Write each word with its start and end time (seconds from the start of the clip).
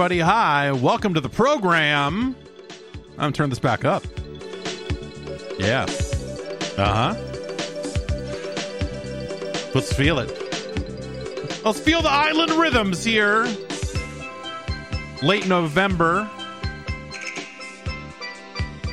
everybody. 0.00 0.20
Hi. 0.20 0.72
Welcome 0.72 1.12
to 1.12 1.20
the 1.20 1.28
program. 1.28 2.34
I'm 3.10 3.18
going 3.18 3.32
to 3.34 3.36
turn 3.36 3.50
this 3.50 3.58
back 3.58 3.84
up. 3.84 4.02
Yeah. 5.58 5.84
Uh 6.78 7.12
huh. 7.12 7.14
Let's 9.74 9.92
feel 9.92 10.20
it. 10.20 10.30
Let's 11.66 11.80
feel 11.80 12.00
the 12.00 12.08
island 12.08 12.52
rhythms 12.52 13.04
here. 13.04 13.46
Late 15.22 15.46
November. 15.46 16.26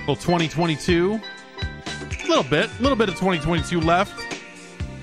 Well, 0.05 0.17
2022. 0.17 1.21
A 1.21 2.27
little 2.27 2.43
bit. 2.43 2.69
A 2.69 2.81
little 2.81 2.97
bit 2.97 3.07
of 3.07 3.15
2022 3.15 3.79
left. 3.79 4.13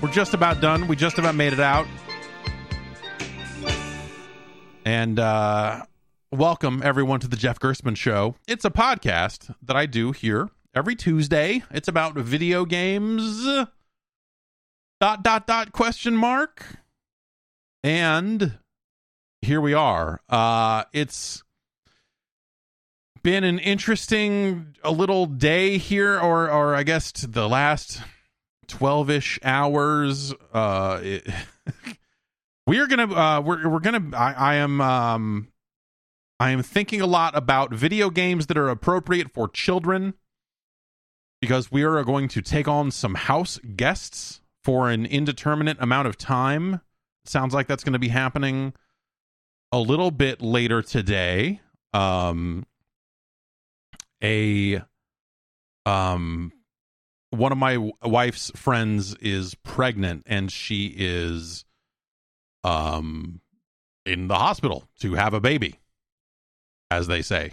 We're 0.01 0.11
just 0.11 0.35
about 0.35 0.61
done. 0.61 0.87
We 0.87 0.97
just 0.97 1.17
about 1.17 1.33
made 1.33 1.53
it 1.53 1.59
out. 1.59 1.87
And 4.85 5.19
uh, 5.19 5.81
welcome 6.31 6.81
everyone 6.83 7.19
to 7.19 7.27
the 7.27 7.35
Jeff 7.35 7.59
Gerstmann 7.59 7.95
Show. 7.95 8.35
It's 8.47 8.65
a 8.65 8.69
podcast 8.69 9.53
that 9.61 9.75
I 9.75 9.85
do 9.85 10.11
here 10.11 10.49
every 10.73 10.95
Tuesday. 10.95 11.63
It's 11.71 11.87
about 11.87 12.15
video 12.15 12.65
games. 12.65 13.45
Dot 15.01 15.23
dot 15.23 15.47
dot 15.47 15.71
question 15.71 16.15
mark. 16.15 16.77
And 17.83 18.57
here 19.41 19.61
we 19.61 19.73
are. 19.73 20.21
Uh, 20.29 20.85
it's 20.93 21.43
been 23.23 23.43
an 23.43 23.59
interesting 23.59 24.75
a 24.83 24.91
little 24.91 25.25
day 25.25 25.77
here, 25.77 26.19
or 26.19 26.49
or 26.49 26.75
I 26.75 26.83
guess 26.83 27.11
the 27.11 27.47
last 27.47 28.01
twelve 28.67 29.09
ish 29.09 29.39
hours. 29.43 30.33
Uh, 30.53 30.99
it, 31.03 31.27
we 32.67 32.79
are 32.79 32.87
gonna 32.87 33.13
uh 33.13 33.41
we're 33.41 33.67
we're 33.69 33.79
gonna 33.79 34.15
I, 34.15 34.33
I 34.33 34.55
am 34.55 34.81
um 34.81 35.47
I 36.39 36.49
am 36.49 36.63
thinking 36.63 36.99
a 36.99 37.07
lot 37.07 37.35
about 37.37 37.73
video 37.73 38.09
games 38.09 38.47
that 38.47 38.57
are 38.57 38.69
appropriate 38.69 39.31
for 39.33 39.47
children 39.47 40.15
because 41.39 41.71
we 41.71 41.83
are 41.83 42.03
going 42.03 42.27
to 42.29 42.41
take 42.41 42.67
on 42.67 42.91
some 42.91 43.15
house 43.15 43.57
guests 43.75 44.41
for 44.63 44.89
an 44.89 45.05
indeterminate 45.05 45.77
amount 45.79 46.07
of 46.07 46.17
time. 46.17 46.81
Sounds 47.23 47.53
like 47.53 47.67
that's 47.67 47.83
going 47.83 47.93
to 47.93 47.99
be 47.99 48.09
happening 48.09 48.73
a 49.71 49.79
little 49.79 50.11
bit 50.11 50.41
later 50.41 50.81
today. 50.81 51.61
Um 51.93 52.65
a 54.23 54.81
um 55.85 56.51
one 57.29 57.51
of 57.51 57.57
my 57.57 57.91
wife's 58.03 58.51
friends 58.55 59.15
is 59.15 59.55
pregnant 59.55 60.23
and 60.25 60.51
she 60.51 60.93
is 60.97 61.63
um 62.63 63.39
in 64.05 64.27
the 64.27 64.35
hospital 64.35 64.87
to 64.99 65.13
have 65.13 65.33
a 65.33 65.39
baby 65.39 65.79
as 66.95 67.07
they 67.07 67.21
say. 67.21 67.51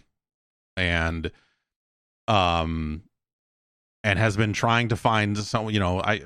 And 0.76 1.30
um 2.28 3.02
and 4.04 4.18
has 4.18 4.36
been 4.36 4.52
trying 4.52 4.88
to 4.88 4.96
find 4.96 5.36
some 5.38 5.70
you 5.70 5.80
know 5.80 6.00
i 6.00 6.22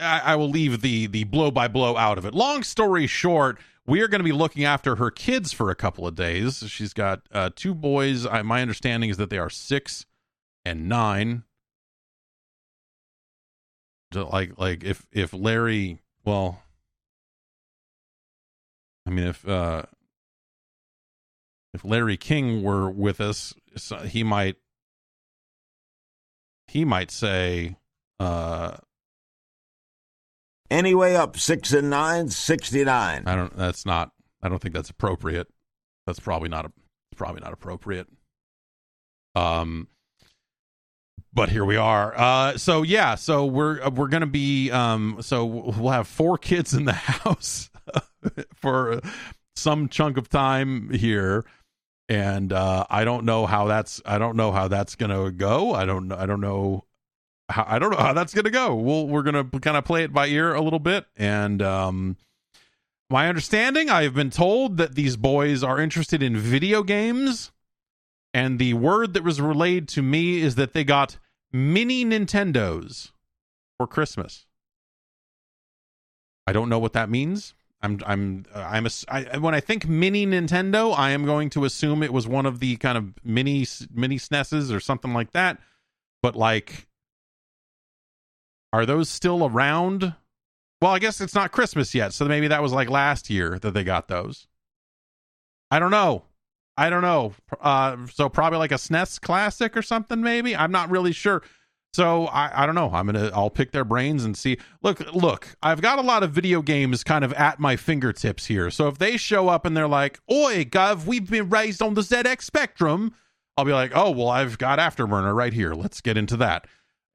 i, 0.00 0.20
I 0.20 0.36
will 0.36 0.48
leave 0.48 0.80
the 0.80 1.06
the 1.06 1.24
blow 1.24 1.50
by 1.50 1.68
blow 1.68 1.96
out 1.96 2.18
of 2.18 2.24
it. 2.24 2.34
Long 2.34 2.62
story 2.62 3.06
short 3.06 3.58
we 3.86 4.00
are 4.00 4.08
going 4.08 4.20
to 4.20 4.24
be 4.24 4.32
looking 4.32 4.64
after 4.64 4.96
her 4.96 5.10
kids 5.10 5.52
for 5.52 5.70
a 5.70 5.74
couple 5.74 6.06
of 6.06 6.14
days. 6.14 6.64
She's 6.68 6.92
got 6.92 7.22
uh 7.32 7.50
two 7.54 7.74
boys. 7.74 8.26
I, 8.26 8.42
my 8.42 8.62
understanding 8.62 9.10
is 9.10 9.16
that 9.18 9.30
they 9.30 9.38
are 9.38 9.50
six 9.50 10.06
and 10.64 10.88
nine. 10.88 11.44
Like 14.14 14.58
like 14.58 14.82
if 14.82 15.06
if 15.12 15.32
larry 15.32 16.00
well 16.24 16.62
I 19.06 19.10
mean, 19.10 19.26
if 19.26 19.46
uh, 19.48 19.82
if 21.72 21.84
Larry 21.84 22.16
King 22.16 22.62
were 22.62 22.90
with 22.90 23.20
us, 23.20 23.54
he 24.04 24.24
might 24.24 24.56
he 26.70 26.84
might 26.84 27.10
say, 27.10 27.76
uh, 28.20 28.76
anyway, 30.70 31.14
up 31.14 31.36
six 31.36 31.72
and 31.72 31.90
nine, 31.90 32.28
69. 32.28 33.24
I 33.26 33.34
don't. 33.34 33.56
That's 33.56 33.84
not. 33.84 34.12
I 34.42 34.48
don't 34.48 34.60
think 34.60 34.74
that's 34.74 34.90
appropriate. 34.90 35.48
That's 36.06 36.20
probably 36.20 36.48
not. 36.48 36.66
A, 36.66 36.72
probably 37.16 37.40
not 37.40 37.52
appropriate. 37.52 38.06
Um. 39.34 39.88
But 41.32 41.48
here 41.48 41.64
we 41.64 41.76
are. 41.76 42.12
Uh, 42.16 42.56
so 42.56 42.82
yeah, 42.82 43.14
so 43.14 43.46
we're 43.46 43.88
we're 43.90 44.08
gonna 44.08 44.26
be 44.26 44.70
um, 44.70 45.18
so 45.20 45.44
we'll 45.44 45.92
have 45.92 46.08
four 46.08 46.38
kids 46.38 46.74
in 46.74 46.84
the 46.84 46.92
house 46.92 47.70
for 48.54 49.00
some 49.54 49.88
chunk 49.88 50.16
of 50.16 50.28
time 50.28 50.90
here 50.90 51.44
and 52.10 52.52
uh, 52.52 52.84
I 52.90 53.04
don't 53.04 53.24
know 53.24 53.46
how 53.46 53.68
that's 53.68 54.02
I 54.04 54.18
don't 54.18 54.36
know 54.36 54.50
how 54.50 54.66
that's 54.66 54.96
gonna 54.96 55.30
go. 55.30 55.72
I 55.72 55.84
don't 55.84 56.10
I 56.10 56.26
don't 56.26 56.40
know 56.40 56.84
how 57.48 57.64
I 57.66 57.78
don't 57.78 57.92
know 57.92 57.98
how 57.98 58.12
that's 58.12 58.34
gonna 58.34 58.50
go. 58.50 58.74
We'll 58.74 59.06
we're 59.06 59.22
gonna 59.22 59.44
kind 59.44 59.76
of 59.76 59.84
play 59.84 60.02
it 60.02 60.12
by 60.12 60.26
ear 60.26 60.52
a 60.52 60.60
little 60.60 60.80
bit. 60.80 61.06
And 61.16 61.62
um, 61.62 62.16
my 63.08 63.28
understanding, 63.28 63.88
I 63.88 64.02
have 64.02 64.14
been 64.14 64.30
told 64.30 64.76
that 64.78 64.96
these 64.96 65.16
boys 65.16 65.62
are 65.62 65.80
interested 65.80 66.20
in 66.20 66.36
video 66.36 66.82
games, 66.82 67.52
and 68.34 68.58
the 68.58 68.74
word 68.74 69.14
that 69.14 69.22
was 69.22 69.40
relayed 69.40 69.86
to 69.90 70.02
me 70.02 70.40
is 70.40 70.56
that 70.56 70.72
they 70.72 70.82
got 70.82 71.16
mini 71.52 72.04
Nintendos 72.04 73.12
for 73.78 73.86
Christmas. 73.86 74.46
I 76.44 76.52
don't 76.52 76.68
know 76.68 76.80
what 76.80 76.94
that 76.94 77.08
means. 77.08 77.54
I'm 77.82 78.00
I'm 78.06 78.44
I'm 78.54 78.86
a, 78.86 78.90
I, 79.08 79.38
when 79.38 79.54
I 79.54 79.60
think 79.60 79.88
mini 79.88 80.26
Nintendo, 80.26 80.96
I 80.96 81.10
am 81.10 81.24
going 81.24 81.48
to 81.50 81.64
assume 81.64 82.02
it 82.02 82.12
was 82.12 82.28
one 82.28 82.46
of 82.46 82.60
the 82.60 82.76
kind 82.76 82.98
of 82.98 83.14
mini 83.24 83.66
mini 83.92 84.16
SNESes 84.16 84.74
or 84.74 84.80
something 84.80 85.14
like 85.14 85.32
that. 85.32 85.58
But 86.22 86.36
like, 86.36 86.86
are 88.72 88.84
those 88.84 89.08
still 89.08 89.46
around? 89.46 90.14
Well, 90.82 90.92
I 90.92 90.98
guess 90.98 91.20
it's 91.20 91.34
not 91.34 91.52
Christmas 91.52 91.94
yet, 91.94 92.12
so 92.12 92.26
maybe 92.26 92.48
that 92.48 92.62
was 92.62 92.72
like 92.72 92.90
last 92.90 93.30
year 93.30 93.58
that 93.58 93.72
they 93.72 93.84
got 93.84 94.08
those. 94.08 94.46
I 95.70 95.78
don't 95.78 95.90
know. 95.90 96.24
I 96.76 96.88
don't 96.88 97.02
know. 97.02 97.34
Uh, 97.60 98.06
so 98.06 98.28
probably 98.28 98.58
like 98.58 98.72
a 98.72 98.76
SNES 98.76 99.20
Classic 99.20 99.76
or 99.76 99.82
something. 99.82 100.20
Maybe 100.20 100.56
I'm 100.56 100.72
not 100.72 100.90
really 100.90 101.12
sure. 101.12 101.42
So 101.92 102.26
I, 102.26 102.62
I 102.62 102.66
don't 102.66 102.76
know. 102.76 102.90
I'm 102.92 103.06
gonna 103.06 103.30
I'll 103.34 103.50
pick 103.50 103.72
their 103.72 103.84
brains 103.84 104.24
and 104.24 104.36
see. 104.36 104.58
Look, 104.82 105.00
look, 105.12 105.56
I've 105.62 105.82
got 105.82 105.98
a 105.98 106.02
lot 106.02 106.22
of 106.22 106.30
video 106.30 106.62
games 106.62 107.02
kind 107.02 107.24
of 107.24 107.32
at 107.32 107.58
my 107.58 107.76
fingertips 107.76 108.46
here. 108.46 108.70
So 108.70 108.86
if 108.88 108.98
they 108.98 109.16
show 109.16 109.48
up 109.48 109.64
and 109.66 109.76
they're 109.76 109.88
like, 109.88 110.20
"Oi, 110.30 110.64
Gov, 110.64 111.06
we've 111.06 111.28
been 111.28 111.50
raised 111.50 111.82
on 111.82 111.94
the 111.94 112.02
ZX 112.02 112.42
Spectrum," 112.42 113.14
I'll 113.56 113.64
be 113.64 113.72
like, 113.72 113.90
"Oh, 113.94 114.10
well, 114.12 114.28
I've 114.28 114.56
got 114.56 114.78
Afterburner 114.78 115.34
right 115.34 115.52
here. 115.52 115.74
Let's 115.74 116.00
get 116.00 116.16
into 116.16 116.36
that." 116.36 116.66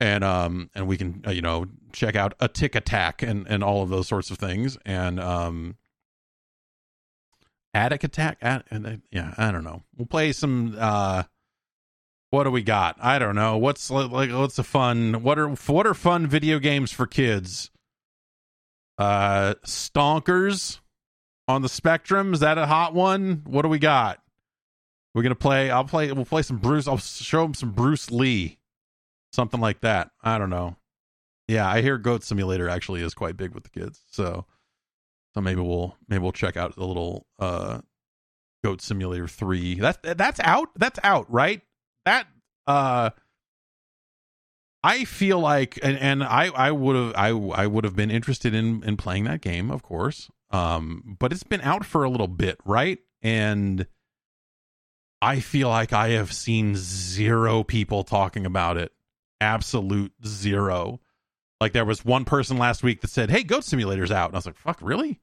And 0.02 0.26
um 0.26 0.70
and 0.76 0.88
we 0.88 0.98
can 0.98 1.24
uh, 1.26 1.32
you 1.32 1.42
know 1.42 1.68
check 1.94 2.18
out 2.18 2.38
Atic 2.40 2.72
Atac 2.72 3.26
and 3.26 3.48
and 3.48 3.64
all 3.64 3.82
of 3.82 3.88
those 3.90 4.10
sorts 4.10 4.30
of 4.30 4.38
things 4.38 4.78
and 4.86 5.22
um 5.22 5.78
Atic 7.74 8.02
Atac 8.02 8.36
at, 8.42 8.66
and 8.70 8.86
uh, 8.86 8.96
yeah 9.10 9.34
i 9.38 9.52
don't 9.52 9.64
know 9.64 9.84
we'll 9.98 10.06
play 10.06 10.34
some 10.34 10.76
uh 10.78 11.24
what 12.36 12.44
do 12.44 12.52
we 12.52 12.64
got? 12.64 12.98
I 13.00 13.18
don't 13.18 13.36
know. 13.36 13.58
What's 13.58 13.90
like 13.90 14.30
what's 14.30 14.60
a 14.60 14.64
fun 14.64 15.24
what 15.24 15.40
are 15.40 15.48
what 15.48 15.88
are 15.88 15.94
fun 15.94 16.28
video 16.28 16.60
games 16.60 16.92
for 16.92 17.08
kids? 17.08 17.72
Uh 18.98 19.54
Stonkers 19.66 20.80
on 21.48 21.62
the 21.62 21.70
Spectrum, 21.70 22.34
is 22.34 22.42
that 22.42 22.58
a 22.58 22.66
hot 22.66 22.94
one? 22.94 23.44
What 23.46 23.62
do 23.62 23.70
we 23.70 23.80
got? 23.80 24.22
We're 25.14 25.22
going 25.22 25.30
to 25.30 25.40
play 25.40 25.72
I'll 25.72 25.86
play 25.86 26.12
we'll 26.12 26.26
play 26.26 26.42
some 26.42 26.58
Bruce 26.58 26.90
I'll 26.90 26.98
show 26.98 27.44
them 27.44 27.54
some 27.54 27.72
Bruce 27.72 28.12
Lee. 28.12 28.60
Something 29.32 29.62
like 29.62 29.80
that. 29.82 30.12
I 30.22 30.38
don't 30.38 30.50
know. 30.50 30.76
Yeah, 31.48 31.70
I 31.70 31.82
hear 31.82 31.98
Goat 31.98 32.26
Simulator 32.26 32.68
actually 32.68 33.02
is 33.02 33.14
quite 33.14 33.38
big 33.38 33.54
with 33.54 33.64
the 33.64 33.70
kids. 33.70 34.02
So 34.12 34.46
so 35.36 35.40
maybe 35.40 35.62
we'll 35.62 35.96
maybe 36.10 36.22
we'll 36.22 36.34
check 36.34 36.58
out 36.58 36.76
the 36.76 36.86
little 36.86 37.28
uh 37.40 37.80
Goat 38.62 38.82
Simulator 38.82 39.30
3. 39.30 39.76
That 39.76 40.18
that's 40.18 40.42
out? 40.42 40.68
That's 40.76 41.00
out, 41.02 41.32
right? 41.32 41.62
That 42.06 42.28
uh 42.68 43.12
I 44.84 45.04
feel 45.06 45.40
like 45.40 45.80
and, 45.82 45.98
and 45.98 46.24
I 46.24 46.46
I 46.48 46.72
would 46.72 46.96
have 46.96 47.14
I 47.16 47.30
I 47.30 47.68
would 47.68 47.84
have 47.84 47.96
been 47.96 48.12
interested 48.12 48.54
in 48.54 48.84
in 48.84 48.98
playing 48.98 49.24
that 49.26 49.42
game, 49.42 49.72
of 49.72 49.84
course. 49.84 50.30
Um 50.52 51.18
but 51.20 51.32
it's 51.32 51.44
been 51.44 51.62
out 51.62 51.86
for 51.86 52.04
a 52.04 52.10
little 52.10 52.28
bit, 52.28 52.60
right? 52.66 53.00
And 53.22 53.88
I 55.22 55.40
feel 55.40 55.70
like 55.70 55.92
I 55.92 56.10
have 56.10 56.32
seen 56.32 56.76
zero 56.76 57.64
people 57.64 58.04
talking 58.04 58.46
about 58.46 58.78
it. 58.78 58.92
Absolute 59.42 60.14
zero. 60.26 61.00
Like 61.60 61.74
there 61.74 61.86
was 61.86 62.06
one 62.06 62.26
person 62.26 62.58
last 62.58 62.84
week 62.84 63.02
that 63.02 63.10
said, 63.10 63.32
"Hey, 63.32 63.44
Goat 63.44 63.64
Simulator's 63.64 64.12
out." 64.12 64.30
And 64.30 64.36
I 64.36 64.38
was 64.38 64.46
like, 64.46 64.58
"Fuck, 64.58 64.80
really?" 64.82 65.20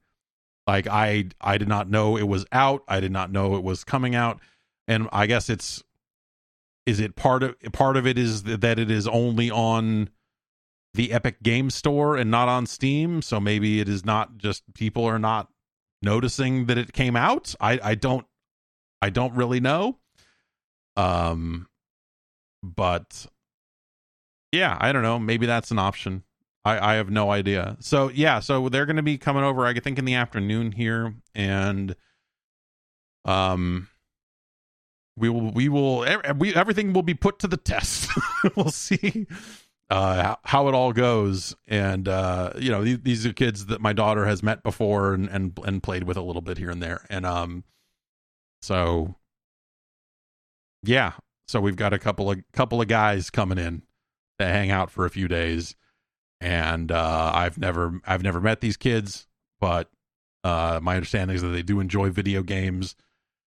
Like 0.67 0.87
I 0.87 1.29
I 1.39 1.57
did 1.57 1.67
not 1.67 1.89
know 1.89 2.17
it 2.17 2.27
was 2.27 2.45
out. 2.51 2.83
I 2.87 2.99
did 2.99 3.11
not 3.11 3.31
know 3.31 3.55
it 3.55 3.63
was 3.63 3.83
coming 3.83 4.15
out. 4.15 4.41
And 4.87 5.07
I 5.13 5.27
guess 5.27 5.49
it's 5.49 5.83
is 6.85 6.99
it 6.99 7.15
part 7.15 7.43
of 7.43 7.55
part 7.71 7.97
of 7.97 8.05
it 8.05 8.17
is 8.17 8.43
that 8.43 8.79
it 8.79 8.91
is 8.91 9.07
only 9.07 9.49
on 9.49 10.09
the 10.93 11.11
Epic 11.11 11.41
Game 11.41 11.69
Store 11.69 12.17
and 12.17 12.29
not 12.29 12.47
on 12.47 12.65
Steam, 12.65 13.21
so 13.21 13.39
maybe 13.39 13.79
it 13.79 13.89
is 13.89 14.05
not 14.05 14.37
just 14.37 14.63
people 14.73 15.05
are 15.05 15.19
not 15.19 15.49
noticing 16.01 16.65
that 16.67 16.77
it 16.77 16.93
came 16.93 17.15
out. 17.15 17.55
I 17.59 17.79
I 17.83 17.95
don't 17.95 18.25
I 19.01 19.09
don't 19.09 19.35
really 19.35 19.59
know. 19.59 19.97
Um, 20.95 21.67
but 22.61 23.25
yeah, 24.51 24.77
I 24.79 24.91
don't 24.91 25.03
know. 25.03 25.19
Maybe 25.19 25.45
that's 25.45 25.71
an 25.71 25.79
option. 25.79 26.23
I, 26.65 26.93
I 26.93 26.95
have 26.95 27.09
no 27.09 27.31
idea. 27.31 27.75
So 27.79 28.09
yeah, 28.09 28.39
so 28.39 28.69
they're 28.69 28.85
going 28.85 28.97
to 28.97 29.03
be 29.03 29.17
coming 29.17 29.43
over. 29.43 29.65
I 29.65 29.73
think 29.79 29.99
in 29.99 30.05
the 30.05 30.13
afternoon 30.13 30.71
here, 30.71 31.15
and 31.35 31.95
um, 33.25 33.89
we 35.17 35.29
will 35.29 35.51
we 35.51 35.69
will 35.69 36.05
we 36.37 36.55
everything 36.55 36.93
will 36.93 37.03
be 37.03 37.13
put 37.13 37.39
to 37.39 37.47
the 37.47 37.57
test. 37.57 38.09
we'll 38.55 38.69
see 38.69 39.27
uh, 39.89 40.35
how 40.43 40.67
it 40.67 40.73
all 40.73 40.91
goes, 40.93 41.55
and 41.67 42.07
uh, 42.07 42.51
you 42.57 42.71
know 42.71 42.83
these, 42.83 42.99
these 43.01 43.25
are 43.25 43.33
kids 43.33 43.67
that 43.67 43.81
my 43.81 43.93
daughter 43.93 44.25
has 44.25 44.41
met 44.41 44.63
before 44.63 45.13
and 45.13 45.29
and 45.29 45.57
and 45.65 45.83
played 45.83 46.03
with 46.03 46.17
a 46.17 46.21
little 46.21 46.41
bit 46.41 46.57
here 46.57 46.69
and 46.69 46.81
there, 46.81 47.05
and 47.09 47.25
um, 47.25 47.63
so 48.61 49.15
yeah, 50.83 51.13
so 51.47 51.61
we've 51.61 51.75
got 51.75 51.93
a 51.93 51.99
couple 51.99 52.31
of 52.31 52.39
couple 52.53 52.81
of 52.81 52.87
guys 52.87 53.29
coming 53.29 53.57
in 53.57 53.83
to 54.39 54.45
hang 54.45 54.71
out 54.71 54.89
for 54.89 55.05
a 55.05 55.09
few 55.09 55.27
days. 55.27 55.75
And 56.41 56.91
uh, 56.91 57.31
I've 57.33 57.57
never 57.57 58.01
I've 58.05 58.23
never 58.23 58.41
met 58.41 58.59
these 58.59 58.75
kids, 58.75 59.27
but 59.61 59.89
uh, 60.43 60.79
my 60.81 60.95
understanding 60.95 61.35
is 61.35 61.41
that 61.41 61.49
they 61.49 61.61
do 61.61 61.79
enjoy 61.79 62.09
video 62.09 62.43
games, 62.43 62.95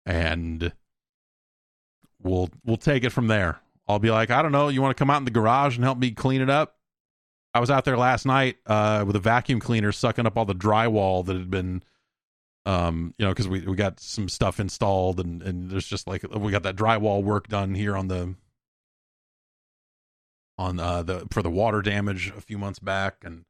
and 0.06 0.72
we'll 2.26 2.50
we'll 2.66 2.78
take 2.78 3.04
it 3.04 3.12
from 3.12 3.28
there. 3.28 3.60
I'll 3.88 4.00
be 4.00 4.12
like, 4.12 4.32
I 4.32 4.42
don't 4.42 4.52
know, 4.52 4.68
you 4.68 4.82
want 4.82 4.98
to 4.98 5.00
come 5.00 5.10
out 5.10 5.20
in 5.20 5.26
the 5.26 5.32
garage 5.32 5.76
and 5.76 5.84
help 5.84 5.98
me 5.98 6.12
clean 6.12 6.42
it 6.42 6.50
up? 6.50 6.76
I 7.54 7.60
was 7.60 7.70
out 7.70 7.86
there 7.86 7.98
last 7.98 8.26
night 8.26 8.58
uh, 8.66 9.04
with 9.08 9.16
a 9.16 9.20
vacuum 9.20 9.60
cleaner 9.60 9.92
sucking 9.92 10.26
up 10.26 10.38
all 10.38 10.44
the 10.44 10.56
drywall 10.56 11.26
that 11.26 11.38
had 11.38 11.50
been, 11.50 11.84
um, 12.66 13.14
you 13.18 13.26
know, 13.26 13.32
because 13.32 13.48
we 13.48 13.62
we 13.62 13.76
got 13.76 14.00
some 14.00 14.28
stuff 14.28 14.60
installed 14.60 15.20
and 15.20 15.42
and 15.42 15.70
there's 15.70 15.88
just 15.88 16.08
like 16.08 16.26
we 16.36 16.52
got 16.52 16.64
that 16.64 16.76
drywall 16.76 17.24
work 17.24 17.48
done 17.48 17.76
here 17.76 17.96
on 17.96 18.08
the 18.08 18.36
on 20.58 20.80
uh, 20.80 21.04
the 21.04 21.28
for 21.32 21.42
the 21.42 21.50
water 21.50 21.82
damage 21.82 22.34
a 22.36 22.42
few 22.42 22.58
months 22.58 22.80
back, 22.80 23.18
and 23.24 23.46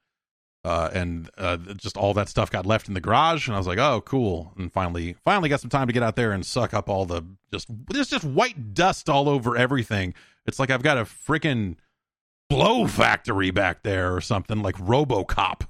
uh, 0.66 0.90
and 0.94 1.30
uh, 1.38 1.58
just 1.78 1.96
all 1.96 2.16
that 2.16 2.28
stuff 2.28 2.50
got 2.50 2.66
left 2.66 2.88
in 2.88 2.96
the 2.96 3.00
garage, 3.00 3.48
and 3.48 3.54
I 3.54 3.60
was 3.60 3.68
like, 3.68 3.78
oh, 3.78 4.02
cool, 4.02 4.52
and 4.58 4.74
finally 4.74 5.16
finally 5.24 5.48
got 5.48 5.62
some 5.62 5.70
time 5.70 5.86
to 5.86 5.94
get 5.94 6.02
out 6.02 6.16
there 6.16 6.32
and 6.32 6.44
suck 6.44 6.74
up 6.74 6.90
all 6.90 7.06
the 7.06 7.24
just 7.54 7.68
there's 7.88 8.10
just 8.10 8.26
white 8.26 8.74
dust 8.74 9.08
all 9.08 9.30
over 9.30 9.56
everything. 9.56 10.16
It's 10.48 10.58
like 10.58 10.72
I've 10.72 10.82
got 10.82 10.98
a 10.98 11.04
freaking 11.04 11.76
blow 12.50 12.88
factory 12.88 13.52
back 13.52 13.84
there 13.84 14.16
or 14.16 14.22
something 14.22 14.64
like 14.64 14.76
RoboCop. 14.78 15.68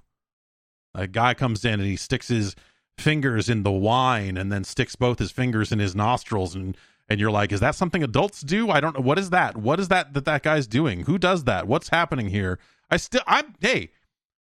A 0.94 1.08
guy 1.08 1.34
comes 1.34 1.66
in 1.66 1.74
and 1.74 1.90
he 1.90 1.98
sticks 1.98 2.30
his 2.30 2.56
fingers 2.98 3.50
in 3.50 3.64
the 3.64 3.72
wine 3.72 4.38
and 4.38 4.50
then 4.50 4.64
sticks 4.64 4.96
both 4.96 5.20
his 5.20 5.32
fingers 5.32 5.74
in 5.74 5.80
his 5.80 5.94
nostrils 5.94 6.56
and 6.56 6.78
and 7.10 7.20
you're 7.20 7.32
like, 7.32 7.52
is 7.52 7.60
that 7.60 7.76
something 7.76 8.02
adults 8.02 8.42
do? 8.42 8.70
I 8.72 8.80
don't 8.80 8.96
know. 8.96 9.04
What 9.04 9.20
is 9.20 9.30
that? 9.32 9.58
What 9.58 9.78
is 9.82 9.90
that 9.90 10.14
that 10.14 10.24
that 10.24 10.42
guy's 10.42 10.68
doing? 10.68 11.02
Who 11.02 11.18
does 11.18 11.44
that? 11.44 11.68
What's 11.68 11.90
happening 11.90 12.30
here? 12.30 12.60
I 12.90 12.96
still, 12.96 13.22
I'm, 13.28 13.56
hey, 13.60 13.92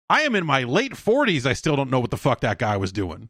I 0.08 0.22
am 0.22 0.34
in 0.34 0.44
my 0.44 0.64
late 0.64 0.92
40s. 0.92 1.46
I 1.46 1.52
still 1.54 1.76
don't 1.76 1.90
know 1.90 2.00
what 2.00 2.10
the 2.10 2.16
fuck 2.16 2.40
that 2.40 2.58
guy 2.58 2.76
was 2.76 2.92
doing. 2.92 3.28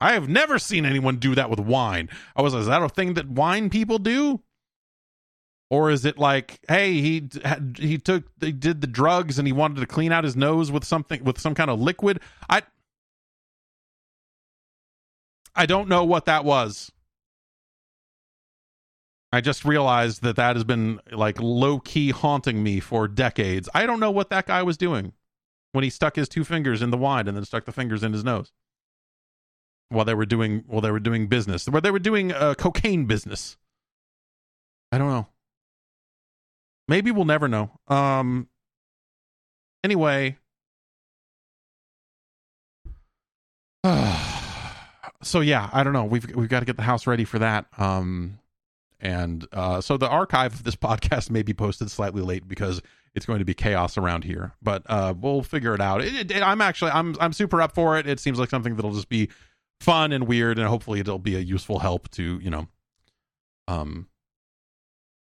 I 0.00 0.12
have 0.12 0.28
never 0.28 0.58
seen 0.58 0.84
anyone 0.84 1.16
do 1.16 1.34
that 1.34 1.50
with 1.50 1.58
wine. 1.58 2.08
I 2.36 2.42
was, 2.42 2.52
like, 2.52 2.60
is 2.60 2.66
that 2.66 2.82
a 2.82 2.88
thing 2.88 3.14
that 3.14 3.28
wine 3.28 3.70
people 3.70 3.98
do? 3.98 4.42
Or 5.68 5.90
is 5.90 6.04
it 6.04 6.16
like, 6.16 6.60
hey, 6.68 7.00
he 7.00 7.28
he 7.76 7.98
took 7.98 8.24
he 8.40 8.52
did 8.52 8.80
the 8.80 8.86
drugs 8.86 9.36
and 9.36 9.48
he 9.48 9.52
wanted 9.52 9.80
to 9.80 9.86
clean 9.86 10.12
out 10.12 10.22
his 10.22 10.36
nose 10.36 10.70
with 10.70 10.84
something 10.84 11.24
with 11.24 11.40
some 11.40 11.56
kind 11.56 11.70
of 11.70 11.80
liquid? 11.80 12.20
I 12.48 12.62
I 15.56 15.66
don't 15.66 15.88
know 15.88 16.04
what 16.04 16.26
that 16.26 16.44
was. 16.44 16.92
I 19.32 19.40
just 19.40 19.64
realized 19.64 20.22
that 20.22 20.36
that 20.36 20.54
has 20.54 20.62
been 20.62 21.00
like 21.10 21.40
low 21.40 21.80
key 21.80 22.10
haunting 22.10 22.62
me 22.62 22.78
for 22.78 23.08
decades. 23.08 23.68
I 23.74 23.86
don't 23.86 23.98
know 23.98 24.12
what 24.12 24.30
that 24.30 24.46
guy 24.46 24.62
was 24.62 24.76
doing 24.76 25.14
when 25.76 25.84
he 25.84 25.90
stuck 25.90 26.16
his 26.16 26.26
two 26.26 26.42
fingers 26.42 26.80
in 26.80 26.90
the 26.90 26.96
wine 26.96 27.28
and 27.28 27.36
then 27.36 27.44
stuck 27.44 27.66
the 27.66 27.72
fingers 27.72 28.02
in 28.02 28.14
his 28.14 28.24
nose 28.24 28.50
while 29.90 30.06
they 30.06 30.14
were 30.14 30.24
doing 30.24 30.64
while 30.66 30.80
they 30.80 30.90
were 30.90 30.98
doing 30.98 31.26
business, 31.26 31.68
where 31.68 31.82
they 31.82 31.90
were 31.90 31.98
doing 31.98 32.32
uh, 32.32 32.54
cocaine 32.54 33.04
business. 33.04 33.58
I 34.90 34.96
don't 34.96 35.10
know. 35.10 35.26
Maybe 36.88 37.10
we'll 37.10 37.26
never 37.26 37.46
know. 37.46 37.78
Um. 37.88 38.48
Anyway. 39.84 40.38
so 45.22 45.40
yeah, 45.40 45.68
I 45.74 45.84
don't 45.84 45.92
know. 45.92 46.06
We've 46.06 46.34
we've 46.34 46.48
got 46.48 46.60
to 46.60 46.66
get 46.66 46.76
the 46.76 46.84
house 46.84 47.06
ready 47.06 47.26
for 47.26 47.38
that. 47.38 47.66
Um 47.76 48.38
and 48.98 49.46
uh, 49.52 49.82
so 49.82 49.98
the 49.98 50.08
archive 50.08 50.54
of 50.54 50.64
this 50.64 50.74
podcast 50.76 51.28
may 51.30 51.42
be 51.42 51.52
posted 51.52 51.90
slightly 51.90 52.22
late 52.22 52.48
because 52.48 52.80
it's 53.16 53.24
going 53.24 53.38
to 53.38 53.44
be 53.46 53.54
chaos 53.54 53.96
around 53.96 54.24
here, 54.24 54.52
but 54.62 54.82
uh, 54.86 55.14
we'll 55.18 55.42
figure 55.42 55.74
it 55.74 55.80
out. 55.80 56.02
It, 56.04 56.30
it, 56.30 56.42
I'm 56.42 56.60
actually 56.60 56.90
I'm 56.90 57.16
I'm 57.18 57.32
super 57.32 57.62
up 57.62 57.72
for 57.74 57.98
it. 57.98 58.06
It 58.06 58.20
seems 58.20 58.38
like 58.38 58.50
something 58.50 58.76
that'll 58.76 58.92
just 58.92 59.08
be 59.08 59.30
fun 59.80 60.12
and 60.12 60.28
weird, 60.28 60.58
and 60.58 60.68
hopefully 60.68 61.00
it'll 61.00 61.18
be 61.18 61.34
a 61.34 61.40
useful 61.40 61.78
help 61.78 62.10
to 62.10 62.38
you 62.42 62.50
know, 62.50 62.68
um, 63.68 64.06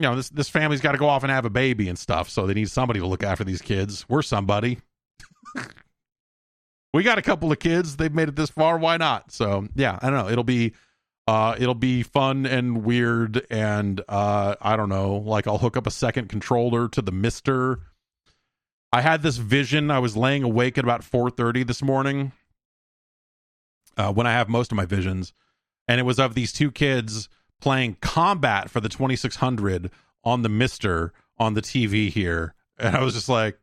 you 0.00 0.08
know 0.08 0.16
this 0.16 0.28
this 0.30 0.48
family's 0.48 0.80
got 0.80 0.92
to 0.92 0.98
go 0.98 1.08
off 1.08 1.22
and 1.22 1.30
have 1.30 1.44
a 1.44 1.50
baby 1.50 1.88
and 1.88 1.96
stuff, 1.96 2.28
so 2.28 2.48
they 2.48 2.54
need 2.54 2.68
somebody 2.68 2.98
to 2.98 3.06
look 3.06 3.22
after 3.22 3.44
these 3.44 3.62
kids. 3.62 4.04
We're 4.08 4.22
somebody. 4.22 4.80
we 6.92 7.04
got 7.04 7.16
a 7.16 7.22
couple 7.22 7.52
of 7.52 7.60
kids. 7.60 7.96
They've 7.96 8.12
made 8.12 8.28
it 8.28 8.34
this 8.34 8.50
far. 8.50 8.76
Why 8.76 8.96
not? 8.96 9.30
So 9.30 9.68
yeah, 9.76 10.00
I 10.02 10.10
don't 10.10 10.18
know. 10.18 10.28
It'll 10.28 10.42
be 10.42 10.72
uh, 11.28 11.54
it'll 11.58 11.74
be 11.74 12.02
fun 12.02 12.46
and 12.46 12.84
weird, 12.84 13.46
and 13.50 14.00
uh, 14.08 14.54
I 14.62 14.76
don't 14.76 14.88
know. 14.88 15.16
Like 15.16 15.46
I'll 15.46 15.58
hook 15.58 15.76
up 15.76 15.86
a 15.86 15.90
second 15.90 16.30
controller 16.30 16.88
to 16.88 17.02
the 17.02 17.12
MiSTer. 17.12 17.82
I 18.94 19.02
had 19.02 19.20
this 19.20 19.36
vision. 19.36 19.90
I 19.90 19.98
was 19.98 20.16
laying 20.16 20.42
awake 20.42 20.78
at 20.78 20.84
about 20.84 21.04
four 21.04 21.28
thirty 21.28 21.64
this 21.64 21.82
morning, 21.82 22.32
uh, 23.98 24.10
when 24.10 24.26
I 24.26 24.32
have 24.32 24.48
most 24.48 24.72
of 24.72 24.76
my 24.76 24.86
visions, 24.86 25.34
and 25.86 26.00
it 26.00 26.04
was 26.04 26.18
of 26.18 26.34
these 26.34 26.50
two 26.50 26.70
kids 26.70 27.28
playing 27.60 27.98
combat 28.00 28.70
for 28.70 28.80
the 28.80 28.88
twenty 28.88 29.14
six 29.14 29.36
hundred 29.36 29.90
on 30.24 30.40
the 30.40 30.48
MiSTer 30.48 31.10
on 31.36 31.52
the 31.52 31.60
TV 31.60 32.08
here, 32.08 32.54
and 32.78 32.96
I 32.96 33.04
was 33.04 33.12
just 33.12 33.28
like. 33.28 33.60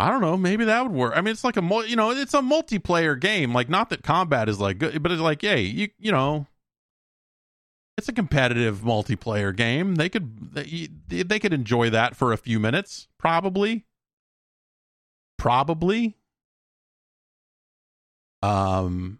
I 0.00 0.10
don't 0.10 0.20
know. 0.20 0.36
Maybe 0.36 0.64
that 0.66 0.84
would 0.84 0.92
work. 0.92 1.12
I 1.16 1.20
mean, 1.22 1.32
it's 1.32 1.42
like 1.42 1.56
a 1.56 1.84
you 1.88 1.96
know, 1.96 2.12
it's 2.12 2.32
a 2.32 2.40
multiplayer 2.40 3.18
game. 3.18 3.52
Like, 3.52 3.68
not 3.68 3.90
that 3.90 4.04
combat 4.04 4.48
is 4.48 4.60
like 4.60 4.78
good, 4.78 5.02
but 5.02 5.10
it's 5.10 5.20
like, 5.20 5.42
hey, 5.42 5.62
you 5.62 5.88
you 5.98 6.12
know, 6.12 6.46
it's 7.98 8.08
a 8.08 8.12
competitive 8.12 8.82
multiplayer 8.82 9.54
game. 9.54 9.96
They 9.96 10.08
could 10.08 10.54
they, 10.54 10.88
they 11.08 11.38
could 11.40 11.52
enjoy 11.52 11.90
that 11.90 12.14
for 12.14 12.32
a 12.32 12.36
few 12.36 12.60
minutes, 12.60 13.08
probably. 13.18 13.86
Probably. 15.36 16.16
Um 18.40 19.18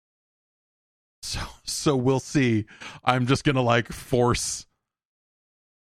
so 1.22 1.40
so 1.64 1.96
we'll 1.96 2.20
see. 2.20 2.66
I'm 3.04 3.26
just 3.26 3.42
going 3.42 3.56
to 3.56 3.62
like 3.62 3.92
force 3.92 4.64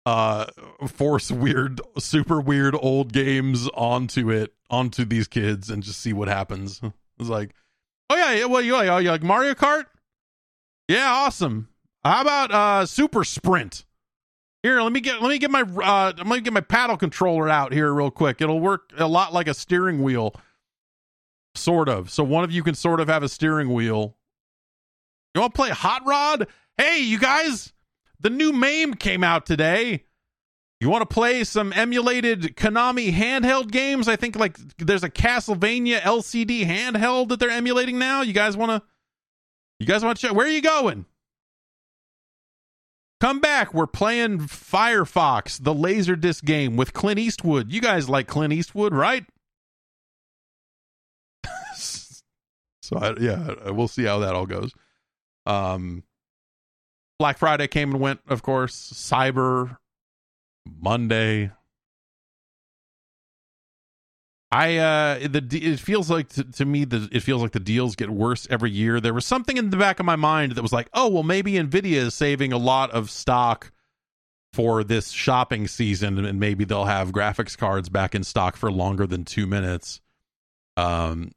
uh 0.05 0.45
force 0.87 1.31
weird 1.31 1.81
super 1.97 2.39
weird 2.39 2.75
old 2.79 3.11
games 3.11 3.67
onto 3.73 4.29
it 4.29 4.53
onto 4.69 5.03
these 5.03 5.27
kids 5.27 5.71
and 5.71 5.81
just 5.81 5.99
see 5.99 6.13
what 6.13 6.27
happens. 6.27 6.79
It's 7.19 7.29
like, 7.29 7.53
"Oh 8.09 8.15
yeah, 8.15 8.33
yeah 8.33 8.45
well 8.45 8.61
you 8.61 8.75
you 8.75 9.11
like 9.11 9.21
Mario 9.21 9.53
Kart? 9.53 9.85
Yeah, 10.87 11.11
awesome. 11.11 11.69
How 12.03 12.21
about 12.21 12.51
uh 12.51 12.85
super 12.85 13.23
sprint? 13.23 13.85
Here, 14.61 14.81
let 14.81 14.91
me 14.91 15.01
get 15.01 15.21
let 15.21 15.29
me 15.29 15.37
get 15.37 15.51
my 15.51 15.61
uh 15.61 16.13
let 16.17 16.27
me 16.27 16.41
get 16.41 16.53
my 16.53 16.61
paddle 16.61 16.97
controller 16.97 17.49
out 17.49 17.73
here 17.73 17.93
real 17.93 18.11
quick. 18.11 18.41
It'll 18.41 18.59
work 18.59 18.91
a 18.97 19.07
lot 19.07 19.33
like 19.33 19.47
a 19.47 19.53
steering 19.53 20.01
wheel. 20.03 20.35
Sort 21.55 21.87
of. 21.87 22.09
So 22.09 22.23
one 22.23 22.43
of 22.43 22.51
you 22.51 22.63
can 22.63 22.75
sort 22.75 22.99
of 22.99 23.07
have 23.07 23.23
a 23.23 23.29
steering 23.29 23.73
wheel. 23.73 24.15
You 25.35 25.41
want 25.41 25.53
to 25.53 25.57
play 25.57 25.69
Hot 25.69 26.05
Rod? 26.05 26.47
Hey, 26.77 26.99
you 26.99 27.19
guys, 27.19 27.73
the 28.19 28.29
new 28.29 28.51
MAME 28.51 28.95
came 28.95 29.23
out 29.23 29.45
today. 29.45 30.05
You 30.79 30.89
want 30.89 31.07
to 31.07 31.13
play 31.13 31.43
some 31.43 31.71
emulated 31.73 32.57
Konami 32.57 33.13
handheld 33.13 33.71
games? 33.71 34.07
I 34.07 34.15
think 34.15 34.35
like 34.35 34.57
there's 34.77 35.03
a 35.03 35.09
Castlevania 35.09 35.99
LCD 35.99 36.65
handheld 36.65 37.29
that 37.29 37.39
they're 37.39 37.49
emulating 37.49 37.99
now. 37.99 38.21
You 38.21 38.33
guys 38.33 38.57
want 38.57 38.71
to 38.71 38.81
You 39.79 39.85
guys 39.85 40.03
want 40.03 40.17
to 40.17 40.27
check? 40.27 40.35
Where 40.35 40.45
are 40.45 40.49
you 40.49 40.61
going? 40.61 41.05
Come 43.23 43.39
back. 43.39 43.73
We're 43.73 43.87
playing 43.87 44.39
Firefox, 44.39 45.63
the 45.63 45.73
Laserdisc 45.73 46.43
game 46.43 46.75
with 46.75 46.91
Clint 46.91 47.19
Eastwood. 47.19 47.71
You 47.71 47.79
guys 47.79 48.09
like 48.09 48.27
Clint 48.27 48.51
Eastwood, 48.51 48.93
right? 48.93 49.25
so 51.73 52.97
I, 52.97 53.13
yeah, 53.21 53.71
we'll 53.71 53.87
see 53.87 54.03
how 54.03 54.19
that 54.19 54.35
all 54.35 54.45
goes. 54.45 54.73
Um, 55.45 56.03
Black 57.17 57.37
Friday 57.37 57.69
came 57.69 57.91
and 57.91 58.01
went, 58.01 58.19
of 58.27 58.43
course. 58.43 58.91
Cyber 58.93 59.77
Monday. 60.81 61.51
I 64.53 64.77
uh 64.77 65.27
the 65.27 65.41
it 65.51 65.79
feels 65.79 66.11
like 66.11 66.29
to, 66.29 66.43
to 66.43 66.65
me 66.65 66.85
the 66.85 67.09
it 67.11 67.21
feels 67.21 67.41
like 67.41 67.53
the 67.53 67.59
deals 67.59 67.95
get 67.95 68.11
worse 68.11 68.47
every 68.51 68.69
year. 68.69 69.01
There 69.01 69.13
was 69.13 69.25
something 69.25 69.57
in 69.57 69.71
the 69.71 69.77
back 69.77 69.99
of 69.99 70.05
my 70.05 70.15
mind 70.15 70.51
that 70.51 70.61
was 70.61 70.71
like, 70.71 70.89
oh 70.93 71.09
well, 71.09 71.23
maybe 71.23 71.53
Nvidia 71.53 71.93
is 71.93 72.13
saving 72.13 72.53
a 72.53 72.57
lot 72.59 72.91
of 72.91 73.09
stock 73.09 73.71
for 74.53 74.83
this 74.83 75.09
shopping 75.09 75.67
season, 75.67 76.23
and 76.23 76.39
maybe 76.39 76.65
they'll 76.65 76.85
have 76.85 77.11
graphics 77.11 77.57
cards 77.57 77.89
back 77.89 78.13
in 78.13 78.23
stock 78.23 78.55
for 78.55 78.71
longer 78.71 79.07
than 79.07 79.25
two 79.25 79.47
minutes. 79.47 80.01
Um, 80.77 81.31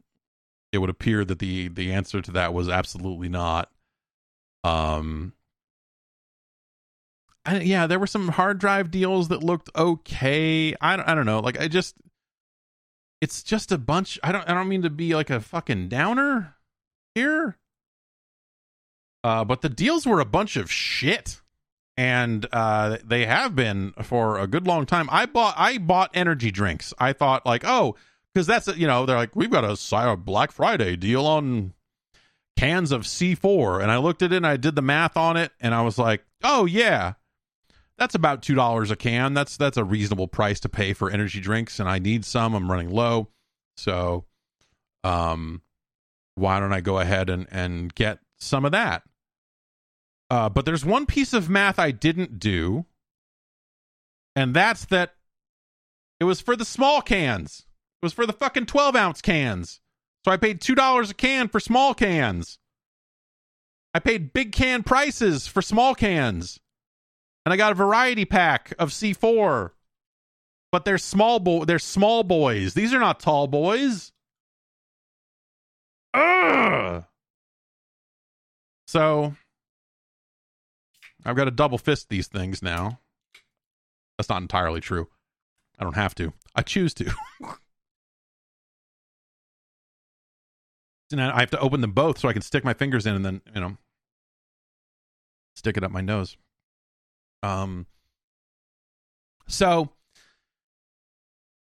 it 0.71 0.77
would 0.79 0.91
appear 0.91 1.25
that 1.25 1.39
the 1.39 1.69
the 1.69 1.95
answer 1.95 2.21
to 2.21 2.33
that 2.33 2.53
was 2.53 2.69
absolutely 2.69 3.31
not. 3.31 3.71
Um, 4.63 5.33
I, 7.47 7.61
yeah, 7.61 7.87
there 7.87 7.99
were 7.99 8.07
some 8.07 8.29
hard 8.29 8.59
drive 8.59 8.91
deals 8.91 9.29
that 9.29 9.43
looked 9.43 9.71
okay. 9.75 10.75
I 10.83 10.97
don't, 10.97 11.09
I 11.09 11.15
don't 11.15 11.25
know. 11.25 11.41
Like 11.41 11.59
I 11.59 11.69
just 11.69 11.95
it's 13.21 13.43
just 13.43 13.73
a 13.73 13.79
bunch 13.79 14.19
I 14.23 14.33
don't 14.33 14.49
I 14.49 14.55
don't 14.55 14.69
mean 14.69 14.83
to 14.83 14.91
be 14.91 15.15
like 15.15 15.31
a 15.31 15.41
fucking 15.41 15.89
downer 15.89 16.57
here. 17.15 17.57
Uh 19.25 19.45
but 19.45 19.63
the 19.63 19.69
deals 19.69 20.07
were 20.07 20.21
a 20.21 20.25
bunch 20.27 20.57
of 20.57 20.71
shit. 20.71 21.41
And 21.97 22.47
uh 22.53 22.99
they 23.05 23.27
have 23.27 23.57
been 23.57 23.93
for 24.03 24.39
a 24.39 24.47
good 24.47 24.67
long 24.67 24.87
time. 24.87 25.09
I 25.11 25.27
bought 25.27 25.55
I 25.57 25.79
bought 25.79 26.11
energy 26.15 26.51
drinks. 26.51 26.93
I 26.99 27.13
thought 27.13 27.47
like, 27.47 27.65
"Oh, 27.65 27.97
cuz 28.35 28.47
that's 28.47 28.69
you 28.77 28.87
know, 28.87 29.07
they're 29.07 29.17
like, 29.17 29.35
"We've 29.35 29.51
got 29.51 29.65
a 29.65 30.17
Black 30.17 30.53
Friday 30.53 30.97
deal 30.97 31.27
on 31.27 31.73
cans 32.59 32.93
of 32.93 33.03
C4." 33.03 33.81
And 33.83 33.91
I 33.91 33.97
looked 33.97 34.23
at 34.23 34.33
it 34.33 34.37
and 34.37 34.47
I 34.47 34.59
did 34.59 34.75
the 34.75 34.83
math 34.83 35.17
on 35.17 35.39
it 35.39 35.53
and 35.59 35.75
I 35.75 35.81
was 35.81 35.97
like, 35.97 36.25
"Oh 36.45 36.67
yeah, 36.67 37.15
that's 37.99 38.15
about 38.15 38.43
two 38.43 38.55
dollars 38.55 38.91
a 38.91 38.97
can. 38.97 39.35
That's 39.35 39.57
that's 39.57 39.77
a 39.77 39.85
reasonable 39.85 40.29
price 40.29 40.61
to 40.61 40.69
pay 40.69 40.93
for 40.93 41.11
energy 41.11 41.41
drinks, 41.41 41.81
and 41.81 41.89
I 41.89 41.99
need 41.99 42.25
some. 42.25 42.55
I'm 42.55 42.71
running 42.71 42.91
low, 42.91 43.29
so 43.77 44.27
um, 45.05 45.63
why 46.35 46.61
don't 46.61 46.73
I 46.73 46.81
go 46.81 46.99
ahead 46.99 47.31
and 47.31 47.47
and 47.51 47.95
get 47.95 48.19
some 48.39 48.65
of 48.65 48.73
that? 48.73 49.03
Uh, 50.29 50.49
but 50.49 50.67
there's 50.67 50.85
one 50.85 51.07
piece 51.07 51.33
of 51.33 51.49
math 51.49 51.79
I 51.79 51.91
didn't 51.91 52.39
do, 52.39 52.85
and 54.35 54.55
that's 54.55 54.85
that 54.87 55.15
it 56.21 56.25
was 56.25 56.41
for 56.41 56.57
the 56.57 56.65
small 56.65 57.01
cans. 57.01 57.67
It 58.03 58.05
was 58.05 58.13
for 58.13 58.27
the 58.27 58.33
fucking 58.33 58.67
12 58.67 58.95
ounce 58.95 59.23
cans. 59.23 59.81
So 60.25 60.33
I 60.33 60.37
paid 60.37 60.61
two 60.61 60.75
dollars 60.75 61.11
a 61.11 61.15
can 61.15 61.49
for 61.49 61.61
small 61.61 61.95
cans. 61.95 62.59
I 63.95 64.01
paid 64.01 64.35
big 64.35 64.53
can 64.53 64.83
prices 64.83 65.47
for 65.47 65.63
small 65.63 65.95
cans 65.95 66.61
and 67.47 67.53
I 67.53 67.57
got 67.57 67.71
a 67.71 67.77
variety 67.77 68.25
pack 68.25 68.75
of 68.77 68.91
C4. 68.91 69.71
But 70.73 70.85
they're 70.85 70.99
small 70.99 71.39
boy 71.39 71.65
they're 71.65 71.79
small 71.79 72.25
boys. 72.25 72.75
These 72.75 72.93
are 72.93 72.99
not 72.99 73.21
tall 73.21 73.47
boys. 73.47 74.11
Ugh. 76.13 77.05
So 78.89 79.37
I've 81.25 81.37
got 81.37 81.45
to 81.45 81.53
double 81.53 81.79
fist 81.79 82.09
these 82.09 82.27
things 82.27 82.63
now. 82.63 82.99
That's 84.19 84.29
not 84.29 84.43
entirely 84.43 84.81
true. 84.81 85.07
I 85.79 85.85
don't 85.85 85.95
have 85.95 86.17
to. 86.17 86.33
I 86.57 86.63
choose 86.63 86.95
to. 86.95 87.15
and 91.13 91.21
I 91.21 91.39
have 91.39 91.51
to 91.51 91.61
open 91.61 91.81
them 91.81 91.93
both 91.93 92.19
so 92.19 92.29
I 92.29 92.33
can 92.33 92.43
stick 92.43 92.65
my 92.65 92.75
fingers 92.75 93.07
in 93.07 93.15
and 93.15 93.25
then, 93.25 93.41
you 93.55 93.61
know, 93.61 93.77
stick 95.55 95.77
it 95.77 95.85
up 95.85 95.93
my 95.93 96.01
nose. 96.01 96.37
Um, 97.47 97.87
so 99.49 99.91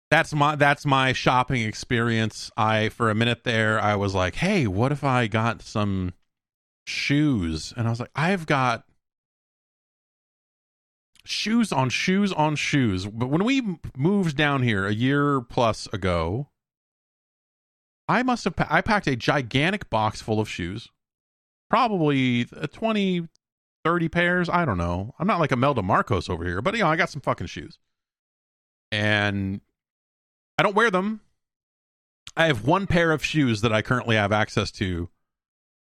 that's 0.09 0.33
my 0.33 0.55
that's 0.55 0.85
my 0.85 1.13
shopping 1.13 1.63
experience. 1.63 2.51
I 2.55 2.89
for 2.89 3.09
a 3.09 3.15
minute 3.15 3.43
there 3.43 3.79
I 3.79 3.95
was 3.95 4.13
like, 4.13 4.35
"Hey, 4.35 4.67
what 4.67 4.91
if 4.91 5.03
I 5.03 5.27
got 5.27 5.61
some 5.61 6.13
shoes?" 6.85 7.73
And 7.75 7.87
I 7.87 7.89
was 7.89 7.99
like, 7.99 8.11
"I've 8.15 8.45
got 8.45 8.83
shoes 11.25 11.71
on 11.71 11.89
shoes 11.89 12.31
on 12.31 12.55
shoes." 12.55 13.07
But 13.07 13.29
when 13.29 13.43
we 13.43 13.79
moved 13.97 14.37
down 14.37 14.63
here 14.63 14.85
a 14.85 14.93
year 14.93 15.41
plus 15.41 15.87
ago, 15.93 16.49
I 18.07 18.21
must 18.21 18.43
have 18.43 18.53
I 18.69 18.81
packed 18.81 19.07
a 19.07 19.15
gigantic 19.15 19.89
box 19.89 20.21
full 20.21 20.39
of 20.39 20.49
shoes. 20.49 20.89
Probably 21.69 22.45
20 22.45 23.29
30 23.83 24.09
pairs. 24.09 24.49
I 24.49 24.65
don't 24.65 24.77
know. 24.77 25.13
I'm 25.19 25.27
not 25.27 25.39
like 25.39 25.51
Imelda 25.51 25.81
Marcos 25.81 26.29
over 26.29 26.45
here, 26.45 26.61
but 26.61 26.75
you 26.75 26.81
know, 26.81 26.87
I 26.87 26.95
got 26.95 27.09
some 27.09 27.21
fucking 27.21 27.47
shoes. 27.47 27.79
And 28.91 29.61
I 30.57 30.63
don't 30.63 30.75
wear 30.75 30.91
them. 30.91 31.21
I 32.35 32.45
have 32.45 32.65
one 32.65 32.87
pair 32.87 33.11
of 33.11 33.23
shoes 33.23 33.61
that 33.61 33.73
I 33.73 33.81
currently 33.81 34.15
have 34.15 34.31
access 34.31 34.71
to. 34.71 35.09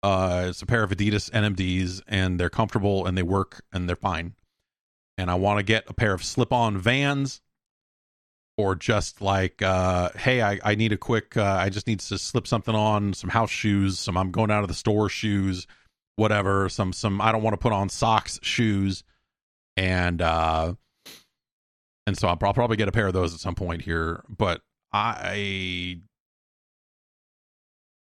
Uh, 0.02 0.46
it's 0.48 0.62
a 0.62 0.66
pair 0.66 0.82
of 0.82 0.90
Adidas 0.90 1.30
NMDs, 1.30 2.02
and 2.08 2.38
they're 2.38 2.50
comfortable 2.50 3.06
and 3.06 3.16
they 3.16 3.22
work 3.22 3.62
and 3.72 3.88
they're 3.88 3.96
fine. 3.96 4.34
And 5.16 5.30
I 5.30 5.34
want 5.36 5.58
to 5.58 5.62
get 5.62 5.84
a 5.88 5.94
pair 5.94 6.12
of 6.12 6.24
slip 6.24 6.52
on 6.52 6.78
vans 6.78 7.40
or 8.56 8.74
just 8.74 9.20
like, 9.20 9.62
uh, 9.62 10.10
hey, 10.16 10.42
I, 10.42 10.58
I 10.64 10.74
need 10.74 10.92
a 10.92 10.96
quick, 10.96 11.36
uh, 11.36 11.58
I 11.60 11.68
just 11.68 11.86
need 11.86 12.00
to 12.00 12.18
slip 12.18 12.46
something 12.46 12.74
on, 12.74 13.14
some 13.14 13.30
house 13.30 13.50
shoes, 13.50 13.98
some 13.98 14.16
I'm 14.16 14.30
going 14.30 14.50
out 14.50 14.62
of 14.62 14.68
the 14.68 14.74
store 14.74 15.08
shoes 15.08 15.66
whatever 16.16 16.68
some 16.68 16.92
some 16.92 17.20
i 17.20 17.32
don't 17.32 17.42
want 17.42 17.54
to 17.54 17.58
put 17.58 17.72
on 17.72 17.88
socks 17.88 18.38
shoes 18.42 19.02
and 19.76 20.20
uh 20.20 20.74
and 22.06 22.18
so 22.18 22.26
I'll, 22.26 22.36
probably 22.36 22.76
get 22.76 22.88
a 22.88 22.92
pair 22.92 23.06
of 23.06 23.12
those 23.12 23.32
at 23.32 23.40
some 23.40 23.54
point 23.54 23.82
here 23.82 24.22
but 24.28 24.60
i 24.92 26.00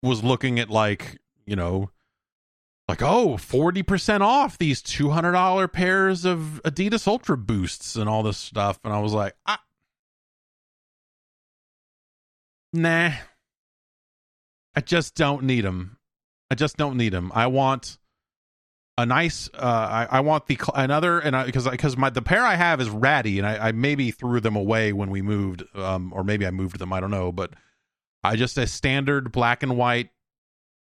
was 0.01 0.23
looking 0.23 0.59
at 0.59 0.69
like 0.69 1.17
you 1.45 1.55
know 1.55 1.89
like 2.87 3.01
oh 3.01 3.35
40% 3.35 4.21
off 4.21 4.57
these 4.57 4.81
$200 4.81 5.73
pairs 5.73 6.23
of 6.23 6.61
adidas 6.63 7.05
ultra 7.05 7.37
boosts 7.37 7.97
and 7.97 8.07
all 8.07 8.23
this 8.23 8.37
stuff 8.37 8.79
and 8.85 8.93
i 8.93 8.99
was 8.99 9.11
like 9.13 9.35
I, 9.45 9.57
nah. 12.71 13.11
I 14.75 14.81
just 14.81 15.15
don't 15.15 15.43
need 15.43 15.65
them 15.65 15.96
I 16.49 16.55
just 16.55 16.77
don't 16.77 16.97
need 16.97 17.13
them. 17.13 17.31
I 17.35 17.47
want 17.47 17.97
a 18.97 19.05
nice. 19.05 19.49
Uh, 19.53 20.07
I, 20.09 20.17
I 20.17 20.19
want 20.21 20.47
the 20.47 20.59
another, 20.73 21.19
and 21.19 21.45
because 21.45 21.67
because 21.69 21.97
my 21.97 22.09
the 22.09 22.21
pair 22.21 22.43
I 22.43 22.55
have 22.55 22.81
is 22.81 22.89
ratty, 22.89 23.37
and 23.37 23.47
I, 23.47 23.67
I 23.67 23.71
maybe 23.71 24.11
threw 24.11 24.39
them 24.39 24.55
away 24.55 24.93
when 24.93 25.09
we 25.09 25.21
moved, 25.21 25.63
um, 25.75 26.11
or 26.13 26.23
maybe 26.23 26.47
I 26.47 26.51
moved 26.51 26.79
them. 26.79 26.93
I 26.93 26.99
don't 26.99 27.11
know, 27.11 27.31
but 27.31 27.53
I 28.23 28.35
just 28.35 28.57
a 28.57 28.65
standard 28.65 29.31
black 29.31 29.61
and 29.61 29.77
white 29.77 30.09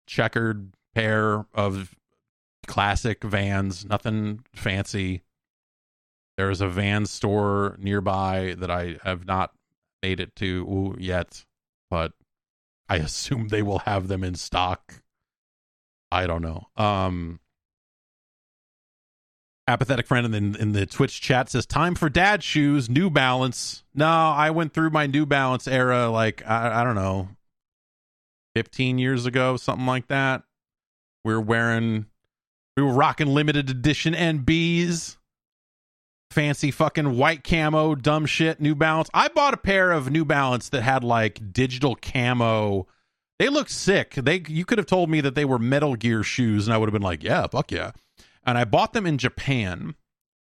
checkered 0.07 0.73
pair 0.93 1.45
of 1.53 1.95
classic 2.67 3.23
vans, 3.23 3.85
nothing 3.85 4.43
fancy. 4.53 5.23
There's 6.35 6.61
a 6.61 6.67
van 6.67 7.05
store 7.05 7.77
nearby 7.79 8.55
that 8.57 8.71
I 8.71 8.97
have 9.03 9.25
not 9.25 9.51
made 10.01 10.19
it 10.19 10.35
to 10.37 10.95
yet, 10.99 11.45
but 11.89 12.13
I 12.89 12.97
assume 12.97 13.47
they 13.47 13.61
will 13.61 13.79
have 13.79 14.07
them 14.07 14.23
in 14.23 14.35
stock 14.35 15.02
I 16.13 16.27
don't 16.27 16.43
know. 16.43 16.67
Um, 16.77 17.39
apathetic 19.67 20.05
friend 20.05 20.33
in 20.33 20.51
the, 20.51 20.59
in 20.59 20.71
the 20.73 20.85
Twitch 20.85 21.19
chat 21.19 21.49
says, 21.49 21.65
"Time 21.65 21.95
for 21.95 22.07
dad 22.07 22.43
shoes, 22.43 22.87
New 22.87 23.09
Balance." 23.09 23.83
No, 23.95 24.07
I 24.07 24.51
went 24.51 24.73
through 24.73 24.91
my 24.91 25.07
New 25.07 25.25
Balance 25.25 25.67
era 25.67 26.09
like 26.09 26.47
I, 26.47 26.81
I 26.81 26.83
don't 26.83 26.95
know, 26.95 27.29
fifteen 28.55 28.99
years 28.99 29.25
ago, 29.25 29.57
something 29.57 29.87
like 29.87 30.07
that. 30.09 30.43
We 31.25 31.33
were 31.33 31.41
wearing, 31.41 32.05
we 32.77 32.83
were 32.83 32.93
rocking 32.93 33.27
limited 33.27 33.71
edition 33.71 34.13
NBs, 34.13 35.17
fancy 36.29 36.69
fucking 36.69 37.17
white 37.17 37.43
camo, 37.43 37.95
dumb 37.95 38.27
shit. 38.27 38.61
New 38.61 38.75
Balance. 38.75 39.09
I 39.15 39.29
bought 39.29 39.55
a 39.55 39.57
pair 39.57 39.91
of 39.91 40.11
New 40.11 40.25
Balance 40.25 40.69
that 40.69 40.83
had 40.83 41.03
like 41.03 41.53
digital 41.53 41.95
camo 41.95 42.87
they 43.39 43.49
look 43.49 43.69
sick. 43.69 44.13
They 44.13 44.43
you 44.47 44.65
could 44.65 44.77
have 44.77 44.87
told 44.87 45.09
me 45.09 45.21
that 45.21 45.35
they 45.35 45.45
were 45.45 45.59
Metal 45.59 45.95
Gear 45.95 46.23
shoes, 46.23 46.67
and 46.67 46.73
I 46.73 46.77
would 46.77 46.87
have 46.87 46.93
been 46.93 47.01
like, 47.01 47.23
yeah, 47.23 47.47
fuck 47.47 47.71
yeah. 47.71 47.91
And 48.45 48.57
I 48.57 48.65
bought 48.65 48.93
them 48.93 49.05
in 49.05 49.17
Japan, 49.17 49.95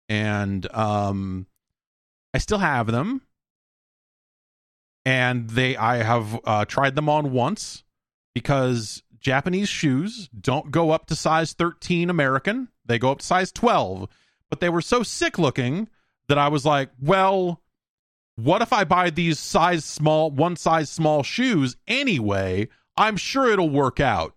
and 0.10 0.72
um, 0.74 1.48
I 2.34 2.38
still 2.38 2.58
have 2.60 2.88
them. 2.88 3.22
And 5.08 5.50
they, 5.51 5.77
I 5.77 5.98
have 5.98 6.39
uh, 6.46 6.65
tried 6.65 6.96
them 6.96 7.10
on 7.10 7.32
once 7.32 7.84
because 8.34 9.04
Japanese 9.20 9.70
shoes 9.70 10.30
don't 10.30 10.72
go 10.72 10.92
up 10.92 11.06
to 11.08 11.15
size 11.15 11.54
13 11.54 12.10
American. 12.10 12.70
They 12.86 13.00
go 13.00 13.12
up 13.12 13.20
to 13.20 13.25
size 13.25 13.51
12. 13.51 14.10
But 14.50 14.60
they 14.60 14.70
were 14.70 14.82
so 14.82 15.04
sick 15.04 15.38
looking 15.38 15.89
that 16.27 16.38
I 16.38 16.48
was 16.48 16.65
like, 16.65 16.89
well, 17.00 17.62
what 18.36 18.62
if 18.62 18.74
I 18.74 18.84
buy 18.84 19.10
these 19.10 19.39
size 19.39 19.86
small, 19.86 20.32
one 20.32 20.56
size 20.56 20.89
small 20.89 21.24
shoes 21.24 21.77
anyway? 21.88 22.68
I'm 22.98 23.18
sure 23.18 23.50
it'll 23.50 23.70
work 23.70 24.00
out 24.00 24.36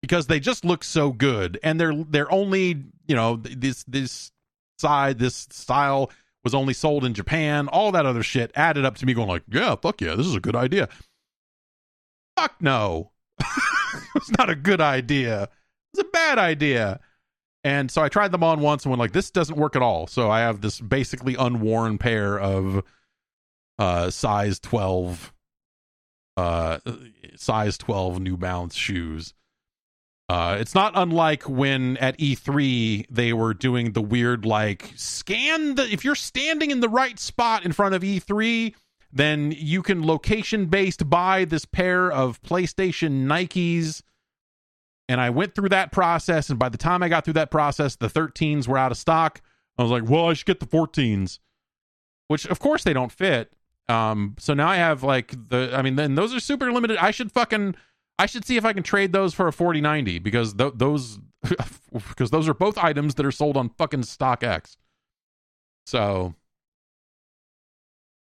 because 0.00 0.26
they 0.26 0.40
just 0.40 0.64
look 0.64 0.84
so 0.84 1.12
good, 1.12 1.58
and 1.62 1.80
they're 1.80 1.94
they're 1.94 2.32
only 2.32 2.84
you 3.06 3.14
know 3.14 3.36
this 3.36 3.84
this 3.84 4.32
side 4.78 5.18
this 5.18 5.46
style 5.50 6.10
was 6.44 6.54
only 6.54 6.74
sold 6.74 7.04
in 7.04 7.14
Japan. 7.14 7.68
All 7.68 7.92
that 7.92 8.06
other 8.06 8.22
shit 8.22 8.50
added 8.54 8.84
up 8.84 8.96
to 8.96 9.06
me 9.06 9.14
going 9.14 9.28
like, 9.28 9.44
yeah, 9.48 9.76
fuck 9.76 10.00
yeah, 10.00 10.14
this 10.14 10.26
is 10.26 10.34
a 10.34 10.40
good 10.40 10.56
idea. 10.56 10.88
fuck 12.36 12.56
no. 12.60 13.12
it's 14.16 14.30
not 14.38 14.50
a 14.50 14.56
good 14.56 14.80
idea. 14.80 15.48
It's 15.92 16.02
a 16.02 16.10
bad 16.10 16.38
idea. 16.38 17.00
And 17.64 17.90
so 17.90 18.02
I 18.02 18.08
tried 18.08 18.32
them 18.32 18.42
on 18.42 18.60
once 18.60 18.84
and 18.84 18.90
went 18.90 18.98
like, 18.98 19.12
this 19.12 19.30
doesn't 19.30 19.56
work 19.56 19.76
at 19.76 19.82
all. 19.82 20.08
So 20.08 20.30
I 20.30 20.40
have 20.40 20.60
this 20.60 20.80
basically 20.80 21.36
unworn 21.36 21.98
pair 21.98 22.38
of 22.40 22.82
uh 23.82 24.10
size 24.10 24.60
12 24.60 25.32
uh 26.36 26.78
size 27.34 27.76
12 27.76 28.20
New 28.20 28.36
Balance 28.36 28.76
shoes. 28.76 29.34
Uh, 30.28 30.56
it's 30.58 30.74
not 30.74 30.92
unlike 30.94 31.46
when 31.48 31.96
at 31.98 32.16
E3 32.18 33.06
they 33.10 33.32
were 33.32 33.52
doing 33.52 33.92
the 33.92 34.00
weird 34.00 34.46
like 34.46 34.92
scan 34.96 35.74
the 35.74 35.82
if 35.92 36.04
you're 36.04 36.14
standing 36.14 36.70
in 36.70 36.80
the 36.80 36.88
right 36.88 37.18
spot 37.18 37.64
in 37.66 37.72
front 37.72 37.94
of 37.94 38.02
E3, 38.02 38.72
then 39.12 39.52
you 39.54 39.82
can 39.82 40.06
location 40.06 40.66
based 40.66 41.10
buy 41.10 41.44
this 41.44 41.64
pair 41.64 42.10
of 42.10 42.40
PlayStation 42.42 43.26
Nikes. 43.26 44.00
And 45.08 45.20
I 45.20 45.30
went 45.30 45.56
through 45.56 45.70
that 45.70 45.90
process, 45.90 46.48
and 46.48 46.58
by 46.58 46.68
the 46.68 46.78
time 46.78 47.02
I 47.02 47.08
got 47.08 47.24
through 47.24 47.34
that 47.34 47.50
process, 47.50 47.96
the 47.96 48.08
13s 48.08 48.68
were 48.68 48.78
out 48.78 48.92
of 48.92 48.96
stock. 48.96 49.42
I 49.76 49.82
was 49.82 49.90
like, 49.90 50.08
well, 50.08 50.30
I 50.30 50.34
should 50.34 50.46
get 50.46 50.60
the 50.60 50.66
14s, 50.66 51.40
which 52.28 52.46
of 52.46 52.60
course 52.60 52.84
they 52.84 52.92
don't 52.92 53.12
fit. 53.12 53.52
Um, 53.88 54.36
so 54.38 54.54
now 54.54 54.68
I 54.68 54.76
have 54.76 55.02
like 55.02 55.34
the, 55.48 55.70
I 55.74 55.82
mean, 55.82 55.96
then 55.96 56.14
those 56.14 56.34
are 56.34 56.40
super 56.40 56.72
limited. 56.72 56.96
I 56.98 57.10
should 57.10 57.32
fucking, 57.32 57.74
I 58.18 58.26
should 58.26 58.44
see 58.44 58.56
if 58.56 58.64
I 58.64 58.72
can 58.72 58.82
trade 58.82 59.12
those 59.12 59.34
for 59.34 59.48
a 59.48 59.52
4090 59.52 60.18
because 60.20 60.54
th- 60.54 60.74
those, 60.76 61.18
because 62.08 62.30
those 62.30 62.48
are 62.48 62.54
both 62.54 62.78
items 62.78 63.16
that 63.16 63.26
are 63.26 63.32
sold 63.32 63.56
on 63.56 63.68
fucking 63.70 64.02
StockX. 64.02 64.76
So 65.86 66.34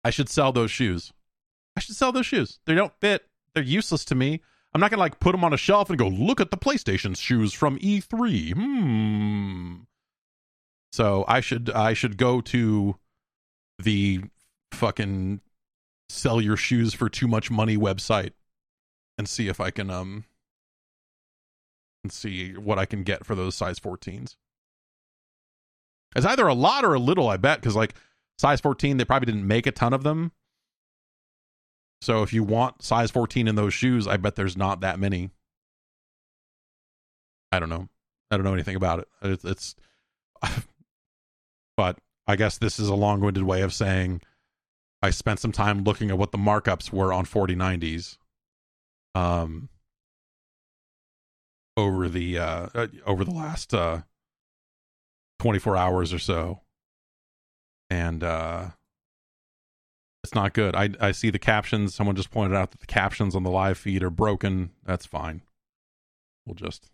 I 0.03 0.09
should 0.09 0.29
sell 0.29 0.51
those 0.51 0.71
shoes. 0.71 1.13
I 1.75 1.79
should 1.79 1.95
sell 1.95 2.11
those 2.11 2.25
shoes. 2.25 2.59
They 2.65 2.75
don't 2.75 2.93
fit. 2.99 3.27
They're 3.53 3.63
useless 3.63 4.05
to 4.05 4.15
me. 4.15 4.41
I'm 4.73 4.81
not 4.81 4.89
gonna 4.89 5.01
like 5.01 5.19
put 5.19 5.33
them 5.33 5.43
on 5.43 5.53
a 5.53 5.57
shelf 5.57 5.89
and 5.89 5.99
go 5.99 6.07
look 6.07 6.39
at 6.39 6.49
the 6.51 6.57
PlayStation 6.57 7.17
shoes 7.17 7.53
from 7.53 7.77
E3. 7.79 8.53
Hmm. 8.53 9.75
So 10.93 11.25
I 11.27 11.41
should 11.41 11.69
I 11.69 11.93
should 11.93 12.17
go 12.17 12.41
to 12.41 12.95
the 13.79 14.21
fucking 14.73 15.41
sell 16.11 16.41
your 16.41 16.57
shoes 16.57 16.93
for 16.93 17.09
too 17.09 17.27
much 17.27 17.49
money 17.49 17.77
website 17.77 18.31
and 19.17 19.27
see 19.27 19.47
if 19.47 19.59
I 19.59 19.71
can 19.71 19.89
um 19.89 20.25
and 22.03 22.11
see 22.11 22.53
what 22.53 22.79
I 22.79 22.85
can 22.85 23.03
get 23.03 23.25
for 23.25 23.35
those 23.35 23.55
size 23.55 23.79
14s. 23.79 24.35
It's 26.15 26.25
either 26.25 26.47
a 26.47 26.53
lot 26.53 26.83
or 26.83 26.93
a 26.93 26.99
little, 26.99 27.29
I 27.29 27.37
bet, 27.37 27.61
because 27.61 27.75
like 27.75 27.93
size 28.39 28.59
14, 28.59 28.97
they 28.97 29.05
probably 29.05 29.27
didn't 29.27 29.47
make 29.47 29.67
a 29.67 29.71
ton 29.71 29.93
of 29.93 30.03
them. 30.03 30.31
So 32.01 32.23
if 32.23 32.33
you 32.33 32.43
want 32.43 32.81
size 32.81 33.11
14 33.11 33.47
in 33.47 33.55
those 33.55 33.73
shoes, 33.73 34.07
I 34.07 34.17
bet 34.17 34.35
there's 34.35 34.57
not 34.57 34.81
that 34.81 34.99
many. 34.99 35.29
I 37.51 37.59
don't 37.59 37.69
know. 37.69 37.87
I 38.31 38.37
don't 38.37 38.45
know 38.45 38.53
anything 38.53 38.75
about 38.75 38.99
it. 38.99 39.07
It's, 39.21 39.45
it's 39.45 39.75
but 41.77 42.00
I 42.27 42.35
guess 42.35 42.57
this 42.57 42.79
is 42.79 42.87
a 42.87 42.95
long-winded 42.95 43.43
way 43.43 43.61
of 43.61 43.74
saying 43.74 44.21
I 45.03 45.09
spent 45.09 45.40
some 45.40 45.51
time 45.51 45.83
looking 45.83 46.09
at 46.11 46.18
what 46.18 46.31
the 46.31 46.37
markups 46.37 46.92
were 46.92 47.11
on 47.11 47.25
4090s 47.25 48.18
um 49.14 49.70
over 51.75 52.07
the 52.07 52.37
uh, 52.37 52.68
uh 52.74 52.87
over 53.05 53.24
the 53.24 53.31
last 53.31 53.74
uh 53.74 54.01
24 55.40 55.75
hours 55.75 56.14
or 56.14 56.20
so. 56.20 56.61
And 57.90 58.24
uh 58.24 58.70
it's 60.24 60.35
not 60.35 60.53
good. 60.53 60.75
I 60.75 60.92
I 61.00 61.11
see 61.11 61.29
the 61.29 61.40
captions. 61.40 61.96
Someone 61.96 62.16
just 62.16 62.31
pointed 62.31 62.55
out 62.55 62.72
that 62.72 62.79
the 62.79 62.85
captions 62.85 63.35
on 63.35 63.44
the 63.44 63.50
live 63.50 63.77
feed 63.77 64.03
are 64.03 64.11
broken. 64.11 64.72
That's 64.85 65.05
fine. 65.05 65.42
We'll 66.46 66.55
just 66.55 66.90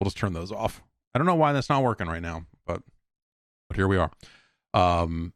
we'll 0.00 0.06
just 0.06 0.16
turn 0.16 0.32
those 0.32 0.50
off. 0.50 0.82
I 1.14 1.18
don't 1.18 1.26
know 1.26 1.34
why 1.34 1.52
that's 1.52 1.68
not 1.68 1.82
working 1.82 2.08
right 2.08 2.22
now, 2.22 2.46
but 2.66 2.82
but 3.68 3.76
here 3.76 3.86
we 3.86 3.96
are. 3.96 4.10
Um 4.74 5.34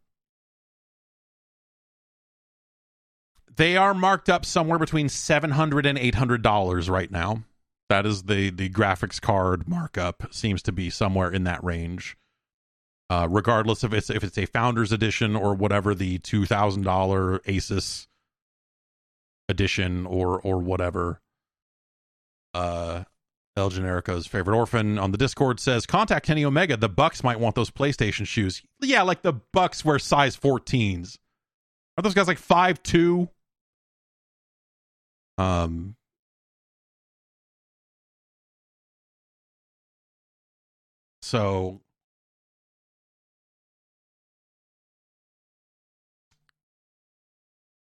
they 3.57 3.77
are 3.77 3.95
marked 3.95 4.29
up 4.29 4.45
somewhere 4.45 4.79
between 4.79 5.09
$700 5.09 5.87
and 5.87 5.99
800 5.99 6.43
dollars 6.43 6.89
right 6.89 7.11
now. 7.11 7.43
That 7.89 8.07
is 8.07 8.25
the 8.25 8.51
the 8.51 8.69
graphics 8.69 9.21
card 9.21 9.69
markup 9.69 10.35
seems 10.35 10.63
to 10.63 10.73
be 10.73 10.91
somewhere 10.91 11.31
in 11.31 11.45
that 11.45 11.63
range 11.63 12.17
uh, 13.09 13.29
regardless 13.31 13.85
if 13.85 13.93
it's 13.93 14.11
if 14.11 14.25
it's 14.25 14.39
a 14.39 14.47
founders 14.47 14.93
edition 14.93 15.37
or 15.37 15.55
whatever 15.55 15.95
the 15.95 16.19
two 16.19 16.45
thousand 16.45 16.83
dollar 16.83 17.39
Asus 17.41 18.07
edition 19.49 20.07
or 20.07 20.41
or 20.41 20.59
whatever. 20.59 21.21
Uh, 22.55 23.05
El 23.57 23.71
Generico's 23.71 24.27
favorite 24.27 24.57
orphan 24.57 24.99
on 24.99 25.13
the 25.13 25.19
Discord 25.19 25.61
says, 25.61 25.87
"Contact 25.87 26.27
Kenny 26.27 26.45
Omega. 26.45 26.77
The 26.77 26.89
Bucks 26.89 27.23
might 27.23 27.41
want 27.41 27.55
those 27.55 27.71
PlayStation 27.71 28.27
shoes. 28.27 28.63
Yeah, 28.81 29.03
like 29.03 29.23
the 29.23 29.35
Bucks 29.53 29.85
wear 29.85 29.99
size 29.99 30.37
14s. 30.37 31.19
Are 31.97 32.03
those 32.03 32.15
guys 32.15 32.29
like 32.29 32.39
five 32.39 32.83
two? 32.83 33.29
Um, 35.39 35.97
so 41.23 41.81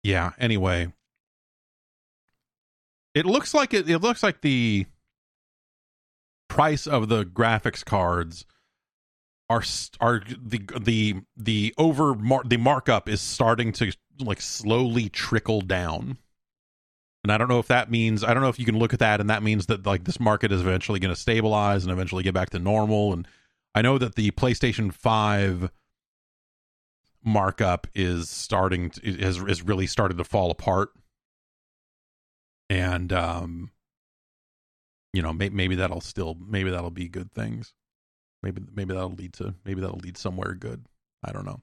yeah 0.04 0.32
anyway. 0.40 0.92
It 3.14 3.26
looks 3.26 3.54
like 3.54 3.74
it, 3.74 3.90
it 3.90 4.00
looks 4.00 4.22
like 4.24 4.42
the 4.42 4.86
price 6.48 6.88
of 6.88 7.10
the 7.10 7.24
graphics 7.26 7.84
cards 7.84 8.46
are 9.50 9.64
are 10.00 10.22
the 10.42 10.62
the 10.80 11.16
the 11.36 11.74
over 11.78 12.14
mar- 12.14 12.44
the 12.46 12.58
markup 12.58 13.10
is 13.10 13.22
starting 13.22 13.72
to 13.74 13.92
like 14.20 14.42
slowly 14.42 15.10
trickle 15.10 15.62
down 15.62 16.18
and 17.28 17.34
i 17.34 17.38
don't 17.38 17.50
know 17.50 17.60
if 17.60 17.68
that 17.68 17.92
means 17.92 18.24
i 18.24 18.34
don't 18.34 18.42
know 18.42 18.48
if 18.48 18.58
you 18.58 18.64
can 18.64 18.80
look 18.80 18.94
at 18.94 19.00
that 19.00 19.20
and 19.20 19.30
that 19.30 19.44
means 19.44 19.66
that 19.66 19.86
like 19.86 20.06
this 20.06 20.18
market 20.18 20.50
is 20.50 20.62
eventually 20.62 20.98
going 20.98 21.14
to 21.14 21.20
stabilize 21.20 21.84
and 21.84 21.92
eventually 21.92 22.24
get 22.24 22.34
back 22.34 22.52
to 22.52 22.60
normal. 22.60 23.12
And 23.12 23.28
i 23.76 23.82
know 23.82 23.98
that 23.98 24.16
the 24.16 24.32
playstation 24.32 24.94
5 24.94 25.70
markup 27.26 27.86
is 27.94 28.30
starting 28.30 28.92
to, 28.92 29.14
has 29.18 29.40
is 29.40 29.62
really 29.62 29.88
started 29.88 30.18
to 30.20 30.24
fall 30.24 30.52
apart. 30.52 30.92
And 32.70 33.12
um 33.12 33.72
you 35.12 35.22
know 35.22 35.34
may, 35.34 35.50
maybe 35.50 35.76
that'll 35.76 36.00
still 36.00 36.38
maybe 36.40 36.70
that'll 36.70 36.92
be 36.92 37.10
good 37.10 37.34
things. 37.34 37.74
Maybe 38.42 38.62
maybe 38.74 38.94
that'll 38.94 39.12
lead 39.12 39.34
to 39.34 39.54
maybe 39.66 39.82
that'll 39.82 40.00
lead 40.00 40.18
somewhere 40.18 40.54
good. 40.54 40.86
I 41.26 41.34
don't 41.34 41.46
know. 41.46 41.60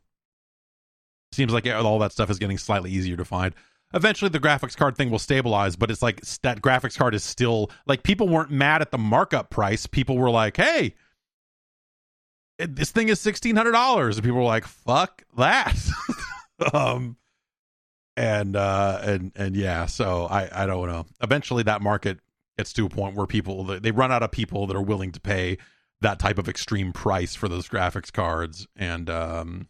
Seems 1.32 1.54
like 1.54 1.66
all 1.66 1.98
that 2.00 2.12
stuff 2.12 2.28
is 2.28 2.38
getting 2.38 2.58
slightly 2.58 2.90
easier 2.90 3.16
to 3.16 3.24
find 3.24 3.54
eventually 3.94 4.28
the 4.28 4.40
graphics 4.40 4.76
card 4.76 4.96
thing 4.96 5.10
will 5.10 5.18
stabilize 5.18 5.76
but 5.76 5.90
it's 5.90 6.02
like 6.02 6.20
that 6.42 6.60
graphics 6.60 6.96
card 6.96 7.14
is 7.14 7.24
still 7.24 7.70
like 7.86 8.02
people 8.02 8.28
weren't 8.28 8.50
mad 8.50 8.82
at 8.82 8.90
the 8.90 8.98
markup 8.98 9.50
price 9.50 9.86
people 9.86 10.18
were 10.18 10.30
like 10.30 10.56
hey 10.56 10.94
this 12.58 12.90
thing 12.90 13.08
is 13.08 13.20
sixteen 13.20 13.56
hundred 13.56 13.72
dollars, 13.72 14.16
and 14.16 14.24
people 14.24 14.38
were 14.38 14.44
like, 14.44 14.66
"Fuck 14.66 15.24
that." 15.36 15.76
um, 16.72 17.16
and 18.16 18.56
uh, 18.56 19.00
and 19.02 19.32
and 19.34 19.56
yeah, 19.56 19.86
so 19.86 20.26
I 20.26 20.62
I 20.62 20.66
don't 20.66 20.88
know. 20.88 21.06
Eventually, 21.22 21.62
that 21.64 21.82
market 21.82 22.18
gets 22.56 22.72
to 22.74 22.86
a 22.86 22.88
point 22.88 23.16
where 23.16 23.26
people 23.26 23.64
they 23.64 23.90
run 23.90 24.12
out 24.12 24.22
of 24.22 24.30
people 24.30 24.66
that 24.68 24.76
are 24.76 24.82
willing 24.82 25.12
to 25.12 25.20
pay 25.20 25.58
that 26.00 26.18
type 26.18 26.38
of 26.38 26.48
extreme 26.48 26.92
price 26.92 27.34
for 27.34 27.48
those 27.48 27.68
graphics 27.68 28.12
cards, 28.12 28.66
and 28.76 29.10
um, 29.10 29.68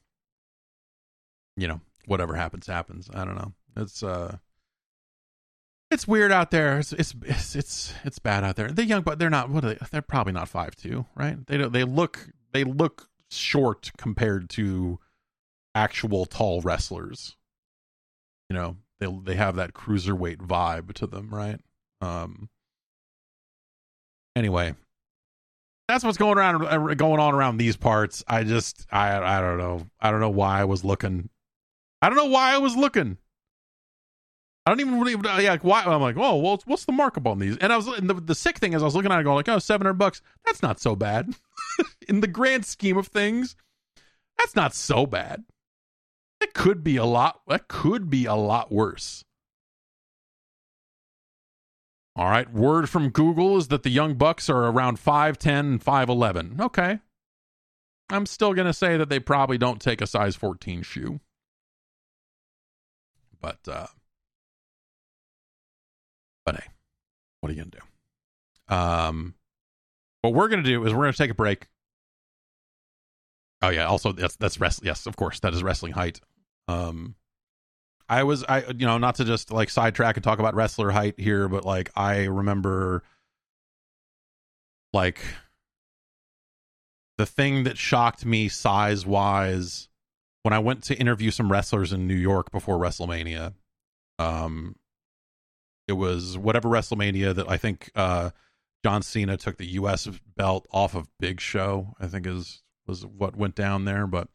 you 1.57 1.69
know, 1.69 1.81
whatever 2.07 2.35
happens, 2.35 2.67
happens. 2.67 3.09
I 3.15 3.25
don't 3.25 3.37
know. 3.37 3.53
It's 3.77 4.03
uh 4.03 4.39
it's 5.91 6.09
weird 6.09 6.33
out 6.33 6.51
there. 6.51 6.79
It's 6.79 6.93
it's 6.93 7.15
it's 7.25 7.55
it's, 7.55 7.95
it's 8.05 8.19
bad 8.19 8.45
out 8.45 8.57
there. 8.57 8.69
They're 8.69 8.85
young, 8.85 9.03
but 9.03 9.19
they're 9.19 9.31
not. 9.31 9.49
What 9.51 9.65
are 9.65 9.75
they? 9.75 9.79
They're 9.91 10.03
probably 10.03 10.33
not 10.33 10.49
five 10.49 10.75
two, 10.75 11.07
right? 11.15 11.45
They 11.47 11.57
don't. 11.57 11.73
They 11.73 11.85
look 11.85 12.29
they 12.53 12.65
look 12.65 13.09
short 13.31 13.93
compared 13.97 14.51
to 14.51 14.99
actual 15.75 16.27
tall 16.27 16.61
wrestlers. 16.63 17.37
You 18.51 18.55
know, 18.55 18.77
they 18.99 19.07
they 19.25 19.37
have 19.37 19.57
that 19.57 19.73
cruiserweight 19.73 20.39
vibe 20.39 20.93
to 20.95 21.07
them, 21.07 21.33
right? 21.33 21.61
Um 22.01 22.49
anyway, 24.35 24.75
that's 25.87 26.05
what's 26.05 26.19
going 26.19 26.39
around 26.39 26.65
uh, 26.65 26.95
going 26.95 27.21
on 27.21 27.35
around 27.35 27.59
these 27.59 27.77
parts. 27.77 28.25
I 28.27 28.45
just 28.45 28.87
I 28.91 29.17
I 29.17 29.41
don't 29.41 29.59
know. 29.59 29.87
I 30.01 30.11
don't 30.11 30.21
know 30.21 30.31
why 30.31 30.61
I 30.61 30.65
was 30.65 30.85
looking. 30.85 31.29
I 32.03 32.09
don't 32.09 32.17
know 32.17 32.27
why 32.27 32.55
I 32.55 32.59
was 32.59 32.77
looking. 32.77 33.19
I 34.67 34.71
don't 34.71 34.81
even 34.81 34.99
really 34.99 35.15
yeah, 35.43 35.51
like 35.51 35.65
why 35.65 35.83
I'm 35.83 36.01
like, 36.01 36.17
oh 36.17 36.37
well, 36.37 36.61
what's 36.65 36.87
the 36.87 36.93
markup 36.93 37.27
on 37.27 37.39
these? 37.39 37.57
And 37.59 37.73
I 37.73 37.77
was 37.77 37.87
and 37.87 38.09
the, 38.09 38.15
the 38.15 38.35
sick 38.35 38.59
thing 38.59 38.73
is 38.73 38.83
I 38.83 38.87
was 38.87 38.95
looking 38.95 39.13
at 39.13 39.21
it 39.21 39.25
going 39.25 39.37
like, 39.37 39.49
oh, 39.49 39.59
700 39.59 39.95
bucks. 39.95 40.23
That's 40.47 40.63
not 40.63 40.81
so 40.81 40.97
bad. 40.97 41.35
In 42.09 42.21
the 42.21 42.27
grand 42.27 42.65
scheme 42.65 42.97
of 42.97 43.09
things, 43.09 43.57
that's 44.39 44.57
not 44.57 44.75
so 44.75 45.07
bad. 45.07 45.45
It 46.41 46.55
could 46.55 46.83
be 46.83 46.97
a 46.97 47.05
lot 47.05 47.41
that 47.47 47.69
could 47.69 48.09
be 48.09 48.25
a 48.25 48.35
lot 48.35 48.73
worse. 48.73 49.25
All 52.17 52.31
right. 52.31 52.51
Word 52.53 52.89
from 52.89 53.11
Google 53.11 53.57
is 53.57 53.69
that 53.69 53.83
the 53.83 53.91
Young 53.91 54.15
Bucks 54.15 54.49
are 54.49 54.67
around 54.67 54.99
5'10 54.99 55.59
and 55.61 55.85
5'11. 55.85 56.61
Okay. 56.61 57.01
I'm 58.09 58.27
still 58.27 58.55
going 58.55 58.67
to 58.67 58.73
say 58.73 58.97
that 58.97 59.09
they 59.09 59.19
probably 59.19 59.59
don't 59.59 59.81
take 59.81 60.01
a 60.01 60.07
size 60.07 60.37
14 60.37 60.83
shoe. 60.83 61.21
But, 63.41 63.59
uh, 63.67 63.87
but 66.45 66.57
hey, 66.57 66.67
what 67.41 67.51
are 67.51 67.53
you 67.53 67.65
to 67.71 67.79
do? 67.79 68.75
Um, 68.75 69.35
what 70.23 70.35
we're 70.35 70.49
to 70.63 70.69
do 70.69 70.85
is 70.85 70.93
we're 70.93 71.11
to 71.13 71.19
take 71.19 71.31
a 71.31 71.35
break. 71.35 71.69
Oh 73.63 73.69
yeah, 73.69 73.87
also 73.87 74.13
that's 74.13 74.37
that's 74.37 74.61
wrestling. 74.61 74.87
Yes, 74.87 75.07
of 75.07 75.17
course, 75.17 75.41
that 75.41 75.55
is 75.55 75.63
wrestling 75.63 75.93
height. 75.93 76.21
Um, 76.69 77.15
I 78.09 78.23
was 78.25 78.45
I 78.45 78.65
you 78.69 78.87
know 78.87 78.99
not 78.99 79.17
to 79.17 79.25
just 79.25 79.51
like 79.51 79.71
sidetrack 79.71 80.17
and 80.17 80.25
talk 80.25 80.39
about 80.39 80.55
wrestler 80.55 80.91
height 80.91 81.19
here, 81.19 81.49
but 81.49 81.65
like 81.65 81.91
I 81.97 82.25
remember 82.25 83.03
like 84.93 85.21
the 87.17 87.27
thing 87.27 87.65
that 87.65 87.79
shocked 87.79 88.27
me 88.27 88.49
size 88.49 89.07
wise 89.07 89.89
when 90.43 90.53
I 90.53 90.59
went 90.59 90.85
to 90.85 90.95
interview 90.95 91.31
some 91.31 91.51
wrestlers 91.51 91.93
in 91.93 92.07
New 92.07 92.15
York 92.15 92.51
before 92.51 92.77
WrestleMania. 92.77 93.55
Um, 94.19 94.77
it 95.87 95.95
was 95.95 96.39
whatever 96.39 96.69
WrestleMania 96.69 97.35
that 97.35 97.49
I 97.49 97.57
think 97.57 97.91
uh 97.95 98.31
John 98.85 99.03
Cena 99.03 99.39
took 99.39 99.57
the 99.57 99.67
U.S. 99.67 100.07
belt 100.37 100.67
off 100.71 100.95
of 100.95 101.09
Big 101.19 101.41
Show. 101.41 101.95
I 101.99 102.07
think 102.07 102.27
is 102.27 102.63
was 102.87 103.07
what 103.07 103.35
went 103.35 103.55
down 103.55 103.87
there. 103.87 104.07
But 104.07 104.29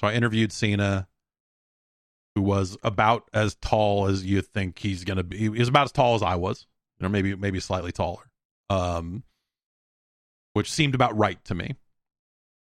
so 0.00 0.08
I 0.08 0.14
interviewed 0.14 0.52
Cena, 0.52 1.06
who 2.34 2.42
was 2.42 2.76
about 2.82 3.28
as 3.32 3.54
tall 3.54 4.08
as 4.08 4.24
you 4.24 4.42
think 4.42 4.78
he's 4.78 5.04
to 5.04 5.22
be. 5.22 5.38
He 5.38 5.48
was 5.48 5.68
about 5.68 5.84
as 5.84 5.92
tall 5.92 6.16
as 6.16 6.22
I 6.22 6.34
was, 6.34 6.66
you 6.98 7.04
know, 7.04 7.08
maybe 7.08 7.36
maybe 7.36 7.60
slightly 7.60 7.92
taller, 7.92 8.28
um, 8.70 9.22
which 10.54 10.70
seemed 10.70 10.94
about 10.94 11.16
right 11.16 11.42
to 11.44 11.54
me. 11.54 11.76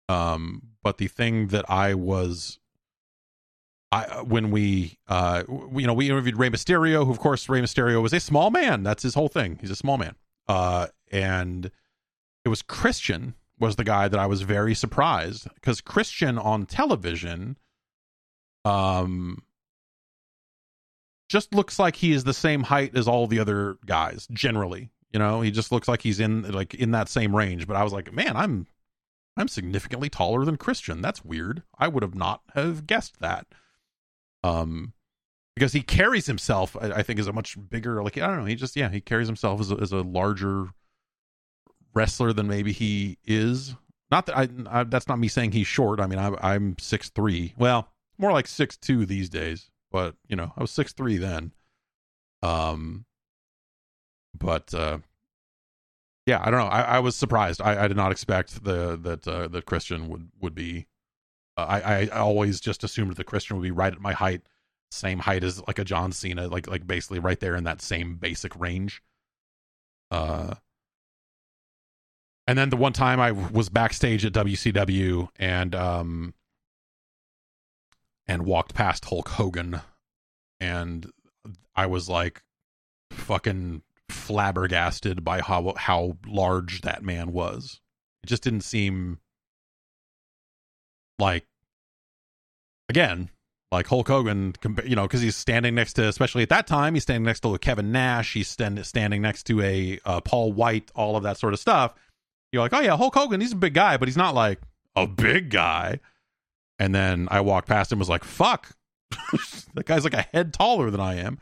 Um, 0.10 0.62
but 0.84 0.98
the 0.98 1.08
thing 1.08 1.48
that 1.48 1.70
I 1.70 1.94
was 1.94 2.60
I 3.92 4.22
when 4.22 4.52
we 4.52 4.98
uh 5.08 5.44
we, 5.48 5.84
you 5.84 5.88
know 5.88 5.94
we 5.94 6.10
interviewed 6.10 6.38
Rey 6.38 6.50
Mysterio, 6.50 7.06
who 7.06 7.12
of 7.12 7.20
course 7.20 7.48
Rey 7.48 7.62
Mysterio 7.62 8.02
was 8.02 8.14
a 8.14 8.20
small 8.20 8.50
man. 8.52 8.84
That's 8.84 9.04
his 9.04 9.14
whole 9.14 9.30
thing. 9.30 9.58
He's 9.62 9.72
a 9.72 9.76
small 9.76 9.98
man. 9.98 10.16
Uh, 10.48 10.88
and 11.12 11.72
it 12.44 12.50
was 12.50 12.62
Christian 12.62 13.36
was 13.60 13.76
the 13.76 13.84
guy 13.84 14.08
that 14.08 14.20
I 14.20 14.26
was 14.26 14.42
very 14.42 14.76
surprised 14.76 15.48
because 15.56 15.82
Christian 15.82 16.38
on 16.38 16.66
television, 16.66 17.58
um, 18.66 19.44
just 21.30 21.54
looks 21.54 21.80
like 21.80 21.96
he 21.96 22.12
is 22.12 22.24
the 22.24 22.34
same 22.34 22.64
height 22.64 22.96
as 22.96 23.08
all 23.08 23.28
the 23.28 23.40
other 23.40 23.78
guys 23.86 24.28
generally. 24.32 24.90
You 25.12 25.20
know, 25.20 25.42
he 25.42 25.52
just 25.52 25.72
looks 25.72 25.88
like 25.88 26.02
he's 26.02 26.20
in 26.20 26.52
like 26.52 26.74
in 26.74 26.92
that 26.92 27.10
same 27.10 27.36
range. 27.36 27.68
But 27.68 27.78
I 27.78 27.84
was 27.84 27.94
like, 27.94 28.14
man, 28.14 28.36
I'm 28.36 28.68
I'm 29.36 29.48
significantly 29.48 30.10
taller 30.10 30.46
than 30.46 30.58
Christian. 30.58 31.02
That's 31.02 31.24
weird. 31.24 31.64
I 31.78 31.88
would 31.88 32.04
have 32.04 32.16
not 32.16 32.42
have 32.54 32.88
guessed 32.88 33.20
that. 33.20 33.48
Um, 34.48 34.94
because 35.56 35.74
he 35.74 35.82
carries 35.82 36.28
himself, 36.28 36.78
I, 36.80 36.92
I 36.92 37.04
think, 37.04 37.20
is 37.20 37.28
a 37.28 37.34
much 37.34 37.58
bigger. 37.70 38.04
Like 38.04 38.18
I 38.18 38.28
don't 38.28 38.40
know. 38.40 38.46
He 38.46 38.56
just 38.56 38.76
yeah, 38.76 38.90
he 38.90 39.02
carries 39.02 39.28
himself 39.28 39.60
as 39.60 39.72
a, 39.72 39.76
as 39.76 39.92
a 39.92 40.02
larger 40.02 40.70
wrestler 41.94 42.32
than 42.34 42.48
maybe 42.48 42.72
he 42.72 43.18
is. 43.26 43.76
Not 44.12 44.28
that 44.28 44.38
I, 44.38 44.48
I 44.70 44.84
that's 44.84 45.08
not 45.08 45.20
me 45.20 45.28
saying 45.28 45.52
he's 45.52 45.68
short. 45.68 46.00
I 46.00 46.08
mean, 46.08 46.20
I, 46.20 46.34
I'm 46.42 46.76
six 46.80 47.10
three. 47.10 47.54
Well, 47.58 47.90
more 48.18 48.32
like 48.32 48.48
six 48.48 48.78
two 48.78 49.06
these 49.06 49.30
days. 49.30 49.70
But 49.92 50.16
you 50.28 50.36
know, 50.36 50.54
I 50.56 50.62
was 50.62 50.72
six 50.72 50.94
three 50.94 51.18
then. 51.18 51.54
Um, 52.44 53.06
but 54.38 54.74
uh, 54.74 55.00
yeah, 56.26 56.42
I 56.44 56.52
don't 56.52 56.60
know. 56.60 56.68
I, 56.68 56.82
I 56.82 57.00
was 57.00 57.16
surprised. 57.16 57.62
I, 57.62 57.86
I 57.86 57.88
did 57.88 57.98
not 57.98 58.12
expect 58.12 58.64
the 58.64 58.98
that 59.02 59.28
uh, 59.28 59.48
that 59.48 59.66
Christian 59.66 60.08
would 60.10 60.30
would 60.40 60.54
be. 60.54 60.88
Uh, 61.58 61.66
I 61.84 62.04
I 62.04 62.20
always 62.20 62.62
just 62.62 62.84
assumed 62.84 63.16
the 63.16 63.24
Christian 63.24 63.58
would 63.58 63.64
be 63.64 63.72
right 63.72 63.92
at 63.92 64.00
my 64.00 64.14
height, 64.14 64.44
same 64.92 65.20
height 65.20 65.44
as 65.44 65.66
like 65.68 65.80
a 65.80 65.84
John 65.84 66.12
Cena, 66.12 66.48
like 66.48 66.68
like 66.68 66.86
basically 66.86 67.20
right 67.20 67.40
there 67.40 67.56
in 67.56 67.64
that 67.66 67.82
same 67.82 68.16
basic 68.16 68.58
range. 68.58 69.02
Uh, 70.12 70.56
and 72.48 72.58
then 72.58 72.70
the 72.70 72.78
one 72.78 72.94
time 72.94 73.20
I 73.20 73.32
was 73.32 73.70
backstage 73.70 74.24
at 74.24 74.34
WCW 74.34 75.30
and 75.38 75.76
um 75.76 76.34
and 78.28 78.46
walked 78.46 78.74
past 78.74 79.06
Hulk 79.06 79.30
Hogan 79.30 79.82
and 80.60 81.12
I 81.76 81.86
was 81.86 82.10
like 82.10 82.44
fucking 83.12 83.84
flabbergasted 84.10 85.24
by 85.24 85.42
how 85.42 85.74
how 85.78 86.18
large 86.26 86.82
that 86.82 87.04
man 87.04 87.34
was. 87.34 87.82
It 88.24 88.28
just 88.28 88.44
didn't 88.44 88.62
seem 88.62 89.20
like 91.20 91.46
again 92.90 93.30
like 93.70 93.86
Hulk 93.86 94.08
Hogan, 94.08 94.54
you 94.86 94.96
know, 94.96 95.04
because 95.04 95.20
he's 95.20 95.36
standing 95.36 95.76
next 95.76 95.94
to, 95.94 96.08
especially 96.08 96.42
at 96.44 96.48
that 96.50 96.68
time, 96.68 96.94
he's 96.94 97.04
standing 97.04 97.26
next 97.26 97.42
to 97.42 97.58
Kevin 97.58 97.92
Nash. 97.92 98.32
He's 98.32 98.48
stand, 98.48 98.86
standing 98.86 99.22
next 99.22 99.44
to 99.48 99.62
a 99.62 100.00
uh, 100.06 100.22
Paul 100.22 100.54
White, 100.54 100.90
all 100.96 101.18
of 101.18 101.24
that 101.24 101.38
sort 101.38 101.54
of 101.54 101.60
stuff 101.60 101.94
you're 102.52 102.62
like, 102.62 102.74
oh 102.74 102.80
yeah, 102.80 102.96
Hulk 102.96 103.14
Hogan, 103.14 103.42
he's 103.42 103.52
a 103.52 103.58
big 103.58 103.74
guy, 103.74 103.98
but 103.98 104.08
he's 104.08 104.18
not 104.18 104.36
like 104.36 104.60
a 104.96 105.08
big 105.08 105.50
guy. 105.50 106.00
And 106.80 106.94
then 106.94 107.28
I 107.32 107.42
walked 107.42 107.68
past 107.68 107.92
him, 107.92 108.00
was 108.00 108.10
like, 108.10 108.24
fuck, 108.24 108.76
that 109.74 109.86
guy's 109.86 110.04
like 110.04 110.14
a 110.14 110.22
head 110.34 110.54
taller 110.54 110.90
than 110.92 111.00
I 111.00 111.16
am. 111.16 111.40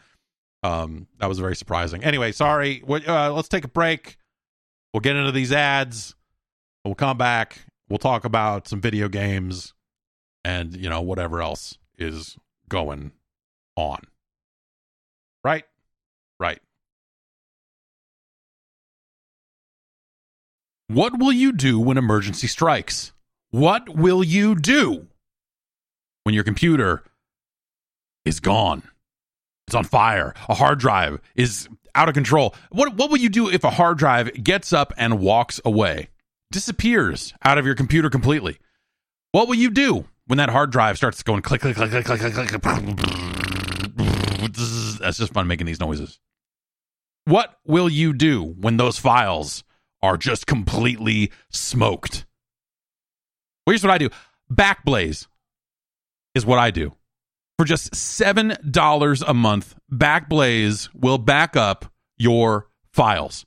Um, 0.63 1.07
that 1.19 1.27
was 1.27 1.39
very 1.39 1.55
surprising. 1.55 2.03
Anyway, 2.03 2.31
sorry. 2.31 2.83
Uh, 2.87 3.31
let's 3.33 3.49
take 3.49 3.65
a 3.65 3.69
break. 3.69 4.17
We'll 4.93 5.01
get 5.01 5.15
into 5.15 5.31
these 5.31 5.51
ads. 5.51 6.15
We'll 6.83 6.95
come 6.95 7.17
back. 7.17 7.65
We'll 7.89 7.99
talk 7.99 8.25
about 8.25 8.67
some 8.67 8.81
video 8.81 9.07
games 9.07 9.73
and 10.43 10.75
you 10.75 10.89
know 10.89 11.01
whatever 11.01 11.41
else 11.41 11.77
is 11.97 12.37
going 12.67 13.11
on. 13.75 14.01
Right? 15.43 15.65
Right. 16.39 16.59
What 20.87 21.19
will 21.19 21.31
you 21.31 21.51
do 21.51 21.79
when 21.79 21.97
emergency 21.97 22.47
strikes? 22.47 23.11
What 23.51 23.89
will 23.89 24.23
you 24.23 24.55
do 24.55 25.07
when 26.23 26.35
your 26.35 26.43
computer 26.43 27.03
is 28.23 28.39
gone? 28.39 28.83
It's 29.67 29.75
on 29.75 29.83
fire. 29.83 30.33
A 30.47 30.53
hard 30.53 30.79
drive 30.79 31.19
is 31.35 31.67
out 31.95 32.07
of 32.07 32.13
control. 32.13 32.53
What 32.71 32.95
what 32.95 33.09
will 33.09 33.17
you 33.17 33.29
do 33.29 33.49
if 33.49 33.63
a 33.63 33.71
hard 33.71 33.97
drive 33.97 34.43
gets 34.43 34.73
up 34.73 34.93
and 34.97 35.19
walks 35.19 35.59
away? 35.65 36.09
Disappears 36.55 37.33
out 37.43 37.57
of 37.57 37.65
your 37.65 37.75
computer 37.75 38.09
completely. 38.09 38.57
What 39.33 39.49
will 39.49 39.55
you 39.55 39.69
do 39.69 40.05
when 40.27 40.37
that 40.37 40.49
hard 40.49 40.71
drive 40.71 40.95
starts 40.95 41.21
going 41.21 41.41
click 41.41 41.59
click 41.59 41.75
click 41.75 41.91
click 41.91 42.05
click 42.05 42.33
click 42.33 42.47
click? 42.49 42.61
That's 45.01 45.17
just 45.17 45.33
fun 45.33 45.47
making 45.47 45.67
these 45.67 45.81
noises. 45.81 46.17
What 47.25 47.57
will 47.67 47.89
you 47.89 48.13
do 48.13 48.41
when 48.41 48.77
those 48.77 48.97
files 48.97 49.65
are 50.01 50.15
just 50.15 50.47
completely 50.47 51.31
smoked. 51.49 52.25
Well, 53.65 53.73
here's 53.73 53.83
what 53.83 53.91
I 53.91 53.97
do 53.97 54.09
Backblaze 54.49 55.27
is 56.35 56.45
what 56.45 56.59
I 56.59 56.71
do. 56.71 56.93
For 57.57 57.65
just 57.65 57.91
$7 57.93 59.23
a 59.27 59.33
month, 59.33 59.75
Backblaze 59.91 60.89
will 60.93 61.17
back 61.17 61.57
up 61.57 61.91
your 62.17 62.69
files. 62.93 63.45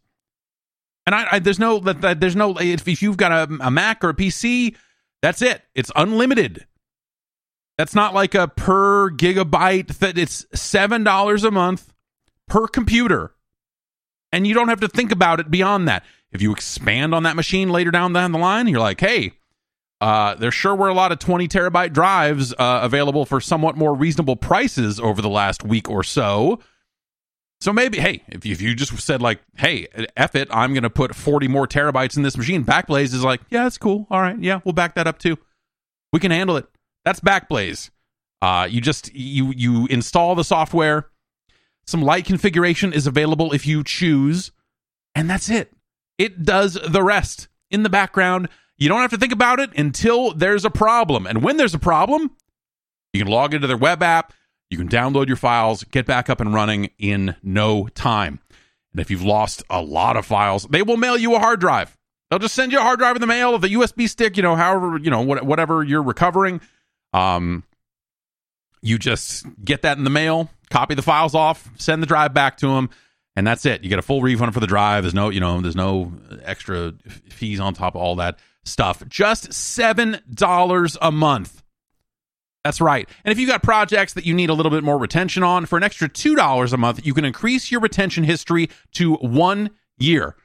And 1.08 1.14
I, 1.14 1.26
I 1.32 1.38
there's 1.38 1.58
no 1.58 1.78
there's 1.78 2.36
no 2.36 2.54
if, 2.60 3.00
you've 3.00 3.16
got 3.16 3.32
a, 3.32 3.56
a 3.62 3.70
Mac 3.70 4.04
or 4.04 4.10
a 4.10 4.14
PC, 4.14 4.76
that's 5.22 5.40
it. 5.40 5.62
It's 5.74 5.90
unlimited. 5.96 6.66
That's 7.78 7.94
not 7.94 8.12
like 8.12 8.34
a 8.34 8.46
per 8.46 9.10
gigabyte 9.10 10.00
that 10.00 10.18
it's 10.18 10.44
$7 10.54 11.44
a 11.44 11.50
month 11.50 11.94
per 12.46 12.66
computer. 12.66 13.32
And 14.32 14.46
you 14.46 14.52
don't 14.52 14.68
have 14.68 14.80
to 14.80 14.88
think 14.88 15.10
about 15.10 15.40
it 15.40 15.50
beyond 15.50 15.88
that. 15.88 16.04
If 16.30 16.42
you 16.42 16.52
expand 16.52 17.14
on 17.14 17.22
that 17.22 17.36
machine 17.36 17.70
later 17.70 17.90
down 17.90 18.12
down 18.12 18.32
the 18.32 18.38
line, 18.38 18.68
you're 18.68 18.78
like, 18.78 19.00
hey, 19.00 19.32
uh, 20.02 20.34
there 20.34 20.50
sure 20.50 20.74
were 20.74 20.88
a 20.88 20.94
lot 20.94 21.10
of 21.10 21.20
20 21.20 21.48
terabyte 21.48 21.94
drives 21.94 22.52
uh, 22.52 22.80
available 22.82 23.24
for 23.24 23.40
somewhat 23.40 23.78
more 23.78 23.94
reasonable 23.94 24.36
prices 24.36 25.00
over 25.00 25.22
the 25.22 25.30
last 25.30 25.64
week 25.64 25.88
or 25.88 26.04
so. 26.04 26.58
So 27.60 27.72
maybe, 27.72 27.98
hey, 27.98 28.22
if 28.28 28.46
you, 28.46 28.52
if 28.52 28.60
you 28.60 28.74
just 28.74 28.96
said 28.98 29.20
like, 29.20 29.40
hey, 29.56 29.88
F 30.16 30.36
it, 30.36 30.48
I'm 30.50 30.72
going 30.72 30.84
to 30.84 30.90
put 30.90 31.14
40 31.14 31.48
more 31.48 31.66
terabytes 31.66 32.16
in 32.16 32.22
this 32.22 32.36
machine, 32.36 32.64
Backblaze 32.64 33.12
is 33.14 33.24
like, 33.24 33.40
yeah, 33.50 33.64
that's 33.64 33.78
cool. 33.78 34.06
All 34.10 34.20
right. 34.20 34.38
Yeah, 34.38 34.60
we'll 34.64 34.74
back 34.74 34.94
that 34.94 35.08
up 35.08 35.18
too. 35.18 35.36
We 36.12 36.20
can 36.20 36.30
handle 36.30 36.56
it. 36.56 36.66
That's 37.04 37.20
Backblaze. 37.20 37.90
Uh, 38.40 38.68
you 38.70 38.80
just, 38.80 39.12
you, 39.12 39.52
you 39.56 39.86
install 39.86 40.36
the 40.36 40.44
software. 40.44 41.08
Some 41.86 42.02
light 42.02 42.26
configuration 42.26 42.92
is 42.92 43.06
available 43.06 43.52
if 43.52 43.66
you 43.66 43.82
choose. 43.82 44.52
And 45.14 45.28
that's 45.28 45.50
it. 45.50 45.72
It 46.16 46.44
does 46.44 46.74
the 46.74 47.02
rest 47.02 47.48
in 47.70 47.82
the 47.82 47.88
background. 47.88 48.48
You 48.76 48.88
don't 48.88 49.00
have 49.00 49.10
to 49.10 49.18
think 49.18 49.32
about 49.32 49.58
it 49.58 49.76
until 49.76 50.32
there's 50.32 50.64
a 50.64 50.70
problem. 50.70 51.26
And 51.26 51.42
when 51.42 51.56
there's 51.56 51.74
a 51.74 51.78
problem, 51.78 52.30
you 53.12 53.24
can 53.24 53.32
log 53.32 53.54
into 53.54 53.66
their 53.66 53.76
web 53.76 54.02
app, 54.02 54.32
you 54.70 54.78
can 54.78 54.88
download 54.88 55.28
your 55.28 55.36
files, 55.36 55.84
get 55.84 56.06
back 56.06 56.28
up 56.28 56.40
and 56.40 56.52
running 56.52 56.90
in 56.98 57.34
no 57.42 57.88
time. 57.88 58.40
And 58.92 59.00
if 59.00 59.10
you've 59.10 59.22
lost 59.22 59.62
a 59.70 59.80
lot 59.80 60.16
of 60.16 60.26
files, 60.26 60.64
they 60.64 60.82
will 60.82 60.96
mail 60.96 61.16
you 61.16 61.34
a 61.34 61.38
hard 61.38 61.60
drive. 61.60 61.96
They'll 62.30 62.38
just 62.38 62.54
send 62.54 62.72
you 62.72 62.78
a 62.78 62.82
hard 62.82 62.98
drive 62.98 63.16
in 63.16 63.20
the 63.20 63.26
mail 63.26 63.54
of 63.54 63.62
the 63.62 63.68
USB 63.68 64.08
stick, 64.08 64.36
you 64.36 64.42
know, 64.42 64.56
however, 64.56 64.98
you 64.98 65.10
know, 65.10 65.22
whatever 65.22 65.82
you're 65.82 66.02
recovering. 66.02 66.60
Um, 67.14 67.64
you 68.82 68.98
just 68.98 69.46
get 69.64 69.82
that 69.82 69.96
in 69.98 70.04
the 70.04 70.10
mail, 70.10 70.50
copy 70.70 70.94
the 70.94 71.02
files 71.02 71.34
off, 71.34 71.68
send 71.78 72.02
the 72.02 72.06
drive 72.06 72.34
back 72.34 72.58
to 72.58 72.68
them, 72.68 72.90
and 73.34 73.46
that's 73.46 73.64
it. 73.64 73.82
You 73.82 73.88
get 73.88 73.98
a 73.98 74.02
full 74.02 74.20
refund 74.20 74.52
for 74.52 74.60
the 74.60 74.66
drive. 74.66 75.04
There's 75.04 75.14
no, 75.14 75.30
you 75.30 75.40
know, 75.40 75.60
there's 75.60 75.76
no 75.76 76.12
extra 76.42 76.92
fees 77.28 77.60
on 77.60 77.72
top 77.72 77.94
of 77.94 78.02
all 78.02 78.16
that 78.16 78.38
stuff. 78.64 79.02
Just 79.08 79.52
seven 79.52 80.20
dollars 80.32 80.96
a 81.00 81.10
month. 81.10 81.62
That's 82.68 82.82
right. 82.82 83.08
And 83.24 83.32
if 83.32 83.38
you've 83.38 83.48
got 83.48 83.62
projects 83.62 84.12
that 84.12 84.26
you 84.26 84.34
need 84.34 84.50
a 84.50 84.52
little 84.52 84.68
bit 84.68 84.84
more 84.84 84.98
retention 84.98 85.42
on, 85.42 85.64
for 85.64 85.78
an 85.78 85.82
extra 85.82 86.06
$2 86.06 86.72
a 86.74 86.76
month, 86.76 87.06
you 87.06 87.14
can 87.14 87.24
increase 87.24 87.70
your 87.70 87.80
retention 87.80 88.24
history 88.24 88.68
to 88.92 89.14
one 89.14 89.70
year. 89.96 90.36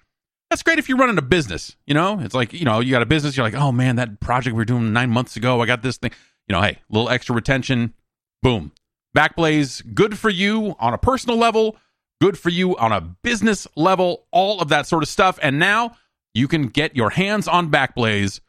That's 0.50 0.64
great 0.64 0.80
if 0.80 0.88
you're 0.88 0.98
running 0.98 1.18
a 1.18 1.22
business. 1.22 1.76
You 1.86 1.96
know, 1.96 2.22
it's 2.22 2.34
like, 2.34 2.54
you 2.54 2.64
know, 2.64 2.80
you 2.80 2.92
got 2.92 3.02
a 3.02 3.06
business, 3.06 3.36
you're 3.36 3.46
like, 3.46 3.56
oh 3.56 3.74
man, 3.74 3.98
that 3.98 4.22
project 4.22 4.54
we 4.54 4.62
were 4.62 4.64
doing 4.64 4.94
nine 4.94 5.10
months 5.10 5.36
ago, 5.36 5.60
I 5.60 5.66
got 5.66 5.82
this 5.82 5.98
thing. 5.98 6.12
You 6.48 6.54
know, 6.54 6.62
hey, 6.62 6.80
a 6.90 6.94
little 6.94 7.10
extra 7.10 7.36
retention, 7.36 7.94
boom. 8.42 8.72
Backblaze, 9.14 9.94
good 9.94 10.18
for 10.18 10.30
you 10.30 10.78
on 10.80 10.94
a 10.94 10.98
personal 10.98 11.38
level, 11.38 11.76
good 12.22 12.40
for 12.40 12.52
you 12.52 12.78
on 12.78 12.94
a 12.94 13.02
business 13.02 13.68
level, 13.76 14.28
all 14.32 14.62
of 14.62 14.70
that 14.70 14.88
sort 14.88 15.04
of 15.04 15.10
stuff. 15.10 15.38
And 15.42 15.60
now 15.60 15.98
you 16.34 16.48
can 16.48 16.68
get 16.68 16.96
your 16.96 17.10
hands 17.10 17.50
on 17.50 17.70
Backblaze 17.70 18.40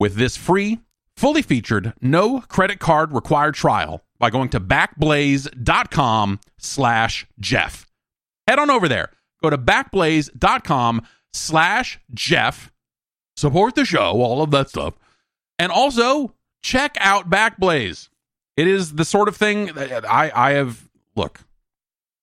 with 0.00 0.16
this 0.16 0.36
free 0.36 0.80
fully 1.16 1.42
featured, 1.42 1.94
no 2.00 2.40
credit 2.40 2.78
card 2.78 3.12
required 3.12 3.54
trial 3.54 4.02
by 4.18 4.30
going 4.30 4.48
to 4.50 4.60
backblaze.com 4.60 6.40
slash 6.58 7.26
Jeff. 7.38 7.86
Head 8.46 8.58
on 8.58 8.70
over 8.70 8.88
there. 8.88 9.10
Go 9.42 9.50
to 9.50 9.58
backblaze.com 9.58 11.02
slash 11.32 11.98
Jeff. 12.12 12.72
Support 13.36 13.74
the 13.74 13.84
show, 13.84 14.22
all 14.22 14.42
of 14.42 14.50
that 14.52 14.70
stuff. 14.70 14.94
And 15.58 15.72
also 15.72 16.34
check 16.62 16.96
out 17.00 17.30
Backblaze. 17.30 18.08
It 18.56 18.68
is 18.68 18.94
the 18.94 19.04
sort 19.04 19.28
of 19.28 19.36
thing 19.36 19.66
that 19.74 20.08
I, 20.08 20.30
I 20.34 20.50
have, 20.52 20.88
look, 21.16 21.40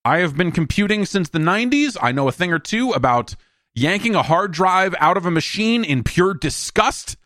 I 0.05 0.19
have 0.19 0.35
been 0.37 0.51
computing 0.51 1.05
since 1.05 1.29
the 1.29 1.39
90s. 1.39 1.97
I 2.01 2.11
know 2.11 2.27
a 2.27 2.31
thing 2.31 2.51
or 2.51 2.59
two 2.59 2.91
about 2.91 3.35
yanking 3.75 4.15
a 4.15 4.23
hard 4.23 4.51
drive 4.51 4.95
out 4.99 5.17
of 5.17 5.25
a 5.25 5.31
machine 5.31 5.83
in 5.83 6.03
pure 6.03 6.33
disgust 6.33 7.17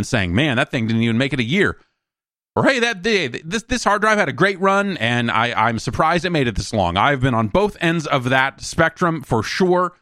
and 0.00 0.06
saying, 0.06 0.34
"Man, 0.34 0.56
that 0.56 0.70
thing 0.70 0.86
didn't 0.86 1.02
even 1.02 1.18
make 1.18 1.32
it 1.32 1.40
a 1.40 1.44
year," 1.44 1.76
or 2.56 2.64
"Hey, 2.64 2.80
that 2.80 3.02
this 3.02 3.64
this 3.64 3.84
hard 3.84 4.00
drive 4.00 4.18
had 4.18 4.28
a 4.28 4.32
great 4.32 4.58
run, 4.60 4.96
and 4.96 5.30
I 5.30 5.52
I'm 5.52 5.78
surprised 5.78 6.24
it 6.24 6.30
made 6.30 6.48
it 6.48 6.56
this 6.56 6.72
long." 6.72 6.96
I've 6.96 7.20
been 7.20 7.34
on 7.34 7.48
both 7.48 7.76
ends 7.80 8.06
of 8.06 8.24
that 8.30 8.60
spectrum 8.62 9.22
for 9.22 9.42
sure, 9.42 9.92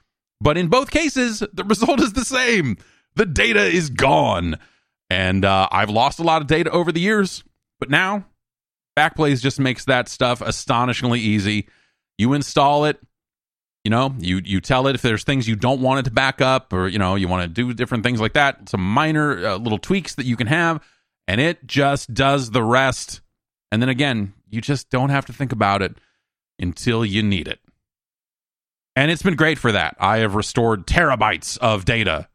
but 0.40 0.56
in 0.56 0.68
both 0.68 0.90
cases, 0.90 1.42
the 1.52 1.64
result 1.74 2.00
is 2.00 2.12
the 2.12 2.24
same. 2.24 2.76
The 3.16 3.26
data 3.26 3.64
is 3.64 3.90
gone, 3.90 4.56
and 5.10 5.44
uh, 5.44 5.68
I've 5.72 5.90
lost 5.90 6.20
a 6.20 6.24
lot 6.24 6.40
of 6.40 6.46
data 6.46 6.70
over 6.70 6.92
the 6.92 7.00
years, 7.00 7.42
but 7.80 7.90
now 7.90 8.26
Backblaze 8.96 9.40
just 9.40 9.60
makes 9.60 9.84
that 9.86 10.08
stuff 10.08 10.40
astonishingly 10.40 11.20
easy. 11.20 11.68
You 12.16 12.32
install 12.32 12.84
it, 12.84 12.98
you 13.88 13.90
know 13.90 14.14
you 14.18 14.42
you 14.44 14.60
tell 14.60 14.86
it 14.86 14.94
if 14.94 15.00
there's 15.00 15.24
things 15.24 15.48
you 15.48 15.56
don't 15.56 15.80
want 15.80 15.98
it 15.98 16.02
to 16.02 16.10
back 16.10 16.42
up 16.42 16.74
or 16.74 16.88
you 16.88 16.98
know 16.98 17.14
you 17.14 17.26
want 17.26 17.42
to 17.42 17.48
do 17.48 17.72
different 17.72 18.04
things 18.04 18.20
like 18.20 18.34
that 18.34 18.68
some 18.68 18.82
minor 18.82 19.46
uh, 19.46 19.56
little 19.56 19.78
tweaks 19.78 20.16
that 20.16 20.26
you 20.26 20.36
can 20.36 20.46
have 20.46 20.86
and 21.26 21.40
it 21.40 21.66
just 21.66 22.12
does 22.12 22.50
the 22.50 22.62
rest. 22.62 23.22
And 23.72 23.80
then 23.80 23.88
again 23.88 24.34
you 24.50 24.60
just 24.60 24.90
don't 24.90 25.08
have 25.08 25.24
to 25.24 25.32
think 25.32 25.52
about 25.52 25.80
it 25.80 25.96
until 26.58 27.02
you 27.02 27.22
need 27.22 27.48
it. 27.48 27.60
And 28.94 29.10
it's 29.10 29.22
been 29.22 29.36
great 29.36 29.58
for 29.58 29.72
that. 29.72 29.96
I 29.98 30.18
have 30.18 30.34
restored 30.34 30.86
terabytes 30.86 31.56
of 31.56 31.86
data 31.86 32.28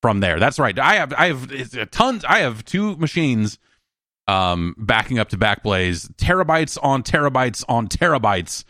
from 0.00 0.18
there. 0.18 0.40
That's 0.40 0.58
right. 0.58 0.76
I 0.76 0.96
have 0.96 1.12
i 1.12 1.28
have 1.28 1.90
tons 1.92 2.24
i 2.24 2.40
have 2.40 2.64
two 2.64 2.96
machines 2.96 3.60
um 4.26 4.74
backing 4.76 5.20
up 5.20 5.28
to 5.28 5.38
backblaze 5.38 6.12
terabytes 6.16 6.76
on 6.82 7.04
terabytes 7.04 7.62
on 7.68 7.86
terabytes 7.86 8.64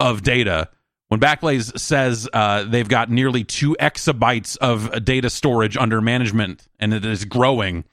of 0.00 0.24
data 0.24 0.68
when 1.12 1.20
Backblaze 1.20 1.78
says 1.78 2.26
uh, 2.32 2.64
they've 2.64 2.88
got 2.88 3.10
nearly 3.10 3.44
two 3.44 3.76
exabytes 3.78 4.56
of 4.56 5.04
data 5.04 5.28
storage 5.28 5.76
under 5.76 6.00
management 6.00 6.66
and 6.80 6.94
it 6.94 7.04
is 7.04 7.26
growing, 7.26 7.84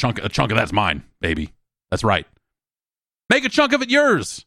chunk 0.00 0.18
a 0.24 0.30
chunk 0.30 0.52
of 0.52 0.56
that's 0.56 0.72
mine, 0.72 1.02
baby. 1.20 1.52
That's 1.90 2.02
right. 2.02 2.26
Make 3.28 3.44
a 3.44 3.50
chunk 3.50 3.74
of 3.74 3.82
it 3.82 3.90
yours 3.90 4.46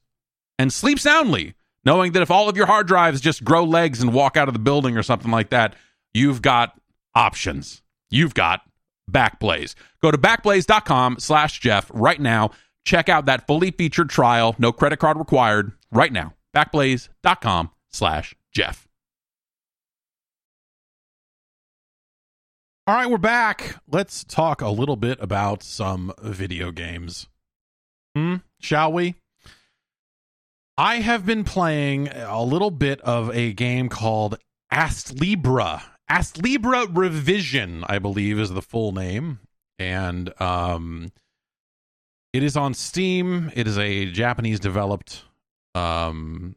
and 0.57 0.73
sleep 0.73 0.97
soundly, 0.97 1.53
knowing 1.85 2.13
that 2.13 2.23
if 2.23 2.31
all 2.31 2.49
of 2.49 2.57
your 2.57 2.65
hard 2.65 2.87
drives 2.87 3.21
just 3.21 3.43
grow 3.43 3.63
legs 3.63 4.01
and 4.01 4.11
walk 4.11 4.35
out 4.35 4.47
of 4.47 4.55
the 4.55 4.59
building 4.59 4.97
or 4.97 5.03
something 5.03 5.29
like 5.29 5.51
that, 5.51 5.75
you've 6.15 6.41
got 6.41 6.81
options. 7.13 7.83
You've 8.09 8.33
got 8.33 8.61
Backblaze. 9.07 9.75
Go 10.01 10.09
to 10.09 10.17
backblaze.com 10.17 11.19
slash 11.19 11.59
Jeff 11.59 11.91
right 11.93 12.19
now. 12.19 12.49
Check 12.85 13.07
out 13.07 13.27
that 13.27 13.45
fully 13.45 13.69
featured 13.69 14.09
trial, 14.09 14.55
no 14.57 14.71
credit 14.71 14.97
card 14.97 15.19
required, 15.19 15.73
right 15.91 16.11
now 16.11 16.33
backblaze.com 16.55 17.71
slash 17.89 18.35
Jeff. 18.51 18.87
All 22.87 22.95
right, 22.95 23.09
we're 23.09 23.19
back. 23.19 23.75
Let's 23.87 24.23
talk 24.23 24.61
a 24.61 24.69
little 24.69 24.95
bit 24.95 25.19
about 25.21 25.61
some 25.61 26.11
video 26.23 26.71
games. 26.71 27.27
Hmm, 28.15 28.37
shall 28.59 28.91
we? 28.91 29.13
I 30.75 30.95
have 30.95 31.23
been 31.23 31.43
playing 31.43 32.07
a 32.07 32.41
little 32.41 32.71
bit 32.71 32.99
of 33.01 33.29
a 33.35 33.53
game 33.53 33.89
called 33.89 34.39
Astlibra. 34.71 35.83
Astlibra 36.09 36.87
Revision, 36.91 37.83
I 37.87 37.99
believe, 37.99 38.39
is 38.39 38.49
the 38.49 38.61
full 38.63 38.91
name. 38.91 39.39
And 39.77 40.33
um, 40.41 41.11
it 42.33 42.41
is 42.41 42.57
on 42.57 42.73
Steam. 42.73 43.51
It 43.55 43.67
is 43.67 43.77
a 43.77 44.05
Japanese 44.05 44.59
developed 44.59 45.25
um, 45.75 46.55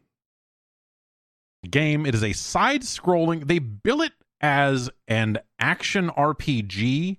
game. 1.68 2.06
It 2.06 2.14
is 2.14 2.24
a 2.24 2.32
side 2.32 2.82
scrolling, 2.82 3.46
they 3.46 3.58
bill 3.58 4.00
it 4.02 4.12
as 4.40 4.90
an 5.08 5.38
action 5.58 6.10
RPG, 6.10 7.18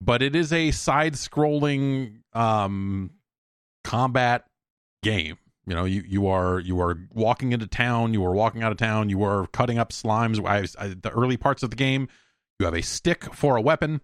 but 0.00 0.22
it 0.22 0.36
is 0.36 0.52
a 0.52 0.70
side 0.70 1.14
scrolling 1.14 2.22
um, 2.32 3.10
combat 3.84 4.46
game. 5.02 5.38
You 5.66 5.74
know, 5.74 5.84
you, 5.84 6.02
you 6.06 6.26
are 6.26 6.58
you 6.58 6.80
are 6.80 6.98
walking 7.12 7.52
into 7.52 7.66
town, 7.66 8.14
you 8.14 8.24
are 8.24 8.32
walking 8.32 8.62
out 8.62 8.72
of 8.72 8.78
town, 8.78 9.08
you 9.08 9.22
are 9.22 9.46
cutting 9.48 9.78
up 9.78 9.92
slimes. 9.92 10.44
I, 10.44 10.66
I, 10.82 10.88
the 11.00 11.10
early 11.10 11.36
parts 11.36 11.62
of 11.62 11.70
the 11.70 11.76
game, 11.76 12.08
you 12.58 12.64
have 12.64 12.74
a 12.74 12.82
stick 12.82 13.32
for 13.34 13.56
a 13.56 13.60
weapon. 13.60 14.00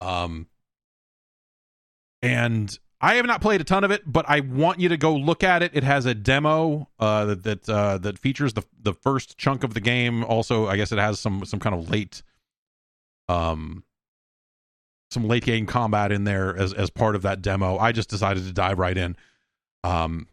Um, 0.00 0.48
and 2.20 2.76
I 3.04 3.16
have 3.16 3.26
not 3.26 3.40
played 3.40 3.60
a 3.60 3.64
ton 3.64 3.82
of 3.82 3.90
it, 3.90 4.02
but 4.06 4.24
I 4.28 4.40
want 4.40 4.78
you 4.78 4.88
to 4.90 4.96
go 4.96 5.16
look 5.16 5.42
at 5.42 5.60
it. 5.60 5.72
It 5.74 5.82
has 5.82 6.06
a 6.06 6.14
demo 6.14 6.88
uh, 7.00 7.34
that 7.34 7.68
uh, 7.68 7.98
that 7.98 8.16
features 8.16 8.54
the 8.54 8.62
the 8.80 8.94
first 8.94 9.36
chunk 9.36 9.64
of 9.64 9.74
the 9.74 9.80
game. 9.80 10.22
Also, 10.22 10.68
I 10.68 10.76
guess 10.76 10.92
it 10.92 10.98
has 10.98 11.18
some 11.18 11.44
some 11.44 11.58
kind 11.58 11.74
of 11.74 11.90
late, 11.90 12.22
um, 13.28 13.82
some 15.10 15.26
late 15.26 15.44
game 15.44 15.66
combat 15.66 16.12
in 16.12 16.22
there 16.22 16.56
as 16.56 16.72
as 16.72 16.90
part 16.90 17.16
of 17.16 17.22
that 17.22 17.42
demo. 17.42 17.76
I 17.76 17.90
just 17.90 18.08
decided 18.08 18.44
to 18.44 18.52
dive 18.52 18.78
right 18.78 18.96
in, 18.96 19.16
um, 19.82 20.28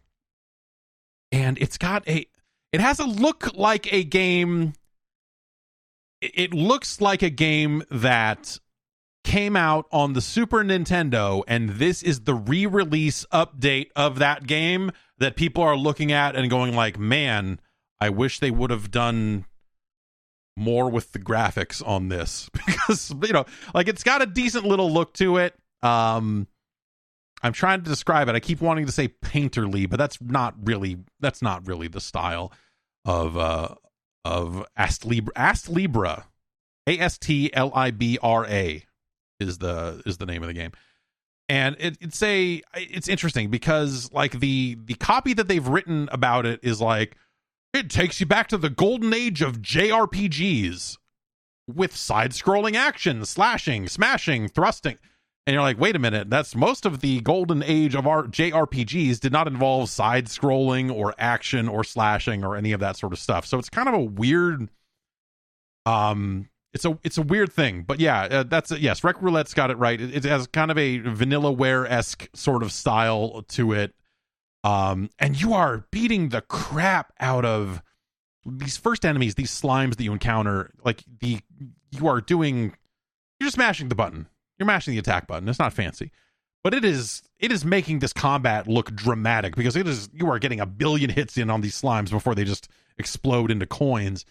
and 1.32 1.58
it's 1.58 1.76
got 1.76 2.06
a 2.08 2.24
it 2.72 2.80
has 2.80 3.00
a 3.00 3.04
look 3.04 3.52
like 3.56 3.92
a 3.92 4.04
game. 4.04 4.74
It 6.20 6.54
looks 6.54 7.00
like 7.00 7.22
a 7.22 7.30
game 7.30 7.82
that 7.90 8.60
came 9.24 9.56
out 9.56 9.86
on 9.92 10.12
the 10.14 10.20
Super 10.20 10.64
Nintendo, 10.64 11.42
and 11.46 11.70
this 11.70 12.02
is 12.02 12.20
the 12.20 12.34
re-release 12.34 13.24
update 13.32 13.88
of 13.94 14.18
that 14.18 14.46
game 14.46 14.90
that 15.18 15.36
people 15.36 15.62
are 15.62 15.76
looking 15.76 16.12
at 16.12 16.34
and 16.36 16.48
going 16.50 16.74
like, 16.74 16.98
"Man, 16.98 17.60
I 18.00 18.10
wish 18.10 18.38
they 18.40 18.50
would 18.50 18.70
have 18.70 18.90
done 18.90 19.44
more 20.56 20.90
with 20.90 21.12
the 21.12 21.18
graphics 21.18 21.86
on 21.86 22.08
this 22.08 22.50
because 22.66 23.14
you 23.22 23.32
know, 23.32 23.44
like 23.74 23.88
it's 23.88 24.02
got 24.02 24.22
a 24.22 24.26
decent 24.26 24.64
little 24.64 24.90
look 24.90 25.12
to 25.14 25.36
it." 25.36 25.54
Um 25.82 26.46
I'm 27.42 27.52
trying 27.52 27.82
to 27.82 27.88
describe 27.88 28.28
it. 28.28 28.34
I 28.34 28.40
keep 28.40 28.60
wanting 28.60 28.86
to 28.86 28.92
say 28.92 29.08
painterly, 29.08 29.88
but 29.88 29.98
that's 29.98 30.20
not 30.20 30.54
really 30.62 30.98
that's 31.20 31.40
not 31.42 31.66
really 31.66 31.88
the 31.88 32.00
style 32.00 32.52
of 33.04 33.36
uh 33.36 33.74
of 34.24 34.66
Astlibra 34.76 35.32
Astlibra 35.34 36.24
A 36.86 36.98
S 36.98 37.18
T 37.18 37.52
L 37.54 37.72
I 37.74 37.90
B 37.90 38.18
R 38.22 38.46
A 38.46 38.84
is 39.40 39.58
the 39.58 40.02
is 40.06 40.18
the 40.18 40.26
name 40.26 40.42
of 40.42 40.48
the 40.48 40.54
game 40.54 40.72
and 41.48 41.76
it, 41.78 41.96
it's 42.00 42.22
a 42.22 42.62
it's 42.76 43.08
interesting 43.08 43.50
because 43.50 44.12
like 44.12 44.38
the 44.40 44.76
the 44.84 44.94
copy 44.94 45.34
that 45.34 45.48
they've 45.48 45.66
written 45.66 46.08
about 46.12 46.46
it 46.46 46.60
is 46.62 46.80
like 46.80 47.16
it 47.72 47.88
takes 47.88 48.20
you 48.20 48.26
back 48.26 48.48
to 48.48 48.58
the 48.58 48.70
golden 48.70 49.12
age 49.14 49.42
of 49.42 49.60
jrpgs 49.60 50.98
with 51.66 51.96
side 51.96 52.32
scrolling 52.32 52.74
action 52.74 53.24
slashing 53.24 53.88
smashing 53.88 54.48
thrusting 54.48 54.98
and 55.46 55.54
you're 55.54 55.62
like, 55.62 55.80
wait 55.80 55.96
a 55.96 55.98
minute, 55.98 56.28
that's 56.28 56.54
most 56.54 56.84
of 56.84 57.00
the 57.00 57.20
golden 57.22 57.62
age 57.62 57.94
of 57.94 58.06
our 58.06 58.24
JRPGs 58.24 59.20
did 59.20 59.32
not 59.32 59.46
involve 59.46 59.88
side 59.88 60.26
scrolling 60.26 60.94
or 60.94 61.14
action 61.18 61.66
or 61.66 61.82
slashing 61.82 62.44
or 62.44 62.56
any 62.56 62.72
of 62.72 62.80
that 62.80 62.96
sort 62.96 63.12
of 63.12 63.18
stuff. 63.18 63.46
So 63.46 63.58
it's 63.58 63.70
kind 63.70 63.88
of 63.88 63.94
a 63.94 64.00
weird, 64.00 64.68
um, 65.86 66.49
it's 66.72 66.84
a 66.84 66.98
it's 67.02 67.18
a 67.18 67.22
weird 67.22 67.52
thing, 67.52 67.82
but 67.82 68.00
yeah, 68.00 68.22
uh, 68.22 68.42
that's 68.44 68.70
a, 68.70 68.80
yes. 68.80 69.02
Rec 69.02 69.20
Roulette's 69.20 69.54
got 69.54 69.70
it 69.70 69.78
right. 69.78 70.00
It, 70.00 70.14
it 70.14 70.24
has 70.24 70.46
kind 70.46 70.70
of 70.70 70.78
a 70.78 71.00
Vanillaware 71.00 71.88
esque 71.90 72.28
sort 72.34 72.62
of 72.62 72.72
style 72.72 73.42
to 73.48 73.72
it, 73.72 73.94
um, 74.64 75.10
and 75.18 75.40
you 75.40 75.52
are 75.54 75.86
beating 75.90 76.28
the 76.28 76.42
crap 76.42 77.12
out 77.20 77.44
of 77.44 77.82
these 78.46 78.76
first 78.76 79.04
enemies, 79.04 79.34
these 79.34 79.50
slimes 79.50 79.96
that 79.96 80.04
you 80.04 80.12
encounter. 80.12 80.70
Like 80.84 81.02
the 81.20 81.40
you 81.90 82.06
are 82.06 82.20
doing, 82.20 82.74
you're 83.40 83.46
just 83.46 83.58
mashing 83.58 83.88
the 83.88 83.94
button 83.96 84.26
you're 84.60 84.66
mashing 84.66 84.92
the 84.92 84.98
attack 84.98 85.26
button. 85.26 85.48
It's 85.48 85.58
not 85.58 85.72
fancy, 85.72 86.12
but 86.62 86.74
it 86.74 86.84
is 86.84 87.22
it 87.40 87.50
is 87.50 87.64
making 87.64 87.98
this 87.98 88.12
combat 88.12 88.68
look 88.68 88.94
dramatic 88.94 89.56
because 89.56 89.74
it 89.74 89.88
is 89.88 90.10
you 90.12 90.30
are 90.30 90.38
getting 90.38 90.60
a 90.60 90.66
billion 90.66 91.10
hits 91.10 91.36
in 91.38 91.50
on 91.50 91.62
these 91.62 91.80
slimes 91.80 92.10
before 92.10 92.34
they 92.34 92.44
just 92.44 92.68
explode 92.98 93.50
into 93.50 93.66
coins. 93.66 94.26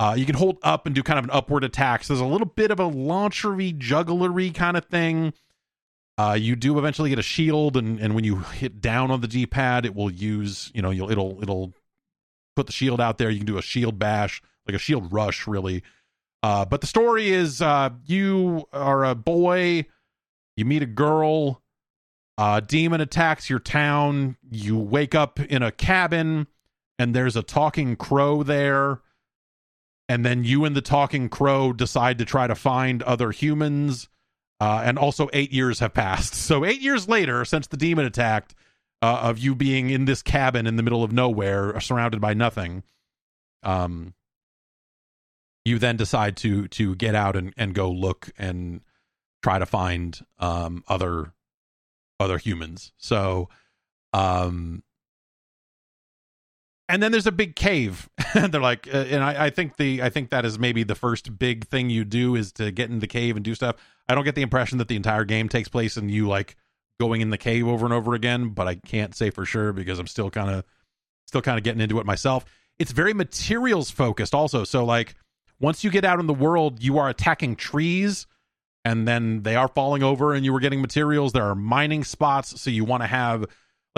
Uh, 0.00 0.14
you 0.16 0.24
can 0.24 0.36
hold 0.36 0.58
up 0.62 0.86
and 0.86 0.94
do 0.94 1.02
kind 1.02 1.18
of 1.18 1.24
an 1.24 1.30
upward 1.32 1.64
attack. 1.64 2.04
So 2.04 2.14
there's 2.14 2.20
a 2.20 2.30
little 2.30 2.46
bit 2.46 2.70
of 2.70 2.78
a 2.78 2.86
launchery, 2.86 3.72
jugglery 3.72 4.54
kind 4.54 4.76
of 4.76 4.84
thing. 4.84 5.32
Uh, 6.16 6.36
you 6.38 6.56
do 6.56 6.78
eventually 6.78 7.10
get 7.10 7.18
a 7.18 7.22
shield, 7.22 7.76
and, 7.76 8.00
and 8.00 8.14
when 8.14 8.24
you 8.24 8.36
hit 8.36 8.80
down 8.80 9.10
on 9.10 9.20
the 9.20 9.28
D 9.28 9.46
pad, 9.46 9.86
it 9.86 9.94
will 9.94 10.10
use 10.10 10.70
you 10.74 10.82
know 10.82 10.90
you'll 10.90 11.10
it'll 11.10 11.42
it'll 11.42 11.72
put 12.56 12.66
the 12.66 12.72
shield 12.72 13.00
out 13.00 13.18
there. 13.18 13.30
You 13.30 13.38
can 13.38 13.46
do 13.46 13.58
a 13.58 13.62
shield 13.62 13.98
bash, 13.98 14.42
like 14.66 14.74
a 14.74 14.80
shield 14.80 15.12
rush, 15.12 15.46
really, 15.46 15.84
uh, 16.42 16.64
but 16.64 16.80
the 16.80 16.86
story 16.86 17.30
is 17.30 17.62
uh, 17.62 17.90
you 18.06 18.64
are 18.72 19.04
a 19.04 19.14
boy, 19.14 19.86
you 20.56 20.64
meet 20.64 20.82
a 20.82 20.86
girl, 20.86 21.62
a 22.36 22.62
demon 22.66 23.00
attacks 23.00 23.48
your 23.48 23.58
town, 23.58 24.36
you 24.50 24.76
wake 24.76 25.14
up 25.14 25.38
in 25.38 25.62
a 25.62 25.72
cabin, 25.72 26.48
and 26.98 27.14
there's 27.14 27.36
a 27.36 27.42
talking 27.42 27.94
crow 27.94 28.42
there. 28.42 29.02
And 30.08 30.24
then 30.24 30.44
you 30.44 30.64
and 30.64 30.74
the 30.74 30.80
talking 30.80 31.28
crow 31.28 31.72
decide 31.72 32.18
to 32.18 32.24
try 32.24 32.46
to 32.46 32.54
find 32.54 33.02
other 33.02 33.30
humans. 33.30 34.08
Uh, 34.60 34.82
and 34.84 34.98
also, 34.98 35.28
eight 35.32 35.52
years 35.52 35.78
have 35.80 35.94
passed. 35.94 36.34
So, 36.48 36.64
eight 36.64 36.80
years 36.80 37.06
later, 37.06 37.44
since 37.44 37.66
the 37.66 37.76
demon 37.76 38.06
attacked, 38.06 38.54
uh, 39.00 39.20
of 39.22 39.38
you 39.38 39.54
being 39.54 39.90
in 39.90 40.06
this 40.06 40.22
cabin 40.22 40.66
in 40.66 40.76
the 40.76 40.82
middle 40.82 41.04
of 41.04 41.12
nowhere, 41.12 41.78
surrounded 41.80 42.20
by 42.20 42.34
nothing, 42.34 42.82
um, 43.62 44.14
you 45.64 45.78
then 45.78 45.96
decide 45.96 46.36
to 46.38 46.68
to 46.68 46.94
get 46.96 47.14
out 47.14 47.36
and, 47.36 47.52
and 47.56 47.74
go 47.74 47.90
look 47.90 48.30
and 48.38 48.80
try 49.42 49.58
to 49.58 49.66
find 49.66 50.18
um, 50.38 50.82
other 50.88 51.32
other 52.18 52.38
humans. 52.38 52.92
So, 52.96 53.48
um, 54.12 54.82
and 56.88 57.02
then 57.02 57.12
there's 57.12 57.26
a 57.26 57.32
big 57.32 57.54
cave. 57.54 58.08
and 58.34 58.52
They're 58.52 58.60
like, 58.60 58.88
uh, 58.92 58.98
and 58.98 59.22
I, 59.22 59.46
I 59.46 59.50
think 59.50 59.76
the 59.76 60.02
I 60.02 60.08
think 60.08 60.30
that 60.30 60.44
is 60.44 60.58
maybe 60.58 60.82
the 60.82 60.94
first 60.94 61.38
big 61.38 61.66
thing 61.68 61.90
you 61.90 62.04
do 62.04 62.34
is 62.34 62.52
to 62.52 62.70
get 62.70 62.90
in 62.90 63.00
the 63.00 63.06
cave 63.06 63.36
and 63.36 63.44
do 63.44 63.54
stuff. 63.54 63.76
I 64.08 64.14
don't 64.14 64.24
get 64.24 64.34
the 64.34 64.42
impression 64.42 64.78
that 64.78 64.88
the 64.88 64.96
entire 64.96 65.24
game 65.24 65.48
takes 65.48 65.68
place 65.68 65.96
in 65.96 66.08
you 66.08 66.28
like 66.28 66.56
going 66.98 67.20
in 67.20 67.30
the 67.30 67.38
cave 67.38 67.66
over 67.68 67.84
and 67.84 67.92
over 67.92 68.14
again, 68.14 68.50
but 68.50 68.66
I 68.66 68.74
can't 68.74 69.14
say 69.14 69.30
for 69.30 69.44
sure 69.44 69.72
because 69.72 69.98
I'm 69.98 70.06
still 70.06 70.30
kind 70.30 70.50
of 70.50 70.64
still 71.26 71.42
kind 71.42 71.58
of 71.58 71.64
getting 71.64 71.80
into 71.80 72.00
it 72.00 72.06
myself. 72.06 72.44
It's 72.78 72.92
very 72.92 73.12
materials 73.12 73.90
focused 73.90 74.34
also. 74.34 74.64
So 74.64 74.84
like 74.84 75.14
once 75.60 75.84
you 75.84 75.90
get 75.90 76.04
out 76.04 76.20
in 76.20 76.26
the 76.26 76.34
world, 76.34 76.82
you 76.82 76.98
are 76.98 77.08
attacking 77.08 77.56
trees 77.56 78.26
and 78.84 79.06
then 79.06 79.42
they 79.42 79.56
are 79.56 79.68
falling 79.68 80.02
over 80.02 80.32
and 80.32 80.44
you 80.44 80.52
were 80.52 80.60
getting 80.60 80.80
materials. 80.80 81.32
There 81.32 81.44
are 81.44 81.54
mining 81.54 82.04
spots, 82.04 82.60
so 82.60 82.70
you 82.70 82.84
want 82.84 83.02
to 83.02 83.06
have 83.06 83.44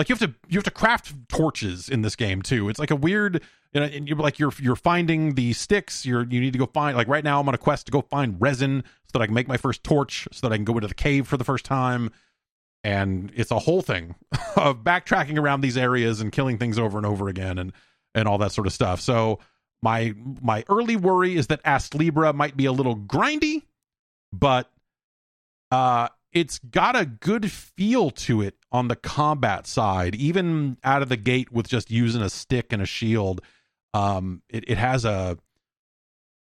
like 0.01 0.09
you 0.09 0.15
have 0.15 0.19
to 0.19 0.33
you 0.49 0.57
have 0.57 0.63
to 0.63 0.71
craft 0.71 1.13
torches 1.29 1.87
in 1.87 2.01
this 2.01 2.15
game 2.15 2.41
too. 2.41 2.69
It's 2.69 2.79
like 2.79 2.89
a 2.89 2.95
weird 2.95 3.43
you 3.71 3.79
know, 3.79 3.85
you're 3.85 4.17
like 4.17 4.39
you're 4.39 4.51
you're 4.59 4.75
finding 4.75 5.35
the 5.35 5.53
sticks. 5.53 6.07
You're 6.07 6.23
you 6.23 6.41
need 6.41 6.53
to 6.53 6.59
go 6.59 6.65
find 6.65 6.97
like 6.97 7.07
right 7.07 7.23
now 7.23 7.39
I'm 7.39 7.47
on 7.47 7.53
a 7.53 7.59
quest 7.59 7.85
to 7.85 7.91
go 7.91 8.01
find 8.01 8.35
resin 8.41 8.83
so 8.83 9.11
that 9.13 9.21
I 9.21 9.27
can 9.27 9.35
make 9.35 9.47
my 9.47 9.57
first 9.57 9.83
torch 9.83 10.27
so 10.31 10.47
that 10.47 10.53
I 10.53 10.57
can 10.57 10.65
go 10.65 10.73
into 10.73 10.87
the 10.87 10.95
cave 10.95 11.27
for 11.27 11.37
the 11.37 11.43
first 11.43 11.65
time. 11.65 12.09
And 12.83 13.31
it's 13.35 13.51
a 13.51 13.59
whole 13.59 13.83
thing 13.83 14.15
of 14.55 14.83
backtracking 14.83 15.37
around 15.37 15.61
these 15.61 15.77
areas 15.77 16.19
and 16.19 16.31
killing 16.31 16.57
things 16.57 16.79
over 16.79 16.97
and 16.97 17.05
over 17.05 17.29
again 17.29 17.59
and 17.59 17.71
and 18.15 18.27
all 18.27 18.39
that 18.39 18.53
sort 18.53 18.65
of 18.65 18.73
stuff. 18.73 19.01
So 19.01 19.37
my 19.83 20.15
my 20.41 20.63
early 20.67 20.95
worry 20.95 21.35
is 21.35 21.45
that 21.47 21.61
Astlibra 21.63 22.33
might 22.33 22.57
be 22.57 22.65
a 22.65 22.71
little 22.71 22.95
grindy, 22.95 23.61
but 24.33 24.71
uh 25.69 26.07
it's 26.33 26.57
got 26.57 26.95
a 26.95 27.05
good 27.05 27.51
feel 27.51 28.09
to 28.09 28.41
it 28.41 28.55
on 28.71 28.87
the 28.87 28.95
combat 28.95 29.67
side, 29.67 30.15
even 30.15 30.77
out 30.83 31.01
of 31.01 31.09
the 31.09 31.17
gate 31.17 31.51
with 31.51 31.67
just 31.67 31.91
using 31.91 32.21
a 32.21 32.29
stick 32.29 32.71
and 32.71 32.81
a 32.81 32.85
shield. 32.85 33.41
Um, 33.93 34.41
it, 34.49 34.63
it 34.67 34.77
has 34.77 35.03
a 35.03 35.37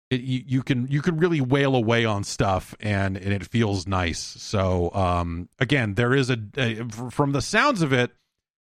it, 0.10 0.21
you, 0.21 0.43
you 0.45 0.63
can 0.63 0.88
you 0.88 1.01
can 1.01 1.17
really 1.17 1.41
wail 1.41 1.75
away 1.75 2.06
on 2.06 2.23
stuff 2.23 2.75
and, 2.80 3.17
and 3.17 3.34
it 3.34 3.45
feels 3.45 3.88
nice. 3.88 4.19
So 4.19 4.91
um, 4.93 5.49
again, 5.60 5.95
there 5.95 6.13
is 6.13 6.30
a, 6.30 6.38
a 6.58 6.86
from 7.10 7.32
the 7.32 7.41
sounds 7.41 7.82
of 7.82 7.91
it, 7.91 8.12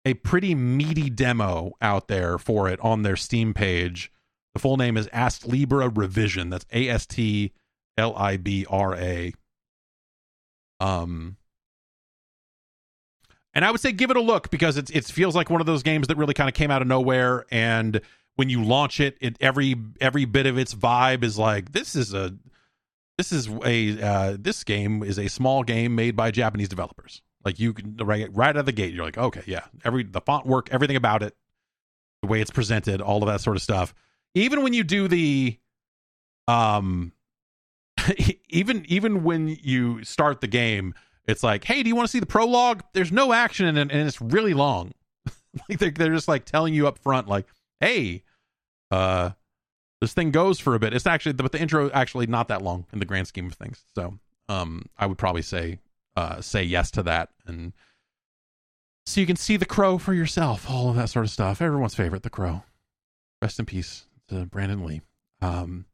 a 0.04 0.16
pretty 0.16 0.56
meaty 0.56 1.10
demo 1.10 1.74
out 1.82 2.08
there 2.08 2.38
for 2.38 2.68
it 2.68 2.80
on 2.82 3.04
their 3.04 3.16
Steam 3.16 3.54
page. 3.54 4.12
The 4.54 4.60
full 4.60 4.78
name 4.78 4.98
is 4.98 5.08
Astlibra 5.10 5.90
Revision. 5.96 6.50
That's 6.50 6.66
A 6.74 6.90
S 6.90 7.06
T 7.06 7.54
L 7.98 8.16
I 8.16 8.38
B 8.38 8.66
R 8.70 8.96
A. 8.96 9.34
Um, 10.80 11.38
and 13.58 13.66
I 13.66 13.72
would 13.72 13.82
say 13.82 13.92
give 13.92 14.12
it 14.12 14.18
a 14.18 14.22
look 14.22 14.50
because 14.50 14.78
it 14.78 14.90
it 14.96 15.04
feels 15.06 15.36
like 15.36 15.50
one 15.50 15.60
of 15.60 15.68
those 15.68 15.84
games 15.84 16.08
that 16.08 16.16
really 16.18 16.34
kind 16.34 16.48
of 16.48 16.54
came 16.54 16.72
out 16.72 16.82
of 16.82 16.88
nowhere. 16.88 17.46
And 17.52 18.00
when 18.36 18.50
you 18.50 18.64
launch 18.64 19.00
it, 19.00 19.18
it 19.20 19.36
every 19.42 19.76
every 20.00 20.26
bit 20.26 20.46
of 20.46 20.58
its 20.58 20.74
vibe 20.74 21.24
is 21.24 21.38
like 21.38 21.74
this 21.74 21.96
is 21.96 22.14
a 22.14 22.36
this 23.18 23.32
is 23.32 23.50
a 23.66 24.02
uh, 24.02 24.38
this 24.40 24.64
game 24.64 25.02
is 25.02 25.18
a 25.18 25.28
small 25.28 25.64
game 25.64 25.96
made 25.96 26.16
by 26.16 26.32
Japanese 26.32 26.70
developers. 26.70 27.22
Like 27.44 27.60
you 27.60 27.74
can 27.74 27.98
right 27.98 28.30
right 28.32 28.50
out 28.50 28.58
of 28.58 28.66
the 28.66 28.72
gate, 28.72 28.94
you're 28.94 29.04
like, 29.04 29.18
okay, 29.18 29.44
yeah, 29.46 29.66
every 29.84 30.04
the 30.04 30.22
font 30.22 30.46
work, 30.46 30.70
everything 30.72 30.96
about 30.96 31.24
it, 31.24 31.36
the 32.22 32.28
way 32.28 32.40
it's 32.40 32.52
presented, 32.52 33.02
all 33.02 33.24
of 33.24 33.28
that 33.28 33.42
sort 33.42 33.58
of 33.58 33.64
stuff 33.64 33.94
even 34.38 34.62
when 34.62 34.74
you 34.74 34.84
do 34.84 35.08
the 35.08 35.58
um 36.48 37.12
even 38.50 38.86
even 38.88 39.24
when 39.24 39.48
you 39.62 40.04
start 40.04 40.42
the 40.42 40.48
game 40.48 40.94
it's 41.28 41.44
like 41.44 41.64
hey 41.64 41.84
do 41.84 41.90
you 41.90 41.96
want 41.96 42.08
to 42.08 42.12
see 42.12 42.20
the 42.20 42.26
prologue? 42.26 42.84
There's 42.94 43.12
no 43.12 43.34
action 43.34 43.66
it 43.66 43.78
and 43.78 43.92
it's 43.92 44.22
really 44.22 44.54
long. 44.54 44.94
Like 45.70 45.80
they're, 45.80 45.90
they're 45.90 46.14
just 46.14 46.28
like 46.28 46.46
telling 46.46 46.76
you 46.76 46.88
up 46.88 47.00
front 47.00 47.28
like 47.28 47.48
hey 47.80 48.24
uh 48.92 49.32
this 50.02 50.14
thing 50.14 50.30
goes 50.30 50.60
for 50.60 50.76
a 50.76 50.80
bit. 50.80 50.94
It's 50.94 51.08
actually 51.08 51.34
but 51.34 51.52
the 51.52 51.60
intro 51.60 51.90
actually 51.92 52.28
not 52.28 52.50
that 52.50 52.62
long 52.62 52.86
in 52.94 53.00
the 53.00 53.06
grand 53.06 53.28
scheme 53.28 53.48
of 53.48 53.54
things. 53.54 53.84
So 53.96 54.20
um 54.50 54.86
i 54.98 55.06
would 55.06 55.18
probably 55.18 55.42
say 55.42 55.80
uh 56.16 56.42
say 56.42 56.64
yes 56.64 56.92
to 56.92 57.04
that. 57.04 57.30
And 57.48 57.74
so 59.08 59.20
you 59.20 59.26
can 59.26 59.36
see 59.36 59.58
the 59.58 59.66
crow 59.66 59.98
for 59.98 60.14
yourself 60.14 60.70
all 60.70 60.90
of 60.90 60.96
that 60.98 61.10
sort 61.10 61.26
of 61.26 61.32
stuff. 61.32 61.62
Everyone's 61.62 61.96
favorite 61.96 62.24
the 62.24 62.30
crow. 62.30 62.64
Rest 63.42 63.58
in 63.58 63.66
peace 63.66 64.06
to 64.30 64.46
Brandon 64.46 64.86
Lee. 64.86 65.02
Um, 65.42 65.86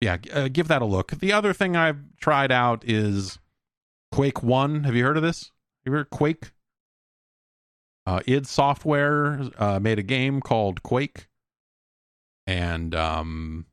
yeah, 0.00 0.18
uh, 0.32 0.48
give 0.48 0.68
that 0.68 0.82
a 0.82 0.84
look. 0.84 1.12
The 1.12 1.32
other 1.32 1.52
thing 1.52 1.76
I've 1.76 1.98
tried 2.20 2.52
out 2.52 2.84
is 2.86 3.38
Quake 4.14 4.44
One. 4.44 4.84
Have 4.84 4.94
you 4.94 5.02
heard 5.02 5.16
of 5.16 5.24
this? 5.24 5.50
You 5.84 5.90
heard 5.90 6.08
Quake? 6.08 6.52
Uh, 8.06 8.20
id 8.28 8.46
Software 8.46 9.40
uh, 9.58 9.80
made 9.80 9.98
a 9.98 10.04
game 10.04 10.40
called 10.40 10.84
Quake, 10.84 11.26
and 12.46 12.94
um, 12.94 13.66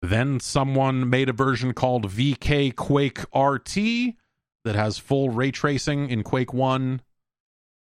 then 0.00 0.38
someone 0.38 1.10
made 1.10 1.28
a 1.28 1.32
version 1.32 1.74
called 1.74 2.08
VK 2.08 2.76
Quake 2.76 3.24
RT 3.34 4.14
that 4.64 4.76
has 4.76 4.96
full 4.96 5.30
ray 5.30 5.50
tracing 5.50 6.08
in 6.08 6.22
Quake 6.22 6.54
One 6.54 7.00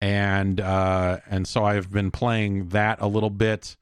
and 0.01 0.61
uh 0.61 1.19
and 1.29 1.47
so 1.47 1.65
I've 1.65 1.91
been 1.91 2.11
playing 2.11 2.71
that 2.71 3.01
a 3.01 3.07
little 3.07 3.31
bit 3.31 3.77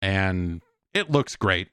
and 0.00 0.62
it 0.92 1.10
looks 1.10 1.34
great. 1.34 1.68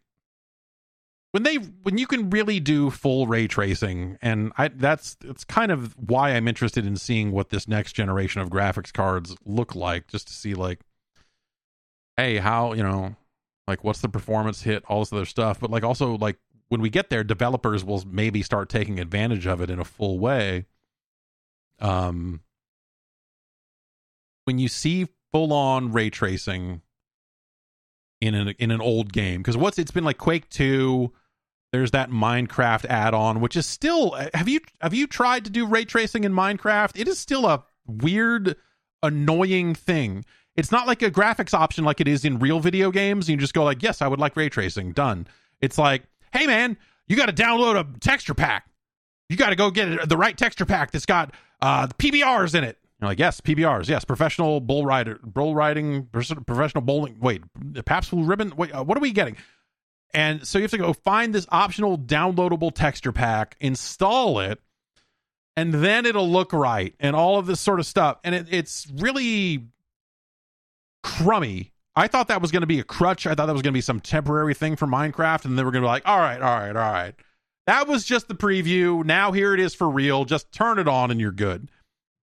When 1.32 1.44
they 1.44 1.56
when 1.56 1.98
you 1.98 2.08
can 2.08 2.30
really 2.30 2.60
do 2.60 2.90
full 2.90 3.26
ray 3.26 3.48
tracing 3.48 4.18
and 4.22 4.52
I 4.58 4.68
that's 4.68 5.16
it's 5.24 5.46
kind 5.46 5.72
of 5.72 5.96
why 5.98 6.32
I'm 6.32 6.48
interested 6.48 6.86
in 6.86 6.98
seeing 6.98 7.32
what 7.32 7.50
this 7.50 7.70
next 7.70 7.94
generation 7.94 8.42
of 8.42 8.50
graphics 8.50 8.92
cards 8.92 9.36
look 9.46 9.74
like 9.74 10.08
just 10.08 10.28
to 10.28 10.34
see 10.34 10.54
like 10.54 10.82
hey 12.18 12.38
how 12.38 12.74
you 12.74 12.84
know 12.84 13.16
like 13.66 13.84
what's 13.84 14.02
the 14.02 14.10
performance 14.10 14.64
hit 14.64 14.84
all 14.88 15.00
this 15.00 15.14
other 15.14 15.26
stuff. 15.26 15.60
But 15.62 15.72
like 15.72 15.84
also 15.84 16.18
like 16.18 16.38
when 16.68 16.82
we 16.82 16.90
get 16.90 17.10
there 17.10 17.24
developers 17.24 17.86
will 17.86 18.04
maybe 18.06 18.42
start 18.44 18.68
taking 18.68 19.00
advantage 19.00 19.48
of 19.48 19.62
it 19.62 19.70
in 19.70 19.80
a 19.80 19.86
full 19.86 20.20
way. 20.20 20.66
Um 21.80 22.42
when 24.44 24.60
you 24.60 24.68
see 24.68 25.08
full 25.32 25.54
on 25.54 25.94
ray 25.94 26.10
tracing 26.10 26.82
in 28.20 28.36
an 28.36 28.50
in 28.60 28.72
an 28.72 28.82
old 28.82 29.12
game 29.12 29.42
because 29.42 29.58
what's 29.58 29.80
it's 29.80 29.92
been 29.92 30.04
like 30.04 30.18
Quake 30.18 30.50
Two, 30.50 31.12
There's 31.72 31.92
that 31.92 32.10
Minecraft 32.10 32.86
add-on, 32.86 33.40
which 33.40 33.56
is 33.56 33.66
still 33.66 34.12
have 34.34 34.50
you 34.50 34.60
have 34.82 34.94
you 34.94 35.08
tried 35.08 35.46
to 35.46 35.52
do 35.52 35.66
ray 35.66 35.86
tracing 35.86 36.24
in 36.26 36.34
Minecraft? 36.34 36.92
It 36.96 37.08
is 37.08 37.18
still 37.18 37.46
a 37.46 37.64
weird, 37.88 38.58
annoying 39.02 39.74
thing. 39.76 40.26
It's 40.58 40.72
not 40.72 40.86
like 40.86 41.02
a 41.02 41.10
graphics 41.10 41.54
option 41.54 41.86
like 41.86 42.02
it 42.02 42.10
is 42.10 42.26
in 42.26 42.40
real 42.40 42.60
video 42.60 42.92
games. 42.92 43.30
You 43.30 43.38
just 43.38 43.54
go 43.54 43.64
like, 43.64 43.82
yes, 43.82 44.02
I 44.02 44.08
would 44.08 44.20
like 44.20 44.36
ray 44.36 44.50
tracing. 44.50 44.92
Done. 44.92 45.28
It's 45.62 45.78
like, 45.78 46.04
hey 46.34 46.46
man, 46.46 46.78
you 47.08 47.16
got 47.16 47.28
to 47.28 47.34
download 47.34 47.80
a 47.80 48.00
texture 48.00 48.34
pack. 48.34 48.68
You 49.30 49.38
got 49.38 49.52
to 49.52 49.56
go 49.56 49.72
get 49.72 50.10
the 50.10 50.18
right 50.18 50.38
texture 50.38 50.66
pack 50.66 50.92
that's 50.92 51.06
got 51.06 51.34
uh, 51.62 51.88
PBRs 51.88 52.54
in 52.54 52.66
it. 52.66 52.78
You're 53.00 53.10
like, 53.10 53.20
yes, 53.20 53.42
PBRs, 53.42 53.88
yes, 53.88 54.06
professional 54.06 54.60
bull 54.60 54.86
rider, 54.86 55.20
bull 55.24 55.56
riding, 55.56 56.08
professional 56.12 56.82
bowling. 56.82 57.18
Wait, 57.20 57.42
Pabst 57.86 58.12
Blue 58.12 58.24
Ribbon. 58.24 58.54
Wait, 58.56 58.72
uh, 58.72 58.84
what 58.84 58.98
are 58.98 59.02
we 59.02 59.12
getting? 59.12 59.38
And 60.14 60.46
so 60.46 60.58
you 60.58 60.64
have 60.64 60.72
to 60.72 60.78
go 60.78 60.94
find 60.94 61.34
this 61.34 61.48
optional 61.50 61.98
downloadable 61.98 62.74
texture 62.74 63.12
pack, 63.12 63.56
install 63.60 64.40
it, 64.40 64.60
and 65.56 65.74
then 65.74 66.06
it'll 66.06 66.30
look 66.30 66.54
right, 66.54 66.96
and 67.00 67.16
all 67.16 67.38
of 67.38 67.46
this 67.46 67.60
sort 67.60 67.80
of 67.80 67.86
stuff. 67.86 68.20
And 68.24 68.36
it, 68.36 68.48
it's 68.50 68.88
really 68.96 69.68
crummy. 71.04 71.72
I 71.96 72.08
thought 72.08 72.30
that 72.30 72.42
was 72.42 72.52
going 72.52 72.62
to 72.62 72.68
be 72.68 72.80
a 72.80 72.84
crutch. 72.84 73.28
I 73.28 73.36
thought 73.36 73.48
that 73.48 73.54
was 73.54 73.62
going 73.62 73.74
to 73.74 73.78
be 73.78 73.82
some 73.82 74.00
temporary 74.00 74.54
thing 74.54 74.76
for 74.76 74.88
Minecraft, 74.88 75.46
and 75.46 75.58
they 75.58 75.64
were 75.64 75.72
going 75.72 75.82
to 75.82 75.86
be 75.86 75.90
like, 75.90 76.08
all 76.08 76.20
right, 76.20 76.42
all 76.42 76.60
right, 76.60 76.76
all 76.76 76.92
right. 76.92 77.16
That 77.68 77.88
was 77.88 78.06
just 78.06 78.28
the 78.28 78.36
preview. 78.36 79.04
Now 79.06 79.32
here 79.32 79.54
it 79.54 79.60
is 79.60 79.76
for 79.76 79.90
real. 79.90 80.26
Just 80.26 80.52
turn 80.52 80.80
it 80.80 80.88
on 80.88 81.12
and 81.12 81.20
you're 81.20 81.32
good. 81.32 81.70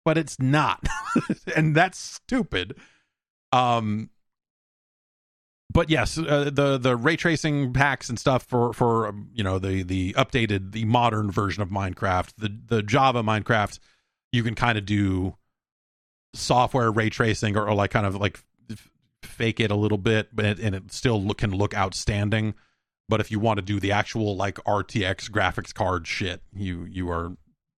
But 0.04 0.18
it's 0.18 0.38
not. 0.38 0.86
and 1.56 1.74
that's 1.74 1.98
stupid. 1.98 2.76
Um 3.52 4.10
but 5.70 5.90
yes, 5.90 6.16
uh, 6.16 6.50
the 6.52 6.78
the 6.78 6.96
ray 6.96 7.16
tracing 7.16 7.72
packs 7.72 8.08
and 8.08 8.18
stuff 8.18 8.44
for 8.44 8.72
for 8.72 9.08
um, 9.08 9.30
you 9.34 9.44
know 9.44 9.58
the 9.58 9.82
the 9.82 10.12
updated 10.14 10.72
the 10.72 10.84
modern 10.84 11.30
version 11.30 11.62
of 11.62 11.70
Minecraft, 11.70 12.34
the 12.38 12.56
the 12.66 12.82
Java 12.82 13.22
Minecraft, 13.22 13.78
you 14.32 14.42
can 14.42 14.54
kind 14.54 14.78
of 14.78 14.86
do 14.86 15.36
software 16.34 16.90
ray 16.90 17.10
tracing 17.10 17.56
or, 17.56 17.68
or 17.68 17.74
like 17.74 17.90
kind 17.90 18.06
of 18.06 18.16
like 18.16 18.40
fake 19.22 19.60
it 19.60 19.70
a 19.70 19.76
little 19.76 19.98
bit, 19.98 20.34
but 20.34 20.44
it, 20.44 20.58
and 20.58 20.74
it 20.74 20.92
still 20.92 21.22
look, 21.22 21.38
can 21.38 21.50
look 21.50 21.74
outstanding. 21.74 22.54
But 23.08 23.20
if 23.20 23.30
you 23.30 23.38
want 23.38 23.58
to 23.58 23.62
do 23.62 23.78
the 23.78 23.92
actual 23.92 24.36
like 24.36 24.56
RTX 24.64 25.30
graphics 25.30 25.72
card 25.72 26.06
shit, 26.06 26.42
you 26.54 26.84
you 26.84 27.08
are 27.10 27.36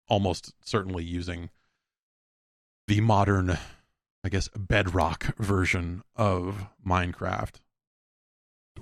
almost 0.08 0.54
certainly 0.64 1.04
using 1.04 1.50
the 2.86 3.00
modern, 3.02 3.58
I 4.24 4.28
guess, 4.30 4.48
bedrock 4.56 5.36
version 5.36 6.02
of 6.16 6.66
Minecraft, 6.86 7.56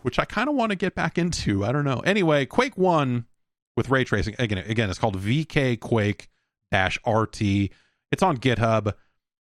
which 0.02 0.18
I 0.18 0.24
kind 0.24 0.48
of 0.48 0.54
want 0.54 0.70
to 0.70 0.76
get 0.76 0.94
back 0.94 1.18
into. 1.18 1.64
I 1.64 1.72
don't 1.72 1.84
know. 1.84 2.00
Anyway, 2.00 2.46
Quake 2.46 2.76
One 2.76 3.26
with 3.76 3.90
ray 3.90 4.04
tracing 4.04 4.34
again. 4.38 4.58
Again, 4.58 4.90
it's 4.90 4.98
called 4.98 5.18
VK 5.18 5.80
Quake 5.80 6.28
RT. 6.72 7.42
It's 7.42 8.22
on 8.22 8.36
GitHub. 8.38 8.94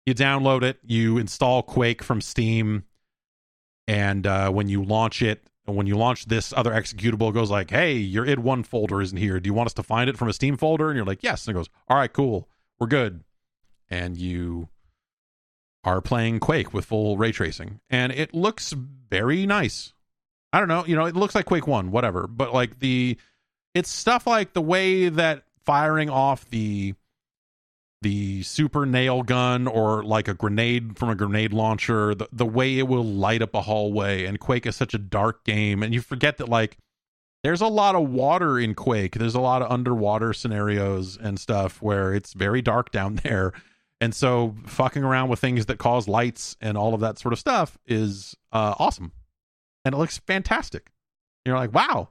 You 0.05 0.15
download 0.15 0.63
it. 0.63 0.79
You 0.85 1.19
install 1.19 1.63
Quake 1.63 2.03
from 2.03 2.21
Steam 2.21 2.85
and 3.87 4.27
uh, 4.27 4.51
when 4.51 4.69
you 4.69 4.83
launch 4.83 5.23
it 5.23 5.49
when 5.65 5.87
you 5.87 5.97
launch 5.97 6.27
this 6.27 6.53
other 6.53 6.71
executable 6.71 7.31
it 7.31 7.35
goes 7.35 7.51
like 7.51 7.71
hey 7.71 7.95
your 7.95 8.25
id1 8.25 8.65
folder 8.65 9.01
isn't 9.01 9.19
here 9.19 9.41
do 9.41 9.49
you 9.49 9.55
want 9.55 9.67
us 9.67 9.75
to 9.75 9.83
find 9.83 10.09
it 10.09 10.17
from 10.17 10.29
a 10.29 10.33
steam 10.33 10.57
folder 10.57 10.89
and 10.91 10.97
you're 10.97 11.07
like 11.07 11.23
yes 11.23 11.47
and 11.47 11.55
it 11.55 11.59
goes 11.59 11.69
all 11.89 11.97
right 11.97 12.13
cool 12.13 12.49
we're 12.79 12.87
good 12.87 13.23
and 13.91 14.17
you 14.17 14.69
are 15.85 16.01
playing 16.01 16.39
quake 16.39 16.73
with 16.73 16.85
full 16.85 17.17
ray 17.17 17.33
tracing 17.33 17.81
and 17.91 18.13
it 18.13 18.33
looks 18.33 18.73
very 18.73 19.47
nice 19.47 19.93
i 20.53 20.59
don't 20.59 20.69
know 20.69 20.85
you 20.87 20.97
know 20.97 21.07
it 21.07 21.17
looks 21.17 21.35
like 21.35 21.47
quake 21.47 21.67
1 21.67 21.91
whatever 21.91 22.27
but 22.27 22.53
like 22.53 22.79
the 22.79 23.17
it's 23.75 23.91
stuff 23.91 24.27
like 24.27 24.53
the 24.53 24.63
way 24.63 25.09
that 25.09 25.45
firing 25.65 26.11
off 26.11 26.49
the 26.51 26.95
the 28.03 28.43
super 28.43 28.87
nail 28.87 29.23
gun 29.23 29.67
or 29.67 30.03
like 30.03 30.29
a 30.29 30.35
grenade 30.35 30.99
from 30.99 31.09
a 31.09 31.15
grenade 31.15 31.53
launcher 31.53 32.15
the, 32.15 32.29
the 32.33 32.47
way 32.47 32.79
it 32.79 32.87
will 32.87 33.05
light 33.05 33.43
up 33.43 33.55
a 33.55 33.63
hallway 33.63 34.25
and 34.25 34.39
quake 34.39 34.67
is 34.67 34.77
such 34.77 34.95
a 34.95 34.99
dark 34.99 35.45
game 35.45 35.83
and 35.83 35.93
you 35.95 36.01
forget 36.01 36.37
that 36.37 36.49
like 36.49 36.79
there's 37.43 37.61
a 37.61 37.69
lot 37.69 37.95
of 37.95 38.09
water 38.09 38.59
in 38.59 38.75
quake. 38.75 39.15
There's 39.15 39.37
a 39.37 39.41
lot 39.41 39.63
of 39.63 39.71
underwater 39.71 40.33
scenarios 40.33 41.17
and 41.17 41.39
stuff 41.39 41.81
where 41.81 42.13
it's 42.13 42.33
very 42.33 42.61
dark 42.61 42.91
down 42.91 43.17
there 43.23 43.53
and 44.01 44.15
so 44.15 44.55
fucking 44.67 45.03
around 45.03 45.29
with 45.29 45.39
things 45.39 45.67
that 45.67 45.79
cause 45.79 46.09
lights 46.09 46.57
and 46.61 46.77
all 46.77 46.95
of 46.95 47.01
that 47.01 47.19
sort 47.19 47.33
of 47.33 47.39
stuff 47.39 47.79
is 47.87 48.37
uh, 48.53 48.75
awesome 48.79 49.13
and 49.87 49.95
it 49.95 49.99
looks 49.99 50.19
fantastic 50.19 50.91
you're 51.47 51.57
like 51.57 51.73
wow 51.73 52.09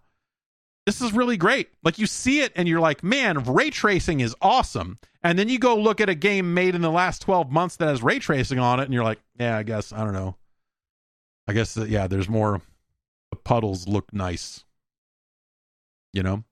this 0.85 1.01
is 1.01 1.13
really 1.13 1.37
great. 1.37 1.69
Like 1.83 1.97
you 1.97 2.05
see 2.05 2.41
it 2.41 2.53
and 2.55 2.67
you're 2.67 2.79
like, 2.79 3.03
man, 3.03 3.43
ray 3.43 3.71
tracing 3.71 4.19
is 4.19 4.35
awesome. 4.41 4.99
And 5.23 5.37
then 5.37 5.49
you 5.49 5.57
go 5.57 5.75
look 5.75 5.99
at 5.99 6.09
a 6.09 6.15
game 6.15 6.53
made 6.53 6.75
in 6.75 6.81
the 6.81 6.91
last 6.91 7.23
12 7.23 7.51
months 7.51 7.77
that 7.77 7.87
has 7.87 8.03
ray 8.03 8.19
tracing 8.19 8.59
on 8.59 8.79
it 8.79 8.83
and 8.83 8.93
you're 8.93 9.03
like, 9.03 9.19
yeah, 9.39 9.57
I 9.57 9.63
guess, 9.63 9.91
I 9.91 10.03
don't 10.03 10.13
know. 10.13 10.35
I 11.47 11.53
guess, 11.53 11.73
that, 11.75 11.89
yeah, 11.89 12.07
there's 12.07 12.29
more. 12.29 12.61
The 13.31 13.37
puddles 13.37 13.87
look 13.87 14.13
nice. 14.13 14.63
You 16.13 16.23
know? 16.23 16.43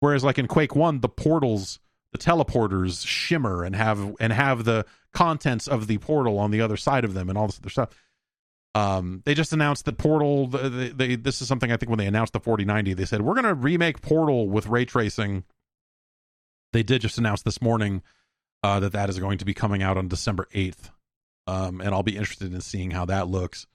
Whereas 0.00 0.24
like 0.24 0.38
in 0.38 0.48
Quake 0.48 0.74
1, 0.74 1.00
the 1.00 1.08
portals, 1.08 1.78
the 2.12 2.18
teleporters 2.18 3.06
shimmer 3.06 3.62
and 3.62 3.76
have 3.76 4.16
and 4.18 4.32
have 4.32 4.64
the 4.64 4.84
contents 5.12 5.68
of 5.68 5.86
the 5.86 5.98
portal 5.98 6.38
on 6.38 6.50
the 6.50 6.60
other 6.60 6.76
side 6.76 7.04
of 7.04 7.14
them 7.14 7.28
and 7.28 7.38
all 7.38 7.46
this 7.46 7.58
other 7.58 7.70
stuff 7.70 7.90
um, 8.74 9.22
they 9.24 9.34
just 9.34 9.52
announced 9.52 9.84
that 9.86 9.98
Portal. 9.98 10.46
They, 10.46 10.88
they, 10.90 11.16
this 11.16 11.42
is 11.42 11.48
something 11.48 11.72
I 11.72 11.76
think 11.76 11.90
when 11.90 11.98
they 11.98 12.06
announced 12.06 12.32
the 12.32 12.40
4090, 12.40 12.94
they 12.94 13.04
said 13.04 13.22
we're 13.22 13.34
going 13.34 13.44
to 13.44 13.54
remake 13.54 14.00
Portal 14.00 14.48
with 14.48 14.68
ray 14.68 14.84
tracing. 14.84 15.44
They 16.72 16.82
did 16.82 17.02
just 17.02 17.18
announce 17.18 17.42
this 17.42 17.60
morning 17.60 18.02
uh, 18.62 18.80
that 18.80 18.92
that 18.92 19.10
is 19.10 19.18
going 19.18 19.38
to 19.38 19.44
be 19.44 19.54
coming 19.54 19.82
out 19.82 19.96
on 19.96 20.06
December 20.06 20.46
8th, 20.54 20.90
um, 21.48 21.80
and 21.80 21.92
I'll 21.92 22.04
be 22.04 22.16
interested 22.16 22.52
in 22.54 22.60
seeing 22.60 22.92
how 22.92 23.06
that 23.06 23.26
looks. 23.26 23.66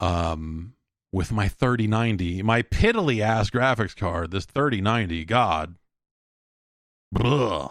Um, 0.00 0.74
with 1.10 1.32
my 1.32 1.48
3090, 1.48 2.42
my 2.42 2.62
piddly 2.62 3.20
ass 3.20 3.48
graphics 3.48 3.96
card, 3.96 4.32
this 4.32 4.44
3090, 4.44 5.24
God, 5.24 5.76
throw 7.16 7.70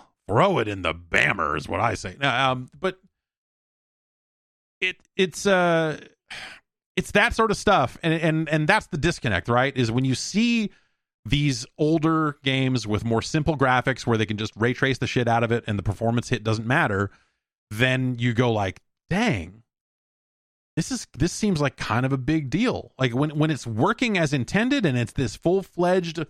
it 0.60 0.68
in 0.68 0.82
the 0.82 0.94
bammer 0.94 1.58
is 1.58 1.68
what 1.68 1.82
I 1.82 1.94
say. 1.94 2.16
Um, 2.18 2.70
but 2.80 2.98
it 4.84 4.98
it's 5.16 5.46
uh 5.46 6.00
it's 6.96 7.12
that 7.12 7.34
sort 7.34 7.52
of 7.52 7.58
stuff. 7.58 7.98
And 8.04 8.14
and 8.14 8.50
and 8.50 8.68
that's 8.68 8.88
the 8.88 8.98
disconnect 8.98 9.48
right? 9.48 9.76
Is 9.76 9.92
when 9.92 10.06
you 10.06 10.16
see 10.16 10.72
these 11.26 11.66
older 11.78 12.38
games 12.44 12.86
with 12.86 13.06
more 13.06 13.22
simple 13.22 13.58
graphics 13.58 14.06
where 14.06 14.18
they 14.18 14.26
can 14.26 14.38
just 14.38 14.54
ray 14.56 14.74
trace 14.74 14.98
the 14.98 15.08
shit 15.08 15.28
out 15.28 15.44
of 15.44 15.52
it 15.52 15.64
and 15.68 15.80
the 15.80 15.84
performance 15.84 16.28
hit 16.28 16.44
doesn't 16.44 16.68
matter 16.68 17.10
then 17.72 18.18
you 18.20 18.34
go 18.34 18.52
like 18.52 18.82
dang 19.10 19.64
this 20.76 20.92
is 20.92 21.08
this 21.18 21.32
seems 21.32 21.62
like 21.62 21.78
kind 21.78 22.06
of 22.06 22.14
a 22.14 22.18
big 22.18 22.50
deal. 22.50 22.94
Like 22.98 23.14
when 23.14 23.38
when 23.38 23.52
it's 23.52 23.68
working 23.68 24.18
as 24.18 24.34
intended 24.34 24.86
and 24.86 24.98
it's 24.98 25.14
this 25.14 25.36
full-fledged 25.36 26.26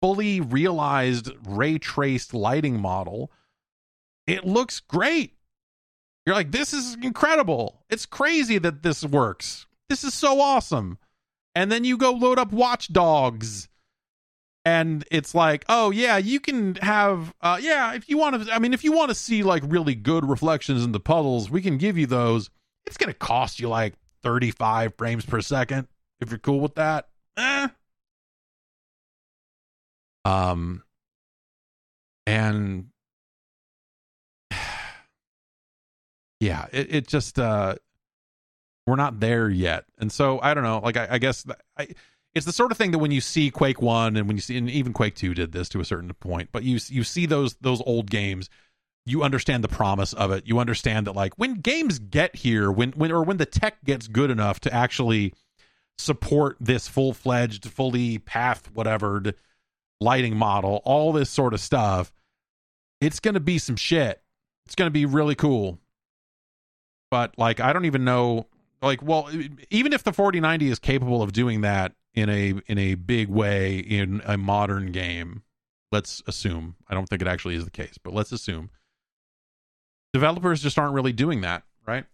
fully 0.00 0.40
realized 0.40 1.30
ray 1.46 1.78
traced 1.78 2.34
lighting 2.34 2.80
model 2.80 3.30
it 4.26 4.44
looks 4.44 4.80
great 4.80 5.36
you're 6.24 6.36
like, 6.36 6.52
this 6.52 6.72
is 6.72 6.96
incredible. 7.02 7.82
It's 7.90 8.06
crazy 8.06 8.58
that 8.58 8.82
this 8.82 9.04
works. 9.04 9.66
This 9.88 10.04
is 10.04 10.14
so 10.14 10.40
awesome. 10.40 10.98
And 11.54 11.70
then 11.70 11.84
you 11.84 11.96
go 11.96 12.12
load 12.12 12.38
up 12.38 12.52
Watch 12.52 12.92
Dogs. 12.92 13.68
And 14.64 15.04
it's 15.10 15.34
like, 15.34 15.64
oh 15.68 15.90
yeah, 15.90 16.18
you 16.18 16.38
can 16.38 16.76
have 16.76 17.34
uh 17.40 17.58
yeah, 17.60 17.94
if 17.94 18.08
you 18.08 18.16
want 18.16 18.46
to 18.46 18.52
I 18.52 18.60
mean 18.60 18.72
if 18.72 18.84
you 18.84 18.92
want 18.92 19.08
to 19.08 19.14
see 19.14 19.42
like 19.42 19.64
really 19.66 19.96
good 19.96 20.24
reflections 20.24 20.84
in 20.84 20.92
the 20.92 21.00
puddles, 21.00 21.50
we 21.50 21.60
can 21.60 21.78
give 21.78 21.98
you 21.98 22.06
those. 22.06 22.48
It's 22.86 22.96
gonna 22.96 23.12
cost 23.12 23.58
you 23.58 23.68
like 23.68 23.94
35 24.22 24.94
frames 24.96 25.26
per 25.26 25.40
second 25.40 25.88
if 26.20 26.30
you're 26.30 26.38
cool 26.38 26.60
with 26.60 26.76
that. 26.76 27.08
Eh. 27.36 27.68
Um 30.24 30.84
and 32.24 32.91
yeah, 36.42 36.66
it, 36.72 36.92
it 36.92 37.06
just 37.06 37.38
uh 37.38 37.76
we're 38.84 38.96
not 38.96 39.20
there 39.20 39.48
yet. 39.48 39.84
And 39.98 40.10
so 40.10 40.40
I 40.42 40.54
don't 40.54 40.64
know, 40.64 40.80
like 40.82 40.96
I, 40.96 41.06
I 41.12 41.18
guess 41.18 41.46
I, 41.78 41.86
it's 42.34 42.46
the 42.46 42.52
sort 42.52 42.72
of 42.72 42.78
thing 42.78 42.90
that 42.90 42.98
when 42.98 43.12
you 43.12 43.20
see 43.20 43.48
Quake 43.52 43.80
1 43.80 44.16
and 44.16 44.26
when 44.26 44.36
you 44.36 44.40
see 44.40 44.56
and 44.56 44.68
even 44.68 44.92
Quake 44.92 45.14
2 45.14 45.34
did 45.34 45.52
this 45.52 45.68
to 45.68 45.80
a 45.80 45.84
certain 45.84 46.12
point, 46.14 46.48
but 46.50 46.64
you 46.64 46.80
you 46.88 47.04
see 47.04 47.26
those 47.26 47.54
those 47.60 47.80
old 47.86 48.10
games, 48.10 48.50
you 49.06 49.22
understand 49.22 49.62
the 49.62 49.68
promise 49.68 50.12
of 50.14 50.32
it. 50.32 50.44
You 50.44 50.58
understand 50.58 51.06
that 51.06 51.12
like 51.12 51.38
when 51.38 51.60
games 51.60 52.00
get 52.00 52.34
here, 52.34 52.72
when 52.72 52.90
when 52.92 53.12
or 53.12 53.22
when 53.22 53.36
the 53.36 53.46
tech 53.46 53.84
gets 53.84 54.08
good 54.08 54.30
enough 54.30 54.58
to 54.60 54.74
actually 54.74 55.34
support 55.96 56.56
this 56.58 56.88
full-fledged, 56.88 57.70
fully 57.70 58.18
path 58.18 58.68
whatever 58.74 59.22
lighting 60.00 60.34
model, 60.34 60.82
all 60.84 61.12
this 61.12 61.30
sort 61.30 61.54
of 61.54 61.60
stuff, 61.60 62.12
it's 63.00 63.20
going 63.20 63.34
to 63.34 63.40
be 63.40 63.58
some 63.58 63.76
shit. 63.76 64.20
It's 64.66 64.74
going 64.74 64.88
to 64.88 64.92
be 64.92 65.06
really 65.06 65.36
cool 65.36 65.78
but 67.12 67.34
like 67.36 67.60
I 67.60 67.74
don't 67.74 67.84
even 67.84 68.04
know 68.04 68.46
like 68.80 69.02
well 69.02 69.28
even 69.68 69.92
if 69.92 70.02
the 70.02 70.14
4090 70.14 70.68
is 70.68 70.78
capable 70.78 71.22
of 71.22 71.34
doing 71.34 71.60
that 71.60 71.92
in 72.14 72.30
a 72.30 72.54
in 72.66 72.78
a 72.78 72.94
big 72.94 73.28
way 73.28 73.76
in 73.76 74.22
a 74.24 74.38
modern 74.38 74.92
game, 74.92 75.42
let's 75.92 76.22
assume. 76.26 76.74
I 76.88 76.94
don't 76.94 77.06
think 77.06 77.20
it 77.20 77.28
actually 77.28 77.54
is 77.54 77.66
the 77.66 77.70
case, 77.70 77.98
but 78.02 78.14
let's 78.14 78.32
assume 78.32 78.70
developers 80.14 80.62
just 80.62 80.78
aren't 80.78 80.94
really 80.94 81.12
doing 81.12 81.42
that, 81.42 81.64
right? 81.86 82.06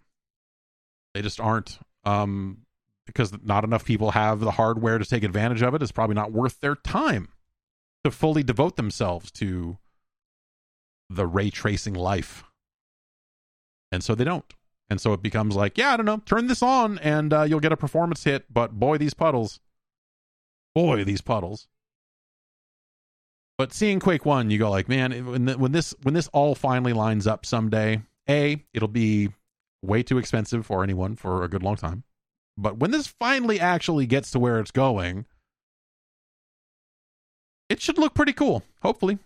They 1.14 1.22
just 1.22 1.38
aren't 1.38 1.78
um 2.05 2.62
because 3.07 3.32
not 3.44 3.62
enough 3.62 3.84
people 3.84 4.11
have 4.11 4.40
the 4.40 4.51
hardware 4.51 4.99
to 4.99 5.05
take 5.05 5.22
advantage 5.22 5.62
of 5.62 5.74
it. 5.74 5.82
It's 5.82 5.92
probably 5.92 6.16
not 6.16 6.32
worth 6.32 6.59
their 6.59 6.74
time 6.74 7.28
to 8.03 8.11
fully 8.11 8.42
devote 8.42 8.74
themselves 8.74 9.30
to 9.30 9.78
the 11.09 11.24
ray 11.28 11.51
tracing 11.51 11.94
life. 11.94 12.42
And 13.92 14.03
so 14.03 14.16
they 14.16 14.24
don't. 14.24 14.53
And 14.91 15.01
so 15.01 15.12
it 15.12 15.22
becomes 15.22 15.55
like, 15.55 15.76
yeah, 15.76 15.93
I 15.93 15.97
don't 15.97 16.07
know, 16.07 16.22
turn 16.24 16.47
this 16.47 16.62
on 16.62 16.99
and 16.99 17.32
uh, 17.32 17.43
you'll 17.43 17.61
get 17.61 17.72
a 17.72 17.76
performance 17.76 18.24
hit. 18.24 18.47
But 18.53 18.72
boy, 18.72 18.99
these 18.99 19.14
puddles. 19.14 19.61
Boy, 20.74 21.05
these 21.05 21.20
puddles. 21.20 21.68
But 23.59 23.72
seeing 23.72 23.99
Quake 23.99 24.24
One, 24.24 24.51
you 24.51 24.59
go 24.59 24.70
like, 24.70 24.89
man, 24.89 25.26
when 25.26 25.45
the, 25.45 25.59
when 25.59 25.72
this 25.72 25.95
when 26.03 26.14
this 26.14 26.28
all 26.28 26.55
finally 26.55 26.93
lines 26.93 27.26
up 27.26 27.45
someday, 27.45 28.01
a 28.28 28.64
it'll 28.72 28.89
be 28.89 29.30
way 29.82 30.03
too 30.03 30.18
expensive 30.18 30.64
for 30.64 30.84
anyone 30.84 31.16
for 31.16 31.43
a 31.43 31.49
good 31.49 31.62
long 31.62 31.76
time. 31.76 32.05
But 32.57 32.78
when 32.78 32.93
this 32.93 33.09
finally 33.09 33.59
actually 33.59 34.07
gets 34.07 34.30
to 34.30 34.39
where 34.39 34.61
it's 34.61 34.70
going, 34.70 35.26
it 37.68 37.80
should 37.82 37.99
look 37.99 38.14
pretty 38.14 38.32
cool. 38.32 38.62
Hopefully, 38.82 39.18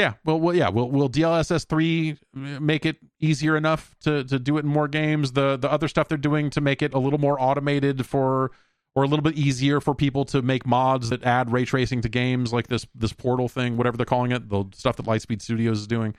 yeah, 0.00 0.14
well, 0.24 0.40
well, 0.40 0.54
yeah, 0.54 0.68
will 0.70 0.90
will 0.90 1.10
DLSS 1.10 1.66
three 1.68 2.16
make 2.32 2.86
it 2.86 2.96
easier 3.20 3.56
enough 3.56 3.94
to 4.00 4.24
to 4.24 4.38
do 4.38 4.56
it 4.56 4.64
in 4.64 4.70
more 4.70 4.88
games? 4.88 5.32
The 5.32 5.56
the 5.56 5.70
other 5.70 5.88
stuff 5.88 6.08
they're 6.08 6.18
doing 6.18 6.48
to 6.50 6.60
make 6.60 6.80
it 6.80 6.94
a 6.94 6.98
little 6.98 7.18
more 7.18 7.40
automated 7.40 8.06
for 8.06 8.50
or 8.94 9.04
a 9.04 9.06
little 9.06 9.22
bit 9.22 9.36
easier 9.36 9.80
for 9.80 9.94
people 9.94 10.24
to 10.24 10.42
make 10.42 10.66
mods 10.66 11.10
that 11.10 11.22
add 11.22 11.52
ray 11.52 11.64
tracing 11.64 12.00
to 12.00 12.08
games 12.08 12.52
like 12.52 12.68
this 12.68 12.86
this 12.94 13.12
portal 13.12 13.48
thing, 13.48 13.76
whatever 13.76 13.96
they're 13.96 14.06
calling 14.06 14.32
it, 14.32 14.48
the 14.48 14.64
stuff 14.74 14.96
that 14.96 15.06
Lightspeed 15.06 15.42
Studios 15.42 15.80
is 15.80 15.86
doing. 15.86 16.14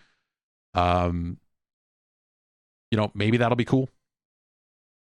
Um, 0.74 1.38
you 2.92 2.98
know, 2.98 3.12
maybe 3.16 3.38
that'll 3.38 3.56
be 3.56 3.66
cool. 3.66 3.90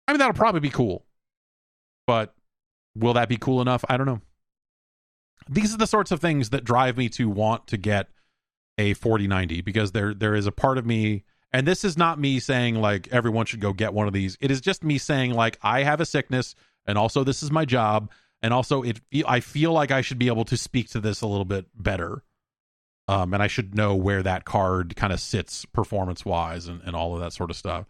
I 0.07 0.13
mean, 0.13 0.19
that'll 0.19 0.35
probably 0.35 0.61
be 0.61 0.71
cool, 0.71 1.05
but 2.07 2.35
will 2.95 3.15
that 3.15 3.29
be 3.29 3.37
cool 3.37 3.61
enough? 3.61 3.85
I 3.89 3.97
don't 3.97 4.07
know. 4.07 4.21
These 5.49 5.75
are 5.75 5.79
the 5.79 5.87
sorts 5.87 6.13
of 6.13 6.21
things 6.21 6.51
that 6.51 6.65
drive 6.65 6.97
me 6.97 7.09
to 7.11 7.29
want 7.29 7.67
to 7.69 7.77
get 7.77 8.09
a 8.81 8.95
4090 8.95 9.61
because 9.61 9.93
there 9.93 10.15
there 10.15 10.35
is 10.35 10.47
a 10.47 10.53
part 10.53 10.79
of 10.79 10.87
me 10.87 11.25
and 11.53 11.67
this 11.67 11.85
is 11.85 11.99
not 11.99 12.19
me 12.19 12.41
saying 12.41 12.77
like 12.77 13.09
everyone 13.09 13.47
should 13.47 13.61
go 13.61 13.73
get 13.73 13.93
one 13.93 14.07
of 14.07 14.13
these. 14.13 14.39
It 14.41 14.51
is 14.51 14.61
just 14.61 14.83
me 14.83 14.99
saying 14.99 15.35
like 15.35 15.59
I 15.63 15.83
have 15.83 16.01
a 16.01 16.07
sickness 16.07 16.55
and 16.87 16.97
also 16.97 17.25
this 17.25 17.43
is 17.43 17.51
my 17.51 17.65
job 17.65 18.11
and 18.43 18.55
also 18.55 18.83
it 18.83 19.01
I 19.27 19.41
feel 19.41 19.73
like 19.73 19.91
I 19.91 20.01
should 20.01 20.19
be 20.19 20.29
able 20.29 20.45
to 20.47 20.57
speak 20.57 20.89
to 20.91 21.01
this 21.01 21.21
a 21.21 21.27
little 21.27 21.45
bit 21.45 21.67
better. 21.75 22.23
Um, 23.09 23.35
and 23.35 23.43
I 23.43 23.49
should 23.49 23.75
know 23.75 23.97
where 23.97 24.23
that 24.23 24.45
card 24.45 24.95
kind 24.95 25.13
of 25.13 25.19
sits 25.19 25.65
performance 25.65 26.25
wise 26.25 26.69
and, 26.69 26.81
and 26.85 26.95
all 26.95 27.15
of 27.15 27.21
that 27.21 27.33
sort 27.33 27.51
of 27.51 27.57
stuff. 27.57 27.87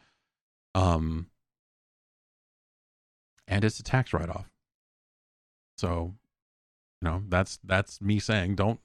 Um, 0.74 1.26
and 3.46 3.62
it's 3.62 3.78
a 3.78 3.82
tax 3.82 4.14
write 4.14 4.30
off. 4.30 4.50
So, 5.76 6.14
you 7.02 7.08
know, 7.08 7.22
that's 7.28 7.58
that's 7.64 8.00
me 8.00 8.18
saying 8.18 8.54
don't 8.54 8.80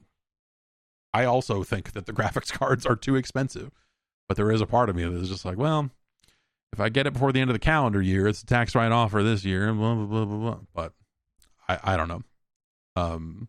I 1.16 1.24
also 1.24 1.62
think 1.62 1.92
that 1.92 2.06
the 2.06 2.12
graphics 2.18 2.52
cards 2.52 2.84
are 2.84 2.96
too 2.96 3.16
expensive. 3.16 3.70
But 4.28 4.36
there 4.36 4.50
is 4.50 4.60
a 4.60 4.66
part 4.66 4.90
of 4.90 4.96
me 4.96 5.04
that 5.04 5.14
is 5.14 5.28
just 5.28 5.44
like, 5.44 5.56
well, 5.56 5.88
if 6.72 6.80
I 6.80 6.88
get 6.88 7.06
it 7.06 7.12
before 7.12 7.32
the 7.32 7.40
end 7.40 7.48
of 7.48 7.54
the 7.54 7.60
calendar 7.60 8.02
year, 8.02 8.26
it's 8.26 8.42
a 8.42 8.46
tax 8.46 8.74
write 8.74 8.92
off 8.92 9.12
for 9.12 9.22
this 9.22 9.44
year, 9.44 9.72
blah 9.72 9.94
blah 9.94 10.04
blah 10.04 10.24
blah 10.24 10.38
blah. 10.38 10.58
But 10.74 10.92
I, 11.68 11.94
I 11.94 11.96
don't 11.96 12.08
know. 12.08 12.22
Um, 12.96 13.48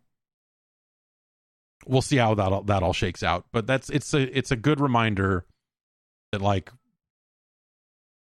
we'll 1.86 2.02
see 2.02 2.16
how 2.16 2.34
that 2.34 2.52
all, 2.52 2.62
that 2.62 2.82
all 2.82 2.92
shakes 2.92 3.22
out. 3.22 3.46
But 3.52 3.66
that's 3.66 3.90
it's 3.90 4.14
a 4.14 4.38
it's 4.38 4.52
a 4.52 4.56
good 4.56 4.80
reminder 4.80 5.44
that 6.30 6.40
like 6.40 6.70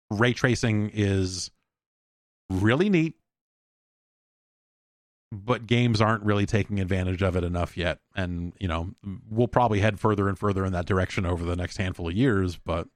ray 0.10 0.34
tracing 0.34 0.92
is 0.94 1.52
really 2.50 2.89
neat 2.89 3.16
but 5.32 5.66
games 5.66 6.02
aren't 6.02 6.24
really 6.24 6.46
taking 6.46 6.80
advantage 6.80 7.22
of 7.22 7.36
it 7.36 7.44
enough 7.44 7.78
yet. 7.78 8.00
And, 8.16 8.54
you 8.60 8.68
know, 8.68 8.92
we'll 9.30 9.48
probably 9.48 9.80
head 9.80 10.00
further 10.00 10.28
and 10.28 10.38
further 10.38 10.66
in 10.66 10.74
that 10.74 10.86
direction 10.86 11.26
over 11.26 11.46
the 11.46 11.56
next 11.56 11.78
handful 11.78 12.10
of 12.10 12.14
years, 12.14 12.58
but 12.58 12.88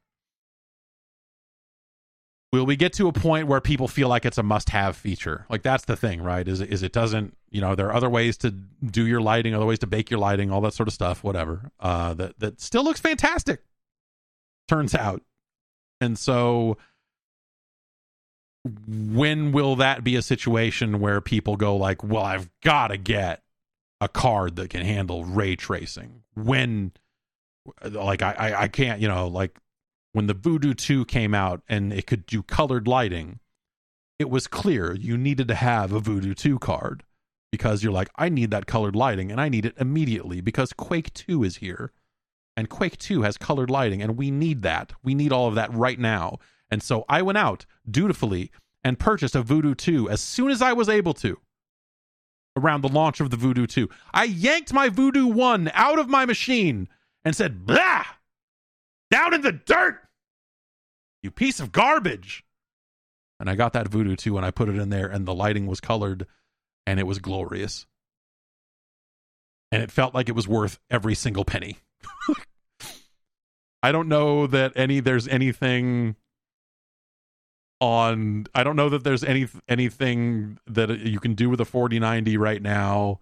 will 2.52 2.66
we 2.66 2.76
get 2.76 2.94
to 2.94 3.08
a 3.08 3.14
point 3.14 3.48
where 3.48 3.62
people 3.62 3.88
feel 3.88 4.10
like 4.10 4.26
it's 4.26 4.38
a 4.38 4.44
must-have 4.44 4.96
feature? 4.98 5.46
Like 5.50 5.62
that's 5.62 5.86
the 5.86 5.96
thing, 5.96 6.22
right? 6.22 6.48
Is 6.48 6.62
is 6.62 6.84
it 6.84 6.92
doesn't, 6.92 7.36
you 7.50 7.62
know, 7.62 7.76
there 7.76 7.88
are 7.88 7.94
other 7.94 8.10
ways 8.10 8.38
to 8.40 8.52
do 8.52 9.06
your 9.06 9.22
lighting, 9.22 9.54
other 9.54 9.66
ways 9.66 9.80
to 9.80 9.88
bake 9.88 10.10
your 10.10 10.20
lighting, 10.20 10.52
all 10.52 10.62
that 10.62 10.74
sort 10.74 10.88
of 10.88 10.94
stuff, 10.94 11.24
whatever. 11.24 11.72
Uh 11.80 12.14
that 12.16 12.40
that 12.40 12.62
still 12.62 12.84
looks 12.84 13.00
fantastic. 13.00 13.62
Turns 14.68 14.96
out. 14.96 15.22
And 16.02 16.18
so 16.18 16.78
when 18.88 19.51
will 19.51 19.76
that 19.76 20.03
be 20.03 20.16
a 20.16 20.22
situation 20.22 20.99
where 20.99 21.22
people 21.22 21.55
go 21.55 21.76
like, 21.76 22.03
"Well, 22.03 22.24
I've 22.24 22.49
got 22.61 22.88
to 22.88 22.97
get 22.97 23.43
a 24.01 24.07
card 24.07 24.55
that 24.55 24.72
can 24.72 24.84
handle 24.84 25.24
ray 25.24 25.55
tracing"? 25.55 26.24
When, 26.34 26.91
like, 27.84 28.22
I, 28.22 28.32
I, 28.32 28.61
I 28.63 28.68
can't, 28.68 28.99
you 28.99 29.07
know, 29.07 29.28
like 29.28 29.59
when 30.13 30.28
the 30.28 30.34
Voodoo 30.34 30.74
Two 30.74 31.05
came 31.05 31.36
out 31.36 31.61
and 31.70 31.93
it 31.93 32.07
could 32.07 32.26
do 32.26 32.41
colored 32.41 32.88
lighting, 32.88 33.39
it 34.18 34.30
was 34.30 34.47
clear 34.47 34.93
you 34.95 35.18
needed 35.18 35.47
to 35.49 35.55
have 35.55 35.91
a 35.91 35.99
Voodoo 35.99 36.34
Two 36.34 36.57
card 36.57 37.03
because 37.51 37.84
you're 37.84 37.93
like, 37.93 38.09
I 38.16 38.30
need 38.30 38.49
that 38.51 38.66
colored 38.66 38.95
lighting 38.95 39.32
and 39.32 39.39
I 39.39 39.47
need 39.47 39.66
it 39.66 39.76
immediately 39.78 40.41
because 40.41 40.74
Quake 40.74 41.13
Two 41.13 41.43
is 41.43 41.57
here, 41.57 41.91
and 42.57 42.68
Quake 42.68 42.97
Two 42.97 43.22
has 43.22 43.38
colored 43.38 43.70
lighting, 43.70 44.01
and 44.01 44.18
we 44.18 44.32
need 44.32 44.63
that. 44.63 44.93
We 45.03 45.13
need 45.13 45.32
all 45.32 45.47
of 45.47 45.55
that 45.55 45.72
right 45.72 45.99
now. 45.99 46.39
And 46.70 46.82
so 46.82 47.05
I 47.07 47.22
went 47.22 47.38
out 47.38 47.66
dutifully 47.89 48.51
and 48.84 48.99
purchased 48.99 49.36
a 49.36 49.41
Voodoo 49.41 49.76
2 49.76 50.09
as 50.09 50.22
soon 50.22 50.51
as 50.51 50.61
I 50.61 50.74
was 50.74 50.89
able 50.89 51.13
to 51.16 51.39
around 52.57 52.82
the 52.82 52.89
launch 52.89 53.20
of 53.20 53.30
the 53.30 53.38
Voodoo 53.38 53.68
2. 53.68 53.89
I 54.13 54.24
yanked 54.26 54.74
my 54.74 54.89
Voodoo 54.89 55.28
1 55.28 55.72
out 55.74 55.99
of 55.99 56.07
my 56.07 56.26
machine 56.26 56.88
and 57.24 57.36
said, 57.36 57.66
blah, 57.66 58.05
down 59.11 59.34
in 59.34 59.41
the 59.41 59.51
dirt, 59.51 60.01
you 61.22 61.32
piece 61.32 61.59
of 61.59 61.72
garbage. 61.72 62.43
And 63.39 63.49
I 63.49 63.55
got 63.55 63.74
that 63.74 63.89
Voodoo 63.89 64.16
2 64.16 64.38
and 64.38 64.45
I 64.45 64.51
put 64.51 64.70
it 64.70 64.78
in 64.78 64.89
there, 64.89 65.07
and 65.07 65.26
the 65.26 65.34
lighting 65.34 65.68
was 65.68 65.82
colored 65.82 66.26
and 66.86 66.99
it 66.99 67.07
was 67.07 67.20
glorious. 67.20 67.86
And 69.72 69.82
it 69.82 69.91
felt 69.91 70.13
like 70.13 70.30
it 70.30 70.36
was 70.36 70.47
worth 70.47 70.80
every 70.89 71.16
single 71.16 71.43
penny. 71.43 71.80
I 73.84 73.91
don't 73.91 74.07
know 74.07 74.47
that 74.47 74.72
any 74.76 74.99
there's 74.99 75.28
anything 75.28 76.16
on 77.82 78.48
I 78.56 78.64
don't 78.64 78.76
know 78.76 78.90
that 78.90 79.04
there's 79.04 79.24
any 79.24 79.48
anything 79.68 80.60
that 80.68 81.00
you 81.00 81.20
can 81.20 81.34
do 81.34 81.50
with 81.50 81.60
a 81.60 81.66
4090 81.66 82.38
right 82.38 82.62
now 82.62 83.20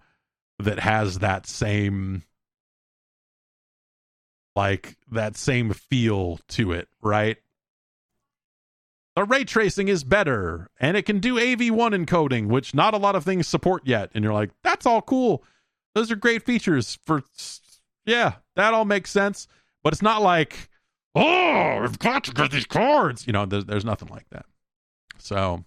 that 0.58 0.78
has 0.78 1.18
that 1.18 1.46
same 1.46 2.22
like 4.54 4.96
that 5.10 5.36
same 5.36 5.72
feel 5.72 6.38
to 6.48 6.72
it, 6.72 6.88
right? 7.02 7.38
The 9.16 9.24
ray 9.24 9.44
tracing 9.44 9.88
is 9.88 10.04
better 10.04 10.70
and 10.78 10.96
it 10.96 11.02
can 11.06 11.18
do 11.20 11.34
AV1 11.34 12.04
encoding, 12.04 12.46
which 12.48 12.74
not 12.74 12.94
a 12.94 12.98
lot 12.98 13.16
of 13.16 13.24
things 13.24 13.46
support 13.46 13.82
yet. 13.86 14.10
And 14.14 14.24
you're 14.24 14.32
like, 14.32 14.50
that's 14.62 14.86
all 14.86 15.02
cool. 15.02 15.44
Those 15.94 16.10
are 16.10 16.16
great 16.16 16.44
features 16.44 16.98
for 17.04 17.22
yeah, 18.06 18.34
that 18.56 18.74
all 18.74 18.84
makes 18.84 19.10
sense. 19.10 19.46
But 19.82 19.92
it's 19.92 20.02
not 20.02 20.22
like 20.22 20.68
oh, 21.14 21.80
I've 21.82 21.98
got 21.98 22.24
to 22.24 22.32
get 22.32 22.50
these 22.50 22.66
cards. 22.66 23.26
You 23.26 23.32
know, 23.32 23.46
there's, 23.46 23.64
there's 23.64 23.84
nothing 23.84 24.08
like 24.08 24.28
that. 24.30 24.46
So 25.18 25.64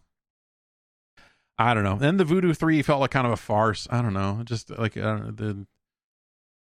I 1.58 1.74
don't 1.74 1.84
know. 1.84 1.98
And 2.00 2.20
the 2.20 2.26
Voodoo 2.26 2.54
three 2.54 2.82
felt 2.82 3.02
like 3.02 3.12
kind 3.12 3.26
of 3.26 3.34
a 3.34 3.38
farce. 3.38 3.88
I 3.90 4.02
don't 4.02 4.14
know. 4.14 4.42
Just 4.44 4.70
like 4.70 4.94
the 4.94 5.66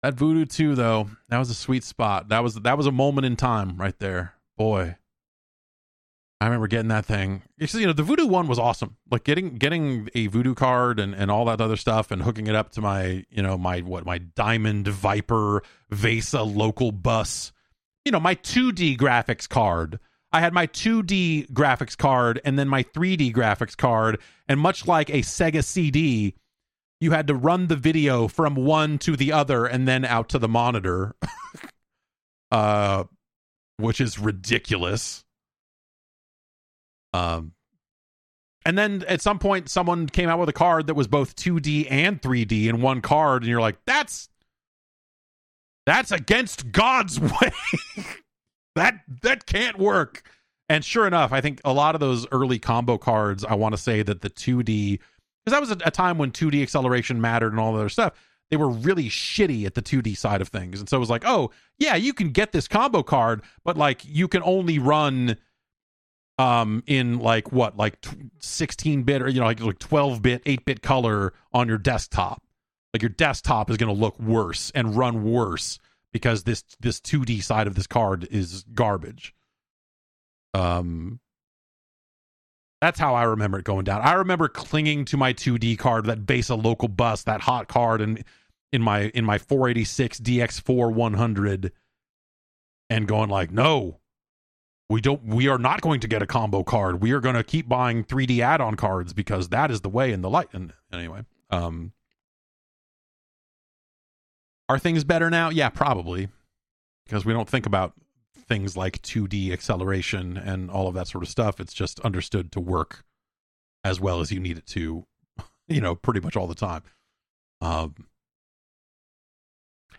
that 0.02 0.14
Voodoo 0.14 0.44
two 0.44 0.74
though, 0.74 1.08
that 1.28 1.38
was 1.38 1.50
a 1.50 1.54
sweet 1.54 1.84
spot. 1.84 2.28
That 2.28 2.42
was 2.42 2.56
that 2.56 2.76
was 2.76 2.86
a 2.86 2.92
moment 2.92 3.24
in 3.24 3.36
time 3.36 3.76
right 3.76 3.98
there. 3.98 4.34
Boy, 4.58 4.96
I 6.40 6.44
remember 6.44 6.66
getting 6.66 6.88
that 6.88 7.06
thing. 7.06 7.42
Because 7.56 7.74
You 7.74 7.86
know, 7.86 7.92
the 7.92 8.02
Voodoo 8.02 8.26
one 8.26 8.48
was 8.48 8.58
awesome. 8.58 8.96
Like 9.10 9.24
getting 9.24 9.54
getting 9.56 10.10
a 10.14 10.26
Voodoo 10.26 10.54
card 10.54 11.00
and 11.00 11.14
and 11.14 11.30
all 11.30 11.46
that 11.46 11.60
other 11.60 11.76
stuff, 11.76 12.10
and 12.10 12.22
hooking 12.22 12.48
it 12.48 12.54
up 12.54 12.72
to 12.72 12.80
my 12.80 13.24
you 13.30 13.42
know 13.42 13.56
my 13.56 13.80
what 13.80 14.04
my 14.04 14.18
Diamond 14.18 14.88
Viper 14.88 15.62
Vesa 15.90 16.44
local 16.44 16.92
bus 16.92 17.52
you 18.04 18.12
know, 18.12 18.20
my 18.20 18.34
2D 18.34 18.96
graphics 18.98 19.48
card. 19.48 19.98
I 20.32 20.40
had 20.40 20.52
my 20.52 20.66
2D 20.66 21.50
graphics 21.50 21.96
card 21.96 22.40
and 22.44 22.58
then 22.58 22.68
my 22.68 22.82
3D 22.82 23.34
graphics 23.34 23.76
card. 23.76 24.20
And 24.48 24.58
much 24.58 24.86
like 24.86 25.10
a 25.10 25.20
Sega 25.20 25.62
CD, 25.62 26.34
you 27.00 27.10
had 27.10 27.26
to 27.26 27.34
run 27.34 27.66
the 27.66 27.76
video 27.76 28.28
from 28.28 28.54
one 28.54 28.98
to 28.98 29.16
the 29.16 29.32
other 29.32 29.66
and 29.66 29.86
then 29.86 30.04
out 30.04 30.30
to 30.30 30.38
the 30.38 30.48
monitor, 30.48 31.14
uh, 32.50 33.04
which 33.76 34.00
is 34.00 34.18
ridiculous. 34.18 35.24
Um, 37.12 37.52
and 38.64 38.78
then 38.78 39.04
at 39.08 39.20
some 39.20 39.38
point 39.38 39.68
someone 39.68 40.06
came 40.06 40.28
out 40.28 40.38
with 40.38 40.48
a 40.48 40.54
card 40.54 40.86
that 40.86 40.94
was 40.94 41.08
both 41.08 41.36
2D 41.36 41.88
and 41.90 42.20
3D 42.22 42.68
in 42.68 42.80
one 42.80 43.00
card 43.00 43.42
and 43.42 43.50
you're 43.50 43.60
like 43.60 43.76
that's 43.86 44.28
that's 45.86 46.12
against 46.12 46.72
God's 46.72 47.20
way. 47.20 47.52
that 48.74 49.00
that 49.22 49.46
can't 49.46 49.78
work. 49.78 50.22
And 50.68 50.84
sure 50.84 51.06
enough, 51.06 51.32
I 51.32 51.40
think 51.40 51.60
a 51.64 51.72
lot 51.72 51.94
of 51.94 52.00
those 52.00 52.26
early 52.32 52.58
combo 52.58 52.96
cards, 52.96 53.44
I 53.44 53.54
want 53.54 53.74
to 53.74 53.80
say 53.80 54.02
that 54.02 54.22
the 54.22 54.30
2D 54.30 55.00
because 55.44 55.52
that 55.52 55.60
was 55.60 55.70
a, 55.70 55.78
a, 55.84 55.90
time 55.90 56.18
when 56.18 56.30
2D 56.30 56.62
acceleration 56.62 57.20
mattered 57.20 57.52
and 57.52 57.60
all 57.60 57.72
that 57.72 57.80
other 57.80 57.88
stuff. 57.88 58.12
They 58.50 58.56
were 58.56 58.68
really 58.68 59.08
shitty 59.08 59.64
at 59.64 59.74
the 59.74 59.82
2D 59.82 60.16
side 60.16 60.40
of 60.40 60.48
things. 60.48 60.78
And 60.78 60.88
so 60.88 60.98
it 60.98 61.00
was 61.00 61.10
like, 61.10 61.24
oh, 61.26 61.50
yeah, 61.78 61.96
you 61.96 62.12
can 62.12 62.30
get 62.30 62.52
this 62.52 62.68
combo 62.68 63.02
card, 63.02 63.42
but 63.64 63.76
like 63.76 64.02
you 64.04 64.28
can 64.28 64.42
only 64.44 64.78
run 64.78 65.36
um 66.38 66.82
in 66.86 67.18
like 67.18 67.52
what 67.52 67.76
like 67.76 67.98
16 68.38 69.02
bit 69.02 69.20
or 69.20 69.28
you 69.28 69.38
know 69.38 69.44
like 69.44 69.60
like 69.60 69.78
12 69.78 70.22
bit 70.22 70.42
8 70.46 70.64
bit 70.64 70.82
color 70.82 71.34
on 71.52 71.68
your 71.68 71.76
desktop 71.76 72.42
like 72.92 73.02
your 73.02 73.10
desktop 73.10 73.70
is 73.70 73.76
going 73.76 73.94
to 73.94 74.00
look 74.00 74.18
worse 74.18 74.70
and 74.74 74.96
run 74.96 75.24
worse 75.24 75.78
because 76.12 76.44
this 76.44 76.62
this 76.80 77.00
2D 77.00 77.42
side 77.42 77.66
of 77.66 77.74
this 77.74 77.86
card 77.86 78.26
is 78.30 78.64
garbage. 78.74 79.34
Um 80.54 81.20
that's 82.80 82.98
how 82.98 83.14
I 83.14 83.22
remember 83.22 83.60
it 83.60 83.64
going 83.64 83.84
down. 83.84 84.02
I 84.02 84.14
remember 84.14 84.48
clinging 84.48 85.04
to 85.06 85.16
my 85.16 85.32
2D 85.32 85.78
card, 85.78 86.06
that 86.06 86.26
Vesa 86.26 86.60
local 86.60 86.88
bus, 86.88 87.22
that 87.22 87.42
hot 87.42 87.68
card, 87.68 88.00
and 88.00 88.24
in 88.72 88.82
my 88.82 89.02
in 89.14 89.24
my 89.24 89.38
486 89.38 90.18
DX4 90.18 90.92
100, 90.92 91.72
and 92.90 93.06
going 93.06 93.30
like, 93.30 93.52
no, 93.52 94.00
we 94.90 95.00
don't 95.00 95.24
we 95.24 95.48
are 95.48 95.58
not 95.58 95.80
going 95.80 96.00
to 96.00 96.08
get 96.08 96.22
a 96.22 96.26
combo 96.26 96.64
card. 96.64 97.00
We 97.00 97.12
are 97.12 97.20
going 97.20 97.36
to 97.36 97.44
keep 97.44 97.68
buying 97.68 98.04
3d 98.04 98.40
add-on 98.40 98.74
cards 98.74 99.12
because 99.12 99.48
that 99.50 99.70
is 99.70 99.82
the 99.82 99.88
way 99.88 100.12
in 100.12 100.20
the 100.20 100.28
light. 100.28 100.48
And 100.52 100.72
anyway 100.92 101.22
um 101.50 101.92
are 104.68 104.78
things 104.78 105.04
better 105.04 105.30
now? 105.30 105.50
Yeah 105.50 105.68
probably. 105.68 106.28
Because 107.06 107.24
we 107.24 107.32
don't 107.32 107.48
think 107.48 107.66
about 107.66 107.94
things 108.36 108.76
like 108.76 109.02
2d 109.02 109.52
acceleration 109.52 110.36
and 110.36 110.70
all 110.70 110.88
of 110.88 110.94
that 110.94 111.08
sort 111.08 111.24
of 111.24 111.28
stuff. 111.30 111.60
It's 111.60 111.74
just 111.74 112.00
understood 112.00 112.52
to 112.52 112.60
work 112.60 113.04
as 113.84 114.00
well 114.00 114.20
as 114.20 114.30
you 114.30 114.38
need 114.38 114.58
it 114.58 114.66
to 114.66 115.04
you 115.68 115.80
know 115.80 115.94
pretty 115.94 116.20
much 116.20 116.36
all 116.36 116.46
the 116.46 116.54
time. 116.54 116.82
Um 117.60 117.94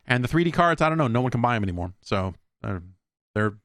and 0.05 0.23
the 0.23 0.27
3d 0.27 0.53
cards 0.53 0.81
i 0.81 0.89
don't 0.89 0.97
know. 0.97 1.07
No 1.07 1.21
one 1.21 1.31
can 1.31 1.41
buy 1.41 1.55
them 1.55 1.63
anymore. 1.63 1.93
So 2.01 2.33
uh, 2.63 2.79
they're 3.35 3.57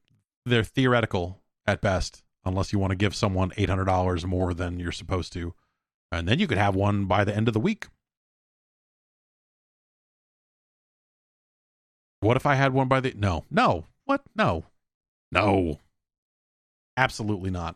they're 0.45 0.63
theoretical 0.63 1.41
at 1.65 1.81
best, 1.81 2.23
unless 2.43 2.73
you 2.73 2.79
want 2.79 2.91
to 2.91 2.97
give 2.97 3.15
someone 3.15 3.51
eight 3.57 3.69
hundred 3.69 3.85
dollars 3.85 4.25
more 4.25 4.53
than 4.53 4.79
you're 4.79 4.91
supposed 4.91 5.31
to, 5.33 5.53
and 6.11 6.27
then 6.27 6.39
you 6.39 6.47
could 6.47 6.57
have 6.57 6.75
one 6.75 7.05
by 7.05 7.23
the 7.23 7.35
end 7.35 7.47
of 7.47 7.53
the 7.53 7.59
week. 7.59 7.87
What 12.21 12.37
if 12.37 12.45
I 12.45 12.55
had 12.55 12.73
one 12.73 12.87
by 12.87 12.99
the 12.99 13.13
no 13.15 13.45
no 13.49 13.85
what 14.05 14.21
no 14.35 14.65
no 15.31 15.79
absolutely 16.97 17.51
not. 17.51 17.75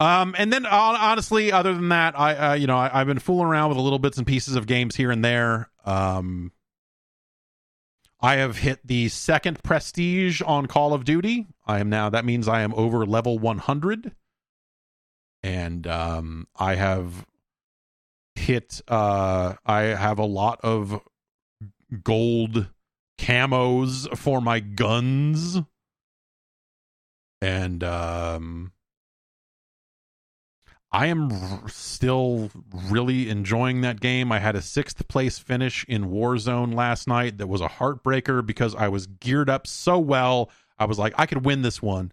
Um, 0.00 0.34
and 0.36 0.52
then 0.52 0.66
honestly, 0.66 1.52
other 1.52 1.72
than 1.72 1.88
that, 1.90 2.18
I 2.18 2.34
uh, 2.34 2.54
you 2.54 2.66
know 2.66 2.76
I, 2.76 2.88
have 2.88 3.06
been 3.06 3.18
fooling 3.18 3.46
around 3.46 3.70
with 3.70 3.78
a 3.78 3.82
little 3.82 3.98
bits 3.98 4.18
and 4.18 4.26
pieces 4.26 4.56
of 4.56 4.66
games 4.66 4.96
here 4.96 5.10
and 5.10 5.24
there. 5.24 5.70
Um, 5.84 6.52
I 8.24 8.36
have 8.36 8.56
hit 8.56 8.80
the 8.82 9.10
second 9.10 9.62
prestige 9.62 10.40
on 10.40 10.64
Call 10.64 10.94
of 10.94 11.04
Duty. 11.04 11.46
I 11.66 11.80
am 11.80 11.90
now, 11.90 12.08
that 12.08 12.24
means 12.24 12.48
I 12.48 12.62
am 12.62 12.72
over 12.72 13.04
level 13.04 13.38
100. 13.38 14.12
And 15.42 15.86
um, 15.86 16.48
I 16.56 16.74
have 16.74 17.26
hit, 18.34 18.80
uh, 18.88 19.56
I 19.66 19.82
have 19.82 20.18
a 20.18 20.24
lot 20.24 20.58
of 20.62 21.02
gold 22.02 22.68
camos 23.18 24.06
for 24.16 24.40
my 24.40 24.60
guns. 24.60 25.60
And 27.40 27.84
um, 27.84 28.72
I 30.94 31.06
am 31.06 31.32
r- 31.32 31.68
still 31.68 32.50
really 32.72 33.28
enjoying 33.28 33.80
that 33.80 34.00
game. 34.00 34.30
I 34.30 34.38
had 34.38 34.56
a 34.56 34.62
sixth 34.62 35.06
place 35.08 35.38
finish 35.38 35.84
in 35.88 36.04
Warzone 36.04 36.74
last 36.74 37.08
night 37.08 37.38
that 37.38 37.48
was 37.48 37.60
a 37.60 37.68
heartbreaker 37.68 38.46
because 38.46 38.74
I 38.74 38.88
was 38.88 39.06
geared 39.06 39.50
up 39.50 39.66
so 39.66 39.98
well. 39.98 40.50
I 40.78 40.84
was 40.84 40.98
like, 40.98 41.12
I 41.18 41.26
could 41.26 41.44
win 41.44 41.62
this 41.62 41.82
one. 41.82 42.12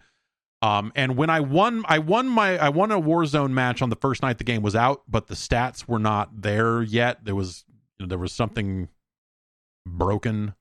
Um, 0.64 0.91
and 0.95 1.16
when 1.16 1.30
I 1.30 1.39
won, 1.39 1.84
I 1.88 1.99
won 1.99 2.28
my, 2.28 2.58
I 2.58 2.70
won 2.70 2.91
a 2.91 2.99
Warzone 2.99 3.52
match 3.52 3.82
on 3.82 3.89
the 3.89 3.95
first 3.95 4.22
night 4.22 4.38
the 4.38 4.43
game 4.43 4.64
was 4.64 4.76
out, 4.76 5.04
but 5.08 5.28
the 5.28 5.36
stats 5.36 5.88
were 5.88 5.99
not 5.99 6.41
there 6.41 6.82
yet. 6.82 7.24
There 7.24 7.36
was, 7.36 7.66
there 7.99 8.18
was 8.20 8.32
something 8.32 8.89
broken 9.86 10.56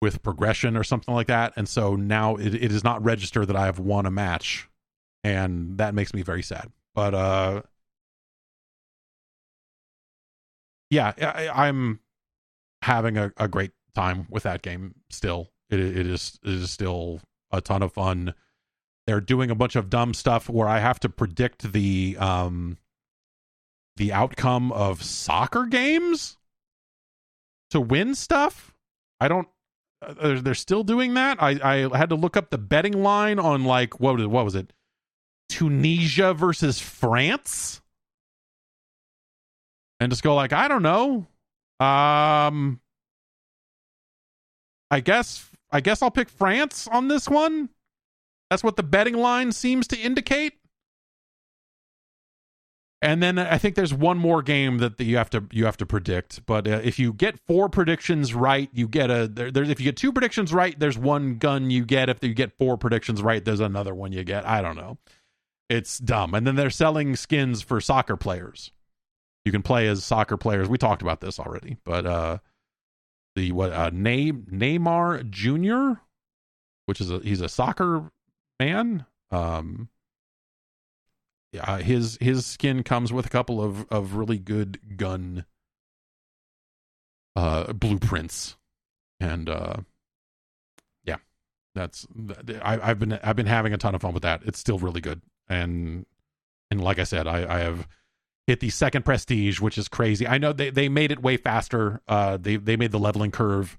with 0.00 0.22
progression 0.22 0.76
or 0.76 0.84
something 0.84 1.14
like 1.14 1.26
that, 1.26 1.52
and 1.56 1.68
so 1.68 1.96
now 1.96 2.36
it, 2.36 2.84
not 2.84 3.04
registered 3.04 3.48
that 3.48 3.56
I 3.56 3.66
have 3.66 3.78
won 3.78 4.06
a 4.06 4.10
match, 4.10 4.68
and 5.22 5.78
that 5.78 5.94
makes 5.94 6.14
me 6.14 6.22
very 6.22 6.42
sad. 6.42 6.70
But 6.94 7.14
uh 7.14 7.62
yeah, 10.90 11.12
I, 11.54 11.68
am 11.68 12.00
having 12.82 13.16
a, 13.16 13.32
a 13.36 13.46
great 13.46 13.70
time 13.94 14.26
with 14.28 14.42
that 14.42 14.62
game 14.62 14.96
still. 15.08 15.50
It, 15.70 15.78
it 15.78 16.06
is 16.06 16.38
it 16.42 16.50
is 16.50 16.70
still 16.70 17.20
a 17.52 17.60
ton 17.60 17.82
of 17.82 17.92
fun. 17.92 18.34
They're 19.06 19.20
doing 19.20 19.50
a 19.50 19.54
bunch 19.54 19.76
of 19.76 19.88
dumb 19.88 20.14
stuff 20.14 20.48
where 20.48 20.68
I 20.68 20.80
have 20.80 21.00
to 21.00 21.08
predict 21.08 21.72
the 21.72 22.16
um 22.18 22.76
the 23.96 24.12
outcome 24.12 24.72
of 24.72 25.02
soccer 25.02 25.66
games 25.66 26.36
to 27.70 27.80
win 27.80 28.14
stuff. 28.14 28.74
I 29.20 29.28
don't 29.28 29.48
uh, 30.02 30.40
they're 30.40 30.54
still 30.54 30.82
doing 30.82 31.14
that. 31.14 31.42
I 31.42 31.58
I 31.62 31.96
had 31.96 32.08
to 32.10 32.14
look 32.14 32.36
up 32.36 32.50
the 32.50 32.58
betting 32.58 33.02
line 33.02 33.38
on 33.38 33.64
like 33.64 34.00
what 34.00 34.14
was 34.14 34.24
it, 34.24 34.30
what 34.30 34.44
was 34.44 34.54
it? 34.54 34.72
Tunisia 35.48 36.32
versus 36.32 36.78
France 36.78 37.80
and 40.00 40.10
just 40.10 40.22
go 40.22 40.34
like 40.34 40.52
I 40.52 40.66
don't 40.68 40.82
know. 40.82 41.26
Um 41.78 42.80
I 44.90 45.00
guess 45.00 45.48
I 45.70 45.80
guess 45.80 46.02
I'll 46.02 46.10
pick 46.10 46.28
France 46.28 46.88
on 46.90 47.08
this 47.08 47.28
one. 47.28 47.68
That's 48.48 48.64
what 48.64 48.76
the 48.76 48.82
betting 48.82 49.16
line 49.16 49.52
seems 49.52 49.86
to 49.88 49.98
indicate. 49.98 50.54
And 53.02 53.22
then 53.22 53.38
I 53.38 53.56
think 53.56 53.76
there's 53.76 53.94
one 53.94 54.18
more 54.18 54.42
game 54.42 54.78
that 54.78 55.00
you 55.00 55.16
have 55.16 55.30
to 55.30 55.44
you 55.52 55.64
have 55.64 55.78
to 55.78 55.86
predict. 55.86 56.44
But 56.44 56.68
uh, 56.68 56.80
if 56.84 56.98
you 56.98 57.14
get 57.14 57.40
four 57.46 57.70
predictions 57.70 58.34
right, 58.34 58.68
you 58.74 58.86
get 58.86 59.10
a 59.10 59.26
there, 59.26 59.50
there's 59.50 59.70
if 59.70 59.80
you 59.80 59.84
get 59.84 59.96
two 59.96 60.12
predictions 60.12 60.52
right, 60.52 60.78
there's 60.78 60.98
one 60.98 61.38
gun 61.38 61.70
you 61.70 61.86
get. 61.86 62.10
If 62.10 62.22
you 62.22 62.34
get 62.34 62.58
four 62.58 62.76
predictions 62.76 63.22
right, 63.22 63.42
there's 63.42 63.60
another 63.60 63.94
one 63.94 64.12
you 64.12 64.22
get. 64.22 64.46
I 64.46 64.60
don't 64.60 64.76
know. 64.76 64.98
It's 65.70 65.98
dumb. 65.98 66.34
And 66.34 66.46
then 66.46 66.56
they're 66.56 66.68
selling 66.68 67.16
skins 67.16 67.62
for 67.62 67.80
soccer 67.80 68.16
players. 68.16 68.70
You 69.46 69.52
can 69.52 69.62
play 69.62 69.88
as 69.88 70.04
soccer 70.04 70.36
players. 70.36 70.68
We 70.68 70.76
talked 70.76 71.00
about 71.00 71.22
this 71.22 71.38
already, 71.38 71.78
but 71.84 72.04
uh 72.04 72.38
the 73.34 73.52
what 73.52 73.72
uh 73.72 73.90
Ney- 73.94 74.32
Neymar 74.32 75.30
Jr., 75.30 76.00
which 76.84 77.00
is 77.00 77.10
a 77.10 77.20
he's 77.20 77.40
a 77.40 77.48
soccer 77.48 78.10
man. 78.58 79.06
Um 79.30 79.88
yeah, 81.52 81.78
his 81.78 82.18
his 82.20 82.46
skin 82.46 82.82
comes 82.82 83.12
with 83.12 83.26
a 83.26 83.30
couple 83.30 83.62
of 83.62 83.86
of 83.90 84.14
really 84.14 84.38
good 84.38 84.96
gun 84.96 85.44
uh 87.36 87.72
blueprints 87.72 88.56
and 89.20 89.48
uh 89.48 89.76
yeah 91.04 91.16
that's 91.74 92.06
I, 92.62 92.76
have 92.78 92.98
been 92.98 93.12
I've 93.22 93.36
been 93.36 93.46
having 93.46 93.72
a 93.72 93.78
ton 93.78 93.94
of 93.94 94.02
fun 94.02 94.14
with 94.14 94.22
that. 94.22 94.42
It's 94.44 94.58
still 94.58 94.78
really 94.78 95.00
good 95.00 95.22
and 95.48 96.06
and 96.70 96.80
like 96.82 96.98
I 96.98 97.04
said, 97.04 97.26
I, 97.26 97.56
I 97.56 97.58
have 97.60 97.88
hit 98.46 98.60
the 98.60 98.70
second 98.70 99.04
prestige, 99.04 99.60
which 99.60 99.76
is 99.76 99.88
crazy. 99.88 100.26
I 100.26 100.38
know 100.38 100.52
they, 100.52 100.70
they 100.70 100.88
made 100.88 101.10
it 101.12 101.22
way 101.22 101.36
faster. 101.36 102.00
Uh, 102.08 102.36
they 102.36 102.56
they 102.56 102.76
made 102.76 102.92
the 102.92 102.98
leveling 102.98 103.32
curve. 103.32 103.76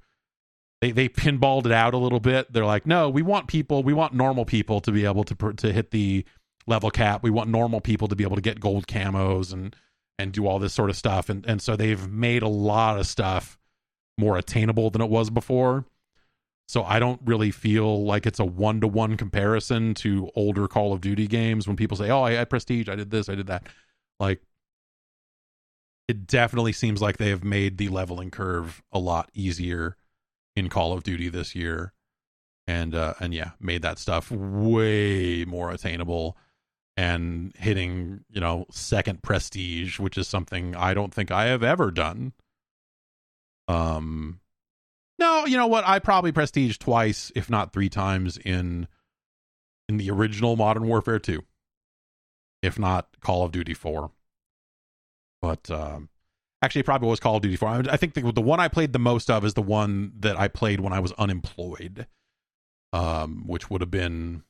They 0.82 0.92
they 0.92 1.10
pinballed 1.10 1.66
it 1.66 1.72
out 1.72 1.94
a 1.94 1.98
little 1.98 2.20
bit. 2.20 2.52
They're 2.52 2.66
like, 2.66 2.86
no, 2.86 3.10
we 3.10 3.22
want 3.22 3.48
people, 3.48 3.84
we 3.84 3.94
want 3.94 4.14
normal 4.14 4.46
people 4.46 4.82
to 4.82 4.92
be 4.92 5.06
able 5.06 5.24
to 5.24 5.54
to 5.54 5.72
hit 5.72 5.92
the 5.92 6.26
level 6.68 6.92
cap. 6.92 7.24
We 7.24 7.30
want 7.30 7.50
normal 7.50 7.82
people 7.82 8.08
to 8.08 8.16
be 8.16 8.24
able 8.24 8.36
to 8.36 8.42
get 8.42 8.60
gold 8.60 8.88
camos 8.88 9.54
and 9.54 9.76
and 10.20 10.32
do 10.32 10.46
all 10.46 10.60
this 10.60 10.74
sort 10.74 10.90
of 10.90 10.96
stuff. 10.96 11.30
And 11.30 11.46
and 11.46 11.62
so 11.62 11.76
they've 11.76 12.08
made 12.10 12.44
a 12.44 12.48
lot 12.48 13.00
of 13.00 13.08
stuff 13.08 13.58
more 14.18 14.38
attainable 14.38 14.90
than 14.90 15.02
it 15.02 15.10
was 15.10 15.30
before. 15.30 15.86
So 16.68 16.84
I 16.84 17.00
don't 17.00 17.20
really 17.26 17.52
feel 17.52 18.06
like 18.06 18.26
it's 18.26 18.40
a 18.40 18.46
one 18.46 18.80
to 18.82 18.88
one 18.88 19.18
comparison 19.18 19.94
to 19.96 20.30
older 20.36 20.68
Call 20.68 20.94
of 20.94 21.02
Duty 21.02 21.28
games 21.28 21.68
when 21.68 21.76
people 21.76 21.98
say, 21.98 22.10
"Oh, 22.10 22.22
I 22.22 22.34
had 22.34 22.50
Prestige, 22.50 22.88
I 22.88 22.96
did 22.96 23.12
this, 23.12 23.28
I 23.28 23.36
did 23.36 23.48
that." 23.48 23.68
Like 24.20 24.42
it 26.08 26.28
definitely 26.28 26.74
seems 26.74 27.02
like 27.02 27.18
they 27.18 27.30
have 27.30 27.44
made 27.44 27.78
the 27.78 27.90
leveling 27.90 28.32
curve 28.32 28.82
a 28.92 29.00
lot 29.00 29.30
easier 29.34 29.98
in 30.56 30.70
Call 30.70 30.94
of 30.94 31.04
Duty 31.04 31.30
this 31.30 31.56
year. 31.56 31.94
And 32.68 32.96
uh 32.96 33.16
and 33.20 33.34
yeah, 33.34 33.52
made 33.60 33.82
that 33.82 34.00
stuff 34.00 34.32
way 34.32 35.44
more 35.46 35.72
attainable. 35.72 36.38
And 36.98 37.54
hitting, 37.58 38.24
you 38.30 38.42
know, 38.42 38.66
second 38.70 39.24
prestige, 39.24 40.00
which 40.00 40.18
is 40.18 40.28
something 40.28 40.76
I 40.76 40.94
don't 40.94 41.14
think 41.14 41.32
I 41.32 41.46
have 41.46 41.64
ever 41.64 41.92
done. 41.92 42.34
Um 43.68 44.40
no, 45.20 45.46
you 45.46 45.56
know 45.56 45.68
what? 45.68 45.88
I 45.88 46.00
probably 46.00 46.32
prestige 46.32 46.78
twice, 46.78 47.32
if 47.36 47.50
not 47.50 47.74
three 47.74 47.90
times 47.90 48.38
in 48.38 48.88
in 49.88 49.98
the 49.98 50.10
original 50.10 50.56
Modern 50.56 50.88
Warfare 50.88 51.20
2. 51.20 51.44
If 52.62 52.80
not 52.80 53.08
Call 53.20 53.44
of 53.44 53.52
Duty 53.52 53.74
4. 53.74 54.12
But 55.42 55.70
um 55.70 56.10
actually 56.62 56.84
probably 56.84 57.10
was 57.10 57.20
Call 57.20 57.38
of 57.38 57.42
Duty 57.42 57.56
4. 57.56 57.70
I, 57.70 57.80
I 57.92 57.98
think 57.98 58.14
the, 58.14 58.32
the 58.32 58.42
one 58.42 58.60
I 58.60 58.68
played 58.68 58.94
the 58.94 59.00
most 59.00 59.30
of 59.30 59.46
is 59.46 59.54
the 59.54 59.62
one 59.62 60.12
that 60.20 60.38
I 60.40 60.48
played 60.48 60.80
when 60.82 60.94
I 60.94 61.00
was 61.00 61.14
unemployed. 61.14 62.08
Um 62.92 63.44
which 63.48 63.70
would 63.70 63.82
have 63.82 63.92
been 63.92 64.44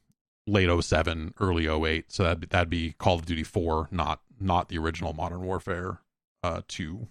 late 0.48 0.70
07 0.84 1.34
early 1.40 1.68
08 1.68 2.12
so 2.12 2.24
that 2.24 2.50
that'd 2.50 2.70
be 2.70 2.94
call 2.94 3.16
of 3.16 3.26
duty 3.26 3.44
4 3.44 3.90
not 3.92 4.22
not 4.40 4.70
the 4.70 4.78
original 4.78 5.14
modern 5.14 5.42
warfare 5.42 6.00
uh 6.44 6.62
2 6.68 7.08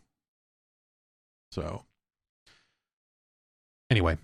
so 1.53 1.85
anyway. 3.91 4.16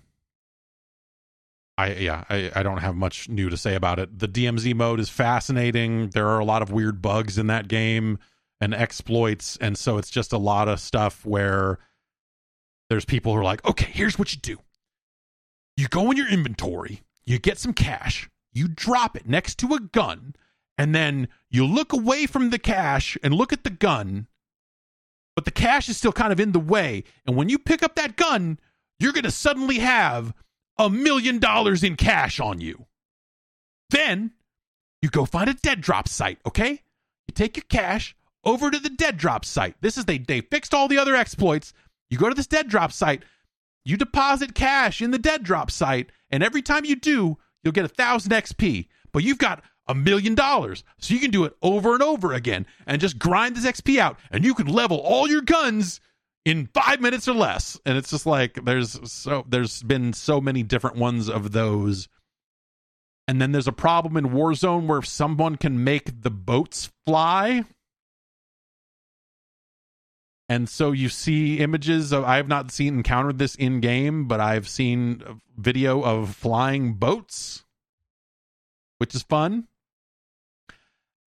I 1.77 1.93
yeah 1.93 2.23
I, 2.29 2.51
I 2.55 2.63
don't 2.63 2.79
have 2.79 2.95
much 2.95 3.29
new 3.29 3.49
to 3.49 3.57
say 3.57 3.75
about 3.75 3.99
it. 3.99 4.17
The 4.17 4.27
dmz 4.27 4.73
mode 4.75 4.99
is 4.99 5.09
fascinating. 5.09 6.09
There 6.09 6.27
are 6.27 6.39
a 6.39 6.45
lot 6.45 6.61
of 6.61 6.71
weird 6.71 7.01
bugs 7.01 7.37
in 7.37 7.47
that 7.47 7.67
game 7.67 8.17
and 8.59 8.73
exploits. 8.73 9.57
And 9.57 9.77
so 9.77 9.97
it's 9.97 10.09
just 10.09 10.33
a 10.33 10.39
lot 10.39 10.67
of 10.67 10.79
stuff 10.79 11.23
where 11.25 11.77
there's 12.89 13.05
people 13.05 13.33
who 13.33 13.39
are 13.39 13.43
like 13.43 13.63
okay 13.65 13.91
here's 13.91 14.17
what 14.17 14.33
you 14.33 14.39
do. 14.39 14.57
You 15.75 15.87
go 15.87 16.09
in 16.09 16.17
your 16.17 16.29
inventory 16.29 17.03
you 17.25 17.37
get 17.39 17.59
some 17.59 17.73
cash 17.73 18.29
you 18.57 18.67
drop 18.67 19.15
it 19.15 19.27
next 19.27 19.59
to 19.59 19.75
a 19.75 19.79
gun, 19.79 20.35
and 20.77 20.93
then 20.93 21.27
you 21.49 21.65
look 21.65 21.93
away 21.93 22.25
from 22.25 22.49
the 22.49 22.59
cash 22.59 23.17
and 23.23 23.33
look 23.33 23.53
at 23.53 23.63
the 23.63 23.69
gun, 23.69 24.27
but 25.35 25.45
the 25.45 25.51
cash 25.51 25.87
is 25.87 25.97
still 25.97 26.11
kind 26.11 26.33
of 26.33 26.39
in 26.39 26.51
the 26.51 26.59
way. 26.59 27.03
And 27.25 27.35
when 27.35 27.49
you 27.49 27.59
pick 27.59 27.83
up 27.83 27.95
that 27.95 28.17
gun, 28.17 28.59
you're 28.99 29.13
going 29.13 29.23
to 29.23 29.31
suddenly 29.31 29.79
have 29.79 30.33
a 30.77 30.89
million 30.89 31.37
dollars 31.37 31.83
in 31.83 31.95
cash 31.95 32.39
on 32.39 32.59
you. 32.59 32.87
Then 33.91 34.31
you 35.01 35.09
go 35.09 35.25
find 35.25 35.49
a 35.49 35.53
dead 35.53 35.81
drop 35.81 36.07
site, 36.07 36.39
okay? 36.45 36.81
You 37.27 37.33
take 37.35 37.55
your 37.55 37.65
cash 37.69 38.15
over 38.43 38.71
to 38.71 38.79
the 38.79 38.89
dead 38.89 39.17
drop 39.17 39.45
site. 39.45 39.75
This 39.81 39.97
is 39.97 40.05
they 40.05 40.17
they 40.17 40.41
fixed 40.41 40.73
all 40.73 40.87
the 40.87 40.97
other 40.97 41.15
exploits. 41.15 41.73
You 42.09 42.17
go 42.17 42.29
to 42.29 42.35
this 42.35 42.47
dead 42.47 42.67
drop 42.69 42.91
site, 42.91 43.23
you 43.85 43.97
deposit 43.97 44.55
cash 44.55 45.01
in 45.01 45.11
the 45.11 45.19
dead 45.19 45.43
drop 45.43 45.69
site, 45.69 46.11
and 46.31 46.41
every 46.41 46.61
time 46.61 46.85
you 46.85 46.95
do, 46.95 47.37
you'll 47.63 47.73
get 47.73 47.85
a 47.85 47.89
thousand 47.89 48.31
XP, 48.31 48.87
but 49.11 49.23
you've 49.23 49.37
got 49.37 49.63
a 49.87 49.95
million 49.95 50.35
dollars. 50.35 50.83
So 50.99 51.13
you 51.13 51.19
can 51.19 51.31
do 51.31 51.45
it 51.45 51.55
over 51.61 51.93
and 51.93 52.03
over 52.03 52.33
again 52.33 52.65
and 52.85 53.01
just 53.01 53.19
grind 53.19 53.55
this 53.55 53.65
XP 53.65 53.97
out 53.97 54.19
and 54.31 54.43
you 54.43 54.53
can 54.53 54.67
level 54.67 54.97
all 54.97 55.27
your 55.27 55.41
guns 55.41 55.99
in 56.45 56.69
five 56.73 57.01
minutes 57.01 57.27
or 57.27 57.33
less. 57.33 57.79
And 57.85 57.97
it's 57.97 58.09
just 58.09 58.25
like 58.25 58.63
there's 58.65 58.99
so 59.11 59.45
there's 59.47 59.83
been 59.83 60.13
so 60.13 60.39
many 60.39 60.63
different 60.63 60.97
ones 60.97 61.29
of 61.29 61.51
those. 61.51 62.07
And 63.27 63.41
then 63.41 63.51
there's 63.51 63.67
a 63.67 63.73
problem 63.73 64.15
in 64.15 64.31
Warzone 64.31 64.87
where 64.87 65.01
someone 65.01 65.57
can 65.57 65.83
make 65.83 66.21
the 66.21 66.31
boats 66.31 66.89
fly. 67.05 67.65
And 70.49 70.69
so 70.69 70.91
you 70.91 71.09
see 71.09 71.59
images 71.59 72.13
of 72.13 72.23
I 72.23 72.37
have 72.37 72.47
not 72.47 72.71
seen 72.71 72.95
encountered 72.95 73.37
this 73.37 73.55
in 73.55 73.81
game, 73.81 74.27
but 74.27 74.39
I've 74.39 74.67
seen 74.67 75.41
video 75.57 76.01
of 76.01 76.35
flying 76.35 76.93
boats, 76.93 77.65
which 78.97 79.13
is 79.13 79.23
fun. 79.23 79.67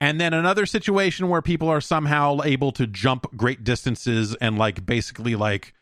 And 0.01 0.19
then 0.19 0.33
another 0.33 0.65
situation 0.65 1.29
where 1.29 1.43
people 1.43 1.69
are 1.69 1.83
somehow 1.83 2.41
able 2.43 2.73
to 2.73 2.87
jump 2.87 3.27
great 3.37 3.63
distances 3.63 4.35
and 4.37 4.57
like 4.57 4.87
basically 4.87 5.37
like 5.37 5.75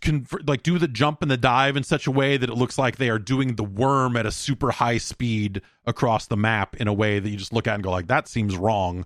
convert, 0.00 0.48
like 0.48 0.62
do 0.62 0.78
the 0.78 0.88
jump 0.88 1.20
and 1.20 1.30
the 1.30 1.36
dive 1.36 1.76
in 1.76 1.82
such 1.82 2.06
a 2.06 2.10
way 2.10 2.38
that 2.38 2.48
it 2.48 2.54
looks 2.54 2.78
like 2.78 2.96
they 2.96 3.10
are 3.10 3.18
doing 3.18 3.56
the 3.56 3.64
worm 3.64 4.16
at 4.16 4.24
a 4.24 4.32
super 4.32 4.70
high 4.70 4.96
speed 4.96 5.60
across 5.84 6.26
the 6.26 6.38
map 6.38 6.74
in 6.76 6.88
a 6.88 6.92
way 6.92 7.18
that 7.18 7.28
you 7.28 7.36
just 7.36 7.52
look 7.52 7.66
at 7.66 7.74
and 7.74 7.84
go 7.84 7.90
like 7.90 8.06
that 8.06 8.28
seems 8.28 8.56
wrong 8.56 9.04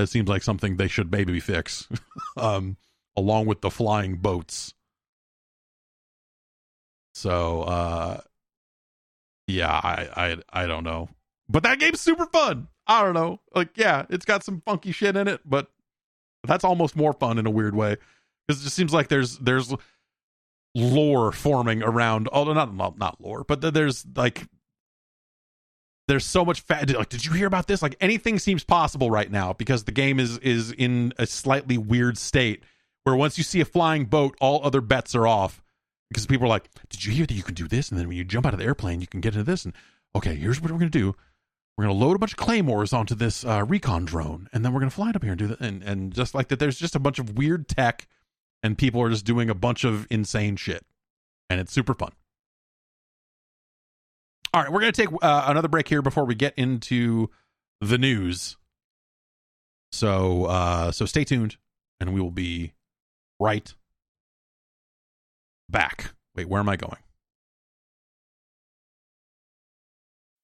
that 0.00 0.08
seems 0.08 0.28
like 0.28 0.42
something 0.42 0.76
they 0.76 0.88
should 0.88 1.12
maybe 1.12 1.38
fix 1.40 1.88
um, 2.36 2.76
along 3.16 3.46
with 3.46 3.60
the 3.60 3.70
flying 3.70 4.16
boats. 4.16 4.74
So 7.14 7.62
uh, 7.62 8.20
yeah 9.46 9.72
I, 9.72 10.08
I 10.16 10.62
i 10.62 10.66
don't 10.66 10.84
know. 10.84 11.08
But 11.48 11.64
that 11.64 11.80
game's 11.80 12.00
super 12.00 12.26
fun! 12.26 12.68
I 12.86 13.02
don't 13.02 13.14
know. 13.14 13.40
Like 13.54 13.76
yeah 13.76 14.06
it's 14.08 14.24
got 14.24 14.44
some 14.44 14.62
funky 14.64 14.92
shit 14.92 15.16
in 15.16 15.28
it 15.28 15.40
but 15.44 15.70
that's 16.44 16.64
almost 16.64 16.96
more 16.96 17.12
fun 17.12 17.38
in 17.38 17.46
a 17.46 17.50
weird 17.50 17.74
way. 17.74 17.96
Because 18.46 18.60
it 18.60 18.64
just 18.64 18.76
seems 18.76 18.92
like 18.92 19.08
there's 19.08 19.38
there's 19.38 19.74
lore 20.74 21.32
forming 21.32 21.82
around 21.82 22.28
although 22.32 22.52
not 22.52 22.72
not, 22.74 22.96
not 22.96 23.20
lore 23.20 23.44
but 23.44 23.60
there's 23.60 24.06
like 24.14 24.46
there's 26.10 26.26
so 26.26 26.44
much 26.44 26.62
fat. 26.62 26.90
Like 26.90 27.08
did 27.08 27.24
you 27.24 27.32
hear 27.32 27.46
about 27.46 27.68
this? 27.68 27.82
Like 27.82 27.94
anything 28.00 28.40
seems 28.40 28.64
possible 28.64 29.12
right 29.12 29.30
now 29.30 29.52
because 29.52 29.84
the 29.84 29.92
game 29.92 30.18
is 30.18 30.38
is 30.38 30.72
in 30.72 31.14
a 31.18 31.26
slightly 31.26 31.78
weird 31.78 32.18
state 32.18 32.64
where 33.04 33.14
once 33.14 33.38
you 33.38 33.44
see 33.44 33.60
a 33.60 33.64
flying 33.64 34.06
boat 34.06 34.36
all 34.40 34.60
other 34.64 34.80
bets 34.80 35.14
are 35.14 35.28
off 35.28 35.62
because 36.08 36.26
people 36.26 36.46
are 36.46 36.48
like 36.48 36.68
did 36.88 37.04
you 37.04 37.12
hear 37.12 37.26
that 37.26 37.34
you 37.34 37.44
can 37.44 37.54
do 37.54 37.68
this? 37.68 37.90
And 37.90 37.98
then 37.98 38.08
when 38.08 38.16
you 38.16 38.24
jump 38.24 38.44
out 38.44 38.52
of 38.52 38.58
the 38.58 38.66
airplane 38.66 39.00
you 39.00 39.06
can 39.06 39.20
get 39.20 39.34
into 39.34 39.44
this. 39.44 39.64
And 39.64 39.72
okay 40.16 40.34
here's 40.34 40.60
what 40.60 40.72
we're 40.72 40.78
going 40.78 40.90
to 40.90 40.98
do. 40.98 41.14
We're 41.78 41.84
going 41.84 41.96
to 41.96 42.04
load 42.04 42.16
a 42.16 42.18
bunch 42.18 42.32
of 42.32 42.38
claymores 42.38 42.92
onto 42.92 43.14
this 43.14 43.44
uh, 43.44 43.64
recon 43.66 44.04
drone 44.04 44.48
and 44.52 44.64
then 44.64 44.72
we're 44.72 44.80
going 44.80 44.90
to 44.90 44.96
fly 44.96 45.10
it 45.10 45.16
up 45.16 45.22
here 45.22 45.32
and 45.32 45.38
do 45.38 45.46
that 45.46 45.60
and, 45.60 45.80
and 45.84 46.12
just 46.12 46.34
like 46.34 46.48
that 46.48 46.58
there's 46.58 46.78
just 46.78 46.96
a 46.96 47.00
bunch 47.00 47.20
of 47.20 47.38
weird 47.38 47.68
tech 47.68 48.08
and 48.64 48.76
people 48.76 49.00
are 49.00 49.10
just 49.10 49.24
doing 49.24 49.48
a 49.48 49.54
bunch 49.54 49.84
of 49.84 50.08
insane 50.10 50.56
shit. 50.56 50.84
And 51.48 51.60
it's 51.60 51.72
super 51.72 51.94
fun 51.94 52.10
all 54.52 54.62
right, 54.62 54.72
we're 54.72 54.80
going 54.80 54.92
to 54.92 55.06
take 55.06 55.12
uh, 55.22 55.44
another 55.46 55.68
break 55.68 55.88
here 55.88 56.02
before 56.02 56.24
we 56.24 56.34
get 56.34 56.54
into 56.56 57.30
the 57.80 57.98
news. 57.98 58.56
So, 59.92 60.44
uh, 60.44 60.92
so 60.92 61.06
stay 61.06 61.24
tuned, 61.24 61.56
and 62.00 62.14
we 62.14 62.20
will 62.20 62.30
be 62.30 62.72
right 63.38 63.72
back. 65.68 66.12
Wait, 66.34 66.48
where 66.48 66.60
am 66.60 66.68
I 66.68 66.76
going? 66.76 66.98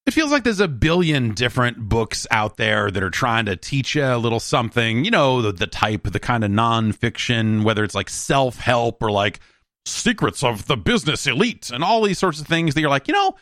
It 0.05 0.11
feels 0.11 0.31
like 0.31 0.45
there's 0.45 0.61
a 0.61 0.69
billion 0.69 1.33
different 1.33 1.89
books 1.89 2.25
out 2.31 2.55
there 2.55 2.89
that 2.89 3.03
are 3.03 3.09
trying 3.09 3.45
to 3.47 3.57
teach 3.57 3.93
you 3.93 4.05
a 4.05 4.15
little 4.15 4.39
something. 4.39 5.03
You 5.03 5.11
know, 5.11 5.41
the, 5.41 5.51
the 5.51 5.67
type, 5.67 6.03
the 6.03 6.19
kind 6.19 6.45
of 6.45 6.51
nonfiction, 6.51 7.63
whether 7.63 7.83
it's 7.83 7.95
like 7.95 8.07
self 8.09 8.57
help 8.57 9.03
or 9.03 9.11
like 9.11 9.41
secrets 9.85 10.43
of 10.43 10.65
the 10.67 10.77
business 10.77 11.27
elite 11.27 11.71
and 11.71 11.83
all 11.83 12.03
these 12.03 12.19
sorts 12.19 12.39
of 12.39 12.47
things 12.47 12.73
that 12.73 12.81
you're 12.81 12.89
like, 12.89 13.09
you 13.09 13.13
know, 13.13 13.35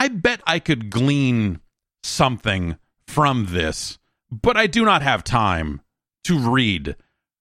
I 0.00 0.08
bet 0.08 0.40
I 0.46 0.58
could 0.58 0.90
glean 0.90 1.60
something 2.02 2.76
from 3.06 3.46
this, 3.50 3.98
but 4.30 4.56
I 4.56 4.66
do 4.66 4.84
not 4.84 5.02
have 5.02 5.24
time 5.24 5.80
to 6.24 6.38
read 6.38 6.96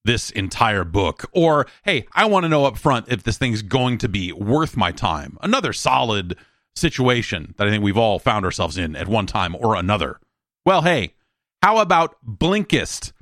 this 0.05 0.29
entire 0.31 0.83
book. 0.83 1.29
Or, 1.33 1.67
hey, 1.83 2.05
I 2.13 2.25
want 2.25 2.43
to 2.43 2.49
know 2.49 2.65
up 2.65 2.77
front 2.77 3.07
if 3.09 3.23
this 3.23 3.37
thing's 3.37 3.61
going 3.61 3.97
to 3.99 4.09
be 4.09 4.31
worth 4.31 4.77
my 4.77 4.91
time. 4.91 5.37
Another 5.41 5.73
solid 5.73 6.37
situation 6.75 7.53
that 7.57 7.67
I 7.67 7.69
think 7.69 7.83
we've 7.83 7.97
all 7.97 8.19
found 8.19 8.45
ourselves 8.45 8.77
in 8.77 8.95
at 8.95 9.07
one 9.07 9.25
time 9.25 9.55
or 9.55 9.75
another. 9.75 10.19
Well, 10.65 10.81
hey, 10.81 11.13
how 11.61 11.77
about 11.77 12.15
Blinkist? 12.25 13.13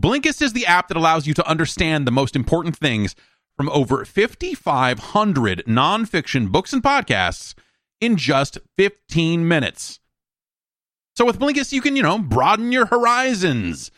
Blinkist 0.00 0.40
is 0.42 0.52
the 0.52 0.66
app 0.66 0.88
that 0.88 0.96
allows 0.96 1.26
you 1.26 1.34
to 1.34 1.46
understand 1.46 2.06
the 2.06 2.12
most 2.12 2.36
important 2.36 2.76
things 2.76 3.14
from 3.56 3.68
over 3.70 4.04
5,500 4.04 5.64
nonfiction 5.66 6.50
books 6.50 6.72
and 6.72 6.82
podcasts 6.82 7.54
in 8.00 8.16
just 8.16 8.58
15 8.76 9.46
minutes. 9.46 10.00
So 11.16 11.26
with 11.26 11.38
Blinkist, 11.38 11.72
you 11.72 11.80
can, 11.82 11.96
you 11.96 12.02
know, 12.02 12.18
broaden 12.18 12.72
your 12.72 12.86
horizons. 12.86 13.90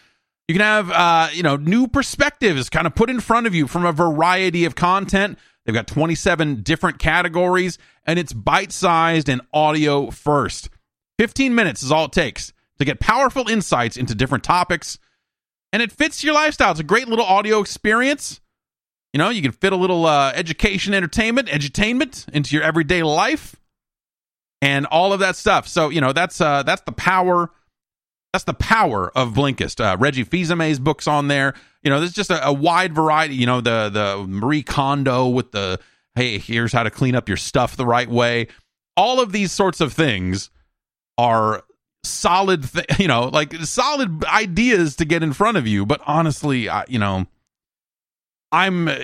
You 0.48 0.54
can 0.54 0.62
have, 0.62 0.90
uh, 0.90 1.28
you 1.32 1.42
know, 1.42 1.56
new 1.56 1.86
perspectives 1.86 2.68
kind 2.68 2.86
of 2.86 2.94
put 2.94 3.10
in 3.10 3.20
front 3.20 3.46
of 3.46 3.54
you 3.54 3.66
from 3.66 3.84
a 3.84 3.92
variety 3.92 4.64
of 4.64 4.74
content. 4.74 5.38
They've 5.64 5.74
got 5.74 5.86
27 5.86 6.62
different 6.62 6.98
categories, 6.98 7.78
and 8.04 8.18
it's 8.18 8.32
bite 8.32 8.72
sized 8.72 9.28
and 9.28 9.40
audio 9.52 10.10
first. 10.10 10.68
15 11.18 11.54
minutes 11.54 11.82
is 11.82 11.92
all 11.92 12.06
it 12.06 12.12
takes 12.12 12.52
to 12.78 12.84
get 12.84 12.98
powerful 12.98 13.48
insights 13.48 13.96
into 13.96 14.14
different 14.14 14.42
topics, 14.42 14.98
and 15.72 15.80
it 15.80 15.92
fits 15.92 16.24
your 16.24 16.34
lifestyle. 16.34 16.72
It's 16.72 16.80
a 16.80 16.84
great 16.84 17.06
little 17.06 17.24
audio 17.24 17.60
experience. 17.60 18.40
You 19.12 19.18
know, 19.18 19.28
you 19.28 19.42
can 19.42 19.52
fit 19.52 19.72
a 19.72 19.76
little 19.76 20.06
uh, 20.06 20.32
education, 20.34 20.94
entertainment, 20.94 21.48
edutainment 21.48 22.28
into 22.30 22.56
your 22.56 22.64
everyday 22.64 23.02
life 23.02 23.54
and 24.62 24.86
all 24.86 25.12
of 25.12 25.20
that 25.20 25.36
stuff. 25.36 25.68
So 25.68 25.90
you 25.90 26.00
know 26.00 26.14
that's 26.14 26.40
uh, 26.40 26.62
that's 26.62 26.82
the 26.82 26.92
power. 26.92 27.50
That's 28.32 28.44
the 28.44 28.54
power 28.54 29.10
of 29.14 29.34
Blinkist. 29.34 29.84
Uh, 29.84 29.98
Reggie 29.98 30.24
Fils-Aimé's 30.24 30.78
books 30.78 31.06
on 31.06 31.28
there. 31.28 31.52
You 31.82 31.90
know, 31.90 31.98
there's 31.98 32.14
just 32.14 32.30
a, 32.30 32.46
a, 32.46 32.50
wide 32.50 32.94
variety. 32.94 33.34
You 33.34 33.44
know, 33.44 33.60
the 33.60 33.90
the 33.90 34.24
Marie 34.26 34.62
Kondo 34.62 35.28
with 35.28 35.52
the 35.52 35.78
hey, 36.14 36.38
here's 36.38 36.72
how 36.72 36.84
to 36.84 36.90
clean 36.90 37.14
up 37.14 37.28
your 37.28 37.36
stuff 37.36 37.76
the 37.76 37.84
right 37.84 38.08
way. 38.08 38.46
All 38.96 39.20
of 39.20 39.32
these 39.32 39.52
sorts 39.52 39.80
of 39.80 39.92
things 39.92 40.48
are 41.18 41.62
solid, 42.04 42.72
th- 42.72 42.86
you 42.98 43.08
know, 43.08 43.28
like 43.28 43.54
solid 43.56 44.24
ideas 44.24 44.96
to 44.96 45.04
get 45.04 45.22
in 45.22 45.32
front 45.32 45.58
of 45.58 45.66
you. 45.66 45.84
But 45.84 46.00
honestly, 46.06 46.68
I, 46.68 46.84
you 46.88 46.98
know, 46.98 47.26
I'm 48.52 48.88
uh, 48.88 48.98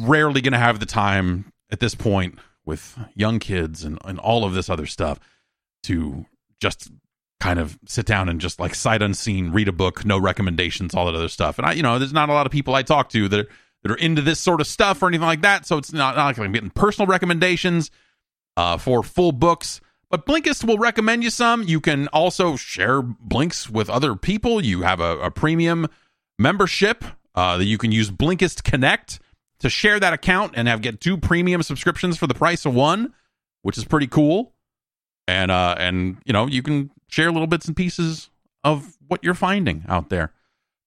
rarely 0.00 0.40
going 0.40 0.52
to 0.52 0.58
have 0.58 0.80
the 0.80 0.86
time 0.86 1.52
at 1.70 1.80
this 1.80 1.94
point 1.94 2.38
with 2.66 2.98
young 3.14 3.38
kids 3.38 3.84
and, 3.84 3.98
and 4.04 4.18
all 4.18 4.44
of 4.44 4.52
this 4.52 4.68
other 4.68 4.86
stuff 4.86 5.18
to 5.84 6.26
just 6.60 6.90
kind 7.40 7.58
of 7.58 7.78
sit 7.86 8.06
down 8.06 8.28
and 8.28 8.40
just 8.40 8.58
like 8.60 8.74
sight 8.74 9.02
unseen 9.02 9.52
read 9.52 9.68
a 9.68 9.72
book 9.72 10.04
no 10.04 10.18
recommendations 10.18 10.94
all 10.94 11.06
that 11.06 11.14
other 11.14 11.28
stuff. 11.28 11.58
And 11.58 11.66
i 11.66 11.72
you 11.72 11.82
know 11.82 11.98
there's 11.98 12.12
not 12.12 12.28
a 12.28 12.32
lot 12.32 12.46
of 12.46 12.52
people 12.52 12.74
i 12.74 12.82
talk 12.82 13.08
to 13.10 13.28
that 13.28 13.40
are, 13.40 13.48
that 13.82 13.92
are 13.92 13.96
into 13.96 14.22
this 14.22 14.40
sort 14.40 14.60
of 14.60 14.66
stuff 14.66 15.02
or 15.02 15.08
anything 15.08 15.26
like 15.26 15.42
that 15.42 15.66
so 15.66 15.78
it's 15.78 15.92
not, 15.92 16.16
not 16.16 16.26
like 16.26 16.38
i'm 16.38 16.52
getting 16.52 16.70
personal 16.70 17.06
recommendations 17.06 17.90
uh, 18.56 18.76
for 18.76 19.02
full 19.02 19.32
books. 19.32 19.80
But 20.08 20.24
blinkist 20.24 20.64
will 20.64 20.78
recommend 20.78 21.24
you 21.24 21.30
some. 21.30 21.62
You 21.64 21.80
can 21.80 22.08
also 22.08 22.56
share 22.56 23.02
blinks 23.02 23.68
with 23.68 23.90
other 23.90 24.14
people. 24.14 24.64
You 24.64 24.82
have 24.82 25.00
a, 25.00 25.18
a 25.18 25.30
premium 25.30 25.88
membership 26.38 27.04
uh, 27.34 27.56
that 27.58 27.64
you 27.64 27.76
can 27.76 27.92
use 27.92 28.10
blinkist 28.10 28.62
connect 28.62 29.18
to 29.60 29.70
share 29.70 29.98
that 30.00 30.12
account 30.12 30.52
and 30.56 30.68
have 30.68 30.82
get 30.82 31.00
two 31.00 31.16
premium 31.16 31.62
subscriptions 31.62 32.16
for 32.18 32.26
the 32.26 32.34
price 32.34 32.64
of 32.64 32.74
one 32.74 33.12
which 33.66 33.76
is 33.76 33.84
pretty 33.84 34.06
cool. 34.06 34.52
And 35.26 35.50
uh 35.50 35.74
and 35.76 36.18
you 36.24 36.32
know 36.32 36.46
you 36.46 36.62
can 36.62 36.92
share 37.08 37.32
little 37.32 37.48
bits 37.48 37.66
and 37.66 37.76
pieces 37.76 38.30
of 38.62 38.96
what 39.08 39.24
you're 39.24 39.34
finding 39.34 39.84
out 39.88 40.08
there. 40.08 40.32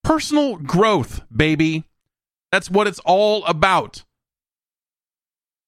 Personal 0.02 0.56
growth 0.56 1.22
baby. 1.30 1.84
That's 2.54 2.72
what 2.72 2.88
it's 2.88 3.00
all 3.00 3.44
about. 3.46 4.06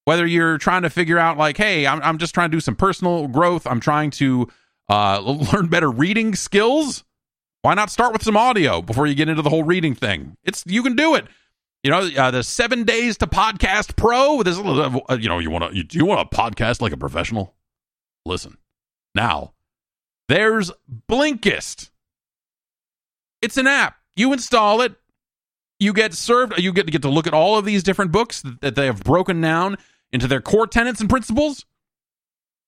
Whether 0.05 0.25
you're 0.25 0.57
trying 0.57 0.83
to 0.83 0.89
figure 0.89 1.19
out 1.19 1.37
like 1.37 1.57
hey 1.57 1.85
i'm, 1.85 2.01
I'm 2.01 2.17
just 2.17 2.33
trying 2.33 2.49
to 2.49 2.55
do 2.55 2.61
some 2.61 2.77
personal 2.77 3.27
growth. 3.27 3.67
I'm 3.67 3.81
trying 3.81 4.11
to 4.11 4.47
uh 4.87 5.19
learn 5.53 5.67
better 5.67 5.91
reading 5.91 6.33
skills. 6.33 7.03
Why 7.61 7.73
not 7.73 7.89
start 7.89 8.13
with 8.13 8.23
some 8.23 8.37
audio 8.37 8.81
before 8.81 9.05
you 9.05 9.15
get 9.15 9.27
into 9.27 9.41
the 9.41 9.49
whole 9.49 9.63
reading 9.63 9.95
thing? 9.95 10.37
It's 10.45 10.63
you 10.65 10.81
can 10.81 10.95
do 10.95 11.13
it 11.15 11.25
you 11.83 11.91
know 11.91 12.09
uh, 12.17 12.31
the 12.31 12.43
seven 12.43 12.83
days 12.83 13.17
to 13.17 13.27
podcast 13.27 13.95
pro 13.95 14.43
this 14.43 14.57
uh, 14.57 15.17
you 15.19 15.29
know 15.29 15.39
you 15.39 15.49
want 15.49 15.69
to 15.69 15.75
you, 15.75 15.83
do 15.83 15.97
you 15.97 16.05
want 16.05 16.29
to 16.29 16.37
podcast 16.37 16.81
like 16.81 16.91
a 16.91 16.97
professional 16.97 17.55
listen 18.25 18.57
now, 19.13 19.53
there's 20.27 20.71
Blinkist. 21.09 21.89
It's 23.41 23.57
an 23.57 23.67
app. 23.67 23.95
You 24.15 24.33
install 24.33 24.81
it. 24.81 24.93
You 25.79 25.93
get 25.93 26.13
served. 26.13 26.57
You 26.57 26.71
get 26.73 26.85
to 26.85 26.91
get 26.91 27.01
to 27.01 27.09
look 27.09 27.27
at 27.27 27.33
all 27.33 27.57
of 27.57 27.65
these 27.65 27.83
different 27.83 28.11
books 28.11 28.43
that 28.61 28.75
they 28.75 28.85
have 28.85 29.03
broken 29.03 29.41
down 29.41 29.77
into 30.11 30.27
their 30.27 30.41
core 30.41 30.67
tenets 30.67 31.01
and 31.01 31.09
principles, 31.09 31.65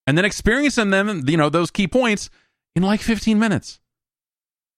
and 0.08 0.18
then 0.18 0.26
experiencing 0.26 0.90
them. 0.90 1.24
You 1.28 1.38
know 1.38 1.50
those 1.50 1.70
key 1.70 1.88
points 1.88 2.30
in 2.76 2.84
like 2.84 3.02
15 3.02 3.38
minutes. 3.38 3.80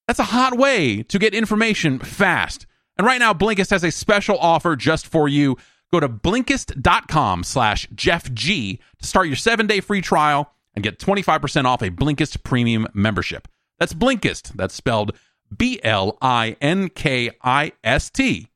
That's 0.06 0.18
a 0.18 0.24
hot 0.24 0.56
way 0.56 1.02
to 1.04 1.18
get 1.18 1.34
information 1.34 1.98
fast. 1.98 2.66
And 2.96 3.06
right 3.06 3.18
now, 3.18 3.32
Blinkist 3.34 3.70
has 3.70 3.84
a 3.84 3.90
special 3.90 4.38
offer 4.38 4.76
just 4.76 5.06
for 5.06 5.28
you. 5.28 5.56
Go 5.92 6.00
to 6.00 6.08
Blinkist.com 6.08 7.44
slash 7.44 7.88
Jeff 7.94 8.32
G 8.32 8.80
to 8.98 9.06
start 9.06 9.26
your 9.26 9.36
seven-day 9.36 9.80
free 9.80 10.00
trial 10.00 10.52
and 10.74 10.82
get 10.82 10.98
25% 10.98 11.64
off 11.64 11.82
a 11.82 11.90
Blinkist 11.90 12.42
premium 12.42 12.86
membership. 12.94 13.48
That's 13.78 13.94
Blinkist. 13.94 14.52
That's 14.54 14.74
spelled 14.74 15.16
B 15.56 15.80
L 15.82 16.18
I 16.20 16.56
N 16.60 16.88
K 16.88 17.30
I 17.42 17.72
S 17.84 18.10
T. 18.10 18.48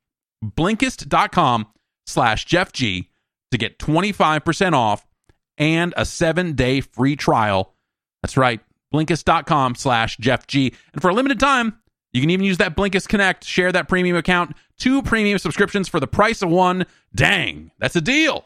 Blinkist.com 0.44 1.68
slash 2.06 2.44
Jeff 2.46 2.72
G 2.72 3.10
to 3.50 3.58
get 3.58 3.78
25% 3.78 4.72
off 4.72 5.06
and 5.58 5.92
a 5.96 6.04
seven 6.04 6.54
day 6.54 6.80
free 6.80 7.16
trial. 7.16 7.74
That's 8.22 8.36
right. 8.36 8.60
Blinkist.com 8.92 9.76
slash 9.76 10.16
Jeff 10.16 10.46
G. 10.46 10.74
And 10.92 11.00
for 11.00 11.10
a 11.10 11.14
limited 11.14 11.38
time, 11.38 11.78
you 12.12 12.20
can 12.20 12.30
even 12.30 12.44
use 12.44 12.58
that 12.58 12.76
Blinkist 12.76 13.08
Connect, 13.08 13.44
share 13.44 13.72
that 13.72 13.88
premium 13.88 14.16
account, 14.16 14.56
two 14.78 15.02
premium 15.02 15.38
subscriptions 15.38 15.88
for 15.88 16.00
the 16.00 16.06
price 16.06 16.42
of 16.42 16.50
one. 16.50 16.86
Dang, 17.14 17.70
that's 17.78 17.96
a 17.96 18.00
deal. 18.00 18.44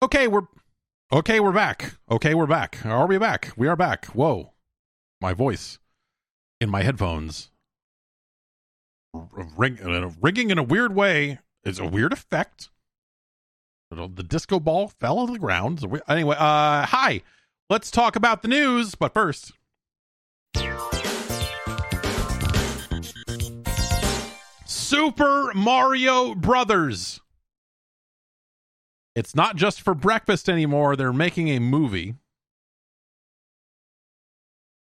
Okay, 0.00 0.28
we're 0.28 0.46
okay. 1.12 1.40
We're 1.40 1.50
back. 1.50 1.94
Okay, 2.08 2.34
we're 2.34 2.46
back. 2.46 2.86
Are 2.86 3.06
we 3.08 3.18
back? 3.18 3.52
We 3.56 3.66
are 3.66 3.74
back. 3.74 4.06
Whoa, 4.06 4.52
my 5.20 5.34
voice 5.34 5.80
in 6.60 6.70
my 6.70 6.82
headphones 6.82 7.50
ring, 9.12 9.78
uh, 9.82 10.10
ringing 10.20 10.50
in 10.50 10.58
a 10.58 10.62
weird 10.62 10.94
way. 10.94 11.38
It's 11.64 11.78
a 11.78 11.86
weird 11.86 12.12
effect. 12.12 12.70
The 13.90 14.22
disco 14.22 14.60
ball 14.60 14.88
fell 14.88 15.18
on 15.18 15.32
the 15.32 15.38
ground. 15.38 15.84
Anyway, 16.08 16.36
uh, 16.38 16.86
hi. 16.86 17.22
Let's 17.70 17.90
talk 17.90 18.16
about 18.16 18.42
the 18.42 18.48
news, 18.48 18.94
but 18.94 19.14
first. 19.14 19.52
Super 24.66 25.52
Mario 25.54 26.34
Brothers 26.34 27.20
it's 29.18 29.34
not 29.34 29.56
just 29.56 29.82
for 29.82 29.94
breakfast 29.94 30.48
anymore. 30.48 30.94
They're 30.94 31.12
making 31.12 31.48
a 31.48 31.58
movie. 31.58 32.14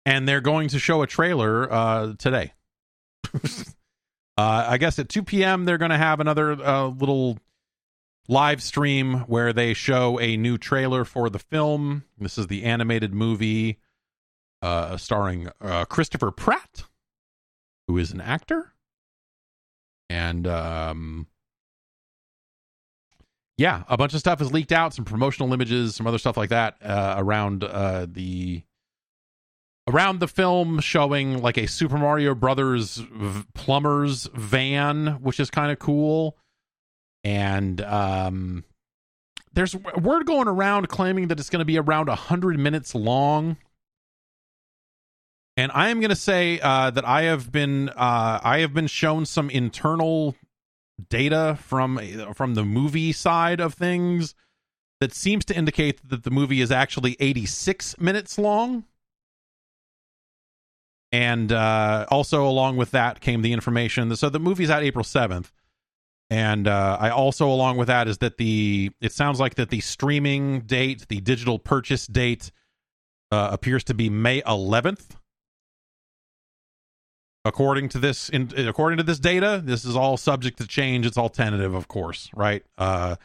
And 0.06 0.28
they're 0.28 0.42
going 0.42 0.68
to 0.70 0.80
show 0.80 1.02
a 1.02 1.08
trailer 1.08 1.72
uh, 1.72 2.14
today. 2.20 2.52
uh, 3.34 3.40
I 4.38 4.78
guess 4.78 5.00
at 5.00 5.08
2 5.08 5.24
p.m., 5.24 5.64
they're 5.64 5.78
going 5.78 5.92
to 5.92 5.98
have 5.98 6.20
another 6.20 6.52
uh, 6.52 6.88
little 6.88 7.38
live 8.28 8.62
stream 8.62 9.20
where 9.28 9.54
they 9.54 9.74
show 9.74 10.20
a 10.20 10.38
new 10.38 10.58
trailer 10.58 11.06
for 11.06 11.30
the 11.30 11.40
film. 11.40 12.04
This 12.18 12.38
is 12.38 12.48
the 12.48 12.64
animated 12.64 13.14
movie 13.14 13.80
uh, 14.62 14.98
starring 14.98 15.50
uh, 15.62 15.86
Christopher 15.86 16.32
Pratt, 16.32 16.84
who 17.88 17.98
is 17.98 18.12
an 18.12 18.22
actor. 18.22 18.74
And 20.10 20.48
um, 20.48 21.28
yeah, 23.58 23.84
a 23.88 23.98
bunch 23.98 24.14
of 24.14 24.20
stuff 24.20 24.42
is 24.42 24.54
leaked 24.54 24.72
out, 24.72 24.94
some 24.94 25.06
promotional 25.06 25.54
images, 25.54 25.96
some 25.96 26.08
other 26.08 26.18
stuff 26.18 26.38
like 26.38 26.50
that 26.50 26.78
uh, 26.84 27.16
around 27.18 27.64
uh, 27.64 28.08
the 28.10 28.64
around 29.88 30.20
the 30.20 30.28
film 30.28 30.80
showing 30.80 31.42
like 31.42 31.58
a 31.58 31.66
Super 31.66 31.98
Mario 31.98 32.36
Brothers 32.36 32.98
v- 32.98 33.46
plumber's 33.54 34.26
van, 34.34 35.22
which 35.22 35.40
is 35.40 35.50
kind 35.50 35.72
of 35.72 35.80
cool. 35.80 36.38
And 37.28 37.82
um, 37.82 38.64
there's 39.52 39.76
word 39.76 40.26
going 40.26 40.48
around 40.48 40.88
claiming 40.88 41.28
that 41.28 41.42
it's 41.42 41.50
going 41.50 41.60
to 41.60 41.66
be 41.66 41.78
around 41.78 42.08
100 42.08 42.58
minutes 42.58 42.96
long. 42.96 43.58
And 45.58 45.70
I 45.74 45.90
am 45.90 46.00
going 46.00 46.10
to 46.10 46.16
say 46.16 46.58
uh, 46.62 46.90
that 46.92 47.04
I 47.04 47.24
have 47.24 47.52
been 47.52 47.90
uh, 47.90 48.40
I 48.42 48.60
have 48.60 48.74
been 48.74 48.88
shown 48.88 49.26
some 49.26 49.50
internal 49.50 50.36
data 51.10 51.58
from 51.62 52.00
from 52.34 52.54
the 52.54 52.64
movie 52.64 53.12
side 53.12 53.60
of 53.60 53.74
things 53.74 54.34
that 55.02 55.14
seems 55.14 55.44
to 55.46 55.56
indicate 55.56 56.08
that 56.08 56.24
the 56.24 56.32
movie 56.32 56.62
is 56.62 56.72
actually 56.72 57.18
86 57.20 58.00
minutes 58.00 58.40
long. 58.40 58.86
And 61.12 61.52
uh, 61.52 62.06
also, 62.10 62.48
along 62.48 62.78
with 62.78 62.92
that, 62.92 63.20
came 63.20 63.42
the 63.42 63.52
information. 63.52 64.16
So 64.16 64.30
the 64.30 64.40
movie's 64.40 64.70
out 64.70 64.82
April 64.82 65.04
7th. 65.04 65.52
And 66.30 66.68
uh, 66.68 66.98
I 67.00 67.10
also, 67.10 67.48
along 67.48 67.78
with 67.78 67.88
that, 67.88 68.08
is 68.08 68.18
that 68.18 68.38
the 68.38 68.92
it 69.00 69.14
sounds 69.14 69.40
like 69.40 69.56
that 69.56 69.70
the 69.70 69.80
streaming 69.80 70.62
date, 70.62 71.08
the 71.08 71.22
digital 71.22 71.58
purchase 71.58 72.06
date, 72.06 72.52
uh, 73.32 73.50
appears 73.52 73.84
to 73.86 73.94
be 73.94 74.10
May 74.10 74.42
11th 74.42 75.16
according 77.46 77.88
to 77.90 77.98
this 77.98 78.30
in, 78.30 78.52
according 78.68 78.98
to 78.98 79.04
this 79.04 79.20
data 79.20 79.62
this 79.64 79.86
is 79.86 79.96
all 79.96 80.18
subject 80.18 80.58
to 80.58 80.68
change. 80.68 81.06
It's 81.06 81.18
all 81.18 81.30
tentative 81.30 81.74
of 81.74 81.88
course 81.88 82.30
right? 82.36 82.64
Uh 82.78 83.16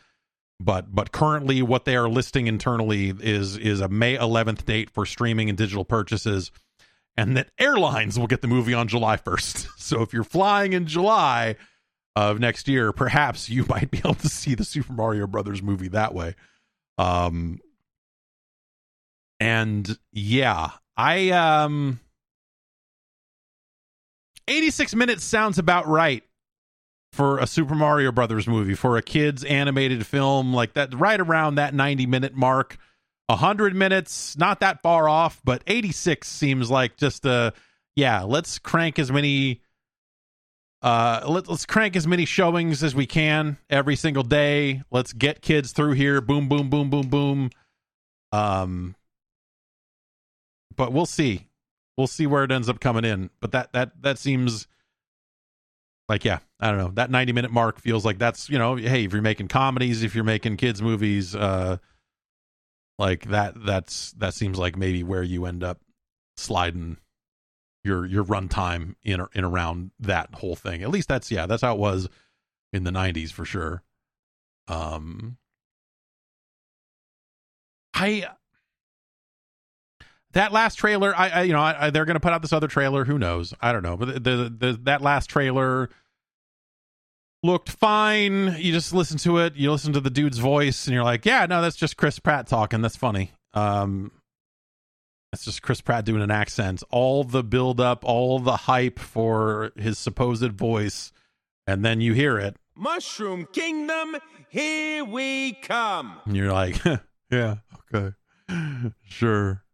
but 0.61 0.95
but 0.95 1.13
currently 1.13 1.61
what 1.61 1.85
they 1.85 1.97
are 1.97 2.09
listing 2.09 2.47
internally 2.47 3.13
is 3.21 3.57
is 3.57 3.81
a 3.81 3.89
May 3.89 4.17
11th 4.17 4.65
date 4.65 4.91
for 4.91 5.05
streaming 5.05 5.49
and 5.49 5.59
digital 5.59 5.85
purchases 5.85 6.53
and 7.17 7.37
that 7.37 7.51
airlines 7.59 8.19
will 8.19 8.29
get 8.29 8.43
the 8.43 8.49
movie 8.49 8.75
on 8.75 8.89
July 8.89 9.17
1st 9.17 9.69
so 9.79 10.03
if 10.03 10.13
you're 10.13 10.25
flying 10.25 10.73
in 10.73 10.87
July 10.87 11.57
of 12.15 12.39
next 12.41 12.69
year 12.69 12.93
perhaps 12.93 13.49
you 13.49 13.65
might 13.69 13.91
be 13.91 13.99
able 13.99 14.15
to 14.15 14.29
see 14.29 14.55
the 14.55 14.65
Super 14.65 14.93
Mario 14.93 15.27
Brothers 15.27 15.63
movie 15.63 15.89
that 15.89 16.15
way 16.15 16.35
um 16.99 17.59
and 19.41 19.99
yeah 20.13 20.71
I 20.97 21.31
um 21.31 22.01
86 24.49 24.95
minutes 24.95 25.25
sounds 25.25 25.59
about 25.59 25.87
right 25.87 26.23
for 27.13 27.39
a 27.39 27.47
Super 27.47 27.75
Mario 27.75 28.11
Brothers 28.11 28.49
movie, 28.49 28.75
for 28.75 28.97
a 28.97 29.03
kids 29.03 29.45
animated 29.45 30.07
film 30.07 30.55
like 30.55 30.75
that, 30.75 30.95
right 30.95 31.21
around 31.21 31.57
that 31.57 31.75
90 31.75 32.07
minute 32.07 32.35
mark. 32.35 32.79
100 33.27 33.75
minutes, 33.75 34.37
not 34.37 34.61
that 34.61 34.83
far 34.83 35.09
off, 35.09 35.41
but 35.45 35.63
86 35.67 36.29
seems 36.29 36.71
like 36.71 36.97
just 36.97 37.25
a, 37.25 37.55
yeah, 37.95 38.23
let's 38.23 38.59
crank 38.59 38.99
as 38.99 39.13
many 39.13 39.61
uh, 40.83 41.23
let, 41.27 41.49
let's 41.49 41.65
crank 41.65 41.95
as 41.95 42.07
many 42.07 42.25
showings 42.25 42.83
as 42.83 42.95
we 42.95 43.07
can 43.07 43.57
every 43.71 43.95
single 43.95 44.25
day. 44.25 44.83
Let's 44.91 45.13
get 45.13 45.41
kids 45.41 45.73
through 45.73 45.93
here. 45.93 46.21
Boom, 46.21 46.49
boom, 46.49 46.69
boom, 46.71 46.91
boom, 46.91 47.09
boom. 47.09 47.51
Um, 48.33 48.97
but 50.75 50.93
we'll 50.93 51.07
see. 51.07 51.49
We'll 51.97 52.09
see 52.09 52.27
where 52.27 52.43
it 52.43 52.51
ends 52.51 52.69
up 52.69 52.81
coming 52.81 53.05
in. 53.05 53.31
But 53.41 53.53
that 53.53 53.73
that 53.75 54.03
that 54.03 54.19
seems 54.19 54.67
like 56.09 56.25
yeah, 56.25 56.41
I 56.59 56.71
don't 56.71 56.79
know. 56.79 56.91
That 56.95 57.11
90 57.11 57.33
minute 57.33 57.53
mark 57.53 57.79
feels 57.79 58.05
like 58.05 58.19
that's, 58.19 58.51
you 58.51 58.59
know, 58.59 58.75
hey, 58.77 59.05
if 59.05 59.13
you're 59.13 59.23
making 59.23 59.49
comedies, 59.49 60.03
if 60.03 60.15
you're 60.15 60.25
making 60.25 60.57
kids 60.57 60.83
movies, 60.83 61.37
uh 61.37 61.77
like 62.99 63.29
that 63.29 63.55
that's 63.65 64.13
that 64.13 64.35
seems 64.35 64.59
like 64.59 64.77
maybe 64.77 65.03
where 65.03 65.23
you 65.23 65.47
end 65.47 65.63
up 65.63 65.81
sliding 66.37 66.97
your 67.85 68.07
your 68.07 68.25
runtime 68.25 68.95
in 69.03 69.25
in 69.35 69.45
around 69.45 69.91
that 70.01 70.35
whole 70.35 70.57
thing. 70.57 70.83
At 70.83 70.91
least 70.91 71.09
that's 71.09 71.31
yeah, 71.31 71.47
that's 71.47 71.63
how 71.63 71.75
it 71.75 71.79
was 71.79 72.09
in 72.73 72.85
the 72.85 72.91
90s 72.91 73.31
for 73.33 73.45
sure. 73.45 73.83
Um 74.69 75.37
I 77.95 78.27
that 80.33 80.53
last 80.53 80.77
trailer, 80.77 81.15
I, 81.17 81.29
I 81.29 81.43
you 81.43 81.53
know, 81.53 81.61
I, 81.61 81.87
I, 81.87 81.91
they're 81.91 82.05
going 82.05 82.15
to 82.15 82.21
put 82.21 82.33
out 82.33 82.41
this 82.43 82.53
other 82.53 82.69
trailer. 82.69 83.05
Who 83.05 83.19
knows? 83.19 83.53
I 83.61 83.73
don't 83.73 83.83
know. 83.83 83.97
But 83.97 84.25
the, 84.25 84.37
the, 84.37 84.57
the 84.59 84.81
that 84.85 85.03
last 85.03 85.29
trailer 85.29 85.91
looked 87.43 87.71
fine. 87.71 88.57
You 88.59 88.73
just 88.73 88.95
listen 88.95 89.19
to 89.19 89.39
it. 89.39 89.57
You 89.57 89.71
listen 89.73 89.93
to 89.93 90.01
the 90.01 90.11
dude's 90.11 90.39
voice, 90.39 90.87
and 90.87 90.95
you're 90.95 91.05
like, 91.05 91.27
yeah, 91.27 91.47
no, 91.47 91.61
that's 91.61 91.77
just 91.77 91.97
Chris 91.97 92.19
Pratt 92.19 92.47
talking. 92.47 92.81
That's 92.81 92.97
funny. 92.97 93.33
Um, 93.55 94.11
that's 95.33 95.45
just 95.45 95.63
Chris 95.63 95.81
Pratt 95.81 96.05
doing 96.05 96.23
an 96.23 96.31
accent. 96.31 96.83
All 96.91 97.25
the 97.25 97.43
build 97.43 97.81
up, 97.81 98.05
all 98.05 98.39
the 98.39 98.57
hype 98.57 98.99
for 98.99 99.73
his 99.77 99.99
supposed 99.99 100.53
voice, 100.53 101.11
and 101.67 101.85
then 101.85 102.01
you 102.01 102.13
hear 102.13 102.39
it. 102.39 102.57
Mushroom 102.77 103.49
Kingdom, 103.53 104.17
here 104.49 105.05
we 105.05 105.55
come. 105.55 106.21
And 106.27 106.37
you're 106.37 106.53
like, 106.53 106.77
yeah, 107.31 107.57
okay, 107.93 108.15
sure 109.05 109.65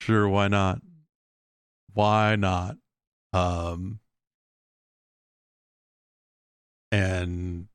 sure 0.00 0.28
why 0.28 0.48
not 0.48 0.80
why 1.94 2.36
not 2.36 2.76
um 3.32 4.00
and 6.90 7.66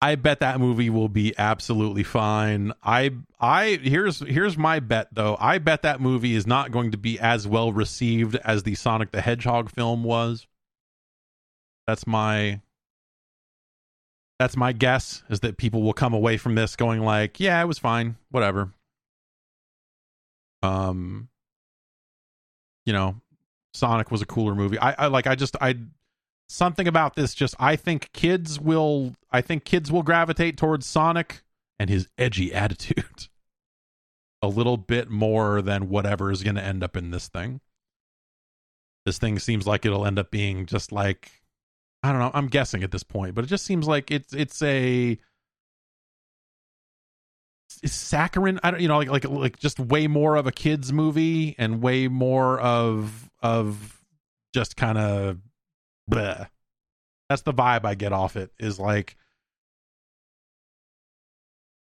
I 0.00 0.14
bet 0.14 0.40
that 0.40 0.60
movie 0.60 0.90
will 0.90 1.08
be 1.08 1.34
absolutely 1.38 2.02
fine. 2.02 2.72
I 2.82 3.12
I 3.40 3.80
here's 3.82 4.20
here's 4.20 4.58
my 4.58 4.80
bet 4.80 5.08
though. 5.12 5.36
I 5.40 5.58
bet 5.58 5.82
that 5.82 6.00
movie 6.00 6.34
is 6.34 6.46
not 6.46 6.70
going 6.70 6.90
to 6.90 6.98
be 6.98 7.18
as 7.18 7.46
well 7.46 7.72
received 7.72 8.36
as 8.36 8.62
the 8.62 8.74
Sonic 8.74 9.10
the 9.10 9.20
Hedgehog 9.20 9.70
film 9.70 10.04
was. 10.04 10.46
That's 11.86 12.06
my 12.06 12.60
that's 14.38 14.56
my 14.56 14.72
guess 14.72 15.22
is 15.30 15.40
that 15.40 15.56
people 15.56 15.82
will 15.82 15.94
come 15.94 16.12
away 16.12 16.36
from 16.36 16.54
this 16.56 16.76
going 16.76 17.00
like, 17.00 17.40
yeah, 17.40 17.60
it 17.62 17.66
was 17.66 17.78
fine, 17.78 18.16
whatever 18.30 18.72
um 20.62 21.28
you 22.84 22.92
know 22.92 23.14
sonic 23.74 24.10
was 24.10 24.22
a 24.22 24.26
cooler 24.26 24.54
movie 24.54 24.78
i, 24.78 24.92
I 24.92 25.06
like 25.08 25.26
i 25.26 25.34
just 25.34 25.56
i 25.60 25.76
something 26.48 26.86
about 26.86 27.14
this 27.16 27.34
just 27.34 27.54
i 27.58 27.74
think 27.76 28.10
kids 28.12 28.60
will 28.60 29.14
i 29.30 29.40
think 29.40 29.64
kids 29.64 29.90
will 29.90 30.02
gravitate 30.02 30.56
towards 30.56 30.86
sonic 30.86 31.42
and 31.78 31.90
his 31.90 32.08
edgy 32.18 32.54
attitude 32.54 33.28
a 34.42 34.48
little 34.48 34.76
bit 34.76 35.10
more 35.10 35.62
than 35.62 35.88
whatever 35.88 36.30
is 36.30 36.42
going 36.42 36.56
to 36.56 36.62
end 36.62 36.82
up 36.82 36.96
in 36.96 37.10
this 37.10 37.28
thing 37.28 37.60
this 39.04 39.18
thing 39.18 39.38
seems 39.38 39.66
like 39.66 39.84
it'll 39.84 40.06
end 40.06 40.18
up 40.18 40.30
being 40.30 40.66
just 40.66 40.92
like 40.92 41.42
i 42.02 42.12
don't 42.12 42.20
know 42.20 42.30
i'm 42.34 42.48
guessing 42.48 42.82
at 42.82 42.90
this 42.90 43.02
point 43.02 43.34
but 43.34 43.44
it 43.44 43.48
just 43.48 43.64
seems 43.64 43.88
like 43.88 44.10
it's 44.10 44.32
it's 44.32 44.62
a 44.62 45.18
is 47.82 47.92
Saccharin? 47.92 48.58
I 48.62 48.70
don't, 48.70 48.80
you 48.80 48.88
know, 48.88 48.98
like 48.98 49.10
like 49.10 49.24
like 49.28 49.58
just 49.58 49.78
way 49.78 50.06
more 50.06 50.36
of 50.36 50.46
a 50.46 50.52
kids 50.52 50.92
movie 50.92 51.54
and 51.58 51.82
way 51.82 52.08
more 52.08 52.60
of 52.60 53.28
of 53.42 54.00
just 54.54 54.76
kind 54.76 54.98
of 54.98 55.38
That's 56.08 57.42
the 57.42 57.54
vibe 57.54 57.84
I 57.84 57.94
get 57.94 58.12
off 58.12 58.36
it. 58.36 58.52
Is 58.58 58.78
like 58.78 59.16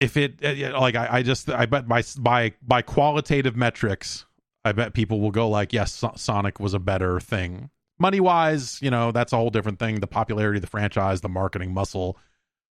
if 0.01 0.17
it 0.17 0.45
uh, 0.45 0.79
like 0.81 0.95
I, 0.95 1.19
I 1.19 1.23
just 1.23 1.51
I 1.51 1.67
bet 1.67 1.89
by 1.89 2.03
by 2.19 2.53
by 2.63 2.83
qualitative 2.83 3.57
metrics, 3.57 4.27
I 4.65 4.73
bet 4.73 4.95
people 4.95 5.21
will 5.21 5.31
go 5.31 5.49
like, 5.49 5.73
yes, 5.73 6.05
Sonic 6.17 6.61
was 6.61 6.75
a 6.75 6.79
better 6.79 7.21
thing. 7.21 7.71
Money 7.99 8.21
wise, 8.21 8.81
you 8.83 8.91
know, 8.91 9.11
that's 9.11 9.33
a 9.33 9.37
whole 9.37 9.51
different 9.51 9.79
thing. 9.79 10.01
The 10.01 10.07
popularity 10.07 10.59
of 10.59 10.63
the 10.63 10.67
franchise, 10.67 11.23
the 11.23 11.29
marketing 11.29 11.73
muscle 11.73 12.19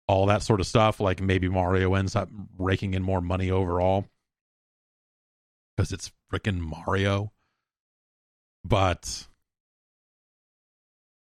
all 0.07 0.25
that 0.27 0.41
sort 0.41 0.59
of 0.59 0.67
stuff. 0.67 0.99
Like 0.99 1.21
maybe 1.21 1.49
Mario 1.49 1.93
ends 1.93 2.15
up 2.15 2.29
raking 2.57 2.93
in 2.93 3.03
more 3.03 3.21
money 3.21 3.51
overall 3.51 4.05
because 5.75 5.91
it's 5.91 6.11
freaking 6.31 6.59
Mario. 6.59 7.31
But 8.63 9.27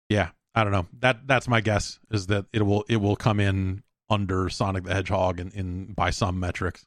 yeah, 0.09 0.29
I 0.55 0.63
don't 0.63 0.73
know. 0.73 0.87
That 0.99 1.27
that's 1.27 1.47
my 1.47 1.61
guess 1.61 1.99
is 2.11 2.27
that 2.27 2.45
it 2.51 2.63
will 2.63 2.83
it 2.89 2.97
will 2.97 3.15
come 3.15 3.39
in 3.39 3.83
under 4.09 4.49
Sonic 4.49 4.83
the 4.83 4.93
Hedgehog 4.93 5.39
in, 5.39 5.51
in 5.51 5.93
by 5.93 6.09
some 6.09 6.39
metrics. 6.39 6.85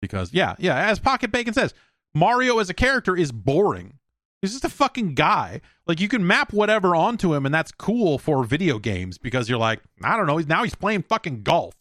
Because 0.00 0.32
yeah, 0.32 0.54
yeah, 0.58 0.76
as 0.76 0.98
Pocket 0.98 1.32
Bacon 1.32 1.54
says, 1.54 1.74
Mario 2.14 2.58
as 2.58 2.70
a 2.70 2.74
character 2.74 3.16
is 3.16 3.32
boring. 3.32 3.98
He's 4.42 4.52
just 4.52 4.64
a 4.66 4.68
fucking 4.68 5.14
guy. 5.14 5.62
Like 5.86 6.00
you 6.00 6.08
can 6.08 6.26
map 6.26 6.52
whatever 6.52 6.94
onto 6.94 7.34
him, 7.34 7.46
and 7.46 7.54
that's 7.54 7.72
cool 7.72 8.18
for 8.18 8.44
video 8.44 8.78
games 8.78 9.16
because 9.18 9.48
you're 9.48 9.58
like, 9.58 9.80
I 10.04 10.16
don't 10.16 10.26
know. 10.26 10.36
He's 10.36 10.46
now 10.46 10.62
he's 10.62 10.74
playing 10.74 11.02
fucking 11.02 11.42
golf. 11.42 11.74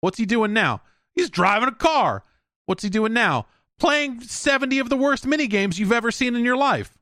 What's 0.00 0.18
he 0.18 0.26
doing 0.26 0.52
now? 0.52 0.82
He's 1.14 1.30
driving 1.30 1.68
a 1.68 1.72
car. 1.72 2.24
What's 2.66 2.82
he 2.82 2.88
doing 2.88 3.12
now? 3.12 3.46
Playing 3.78 4.20
70 4.20 4.78
of 4.78 4.88
the 4.88 4.96
worst 4.96 5.26
mini 5.26 5.46
games 5.46 5.78
you've 5.78 5.92
ever 5.92 6.10
seen 6.10 6.34
in 6.34 6.44
your 6.44 6.56
life. 6.56 6.96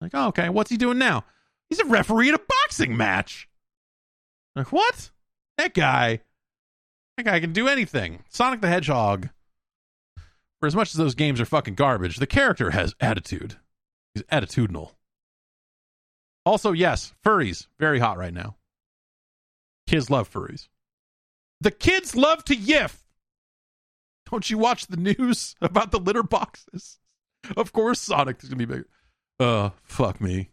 Like, 0.00 0.12
oh, 0.14 0.28
okay, 0.28 0.48
what's 0.48 0.70
he 0.70 0.76
doing 0.76 0.98
now? 0.98 1.24
He's 1.70 1.78
a 1.80 1.84
referee 1.84 2.28
in 2.28 2.34
a 2.34 2.38
boxing 2.38 2.96
match. 2.96 3.48
Like, 4.56 4.72
what? 4.72 5.10
That 5.56 5.72
guy. 5.72 6.20
That 7.16 7.24
guy 7.24 7.40
can 7.40 7.52
do 7.52 7.68
anything. 7.68 8.24
Sonic 8.28 8.60
the 8.60 8.68
Hedgehog. 8.68 9.30
For 10.60 10.66
as 10.66 10.76
much 10.76 10.90
as 10.90 10.96
those 10.96 11.14
games 11.14 11.40
are 11.40 11.46
fucking 11.46 11.76
garbage, 11.76 12.16
the 12.16 12.26
character 12.26 12.70
has 12.70 12.94
attitude. 13.00 13.56
He's 14.14 14.24
attitudinal. 14.24 14.90
Also, 16.44 16.72
yes, 16.72 17.14
furries, 17.24 17.66
very 17.78 17.98
hot 17.98 18.18
right 18.18 18.34
now. 18.34 18.56
Kids 19.86 20.10
love 20.10 20.30
furries. 20.30 20.68
The 21.60 21.70
kids 21.70 22.16
love 22.16 22.44
to 22.44 22.56
yiff. 22.56 22.98
Don't 24.30 24.48
you 24.48 24.58
watch 24.58 24.86
the 24.86 24.96
news 24.96 25.56
about 25.60 25.90
the 25.92 25.98
litter 25.98 26.22
boxes? 26.22 26.98
Of 27.56 27.72
course, 27.72 28.00
Sonic 28.00 28.42
is 28.42 28.48
gonna 28.48 28.58
be 28.58 28.64
bigger. 28.66 28.88
Uh, 29.38 29.70
fuck 29.82 30.20
me. 30.20 30.50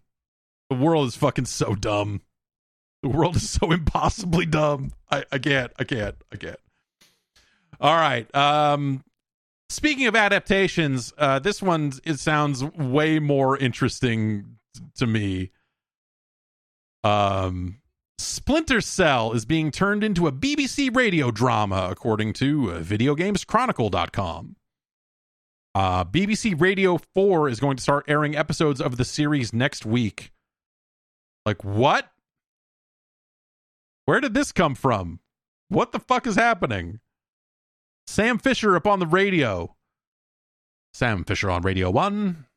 The 0.69 0.75
world 0.75 1.07
is 1.07 1.15
fucking 1.15 1.45
so 1.45 1.75
dumb. 1.75 2.21
The 3.03 3.09
world 3.09 3.35
is 3.35 3.49
so 3.49 3.71
impossibly 3.71 4.45
dumb. 4.45 4.91
I, 5.09 5.23
I 5.31 5.37
can't. 5.37 5.71
I 5.79 5.83
can't. 5.83 6.15
I 6.31 6.35
can't. 6.37 6.59
All 7.79 7.95
right. 7.95 8.33
Um, 8.35 9.03
Speaking 9.69 10.07
of 10.07 10.15
adaptations, 10.15 11.13
uh, 11.17 11.39
this 11.39 11.61
one 11.61 11.91
it 12.05 12.19
sounds 12.19 12.63
way 12.63 13.19
more 13.19 13.57
interesting 13.57 14.57
to 14.95 15.05
me. 15.05 15.51
Um, 17.03 17.79
Splinter 18.17 18.79
Cell 18.79 19.33
is 19.33 19.45
being 19.45 19.71
turned 19.71 20.03
into 20.03 20.25
a 20.25 20.31
BBC 20.31 20.95
radio 20.95 21.31
drama, 21.31 21.89
according 21.91 22.33
to 22.33 22.71
uh, 22.71 22.79
VideoGamesChronicle.com. 22.79 24.55
Uh, 25.75 26.05
BBC 26.05 26.59
Radio 26.59 26.97
4 27.13 27.49
is 27.49 27.59
going 27.59 27.77
to 27.77 27.83
start 27.83 28.05
airing 28.07 28.35
episodes 28.35 28.81
of 28.81 28.97
the 28.97 29.05
series 29.05 29.53
next 29.53 29.85
week. 29.85 30.31
Like, 31.47 31.63
what? 31.63 32.11
Where 34.03 34.19
did 34.19 34.33
this 34.33 34.51
come 34.51 34.75
from? 34.75 35.21
What 35.69 35.93
the 35.93 35.99
fuck 35.99 36.27
is 36.27 36.35
happening? 36.35 36.99
Sam 38.05 38.37
Fisher 38.37 38.75
up 38.75 38.85
on 38.85 38.99
the 38.99 39.07
radio. 39.07 39.73
Sam 40.93 41.23
Fisher 41.23 41.49
on 41.49 41.61
Radio 41.61 41.89
One. 41.89 42.47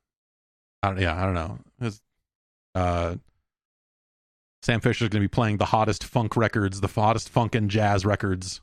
I 0.82 0.88
don't, 0.88 1.01
yeah, 1.01 1.14
I 1.14 1.24
don't 1.24 1.34
know. 1.34 1.59
His, 1.80 2.03
uh, 2.74 3.14
Sam 4.61 4.80
Fisher's 4.80 5.09
going 5.09 5.22
to 5.22 5.28
be 5.28 5.28
playing 5.28 5.59
the 5.59 5.66
hottest 5.66 6.03
funk 6.03 6.36
records, 6.36 6.80
the 6.80 6.88
hottest 6.88 7.28
funk 7.28 7.55
and 7.55 7.70
jazz 7.70 8.05
records. 8.05 8.61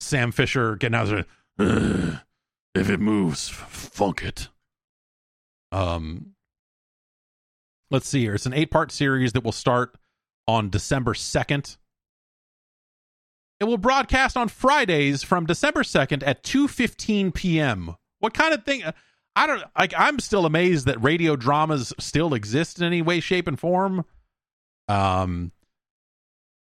Sam 0.00 0.32
Fisher 0.32 0.74
getting 0.74 0.96
out 0.96 1.24
there. 1.58 2.22
If 2.74 2.90
it 2.90 2.98
moves, 2.98 3.48
funk 3.48 4.24
it. 4.24 4.48
Um, 5.70 6.34
let's 7.90 8.08
see 8.08 8.20
here. 8.20 8.34
It's 8.34 8.46
an 8.46 8.54
eight-part 8.54 8.92
series 8.92 9.32
that 9.32 9.44
will 9.44 9.52
start 9.52 9.96
on 10.46 10.70
December 10.70 11.14
second. 11.14 11.76
It 13.58 13.64
will 13.64 13.78
broadcast 13.78 14.36
on 14.36 14.48
Fridays 14.48 15.22
from 15.22 15.44
December 15.46 15.82
2nd 15.82 16.26
at 16.26 16.42
2:15 16.42 17.34
p.m. 17.34 17.96
What 18.20 18.34
kind 18.34 18.54
of 18.54 18.64
thing 18.64 18.82
I 19.36 19.46
don't 19.46 19.62
like. 19.78 19.94
I'm 19.96 20.18
still 20.18 20.44
amazed 20.44 20.86
that 20.86 21.02
radio 21.02 21.36
dramas 21.36 21.92
still 21.98 22.34
exist 22.34 22.78
in 22.78 22.84
any 22.84 23.02
way, 23.02 23.20
shape, 23.20 23.46
and 23.46 23.58
form. 23.58 24.04
Um, 24.88 25.52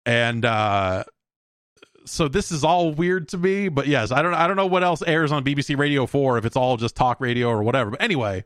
and 0.06 0.44
uh, 0.44 1.06
so 2.06 2.28
this 2.28 2.52
is 2.52 2.64
all 2.64 2.92
weird 2.92 3.30
to 3.30 3.38
me. 3.38 3.70
But 3.70 3.88
yes, 3.88 4.12
I 4.12 4.22
don't. 4.22 4.34
I 4.34 4.48
don't 4.48 4.58
know 4.58 4.66
what 4.66 4.84
else 4.84 5.02
airs 5.02 5.32
on 5.32 5.44
BBC 5.44 5.78
Radio 5.78 6.06
Four 6.06 6.38
if 6.38 6.46
it's 6.46 6.58
all 6.58 6.78
just 6.78 6.96
talk 6.96 7.22
radio 7.22 7.48
or 7.48 7.64
whatever. 7.64 7.92
But 7.92 8.02
anyway, 8.02 8.44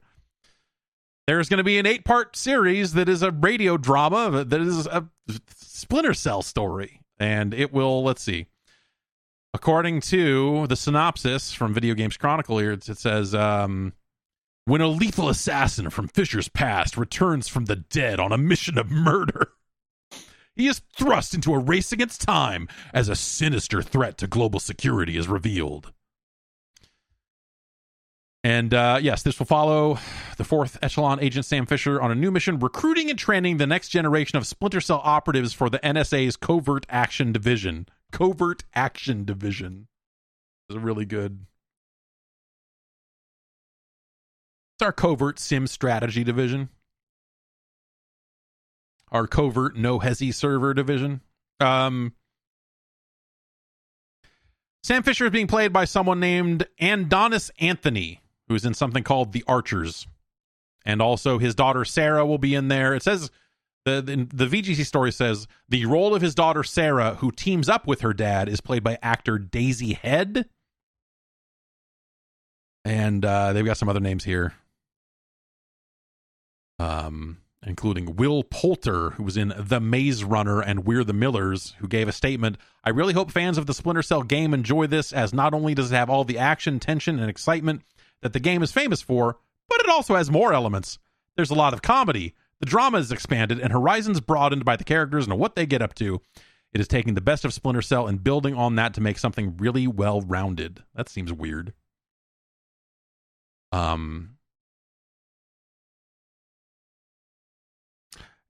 there's 1.32 1.47
going 1.47 1.59
to 1.59 1.63
be 1.63 1.79
an 1.79 1.86
eight 1.86 2.03
part 2.03 2.36
series 2.36 2.91
that 2.93 3.07
is 3.07 3.23
a 3.23 3.32
radio 3.32 3.77
drama 3.77 4.43
that 4.43 4.59
is 4.59 4.86
a 4.86 5.07
Splinter 5.55 6.13
Cell 6.13 6.41
story, 6.41 6.99
and 7.19 7.53
it 7.53 7.71
will. 7.71 8.03
Let's 8.03 8.21
see. 8.21 8.47
According 9.53 10.01
to 10.01 10.67
the 10.67 10.75
synopsis 10.75 11.53
from 11.53 11.73
Video 11.73 11.93
Games 11.93 12.17
Chronicle, 12.17 12.57
here 12.57 12.73
it 12.73 12.84
says. 12.84 13.34
Um, 13.34 13.93
when 14.65 14.82
a 14.82 14.88
lethal 14.88 15.29
assassin 15.29 15.89
from 15.89 16.07
Fisher's 16.09 16.49
past 16.49 16.97
returns 16.97 17.47
from 17.47 17.65
the 17.65 17.77
dead 17.77 18.19
on 18.19 18.32
a 18.32 18.38
mission 18.38 18.77
of 18.77 18.91
murder. 18.91 19.53
He 20.55 20.67
is 20.67 20.82
thrust 20.95 21.34
into 21.34 21.53
a 21.53 21.59
race 21.59 21.91
against 21.91 22.21
time 22.21 22.67
as 22.93 23.09
a 23.09 23.15
sinister 23.15 23.82
threat 23.82 24.17
to 24.19 24.27
global 24.27 24.59
security 24.59 25.17
is 25.17 25.27
revealed. 25.27 25.91
And 28.43 28.73
uh, 28.73 28.99
yes, 29.01 29.21
this 29.21 29.37
will 29.37 29.45
follow 29.45 29.99
the 30.37 30.43
fourth 30.43 30.77
echelon 30.81 31.19
agent 31.19 31.45
Sam 31.45 31.67
Fisher 31.67 32.01
on 32.01 32.11
a 32.11 32.15
new 32.15 32.31
mission, 32.31 32.57
recruiting 32.57 33.09
and 33.09 33.19
training 33.19 33.57
the 33.57 33.67
next 33.67 33.89
generation 33.89 34.37
of 34.37 34.47
Splinter 34.47 34.81
Cell 34.81 35.01
operatives 35.03 35.53
for 35.53 35.69
the 35.69 35.77
NSA's 35.79 36.35
Covert 36.37 36.85
Action 36.89 37.31
Division. 37.31 37.87
Covert 38.11 38.63
Action 38.73 39.25
Division 39.25 39.87
is 40.69 40.75
a 40.75 40.79
really 40.79 41.05
good 41.05 41.45
It's 44.81 44.87
our 44.87 44.91
covert 44.91 45.37
sim 45.37 45.67
strategy 45.67 46.23
division. 46.23 46.69
Our 49.11 49.27
covert 49.27 49.77
no 49.77 49.99
hesi 49.99 50.33
server 50.33 50.73
division. 50.73 51.21
Um, 51.59 52.13
Sam 54.81 55.03
Fisher 55.03 55.25
is 55.25 55.31
being 55.31 55.45
played 55.45 55.71
by 55.71 55.85
someone 55.85 56.19
named 56.19 56.65
Andonis 56.81 57.51
Anthony, 57.59 58.21
who's 58.52 58.66
in 58.66 58.74
something 58.74 59.04
called 59.04 59.34
The 59.34 59.43
Archers. 59.47 60.08
And 60.86 61.02
also 61.02 61.38
his 61.38 61.56
daughter 61.56 61.86
Sarah 61.86 62.26
will 62.26 62.38
be 62.38 62.56
in 62.56 62.68
there. 62.68 62.93
It 62.95 63.04
says 63.04 63.30
the, 63.86 64.02
the 64.02 64.45
the 64.45 64.62
VGC 64.62 64.86
story 64.86 65.12
says 65.12 65.47
the 65.70 65.86
role 65.86 66.16
of 66.16 66.22
his 66.22 66.36
daughter 66.36 66.64
Sarah, 66.64 67.16
who 67.16 67.32
teams 67.32 67.70
up 67.70 67.88
with 67.88 68.02
her 68.02 68.14
dad, 68.14 68.49
is 68.49 68.62
played 68.62 68.84
by 68.84 68.97
actor 69.02 69.38
Daisy 69.38 69.93
Head. 69.93 70.47
And 72.84 73.24
uh, 73.24 73.54
they've 73.54 73.66
got 73.66 73.78
some 73.78 73.89
other 73.89 73.99
names 73.99 74.24
here 74.24 74.54
um, 76.82 77.38
including 77.64 78.16
Will 78.16 78.43
Poulter, 78.43 79.12
who 79.12 79.24
was 79.24 79.38
in 79.38 79.54
The 79.56 79.80
Maze 79.80 80.24
Runner 80.24 80.62
and 80.62 80.86
We're 80.86 81.04
the 81.04 81.14
Millers, 81.14 81.76
who 81.80 81.88
gave 81.88 82.08
a 82.08 82.12
statement 82.12 82.58
I 82.84 82.89
really 82.89 83.14
hope 83.14 83.32
fans 83.32 83.60
of 83.60 83.68
the 83.68 83.74
Splinter 83.76 84.02
Cell 84.02 84.24
game 84.24 84.54
enjoy 84.54 84.88
this, 84.88 85.14
as 85.14 85.34
not 85.34 85.54
only 85.54 85.76
does 85.76 85.91
it 85.91 85.95
have 85.95 86.10
all 86.10 86.24
the 86.24 86.39
action, 86.39 86.80
tension, 86.80 87.20
and 87.20 87.30
excitement 87.30 87.84
that 88.22 88.34
the 88.34 88.39
game 88.39 88.63
is 88.63 88.72
famous 88.72 89.01
for, 89.01 89.38
but 89.69 89.80
it 89.80 89.89
also 89.89 90.15
has 90.15 90.32
more 90.32 90.53
elements. 90.53 90.99
There's 91.36 91.51
a 91.51 91.55
lot 91.55 91.74
of 91.74 91.82
comedy. 91.82 92.36
The 92.59 92.65
drama 92.65 92.99
is 92.99 93.11
expanded 93.11 93.59
and 93.59 93.74
horizons 93.74 94.19
broadened 94.19 94.65
by 94.65 94.76
the 94.76 94.84
characters 94.84 95.26
and 95.26 95.38
what 95.39 95.55
they 95.55 95.65
get 95.65 95.82
up 95.82 95.93
to. 95.95 96.22
It 96.74 96.80
is 96.80 96.88
taking 96.88 97.15
the 97.15 97.22
best 97.22 97.43
of 97.43 97.53
Splinter 97.53 97.82
Cell 97.82 98.07
and 98.07 98.24
building 98.24 98.53
on 98.55 98.76
that 98.76 98.93
to 98.93 99.01
make 99.01 99.17
something 99.17 99.57
really 99.57 99.88
well 99.88 100.22
rounded. 100.22 100.84
That 100.95 101.09
seems 101.09 101.34
weird. 101.34 101.74
Um, 103.72 104.38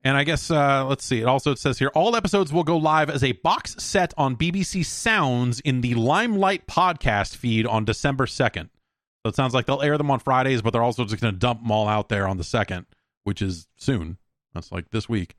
And 0.04 0.16
I 0.16 0.24
guess 0.24 0.50
uh, 0.50 0.84
let's 0.86 1.04
see. 1.04 1.20
It 1.20 1.26
also 1.26 1.54
says 1.54 1.78
here 1.78 1.90
all 1.94 2.16
episodes 2.16 2.52
will 2.52 2.64
go 2.64 2.76
live 2.76 3.08
as 3.08 3.22
a 3.22 3.32
box 3.32 3.76
set 3.78 4.12
on 4.16 4.36
BBC 4.36 4.84
Sounds 4.84 5.60
in 5.60 5.80
the 5.80 5.94
Limelight 5.94 6.66
podcast 6.66 7.36
feed 7.36 7.66
on 7.66 7.84
December 7.84 8.26
second. 8.26 8.70
So 9.24 9.28
it 9.28 9.36
sounds 9.36 9.54
like 9.54 9.66
they'll 9.66 9.82
air 9.82 9.96
them 9.98 10.10
on 10.10 10.18
Fridays, 10.18 10.62
but 10.62 10.72
they're 10.72 10.82
also 10.82 11.04
just 11.04 11.22
going 11.22 11.32
to 11.32 11.38
dump 11.38 11.62
them 11.62 11.70
all 11.70 11.88
out 11.88 12.08
there 12.08 12.26
on 12.26 12.38
the 12.38 12.44
second, 12.44 12.86
which 13.24 13.40
is 13.40 13.68
soon. 13.76 14.18
That's 14.52 14.72
like 14.72 14.90
this 14.90 15.08
week. 15.08 15.36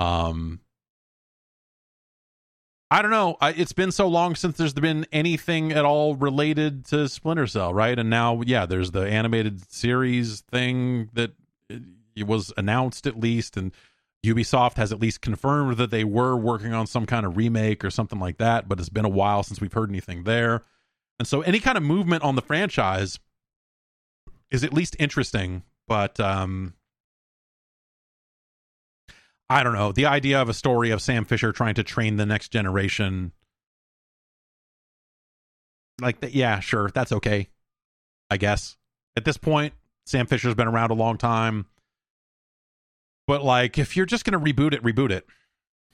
Um, 0.00 0.60
I 2.90 3.02
don't 3.02 3.10
know. 3.10 3.36
I, 3.40 3.50
it's 3.50 3.72
been 3.72 3.90
so 3.90 4.06
long 4.06 4.34
since 4.34 4.56
there's 4.56 4.74
been 4.74 5.06
anything 5.10 5.72
at 5.72 5.84
all 5.84 6.14
related 6.14 6.84
to 6.86 7.08
Splinter 7.08 7.46
Cell, 7.46 7.72
right? 7.72 7.98
And 7.98 8.10
now, 8.10 8.42
yeah, 8.42 8.66
there's 8.66 8.90
the 8.90 9.00
animated 9.00 9.72
series 9.72 10.42
thing 10.42 11.08
that 11.14 11.32
it 12.14 12.26
was 12.26 12.52
announced 12.56 13.06
at 13.06 13.18
least, 13.18 13.56
and 13.56 13.72
Ubisoft 14.24 14.76
has 14.76 14.92
at 14.92 15.00
least 15.00 15.22
confirmed 15.22 15.78
that 15.78 15.90
they 15.90 16.04
were 16.04 16.36
working 16.36 16.72
on 16.72 16.86
some 16.86 17.06
kind 17.06 17.26
of 17.26 17.36
remake 17.36 17.84
or 17.84 17.90
something 17.90 18.20
like 18.20 18.36
that. 18.38 18.68
But 18.68 18.78
it's 18.78 18.90
been 18.90 19.04
a 19.04 19.08
while 19.08 19.42
since 19.42 19.60
we've 19.60 19.72
heard 19.72 19.90
anything 19.90 20.24
there, 20.24 20.62
and 21.18 21.28
so 21.28 21.42
any 21.42 21.60
kind 21.60 21.76
of 21.76 21.82
movement 21.84 22.22
on 22.22 22.34
the 22.34 22.42
franchise 22.42 23.18
is 24.50 24.64
at 24.64 24.72
least 24.72 24.96
interesting. 24.98 25.62
But 25.86 26.18
um, 26.18 26.74
I 29.50 29.62
don't 29.62 29.74
know. 29.74 29.92
The 29.92 30.06
idea 30.06 30.40
of 30.40 30.48
a 30.48 30.54
story 30.54 30.90
of 30.90 31.02
Sam 31.02 31.24
Fisher 31.24 31.52
trying 31.52 31.74
to 31.74 31.82
train 31.82 32.16
the 32.16 32.26
next 32.26 32.48
generation, 32.48 33.32
like 36.00 36.20
that, 36.20 36.34
yeah, 36.34 36.60
sure, 36.60 36.90
that's 36.92 37.12
okay. 37.12 37.48
I 38.30 38.36
guess 38.36 38.76
at 39.16 39.24
this 39.24 39.36
point, 39.36 39.74
Sam 40.06 40.26
Fisher's 40.26 40.54
been 40.54 40.68
around 40.68 40.90
a 40.90 40.94
long 40.94 41.18
time. 41.18 41.66
But 43.26 43.44
like, 43.44 43.78
if 43.78 43.96
you're 43.96 44.06
just 44.06 44.24
gonna 44.24 44.40
reboot 44.40 44.74
it, 44.74 44.82
reboot 44.82 45.10
it. 45.10 45.26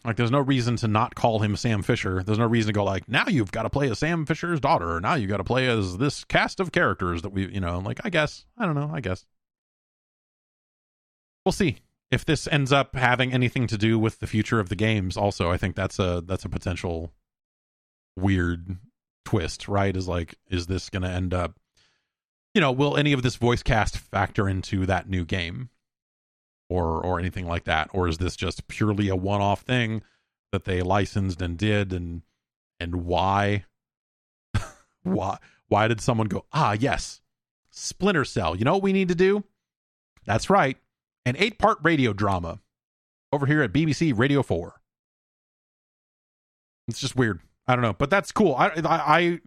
Like, 0.04 0.16
there's 0.16 0.30
no 0.30 0.40
reason 0.40 0.76
to 0.76 0.88
not 0.88 1.14
call 1.14 1.40
him 1.40 1.56
Sam 1.56 1.82
Fisher. 1.82 2.22
There's 2.22 2.38
no 2.38 2.46
reason 2.46 2.68
to 2.68 2.72
go 2.72 2.84
like, 2.84 3.06
now 3.06 3.24
you've 3.28 3.52
got 3.52 3.64
to 3.64 3.70
play 3.70 3.90
as 3.90 3.98
Sam 3.98 4.24
Fisher's 4.24 4.58
daughter, 4.58 4.96
or 4.96 5.00
now 5.00 5.14
you've 5.14 5.28
got 5.28 5.36
to 5.36 5.44
play 5.44 5.66
as 5.68 5.98
this 5.98 6.24
cast 6.24 6.58
of 6.58 6.72
characters 6.72 7.20
that 7.22 7.32
we, 7.32 7.52
you 7.52 7.60
know, 7.60 7.78
like. 7.80 8.00
I 8.02 8.08
guess 8.08 8.46
I 8.56 8.64
don't 8.64 8.74
know. 8.74 8.90
I 8.92 9.00
guess 9.00 9.26
we'll 11.44 11.52
see 11.52 11.78
if 12.10 12.24
this 12.24 12.48
ends 12.48 12.72
up 12.72 12.96
having 12.96 13.32
anything 13.32 13.66
to 13.66 13.76
do 13.76 13.98
with 13.98 14.20
the 14.20 14.26
future 14.26 14.58
of 14.58 14.70
the 14.70 14.76
games. 14.76 15.16
Also, 15.16 15.50
I 15.50 15.58
think 15.58 15.76
that's 15.76 15.98
a 15.98 16.22
that's 16.26 16.44
a 16.44 16.48
potential 16.48 17.12
weird 18.16 18.78
twist. 19.26 19.68
Right? 19.68 19.94
Is 19.94 20.08
like, 20.08 20.36
is 20.48 20.66
this 20.66 20.88
going 20.88 21.02
to 21.02 21.10
end 21.10 21.34
up? 21.34 21.58
You 22.54 22.60
know, 22.60 22.72
will 22.72 22.96
any 22.96 23.12
of 23.12 23.22
this 23.22 23.36
voice 23.36 23.62
cast 23.62 23.98
factor 23.98 24.48
into 24.48 24.86
that 24.86 25.08
new 25.08 25.24
game? 25.26 25.68
Or 26.70 27.04
or 27.04 27.18
anything 27.18 27.46
like 27.46 27.64
that? 27.64 27.90
Or 27.92 28.08
is 28.08 28.16
this 28.16 28.36
just 28.36 28.68
purely 28.68 29.08
a 29.10 29.16
one-off 29.16 29.62
thing 29.62 30.02
that 30.52 30.64
they 30.64 30.80
licensed 30.80 31.42
and 31.42 31.58
did? 31.58 31.92
And 31.92 32.22
and 32.78 33.04
why? 33.04 33.64
Why 35.02 35.38
why 35.68 35.88
did 35.88 36.00
someone 36.00 36.26
go 36.26 36.44
ah 36.52 36.72
yes 36.72 37.20
splinter 37.70 38.24
cell. 38.24 38.56
You 38.56 38.64
know 38.64 38.74
what 38.74 38.82
we 38.82 38.92
need 38.92 39.08
to 39.08 39.14
do? 39.14 39.44
That's 40.26 40.50
right. 40.50 40.76
An 41.24 41.36
eight 41.38 41.58
part 41.58 41.78
radio 41.82 42.12
drama 42.12 42.60
over 43.32 43.46
here 43.46 43.62
at 43.62 43.72
bbc 43.72 44.16
radio 44.18 44.42
4 44.42 44.74
it's 46.88 46.98
just 46.98 47.14
weird. 47.14 47.40
I 47.68 47.76
don't 47.76 47.82
know 47.82 47.92
but 47.92 48.10
that's 48.10 48.32
cool. 48.32 48.54
I 48.54 48.72
i 48.84 49.40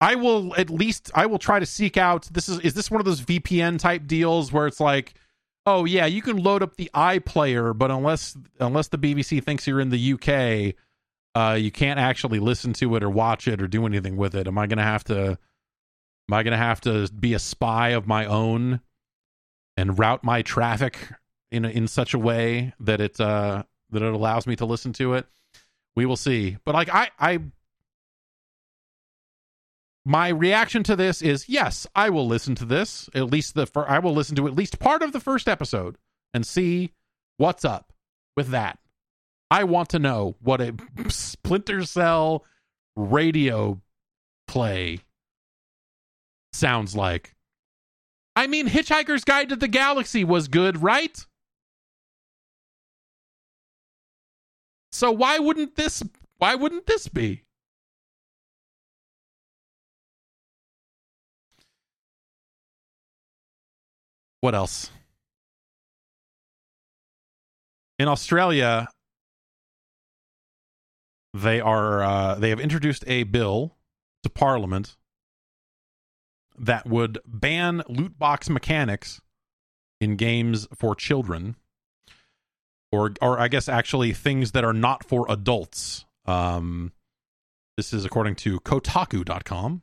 i 0.00 0.14
will 0.14 0.54
at 0.56 0.68
least 0.68 1.10
i 1.14 1.24
will 1.24 1.38
try 1.38 1.58
to 1.58 1.66
seek 1.66 1.96
out 1.96 2.28
this 2.32 2.48
is 2.48 2.60
is 2.60 2.74
this 2.74 2.90
one 2.90 3.00
of 3.00 3.06
those 3.06 3.22
vpn 3.22 3.78
type 3.78 4.06
deals 4.06 4.52
where 4.52 4.66
it's 4.66 4.80
like 4.80 5.14
oh 5.66 5.84
yeah, 5.84 6.06
you 6.06 6.22
can 6.22 6.36
load 6.36 6.62
up 6.62 6.76
the 6.76 6.90
iPlayer, 6.94 7.76
but 7.76 7.90
unless 7.90 8.36
unless 8.60 8.88
the 8.88 8.98
BBC 8.98 9.42
thinks 9.42 9.66
you're 9.66 9.80
in 9.80 9.90
the 9.90 10.12
UK, 10.14 10.74
uh, 11.34 11.54
you 11.54 11.70
can't 11.70 11.98
actually 11.98 12.38
listen 12.38 12.72
to 12.74 12.94
it 12.96 13.02
or 13.02 13.10
watch 13.10 13.48
it 13.48 13.60
or 13.60 13.66
do 13.66 13.84
anything 13.84 14.16
with 14.16 14.34
it. 14.34 14.46
Am 14.46 14.56
I 14.56 14.66
gonna 14.66 14.82
have 14.82 15.04
to? 15.04 15.38
Am 16.28 16.34
I 16.34 16.42
gonna 16.42 16.56
have 16.56 16.80
to 16.82 17.08
be 17.12 17.34
a 17.34 17.38
spy 17.38 17.90
of 17.90 18.06
my 18.06 18.26
own 18.26 18.80
and 19.76 19.98
route 19.98 20.24
my 20.24 20.42
traffic 20.42 20.98
in 21.50 21.64
in 21.64 21.88
such 21.88 22.14
a 22.14 22.18
way 22.18 22.72
that 22.80 23.00
it 23.00 23.20
uh, 23.20 23.64
that 23.90 24.02
it 24.02 24.14
allows 24.14 24.46
me 24.46 24.56
to 24.56 24.64
listen 24.64 24.92
to 24.94 25.14
it? 25.14 25.26
We 25.94 26.06
will 26.06 26.16
see. 26.16 26.58
But 26.64 26.74
like 26.74 26.88
I 26.92 27.10
I 27.18 27.40
my 30.06 30.28
reaction 30.28 30.84
to 30.84 30.94
this 30.94 31.20
is 31.20 31.48
yes, 31.48 31.84
I 31.92 32.10
will 32.10 32.28
listen 32.28 32.54
to 32.56 32.64
this. 32.64 33.10
At 33.12 33.24
least 33.24 33.54
the 33.56 33.66
fir- 33.66 33.88
I 33.88 33.98
will 33.98 34.14
listen 34.14 34.36
to 34.36 34.46
at 34.46 34.54
least 34.54 34.78
part 34.78 35.02
of 35.02 35.10
the 35.10 35.18
first 35.18 35.48
episode 35.48 35.98
and 36.32 36.46
see 36.46 36.92
what's 37.38 37.64
up 37.64 37.92
with 38.36 38.48
that. 38.50 38.78
I 39.50 39.64
want 39.64 39.88
to 39.90 39.98
know 39.98 40.36
what 40.40 40.60
a 40.60 40.76
Splinter 41.08 41.84
Cell 41.84 42.44
radio 42.94 43.82
play 44.46 45.00
sounds 46.52 46.94
like. 46.94 47.34
I 48.36 48.46
mean, 48.46 48.68
Hitchhiker's 48.68 49.24
Guide 49.24 49.48
to 49.48 49.56
the 49.56 49.66
Galaxy 49.66 50.22
was 50.22 50.46
good, 50.46 50.82
right? 50.82 51.18
So 54.92 55.10
why 55.10 55.40
wouldn't 55.40 55.74
this 55.74 56.00
why 56.38 56.54
wouldn't 56.54 56.86
this 56.86 57.08
be? 57.08 57.42
What 64.46 64.54
else? 64.54 64.90
In 67.98 68.06
Australia, 68.06 68.86
they 71.34 71.60
are 71.60 72.04
uh, 72.04 72.34
they 72.36 72.50
have 72.50 72.60
introduced 72.60 73.02
a 73.08 73.24
bill 73.24 73.74
to 74.22 74.30
Parliament 74.30 74.96
that 76.56 76.86
would 76.86 77.18
ban 77.26 77.82
loot 77.88 78.20
box 78.20 78.48
mechanics 78.48 79.20
in 80.00 80.14
games 80.14 80.68
for 80.78 80.94
children, 80.94 81.56
or 82.92 83.14
or 83.20 83.40
I 83.40 83.48
guess 83.48 83.68
actually 83.68 84.12
things 84.12 84.52
that 84.52 84.62
are 84.62 84.72
not 84.72 85.02
for 85.02 85.26
adults. 85.28 86.04
Um, 86.24 86.92
this 87.76 87.92
is 87.92 88.04
according 88.04 88.36
to 88.36 88.60
Kotaku.com. 88.60 89.82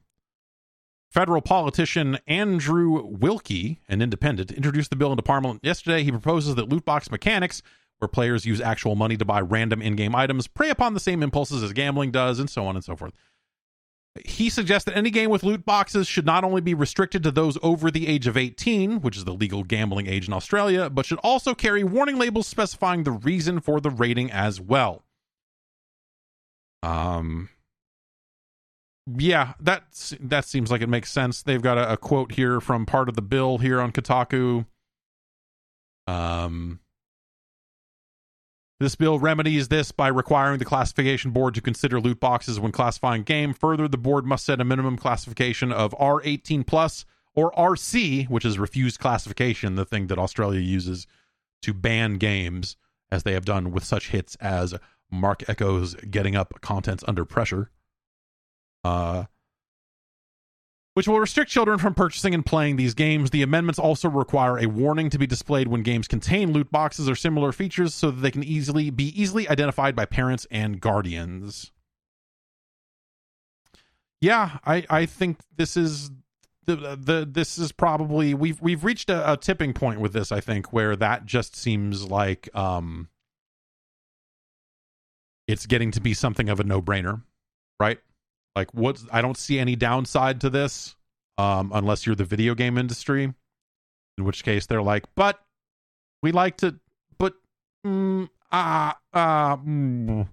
Federal 1.14 1.42
politician 1.42 2.18
Andrew 2.26 3.06
Wilkie, 3.06 3.80
an 3.88 4.02
independent, 4.02 4.52
introduced 4.52 4.90
the 4.90 4.96
bill 4.96 5.12
into 5.12 5.22
Parliament 5.22 5.60
yesterday. 5.62 6.04
He 6.04 6.10
proposes 6.10 6.56
that 6.56 6.70
loot 6.70 6.86
box 6.86 7.12
mechanics, 7.12 7.62
where 8.00 8.08
players 8.10 8.48
use 8.48 8.60
actual 8.60 8.96
money 8.96 9.16
to 9.18 9.24
buy 9.24 9.40
random 9.40 9.80
in 9.80 9.96
game 9.96 10.16
items, 10.16 10.48
prey 10.48 10.72
upon 10.72 10.96
the 10.96 11.00
same 11.00 11.22
impulses 11.22 11.62
as 11.62 11.72
gambling 11.72 12.10
does, 12.10 12.40
and 12.40 12.50
so 12.50 12.66
on 12.66 12.76
and 12.76 12.84
so 12.84 12.96
forth. 12.96 13.14
He 14.26 14.50
suggests 14.50 14.86
that 14.86 14.98
any 14.98 15.12
game 15.12 15.30
with 15.30 15.44
loot 15.44 15.66
boxes 15.66 16.08
should 16.08 16.26
not 16.26 16.44
only 16.44 16.62
be 16.62 16.74
restricted 16.74 17.22
to 17.24 17.32
those 17.32 17.60
over 17.62 17.92
the 17.92 18.08
age 18.08 18.26
of 18.26 18.36
18, 18.36 19.02
which 19.02 19.16
is 19.16 19.24
the 19.24 19.34
legal 19.34 19.64
gambling 19.64 20.08
age 20.08 20.28
in 20.28 20.34
Australia, 20.34 20.90
but 20.90 21.06
should 21.06 21.20
also 21.20 21.54
carry 21.54 21.84
warning 21.84 22.18
labels 22.18 22.48
specifying 22.48 23.04
the 23.04 23.12
reason 23.12 23.60
for 23.60 23.80
the 23.80 23.92
rating 23.92 24.32
as 24.32 24.60
well. 24.60 25.04
Um, 26.82 27.50
yeah, 29.06 29.54
that 29.60 29.84
that 30.22 30.46
seems 30.46 30.72
like 30.72 30.82
it 30.82 30.90
makes 30.90 31.12
sense. 31.12 31.42
They've 31.42 31.62
got 31.62 31.78
a, 31.78 31.94
a, 31.94 31.98
quote 31.98 32.34
here 32.34 32.62
from 32.62 32.86
part 32.86 33.10
of 33.10 33.16
the 33.16 33.22
bill 33.22 33.58
here 33.58 33.82
on 33.82 33.92
Kotaku. 33.92 34.66
Um, 36.08 36.80
this 38.80 38.96
bill 38.96 39.20
remedies 39.20 39.68
this 39.68 39.92
by 39.92 40.08
requiring 40.08 40.60
the 40.60 40.66
classification 40.66 41.32
board 41.32 41.54
to 41.56 41.62
consider 41.62 42.00
loot 42.00 42.20
boxes 42.20 42.60
when 42.60 42.72
classifying 42.72 43.24
game. 43.24 43.54
Further, 43.54 43.88
the 43.88 43.98
board 43.98 44.26
must 44.26 44.46
set 44.46 44.62
a 44.62 44.66
minimum 44.66 44.98
classification 44.98 45.72
of 45.72 45.94
R18 46.00 46.66
plus 46.66 47.06
or 47.36 47.52
RC, 47.54 48.30
which 48.30 48.46
is 48.46 48.60
refused 48.60 49.00
classification, 49.00 49.76
the 49.76 49.86
thing 49.86 50.08
that 50.08 50.20
Australia 50.20 50.60
uses 50.60 51.08
to 51.62 51.74
ban 51.74 52.16
games, 52.16 52.78
as 53.12 53.24
they 53.24 53.34
have 53.34 53.46
done 53.46 53.72
with 53.72 53.84
such 53.84 54.10
hits 54.10 54.36
as 54.36 54.74
Marc 55.12 55.40
Ecko's 55.40 55.96
Getting 55.96 56.36
Up 56.36 56.60
Contents 56.62 57.04
Under 57.08 57.26
Pressure 57.26 57.70
uh, 58.84 59.26
which 60.94 61.08
will 61.08 61.20
restrict 61.20 61.50
children 61.50 61.80
from 61.80 61.94
purchasing 61.94 62.34
and 62.34 62.46
playing 62.46 62.76
these 62.76 62.94
games. 62.94 63.32
The 63.32 63.42
amendments 63.42 63.80
also 63.80 64.10
require 64.10 64.60
a 64.60 64.68
warning 64.68 65.10
to 65.10 65.18
be 65.18 65.26
displayed 65.26 65.68
when 65.68 65.82
games 65.82 66.08
contain 66.08 66.52
loot 66.52 66.72
boxes 66.72 67.10
or 67.10 67.16
similar 67.16 67.52
features 67.52 67.96
so 67.96 68.12
that 68.12 68.22
they 68.22 68.32
can 68.32 68.44
easily 68.44 68.90
be 68.90 69.20
easily 69.20 69.48
identified 69.50 69.96
by 69.96 70.06
parents 70.06 70.46
and 70.52 70.80
guardians. 70.80 71.72
Yeah, 74.22 74.60
I 74.66 74.86
I 74.90 75.06
think 75.06 75.40
this 75.58 75.76
is 75.76 76.12
the 76.66 76.76
the 76.96 77.28
this 77.30 77.58
is 77.58 77.72
probably 77.72 78.34
we've 78.34 78.62
we've 78.62 78.84
reached 78.84 79.10
a, 79.10 79.34
a 79.34 79.36
tipping 79.36 79.74
point 79.74 80.00
with 80.00 80.14
this 80.14 80.32
I 80.32 80.40
think 80.40 80.72
where 80.72 80.96
that 80.96 81.26
just 81.26 81.56
seems 81.56 82.06
like 82.06 82.48
um 82.56 83.10
it's 85.46 85.66
getting 85.66 85.92
to 85.92 86.00
be 86.00 86.14
something 86.14 86.48
of 86.48 86.62
a 86.62 86.64
no-brainer, 86.64 87.22
right? 87.82 88.00
Like 88.56 88.74
what 88.74 89.02
I 89.12 89.22
don't 89.22 89.38
see 89.38 89.60
any 89.60 89.76
downside 89.76 90.42
to 90.42 90.50
this 90.50 90.96
um, 91.38 91.72
unless 91.74 92.06
you're 92.06 92.16
the 92.16 92.24
video 92.24 92.56
game 92.56 92.78
industry, 92.78 93.34
in 94.18 94.24
which 94.24 94.44
case 94.44 94.66
they're 94.66 94.84
like, 94.84 95.06
but 95.16 95.40
we 96.22 96.32
like 96.32 96.58
to, 96.58 96.80
but 97.18 97.34
mm, 97.86 98.30
ah 98.52 98.98
ah. 99.14 99.58
Mm. 99.58 100.28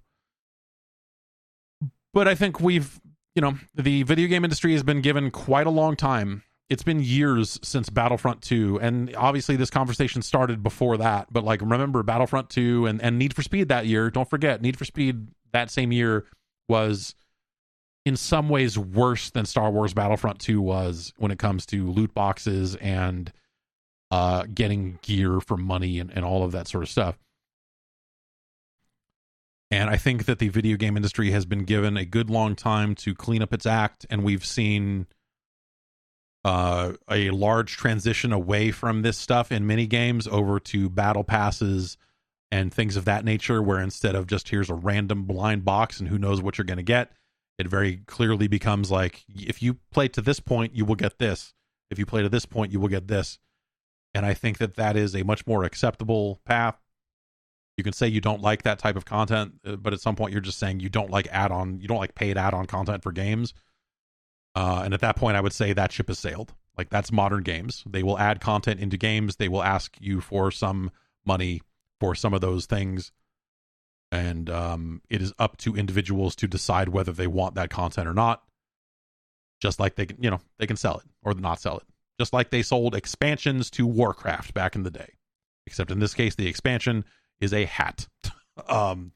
But 2.13 2.29
I 2.29 2.35
think 2.35 2.61
we've, 2.61 3.01
you 3.35 3.43
know, 3.43 3.55
the 3.75 4.03
video 4.03 4.29
game 4.29 4.45
industry 4.45 4.73
has 4.73 4.83
been 4.83 5.01
given 5.01 5.31
quite 5.31 5.67
a 5.67 5.71
long 5.71 5.97
time. 5.97 6.43
It's 6.69 6.83
been 6.83 7.03
years 7.03 7.59
since 7.63 7.89
Battlefront 7.89 8.43
2, 8.43 8.79
and 8.81 9.15
obviously 9.17 9.57
this 9.57 9.71
conversation 9.71 10.23
started 10.23 10.63
before 10.63 10.97
that. 10.99 11.33
But 11.33 11.43
like, 11.45 11.61
remember 11.63 12.03
Battlefront 12.03 12.51
2 12.51 12.87
and 12.87 13.01
and 13.03 13.19
Need 13.19 13.35
for 13.35 13.43
Speed 13.43 13.69
that 13.69 13.87
year. 13.87 14.11
Don't 14.11 14.29
forget, 14.29 14.61
Need 14.61 14.77
for 14.77 14.85
Speed 14.85 15.29
that 15.53 15.71
same 15.71 15.91
year 15.91 16.27
was 16.69 17.15
in 18.05 18.17
some 18.17 18.49
ways 18.49 18.79
worse 18.79 19.31
than 19.31 19.45
Star 19.45 19.71
Wars 19.71 19.95
Battlefront 19.95 20.41
2 20.41 20.61
was 20.61 21.13
when 21.19 21.31
it 21.31 21.39
comes 21.39 21.67
to 21.67 21.91
loot 21.91 22.15
boxes 22.15 22.75
and 22.77 23.33
uh, 24.11 24.45
getting 24.53 24.99
gear 25.03 25.41
for 25.41 25.57
money 25.57 25.99
and, 25.99 26.11
and 26.11 26.25
all 26.25 26.43
of 26.43 26.53
that 26.53 26.67
sort 26.67 26.83
of 26.83 26.89
stuff. 26.89 27.19
And 29.71 29.89
I 29.89 29.97
think 29.97 30.25
that 30.25 30.41
the 30.41 30.49
video 30.49 30.77
game 30.77 30.97
industry 30.97 31.31
has 31.31 31.47
been 31.47 31.65
given 31.65 31.97
a 31.97 32.05
good 32.05 32.29
long 32.29 32.57
time 32.57 32.95
to 32.97 33.15
clean 33.15 33.41
up 33.41 33.53
its 33.53 33.67
act, 33.67 34.05
and 34.11 34.25
we've 34.25 34.45
seen 34.45 35.07
uh, 36.45 36.95
a 37.09 37.31
large 37.31 37.77
transition 37.77 38.33
away 38.33 38.73
from 38.73 39.03
this 39.03 39.17
stuff 39.17 39.53
in 39.53 39.67
many 39.67 39.87
games 39.87 40.27
over 40.27 40.59
to 40.59 40.89
battle 40.89 41.23
passes 41.23 41.97
and 42.51 42.75
things 42.75 42.97
of 42.97 43.05
that 43.05 43.25
nature, 43.25 43.63
where 43.63 43.79
instead 43.79 44.17
of 44.17 44.27
just 44.27 44.49
here's 44.49 44.71
a 44.71 44.75
random 44.75 45.23
blind 45.23 45.65
box 45.65 46.01
and 46.01 46.09
who 46.09 46.19
knows 46.19 46.43
what 46.43 46.59
you're 46.59 46.65
going 46.65 46.77
to 46.77 46.83
get, 46.83 47.13
it 47.61 47.69
very 47.69 47.99
clearly 48.07 48.49
becomes 48.49 48.91
like 48.91 49.25
if 49.29 49.63
you 49.63 49.75
play 49.93 50.09
to 50.09 50.23
this 50.23 50.41
point 50.41 50.75
you 50.75 50.85
will 50.85 50.97
get 50.97 51.19
this. 51.19 51.53
If 51.91 51.99
you 51.99 52.07
play 52.07 52.23
to 52.23 52.29
this 52.29 52.47
point 52.47 52.73
you 52.73 52.81
will 52.81 52.89
get 52.89 53.07
this. 53.07 53.39
And 54.15 54.25
i 54.25 54.35
think 54.35 54.59
that 54.59 54.77
that 54.77 54.97
is 54.97 55.15
a 55.15 55.23
much 55.23 55.47
more 55.47 55.65
acceptable 55.65 56.41
path. 56.45 56.81
You 57.77 57.85
can 57.85 57.93
say 57.93 58.09
you 58.09 58.21
don't 58.21 58.43
like 58.43 58.63
that 58.63 58.79
type 58.79 58.97
of 58.97 59.05
content 59.05 59.55
uh, 59.67 59.77
but 59.77 59.93
at 59.93 60.01
some 60.01 60.17
point 60.17 60.33
you're 60.33 60.41
just 60.41 60.59
saying 60.59 60.81
you 60.81 60.89
don't 60.89 61.11
like 61.11 61.29
add-on 61.31 61.81
you 61.81 61.87
don't 61.87 61.99
like 61.99 62.15
paid 62.15 62.39
add-on 62.39 62.67
content 62.67 63.03
for 63.03 63.13
games. 63.13 63.53
Uh, 64.55 64.83
and 64.85 64.95
at 64.95 65.01
that 65.01 65.17
point 65.17 65.37
i 65.37 65.41
would 65.41 65.53
say 65.53 65.73
that 65.73 65.93
ship 65.93 66.09
has 66.09 66.19
sailed. 66.19 66.55
Like 66.79 66.89
that's 66.89 67.13
modern 67.13 67.43
games. 67.43 67.85
They 67.87 68.03
will 68.03 68.19
add 68.19 68.41
content 68.41 68.81
into 68.81 68.97
games. 68.97 69.37
They 69.37 69.49
will 69.49 69.63
ask 69.63 69.97
you 70.01 70.23
for 70.23 70.51
some 70.51 70.91
money 71.27 71.61
for 71.99 72.15
some 72.15 72.33
of 72.33 72.41
those 72.41 72.65
things 72.65 73.13
and 74.13 74.51
um, 74.51 75.03
it 75.09 75.23
is 75.23 75.33
up 75.39 75.57
to 75.59 75.77
individuals 75.77 76.35
to 76.37 76.49
decide 76.49 76.89
whether 76.89 77.13
they 77.13 77.27
want 77.27 77.55
that 77.55 77.71
content 77.71 78.09
or 78.09 78.15
not. 78.15 78.43
Just 79.61 79.79
like 79.79 79.95
they 79.95 80.07
can, 80.07 80.23
you 80.23 80.31
know, 80.31 80.41
they 80.59 80.67
can 80.67 80.77
sell 80.77 80.99
it 80.99 81.05
or 81.23 81.35
not 81.35 81.61
sell 81.61 81.77
it. 81.77 81.85
Just 82.19 82.33
like 82.33 82.51
they 82.51 82.63
sold 82.63 82.95
expansions 82.95 83.71
to 83.71 83.87
Warcraft 83.87 84.55
back 84.55 84.75
in 84.75 84.83
the 84.83 84.91
day, 84.91 85.15
except 85.67 85.91
in 85.91 86.01
this 86.01 86.15
case, 86.15 86.35
the 86.35 86.49
expansion 86.49 87.05
is 87.41 87.53
a 87.53 87.65
hat. 87.67 88.09
um, 88.69 89.13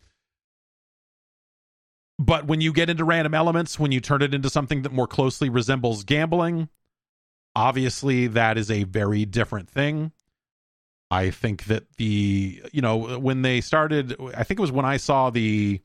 but 2.18 2.46
when 2.46 2.60
you 2.60 2.72
get 2.72 2.90
into 2.90 3.04
random 3.04 3.34
elements, 3.34 3.78
when 3.78 3.90
you 3.90 4.00
turn 4.00 4.22
it 4.22 4.34
into 4.34 4.50
something 4.50 4.82
that 4.82 4.92
more 4.92 5.06
closely 5.08 5.48
resembles 5.48 6.04
gambling, 6.04 6.68
obviously 7.56 8.28
that 8.28 8.56
is 8.56 8.70
a 8.70 8.84
very 8.84 9.24
different 9.24 9.68
thing. 9.68 10.12
I 11.10 11.30
think 11.30 11.64
that 11.64 11.84
the 11.96 12.62
you 12.72 12.82
know 12.82 13.18
when 13.18 13.42
they 13.42 13.60
started, 13.60 14.16
I 14.34 14.44
think 14.44 14.58
it 14.58 14.62
was 14.62 14.72
when 14.72 14.84
I 14.84 14.96
saw 14.96 15.30
the 15.30 15.80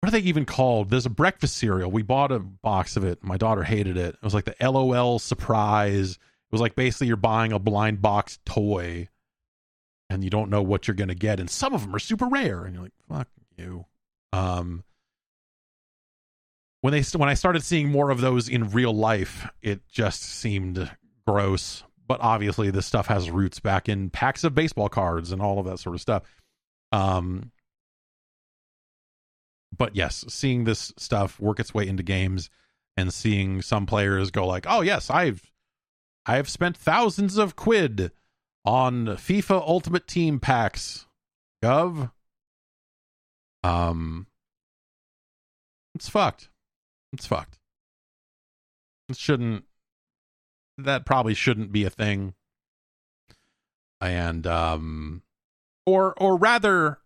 what 0.00 0.08
are 0.08 0.12
they 0.12 0.26
even 0.26 0.44
called? 0.44 0.90
There's 0.90 1.06
a 1.06 1.10
breakfast 1.10 1.56
cereal. 1.56 1.90
We 1.90 2.02
bought 2.02 2.32
a 2.32 2.40
box 2.40 2.96
of 2.96 3.04
it. 3.04 3.22
My 3.22 3.36
daughter 3.36 3.62
hated 3.62 3.96
it. 3.96 4.14
It 4.14 4.22
was 4.22 4.34
like 4.34 4.46
the 4.46 4.56
LOL 4.60 5.20
surprise. 5.20 6.12
It 6.12 6.52
was 6.52 6.60
like 6.60 6.74
basically 6.74 7.06
you're 7.06 7.16
buying 7.16 7.52
a 7.52 7.58
blind 7.60 8.02
box 8.02 8.38
toy 8.44 9.08
and 10.10 10.24
you 10.24 10.30
don't 10.30 10.50
know 10.50 10.62
what 10.62 10.88
you're 10.88 10.96
to 10.96 11.14
get 11.14 11.40
and 11.40 11.48
some 11.48 11.72
of 11.72 11.82
them 11.82 11.94
are 11.94 12.00
super 12.00 12.26
rare 12.26 12.64
and 12.64 12.74
you're 12.74 12.82
like 12.82 12.92
fuck 13.08 13.28
you. 13.56 13.86
Um 14.32 14.82
when 16.80 16.92
they 16.92 17.02
when 17.16 17.28
I 17.28 17.34
started 17.34 17.62
seeing 17.62 17.90
more 17.90 18.10
of 18.10 18.20
those 18.20 18.48
in 18.48 18.70
real 18.70 18.92
life, 18.92 19.48
it 19.62 19.88
just 19.88 20.22
seemed 20.22 20.90
gross 21.26 21.84
but 22.12 22.20
obviously 22.20 22.70
this 22.70 22.84
stuff 22.84 23.06
has 23.06 23.30
roots 23.30 23.58
back 23.58 23.88
in 23.88 24.10
packs 24.10 24.44
of 24.44 24.54
baseball 24.54 24.90
cards 24.90 25.32
and 25.32 25.40
all 25.40 25.58
of 25.58 25.64
that 25.64 25.78
sort 25.78 25.94
of 25.94 26.00
stuff. 26.02 26.22
Um, 26.92 27.52
but 29.74 29.96
yes, 29.96 30.26
seeing 30.28 30.64
this 30.64 30.92
stuff 30.98 31.40
work 31.40 31.58
its 31.58 31.72
way 31.72 31.88
into 31.88 32.02
games 32.02 32.50
and 32.98 33.14
seeing 33.14 33.62
some 33.62 33.86
players 33.86 34.30
go 34.30 34.46
like, 34.46 34.66
"Oh 34.68 34.82
yes, 34.82 35.08
I've 35.08 35.50
I've 36.26 36.50
spent 36.50 36.76
thousands 36.76 37.38
of 37.38 37.56
quid 37.56 38.12
on 38.62 39.06
FIFA 39.06 39.66
Ultimate 39.66 40.06
Team 40.06 40.38
packs." 40.38 41.06
Gov. 41.64 42.12
Um, 43.64 44.26
it's 45.94 46.10
fucked. 46.10 46.50
It's 47.14 47.24
fucked. 47.24 47.58
It 49.08 49.16
shouldn't 49.16 49.64
that 50.78 51.04
probably 51.04 51.34
shouldn't 51.34 51.72
be 51.72 51.84
a 51.84 51.90
thing. 51.90 52.34
And 54.00 54.46
um 54.46 55.22
or 55.86 56.14
or 56.16 56.36
rather 56.36 56.98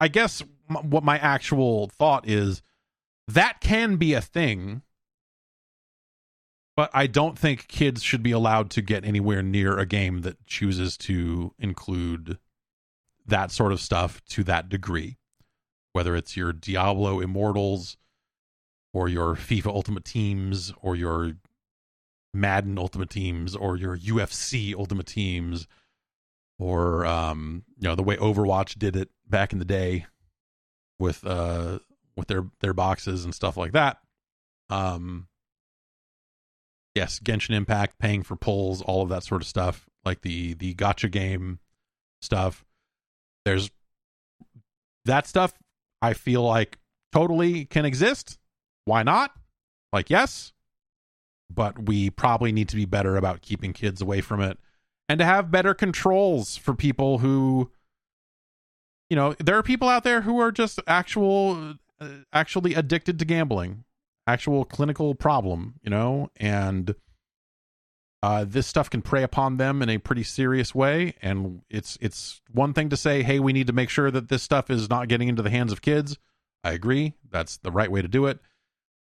I 0.00 0.08
guess 0.08 0.42
m- 0.68 0.90
what 0.90 1.04
my 1.04 1.18
actual 1.18 1.88
thought 1.88 2.28
is 2.28 2.62
that 3.28 3.60
can 3.60 3.96
be 3.96 4.14
a 4.14 4.20
thing 4.20 4.82
but 6.80 6.90
I 6.94 7.08
don't 7.08 7.38
think 7.38 7.68
kids 7.68 8.02
should 8.02 8.22
be 8.22 8.30
allowed 8.30 8.70
to 8.70 8.80
get 8.80 9.04
anywhere 9.04 9.42
near 9.42 9.78
a 9.78 9.84
game 9.84 10.22
that 10.22 10.46
chooses 10.46 10.96
to 10.98 11.52
include 11.58 12.38
that 13.26 13.50
sort 13.50 13.72
of 13.72 13.82
stuff 13.82 14.24
to 14.30 14.44
that 14.44 14.70
degree. 14.70 15.18
Whether 15.92 16.16
it's 16.16 16.38
your 16.38 16.54
Diablo 16.54 17.20
Immortals 17.20 17.98
or 18.94 19.10
your 19.10 19.34
FIFA 19.34 19.66
Ultimate 19.66 20.06
Teams 20.06 20.72
or 20.80 20.96
your 20.96 21.34
Madden 22.32 22.78
Ultimate 22.78 23.10
Teams 23.10 23.56
or 23.56 23.76
your 23.76 23.96
UFC 23.96 24.74
Ultimate 24.74 25.06
Teams 25.06 25.66
or 26.58 27.06
um 27.06 27.64
you 27.78 27.88
know 27.88 27.94
the 27.94 28.02
way 28.02 28.16
Overwatch 28.16 28.78
did 28.78 28.94
it 28.96 29.08
back 29.26 29.52
in 29.52 29.58
the 29.58 29.64
day 29.64 30.06
with 30.98 31.26
uh 31.26 31.78
with 32.16 32.28
their 32.28 32.44
their 32.60 32.74
boxes 32.74 33.24
and 33.24 33.34
stuff 33.34 33.56
like 33.56 33.72
that. 33.72 33.98
Um 34.68 35.26
yes, 36.94 37.18
Genshin 37.18 37.54
Impact 37.54 37.98
paying 37.98 38.22
for 38.22 38.36
pulls, 38.36 38.82
all 38.82 39.02
of 39.02 39.08
that 39.08 39.24
sort 39.24 39.42
of 39.42 39.48
stuff, 39.48 39.88
like 40.04 40.22
the 40.22 40.54
the 40.54 40.74
gacha 40.74 41.10
game 41.10 41.58
stuff. 42.22 42.64
There's 43.44 43.70
that 45.06 45.26
stuff 45.26 45.54
I 46.02 46.12
feel 46.12 46.42
like 46.42 46.78
totally 47.12 47.64
can 47.64 47.84
exist. 47.84 48.38
Why 48.84 49.02
not? 49.02 49.32
Like 49.92 50.10
yes, 50.10 50.52
but 51.52 51.86
we 51.86 52.10
probably 52.10 52.52
need 52.52 52.68
to 52.68 52.76
be 52.76 52.84
better 52.84 53.16
about 53.16 53.42
keeping 53.42 53.72
kids 53.72 54.00
away 54.00 54.20
from 54.20 54.40
it 54.40 54.58
and 55.08 55.18
to 55.18 55.24
have 55.24 55.50
better 55.50 55.74
controls 55.74 56.56
for 56.56 56.74
people 56.74 57.18
who 57.18 57.70
you 59.08 59.16
know, 59.16 59.34
there 59.40 59.58
are 59.58 59.62
people 59.62 59.88
out 59.88 60.04
there 60.04 60.20
who 60.20 60.38
are 60.38 60.52
just 60.52 60.78
actual 60.86 61.74
uh, 62.00 62.08
actually 62.32 62.74
addicted 62.74 63.18
to 63.18 63.24
gambling 63.24 63.84
actual 64.26 64.64
clinical 64.64 65.14
problem, 65.14 65.74
you 65.82 65.90
know, 65.90 66.30
and 66.36 66.94
uh, 68.22 68.44
this 68.46 68.66
stuff 68.66 68.88
can 68.88 69.02
prey 69.02 69.22
upon 69.22 69.56
them 69.56 69.82
in 69.82 69.88
a 69.88 69.98
pretty 69.98 70.22
serious 70.22 70.74
way. 70.74 71.14
And 71.20 71.62
it's 71.68 71.98
it's 72.00 72.40
one 72.52 72.72
thing 72.72 72.88
to 72.90 72.96
say, 72.96 73.22
hey, 73.22 73.40
we 73.40 73.52
need 73.52 73.66
to 73.66 73.72
make 73.72 73.90
sure 73.90 74.10
that 74.10 74.28
this 74.28 74.42
stuff 74.42 74.70
is 74.70 74.88
not 74.88 75.08
getting 75.08 75.28
into 75.28 75.42
the 75.42 75.50
hands 75.50 75.72
of 75.72 75.82
kids. 75.82 76.16
I 76.62 76.72
agree, 76.72 77.14
that's 77.28 77.56
the 77.56 77.72
right 77.72 77.90
way 77.90 78.02
to 78.02 78.08
do 78.08 78.26
it. 78.26 78.38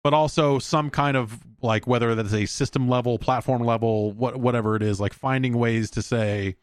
But 0.09 0.15
also 0.15 0.59
some 0.59 0.89
kind 0.89 1.19
of 1.19 1.39
like 1.61 1.87
whether 1.87 2.15
that's 2.15 2.33
a 2.33 2.47
system 2.47 2.89
level, 2.89 3.19
platform 3.19 3.63
level, 3.63 4.11
what 4.11 4.39
whatever 4.39 4.75
it 4.75 4.83
is, 4.83 4.99
like 4.99 5.13
finding 5.13 5.59
ways 5.59 5.91
to 5.91 6.01
say, 6.01 6.57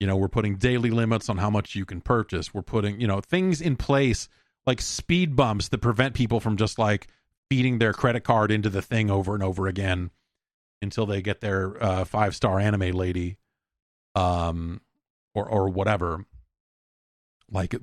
you 0.00 0.08
know, 0.08 0.16
we're 0.16 0.26
putting 0.26 0.56
daily 0.56 0.90
limits 0.90 1.28
on 1.28 1.38
how 1.38 1.50
much 1.50 1.76
you 1.76 1.86
can 1.86 2.00
purchase. 2.00 2.52
We're 2.52 2.62
putting, 2.62 3.00
you 3.00 3.06
know, 3.06 3.20
things 3.20 3.60
in 3.60 3.76
place 3.76 4.28
like 4.66 4.80
speed 4.80 5.36
bumps 5.36 5.68
that 5.68 5.78
prevent 5.78 6.16
people 6.16 6.40
from 6.40 6.56
just 6.56 6.80
like 6.80 7.06
feeding 7.48 7.78
their 7.78 7.92
credit 7.92 8.24
card 8.24 8.50
into 8.50 8.70
the 8.70 8.82
thing 8.82 9.08
over 9.08 9.34
and 9.34 9.44
over 9.44 9.68
again 9.68 10.10
until 10.80 11.06
they 11.06 11.22
get 11.22 11.42
their 11.42 11.80
uh, 11.80 12.04
five 12.04 12.34
star 12.34 12.58
anime 12.58 12.90
lady 12.90 13.36
um 14.16 14.80
or 15.32 15.48
or 15.48 15.68
whatever 15.68 16.26
like 17.52 17.76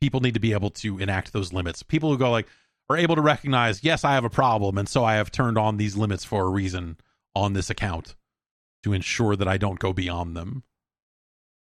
people 0.00 0.18
need 0.18 0.34
to 0.34 0.40
be 0.40 0.52
able 0.52 0.70
to 0.70 0.98
enact 0.98 1.32
those 1.32 1.52
limits 1.52 1.84
people 1.84 2.10
who 2.10 2.18
go 2.18 2.32
like 2.32 2.48
are 2.90 2.96
able 2.96 3.16
to 3.16 3.22
recognize 3.22 3.82
yes 3.82 4.04
i 4.04 4.12
have 4.12 4.24
a 4.24 4.30
problem 4.30 4.78
and 4.78 4.88
so 4.88 5.04
i 5.04 5.14
have 5.14 5.30
turned 5.30 5.58
on 5.58 5.76
these 5.76 5.96
limits 5.96 6.24
for 6.24 6.42
a 6.42 6.50
reason 6.50 6.96
on 7.34 7.52
this 7.52 7.70
account 7.70 8.14
to 8.82 8.92
ensure 8.92 9.36
that 9.36 9.48
i 9.48 9.56
don't 9.56 9.78
go 9.78 9.92
beyond 9.92 10.36
them. 10.36 10.62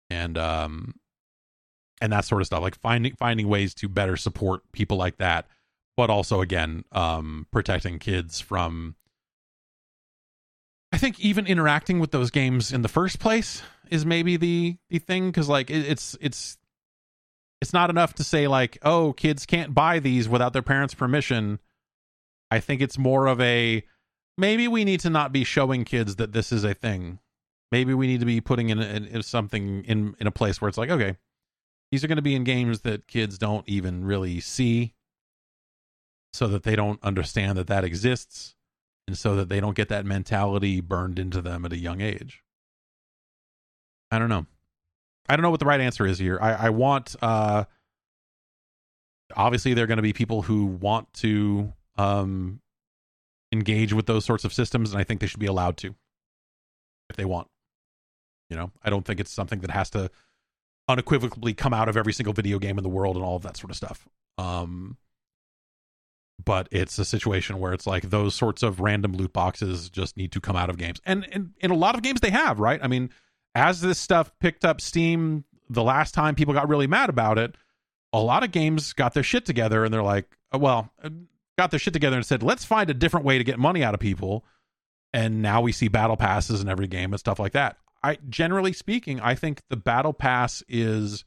And 0.08 0.38
um 0.38 0.94
and 2.00 2.12
that 2.12 2.24
sort 2.24 2.40
of 2.42 2.46
stuff 2.46 2.62
like 2.62 2.78
finding 2.78 3.14
finding 3.16 3.48
ways 3.48 3.74
to 3.74 3.88
better 3.88 4.16
support 4.16 4.60
people 4.72 4.96
like 4.96 5.16
that 5.18 5.46
but 5.96 6.10
also 6.10 6.40
again 6.40 6.84
um, 6.92 7.46
protecting 7.50 7.98
kids 7.98 8.40
from 8.40 8.94
i 10.92 10.98
think 10.98 11.18
even 11.20 11.46
interacting 11.46 11.98
with 11.98 12.10
those 12.10 12.30
games 12.30 12.72
in 12.72 12.82
the 12.82 12.88
first 12.88 13.18
place 13.18 13.62
is 13.90 14.04
maybe 14.04 14.36
the 14.36 14.76
the 14.90 14.98
thing 14.98 15.26
because 15.26 15.48
like 15.48 15.70
it, 15.70 15.86
it's 15.86 16.16
it's 16.20 16.58
it's 17.66 17.72
not 17.72 17.90
enough 17.90 18.14
to 18.14 18.22
say 18.22 18.46
like 18.46 18.78
oh 18.82 19.12
kids 19.14 19.44
can't 19.44 19.74
buy 19.74 19.98
these 19.98 20.28
without 20.28 20.52
their 20.52 20.62
parents 20.62 20.94
permission 20.94 21.58
i 22.50 22.60
think 22.60 22.80
it's 22.80 22.96
more 22.96 23.26
of 23.26 23.40
a 23.40 23.82
maybe 24.38 24.68
we 24.68 24.84
need 24.84 25.00
to 25.00 25.10
not 25.10 25.32
be 25.32 25.42
showing 25.42 25.84
kids 25.84 26.16
that 26.16 26.32
this 26.32 26.52
is 26.52 26.62
a 26.62 26.74
thing 26.74 27.18
maybe 27.72 27.92
we 27.92 28.06
need 28.06 28.20
to 28.20 28.26
be 28.26 28.40
putting 28.40 28.68
in, 28.70 28.78
in, 28.78 29.04
in 29.06 29.22
something 29.22 29.82
in 29.84 30.14
in 30.20 30.28
a 30.28 30.30
place 30.30 30.60
where 30.60 30.68
it's 30.68 30.78
like 30.78 30.90
okay 30.90 31.16
these 31.90 32.04
are 32.04 32.08
going 32.08 32.16
to 32.16 32.22
be 32.22 32.36
in 32.36 32.44
games 32.44 32.82
that 32.82 33.08
kids 33.08 33.36
don't 33.36 33.68
even 33.68 34.04
really 34.04 34.38
see 34.38 34.94
so 36.32 36.46
that 36.46 36.62
they 36.62 36.76
don't 36.76 37.02
understand 37.02 37.58
that 37.58 37.66
that 37.66 37.84
exists 37.84 38.54
and 39.08 39.16
so 39.16 39.36
that 39.36 39.48
they 39.48 39.60
don't 39.60 39.76
get 39.76 39.88
that 39.88 40.04
mentality 40.04 40.80
burned 40.80 41.18
into 41.18 41.40
them 41.40 41.64
at 41.64 41.72
a 41.72 41.78
young 41.78 42.00
age. 42.00 42.42
I 44.10 44.18
don't 44.18 44.28
know. 44.28 44.46
I 45.28 45.36
don't 45.36 45.42
know 45.42 45.50
what 45.50 45.60
the 45.60 45.66
right 45.66 45.80
answer 45.80 46.06
is 46.06 46.18
here. 46.18 46.38
I, 46.40 46.52
I 46.66 46.70
want, 46.70 47.16
uh, 47.20 47.64
obviously, 49.34 49.74
there 49.74 49.84
are 49.84 49.86
going 49.86 49.96
to 49.96 50.02
be 50.02 50.12
people 50.12 50.42
who 50.42 50.66
want 50.66 51.12
to 51.14 51.72
um, 51.96 52.60
engage 53.52 53.92
with 53.92 54.06
those 54.06 54.24
sorts 54.24 54.44
of 54.44 54.52
systems, 54.52 54.92
and 54.92 55.00
I 55.00 55.04
think 55.04 55.20
they 55.20 55.26
should 55.26 55.40
be 55.40 55.46
allowed 55.46 55.76
to 55.78 55.94
if 57.10 57.16
they 57.16 57.24
want. 57.24 57.48
You 58.50 58.56
know, 58.56 58.70
I 58.82 58.90
don't 58.90 59.04
think 59.04 59.20
it's 59.20 59.32
something 59.32 59.60
that 59.60 59.70
has 59.70 59.90
to 59.90 60.10
unequivocally 60.88 61.54
come 61.54 61.74
out 61.74 61.88
of 61.88 61.96
every 61.96 62.12
single 62.12 62.32
video 62.32 62.58
game 62.58 62.78
in 62.78 62.84
the 62.84 62.88
world 62.88 63.16
and 63.16 63.24
all 63.24 63.36
of 63.36 63.42
that 63.42 63.56
sort 63.56 63.70
of 63.70 63.76
stuff. 63.76 64.06
Um, 64.38 64.96
but 66.44 66.68
it's 66.70 66.98
a 66.98 67.04
situation 67.04 67.58
where 67.58 67.72
it's 67.72 67.86
like 67.86 68.10
those 68.10 68.34
sorts 68.34 68.62
of 68.62 68.78
random 68.78 69.14
loot 69.14 69.32
boxes 69.32 69.88
just 69.88 70.16
need 70.16 70.32
to 70.32 70.40
come 70.40 70.54
out 70.54 70.70
of 70.70 70.76
games. 70.76 71.00
And, 71.04 71.26
and 71.32 71.54
in 71.58 71.70
a 71.70 71.74
lot 71.74 71.94
of 71.94 72.02
games 72.02 72.20
they 72.20 72.30
have, 72.30 72.60
right? 72.60 72.78
I 72.82 72.88
mean, 72.88 73.10
as 73.56 73.80
this 73.80 73.98
stuff 73.98 74.30
picked 74.38 74.66
up 74.66 74.82
steam 74.82 75.44
the 75.70 75.82
last 75.82 76.12
time 76.12 76.34
people 76.34 76.52
got 76.52 76.68
really 76.68 76.86
mad 76.86 77.08
about 77.08 77.38
it, 77.38 77.56
a 78.12 78.20
lot 78.20 78.44
of 78.44 78.52
games 78.52 78.92
got 78.92 79.14
their 79.14 79.22
shit 79.22 79.46
together 79.46 79.82
and 79.82 79.92
they're 79.92 80.02
like, 80.02 80.26
uh, 80.54 80.58
well, 80.58 80.92
uh, 81.02 81.08
got 81.58 81.70
their 81.70 81.80
shit 81.80 81.94
together 81.94 82.16
and 82.16 82.26
said, 82.26 82.42
let's 82.42 82.66
find 82.66 82.90
a 82.90 82.94
different 82.94 83.24
way 83.24 83.38
to 83.38 83.44
get 83.44 83.58
money 83.58 83.82
out 83.82 83.94
of 83.94 84.00
people. 84.00 84.44
And 85.14 85.40
now 85.40 85.62
we 85.62 85.72
see 85.72 85.88
battle 85.88 86.18
passes 86.18 86.60
in 86.60 86.68
every 86.68 86.86
game 86.86 87.14
and 87.14 87.18
stuff 87.18 87.38
like 87.38 87.52
that. 87.52 87.78
I 88.02 88.18
generally 88.28 88.74
speaking, 88.74 89.20
I 89.20 89.34
think 89.34 89.62
the 89.70 89.76
battle 89.76 90.12
pass 90.12 90.62
is 90.68 91.24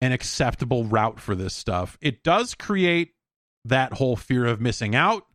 an 0.00 0.12
acceptable 0.12 0.84
route 0.84 1.20
for 1.20 1.34
this 1.34 1.54
stuff. 1.54 1.98
It 2.00 2.24
does 2.24 2.54
create 2.54 3.12
that 3.66 3.92
whole 3.92 4.16
fear 4.16 4.46
of 4.46 4.62
missing 4.62 4.94
out. 4.94 5.26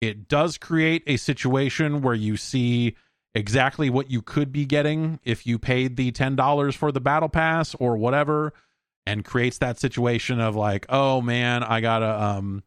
It 0.00 0.28
does 0.28 0.56
create 0.56 1.02
a 1.08 1.16
situation 1.16 2.00
where 2.00 2.14
you 2.14 2.36
see 2.36 2.94
exactly 3.34 3.90
what 3.90 4.10
you 4.10 4.22
could 4.22 4.52
be 4.52 4.64
getting 4.64 5.20
if 5.24 5.46
you 5.46 5.58
paid 5.58 5.96
the 5.96 6.12
$10 6.12 6.74
for 6.74 6.92
the 6.92 7.00
battle 7.00 7.28
pass 7.28 7.74
or 7.76 7.96
whatever 7.96 8.52
and 9.06 9.24
creates 9.24 9.58
that 9.58 9.78
situation 9.78 10.40
of 10.40 10.56
like, 10.56 10.86
"Oh 10.88 11.20
man, 11.20 11.62
I 11.62 11.80
got 11.80 12.00
to 12.00 12.22
um 12.22 12.62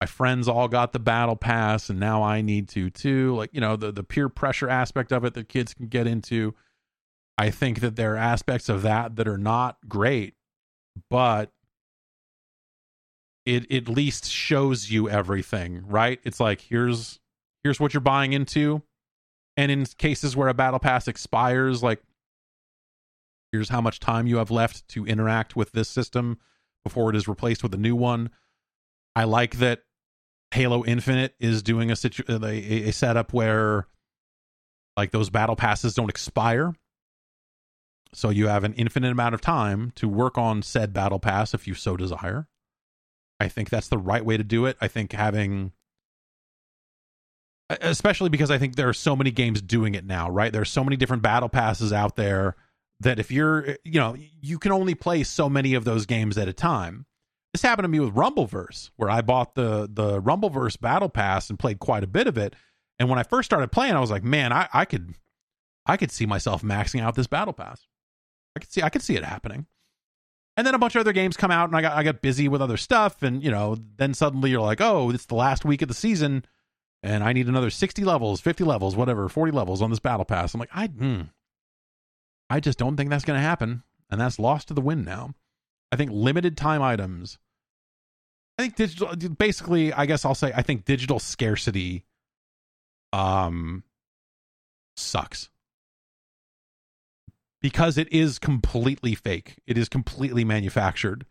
my 0.00 0.06
friends 0.06 0.48
all 0.48 0.68
got 0.68 0.92
the 0.92 0.98
battle 0.98 1.36
pass 1.36 1.88
and 1.88 1.98
now 1.98 2.22
I 2.22 2.42
need 2.42 2.68
to 2.70 2.90
too." 2.90 3.34
Like, 3.36 3.50
you 3.52 3.60
know, 3.60 3.76
the 3.76 3.92
the 3.92 4.04
peer 4.04 4.28
pressure 4.28 4.68
aspect 4.68 5.12
of 5.12 5.24
it 5.24 5.34
that 5.34 5.48
kids 5.48 5.74
can 5.74 5.86
get 5.86 6.06
into. 6.06 6.54
I 7.38 7.50
think 7.50 7.80
that 7.80 7.96
there 7.96 8.14
are 8.14 8.18
aspects 8.18 8.68
of 8.68 8.82
that 8.82 9.16
that 9.16 9.28
are 9.28 9.38
not 9.38 9.78
great, 9.88 10.34
but 11.10 11.52
it 13.44 13.70
at 13.70 13.88
least 13.88 14.30
shows 14.30 14.90
you 14.90 15.08
everything, 15.08 15.86
right? 15.86 16.18
It's 16.24 16.40
like 16.40 16.60
here's 16.60 17.20
here's 17.62 17.78
what 17.78 17.94
you're 17.94 18.00
buying 18.00 18.32
into. 18.32 18.82
And 19.56 19.72
in 19.72 19.86
cases 19.86 20.36
where 20.36 20.48
a 20.48 20.54
battle 20.54 20.78
pass 20.78 21.08
expires, 21.08 21.82
like 21.82 22.02
here's 23.52 23.68
how 23.70 23.80
much 23.80 24.00
time 24.00 24.26
you 24.26 24.36
have 24.36 24.50
left 24.50 24.86
to 24.88 25.06
interact 25.06 25.56
with 25.56 25.72
this 25.72 25.88
system 25.88 26.38
before 26.84 27.10
it 27.10 27.16
is 27.16 27.26
replaced 27.26 27.62
with 27.62 27.74
a 27.74 27.78
new 27.78 27.96
one. 27.96 28.30
I 29.14 29.24
like 29.24 29.56
that 29.58 29.80
Halo 30.52 30.84
Infinite 30.84 31.34
is 31.40 31.62
doing 31.62 31.90
a 31.90 31.96
situ- 31.96 32.24
uh, 32.28 32.38
a, 32.44 32.88
a 32.88 32.92
setup 32.92 33.32
where 33.32 33.86
like 34.96 35.10
those 35.10 35.30
battle 35.30 35.56
passes 35.56 35.94
don't 35.94 36.10
expire. 36.10 36.74
So 38.12 38.30
you 38.30 38.48
have 38.48 38.64
an 38.64 38.74
infinite 38.74 39.10
amount 39.10 39.34
of 39.34 39.40
time 39.40 39.92
to 39.96 40.08
work 40.08 40.38
on 40.38 40.62
said 40.62 40.92
battle 40.92 41.18
pass 41.18 41.52
if 41.52 41.66
you 41.66 41.74
so 41.74 41.96
desire. 41.96 42.48
I 43.38 43.48
think 43.48 43.68
that's 43.68 43.88
the 43.88 43.98
right 43.98 44.24
way 44.24 44.36
to 44.36 44.44
do 44.44 44.64
it. 44.64 44.76
I 44.80 44.88
think 44.88 45.12
having 45.12 45.72
especially 47.68 48.28
because 48.28 48.50
I 48.50 48.58
think 48.58 48.76
there 48.76 48.88
are 48.88 48.94
so 48.94 49.16
many 49.16 49.30
games 49.30 49.60
doing 49.60 49.94
it 49.94 50.04
now, 50.04 50.30
right? 50.30 50.52
There's 50.52 50.70
so 50.70 50.84
many 50.84 50.96
different 50.96 51.22
battle 51.22 51.48
passes 51.48 51.92
out 51.92 52.16
there 52.16 52.56
that 53.00 53.18
if 53.18 53.30
you're, 53.30 53.76
you 53.84 54.00
know, 54.00 54.16
you 54.40 54.58
can 54.58 54.72
only 54.72 54.94
play 54.94 55.22
so 55.22 55.48
many 55.48 55.74
of 55.74 55.84
those 55.84 56.06
games 56.06 56.38
at 56.38 56.48
a 56.48 56.52
time. 56.52 57.06
This 57.52 57.62
happened 57.62 57.84
to 57.84 57.88
me 57.88 58.00
with 58.00 58.14
Rumbleverse, 58.14 58.90
where 58.96 59.10
I 59.10 59.22
bought 59.22 59.54
the 59.54 59.88
the 59.90 60.20
Rumbleverse 60.20 60.80
battle 60.80 61.08
pass 61.08 61.48
and 61.48 61.58
played 61.58 61.78
quite 61.78 62.04
a 62.04 62.08
bit 62.08 62.26
of 62.26 62.36
it. 62.36 62.54
And 62.98 63.08
when 63.08 63.18
I 63.18 63.22
first 63.22 63.46
started 63.46 63.72
playing, 63.72 63.94
I 63.94 64.00
was 64.00 64.10
like, 64.10 64.24
man, 64.24 64.52
I, 64.52 64.68
I 64.72 64.84
could 64.84 65.14
I 65.86 65.96
could 65.96 66.10
see 66.10 66.26
myself 66.26 66.62
maxing 66.62 67.00
out 67.00 67.14
this 67.14 67.26
battle 67.26 67.54
pass. 67.54 67.86
I 68.54 68.60
could 68.60 68.70
see 68.70 68.82
I 68.82 68.90
could 68.90 69.02
see 69.02 69.16
it 69.16 69.24
happening 69.24 69.66
and 70.56 70.66
then 70.66 70.74
a 70.74 70.78
bunch 70.78 70.96
of 70.96 71.00
other 71.00 71.12
games 71.12 71.36
come 71.36 71.50
out 71.50 71.68
and 71.68 71.76
I 71.76 71.82
got 71.82 71.96
I 71.96 72.02
got 72.02 72.22
busy 72.22 72.48
with 72.48 72.62
other 72.62 72.76
stuff 72.76 73.22
and 73.22 73.42
you 73.42 73.50
know 73.50 73.76
then 73.96 74.14
suddenly 74.14 74.50
you're 74.50 74.60
like 74.60 74.80
oh 74.80 75.10
it's 75.10 75.26
the 75.26 75.34
last 75.34 75.64
week 75.64 75.82
of 75.82 75.88
the 75.88 75.94
season 75.94 76.44
and 77.02 77.22
I 77.22 77.32
need 77.32 77.48
another 77.48 77.70
60 77.70 78.04
levels, 78.04 78.40
50 78.40 78.64
levels, 78.64 78.96
whatever, 78.96 79.28
40 79.28 79.52
levels 79.52 79.82
on 79.82 79.90
this 79.90 80.00
battle 80.00 80.24
pass. 80.24 80.54
I'm 80.54 80.60
like, 80.60 80.70
I, 80.74 80.88
mm, 80.88 81.30
I 82.50 82.60
just 82.60 82.78
don't 82.78 82.96
think 82.96 83.10
that's 83.10 83.24
going 83.24 83.38
to 83.38 83.46
happen. 83.46 83.82
And 84.10 84.20
that's 84.20 84.38
lost 84.38 84.68
to 84.68 84.74
the 84.74 84.80
wind 84.80 85.04
now. 85.04 85.34
I 85.90 85.96
think 85.96 86.10
limited 86.12 86.56
time 86.56 86.82
items. 86.82 87.38
I 88.58 88.62
think 88.62 88.76
digital, 88.76 89.14
basically, 89.16 89.92
I 89.92 90.06
guess 90.06 90.24
I'll 90.24 90.34
say, 90.34 90.52
I 90.54 90.62
think 90.62 90.84
digital 90.84 91.18
scarcity 91.18 92.04
um, 93.12 93.82
sucks 94.96 95.50
because 97.60 97.98
it 97.98 98.12
is 98.12 98.38
completely 98.38 99.14
fake. 99.14 99.56
It 99.66 99.76
is 99.76 99.88
completely 99.88 100.44
manufactured. 100.44 101.26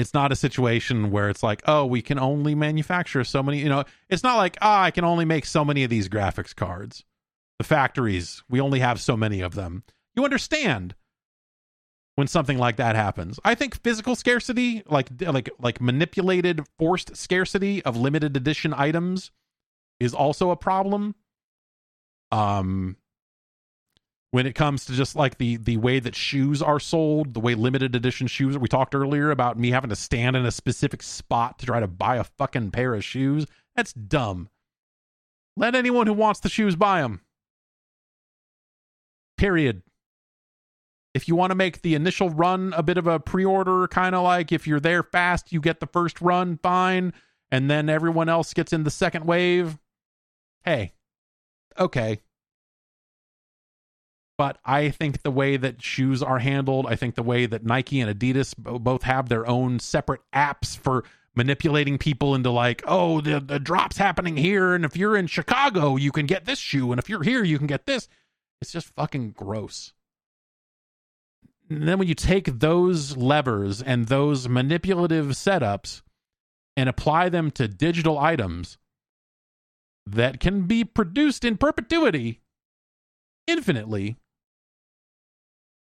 It's 0.00 0.14
not 0.14 0.32
a 0.32 0.36
situation 0.36 1.10
where 1.10 1.28
it's 1.28 1.42
like, 1.42 1.62
oh, 1.66 1.84
we 1.84 2.00
can 2.00 2.18
only 2.18 2.54
manufacture 2.54 3.22
so 3.22 3.42
many. 3.42 3.58
You 3.58 3.68
know, 3.68 3.84
it's 4.08 4.22
not 4.22 4.38
like, 4.38 4.56
ah, 4.62 4.80
oh, 4.80 4.84
I 4.84 4.90
can 4.90 5.04
only 5.04 5.26
make 5.26 5.44
so 5.44 5.62
many 5.62 5.84
of 5.84 5.90
these 5.90 6.08
graphics 6.08 6.56
cards. 6.56 7.04
The 7.58 7.64
factories, 7.64 8.42
we 8.48 8.60
only 8.60 8.80
have 8.80 8.98
so 8.98 9.14
many 9.14 9.42
of 9.42 9.54
them. 9.54 9.82
You 10.16 10.24
understand 10.24 10.94
when 12.16 12.26
something 12.26 12.56
like 12.56 12.76
that 12.76 12.96
happens. 12.96 13.38
I 13.44 13.54
think 13.54 13.82
physical 13.82 14.16
scarcity, 14.16 14.82
like 14.86 15.08
like 15.20 15.50
like 15.58 15.82
manipulated, 15.82 16.62
forced 16.78 17.14
scarcity 17.14 17.84
of 17.84 17.96
limited 17.96 18.36
edition 18.38 18.72
items, 18.74 19.30
is 20.00 20.14
also 20.14 20.50
a 20.50 20.56
problem. 20.56 21.14
Um, 22.32 22.96
when 24.30 24.46
it 24.46 24.54
comes 24.54 24.84
to 24.84 24.92
just 24.92 25.16
like 25.16 25.38
the 25.38 25.56
the 25.56 25.76
way 25.76 25.98
that 25.98 26.14
shoes 26.14 26.62
are 26.62 26.80
sold, 26.80 27.34
the 27.34 27.40
way 27.40 27.54
limited 27.54 27.94
edition 27.94 28.26
shoes. 28.26 28.56
We 28.56 28.68
talked 28.68 28.94
earlier 28.94 29.30
about 29.30 29.58
me 29.58 29.70
having 29.70 29.90
to 29.90 29.96
stand 29.96 30.36
in 30.36 30.46
a 30.46 30.50
specific 30.50 31.02
spot 31.02 31.58
to 31.58 31.66
try 31.66 31.80
to 31.80 31.88
buy 31.88 32.16
a 32.16 32.24
fucking 32.24 32.70
pair 32.70 32.94
of 32.94 33.04
shoes. 33.04 33.46
That's 33.74 33.92
dumb. 33.92 34.48
Let 35.56 35.74
anyone 35.74 36.06
who 36.06 36.12
wants 36.12 36.40
the 36.40 36.48
shoes 36.48 36.76
buy 36.76 37.02
them. 37.02 37.20
Period. 39.36 39.82
If 41.12 41.26
you 41.26 41.34
want 41.34 41.50
to 41.50 41.56
make 41.56 41.82
the 41.82 41.96
initial 41.96 42.30
run 42.30 42.72
a 42.76 42.84
bit 42.84 42.96
of 42.96 43.08
a 43.08 43.18
pre-order, 43.18 43.88
kind 43.88 44.14
of 44.14 44.22
like 44.22 44.52
if 44.52 44.66
you're 44.66 44.78
there 44.78 45.02
fast, 45.02 45.52
you 45.52 45.60
get 45.60 45.80
the 45.80 45.88
first 45.88 46.20
run, 46.20 46.58
fine, 46.62 47.12
and 47.50 47.68
then 47.68 47.88
everyone 47.88 48.28
else 48.28 48.54
gets 48.54 48.72
in 48.72 48.84
the 48.84 48.92
second 48.92 49.24
wave. 49.24 49.76
Hey, 50.62 50.92
okay, 51.76 52.20
but 54.40 54.56
I 54.64 54.88
think 54.88 55.20
the 55.20 55.30
way 55.30 55.58
that 55.58 55.82
shoes 55.82 56.22
are 56.22 56.38
handled, 56.38 56.86
I 56.86 56.96
think 56.96 57.14
the 57.14 57.22
way 57.22 57.44
that 57.44 57.62
Nike 57.62 58.00
and 58.00 58.18
Adidas 58.18 58.56
both 58.56 59.02
have 59.02 59.28
their 59.28 59.46
own 59.46 59.78
separate 59.80 60.22
apps 60.34 60.74
for 60.78 61.04
manipulating 61.36 61.98
people 61.98 62.34
into 62.34 62.48
like, 62.48 62.82
oh, 62.86 63.20
the, 63.20 63.38
the 63.38 63.58
drop's 63.58 63.98
happening 63.98 64.38
here. 64.38 64.74
And 64.74 64.82
if 64.82 64.96
you're 64.96 65.14
in 65.14 65.26
Chicago, 65.26 65.96
you 65.96 66.10
can 66.10 66.24
get 66.24 66.46
this 66.46 66.58
shoe. 66.58 66.90
And 66.90 66.98
if 66.98 67.06
you're 67.06 67.22
here, 67.22 67.44
you 67.44 67.58
can 67.58 67.66
get 67.66 67.84
this. 67.84 68.08
It's 68.62 68.72
just 68.72 68.94
fucking 68.94 69.32
gross. 69.32 69.92
And 71.68 71.86
then 71.86 71.98
when 71.98 72.08
you 72.08 72.14
take 72.14 72.60
those 72.60 73.18
levers 73.18 73.82
and 73.82 74.06
those 74.06 74.48
manipulative 74.48 75.26
setups 75.32 76.00
and 76.78 76.88
apply 76.88 77.28
them 77.28 77.50
to 77.50 77.68
digital 77.68 78.18
items 78.18 78.78
that 80.06 80.40
can 80.40 80.62
be 80.62 80.82
produced 80.82 81.44
in 81.44 81.58
perpetuity 81.58 82.40
infinitely 83.46 84.16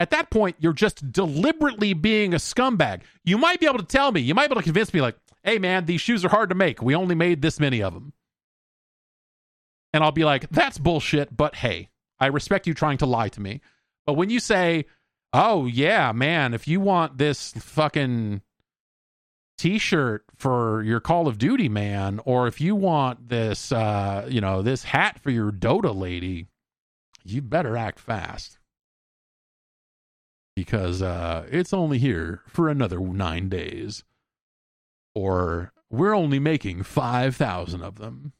at 0.04 0.10
that 0.10 0.30
point, 0.30 0.58
you're 0.60 0.74
just 0.74 1.14
deliberately 1.14 1.94
being 1.94 2.34
a 2.34 2.38
scumbag. 2.38 3.04
You 3.24 3.38
might 3.38 3.62
be 3.62 3.68
able 3.68 3.78
to 3.78 3.86
tell 3.86 4.12
me, 4.12 4.20
you 4.20 4.36
might 4.36 4.48
be 4.50 4.52
able 4.52 4.62
to 4.62 4.66
convince 4.66 4.94
me, 4.94 5.00
like, 5.00 5.16
hey, 5.44 5.60
man, 5.60 5.86
these 5.86 6.02
shoes 6.02 6.26
are 6.26 6.30
hard 6.30 6.50
to 6.50 6.56
make. 6.56 6.82
We 6.82 6.94
only 6.94 7.16
made 7.16 7.42
this 7.42 7.58
many 7.58 7.82
of 7.82 7.94
them. 7.94 8.12
And 9.94 10.04
I'll 10.04 10.12
be 10.12 10.26
like, 10.26 10.50
that's 10.50 10.78
bullshit, 10.78 11.38
but 11.38 11.56
hey, 11.56 11.90
I 12.20 12.26
respect 12.26 12.68
you 12.68 12.74
trying 12.74 12.98
to 12.98 13.06
lie 13.06 13.30
to 13.30 13.40
me. 13.40 13.62
But 14.06 14.16
when 14.16 14.30
you 14.30 14.42
say, 14.42 14.88
oh, 15.32 15.68
yeah, 15.68 16.12
man, 16.12 16.54
if 16.54 16.68
you 16.68 16.82
want 16.82 17.18
this 17.18 17.54
fucking 17.54 18.42
t 19.58 19.78
shirt 19.78 20.26
for 20.36 20.84
your 20.84 21.00
Call 21.00 21.30
of 21.30 21.38
Duty 21.38 21.70
man, 21.70 22.20
or 22.26 22.48
if 22.48 22.60
you 22.60 22.76
want 22.76 23.30
this, 23.30 23.72
uh, 23.72 24.28
you 24.30 24.42
know, 24.42 24.62
this 24.62 24.84
hat 24.84 25.18
for 25.22 25.32
your 25.32 25.50
Dota 25.50 25.96
lady, 25.96 26.48
you 27.24 27.42
better 27.42 27.78
act 27.78 28.00
fast 28.00 28.58
because 30.56 31.02
uh, 31.02 31.48
it's 31.52 31.74
only 31.74 31.98
here 31.98 32.42
for 32.48 32.70
another 32.70 33.00
nine 33.00 33.50
days. 33.50 34.04
Or 35.16 35.72
we're 35.90 36.16
only 36.16 36.40
making 36.40 36.84
5,000 36.84 37.82
of 37.82 37.98
them. 37.98 38.34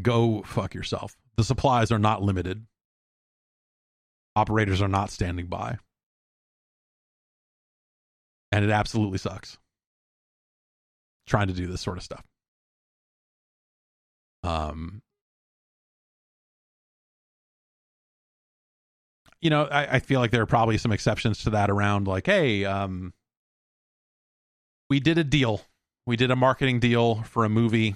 Go 0.00 0.42
fuck 0.42 0.74
yourself. 0.74 1.16
The 1.36 1.44
supplies 1.44 1.90
are 1.90 1.98
not 1.98 2.22
limited, 2.22 2.66
operators 4.36 4.80
are 4.80 4.88
not 4.88 5.10
standing 5.10 5.46
by. 5.46 5.78
And 8.52 8.64
it 8.64 8.70
absolutely 8.70 9.18
sucks 9.18 9.58
trying 11.26 11.48
to 11.48 11.54
do 11.54 11.66
this 11.66 11.80
sort 11.80 11.96
of 11.96 12.04
stuff. 12.04 12.24
Um, 14.42 15.02
you 19.44 19.50
know, 19.50 19.64
I, 19.64 19.96
I, 19.96 19.98
feel 20.00 20.20
like 20.20 20.30
there 20.30 20.40
are 20.40 20.46
probably 20.46 20.78
some 20.78 20.90
exceptions 20.90 21.44
to 21.44 21.50
that 21.50 21.68
around 21.68 22.08
like, 22.08 22.24
hey, 22.24 22.64
um, 22.64 23.12
we 24.88 25.00
did 25.00 25.18
a 25.18 25.24
deal. 25.24 25.60
We 26.06 26.16
did 26.16 26.30
a 26.30 26.36
marketing 26.36 26.80
deal 26.80 27.16
for 27.24 27.44
a 27.44 27.50
movie 27.50 27.94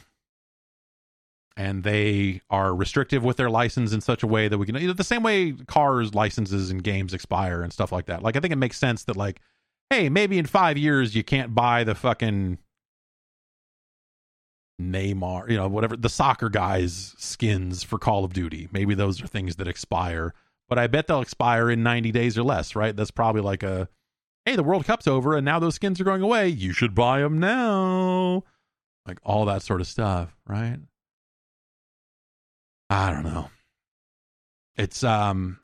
and 1.57 1.83
they 1.83 2.43
are 2.51 2.75
restrictive 2.75 3.25
with 3.25 3.39
their 3.39 3.49
license 3.49 3.95
in 3.95 4.03
such 4.03 4.23
a 4.23 4.27
way 4.27 4.47
that 4.49 4.59
we 4.59 4.67
can 4.67 4.75
you 4.77 4.89
know, 4.89 4.93
the 4.93 5.03
same 5.03 5.23
way 5.23 5.53
cars 5.67 6.15
licenses 6.15 6.71
and 6.71 6.85
games 6.85 7.15
expire 7.15 7.63
and 7.63 7.73
stuff 7.73 7.93
like 7.93 8.07
that. 8.07 8.23
Like 8.23 8.37
I 8.37 8.41
think 8.41 8.53
it 8.53 8.57
makes 8.57 8.77
sense 8.77 9.05
that 9.05 9.17
like, 9.17 9.41
hey, 9.89 10.11
maybe 10.11 10.39
in 10.39 10.45
five 10.45 10.77
years 10.77 11.15
you 11.15 11.25
can't 11.25 11.55
buy 11.55 11.83
the 11.83 11.95
fucking 11.95 12.59
Neymar, 14.81 15.51
you 15.51 15.57
know, 15.57 15.67
whatever 15.67 15.97
the 15.97 16.11
soccer 16.11 16.51
guys 16.51 17.15
skins 17.17 17.83
for 17.83 17.99
Call 17.99 18.25
of 18.25 18.35
Duty. 18.35 18.69
Maybe 18.71 18.95
those 18.95 19.23
are 19.23 19.27
things 19.27 19.57
that 19.57 19.67
expire 19.67 20.35
but 20.69 20.79
I 20.79 20.87
bet 20.87 21.07
they'll 21.07 21.21
expire 21.21 21.71
in 21.71 21.83
90 21.83 22.13
days 22.13 22.37
or 22.37 22.43
less, 22.43 22.77
right? 22.77 22.95
That's 22.95 23.11
probably 23.11 23.41
like 23.41 23.63
a, 23.63 23.89
hey, 24.45 24.57
the 24.57 24.63
World 24.63 24.85
Cup's 24.85 25.07
over 25.07 25.37
and 25.37 25.45
now 25.45 25.59
those 25.59 25.75
skins 25.75 26.01
are 26.01 26.05
going 26.05 26.23
away. 26.23 26.49
You 26.49 26.73
should 26.73 26.95
buy 26.95 27.21
them 27.21 27.39
now. 27.39 28.45
Like 29.07 29.19
all 29.25 29.47
that 29.47 29.63
sort 29.63 29.81
of 29.81 29.87
stuff, 29.87 30.37
right? 30.47 30.79
I 32.91 33.11
don't 33.13 33.25
know. 33.25 33.51
It's, 34.77 35.03
um, 35.03 35.59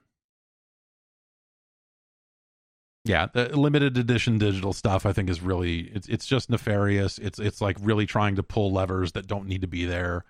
yeah, 3.04 3.26
the 3.32 3.54
limited 3.56 3.98
edition 3.98 4.38
digital 4.38 4.72
stuff 4.72 5.04
I 5.04 5.12
think 5.12 5.28
is 5.28 5.42
really 5.42 5.90
it's 5.94 6.08
it's 6.08 6.24
just 6.24 6.48
nefarious. 6.48 7.18
It's 7.18 7.38
it's 7.38 7.60
like 7.60 7.76
really 7.80 8.06
trying 8.06 8.36
to 8.36 8.42
pull 8.42 8.72
levers 8.72 9.12
that 9.12 9.26
don't 9.26 9.46
need 9.46 9.60
to 9.60 9.66
be 9.66 9.84
there 9.84 10.24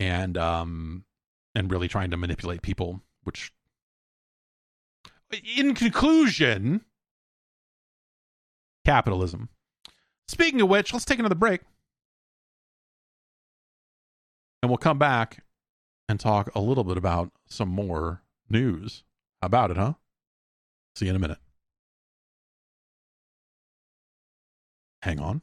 and 0.00 0.38
um 0.38 1.04
and 1.54 1.70
really 1.70 1.88
trying 1.88 2.10
to 2.10 2.16
manipulate 2.16 2.62
people, 2.62 3.02
which 3.24 3.52
in 5.32 5.74
conclusion, 5.74 6.82
capitalism. 8.84 9.48
Speaking 10.28 10.60
of 10.60 10.68
which, 10.68 10.92
let's 10.92 11.04
take 11.04 11.18
another 11.18 11.34
break. 11.34 11.60
And 14.62 14.70
we'll 14.70 14.78
come 14.78 14.98
back 14.98 15.44
and 16.08 16.20
talk 16.20 16.50
a 16.54 16.60
little 16.60 16.84
bit 16.84 16.96
about 16.96 17.32
some 17.46 17.68
more 17.68 18.22
news. 18.48 19.04
About 19.40 19.72
it, 19.72 19.76
huh? 19.76 19.94
See 20.94 21.06
you 21.06 21.10
in 21.10 21.16
a 21.16 21.18
minute. 21.18 21.38
Hang 25.02 25.18
on. 25.18 25.42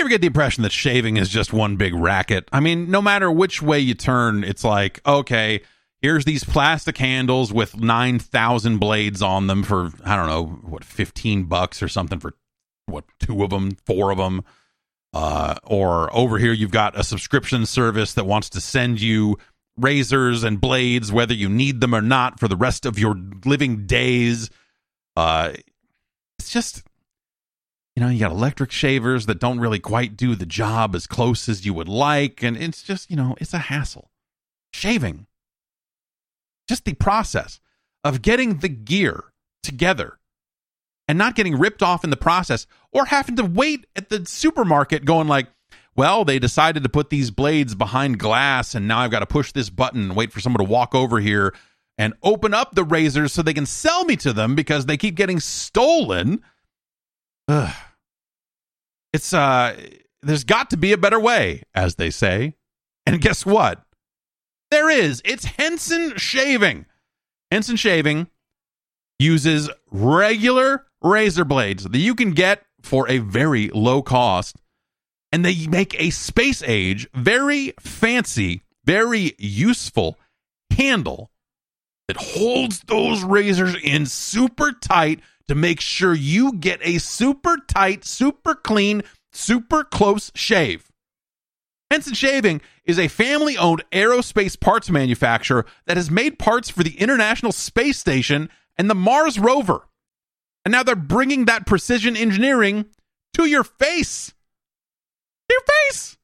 You 0.00 0.04
ever 0.04 0.08
get 0.08 0.22
the 0.22 0.28
impression 0.28 0.62
that 0.62 0.72
shaving 0.72 1.18
is 1.18 1.28
just 1.28 1.52
one 1.52 1.76
big 1.76 1.92
racket? 1.92 2.48
I 2.50 2.60
mean, 2.60 2.90
no 2.90 3.02
matter 3.02 3.30
which 3.30 3.60
way 3.60 3.80
you 3.80 3.92
turn, 3.92 4.44
it's 4.44 4.64
like, 4.64 5.06
okay, 5.06 5.60
here's 6.00 6.24
these 6.24 6.42
plastic 6.42 6.96
handles 6.96 7.52
with 7.52 7.78
9,000 7.78 8.78
blades 8.78 9.20
on 9.20 9.46
them 9.46 9.62
for, 9.62 9.90
I 10.02 10.16
don't 10.16 10.26
know, 10.26 10.46
what, 10.46 10.84
15 10.84 11.44
bucks 11.44 11.82
or 11.82 11.88
something 11.88 12.18
for, 12.18 12.32
what, 12.86 13.04
two 13.18 13.44
of 13.44 13.50
them, 13.50 13.76
four 13.84 14.10
of 14.10 14.16
them. 14.16 14.42
Uh, 15.12 15.56
or 15.64 16.08
over 16.16 16.38
here, 16.38 16.54
you've 16.54 16.70
got 16.70 16.98
a 16.98 17.04
subscription 17.04 17.66
service 17.66 18.14
that 18.14 18.24
wants 18.24 18.48
to 18.48 18.60
send 18.62 19.02
you 19.02 19.36
razors 19.76 20.44
and 20.44 20.62
blades, 20.62 21.12
whether 21.12 21.34
you 21.34 21.50
need 21.50 21.82
them 21.82 21.94
or 21.94 22.00
not, 22.00 22.40
for 22.40 22.48
the 22.48 22.56
rest 22.56 22.86
of 22.86 22.98
your 22.98 23.16
living 23.44 23.84
days. 23.84 24.48
Uh, 25.14 25.52
it's 26.38 26.50
just 26.50 26.84
you 27.96 28.02
know, 28.02 28.08
you 28.08 28.20
got 28.20 28.30
electric 28.30 28.70
shavers 28.70 29.26
that 29.26 29.40
don't 29.40 29.60
really 29.60 29.80
quite 29.80 30.16
do 30.16 30.34
the 30.34 30.46
job 30.46 30.94
as 30.94 31.06
close 31.06 31.48
as 31.48 31.66
you 31.66 31.74
would 31.74 31.88
like. 31.88 32.42
And 32.42 32.56
it's 32.56 32.82
just, 32.82 33.10
you 33.10 33.16
know, 33.16 33.36
it's 33.40 33.54
a 33.54 33.58
hassle. 33.58 34.10
Shaving, 34.72 35.26
just 36.68 36.84
the 36.84 36.94
process 36.94 37.60
of 38.04 38.22
getting 38.22 38.58
the 38.58 38.68
gear 38.68 39.24
together 39.62 40.18
and 41.08 41.18
not 41.18 41.34
getting 41.34 41.58
ripped 41.58 41.82
off 41.82 42.04
in 42.04 42.10
the 42.10 42.16
process 42.16 42.68
or 42.92 43.06
having 43.06 43.34
to 43.36 43.44
wait 43.44 43.86
at 43.96 44.08
the 44.08 44.24
supermarket 44.24 45.04
going 45.04 45.26
like, 45.26 45.48
well, 45.96 46.24
they 46.24 46.38
decided 46.38 46.84
to 46.84 46.88
put 46.88 47.10
these 47.10 47.32
blades 47.32 47.74
behind 47.74 48.20
glass 48.20 48.76
and 48.76 48.86
now 48.86 49.00
I've 49.00 49.10
got 49.10 49.18
to 49.18 49.26
push 49.26 49.50
this 49.50 49.70
button 49.70 50.02
and 50.02 50.16
wait 50.16 50.32
for 50.32 50.38
someone 50.38 50.64
to 50.64 50.70
walk 50.70 50.94
over 50.94 51.18
here 51.18 51.52
and 51.98 52.14
open 52.22 52.54
up 52.54 52.74
the 52.74 52.84
razors 52.84 53.32
so 53.32 53.42
they 53.42 53.52
can 53.52 53.66
sell 53.66 54.04
me 54.04 54.16
to 54.16 54.32
them 54.32 54.54
because 54.54 54.86
they 54.86 54.96
keep 54.96 55.16
getting 55.16 55.40
stolen. 55.40 56.40
Ugh. 57.50 57.74
It's 59.12 59.34
uh 59.34 59.76
there's 60.22 60.44
got 60.44 60.70
to 60.70 60.76
be 60.76 60.92
a 60.92 60.98
better 60.98 61.18
way, 61.18 61.62
as 61.74 61.96
they 61.96 62.10
say. 62.10 62.54
And 63.06 63.20
guess 63.20 63.44
what? 63.44 63.82
There 64.70 64.88
is. 64.88 65.20
It's 65.24 65.44
Henson 65.44 66.16
shaving. 66.16 66.86
Henson 67.50 67.74
shaving 67.74 68.28
uses 69.18 69.68
regular 69.90 70.86
razor 71.02 71.44
blades 71.44 71.84
that 71.84 71.98
you 71.98 72.14
can 72.14 72.32
get 72.32 72.62
for 72.82 73.08
a 73.08 73.18
very 73.18 73.68
low 73.70 74.00
cost. 74.02 74.56
And 75.32 75.44
they 75.44 75.66
make 75.66 76.00
a 76.00 76.10
space 76.10 76.62
age, 76.64 77.08
very 77.14 77.72
fancy, 77.80 78.62
very 78.84 79.34
useful 79.38 80.18
handle 80.76 81.30
that 82.06 82.16
holds 82.16 82.80
those 82.80 83.24
razors 83.24 83.76
in 83.82 84.06
super 84.06 84.72
tight 84.72 85.20
to 85.50 85.56
make 85.56 85.80
sure 85.80 86.14
you 86.14 86.52
get 86.52 86.78
a 86.84 86.98
super 86.98 87.56
tight, 87.66 88.04
super 88.04 88.54
clean, 88.54 89.02
super 89.32 89.82
close 89.82 90.30
shave. 90.32 90.92
Henson 91.90 92.14
Shaving 92.14 92.60
is 92.84 93.00
a 93.00 93.08
family 93.08 93.58
owned 93.58 93.82
aerospace 93.90 94.58
parts 94.58 94.90
manufacturer 94.90 95.66
that 95.86 95.96
has 95.96 96.08
made 96.08 96.38
parts 96.38 96.70
for 96.70 96.84
the 96.84 96.96
International 97.00 97.50
Space 97.50 97.98
Station 97.98 98.48
and 98.78 98.88
the 98.88 98.94
Mars 98.94 99.40
rover. 99.40 99.88
And 100.64 100.70
now 100.70 100.84
they're 100.84 100.94
bringing 100.94 101.46
that 101.46 101.66
precision 101.66 102.16
engineering 102.16 102.84
to 103.34 103.44
your 103.44 103.64
face. 103.64 104.32
Your 105.50 105.62
face. 105.88 106.16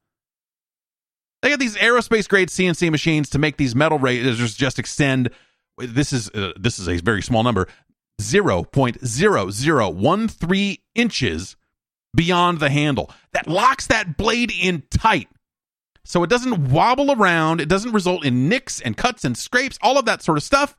They 1.42 1.50
got 1.50 1.58
these 1.58 1.74
aerospace 1.74 2.28
grade 2.28 2.48
CNC 2.48 2.92
machines 2.92 3.30
to 3.30 3.40
make 3.40 3.56
these 3.56 3.74
metal 3.74 3.98
razors 3.98 4.54
just 4.54 4.78
extend. 4.78 5.30
This 5.78 6.12
is 6.12 6.30
uh, 6.30 6.52
this 6.56 6.78
is 6.78 6.88
a 6.88 6.98
very 6.98 7.22
small 7.22 7.42
number, 7.42 7.66
zero 8.20 8.64
point 8.64 9.04
zero 9.04 9.50
zero 9.50 9.88
one 9.88 10.28
three 10.28 10.82
inches 10.94 11.56
beyond 12.14 12.60
the 12.60 12.70
handle. 12.70 13.10
That 13.32 13.48
locks 13.48 13.86
that 13.88 14.16
blade 14.16 14.50
in 14.50 14.82
tight. 14.90 15.28
So 16.04 16.22
it 16.22 16.30
doesn't 16.30 16.70
wobble 16.70 17.12
around, 17.12 17.60
it 17.60 17.68
doesn't 17.68 17.92
result 17.92 18.24
in 18.24 18.48
nicks 18.48 18.80
and 18.80 18.96
cuts 18.96 19.24
and 19.24 19.36
scrapes, 19.36 19.78
all 19.82 19.98
of 19.98 20.04
that 20.04 20.22
sort 20.22 20.38
of 20.38 20.44
stuff. 20.44 20.76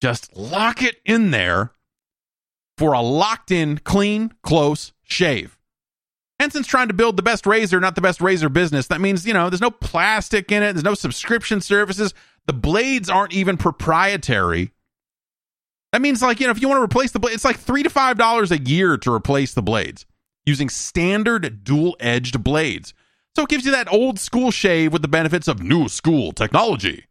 Just 0.00 0.36
lock 0.36 0.82
it 0.82 0.96
in 1.04 1.30
there 1.30 1.72
for 2.78 2.92
a 2.92 3.00
locked 3.00 3.50
in, 3.50 3.78
clean, 3.78 4.32
close 4.42 4.92
shave. 5.02 5.58
Henson's 6.38 6.66
trying 6.66 6.88
to 6.88 6.94
build 6.94 7.16
the 7.16 7.22
best 7.22 7.46
razor, 7.46 7.80
not 7.80 7.94
the 7.94 8.00
best 8.02 8.20
razor 8.20 8.48
business. 8.48 8.88
That 8.88 9.00
means, 9.00 9.26
you 9.26 9.32
know, 9.32 9.48
there's 9.48 9.60
no 9.60 9.70
plastic 9.70 10.52
in 10.52 10.62
it, 10.62 10.74
there's 10.74 10.84
no 10.84 10.94
subscription 10.94 11.60
services. 11.60 12.14
The 12.46 12.52
blades 12.52 13.08
aren't 13.08 13.32
even 13.32 13.56
proprietary. 13.56 14.72
That 15.92 16.02
means, 16.02 16.20
like, 16.20 16.40
you 16.40 16.46
know, 16.46 16.50
if 16.50 16.60
you 16.60 16.68
want 16.68 16.78
to 16.78 16.84
replace 16.84 17.12
the 17.12 17.18
blade, 17.18 17.34
it's 17.34 17.44
like 17.44 17.58
three 17.58 17.82
to 17.82 17.90
five 17.90 18.18
dollars 18.18 18.50
a 18.50 18.58
year 18.58 18.96
to 18.98 19.12
replace 19.12 19.54
the 19.54 19.62
blades 19.62 20.04
using 20.44 20.68
standard 20.68 21.64
dual 21.64 21.96
edged 22.00 22.42
blades. 22.44 22.94
So 23.34 23.42
it 23.42 23.48
gives 23.48 23.66
you 23.66 23.72
that 23.72 23.92
old 23.92 24.18
school 24.18 24.50
shave 24.50 24.92
with 24.92 25.02
the 25.02 25.08
benefits 25.08 25.48
of 25.48 25.62
new 25.62 25.88
school 25.88 26.32
technology. 26.32 27.06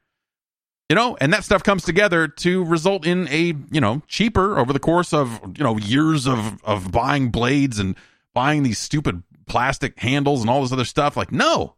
You 0.89 0.95
know, 0.95 1.17
and 1.19 1.33
that 1.33 1.43
stuff 1.43 1.63
comes 1.63 1.83
together 1.83 2.27
to 2.27 2.63
result 2.63 3.07
in 3.07 3.27
a, 3.29 3.55
you 3.71 3.81
know, 3.81 4.03
cheaper 4.07 4.59
over 4.59 4.71
the 4.71 4.79
course 4.79 5.13
of, 5.13 5.39
you 5.57 5.63
know, 5.63 5.77
years 5.77 6.27
of 6.27 6.63
of 6.63 6.91
buying 6.91 7.29
blades 7.29 7.79
and 7.79 7.95
buying 8.35 8.61
these 8.61 8.77
stupid 8.77 9.23
plastic 9.47 9.99
handles 9.99 10.41
and 10.41 10.49
all 10.49 10.61
this 10.61 10.71
other 10.71 10.85
stuff. 10.85 11.17
Like, 11.17 11.31
no. 11.31 11.75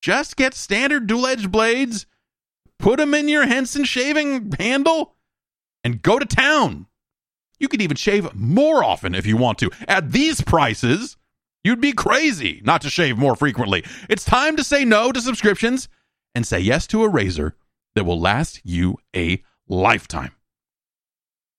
Just 0.00 0.36
get 0.36 0.54
standard 0.54 1.08
dual 1.08 1.26
edged 1.26 1.50
blades, 1.50 2.06
put 2.78 2.98
them 2.98 3.12
in 3.12 3.28
your 3.28 3.46
Henson 3.46 3.84
shaving 3.84 4.52
handle, 4.52 5.15
and 5.86 6.02
go 6.02 6.18
to 6.18 6.26
town. 6.26 6.86
You 7.58 7.68
could 7.68 7.80
even 7.80 7.96
shave 7.96 8.34
more 8.34 8.84
often 8.84 9.14
if 9.14 9.24
you 9.24 9.38
want 9.38 9.58
to. 9.60 9.70
At 9.88 10.12
these 10.12 10.42
prices, 10.42 11.16
You'd 11.66 11.80
be 11.80 11.94
crazy 11.94 12.62
not 12.64 12.80
to 12.82 12.90
shave 12.90 13.18
more 13.18 13.34
frequently. 13.34 13.84
It's 14.08 14.24
time 14.24 14.54
to 14.54 14.62
say 14.62 14.84
no 14.84 15.10
to 15.10 15.20
subscriptions 15.20 15.88
and 16.32 16.46
say 16.46 16.60
yes 16.60 16.86
to 16.86 17.02
a 17.02 17.08
razor 17.08 17.56
that 17.96 18.04
will 18.04 18.20
last 18.20 18.60
you 18.62 18.98
a 19.16 19.42
lifetime. 19.66 20.30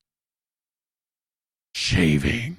Shaving. 1.74 2.58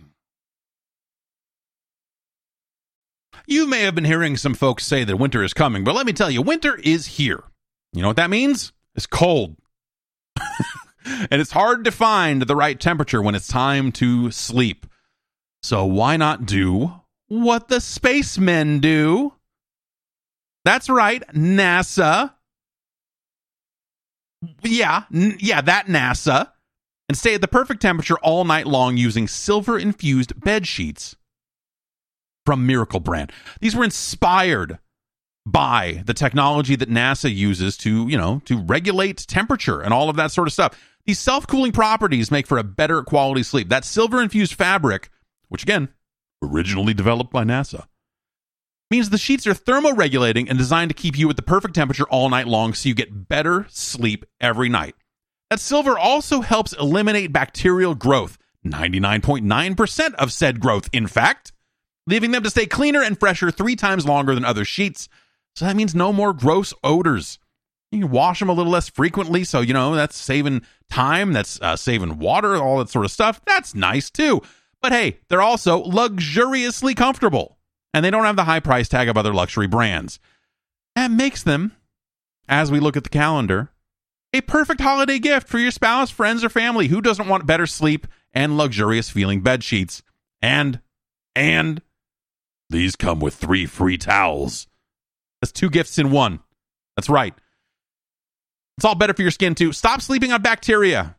You 3.46 3.66
may 3.66 3.82
have 3.82 3.94
been 3.94 4.04
hearing 4.04 4.36
some 4.36 4.54
folks 4.54 4.84
say 4.84 5.04
that 5.04 5.16
winter 5.16 5.44
is 5.44 5.54
coming, 5.54 5.84
but 5.84 5.94
let 5.94 6.06
me 6.06 6.12
tell 6.12 6.30
you, 6.30 6.42
winter 6.42 6.76
is 6.76 7.06
here. 7.06 7.44
You 7.92 8.02
know 8.02 8.08
what 8.08 8.16
that 8.16 8.30
means? 8.30 8.72
It's 8.94 9.06
cold. 9.06 9.56
and 11.06 11.40
it's 11.40 11.52
hard 11.52 11.84
to 11.84 11.90
find 11.90 12.42
the 12.42 12.56
right 12.56 12.78
temperature 12.78 13.22
when 13.22 13.34
it's 13.34 13.48
time 13.48 13.92
to 13.92 14.30
sleep. 14.30 14.86
So 15.62 15.84
why 15.84 16.16
not 16.16 16.46
do 16.46 17.00
what 17.28 17.68
the 17.68 17.80
spacemen 17.80 18.80
do. 18.80 19.32
That's 20.64 20.88
right, 20.88 21.22
NASA. 21.32 22.34
Yeah, 24.62 25.04
n- 25.12 25.36
yeah, 25.38 25.60
that 25.60 25.86
NASA. 25.86 26.52
And 27.08 27.16
stay 27.16 27.34
at 27.34 27.40
the 27.40 27.48
perfect 27.48 27.82
temperature 27.82 28.18
all 28.18 28.44
night 28.44 28.66
long 28.66 28.96
using 28.96 29.28
silver 29.28 29.78
infused 29.78 30.40
bed 30.40 30.66
sheets 30.66 31.14
from 32.44 32.66
Miracle 32.66 33.00
Brand. 33.00 33.30
These 33.60 33.76
were 33.76 33.84
inspired 33.84 34.78
by 35.46 36.02
the 36.04 36.12
technology 36.12 36.74
that 36.74 36.90
NASA 36.90 37.32
uses 37.32 37.76
to, 37.78 38.08
you 38.08 38.18
know, 38.18 38.42
to 38.44 38.58
regulate 38.58 39.18
temperature 39.28 39.80
and 39.80 39.94
all 39.94 40.10
of 40.10 40.16
that 40.16 40.32
sort 40.32 40.48
of 40.48 40.52
stuff. 40.52 40.76
These 41.06 41.20
self-cooling 41.20 41.70
properties 41.70 42.32
make 42.32 42.48
for 42.48 42.58
a 42.58 42.64
better 42.64 43.02
quality 43.04 43.44
sleep. 43.44 43.68
That 43.68 43.84
silver 43.84 44.20
infused 44.20 44.54
fabric, 44.54 45.08
which 45.48 45.62
again, 45.62 45.88
originally 46.42 46.94
developed 46.94 47.32
by 47.32 47.44
NASA, 47.44 47.86
means 48.90 49.10
the 49.10 49.18
sheets 49.18 49.46
are 49.46 49.54
thermoregulating 49.54 50.50
and 50.50 50.58
designed 50.58 50.90
to 50.90 50.94
keep 50.94 51.16
you 51.16 51.30
at 51.30 51.36
the 51.36 51.42
perfect 51.42 51.74
temperature 51.74 52.08
all 52.08 52.28
night 52.28 52.48
long 52.48 52.74
so 52.74 52.88
you 52.88 52.94
get 52.94 53.28
better 53.28 53.66
sleep 53.68 54.26
every 54.40 54.68
night. 54.68 54.96
That 55.50 55.60
silver 55.60 55.96
also 55.96 56.40
helps 56.40 56.72
eliminate 56.72 57.32
bacterial 57.32 57.94
growth, 57.94 58.36
99.9% 58.66 60.14
of 60.14 60.32
said 60.32 60.58
growth, 60.58 60.88
in 60.92 61.06
fact, 61.06 61.52
leaving 62.08 62.32
them 62.32 62.42
to 62.42 62.50
stay 62.50 62.66
cleaner 62.66 63.00
and 63.00 63.18
fresher 63.18 63.52
three 63.52 63.76
times 63.76 64.06
longer 64.06 64.34
than 64.34 64.44
other 64.44 64.64
sheets. 64.64 65.08
So 65.56 65.64
that 65.64 65.76
means 65.76 65.94
no 65.94 66.12
more 66.12 66.34
gross 66.34 66.74
odors. 66.84 67.38
You 67.90 68.02
can 68.02 68.10
wash 68.10 68.40
them 68.40 68.50
a 68.50 68.52
little 68.52 68.70
less 68.70 68.90
frequently, 68.90 69.42
so 69.42 69.60
you 69.60 69.72
know 69.72 69.94
that's 69.94 70.16
saving 70.16 70.62
time, 70.90 71.32
that's 71.32 71.60
uh, 71.62 71.76
saving 71.76 72.18
water, 72.18 72.56
all 72.56 72.78
that 72.78 72.90
sort 72.90 73.06
of 73.06 73.10
stuff. 73.10 73.40
That's 73.46 73.74
nice 73.74 74.10
too. 74.10 74.42
But 74.82 74.92
hey, 74.92 75.18
they're 75.28 75.42
also 75.42 75.78
luxuriously 75.78 76.94
comfortable, 76.94 77.56
and 77.94 78.04
they 78.04 78.10
don't 78.10 78.24
have 78.24 78.36
the 78.36 78.44
high 78.44 78.60
price 78.60 78.88
tag 78.88 79.08
of 79.08 79.16
other 79.16 79.32
luxury 79.32 79.66
brands. 79.66 80.18
That 80.94 81.10
makes 81.10 81.42
them, 81.42 81.72
as 82.48 82.70
we 82.70 82.78
look 82.78 82.96
at 82.96 83.04
the 83.04 83.10
calendar, 83.10 83.70
a 84.34 84.42
perfect 84.42 84.82
holiday 84.82 85.18
gift 85.18 85.48
for 85.48 85.58
your 85.58 85.70
spouse, 85.70 86.10
friends, 86.10 86.44
or 86.44 86.50
family 86.50 86.88
who 86.88 87.00
doesn't 87.00 87.28
want 87.28 87.46
better 87.46 87.66
sleep 87.66 88.06
and 88.34 88.58
luxurious 88.58 89.08
feeling 89.08 89.40
bed 89.40 89.64
sheets. 89.64 90.02
And, 90.42 90.80
and, 91.34 91.80
these 92.68 92.96
come 92.96 93.20
with 93.20 93.34
three 93.34 93.64
free 93.64 93.96
towels. 93.96 94.66
That's 95.40 95.52
two 95.52 95.70
gifts 95.70 95.98
in 95.98 96.10
one. 96.10 96.40
That's 96.96 97.08
right. 97.08 97.34
It's 98.78 98.84
all 98.84 98.94
better 98.94 99.14
for 99.14 99.22
your 99.22 99.30
skin, 99.30 99.54
too. 99.54 99.72
Stop 99.72 100.00
sleeping 100.00 100.32
on 100.32 100.42
bacteria. 100.42 101.16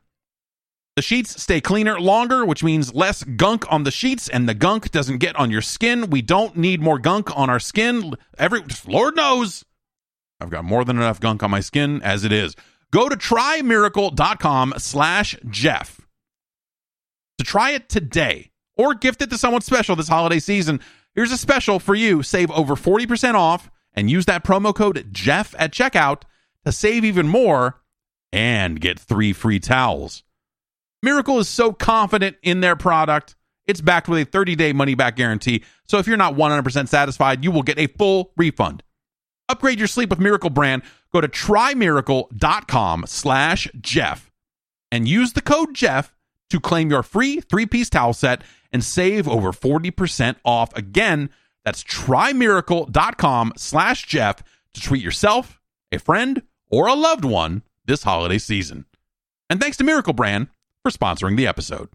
The 0.96 1.02
sheets 1.04 1.42
stay 1.42 1.62
cleaner 1.62 2.00
longer, 2.00 2.44
which 2.44 2.64
means 2.64 2.94
less 2.94 3.24
gunk 3.24 3.72
on 3.72 3.84
the 3.84 3.92
sheets, 3.92 4.28
and 4.28 4.50
the 4.50 4.56
gunk 4.56 4.90
doesn't 4.90 5.20
get 5.20 5.36
on 5.36 5.52
your 5.52 5.62
skin. 5.62 6.10
We 6.10 6.24
don't 6.24 6.58
need 6.58 6.82
more 6.82 6.98
gunk 6.98 7.36
on 7.38 7.52
our 7.52 7.60
skin. 7.60 8.16
Every 8.38 8.64
Lord 8.88 9.16
knows 9.16 9.64
I've 10.40 10.50
got 10.50 10.66
more 10.66 10.84
than 10.84 10.98
enough 10.98 11.20
gunk 11.20 11.44
on 11.44 11.52
my 11.52 11.60
skin 11.60 12.02
as 12.02 12.24
it 12.24 12.32
is. 12.32 12.56
Go 12.92 13.10
to 13.10 13.16
trymiracle.com 13.16 14.74
slash 14.78 15.36
Jeff 15.50 16.02
to 17.38 17.44
try 17.44 17.72
it 17.72 17.90
today 17.90 18.52
or 18.76 18.94
gift 18.94 19.22
it 19.22 19.30
to 19.30 19.38
someone 19.38 19.62
special 19.62 19.96
this 19.96 20.08
holiday 20.08 20.40
season. 20.40 20.80
Here's 21.14 21.32
a 21.32 21.38
special 21.38 21.80
for 21.80 21.96
you. 21.96 22.24
Save 22.24 22.52
over 22.52 22.76
40% 22.76 23.34
off 23.34 23.70
and 23.98 24.12
use 24.12 24.26
that 24.26 24.46
promo 24.46 24.74
code 24.74 25.10
Jeff 25.12 25.56
at 25.58 25.74
checkout 25.74 26.22
to 26.64 26.72
save 26.72 27.04
even 27.04 27.28
more 27.28 27.82
and 28.32 28.80
get 28.80 29.00
three 29.00 29.34
free 29.34 29.60
towels. 29.60 30.24
Miracle 31.02 31.40
is 31.40 31.50
so 31.50 31.74
confident 31.74 32.38
in 32.44 32.62
their 32.62 32.76
product. 32.76 33.36
It's 33.66 33.82
backed 33.82 34.08
with 34.08 34.22
a 34.22 34.32
30-day 34.32 34.72
money-back 34.74 35.16
guarantee. 35.16 35.64
So 35.88 35.98
if 35.98 36.08
you're 36.08 36.16
not 36.16 36.36
100% 36.36 36.88
satisfied, 36.88 37.44
you 37.44 37.52
will 37.52 37.64
get 37.64 37.80
a 37.80 37.88
full 37.88 38.32
refund. 38.38 38.84
Upgrade 39.50 39.80
your 39.80 39.88
sleep 39.88 40.12
with 40.12 40.20
Miracle 40.20 40.50
brand. 40.52 40.84
Go 41.12 41.20
to 41.20 41.28
trymiracle.com 41.28 43.06
slash 43.08 43.68
Jeff 43.82 44.32
and 44.92 45.08
use 45.08 45.34
the 45.34 45.42
code 45.42 45.74
Jeff 45.74 46.14
to 46.50 46.60
claim 46.60 46.92
your 46.92 47.04
free 47.04 47.42
three-piece 47.42 47.90
towel 47.90 48.14
set 48.14 48.44
and 48.72 48.84
save 48.84 49.28
over 49.28 49.52
40% 49.52 50.36
off. 50.46 50.76
Again, 50.76 51.30
that's 51.68 51.84
trymiracle.com 51.84 53.52
slash 53.58 54.06
Jeff 54.06 54.42
to 54.74 54.80
treat 54.80 55.04
yourself, 55.04 55.60
a 55.92 56.00
friend, 56.00 56.44
or 56.72 56.88
a 56.88 56.94
loved 56.94 57.26
one 57.26 57.62
this 57.84 58.04
holiday 58.04 58.38
season. 58.38 58.86
And 59.50 59.60
thanks 59.60 59.76
to 59.76 59.84
Miracle 59.84 60.14
Brand 60.14 60.48
for 60.82 60.92
sponsoring 60.92 61.36
the 61.36 61.46
episode. 61.46 61.90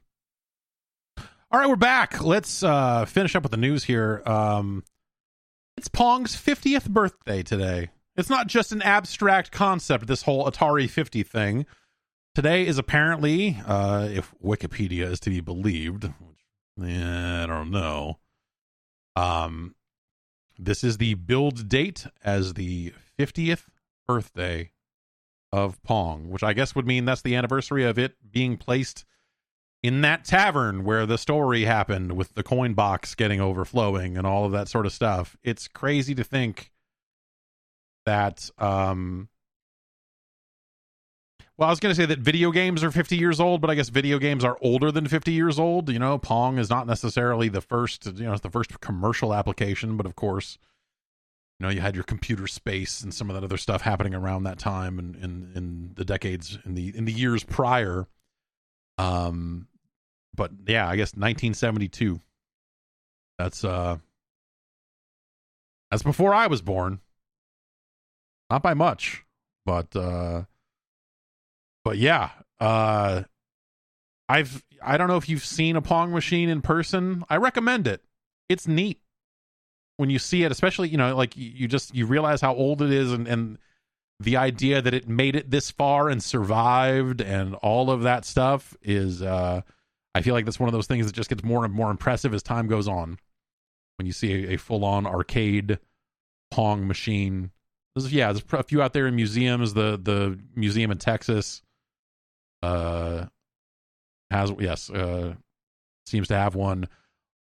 All 1.16 1.58
right, 1.58 1.70
we're 1.70 1.76
back. 1.76 2.22
Let's 2.22 2.62
uh, 2.62 3.06
finish 3.06 3.34
up 3.34 3.44
with 3.44 3.50
the 3.50 3.56
news 3.56 3.84
here. 3.84 4.22
Um, 4.26 4.84
it's 5.78 5.88
Pong's 5.88 6.36
50th 6.36 6.90
birthday 6.90 7.42
today. 7.42 7.88
It's 8.14 8.28
not 8.28 8.48
just 8.48 8.72
an 8.72 8.82
abstract 8.82 9.52
concept, 9.52 10.06
this 10.06 10.24
whole 10.24 10.44
Atari 10.44 10.86
50 10.86 11.22
thing. 11.22 11.64
Today 12.34 12.66
is 12.66 12.76
apparently, 12.76 13.56
uh, 13.66 14.06
if 14.10 14.34
Wikipedia 14.44 15.10
is 15.10 15.20
to 15.20 15.30
be 15.30 15.40
believed, 15.40 16.04
which 16.04 16.90
eh, 16.90 17.42
I 17.42 17.46
don't 17.46 17.70
know. 17.70 18.18
Um, 19.16 19.74
this 20.58 20.84
is 20.84 20.98
the 20.98 21.14
build 21.14 21.68
date 21.68 22.06
as 22.24 22.54
the 22.54 22.92
50th 23.18 23.64
birthday 24.06 24.72
of 25.52 25.82
Pong, 25.82 26.30
which 26.30 26.42
I 26.42 26.52
guess 26.52 26.74
would 26.74 26.86
mean 26.86 27.04
that's 27.04 27.22
the 27.22 27.36
anniversary 27.36 27.84
of 27.84 27.98
it 27.98 28.14
being 28.30 28.56
placed 28.56 29.04
in 29.82 30.00
that 30.02 30.24
tavern 30.24 30.84
where 30.84 31.06
the 31.06 31.18
story 31.18 31.64
happened 31.64 32.12
with 32.12 32.34
the 32.34 32.42
coin 32.42 32.72
box 32.72 33.14
getting 33.14 33.40
overflowing 33.40 34.16
and 34.16 34.26
all 34.26 34.44
of 34.44 34.52
that 34.52 34.68
sort 34.68 34.86
of 34.86 34.92
stuff. 34.92 35.36
It's 35.42 35.68
crazy 35.68 36.14
to 36.14 36.24
think 36.24 36.70
that 38.06 38.50
um 38.58 39.28
well, 41.58 41.68
I 41.68 41.72
was 41.72 41.80
going 41.80 41.94
to 41.94 42.00
say 42.00 42.06
that 42.06 42.18
video 42.18 42.50
games 42.50 42.82
are 42.82 42.90
50 42.90 43.16
years 43.16 43.38
old, 43.38 43.60
but 43.60 43.70
I 43.70 43.74
guess 43.74 43.90
video 43.90 44.18
games 44.18 44.44
are 44.44 44.56
older 44.62 44.90
than 44.90 45.06
50 45.06 45.32
years 45.32 45.58
old. 45.58 45.90
You 45.90 45.98
know, 45.98 46.18
Pong 46.18 46.58
is 46.58 46.70
not 46.70 46.86
necessarily 46.86 47.48
the 47.48 47.60
first, 47.60 48.06
you 48.06 48.24
know, 48.24 48.32
it's 48.32 48.40
the 48.40 48.50
first 48.50 48.80
commercial 48.80 49.34
application, 49.34 49.96
but 49.96 50.06
of 50.06 50.16
course, 50.16 50.58
you 51.60 51.66
know, 51.66 51.70
you 51.70 51.80
had 51.80 51.94
your 51.94 52.04
computer 52.04 52.46
space 52.46 53.02
and 53.02 53.12
some 53.12 53.28
of 53.28 53.34
that 53.34 53.44
other 53.44 53.58
stuff 53.58 53.82
happening 53.82 54.14
around 54.14 54.44
that 54.44 54.58
time 54.58 54.98
and 54.98 55.14
in, 55.16 55.52
in 55.54 55.90
the 55.94 56.04
decades 56.04 56.58
in 56.64 56.74
the 56.74 56.96
in 56.96 57.04
the 57.04 57.12
years 57.12 57.44
prior. 57.44 58.08
Um 58.98 59.68
but 60.34 60.50
yeah, 60.66 60.88
I 60.88 60.96
guess 60.96 61.12
1972. 61.12 62.18
That's 63.38 63.62
uh 63.62 63.98
that's 65.90 66.02
before 66.02 66.32
I 66.32 66.46
was 66.46 66.62
born. 66.62 67.00
Not 68.50 68.62
by 68.62 68.74
much, 68.74 69.24
but 69.66 69.94
uh 69.94 70.44
but 71.84 71.98
yeah, 71.98 72.30
uh 72.60 73.22
I've 74.28 74.64
I 74.82 74.96
don't 74.96 75.08
know 75.08 75.16
if 75.16 75.28
you've 75.28 75.44
seen 75.44 75.76
a 75.76 75.82
Pong 75.82 76.12
machine 76.12 76.48
in 76.48 76.62
person. 76.62 77.24
I 77.28 77.36
recommend 77.36 77.86
it. 77.86 78.02
It's 78.48 78.66
neat 78.66 79.00
when 79.96 80.10
you 80.10 80.18
see 80.18 80.42
it, 80.44 80.52
especially 80.52 80.88
you 80.88 80.96
know, 80.96 81.14
like 81.16 81.36
you 81.36 81.68
just 81.68 81.94
you 81.94 82.06
realize 82.06 82.40
how 82.40 82.54
old 82.54 82.82
it 82.82 82.90
is, 82.90 83.12
and 83.12 83.28
and 83.28 83.58
the 84.20 84.36
idea 84.36 84.80
that 84.80 84.94
it 84.94 85.08
made 85.08 85.36
it 85.36 85.50
this 85.50 85.70
far 85.70 86.08
and 86.08 86.22
survived, 86.22 87.20
and 87.20 87.54
all 87.56 87.90
of 87.90 88.02
that 88.02 88.24
stuff 88.24 88.76
is. 88.82 89.22
uh 89.22 89.62
I 90.14 90.20
feel 90.20 90.34
like 90.34 90.44
that's 90.44 90.60
one 90.60 90.68
of 90.68 90.74
those 90.74 90.86
things 90.86 91.06
that 91.06 91.14
just 91.14 91.30
gets 91.30 91.42
more 91.42 91.64
and 91.64 91.72
more 91.72 91.90
impressive 91.90 92.34
as 92.34 92.42
time 92.42 92.66
goes 92.66 92.86
on. 92.86 93.18
When 93.96 94.04
you 94.06 94.12
see 94.12 94.44
a, 94.44 94.52
a 94.52 94.56
full 94.58 94.84
on 94.84 95.06
arcade 95.06 95.78
Pong 96.50 96.86
machine, 96.86 97.50
there's, 97.94 98.12
yeah, 98.12 98.30
there's 98.30 98.44
a 98.52 98.62
few 98.62 98.82
out 98.82 98.92
there 98.92 99.06
in 99.06 99.16
museums. 99.16 99.72
The 99.72 99.98
the 100.02 100.38
museum 100.54 100.90
in 100.90 100.98
Texas 100.98 101.62
uh 102.62 103.26
has 104.30 104.52
yes 104.58 104.90
uh 104.90 105.34
seems 106.06 106.28
to 106.28 106.36
have 106.36 106.54
one. 106.54 106.88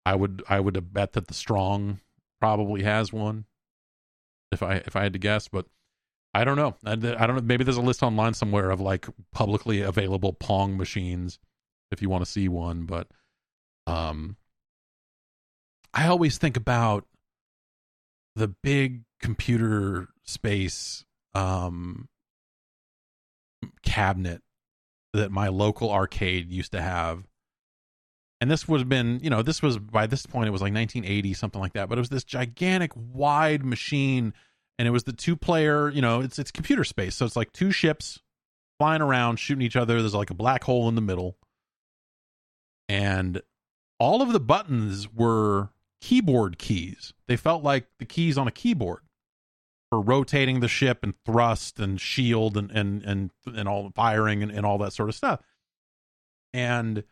I 0.05 0.15
would 0.15 0.43
I 0.49 0.59
would 0.59 0.93
bet 0.93 1.13
that 1.13 1.27
the 1.27 1.33
Strong 1.33 1.99
probably 2.39 2.83
has 2.83 3.13
one. 3.13 3.45
If 4.51 4.63
I 4.63 4.75
if 4.75 4.95
I 4.95 5.03
had 5.03 5.13
to 5.13 5.19
guess, 5.19 5.47
but 5.47 5.65
I 6.33 6.43
don't 6.43 6.57
know. 6.57 6.75
I, 6.85 6.93
I 6.93 6.95
don't 6.95 7.35
know. 7.35 7.41
Maybe 7.41 7.63
there's 7.63 7.77
a 7.77 7.81
list 7.81 8.03
online 8.03 8.33
somewhere 8.33 8.69
of 8.69 8.81
like 8.81 9.07
publicly 9.31 9.81
available 9.81 10.33
Pong 10.33 10.77
machines 10.77 11.39
if 11.91 12.01
you 12.01 12.09
want 12.09 12.23
to 12.23 12.29
see 12.29 12.47
one. 12.47 12.85
But 12.85 13.07
um, 13.87 14.37
I 15.93 16.07
always 16.07 16.37
think 16.37 16.55
about 16.55 17.05
the 18.35 18.47
big 18.47 19.03
computer 19.19 20.07
space 20.23 21.03
um, 21.33 22.07
cabinet 23.83 24.41
that 25.13 25.31
my 25.31 25.47
local 25.47 25.91
arcade 25.91 26.51
used 26.51 26.71
to 26.73 26.81
have. 26.81 27.27
And 28.41 28.49
this 28.49 28.67
would 28.67 28.79
have 28.79 28.89
been, 28.89 29.19
you 29.21 29.29
know, 29.29 29.41
this 29.41 29.61
was 29.61 29.77
by 29.77 30.07
this 30.07 30.25
point, 30.25 30.47
it 30.47 30.51
was 30.51 30.61
like 30.61 30.73
1980, 30.73 31.33
something 31.33 31.59
like 31.59 31.73
that. 31.73 31.89
But 31.89 31.97
it 31.97 32.01
was 32.01 32.09
this 32.09 32.23
gigantic, 32.23 32.91
wide 32.95 33.65
machine. 33.65 34.33
And 34.77 34.87
it 34.87 34.91
was 34.91 35.03
the 35.03 35.11
two 35.11 35.35
player, 35.35 35.89
you 35.89 36.01
know, 36.01 36.21
it's 36.21 36.39
it's 36.39 36.51
computer 36.51 36.85
space. 36.85 37.15
So 37.15 37.25
it's 37.25 37.35
like 37.35 37.51
two 37.51 37.71
ships 37.71 38.19
flying 38.77 39.01
around, 39.01 39.37
shooting 39.37 39.61
each 39.61 39.75
other. 39.75 39.99
There's 39.99 40.13
like 40.13 40.29
a 40.29 40.35
black 40.35 40.63
hole 40.63 40.87
in 40.87 40.95
the 40.95 41.01
middle 41.01 41.37
and 42.89 43.41
all 43.99 44.21
of 44.21 44.33
the 44.33 44.39
buttons 44.39 45.07
were 45.13 45.69
keyboard 46.01 46.57
keys. 46.57 47.13
They 47.27 47.37
felt 47.37 47.63
like 47.63 47.85
the 47.99 48.05
keys 48.05 48.37
on 48.37 48.47
a 48.47 48.51
keyboard 48.51 49.03
for 49.89 49.99
rotating 49.99 50.59
the 50.59 50.67
ship 50.67 50.99
and 51.03 51.13
thrust 51.25 51.79
and 51.79 51.99
shield 51.99 52.57
and 52.57 52.71
and 52.71 53.03
and 53.03 53.31
and 53.45 53.67
all 53.67 53.91
firing 53.95 54.43
and, 54.43 54.51
and 54.51 54.65
all 54.65 54.77
that 54.77 54.93
sort 54.93 55.09
of 55.09 55.15
stuff. 55.15 55.41
And 56.53 57.03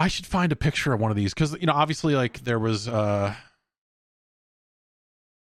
I 0.00 0.08
should 0.08 0.26
find 0.26 0.52
a 0.52 0.56
picture 0.56 0.92
of 0.92 1.00
one 1.00 1.10
of 1.10 1.16
these 1.16 1.34
because 1.34 1.56
you 1.60 1.66
know 1.66 1.72
obviously 1.72 2.14
like 2.14 2.40
there 2.40 2.58
was 2.58 2.88
uh 2.88 3.34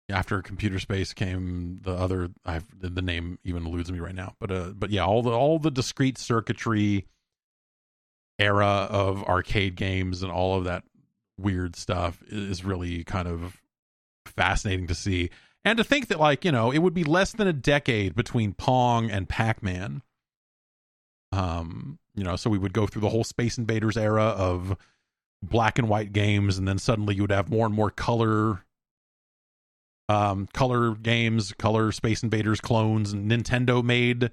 after 0.09 0.40
computer 0.40 0.78
space 0.78 1.12
came 1.12 1.81
the 1.82 1.93
other 1.93 2.31
I've 2.44 2.64
the 2.78 3.02
name 3.02 3.39
even 3.44 3.66
eludes 3.66 3.90
me 3.90 3.98
right 3.98 4.14
now 4.14 4.35
but 4.39 4.52
uh 4.52 4.73
but 4.77 4.90
yeah 4.90 5.05
all 5.05 5.23
the 5.23 5.31
all 5.32 5.59
the 5.59 5.70
discrete 5.70 6.16
circuitry 6.16 7.06
era 8.39 8.86
of 8.89 9.24
arcade 9.24 9.74
games 9.74 10.23
and 10.23 10.31
all 10.31 10.56
of 10.56 10.64
that 10.64 10.85
weird 11.39 11.74
stuff 11.74 12.23
is 12.28 12.64
really 12.64 13.02
kind 13.02 13.27
of 13.27 13.60
fascinating 14.26 14.86
to 14.88 14.94
see. 14.94 15.30
And 15.64 15.78
to 15.78 15.84
think 15.84 16.08
that, 16.08 16.20
like, 16.20 16.44
you 16.44 16.52
know, 16.52 16.70
it 16.70 16.78
would 16.78 16.94
be 16.94 17.04
less 17.04 17.32
than 17.32 17.48
a 17.48 17.52
decade 17.52 18.14
between 18.14 18.52
Pong 18.52 19.10
and 19.10 19.28
Pac 19.28 19.62
Man. 19.62 20.02
Um, 21.32 21.98
you 22.14 22.24
know, 22.24 22.36
so 22.36 22.48
we 22.48 22.58
would 22.58 22.72
go 22.72 22.86
through 22.86 23.02
the 23.02 23.08
whole 23.08 23.24
Space 23.24 23.58
Invaders 23.58 23.96
era 23.96 24.24
of 24.24 24.76
black 25.42 25.78
and 25.78 25.88
white 25.88 26.12
games, 26.12 26.56
and 26.56 26.66
then 26.66 26.78
suddenly 26.78 27.14
you 27.14 27.22
would 27.22 27.32
have 27.32 27.50
more 27.50 27.66
and 27.66 27.74
more 27.74 27.90
color 27.90 28.62
um 30.08 30.46
color 30.52 30.94
games, 30.94 31.52
color 31.54 31.90
Space 31.90 32.22
Invaders 32.22 32.60
clones, 32.60 33.12
and 33.12 33.30
Nintendo 33.30 33.82
made 33.82 34.30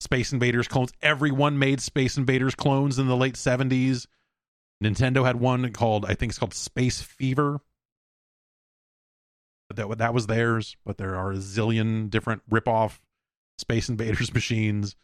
Space 0.00 0.32
Invaders 0.32 0.68
clones. 0.68 0.92
Everyone 1.02 1.58
made 1.58 1.80
Space 1.80 2.16
Invaders 2.16 2.54
clones 2.54 2.98
in 2.98 3.06
the 3.06 3.16
late 3.16 3.34
70s. 3.34 4.06
Nintendo 4.82 5.24
had 5.24 5.36
one 5.36 5.70
called, 5.72 6.06
I 6.06 6.14
think 6.14 6.30
it's 6.30 6.38
called 6.38 6.54
Space 6.54 7.02
Fever. 7.02 7.60
That, 9.74 9.98
that 9.98 10.14
was 10.14 10.26
theirs, 10.26 10.76
but 10.84 10.98
there 10.98 11.16
are 11.16 11.32
a 11.32 11.36
zillion 11.36 12.10
different 12.10 12.42
rip-off 12.48 13.00
Space 13.58 13.88
Invaders 13.88 14.34
machines, 14.34 14.96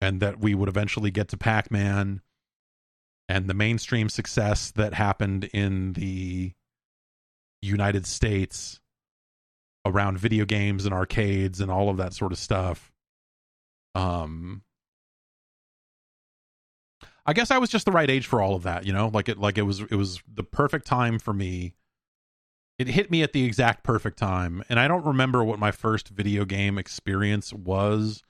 and 0.00 0.20
that 0.20 0.40
we 0.40 0.54
would 0.54 0.68
eventually 0.68 1.10
get 1.10 1.28
to 1.28 1.36
Pac 1.36 1.70
Man 1.70 2.20
and 3.28 3.48
the 3.48 3.54
mainstream 3.54 4.08
success 4.08 4.70
that 4.72 4.94
happened 4.94 5.44
in 5.52 5.94
the 5.94 6.52
United 7.62 8.06
States 8.06 8.80
around 9.86 10.18
video 10.18 10.44
games 10.44 10.84
and 10.84 10.94
arcades 10.94 11.60
and 11.60 11.70
all 11.70 11.88
of 11.88 11.96
that 11.96 12.12
sort 12.12 12.32
of 12.32 12.38
stuff 12.38 12.92
um 13.94 14.62
I 17.26 17.32
guess 17.32 17.50
I 17.50 17.58
was 17.58 17.70
just 17.70 17.86
the 17.86 17.92
right 17.92 18.10
age 18.10 18.26
for 18.26 18.42
all 18.42 18.54
of 18.54 18.64
that, 18.64 18.84
you 18.84 18.92
know? 18.92 19.08
Like 19.08 19.28
it 19.28 19.38
like 19.38 19.56
it 19.56 19.62
was 19.62 19.80
it 19.80 19.94
was 19.94 20.22
the 20.32 20.44
perfect 20.44 20.86
time 20.86 21.18
for 21.18 21.32
me. 21.32 21.74
It 22.78 22.88
hit 22.88 23.10
me 23.10 23.22
at 23.22 23.32
the 23.32 23.44
exact 23.44 23.84
perfect 23.84 24.18
time. 24.18 24.62
And 24.68 24.80
I 24.80 24.88
don't 24.88 25.04
remember 25.04 25.44
what 25.44 25.58
my 25.58 25.70
first 25.70 26.08
video 26.08 26.44
game 26.44 26.76
experience 26.78 27.52
was. 27.52 28.22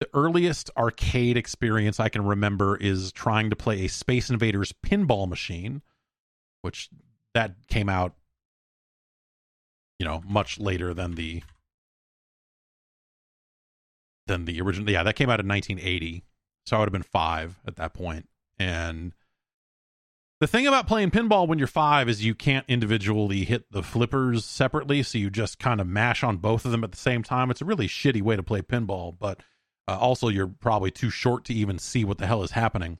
The 0.00 0.08
earliest 0.14 0.70
arcade 0.76 1.36
experience 1.36 2.00
I 2.00 2.08
can 2.08 2.24
remember 2.24 2.76
is 2.76 3.12
trying 3.12 3.50
to 3.50 3.56
play 3.56 3.84
a 3.84 3.88
Space 3.88 4.30
Invaders 4.30 4.72
pinball 4.72 5.28
machine, 5.28 5.82
which 6.62 6.88
that 7.34 7.54
came 7.68 7.88
out, 7.88 8.14
you 9.98 10.06
know, 10.06 10.22
much 10.26 10.58
later 10.58 10.94
than 10.94 11.14
the 11.14 11.42
than 14.26 14.46
the 14.46 14.60
original. 14.60 14.90
Yeah, 14.90 15.02
that 15.02 15.16
came 15.16 15.30
out 15.30 15.40
in 15.40 15.48
1980, 15.48 16.24
so 16.66 16.76
I 16.76 16.80
would 16.80 16.86
have 16.86 16.92
been 16.92 17.02
five 17.02 17.60
at 17.66 17.76
that. 17.76 17.94
And 18.58 19.12
the 20.44 20.48
thing 20.48 20.66
about 20.66 20.86
playing 20.86 21.10
pinball 21.10 21.48
when 21.48 21.58
you're 21.58 21.66
five 21.66 22.06
is 22.06 22.22
you 22.22 22.34
can't 22.34 22.66
individually 22.68 23.46
hit 23.46 23.64
the 23.72 23.82
flippers 23.82 24.44
separately, 24.44 25.02
so 25.02 25.16
you 25.16 25.30
just 25.30 25.58
kind 25.58 25.80
of 25.80 25.86
mash 25.86 26.22
on 26.22 26.36
both 26.36 26.66
of 26.66 26.70
them 26.70 26.84
at 26.84 26.92
the 26.92 26.98
same 26.98 27.22
time. 27.22 27.50
It's 27.50 27.62
a 27.62 27.64
really 27.64 27.88
shitty 27.88 28.20
way 28.20 28.36
to 28.36 28.42
play 28.42 28.60
pinball, 28.60 29.16
but 29.18 29.42
uh, 29.88 29.96
also 29.98 30.28
you're 30.28 30.46
probably 30.46 30.90
too 30.90 31.08
short 31.08 31.46
to 31.46 31.54
even 31.54 31.78
see 31.78 32.04
what 32.04 32.18
the 32.18 32.26
hell 32.26 32.42
is 32.42 32.50
happening. 32.50 32.98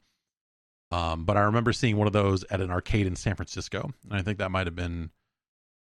Um, 0.90 1.26
but 1.26 1.36
I 1.36 1.42
remember 1.42 1.74
seeing 1.74 1.98
one 1.98 2.06
of 2.06 2.14
those 2.14 2.44
at 2.44 2.62
an 2.62 2.70
arcade 2.70 3.06
in 3.06 3.14
San 3.14 3.34
Francisco, 3.34 3.92
and 4.08 4.18
I 4.18 4.22
think 4.22 4.38
that 4.38 4.50
might 4.50 4.66
have 4.66 4.74
been. 4.74 5.10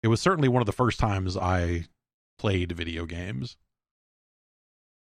It 0.04 0.08
was 0.08 0.22
certainly 0.22 0.48
one 0.48 0.62
of 0.62 0.68
the 0.68 0.72
first 0.72 1.02
times 1.02 1.36
I 1.36 1.84
played 2.40 2.72
video 2.72 3.06
games. 3.06 3.58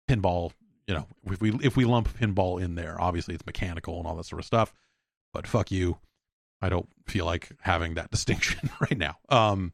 Pinball, 0.08 0.52
you 0.88 0.94
know, 0.94 1.08
if 1.26 1.42
we 1.42 1.58
if 1.64 1.76
we 1.76 1.86
lump 1.86 2.16
pinball 2.20 2.62
in 2.62 2.76
there, 2.76 3.02
obviously 3.02 3.34
it's 3.34 3.48
mechanical 3.48 3.98
and 3.98 4.06
all 4.06 4.16
that 4.18 4.28
sort 4.28 4.40
of 4.40 4.46
stuff. 4.46 4.76
But 5.34 5.48
fuck 5.48 5.72
you, 5.72 5.98
I 6.66 6.70
don't 6.70 6.90
feel 7.08 7.26
like 7.26 7.52
having 7.62 7.94
that 7.94 8.12
distinction 8.12 8.70
right 8.82 8.98
now. 8.98 9.18
Um, 9.30 9.72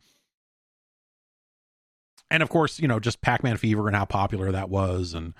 and 2.29 2.43
of 2.43 2.49
course, 2.49 2.79
you 2.79 2.87
know, 2.87 2.99
just 2.99 3.21
Pac-Man 3.21 3.57
Fever 3.57 3.87
and 3.87 3.95
how 3.95 4.05
popular 4.05 4.51
that 4.51 4.69
was, 4.69 5.13
and 5.13 5.33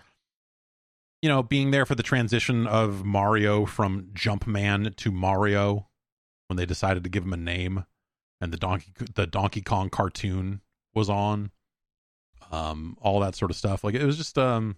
you 1.22 1.30
know, 1.30 1.44
being 1.44 1.72
there 1.72 1.86
for 1.86 1.96
the 1.96 2.04
transition 2.04 2.66
of 2.66 3.06
Mario 3.06 3.66
from 3.66 4.10
Jumpman 4.14 4.96
to 4.96 5.12
Mario 5.12 5.88
when 6.48 6.58
they 6.58 6.66
decided 6.66 7.04
to 7.04 7.10
give 7.10 7.24
him 7.24 7.34
a 7.34 7.38
name, 7.38 7.86
and 8.42 8.52
the 8.52 8.58
Donkey 8.58 8.92
the 9.16 9.28
Donkey 9.28 9.62
Kong 9.62 9.90
cartoon 9.90 10.62
was 10.94 11.10
on, 11.10 11.52
um, 12.52 12.98
all 13.02 13.20
that 13.20 13.36
sort 13.36 13.52
of 13.52 13.58
stuff. 13.58 13.84
Like 13.84 13.96
it 13.96 14.04
was 14.04 14.18
just 14.18 14.38
um, 14.38 14.76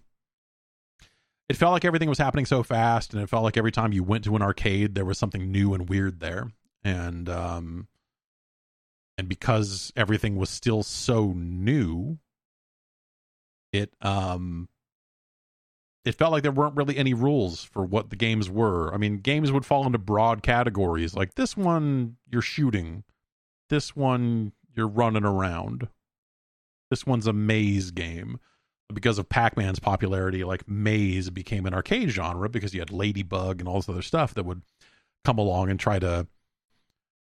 it 1.48 1.56
felt 1.56 1.72
like 1.72 1.84
everything 1.84 2.08
was 2.08 2.18
happening 2.18 2.46
so 2.46 2.62
fast, 2.62 3.12
and 3.12 3.22
it 3.22 3.28
felt 3.28 3.42
like 3.42 3.56
every 3.56 3.72
time 3.72 3.92
you 3.92 4.02
went 4.04 4.24
to 4.24 4.36
an 4.36 4.42
arcade, 4.42 4.94
there 4.94 5.04
was 5.04 5.18
something 5.18 5.50
new 5.50 5.74
and 5.74 5.88
weird 5.88 6.20
there, 6.20 6.52
and 6.84 7.28
um, 7.28 7.88
and 9.18 9.28
because 9.28 9.92
everything 9.96 10.36
was 10.36 10.50
still 10.50 10.82
so 10.82 11.32
new, 11.34 12.18
it 13.72 13.94
um 14.00 14.68
it 16.04 16.14
felt 16.14 16.32
like 16.32 16.42
there 16.42 16.52
weren't 16.52 16.76
really 16.76 16.98
any 16.98 17.14
rules 17.14 17.64
for 17.64 17.84
what 17.84 18.10
the 18.10 18.16
games 18.16 18.50
were. 18.50 18.92
I 18.92 18.98
mean, 18.98 19.18
games 19.18 19.50
would 19.50 19.64
fall 19.64 19.86
into 19.86 19.98
broad 19.98 20.42
categories 20.42 21.14
like 21.14 21.34
this 21.34 21.56
one 21.56 22.16
you're 22.30 22.42
shooting, 22.42 23.04
this 23.70 23.96
one 23.96 24.52
you're 24.76 24.88
running 24.88 25.24
around, 25.24 25.88
this 26.90 27.06
one's 27.06 27.26
a 27.26 27.32
maze 27.32 27.90
game. 27.90 28.38
Because 28.92 29.18
of 29.18 29.30
Pac 29.30 29.56
Man's 29.56 29.78
popularity, 29.78 30.44
like 30.44 30.68
maze 30.68 31.30
became 31.30 31.64
an 31.64 31.72
arcade 31.72 32.10
genre 32.10 32.50
because 32.50 32.74
you 32.74 32.80
had 32.80 32.92
Ladybug 32.92 33.60
and 33.60 33.66
all 33.66 33.76
this 33.76 33.88
other 33.88 34.02
stuff 34.02 34.34
that 34.34 34.44
would 34.44 34.60
come 35.24 35.38
along 35.38 35.70
and 35.70 35.80
try 35.80 35.98
to. 35.98 36.26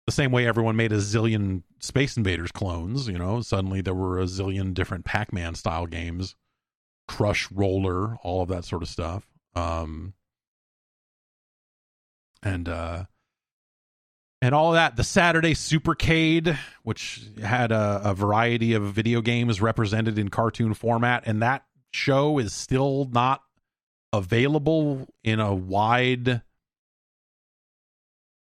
The 0.10 0.14
same 0.14 0.31
way 0.31 0.48
everyone 0.48 0.76
made 0.76 0.91
a 0.91 0.98
zillion 0.98 1.61
Space 1.81 2.18
Invaders 2.18 2.52
clones, 2.52 3.07
you 3.07 3.19
know, 3.19 3.41
suddenly 3.41 3.81
there 3.81 3.94
were 3.94 4.19
a 4.19 4.23
zillion 4.23 4.73
different 4.73 5.06
Pac 5.06 5.31
Man 5.31 5.53
style 5.53 5.86
games 5.86 6.36
crush 7.07 7.48
roller 7.52 8.15
all 8.23 8.41
of 8.41 8.49
that 8.49 8.65
sort 8.65 8.81
of 8.81 8.90
stuff. 8.90 9.27
Um 9.53 10.15
and 12.41 12.68
uh 12.68 13.03
and 14.41 14.56
all 14.56 14.72
that 14.72 14.95
the 14.95 15.03
saturday 15.03 15.53
supercade 15.53 16.57
which 16.81 17.30
had 17.44 17.72
a, 17.72 18.02
a 18.03 18.15
variety 18.15 18.73
of 18.73 18.81
video 18.91 19.22
games 19.22 19.61
represented 19.61 20.18
in 20.18 20.30
cartoon 20.30 20.73
format 20.73 21.22
and 21.27 21.44
that 21.44 21.65
show 21.91 22.40
is 22.40 22.52
still 22.52 23.07
not 23.11 23.44
available 24.11 25.07
in 25.23 25.40
a 25.40 25.53
wide 25.53 26.41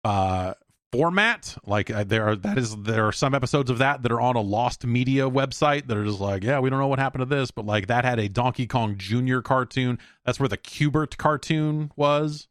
uh 0.04 0.54
format. 0.94 1.58
Like 1.66 1.90
uh, 1.90 2.04
there 2.04 2.28
are 2.28 2.36
that 2.36 2.58
is 2.58 2.76
there 2.78 3.08
are 3.08 3.12
some 3.12 3.34
episodes 3.34 3.72
of 3.72 3.80
that 3.80 4.04
that 4.04 4.12
are 4.12 4.22
on 4.22 4.36
a 4.36 4.42
lost 4.42 4.86
media 4.86 5.28
website 5.28 5.88
that 5.88 5.98
are 5.98 6.06
just 6.06 6.20
like 6.20 6.44
yeah 6.44 6.60
we 6.60 6.70
don't 6.70 6.80
know 6.80 6.88
what 6.88 7.00
happened 7.00 7.22
to 7.22 7.26
this 7.26 7.50
but 7.50 7.66
like 7.66 7.88
that 7.88 8.06
had 8.06 8.20
a 8.20 8.30
donkey 8.30 8.68
kong 8.68 8.96
junior 8.98 9.42
cartoon. 9.42 9.98
That's 10.24 10.40
where 10.40 10.48
the 10.50 10.58
Q*bert 10.58 11.18
cartoon 11.18 11.92
was 11.96 12.48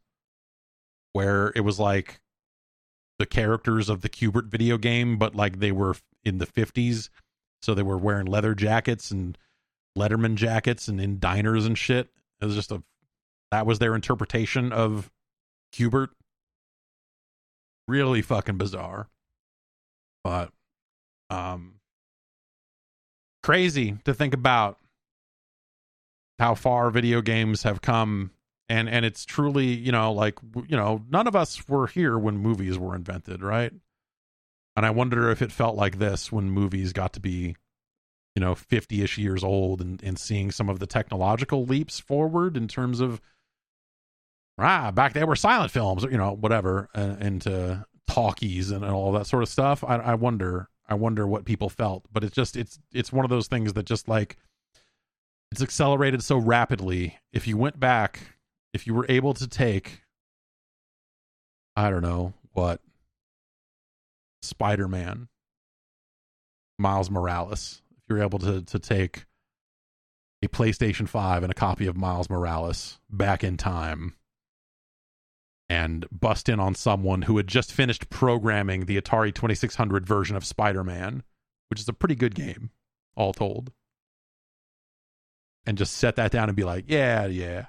where 1.13 1.53
it 1.55 1.61
was 1.61 1.79
like 1.79 2.19
the 3.17 3.25
characters 3.25 3.87
of 3.87 4.01
the 4.01 4.09
Q*bert 4.09 4.45
video 4.45 4.77
game 4.77 5.17
but 5.17 5.35
like 5.35 5.59
they 5.59 5.71
were 5.71 5.95
in 6.25 6.39
the 6.39 6.47
50s 6.47 7.09
so 7.61 7.73
they 7.73 7.83
were 7.83 7.97
wearing 7.97 8.25
leather 8.25 8.53
jackets 8.53 9.09
and 9.09 9.37
letterman 9.97 10.35
jackets 10.35 10.89
and 10.89 10.99
in 10.99 11.17
diners 11.17 11.65
and 11.65 11.77
shit. 11.77 12.09
It 12.41 12.45
was 12.45 12.55
just 12.55 12.73
a 12.73 12.83
that 13.51 13.65
was 13.65 13.79
their 13.79 13.95
interpretation 13.95 14.73
of 14.73 15.09
Q*bert 15.71 16.09
really 17.87 18.21
fucking 18.21 18.57
bizarre 18.57 19.09
but 20.23 20.51
um 21.29 21.75
crazy 23.41 23.97
to 24.05 24.13
think 24.13 24.33
about 24.33 24.79
how 26.39 26.55
far 26.55 26.89
video 26.89 27.21
games 27.21 27.63
have 27.63 27.81
come 27.81 28.31
and 28.69 28.89
and 28.89 29.05
it's 29.05 29.25
truly 29.25 29.67
you 29.67 29.91
know 29.91 30.11
like 30.11 30.39
you 30.67 30.75
know 30.75 31.03
none 31.09 31.27
of 31.27 31.35
us 31.35 31.67
were 31.67 31.87
here 31.87 32.17
when 32.17 32.37
movies 32.37 32.77
were 32.77 32.95
invented 32.95 33.41
right? 33.41 33.73
And 34.75 34.85
i 34.85 34.89
wonder 34.89 35.29
if 35.29 35.41
it 35.41 35.51
felt 35.51 35.75
like 35.75 35.99
this 35.99 36.31
when 36.31 36.49
movies 36.49 36.93
got 36.93 37.13
to 37.13 37.19
be 37.19 37.55
you 38.35 38.39
know 38.39 38.55
50ish 38.55 39.17
years 39.17 39.43
old 39.43 39.81
and 39.81 40.01
and 40.03 40.17
seeing 40.17 40.51
some 40.51 40.69
of 40.69 40.79
the 40.79 40.87
technological 40.87 41.65
leaps 41.65 41.99
forward 41.99 42.57
in 42.57 42.67
terms 42.67 42.99
of 42.99 43.21
ah, 44.57 44.91
back 44.91 45.13
there 45.13 45.27
were 45.27 45.35
silent 45.35 45.71
films, 45.71 46.03
you 46.03 46.17
know, 46.17 46.33
whatever, 46.33 46.89
uh, 46.95 47.15
into 47.19 47.85
talkies 48.07 48.71
and 48.71 48.85
all 48.85 49.11
that 49.13 49.27
sort 49.27 49.43
of 49.43 49.49
stuff. 49.49 49.83
I, 49.83 49.95
I 49.95 50.13
wonder, 50.15 50.69
I 50.87 50.95
wonder 50.95 51.25
what 51.27 51.45
people 51.45 51.69
felt, 51.69 52.05
but 52.11 52.23
it's 52.23 52.35
just, 52.35 52.55
it's, 52.55 52.79
it's 52.93 53.11
one 53.11 53.25
of 53.25 53.29
those 53.29 53.47
things 53.47 53.73
that 53.73 53.85
just 53.85 54.07
like, 54.07 54.37
it's 55.51 55.61
accelerated 55.61 56.23
so 56.23 56.37
rapidly. 56.37 57.19
If 57.31 57.47
you 57.47 57.57
went 57.57 57.79
back, 57.79 58.19
if 58.73 58.87
you 58.87 58.93
were 58.93 59.05
able 59.07 59.33
to 59.35 59.47
take, 59.47 60.01
I 61.75 61.89
don't 61.89 62.01
know 62.01 62.33
what, 62.53 62.81
Spider 64.41 64.87
Man, 64.87 65.29
Miles 66.77 67.09
Morales, 67.09 67.81
if 67.97 68.03
you're 68.09 68.21
able 68.21 68.39
to 68.39 68.61
to 68.61 68.79
take 68.79 69.25
a 70.43 70.47
PlayStation 70.47 71.07
5 71.07 71.43
and 71.43 71.51
a 71.51 71.55
copy 71.55 71.87
of 71.87 71.95
Miles 71.95 72.29
Morales 72.29 72.99
back 73.09 73.43
in 73.43 73.55
time 73.55 74.15
and 75.69 76.05
bust 76.11 76.49
in 76.49 76.59
on 76.59 76.75
someone 76.75 77.23
who 77.23 77.37
had 77.37 77.47
just 77.47 77.71
finished 77.71 78.09
programming 78.09 78.85
the 78.85 78.99
Atari 78.99 79.33
2600 79.33 80.05
version 80.05 80.35
of 80.35 80.45
Spider 80.45 80.83
Man, 80.83 81.23
which 81.69 81.79
is 81.79 81.87
a 81.87 81.93
pretty 81.93 82.15
good 82.15 82.35
game, 82.35 82.71
all 83.15 83.33
told. 83.33 83.71
And 85.65 85.77
just 85.77 85.93
set 85.93 86.17
that 86.17 86.31
down 86.31 86.49
and 86.49 86.55
be 86.55 86.65
like, 86.65 86.85
yeah, 86.87 87.25
yeah. 87.25 87.67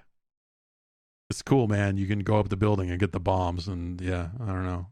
It's 1.30 1.42
cool, 1.42 1.68
man. 1.68 1.96
You 1.96 2.06
can 2.06 2.20
go 2.20 2.38
up 2.38 2.48
the 2.48 2.56
building 2.56 2.90
and 2.90 2.98
get 2.98 3.12
the 3.12 3.20
bombs. 3.20 3.68
And 3.68 4.00
yeah, 4.00 4.30
I 4.40 4.46
don't 4.46 4.66
know. 4.66 4.88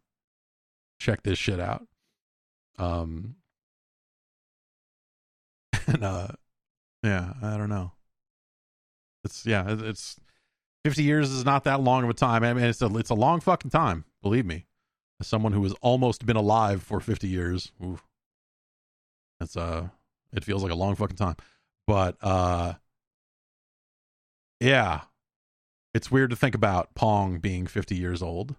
Check 1.01 1.25
this 1.25 1.39
shit 1.39 1.59
out. 1.59 1.87
Um, 2.79 3.35
and 5.87 6.05
uh, 6.05 6.29
yeah, 7.03 7.33
I 7.43 7.57
don't 7.57 7.69
know. 7.69 7.93
It's, 9.25 9.45
yeah, 9.45 9.65
it's, 9.69 10.19
50 10.85 11.03
years 11.03 11.31
is 11.31 11.45
not 11.45 11.65
that 11.65 11.81
long 11.81 12.05
of 12.05 12.11
a 12.11 12.15
time. 12.15 12.43
I 12.43 12.53
mean, 12.53 12.65
it's 12.65 12.83
a 12.83 12.87
it's 12.97 13.11
a 13.11 13.15
long 13.15 13.41
fucking 13.41 13.71
time. 13.71 14.05
Believe 14.23 14.47
me, 14.47 14.67
as 15.21 15.27
someone 15.27 15.53
who 15.53 15.63
has 15.63 15.75
almost 15.81 16.27
been 16.27 16.37
alive 16.37 16.83
for 16.83 17.01
50 17.01 17.29
years, 17.29 17.73
oof, 17.85 18.05
it's 19.41 19.57
uh, 19.57 19.89
it 20.33 20.45
feels 20.45 20.63
like 20.63 20.73
a 20.73 20.77
long 20.77 20.95
fucking 20.97 21.17
time. 21.17 21.37
But 21.87 22.17
uh, 22.21 22.75
yeah, 24.61 25.03
it's 25.95 26.11
weird 26.11 26.31
to 26.31 26.37
think 26.37 26.55
about 26.55 26.95
Pong 26.95 27.39
being 27.39 27.67
50 27.67 27.95
years 27.95 28.23
old, 28.23 28.57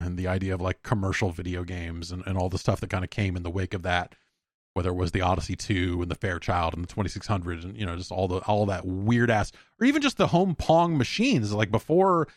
and 0.00 0.16
the 0.16 0.28
idea 0.28 0.54
of 0.54 0.60
like 0.60 0.82
commercial 0.82 1.30
video 1.30 1.64
games 1.64 2.12
and 2.12 2.22
and 2.26 2.38
all 2.38 2.48
the 2.48 2.58
stuff 2.58 2.80
that 2.80 2.90
kind 2.90 3.04
of 3.04 3.10
came 3.10 3.36
in 3.36 3.42
the 3.42 3.50
wake 3.50 3.74
of 3.74 3.82
that 3.82 4.14
whether 4.76 4.90
it 4.90 4.96
was 4.96 5.12
the 5.12 5.22
Odyssey 5.22 5.56
2 5.56 6.02
and 6.02 6.10
the 6.10 6.14
Fairchild 6.14 6.74
and 6.74 6.84
the 6.84 6.88
2600 6.88 7.64
and 7.64 7.78
you 7.78 7.86
know 7.86 7.96
just 7.96 8.12
all 8.12 8.28
the 8.28 8.40
all 8.40 8.66
that 8.66 8.84
weird 8.84 9.30
ass 9.30 9.50
or 9.80 9.86
even 9.86 10.02
just 10.02 10.18
the 10.18 10.26
home 10.26 10.54
pong 10.54 10.98
machines. 10.98 11.50
Like 11.50 11.70
before 11.70 12.28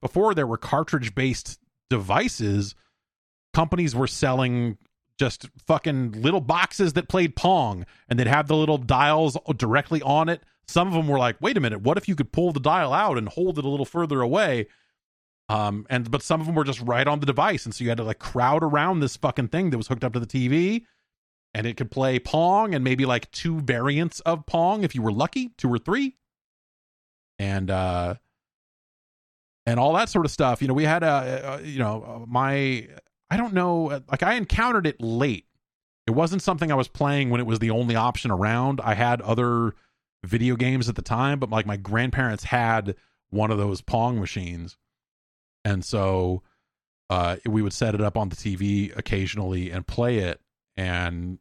before 0.00 0.32
there 0.32 0.46
were 0.46 0.56
cartridge 0.56 1.16
based 1.16 1.58
devices 1.90 2.76
companies 3.52 3.96
were 3.96 4.06
selling 4.06 4.78
just 5.18 5.48
fucking 5.66 6.12
little 6.12 6.40
boxes 6.40 6.92
that 6.92 7.08
played 7.08 7.34
pong 7.34 7.84
and 8.08 8.20
they'd 8.20 8.28
have 8.28 8.46
the 8.46 8.56
little 8.56 8.78
dials 8.78 9.36
directly 9.56 10.00
on 10.02 10.28
it. 10.28 10.44
Some 10.68 10.86
of 10.86 10.94
them 10.94 11.08
were 11.08 11.18
like, 11.18 11.38
wait 11.40 11.56
a 11.56 11.60
minute, 11.60 11.82
what 11.82 11.98
if 11.98 12.06
you 12.06 12.14
could 12.14 12.30
pull 12.30 12.52
the 12.52 12.60
dial 12.60 12.92
out 12.92 13.18
and 13.18 13.28
hold 13.28 13.58
it 13.58 13.64
a 13.64 13.68
little 13.68 13.84
further 13.84 14.20
away? 14.20 14.68
Um, 15.48 15.84
and 15.90 16.08
but 16.08 16.22
some 16.22 16.40
of 16.40 16.46
them 16.46 16.54
were 16.54 16.62
just 16.62 16.80
right 16.82 17.08
on 17.08 17.18
the 17.18 17.26
device, 17.26 17.64
and 17.64 17.74
so 17.74 17.82
you 17.82 17.90
had 17.90 17.96
to 17.96 18.04
like 18.04 18.20
crowd 18.20 18.62
around 18.62 19.00
this 19.00 19.16
fucking 19.16 19.48
thing 19.48 19.70
that 19.70 19.76
was 19.76 19.88
hooked 19.88 20.04
up 20.04 20.12
to 20.12 20.20
the 20.20 20.26
TV, 20.26 20.84
and 21.54 21.66
it 21.66 21.76
could 21.76 21.90
play 21.90 22.18
Pong 22.18 22.74
and 22.74 22.84
maybe 22.84 23.06
like 23.06 23.30
two 23.30 23.60
variants 23.60 24.20
of 24.20 24.46
Pong 24.46 24.84
if 24.84 24.94
you 24.94 25.02
were 25.02 25.12
lucky, 25.12 25.50
two 25.56 25.72
or 25.72 25.78
three, 25.78 26.16
and 27.38 27.70
uh, 27.70 28.14
and 29.66 29.80
all 29.80 29.94
that 29.94 30.08
sort 30.08 30.24
of 30.24 30.30
stuff. 30.30 30.62
You 30.62 30.68
know, 30.68 30.74
we 30.74 30.84
had 30.84 31.02
a, 31.02 31.60
a 31.60 31.62
you 31.62 31.78
know 31.78 32.24
my 32.28 32.88
I 33.30 33.36
don't 33.36 33.54
know, 33.54 34.02
like 34.10 34.22
I 34.22 34.34
encountered 34.34 34.86
it 34.86 35.00
late. 35.00 35.46
It 36.06 36.12
wasn't 36.12 36.42
something 36.42 36.72
I 36.72 36.76
was 36.76 36.88
playing 36.88 37.30
when 37.30 37.40
it 37.40 37.46
was 37.46 37.60
the 37.60 37.70
only 37.70 37.94
option 37.94 38.30
around. 38.30 38.80
I 38.82 38.94
had 38.94 39.20
other 39.20 39.74
video 40.24 40.56
games 40.56 40.88
at 40.88 40.96
the 40.96 41.02
time, 41.02 41.38
but 41.38 41.50
like 41.50 41.66
my 41.66 41.76
grandparents 41.76 42.44
had 42.44 42.96
one 43.30 43.50
of 43.50 43.58
those 43.58 43.80
Pong 43.80 44.18
machines 44.18 44.76
and 45.64 45.84
so 45.84 46.42
uh, 47.08 47.36
we 47.46 47.62
would 47.62 47.72
set 47.72 47.94
it 47.94 48.00
up 48.00 48.16
on 48.16 48.28
the 48.28 48.36
TV 48.36 48.96
occasionally 48.96 49.70
and 49.70 49.86
play 49.86 50.18
it. 50.18 50.40
And 50.80 51.38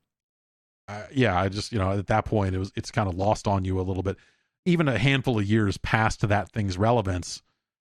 uh, 0.89 1.03
yeah, 1.13 1.39
I 1.39 1.47
just 1.47 1.71
you 1.71 1.79
know 1.79 1.91
at 1.91 2.07
that 2.07 2.25
point 2.25 2.53
it 2.55 2.59
was 2.59 2.73
it's 2.75 2.91
kind 2.91 3.07
of 3.07 3.15
lost 3.15 3.47
on 3.47 3.63
you 3.63 3.79
a 3.79 3.83
little 3.83 4.03
bit. 4.03 4.17
Even 4.65 4.89
a 4.89 4.97
handful 4.97 5.39
of 5.39 5.45
years 5.45 5.77
past 5.77 6.27
that 6.27 6.51
thing's 6.51 6.77
relevance, 6.77 7.41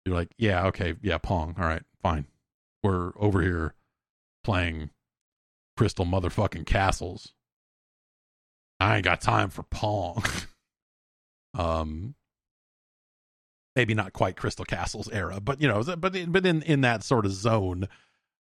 you're 0.05 0.15
like, 0.15 0.29
yeah, 0.37 0.67
okay, 0.67 0.95
yeah, 1.01 1.17
Pong, 1.17 1.55
all 1.59 1.65
right, 1.65 1.83
fine. 2.03 2.27
We're 2.83 3.13
over 3.17 3.41
here 3.41 3.75
playing 4.45 4.91
Crystal 5.79 6.05
motherfucking 6.05 6.67
Castles. 6.67 7.33
I 8.79 8.97
ain't 8.97 9.05
got 9.05 9.23
time 9.23 9.49
for 9.49 9.63
Pong. 9.63 10.23
um, 11.55 12.15
maybe 13.75 13.95
not 13.95 14.13
quite 14.13 14.37
Crystal 14.37 14.67
Castles 14.67 15.09
era, 15.11 15.41
but 15.41 15.63
you 15.63 15.69
know, 15.69 15.83
but 15.97 16.15
but 16.31 16.45
in 16.45 16.61
in 16.63 16.83
that 16.83 17.03
sort 17.03 17.25
of 17.25 17.33
zone, 17.33 17.89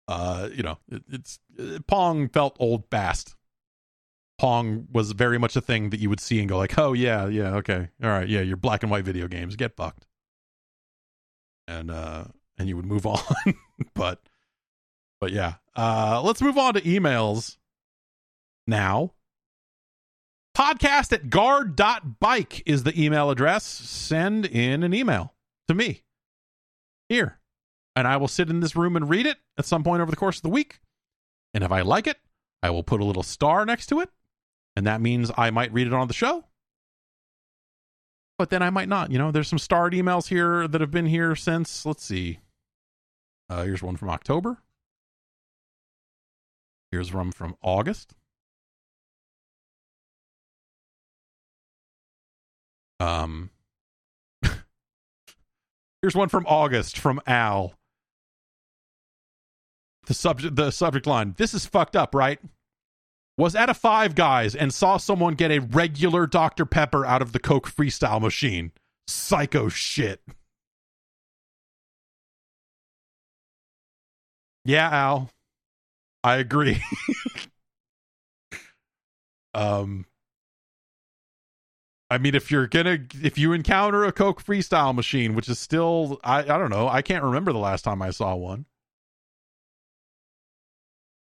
uh, 0.09 0.49
you 0.53 0.63
know, 0.63 0.79
it, 0.89 1.03
it's 1.11 1.39
it, 1.57 1.87
Pong 1.87 2.29
felt 2.29 2.57
old 2.59 2.85
fast. 2.91 3.35
Pong 4.39 4.87
was 4.93 5.13
very 5.13 5.39
much 5.39 5.57
a 5.57 5.61
thing 5.61 5.91
that 5.91 6.01
you 6.01 6.11
would 6.11 6.21
see 6.21 6.39
and 6.41 6.49
go 6.49 6.59
like, 6.59 6.79
oh 6.79 6.93
yeah, 6.93 7.27
yeah, 7.27 7.55
okay, 7.57 7.89
all 8.03 8.11
right, 8.11 8.29
yeah, 8.29 8.41
your 8.41 8.57
black 8.57 8.83
and 8.83 8.91
white 8.91 9.05
video 9.05 9.27
games 9.29 9.57
get 9.57 9.77
fucked, 9.77 10.07
and 11.67 11.91
uh, 11.91 12.25
and 12.59 12.69
you 12.69 12.77
would 12.77 12.87
move 12.87 13.07
on, 13.07 13.21
but 13.95 14.21
but 15.21 15.33
yeah, 15.33 15.55
uh, 15.75 16.21
let's 16.23 16.43
move 16.43 16.59
on 16.59 16.75
to 16.75 16.81
emails 16.83 17.57
now. 18.67 19.13
Podcast 20.57 21.13
at 21.13 21.29
guard.bike 21.29 22.63
is 22.65 22.85
the 22.85 23.05
email 23.05 23.31
address. 23.31 23.65
Send 23.65 24.47
in 24.47 24.83
an 24.83 24.95
email 24.95 25.35
to 25.69 25.75
me. 25.75 26.03
Here, 27.11 27.39
and 27.97 28.07
I 28.07 28.19
will 28.19 28.29
sit 28.29 28.51
in 28.51 28.61
this 28.61 28.77
room 28.77 28.95
and 28.95 29.09
read 29.09 29.27
it 29.27 29.39
at 29.59 29.65
some 29.65 29.83
point 29.83 30.03
over 30.03 30.11
the 30.11 30.17
course 30.17 30.37
of 30.37 30.43
the 30.43 30.51
week. 30.51 30.79
And 31.55 31.65
if 31.65 31.73
I 31.73 31.81
like 31.81 32.07
it, 32.07 32.19
I 32.63 32.71
will 32.71 32.83
put 32.83 33.01
a 33.01 33.05
little 33.05 33.23
star 33.23 33.65
next 33.65 33.87
to 33.87 34.01
it, 34.01 34.11
and 34.77 34.87
that 34.87 35.01
means 35.01 35.33
I 35.37 35.51
might 35.51 35.73
read 35.73 35.87
it 35.87 35.95
on 35.95 36.07
the 36.07 36.15
show. 36.15 36.45
But 38.39 38.51
then 38.51 38.63
I 38.63 38.69
might 38.69 38.89
not. 38.89 39.11
You 39.11 39.19
know, 39.19 39.31
there's 39.31 39.49
some 39.49 39.59
starred 39.59 39.95
emails 39.95 40.29
here 40.29 40.69
that 40.69 40.83
have 40.83 40.91
been 40.91 41.07
here 41.07 41.35
since, 41.35 41.87
let's 41.87 42.05
see. 42.05 42.41
Uh, 43.49 43.63
here's 43.63 43.83
one 43.83 43.97
from 43.97 44.11
October. 44.11 44.59
Here's 46.91 47.15
one 47.15 47.33
from 47.33 47.57
August. 47.63 48.15
Um, 53.01 53.51
here's 56.03 56.15
one 56.15 56.29
from 56.29 56.47
August 56.47 56.99
from 56.99 57.21
Al. 57.27 57.76
The 60.07 60.15
subject, 60.15 60.57
the 60.57 60.71
subject 60.71 61.07
line. 61.07 61.35
This 61.37 61.53
is 61.53 61.67
fucked 61.67 61.97
up, 61.97 62.15
right? 62.15 62.41
Was 63.39 63.55
at 63.55 63.69
a 63.69 63.75
Five 63.75 64.15
Guys 64.15 64.55
and 64.55 64.73
saw 64.73 64.97
someone 64.97 65.35
get 65.35 65.51
a 65.51 65.59
regular 65.59 66.27
Dr 66.27 66.65
Pepper 66.65 67.05
out 67.05 67.23
of 67.23 67.33
the 67.33 67.39
Coke 67.39 67.69
Freestyle 67.71 68.21
machine. 68.21 68.73
Psycho 69.07 69.69
shit. 69.69 70.23
Yeah, 74.65 74.89
Al. 74.91 75.31
I 76.25 76.37
agree. 76.37 76.83
um 79.55 80.07
I 82.09 82.19
mean, 82.19 82.35
if 82.37 82.51
you're 82.51 82.69
gonna, 82.69 82.99
if 83.23 83.37
you 83.37 83.53
encounter 83.53 84.05
a 84.05 84.13
Coke 84.13 84.43
Freestyle 84.43 84.95
machine, 84.95 85.35
which 85.35 85.49
is 85.49 85.59
still, 85.59 86.21
I, 86.23 86.41
I 86.41 86.59
don't 86.59 86.71
know, 86.71 86.89
I 86.89 87.03
can't 87.03 87.25
remember 87.25 87.53
the 87.53 87.59
last 87.59 87.83
time 87.83 88.01
I 88.01 88.11
saw 88.11 88.35
one. 88.37 88.67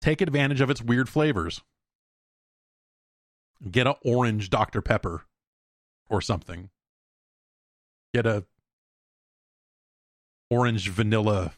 Take 0.00 0.20
advantage 0.20 0.60
of 0.60 0.70
its 0.70 0.82
weird 0.82 1.08
flavors. 1.08 1.62
Get 3.70 3.86
a 3.86 3.96
orange 4.04 4.50
Dr 4.50 4.80
Pepper, 4.80 5.22
or 6.08 6.20
something. 6.20 6.70
Get 8.14 8.26
a 8.26 8.44
orange 10.50 10.88
vanilla 10.88 11.52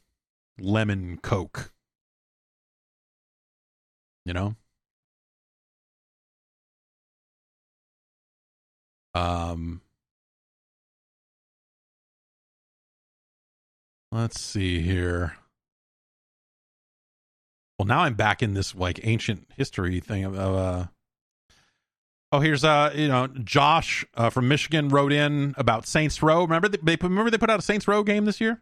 lemon 0.59 1.19
Coke. 1.19 1.73
You 4.25 4.33
know. 4.33 4.57
Um, 9.15 9.81
let's 14.13 14.41
see 14.41 14.81
here. 14.81 15.37
Well, 17.81 17.87
now 17.87 18.01
I'm 18.01 18.13
back 18.13 18.43
in 18.43 18.53
this 18.53 18.75
like 18.75 19.01
ancient 19.05 19.49
history 19.57 20.01
thing 20.01 20.25
of. 20.25 20.37
Uh, 20.37 20.85
oh, 22.31 22.41
here's 22.41 22.63
uh, 22.63 22.93
you 22.95 23.09
know, 23.09 23.27
Josh 23.29 24.05
uh, 24.15 24.29
from 24.29 24.49
Michigan 24.49 24.91
wrote 24.91 25.15
in 25.15 25.55
about 25.57 25.87
Saints 25.87 26.23
Row. 26.23 26.43
Remember 26.43 26.69
they 26.69 26.99
remember 27.01 27.31
they 27.31 27.39
put 27.39 27.49
out 27.49 27.59
a 27.59 27.63
Saints 27.63 27.89
Row 27.89 28.03
game 28.03 28.27
this 28.27 28.39
year. 28.39 28.61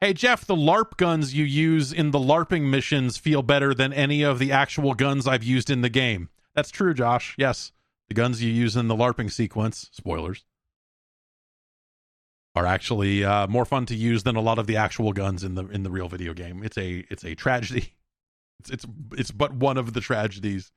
Hey 0.00 0.14
Jeff, 0.14 0.44
the 0.44 0.56
LARP 0.56 0.96
guns 0.96 1.32
you 1.32 1.44
use 1.44 1.92
in 1.92 2.10
the 2.10 2.18
LARPing 2.18 2.68
missions 2.68 3.18
feel 3.18 3.40
better 3.40 3.72
than 3.72 3.92
any 3.92 4.24
of 4.24 4.40
the 4.40 4.50
actual 4.50 4.94
guns 4.94 5.28
I've 5.28 5.44
used 5.44 5.70
in 5.70 5.82
the 5.82 5.88
game. 5.88 6.28
That's 6.56 6.72
true, 6.72 6.94
Josh. 6.94 7.36
Yes. 7.38 7.70
The 8.08 8.14
guns 8.14 8.42
you 8.42 8.50
use 8.50 8.74
in 8.74 8.88
the 8.88 8.96
LARPing 8.96 9.30
sequence, 9.30 9.88
spoilers, 9.92 10.44
are 12.54 12.66
actually 12.66 13.24
uh, 13.24 13.46
more 13.46 13.64
fun 13.64 13.86
to 13.86 13.94
use 13.94 14.22
than 14.24 14.36
a 14.36 14.40
lot 14.40 14.58
of 14.58 14.66
the 14.66 14.76
actual 14.76 15.12
guns 15.12 15.42
in 15.42 15.54
the 15.54 15.66
in 15.68 15.82
the 15.82 15.90
real 15.90 16.08
video 16.08 16.34
game. 16.34 16.62
It's 16.62 16.78
a 16.78 17.04
it's 17.10 17.24
a 17.24 17.34
tragedy. 17.34 17.94
It's 18.60 18.70
it's 18.70 18.86
it's 19.16 19.30
but 19.32 19.52
one 19.52 19.76
of 19.76 19.92
the 19.92 20.00
tragedies. 20.00 20.70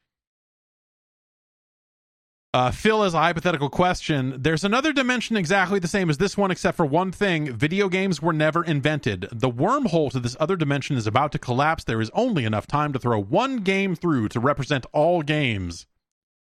Uh, 2.52 2.72
Phil 2.72 3.04
has 3.04 3.14
a 3.14 3.20
hypothetical 3.20 3.70
question. 3.70 4.42
There's 4.42 4.64
another 4.64 4.92
dimension 4.92 5.38
exactly 5.38 5.78
the 5.78 5.88
same 5.88 6.10
as 6.10 6.18
this 6.18 6.36
one, 6.36 6.50
except 6.50 6.78
for 6.78 6.86
one 6.86 7.12
thing. 7.12 7.54
Video 7.54 7.88
games 7.88 8.24
were 8.24 8.34
never 8.34 8.64
invented. 8.64 9.28
The 9.32 9.52
wormhole 9.52 10.10
to 10.12 10.20
this 10.20 10.36
other 10.40 10.56
dimension 10.56 10.98
is 10.98 11.06
about 11.06 11.32
to 11.34 11.38
collapse. 11.38 11.84
There 11.84 12.02
is 12.02 12.10
only 12.16 12.44
enough 12.46 12.66
time 12.66 12.92
to 12.94 12.98
throw 12.98 13.22
one 13.22 13.58
game 13.58 13.94
through 13.94 14.30
to 14.30 14.40
represent 14.40 14.88
all 14.94 15.22
games. 15.22 15.86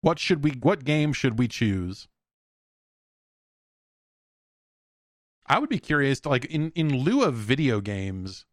What 0.01 0.19
should 0.19 0.43
we 0.43 0.53
what 0.53 0.85
game 0.85 1.13
should 1.13 1.39
we 1.39 1.47
choose? 1.47 2.09
I 5.49 5.59
would 5.59 5.71
be 5.71 5.79
curious 5.79 6.21
to 6.21 6.29
like 6.29 6.45
in 6.47 6.71
in 6.75 6.95
lieu 7.05 7.25
of 7.25 7.35
video 7.35 7.81
games, 7.81 8.45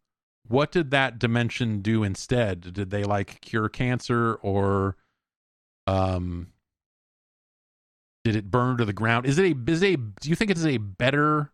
what 0.48 0.72
did 0.72 0.90
that 0.92 1.18
dimension 1.18 1.80
do 1.80 2.02
instead? 2.02 2.72
Did 2.72 2.90
they 2.90 3.04
like 3.04 3.40
cure 3.40 3.68
cancer 3.68 4.34
or 4.36 4.96
um 5.86 6.48
did 8.24 8.34
it 8.34 8.50
burn 8.50 8.76
to 8.78 8.84
the 8.84 8.92
ground? 8.92 9.26
Is 9.26 9.38
it 9.38 9.44
a 9.44 9.70
is 9.70 9.82
it 9.82 9.94
a 9.94 9.96
do 9.96 10.30
you 10.30 10.34
think 10.36 10.50
it 10.50 10.56
is 10.56 10.66
a 10.66 10.78
better 10.78 11.52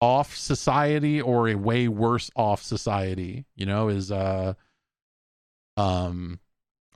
off 0.00 0.36
society 0.36 1.20
or 1.20 1.48
a 1.48 1.54
way 1.54 1.88
worse 1.88 2.30
off 2.36 2.62
society? 2.62 3.46
You 3.56 3.66
know, 3.66 3.88
is 3.88 4.12
uh 4.12 4.54
um 5.76 6.40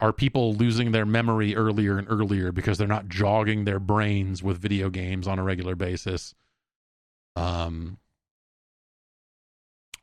are 0.00 0.12
people 0.12 0.54
losing 0.54 0.92
their 0.92 1.04
memory 1.04 1.54
earlier 1.56 1.98
and 1.98 2.06
earlier 2.10 2.52
because 2.52 2.78
they're 2.78 2.86
not 2.86 3.08
jogging 3.08 3.64
their 3.64 3.78
brains 3.80 4.42
with 4.42 4.58
video 4.58 4.88
games 4.90 5.26
on 5.26 5.38
a 5.38 5.42
regular 5.42 5.74
basis? 5.74 6.34
Um, 7.36 7.98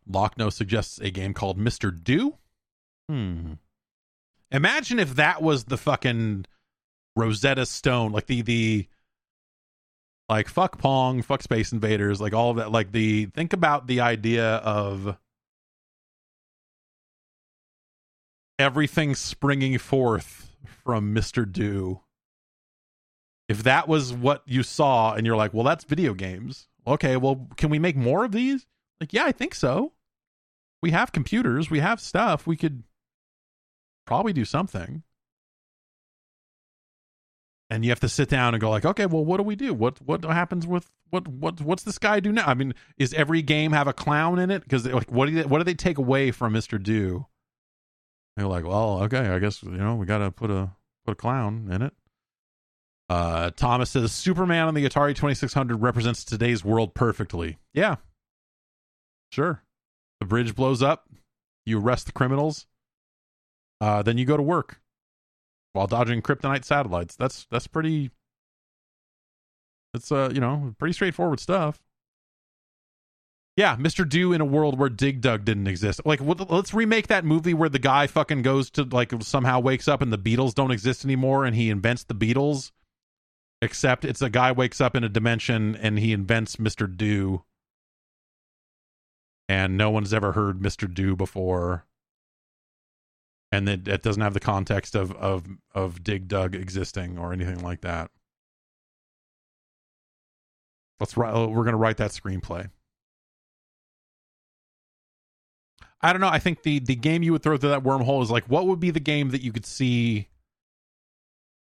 Lochno 0.10 0.52
suggests 0.52 1.00
a 1.00 1.10
game 1.10 1.34
called 1.34 1.60
Mr. 1.60 1.92
Do. 1.92 2.36
Hmm. 3.10 3.54
Imagine 4.52 5.00
if 5.00 5.16
that 5.16 5.42
was 5.42 5.66
the 5.66 5.78
fucking 5.78 6.46
Rosetta 7.16 7.66
Stone, 7.66 8.12
like 8.12 8.28
the 8.28 8.42
the 8.42 8.88
like 10.30 10.48
fuck 10.48 10.78
Pong, 10.78 11.22
fuck 11.22 11.42
Space 11.42 11.72
Invaders, 11.72 12.22
like 12.22 12.34
all 12.34 12.52
of 12.52 12.58
that. 12.58 12.72
Like 12.72 12.92
the 12.92 13.26
think 13.26 13.54
about 13.54 13.88
the 13.88 14.02
idea 14.02 14.56
of 14.58 15.18
everything 18.60 19.16
springing 19.16 19.78
forth 19.78 20.56
from 20.84 21.14
Mr. 21.14 21.50
Do. 21.50 22.02
If 23.48 23.64
that 23.64 23.88
was 23.88 24.12
what 24.14 24.44
you 24.46 24.64
saw 24.64 25.14
and 25.14 25.26
you're 25.26 25.38
like, 25.38 25.54
well, 25.54 25.64
that's 25.64 25.86
video 25.86 26.14
games. 26.14 26.68
Okay, 26.88 27.18
well, 27.18 27.48
can 27.58 27.70
we 27.70 27.80
make 27.80 27.98
more 27.98 28.24
of 28.24 28.32
these? 28.32 28.66
Like, 29.02 29.12
yeah, 29.14 29.26
I 29.26 29.34
think 29.34 29.54
so. 29.54 29.94
We 30.82 30.92
have 30.92 31.12
computers, 31.12 31.70
we 31.70 31.80
have 31.80 32.00
stuff. 32.00 32.48
We 32.48 32.56
could 32.56 32.84
probably 34.06 34.32
do 34.32 34.46
something. 34.46 35.04
And 37.70 37.84
you 37.84 37.92
have 37.92 38.00
to 38.00 38.08
sit 38.08 38.30
down 38.30 38.54
and 38.54 38.62
go 38.62 38.70
like, 38.70 38.86
okay, 38.86 39.06
well, 39.06 39.26
what 39.26 39.38
do 39.38 39.44
we 39.44 39.58
do? 39.58 39.74
What 39.74 40.02
what 40.02 40.24
happens 40.24 40.66
with 40.66 40.90
what 41.10 41.28
what 41.28 41.60
what's 41.60 41.84
this 41.84 41.98
guy 41.98 42.22
do 42.22 42.32
now? 42.32 42.46
I 42.48 42.54
mean, 42.54 42.74
is 42.98 43.14
every 43.14 43.42
game 43.42 43.74
have 43.74 43.88
a 43.88 43.94
clown 43.94 44.40
in 44.40 44.50
it? 44.52 44.64
Because 44.64 44.86
like, 44.86 45.12
what 45.12 45.28
do 45.28 45.34
they, 45.34 45.44
what 45.44 45.58
do 45.58 45.66
they 45.66 45.74
take 45.74 45.98
away 45.98 46.32
from 46.32 46.54
Mister 46.54 46.78
Do? 46.78 47.26
They're 48.38 48.48
like, 48.48 48.66
well, 48.66 49.02
okay, 49.04 49.28
I 49.28 49.40
guess 49.40 49.62
you 49.64 49.72
know 49.72 49.96
we 49.96 50.06
got 50.06 50.20
to 50.20 50.32
put 50.32 50.50
a 50.50 50.72
put 51.06 51.12
a 51.12 51.16
clown 51.16 51.68
in 51.70 51.82
it. 51.82 51.94
Uh, 53.10 53.52
Thomas 53.52 53.92
says 53.92 54.12
Superman 54.12 54.68
on 54.68 54.74
the 54.74 54.84
Atari 54.86 55.16
2600 55.16 55.82
represents 55.82 56.24
today's 56.26 56.64
world 56.66 56.94
perfectly. 56.94 57.58
Yeah, 57.74 57.96
sure. 59.32 59.64
The 60.20 60.26
bridge 60.26 60.56
blows 60.56 60.84
up, 60.84 61.08
you 61.66 61.80
arrest 61.80 62.08
the 62.08 62.12
criminals, 62.12 62.68
uh, 63.80 64.02
then 64.02 64.18
you 64.18 64.26
go 64.26 64.36
to 64.36 64.44
work 64.44 64.82
while 65.74 65.88
dodging 65.88 66.22
kryptonite 66.22 66.66
satellites. 66.66 67.16
That's 67.16 67.48
that's 67.50 67.68
pretty. 67.68 68.12
It's 69.94 70.12
uh 70.12 70.32
you 70.34 70.42
know 70.42 70.76
pretty 70.78 70.94
straightforward 70.94 71.40
stuff. 71.40 71.82
Yeah, 73.56 73.76
Mr. 73.76 74.08
Do 74.08 74.34
in 74.34 74.42
a 74.42 74.46
world 74.46 74.78
where 74.78 74.90
Dig 74.90 75.20
Dug 75.20 75.44
didn't 75.44 75.66
exist. 75.66 76.02
Like, 76.06 76.20
let's 76.22 76.76
remake 76.76 77.08
that 77.08 77.26
movie 77.26 77.56
where 77.56 77.70
the 77.70 77.80
guy 77.80 78.06
fucking 78.06 78.44
goes 78.44 78.70
to 78.72 78.84
like 78.84 79.12
somehow 79.24 79.60
wakes 79.60 79.88
up 79.88 80.04
and 80.04 80.14
the 80.14 80.18
Beatles 80.18 80.54
don't 80.54 80.70
exist 80.70 81.04
anymore, 81.04 81.44
and 81.44 81.56
he 81.56 81.72
invents 81.72 82.04
the 82.04 82.14
Beatles. 82.14 82.72
Except 83.62 84.06
it's 84.06 84.22
a 84.22 84.30
guy 84.30 84.52
wakes 84.52 84.80
up 84.80 84.96
in 84.96 85.04
a 85.04 85.10
dimension 85.10 85.76
and 85.76 85.98
he 85.98 86.14
invents 86.14 86.58
Mr. 86.58 86.96
Do, 86.96 87.44
and 89.50 89.78
no 89.78 89.90
one's 89.90 90.14
ever 90.14 90.34
heard 90.34 90.60
Mr. 90.60 90.92
Do 90.92 91.16
before, 91.16 91.86
and 93.52 93.68
it, 93.68 93.88
it 93.88 94.04
doesn't 94.04 94.22
have 94.22 94.36
the 94.36 94.40
context 94.40 94.94
of 94.94 95.12
of 95.14 95.46
of 95.74 96.04
Dig 96.04 96.28
Dug 96.28 96.54
existing 96.54 97.18
or 97.18 97.34
anything 97.34 97.64
like 97.64 97.82
that. 97.82 98.12
Let's 101.00 101.18
write. 101.18 101.34
Oh, 101.34 101.48
we're 101.48 101.66
gonna 101.66 101.78
write 101.78 101.98
that 101.98 102.12
screenplay. 102.12 102.70
I 106.02 106.14
don't 106.14 106.22
know. 106.22 106.30
I 106.30 106.40
think 106.40 106.62
the 106.64 106.80
the 106.80 106.96
game 106.96 107.24
you 107.24 107.32
would 107.32 107.42
throw 107.42 107.58
through 107.58 107.70
that 107.70 107.84
wormhole 107.84 108.22
is 108.22 108.30
like, 108.30 108.46
what 108.46 108.68
would 108.68 108.80
be 108.80 108.92
the 108.92 109.00
game 109.00 109.30
that 109.32 109.42
you 109.42 109.52
could 109.52 109.66
see 109.66 110.28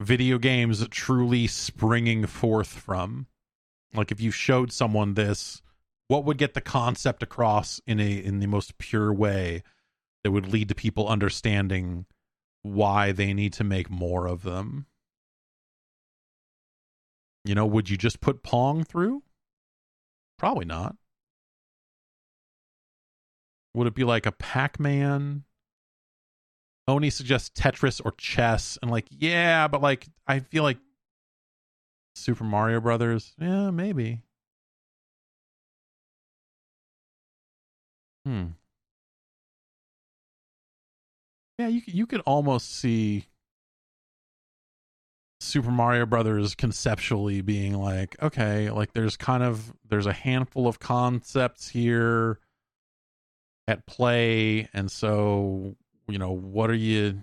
video 0.01 0.39
games 0.39 0.87
truly 0.89 1.47
springing 1.47 2.27
forth 2.27 2.69
from? 2.69 3.27
Like, 3.95 4.13
if 4.13 4.21
you 4.21 4.31
showed 4.31 4.73
someone 4.73 5.15
this, 5.15 5.63
what 6.09 6.25
would 6.25 6.39
get 6.39 6.55
the 6.55 6.61
concept 6.61 7.23
across 7.23 7.81
in 7.87 8.01
a 8.01 8.11
in 8.13 8.39
the 8.39 8.47
most 8.47 8.79
pure 8.79 9.13
way 9.13 9.63
that 10.23 10.31
would 10.31 10.53
lead 10.53 10.69
to 10.69 10.75
people 10.75 11.09
understanding 11.09 12.07
why 12.63 13.13
they 13.13 13.33
need 13.33 13.53
to 13.55 13.65
make 13.65 13.91
more 13.91 14.27
of 14.27 14.43
them? 14.43 14.87
You 17.45 17.55
know, 17.55 17.67
would 17.67 17.89
you 17.89 17.97
just 17.97 18.21
put 18.21 18.43
Pong 18.43 18.85
through? 18.85 19.23
Probably 20.37 20.65
not. 20.65 20.97
Would 23.75 23.87
it 23.87 23.95
be 23.95 24.05
like 24.05 24.27
a 24.27 24.33
Pac 24.33 24.81
Man? 24.81 25.45
Oni 26.89 27.11
suggests 27.11 27.51
Tetris 27.61 28.01
or 28.05 28.13
chess, 28.13 28.79
and 28.81 28.91
like, 28.91 29.07
yeah, 29.11 29.67
but 29.69 29.83
like, 29.83 30.07
I 30.27 30.41
feel 30.41 30.63
like 30.63 30.79
Super 32.15 32.45
Mario 32.45 32.81
Brothers. 32.81 33.35
Yeah, 33.39 33.71
maybe. 33.71 34.23
Hmm. 38.25 38.47
Yeah, 41.59 41.69
you 41.69 41.83
you 41.87 42.07
could 42.07 42.21
almost 42.27 42.71
see 42.75 43.27
Super 45.41 45.71
Mario 45.71 46.07
Brothers 46.07 46.55
conceptually 46.55 47.41
being 47.41 47.75
like, 47.75 48.17
okay, 48.23 48.71
like 48.71 48.93
there's 48.93 49.17
kind 49.17 49.43
of 49.43 49.73
there's 49.89 50.07
a 50.07 50.13
handful 50.13 50.67
of 50.67 50.81
concepts 50.81 51.69
here 51.69 52.41
at 53.69 53.87
play 53.87 54.69
and 54.73 54.91
so 54.91 55.77
you 56.09 56.19
know 56.19 56.31
what 56.31 56.71
are 56.71 56.75
you 56.75 57.23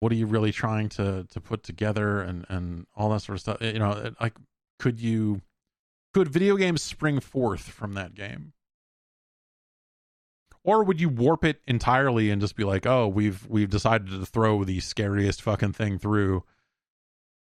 what 0.00 0.10
are 0.10 0.16
you 0.16 0.26
really 0.26 0.52
trying 0.52 0.88
to 0.90 1.24
to 1.30 1.40
put 1.40 1.62
together 1.62 2.20
and 2.20 2.44
and 2.48 2.86
all 2.96 3.10
that 3.10 3.20
sort 3.20 3.36
of 3.36 3.40
stuff? 3.40 3.58
You 3.60 3.78
know 3.78 4.12
like 4.20 4.34
could 4.78 5.00
you 5.00 5.42
could 6.12 6.28
video 6.28 6.56
games 6.56 6.82
spring 6.82 7.20
forth 7.20 7.62
from 7.62 7.94
that 7.94 8.14
game? 8.14 8.52
Or 10.64 10.84
would 10.84 11.00
you 11.00 11.08
warp 11.08 11.44
it 11.44 11.60
entirely 11.66 12.30
and 12.30 12.40
just 12.40 12.56
be 12.56 12.64
like 12.64 12.86
oh 12.86 13.08
we've 13.08 13.46
we've 13.48 13.70
decided 13.70 14.10
to 14.10 14.26
throw 14.26 14.64
the 14.64 14.80
scariest 14.80 15.40
fucking 15.40 15.72
thing 15.72 15.98
through 15.98 16.44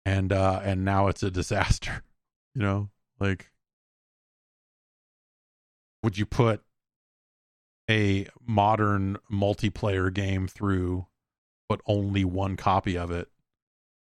and 0.05 0.33
uh 0.33 0.61
and 0.63 0.83
now 0.85 1.07
it's 1.07 1.23
a 1.23 1.31
disaster 1.31 2.03
you 2.55 2.61
know? 2.61 2.89
Like 3.19 3.49
would 6.03 6.17
you 6.17 6.25
put 6.25 6.63
a 7.91 8.25
modern 8.47 9.17
multiplayer 9.31 10.11
game 10.11 10.47
through 10.47 11.05
but 11.67 11.81
only 11.85 12.25
one 12.25 12.57
copy 12.57 12.97
of 12.97 13.11
it. 13.11 13.29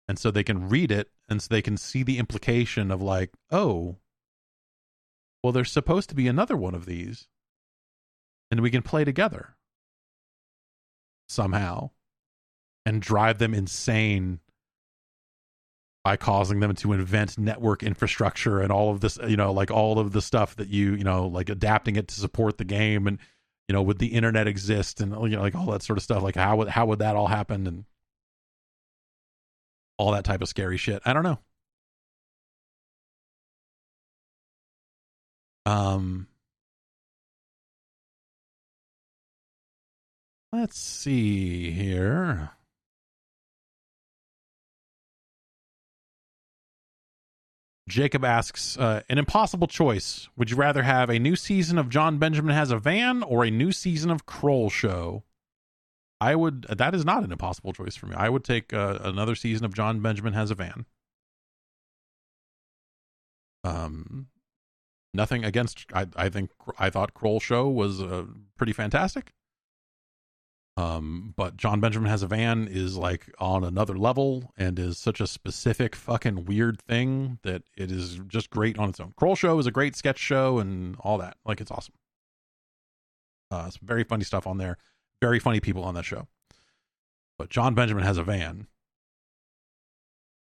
And 0.07 0.19
so 0.19 0.29
they 0.29 0.43
can 0.43 0.69
read 0.69 0.91
it 0.91 1.09
and 1.29 1.41
so 1.41 1.47
they 1.49 1.61
can 1.61 1.77
see 1.77 2.03
the 2.03 2.17
implication 2.17 2.91
of 2.91 3.01
like 3.01 3.31
oh 3.51 3.97
well 5.43 5.53
there's 5.53 5.71
supposed 5.71 6.09
to 6.09 6.15
be 6.15 6.27
another 6.27 6.57
one 6.57 6.75
of 6.75 6.85
these 6.85 7.27
and 8.51 8.59
we 8.59 8.69
can 8.69 8.81
play 8.81 9.03
together 9.03 9.55
somehow 11.27 11.89
and 12.85 13.01
drive 13.01 13.39
them 13.39 13.53
insane 13.53 14.39
by 16.03 16.15
causing 16.15 16.59
them 16.59 16.75
to 16.75 16.93
invent 16.93 17.35
network 17.35 17.81
infrastructure 17.81 18.61
and 18.61 18.71
all 18.71 18.91
of 18.91 18.99
this 19.01 19.17
you 19.27 19.35
know 19.35 19.51
like 19.51 19.71
all 19.71 19.97
of 19.97 20.11
the 20.11 20.21
stuff 20.21 20.55
that 20.55 20.67
you 20.67 20.93
you 20.93 21.03
know 21.03 21.25
like 21.25 21.49
adapting 21.49 21.95
it 21.95 22.07
to 22.07 22.15
support 22.15 22.59
the 22.59 22.65
game. 22.65 23.07
And 23.07 23.17
you 23.67 23.73
know 23.73 23.81
would 23.81 23.99
the 23.99 24.07
internet 24.07 24.47
exist 24.47 25.01
and 25.01 25.11
you 25.29 25.35
know 25.35 25.41
like 25.41 25.55
all 25.55 25.67
that 25.67 25.83
sort 25.83 25.97
of 25.97 26.03
stuff? 26.03 26.23
Like 26.23 26.35
how 26.35 26.57
would 26.57 26.67
how 26.67 26.85
would 26.87 26.99
that 26.99 27.15
all 27.15 27.27
happen 27.27 27.67
and 27.67 27.85
all 29.97 30.11
that 30.11 30.25
type 30.25 30.41
of 30.41 30.49
scary 30.49 30.77
shit? 30.77 31.01
I 31.05 31.13
don't 31.13 31.23
know. 31.23 31.39
Um 35.65 36.27
let's 40.51 40.79
see 40.79 41.71
here 41.71 42.51
Jacob 47.87 48.25
asks, 48.25 48.77
uh, 48.77 49.03
an 49.09 49.19
impossible 49.19 49.67
choice. 49.67 50.27
Would 50.35 50.49
you 50.49 50.57
rather 50.57 50.81
have 50.81 51.09
a 51.09 51.19
new 51.19 51.35
season 51.35 51.77
of 51.77 51.89
John 51.89 52.17
Benjamin 52.17 52.55
Has 52.55 52.71
a 52.71 52.79
Van 52.79 53.21
or 53.21 53.45
a 53.45 53.51
new 53.51 53.71
season 53.71 54.09
of 54.09 54.25
Kroll 54.25 54.69
Show? 54.71 55.23
I 56.19 56.35
would, 56.35 56.63
that 56.63 56.95
is 56.95 57.05
not 57.05 57.23
an 57.23 57.31
impossible 57.31 57.73
choice 57.73 57.95
for 57.95 58.07
me. 58.07 58.15
I 58.15 58.29
would 58.29 58.43
take 58.43 58.73
uh, 58.73 58.97
another 59.01 59.35
season 59.35 59.65
of 59.65 59.75
John 59.75 59.99
Benjamin 59.99 60.33
Has 60.33 60.49
a 60.49 60.55
Van. 60.55 60.85
Um, 63.63 64.27
nothing 65.13 65.45
against, 65.45 65.85
I, 65.93 66.07
I 66.15 66.29
think, 66.29 66.49
I 66.79 66.89
thought 66.89 67.13
Kroll 67.13 67.39
Show 67.39 67.69
was 67.69 68.01
uh, 68.01 68.25
pretty 68.57 68.73
fantastic. 68.73 69.33
Um, 70.77 71.33
but 71.37 71.55
John 71.55 71.79
Benjamin 71.79 72.09
has 72.09 72.21
a 72.21 72.27
van 72.27 72.67
is 72.69 72.97
like 72.97 73.33
on 73.39 73.63
another 73.63 73.97
level 73.97 74.51
and 74.57 74.77
is 74.77 74.97
such 74.97 75.21
a 75.21 75.27
specific 75.27 75.95
fucking 75.95 76.45
weird 76.45 76.81
thing 76.81 77.39
that 77.43 77.63
it 77.77 77.91
is 77.91 78.19
just 78.27 78.49
great 78.49 78.77
on 78.77 78.89
its 78.89 78.99
own. 78.99 79.13
Kroll 79.15 79.35
Show 79.35 79.57
is 79.57 79.67
a 79.67 79.71
great 79.71 79.95
sketch 79.95 80.19
show 80.19 80.59
and 80.59 80.97
all 80.99 81.17
that. 81.19 81.37
Like 81.45 81.61
it's 81.61 81.71
awesome. 81.71 81.93
Uh, 83.51 83.69
some 83.69 83.81
very 83.83 84.03
funny 84.03 84.25
stuff 84.25 84.45
on 84.47 84.57
there. 84.57 84.77
Very 85.21 85.39
funny 85.39 85.61
people 85.61 85.83
on 85.83 85.93
that 85.95 86.03
show. 86.03 86.27
But 87.37 87.49
John 87.49 87.73
Benjamin 87.73 88.03
has 88.03 88.17
a 88.17 88.23
van 88.23 88.67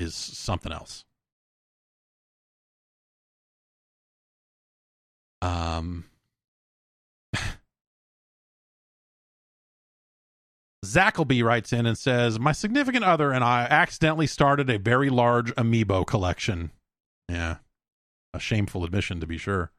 is 0.01 0.17
something 0.17 0.73
else. 0.73 1.05
Um 5.43 6.07
Zackleby 10.89 11.43
writes 11.43 11.73
in 11.73 11.85
and 11.85 11.99
says, 11.99 12.41
My 12.41 12.53
significant 12.53 13.05
other 13.05 13.31
and 13.31 13.45
I 13.45 13.65
accidentally 13.65 14.27
started 14.27 14.71
a 14.71 14.79
very 14.79 15.11
large 15.11 15.55
amiibo 15.55 16.07
collection. 16.07 16.71
Yeah. 17.29 17.57
A 18.33 18.41
shameful 18.41 18.85
admission, 18.85 19.21
to 19.21 19.27
be 19.27 19.39
sure. 19.39 19.71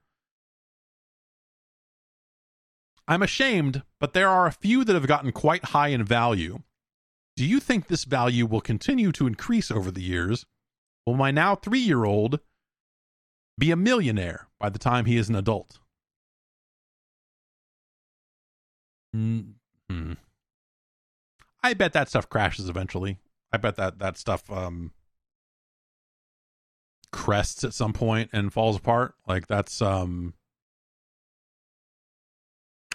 I'm 3.08 3.24
ashamed, 3.24 3.82
but 4.00 4.14
there 4.14 4.30
are 4.30 4.46
a 4.46 4.52
few 4.52 4.84
that 4.84 4.94
have 4.94 5.08
gotten 5.08 5.32
quite 5.32 5.66
high 5.66 5.88
in 5.88 6.04
value. 6.04 6.60
Do 7.36 7.44
you 7.44 7.60
think 7.60 7.88
this 7.88 8.04
value 8.04 8.46
will 8.46 8.62
continue 8.62 9.12
to 9.14 9.26
increase 9.26 9.72
over 9.72 9.90
the 9.90 10.04
years? 10.04 10.46
Will 11.08 11.16
my 11.16 11.32
now 11.32 11.56
three 11.56 11.80
year 11.80 12.06
old 12.06 12.40
be 13.58 13.72
a 13.72 13.76
millionaire 13.76 14.48
by 14.60 14.70
the 14.70 14.78
time 14.78 15.06
he 15.06 15.18
is 15.18 15.28
an 15.28 15.36
adult? 15.36 15.80
Hmm. 19.12 20.14
I 21.62 21.74
bet 21.74 21.94
that 21.94 22.10
stuff 22.10 22.30
crashes 22.30 22.70
eventually. 22.70 23.20
I 23.52 23.58
bet 23.58 23.76
that 23.76 24.00
that 24.00 24.18
stuff 24.18 24.50
um 24.52 24.92
crests 27.12 27.64
at 27.64 27.74
some 27.74 27.94
point 27.94 28.30
and 28.34 28.54
falls 28.54 28.78
apart. 28.78 29.16
Like 29.28 29.48
that's 29.48 29.82
um 29.82 30.34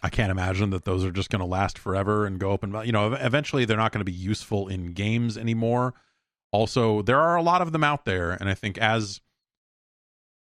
I 0.03 0.11
can't 0.11 0.31
imagine 0.31 0.70
that 0.70 0.85
those 0.85 1.03
are 1.05 1.11
just 1.11 1.31
going 1.31 1.41
to 1.41 1.47
last 1.47 1.78
forever 1.78 2.27
and 2.27 2.39
go 2.39 2.53
up 2.53 2.62
and 2.62 2.86
you 2.86 2.93
know 2.93 3.15
eventually 3.15 3.65
they're 3.65 3.77
not 3.77 3.93
going 3.93 4.01
to 4.01 4.05
be 4.05 4.12
useful 4.12 4.69
in 4.69 4.93
games 4.93 5.36
anymore. 5.36 5.95
Also, 6.53 7.03
there 7.03 7.20
are 7.20 7.36
a 7.36 7.43
lot 7.43 7.62
of 7.62 7.73
them 7.73 7.85
out 7.85 8.05
there 8.05 8.32
and 8.32 8.49
I 8.49 8.55
think 8.55 8.78
as 8.78 9.20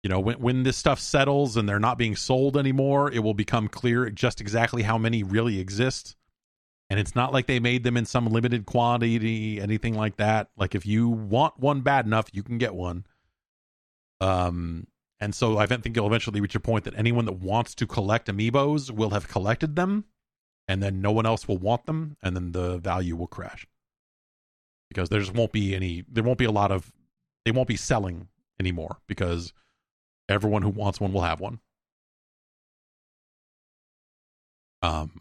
you 0.02 0.08
know 0.08 0.20
when 0.20 0.40
when 0.40 0.62
this 0.62 0.76
stuff 0.76 0.98
settles 0.98 1.56
and 1.56 1.68
they're 1.68 1.78
not 1.78 1.98
being 1.98 2.16
sold 2.16 2.56
anymore, 2.56 3.10
it 3.10 3.20
will 3.20 3.34
become 3.34 3.68
clear 3.68 4.08
just 4.10 4.40
exactly 4.40 4.82
how 4.82 4.96
many 4.96 5.22
really 5.22 5.58
exist. 5.60 6.16
And 6.90 6.98
it's 6.98 7.14
not 7.14 7.32
like 7.32 7.46
they 7.46 7.60
made 7.60 7.84
them 7.84 7.96
in 7.96 8.04
some 8.04 8.26
limited 8.26 8.66
quantity, 8.66 9.60
anything 9.60 9.94
like 9.94 10.16
that. 10.16 10.50
Like 10.56 10.74
if 10.74 10.84
you 10.84 11.08
want 11.08 11.58
one 11.58 11.82
bad 11.82 12.04
enough, 12.04 12.26
you 12.32 12.42
can 12.42 12.58
get 12.58 12.74
one. 12.74 13.06
Um, 14.20 14.88
and 15.20 15.34
so 15.34 15.58
I 15.58 15.66
think 15.66 15.94
you'll 15.94 16.08
eventually 16.08 16.40
reach 16.40 16.56
a 16.56 16.60
point 16.60 16.84
that 16.84 16.94
anyone 16.96 17.26
that 17.26 17.34
wants 17.34 17.74
to 17.76 17.86
collect 17.86 18.26
amiibos 18.26 18.90
will 18.90 19.10
have 19.10 19.28
collected 19.28 19.76
them, 19.76 20.04
and 20.66 20.82
then 20.82 21.00
no 21.00 21.12
one 21.12 21.26
else 21.26 21.46
will 21.46 21.58
want 21.58 21.86
them, 21.86 22.16
and 22.22 22.34
then 22.34 22.52
the 22.52 22.78
value 22.78 23.14
will 23.16 23.28
crash 23.28 23.66
because 24.90 25.08
there 25.08 25.20
just 25.20 25.34
won't 25.34 25.52
be 25.52 25.74
any. 25.74 26.04
There 26.10 26.24
won't 26.24 26.38
be 26.38 26.44
a 26.44 26.50
lot 26.50 26.72
of. 26.72 26.92
They 27.44 27.52
won't 27.52 27.68
be 27.68 27.76
selling 27.76 28.28
anymore 28.58 28.98
because 29.06 29.54
everyone 30.28 30.62
who 30.62 30.70
wants 30.70 31.00
one 31.00 31.12
will 31.12 31.22
have 31.22 31.40
one. 31.40 31.60
Um, 34.82 35.20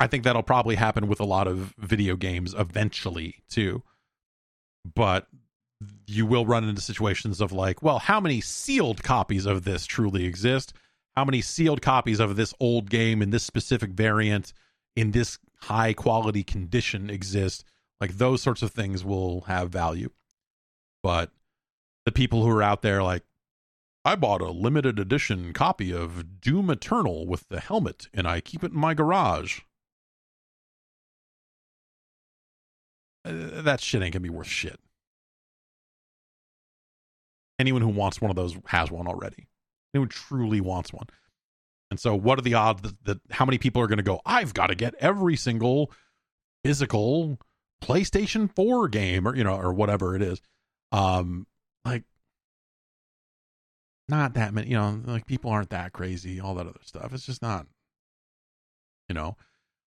I 0.00 0.06
think 0.06 0.24
that'll 0.24 0.42
probably 0.42 0.76
happen 0.76 1.08
with 1.08 1.20
a 1.20 1.24
lot 1.24 1.48
of 1.48 1.74
video 1.78 2.16
games 2.16 2.54
eventually 2.56 3.36
too. 3.48 3.82
But 4.94 5.26
you 6.06 6.26
will 6.26 6.46
run 6.46 6.64
into 6.64 6.80
situations 6.80 7.40
of 7.40 7.52
like, 7.52 7.82
well, 7.82 7.98
how 7.98 8.20
many 8.20 8.40
sealed 8.40 9.02
copies 9.02 9.46
of 9.46 9.64
this 9.64 9.86
truly 9.86 10.24
exist? 10.24 10.72
How 11.16 11.24
many 11.24 11.40
sealed 11.40 11.82
copies 11.82 12.20
of 12.20 12.36
this 12.36 12.54
old 12.60 12.90
game 12.90 13.22
in 13.22 13.30
this 13.30 13.42
specific 13.42 13.90
variant 13.90 14.52
in 14.96 15.10
this 15.10 15.38
high 15.62 15.92
quality 15.92 16.44
condition 16.44 17.10
exist? 17.10 17.64
Like 18.00 18.18
those 18.18 18.40
sorts 18.42 18.62
of 18.62 18.70
things 18.70 19.04
will 19.04 19.42
have 19.42 19.70
value. 19.70 20.10
But 21.02 21.32
the 22.04 22.12
people 22.12 22.42
who 22.42 22.50
are 22.50 22.62
out 22.62 22.82
there 22.82 23.02
like, 23.02 23.24
I 24.04 24.14
bought 24.14 24.40
a 24.40 24.50
limited 24.50 24.98
edition 24.98 25.52
copy 25.52 25.92
of 25.92 26.40
Doom 26.40 26.70
Eternal 26.70 27.26
with 27.26 27.48
the 27.48 27.60
helmet 27.60 28.08
and 28.14 28.26
I 28.26 28.40
keep 28.40 28.62
it 28.62 28.72
in 28.72 28.78
my 28.78 28.94
garage. 28.94 29.60
Uh, 33.28 33.62
that 33.62 33.80
shit 33.80 34.02
ain't 34.02 34.12
gonna 34.12 34.22
be 34.22 34.30
worth 34.30 34.46
shit 34.46 34.80
anyone 37.58 37.82
who 37.82 37.88
wants 37.88 38.20
one 38.20 38.30
of 38.30 38.36
those 38.36 38.56
has 38.66 38.90
one 38.90 39.06
already. 39.06 39.48
Anyone 39.94 40.08
truly 40.08 40.60
wants 40.60 40.92
one. 40.92 41.06
And 41.90 41.98
so, 41.98 42.14
what 42.14 42.38
are 42.38 42.42
the 42.42 42.54
odds 42.54 42.82
that, 42.82 43.04
that 43.04 43.20
how 43.30 43.44
many 43.44 43.58
people 43.58 43.80
are 43.82 43.86
going 43.86 43.98
to 43.98 44.02
go? 44.02 44.20
I've 44.26 44.54
got 44.54 44.68
to 44.68 44.74
get 44.74 44.94
every 45.00 45.36
single 45.36 45.90
physical 46.62 47.38
PlayStation 47.82 48.54
4 48.54 48.88
game, 48.88 49.26
or 49.26 49.34
you 49.34 49.44
know, 49.44 49.56
or 49.56 49.72
whatever 49.72 50.14
it 50.14 50.22
is. 50.22 50.40
Um, 50.92 51.46
like, 51.84 52.04
not 54.08 54.34
that 54.34 54.52
many. 54.52 54.68
You 54.68 54.76
know, 54.76 55.00
like 55.06 55.26
people 55.26 55.50
aren't 55.50 55.70
that 55.70 55.92
crazy. 55.92 56.40
All 56.40 56.54
that 56.56 56.66
other 56.66 56.80
stuff. 56.82 57.14
It's 57.14 57.26
just 57.26 57.42
not. 57.42 57.66
You 59.08 59.14
know, 59.14 59.38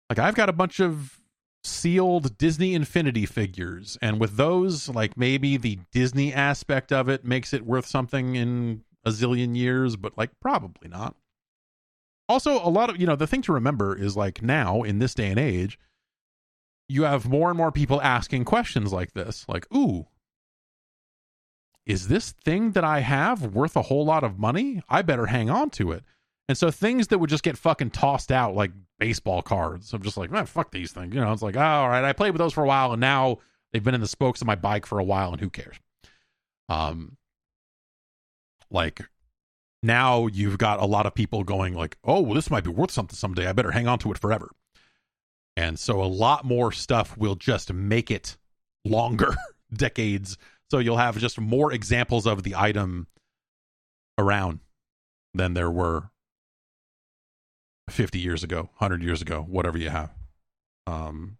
like 0.09 0.19
I've 0.19 0.35
got 0.35 0.49
a 0.49 0.53
bunch 0.53 0.79
of 0.79 1.19
sealed 1.63 2.37
Disney 2.37 2.73
Infinity 2.73 3.25
figures. 3.25 3.97
And 4.01 4.19
with 4.19 4.37
those, 4.37 4.89
like 4.89 5.17
maybe 5.17 5.57
the 5.57 5.79
Disney 5.91 6.33
aspect 6.33 6.91
of 6.91 7.09
it 7.09 7.25
makes 7.25 7.53
it 7.53 7.65
worth 7.65 7.85
something 7.85 8.35
in 8.35 8.83
a 9.05 9.09
zillion 9.09 9.55
years, 9.55 9.95
but 9.95 10.17
like 10.17 10.31
probably 10.41 10.89
not. 10.89 11.15
Also, 12.29 12.53
a 12.55 12.69
lot 12.69 12.89
of, 12.89 12.99
you 12.99 13.07
know, 13.07 13.15
the 13.15 13.27
thing 13.27 13.41
to 13.43 13.53
remember 13.53 13.97
is 13.97 14.17
like 14.17 14.41
now 14.41 14.83
in 14.83 14.99
this 14.99 15.13
day 15.13 15.29
and 15.29 15.39
age, 15.39 15.79
you 16.89 17.03
have 17.03 17.27
more 17.27 17.49
and 17.49 17.57
more 17.57 17.71
people 17.71 18.01
asking 18.01 18.45
questions 18.45 18.91
like 18.93 19.13
this 19.13 19.45
like, 19.47 19.65
ooh, 19.73 20.07
is 21.85 22.09
this 22.09 22.33
thing 22.43 22.71
that 22.71 22.83
I 22.83 22.99
have 22.99 23.55
worth 23.55 23.77
a 23.77 23.83
whole 23.83 24.05
lot 24.05 24.25
of 24.25 24.37
money? 24.37 24.81
I 24.89 25.01
better 25.01 25.27
hang 25.27 25.49
on 25.49 25.69
to 25.71 25.93
it. 25.93 26.03
And 26.47 26.57
so 26.57 26.71
things 26.71 27.07
that 27.07 27.19
would 27.19 27.29
just 27.29 27.43
get 27.43 27.57
fucking 27.57 27.91
tossed 27.91 28.31
out 28.31 28.55
like 28.55 28.71
baseball 28.99 29.41
cards. 29.41 29.93
I'm 29.93 30.01
just 30.01 30.17
like, 30.17 30.31
man, 30.31 30.45
fuck 30.45 30.71
these 30.71 30.91
things. 30.91 31.13
You 31.13 31.21
know, 31.21 31.31
it's 31.33 31.41
like, 31.41 31.57
oh, 31.57 31.61
all 31.61 31.89
right, 31.89 32.03
I 32.03 32.13
played 32.13 32.31
with 32.31 32.39
those 32.39 32.53
for 32.53 32.63
a 32.63 32.67
while 32.67 32.93
and 32.93 33.01
now 33.01 33.39
they've 33.71 33.83
been 33.83 33.95
in 33.95 34.01
the 34.01 34.07
spokes 34.07 34.41
of 34.41 34.47
my 34.47 34.55
bike 34.55 34.85
for 34.85 34.99
a 34.99 35.03
while 35.03 35.31
and 35.31 35.41
who 35.41 35.49
cares? 35.49 35.75
Um 36.69 37.17
like 38.69 39.01
now 39.83 40.27
you've 40.27 40.57
got 40.57 40.81
a 40.81 40.85
lot 40.85 41.05
of 41.05 41.15
people 41.15 41.43
going 41.43 41.73
like, 41.73 41.97
"Oh, 42.03 42.19
well, 42.21 42.33
this 42.33 42.49
might 42.49 42.63
be 42.63 42.71
worth 42.71 42.91
something 42.91 43.15
someday. 43.15 43.47
I 43.47 43.53
better 43.53 43.71
hang 43.71 43.87
on 43.87 43.99
to 43.99 44.11
it 44.11 44.17
forever." 44.17 44.49
And 45.55 45.79
so 45.79 46.01
a 46.01 46.05
lot 46.05 46.43
more 46.43 46.71
stuff 46.71 47.17
will 47.17 47.35
just 47.35 47.71
make 47.71 48.11
it 48.11 48.37
longer 48.83 49.35
decades. 49.73 50.37
So 50.69 50.79
you'll 50.79 50.97
have 50.97 51.17
just 51.17 51.39
more 51.39 51.71
examples 51.71 52.27
of 52.27 52.43
the 52.43 52.55
item 52.55 53.07
around 54.17 54.59
than 55.33 55.53
there 55.53 55.71
were 55.71 56.09
50 57.89 58.19
years 58.19 58.43
ago, 58.43 58.69
100 58.77 59.03
years 59.03 59.21
ago, 59.21 59.45
whatever 59.47 59.77
you 59.77 59.89
have. 59.89 60.13
Um, 60.85 61.37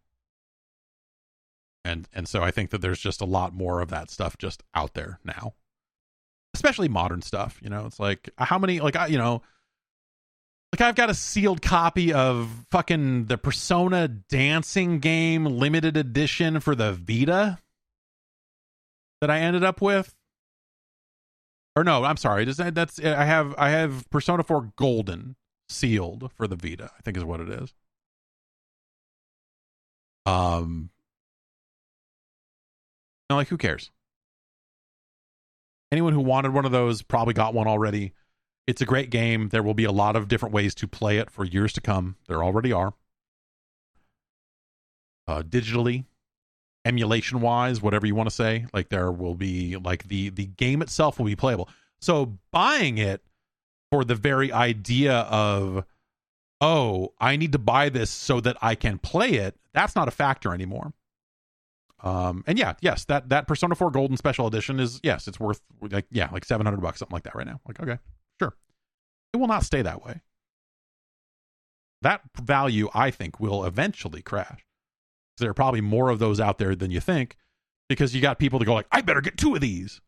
and 1.87 2.07
and 2.13 2.27
so 2.27 2.43
I 2.43 2.51
think 2.51 2.71
that 2.71 2.81
there's 2.81 2.99
just 2.99 3.21
a 3.21 3.25
lot 3.25 3.53
more 3.53 3.81
of 3.81 3.89
that 3.89 4.11
stuff 4.11 4.37
just 4.37 4.61
out 4.75 4.93
there 4.93 5.19
now, 5.23 5.53
especially 6.53 6.89
modern 6.89 7.21
stuff. 7.21 7.59
You 7.61 7.69
know, 7.69 7.85
it's 7.85 7.99
like 7.99 8.29
how 8.37 8.59
many 8.59 8.79
like 8.81 8.97
I 8.97 9.07
you 9.07 9.17
know, 9.17 9.41
like 10.73 10.81
I've 10.81 10.95
got 10.95 11.09
a 11.09 11.13
sealed 11.13 11.61
copy 11.61 12.11
of 12.11 12.65
fucking 12.71 13.25
the 13.25 13.37
Persona 13.37 14.07
dancing 14.09 14.99
game 14.99 15.45
limited 15.45 15.95
edition 15.95 16.59
for 16.59 16.75
the 16.75 16.91
Vita 16.91 17.59
that 19.21 19.29
I 19.31 19.39
ended 19.39 19.63
up 19.63 19.81
with. 19.81 20.13
Or 21.75 21.83
no, 21.83 22.03
I'm 22.03 22.17
sorry. 22.17 22.43
That, 22.45 22.75
that's 22.75 22.99
I 22.99 23.23
have 23.23 23.55
I 23.57 23.69
have 23.69 24.09
Persona 24.09 24.43
4 24.43 24.73
Golden 24.75 25.37
sealed 25.69 26.31
for 26.35 26.47
the 26.47 26.55
Vita, 26.55 26.91
I 26.97 27.01
think 27.01 27.17
is 27.17 27.23
what 27.23 27.39
it 27.39 27.49
is. 27.49 27.73
Um, 30.25 30.89
no, 33.29 33.37
like 33.37 33.47
who 33.47 33.57
cares? 33.57 33.91
Anyone 35.91 36.13
who 36.13 36.19
wanted 36.19 36.53
one 36.53 36.65
of 36.65 36.71
those 36.71 37.01
probably 37.01 37.33
got 37.33 37.53
one 37.53 37.67
already. 37.67 38.13
It's 38.67 38.81
a 38.81 38.85
great 38.85 39.09
game. 39.09 39.49
There 39.49 39.63
will 39.63 39.73
be 39.73 39.85
a 39.85 39.91
lot 39.91 40.17
of 40.17 40.27
different 40.27 40.53
ways 40.53 40.75
to 40.75 40.87
play 40.87 41.17
it 41.17 41.29
for 41.29 41.45
years 41.45 41.71
to 41.73 41.81
come. 41.81 42.17
There 42.27 42.43
already 42.43 42.73
are. 42.73 42.93
Uh, 45.27 45.41
digitally, 45.41 46.05
emulation 46.85 47.39
wise, 47.41 47.81
whatever 47.81 48.05
you 48.05 48.15
want 48.15 48.29
to 48.29 48.35
say, 48.35 48.65
like 48.73 48.89
there 48.89 49.11
will 49.11 49.35
be 49.35 49.77
like 49.77 50.07
the 50.07 50.29
the 50.29 50.45
game 50.45 50.81
itself 50.81 51.19
will 51.19 51.25
be 51.25 51.35
playable. 51.35 51.69
So 51.99 52.37
buying 52.51 52.97
it 52.97 53.21
for 53.91 54.03
the 54.03 54.15
very 54.15 54.51
idea 54.51 55.13
of 55.13 55.85
oh 56.61 57.13
i 57.19 57.35
need 57.35 57.51
to 57.51 57.59
buy 57.59 57.89
this 57.89 58.09
so 58.09 58.39
that 58.41 58.57
i 58.61 58.75
can 58.75 58.97
play 58.97 59.33
it 59.33 59.55
that's 59.77 59.95
not 59.95 60.07
a 60.07 60.11
factor 60.11 60.55
anymore. 60.55 60.91
Um 62.01 62.43
and 62.47 62.57
yeah 62.57 62.73
yes 62.81 63.05
that 63.05 63.29
that 63.29 63.47
persona 63.47 63.75
4 63.75 63.91
golden 63.91 64.17
special 64.17 64.47
edition 64.47 64.79
is 64.79 64.99
yes 65.03 65.27
it's 65.27 65.39
worth 65.39 65.61
like 65.81 66.07
yeah 66.09 66.29
like 66.31 66.45
700 66.45 66.81
bucks 66.81 66.97
something 66.97 67.13
like 67.13 67.23
that 67.23 67.35
right 67.35 67.45
now. 67.45 67.59
Like 67.67 67.79
okay 67.79 67.99
sure. 68.39 68.55
It 69.33 69.37
will 69.37 69.47
not 69.47 69.63
stay 69.63 69.83
that 69.83 70.03
way. 70.03 70.21
That 72.01 72.21
value 72.41 72.89
i 72.95 73.11
think 73.11 73.39
will 73.39 73.65
eventually 73.65 74.23
crash. 74.23 74.65
There 75.37 75.51
are 75.51 75.55
probably 75.55 75.81
more 75.81 76.09
of 76.09 76.17
those 76.17 76.39
out 76.39 76.57
there 76.57 76.75
than 76.75 76.89
you 76.89 76.99
think 76.99 77.35
because 77.87 78.15
you 78.15 78.21
got 78.21 78.39
people 78.39 78.57
to 78.57 78.65
go 78.65 78.73
like 78.73 78.87
i 78.91 79.01
better 79.01 79.21
get 79.21 79.37
two 79.37 79.53
of 79.53 79.61
these. 79.61 80.01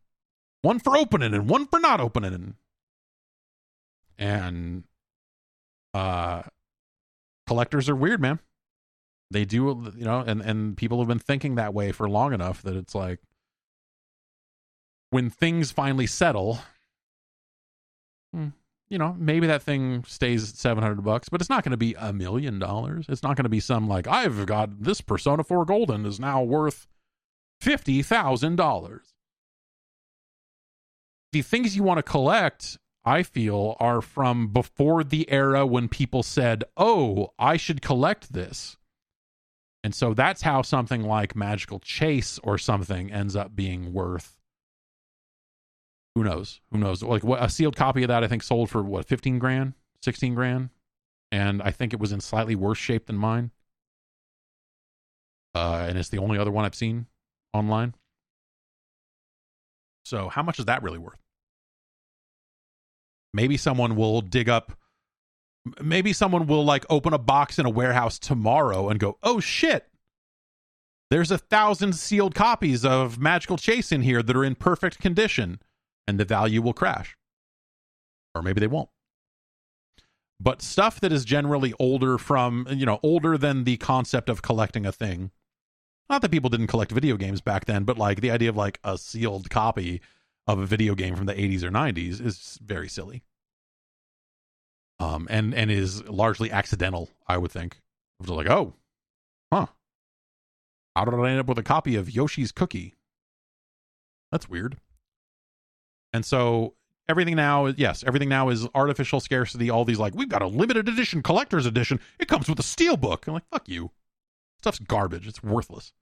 One 0.62 0.80
for 0.80 0.96
opening 0.96 1.32
and 1.32 1.48
one 1.48 1.66
for 1.66 1.78
not 1.78 2.00
opening. 2.00 2.34
and 2.34 2.54
uh 5.94 6.42
collectors 7.46 7.88
are 7.88 7.96
weird 7.96 8.20
man 8.20 8.38
they 9.30 9.44
do 9.44 9.92
you 9.96 10.04
know 10.04 10.20
and 10.20 10.40
and 10.40 10.76
people 10.76 10.98
have 10.98 11.08
been 11.08 11.18
thinking 11.18 11.56
that 11.56 11.74
way 11.74 11.90
for 11.90 12.08
long 12.08 12.32
enough 12.32 12.62
that 12.62 12.76
it's 12.76 12.94
like 12.94 13.18
when 15.10 15.30
things 15.30 15.72
finally 15.72 16.06
settle 16.06 16.60
hmm, 18.32 18.48
you 18.90 18.98
know, 18.98 19.14
maybe 19.18 19.46
that 19.46 19.62
thing 19.62 20.04
stays 20.06 20.50
at 20.50 20.56
700 20.56 21.02
bucks, 21.02 21.28
but 21.28 21.40
it's 21.40 21.48
not 21.48 21.62
going 21.62 21.70
to 21.70 21.76
be 21.76 21.94
a 21.96 22.12
million 22.12 22.58
dollars. 22.58 23.06
It's 23.08 23.22
not 23.22 23.36
going 23.36 23.44
to 23.44 23.50
be 23.50 23.60
some 23.60 23.88
like, 23.88 24.08
I've 24.08 24.44
got 24.46 24.82
this 24.82 25.00
Persona 25.00 25.44
4 25.44 25.64
Golden 25.64 26.04
is 26.04 26.18
now 26.18 26.42
worth 26.42 26.88
$50,000. 27.62 29.00
The 31.32 31.42
things 31.42 31.76
you 31.76 31.84
want 31.84 31.98
to 31.98 32.02
collect, 32.02 32.78
I 33.04 33.22
feel, 33.22 33.76
are 33.80 34.02
from 34.02 34.48
before 34.48 35.02
the 35.04 35.30
era 35.30 35.66
when 35.66 35.88
people 35.88 36.22
said, 36.22 36.64
oh, 36.76 37.32
I 37.38 37.56
should 37.56 37.80
collect 37.80 38.32
this. 38.32 38.76
And 39.82 39.94
so 39.94 40.12
that's 40.12 40.42
how 40.42 40.60
something 40.62 41.02
like 41.02 41.34
Magical 41.34 41.80
Chase 41.80 42.38
or 42.42 42.58
something 42.58 43.10
ends 43.10 43.34
up 43.34 43.56
being 43.56 43.92
worth 43.94 44.36
who 46.14 46.24
knows? 46.24 46.60
Who 46.70 46.78
knows? 46.78 47.02
Like 47.02 47.24
what 47.24 47.42
a 47.42 47.48
sealed 47.48 47.76
copy 47.76 48.02
of 48.02 48.08
that 48.08 48.24
I 48.24 48.28
think 48.28 48.42
sold 48.42 48.70
for 48.70 48.82
what, 48.82 49.06
15 49.06 49.38
grand, 49.38 49.74
16 50.02 50.34
grand? 50.34 50.70
And 51.32 51.62
I 51.62 51.70
think 51.70 51.92
it 51.92 52.00
was 52.00 52.12
in 52.12 52.20
slightly 52.20 52.56
worse 52.56 52.78
shape 52.78 53.06
than 53.06 53.16
mine. 53.16 53.52
Uh, 55.54 55.86
and 55.88 55.98
it's 55.98 56.08
the 56.08 56.18
only 56.18 56.38
other 56.38 56.50
one 56.50 56.64
I've 56.64 56.74
seen 56.74 57.06
online. 57.54 57.94
So, 60.04 60.28
how 60.28 60.42
much 60.42 60.58
is 60.58 60.64
that 60.64 60.82
really 60.82 60.98
worth? 60.98 61.20
Maybe 63.32 63.56
someone 63.56 63.96
will 63.96 64.20
dig 64.20 64.48
up 64.48 64.72
maybe 65.82 66.12
someone 66.14 66.46
will 66.46 66.64
like 66.64 66.86
open 66.88 67.12
a 67.12 67.18
box 67.18 67.58
in 67.58 67.66
a 67.66 67.70
warehouse 67.70 68.18
tomorrow 68.18 68.88
and 68.88 68.98
go, 68.98 69.18
"Oh 69.22 69.40
shit. 69.40 69.88
There's 71.10 71.30
a 71.30 71.38
thousand 71.38 71.94
sealed 71.94 72.34
copies 72.34 72.84
of 72.84 73.18
Magical 73.18 73.58
Chase 73.58 73.92
in 73.92 74.00
here 74.02 74.22
that 74.22 74.36
are 74.36 74.44
in 74.44 74.54
perfect 74.54 74.98
condition." 74.98 75.60
and 76.10 76.18
the 76.18 76.24
value 76.24 76.60
will 76.60 76.72
crash. 76.72 77.16
Or 78.34 78.42
maybe 78.42 78.58
they 78.58 78.66
won't. 78.66 78.88
But 80.40 80.60
stuff 80.60 80.98
that 81.00 81.12
is 81.12 81.24
generally 81.24 81.72
older 81.78 82.18
from, 82.18 82.66
you 82.68 82.84
know, 82.84 82.98
older 83.02 83.38
than 83.38 83.62
the 83.62 83.76
concept 83.76 84.28
of 84.28 84.42
collecting 84.42 84.84
a 84.84 84.92
thing. 84.92 85.30
Not 86.08 86.20
that 86.22 86.32
people 86.32 86.50
didn't 86.50 86.66
collect 86.66 86.90
video 86.90 87.16
games 87.16 87.40
back 87.40 87.66
then, 87.66 87.84
but 87.84 87.96
like 87.96 88.20
the 88.20 88.32
idea 88.32 88.48
of 88.48 88.56
like 88.56 88.80
a 88.82 88.98
sealed 88.98 89.50
copy 89.50 90.00
of 90.52 90.58
a 90.58 90.66
video 90.66 90.94
game 90.94 91.16
from 91.16 91.26
the 91.26 91.34
80s 91.34 91.62
or 91.62 91.70
90s 91.70 92.24
is 92.24 92.58
very 92.62 92.88
silly. 92.88 93.22
Um, 94.98 95.26
and 95.30 95.54
and 95.54 95.70
is 95.70 96.06
largely 96.08 96.50
accidental, 96.50 97.08
I 97.26 97.38
would 97.38 97.50
think. 97.50 97.80
It 98.20 98.28
was 98.28 98.30
like, 98.30 98.50
oh, 98.50 98.74
huh. 99.52 99.66
How 100.94 101.04
did 101.04 101.14
I 101.14 101.30
end 101.30 101.40
up 101.40 101.46
with 101.46 101.58
a 101.58 101.62
copy 101.62 101.96
of 101.96 102.10
Yoshi's 102.10 102.52
Cookie? 102.52 102.94
That's 104.30 104.48
weird. 104.48 104.76
And 106.12 106.24
so 106.24 106.74
everything 107.08 107.36
now 107.36 107.66
yes, 107.66 108.04
everything 108.06 108.28
now 108.28 108.48
is 108.50 108.68
artificial 108.74 109.20
scarcity. 109.20 109.70
All 109.70 109.84
these 109.84 109.98
like 109.98 110.14
we've 110.14 110.28
got 110.28 110.42
a 110.42 110.46
limited 110.46 110.88
edition 110.88 111.22
collector's 111.22 111.66
edition. 111.66 112.00
It 112.18 112.28
comes 112.28 112.48
with 112.48 112.58
a 112.58 112.64
steel 112.64 112.96
book. 112.96 113.26
I'm 113.26 113.34
like 113.34 113.48
fuck 113.50 113.68
you. 113.68 113.90
Stuff's 114.58 114.80
garbage. 114.80 115.26
It's 115.26 115.42
worthless. 115.42 115.92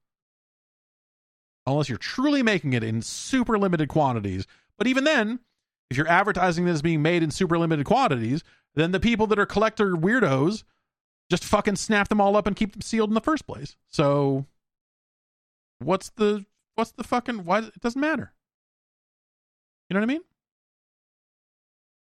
Unless 1.72 1.88
you're 1.88 1.98
truly 1.98 2.42
making 2.42 2.72
it 2.72 2.82
in 2.82 3.02
super 3.02 3.58
limited 3.58 3.88
quantities. 3.88 4.46
But 4.76 4.86
even 4.86 5.04
then, 5.04 5.40
if 5.90 5.96
you're 5.96 6.08
advertising 6.08 6.64
that 6.64 6.72
it's 6.72 6.82
being 6.82 7.02
made 7.02 7.22
in 7.22 7.30
super 7.30 7.58
limited 7.58 7.86
quantities, 7.86 8.42
then 8.74 8.92
the 8.92 9.00
people 9.00 9.26
that 9.28 9.38
are 9.38 9.46
collector 9.46 9.94
weirdos 9.94 10.64
just 11.30 11.44
fucking 11.44 11.76
snap 11.76 12.08
them 12.08 12.20
all 12.20 12.36
up 12.36 12.46
and 12.46 12.56
keep 12.56 12.72
them 12.72 12.80
sealed 12.80 13.10
in 13.10 13.14
the 13.14 13.20
first 13.20 13.46
place. 13.46 13.76
So 13.88 14.46
what's 15.78 16.10
the 16.10 16.44
what's 16.74 16.92
the 16.92 17.04
fucking 17.04 17.44
why 17.44 17.58
it 17.58 17.80
doesn't 17.80 18.00
matter. 18.00 18.32
You 19.88 19.94
know 19.94 20.00
what 20.00 20.10
I 20.10 20.12
mean? 20.12 20.22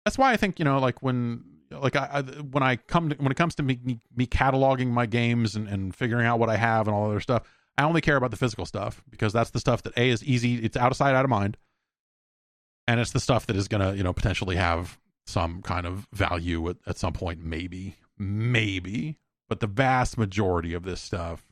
That's 0.05 0.19
why 0.19 0.33
I 0.33 0.37
think 0.37 0.59
you 0.59 0.65
know, 0.65 0.79
like 0.79 1.03
when 1.03 1.45
like 1.71 1.97
I, 1.97 2.09
I 2.13 2.23
when 2.23 2.63
I 2.63 2.77
come 2.77 3.11
to, 3.11 3.17
when 3.17 3.33
it 3.33 3.37
comes 3.37 3.55
to 3.57 3.63
me, 3.63 4.01
me, 4.15 4.27
cataloging 4.27 4.89
my 4.89 5.07
games 5.07 5.57
and, 5.57 5.67
and 5.67 5.95
figuring 5.95 6.27
out 6.27 6.39
what 6.39 6.49
I 6.49 6.57
have 6.57 6.87
and 6.87 6.95
all 6.95 7.11
other 7.11 7.21
stuff, 7.21 7.43
I 7.79 7.85
only 7.85 8.01
care 8.01 8.17
about 8.17 8.31
the 8.31 8.37
physical 8.37 8.67
stuff 8.67 9.03
because 9.11 9.33
that's 9.33 9.51
the 9.51 9.61
stuff 9.61 9.83
that 9.83 9.97
a 9.97 10.09
is 10.11 10.25
easy. 10.25 10.57
It's 10.57 10.77
out 10.77 10.91
of 10.91 10.97
sight, 10.97 11.15
out 11.15 11.25
of 11.25 11.31
mind, 11.31 11.57
and 12.87 13.01
it's 13.01 13.13
the 13.13 13.21
stuff 13.21 13.47
that 13.47 13.57
is 13.57 13.69
gonna 13.69 13.95
you 13.95 14.03
know 14.03 14.13
potentially 14.13 14.57
have 14.57 14.99
some 15.27 15.61
kind 15.63 15.87
of 15.87 16.07
value 16.13 16.69
at, 16.71 16.77
at 16.87 16.99
some 16.99 17.13
point, 17.13 17.41
maybe, 17.43 17.97
maybe. 18.17 19.19
But 19.49 19.61
the 19.61 19.67
vast 19.67 20.17
majority 20.17 20.73
of 20.73 20.85
this 20.85 21.01
stuff 21.01 21.45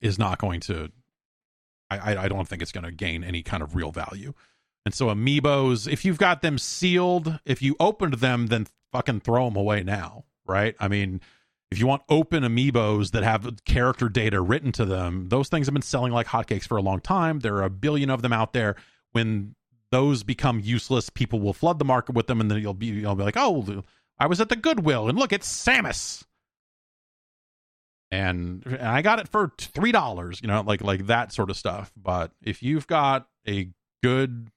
is 0.00 0.18
not 0.18 0.38
going 0.38 0.60
to 0.60 0.90
I, 1.90 2.24
I 2.24 2.28
don't 2.28 2.48
think 2.48 2.62
it's 2.62 2.72
going 2.72 2.84
to 2.84 2.92
gain 2.92 3.22
any 3.22 3.42
kind 3.42 3.62
of 3.62 3.74
real 3.74 3.92
value. 3.92 4.34
And 4.84 4.94
so 4.94 5.06
amiibos, 5.06 5.90
if 5.90 6.04
you've 6.04 6.18
got 6.18 6.42
them 6.42 6.58
sealed, 6.58 7.38
if 7.44 7.62
you 7.62 7.76
opened 7.80 8.14
them, 8.14 8.48
then 8.48 8.66
fucking 8.92 9.20
throw 9.20 9.46
them 9.46 9.56
away 9.56 9.82
now, 9.82 10.24
right? 10.46 10.74
I 10.78 10.88
mean, 10.88 11.20
if 11.74 11.80
you 11.80 11.86
want 11.86 12.02
open 12.08 12.42
amiibos 12.42 13.10
that 13.12 13.22
have 13.22 13.64
character 13.64 14.08
data 14.08 14.40
written 14.40 14.72
to 14.72 14.84
them, 14.84 15.28
those 15.28 15.48
things 15.48 15.66
have 15.66 15.74
been 15.74 15.82
selling 15.82 16.12
like 16.12 16.26
hotcakes 16.26 16.66
for 16.66 16.76
a 16.76 16.82
long 16.82 17.00
time. 17.00 17.40
There 17.40 17.56
are 17.56 17.64
a 17.64 17.70
billion 17.70 18.10
of 18.10 18.22
them 18.22 18.32
out 18.32 18.52
there. 18.52 18.76
When 19.12 19.54
those 19.90 20.22
become 20.22 20.60
useless, 20.60 21.10
people 21.10 21.40
will 21.40 21.52
flood 21.52 21.78
the 21.78 21.84
market 21.84 22.14
with 22.14 22.26
them, 22.26 22.40
and 22.40 22.50
then 22.50 22.58
you'll 22.58 22.74
be 22.74 22.86
you'll 22.86 23.14
be 23.14 23.24
like, 23.24 23.36
oh, 23.36 23.82
I 24.18 24.26
was 24.26 24.40
at 24.40 24.48
the 24.48 24.56
Goodwill, 24.56 25.08
and 25.08 25.18
look, 25.18 25.32
it's 25.32 25.48
Samus 25.48 26.24
and, 28.14 28.62
and 28.66 28.82
I 28.82 29.02
got 29.02 29.18
it 29.18 29.28
for 29.28 29.52
three 29.58 29.92
dollars, 29.92 30.40
you 30.40 30.48
know, 30.48 30.60
like 30.60 30.82
like 30.82 31.06
that 31.06 31.32
sort 31.32 31.50
of 31.50 31.56
stuff. 31.56 31.92
But 31.96 32.32
if 32.42 32.62
you've 32.62 32.86
got 32.86 33.26
a 33.46 33.70
good 34.02 34.50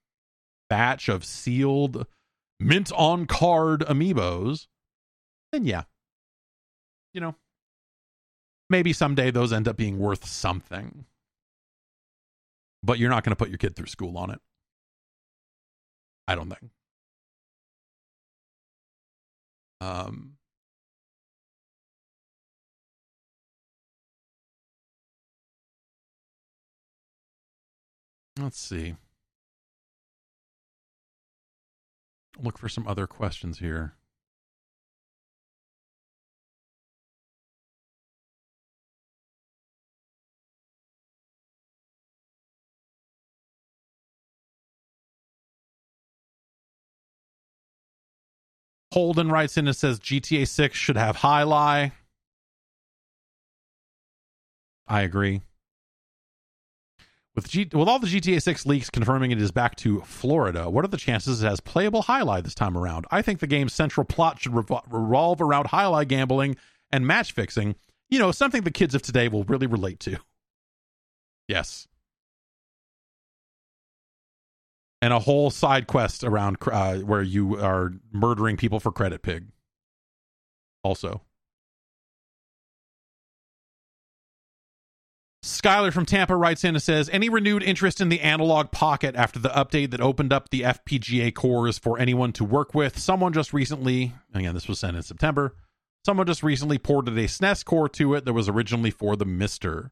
batch 0.69 1.10
of 1.10 1.26
sealed 1.26 2.06
mint 2.60 2.91
on 2.91 3.26
card 3.26 3.81
amiibos, 3.81 4.68
then 5.52 5.65
yeah, 5.65 5.84
you 7.18 7.22
know, 7.22 7.35
maybe 8.69 8.94
someday 8.94 9.31
those 9.31 9.52
end 9.52 9.68
up 9.68 9.76
being 9.76 9.98
worth 9.98 10.23
something. 10.23 11.06
But 12.84 12.99
you're 12.99 13.10
not 13.10 13.23
going 13.23 13.31
to 13.31 13.35
put 13.35 13.49
your 13.49 13.57
kid 13.57 13.76
through 13.76 13.88
school 13.88 14.19
on 14.19 14.30
it. 14.30 14.39
I 16.27 16.35
don't 16.35 16.48
think. 16.48 16.72
Um, 19.81 20.34
Let's 28.39 28.60
see. 28.60 28.95
Look 32.39 32.60
for 32.60 32.69
some 32.69 32.88
other 32.88 33.07
questions 33.07 33.57
here. 33.57 33.95
Holden 48.98 49.32
writes 49.32 49.57
in 49.57 49.68
and 49.68 49.76
says 49.76 49.99
GTA 49.99 50.48
6 50.48 50.76
should 50.76 50.98
have 50.98 51.18
jai 51.18 51.44
alai. 51.44 51.91
I 54.88 55.02
agree. 55.02 55.41
With, 57.36 57.48
G- 57.48 57.69
with 57.72 57.88
all 57.88 57.99
the 57.99 58.07
GTA 58.07 58.41
6 58.41 58.65
leaks 58.65 58.90
confirming 58.90 59.30
it 59.30 59.40
is 59.40 59.52
back 59.52 59.76
to 59.76 60.02
Florida, 60.02 60.68
what 60.72 60.84
are 60.84 60.88
the 60.88 60.98
chances 60.98 61.44
it 61.44 61.48
has 61.48 61.60
playable 61.60 62.02
jai 62.02 62.22
alai 62.22 62.44
this 62.44 62.56
time 62.56 62.76
around? 62.76 63.06
I 63.11 63.22
think 63.22 63.40
the 63.40 63.45
game's 63.45 63.72
central 63.72 64.03
plot 64.03 64.41
should 64.41 64.53
revol- 64.53 64.82
revolve 64.90 65.44
around 65.44 65.68
jai 65.68 65.84
alai 65.84 66.07
gambling 66.07 66.57
and 66.91 67.06
match 67.06 67.34
fixing. 67.34 67.76
You 68.10 68.18
know, 68.18 68.32
something 68.32 68.64
the 68.64 68.72
kids 68.72 68.95
of 68.95 69.03
today 69.03 69.28
will 69.28 69.44
really 69.44 69.68
relate 69.68 69.99
to. 69.99 70.18
Yes. 71.48 71.88
And 75.02 75.14
a 75.14 75.19
whole 75.19 75.52
side 75.52 75.86
quest 75.86 76.24
around 76.24 76.57
uh, 76.72 76.98
where 76.98 77.22
you 77.22 77.57
are 77.57 77.91
murdering 78.11 78.57
people 78.57 78.80
for 78.80 78.91
credit 78.91 79.22
pig. 79.22 79.48
Also. 80.84 81.22
Skyler 85.48 85.94
from 85.94 86.06
Tampa 86.06 86.36
writes 86.36 86.64
in 86.64 86.76
and 86.76 86.84
says, 86.84 87.10
Any 87.10 87.30
renewed 87.30 87.64
interest 87.64 88.02
in 88.02 88.10
the 88.10 88.19
Analogue 88.22 88.72
Pocket 88.72 89.15
after 89.15 89.40
the 89.40 89.49
update 89.49 89.91
that 89.91 90.02
opened 90.02 90.34
up 90.34 90.49
the 90.49 90.61
FPGA 90.61 91.34
cores 91.34 91.78
for 91.78 91.98
anyone 91.98 92.34
to 92.34 92.44
work 92.44 92.74
with? 92.74 92.99
Someone 92.99 93.32
just 93.34 93.53
recently, 93.53 94.14
again, 94.34 94.53
this 94.53 94.68
was 94.68 94.80
sent 94.80 94.98
in 94.98 95.03
September, 95.03 95.56
someone 96.06 96.28
just 96.28 96.44
recently 96.44 96.78
ported 96.78 97.18
a 97.18 97.26
SNES 97.26 97.64
core 97.64 97.88
to 97.90 98.14
it 98.15 98.26
that 98.26 98.34
was 98.34 98.49
originally 98.49 98.91
for 98.91 99.15
the 99.15 99.26
MiSTer. 99.26 99.91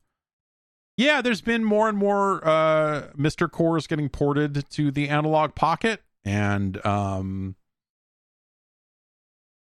Yeah, 0.98 1.22
there's 1.22 1.42
been 1.42 1.64
more 1.64 1.90
and 1.90 1.98
more 1.98 2.46
uh, 2.48 3.10
MiSTer 3.18 3.52
cores 3.52 3.86
getting 3.86 4.08
ported 4.10 4.70
to 4.72 4.92
the 4.92 5.10
Analogue 5.10 5.54
Pocket, 5.54 6.02
and 6.24 6.84
um, 6.86 7.56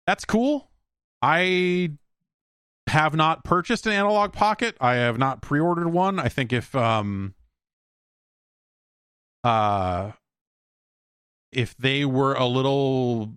that's 0.07 0.25
cool. 0.25 0.71
I 1.21 1.91
have 2.87 3.15
not 3.15 3.43
purchased 3.43 3.85
an 3.85 3.93
Analogue 3.93 4.33
Pocket. 4.33 4.75
I 4.81 4.95
have 4.95 5.17
not 5.17 5.41
pre-ordered 5.41 5.89
one. 5.89 6.19
I 6.19 6.27
think 6.27 6.51
if 6.51 6.75
um 6.75 7.33
uh 9.43 10.11
if 11.51 11.75
they 11.77 12.05
were 12.05 12.33
a 12.33 12.45
little 12.45 13.33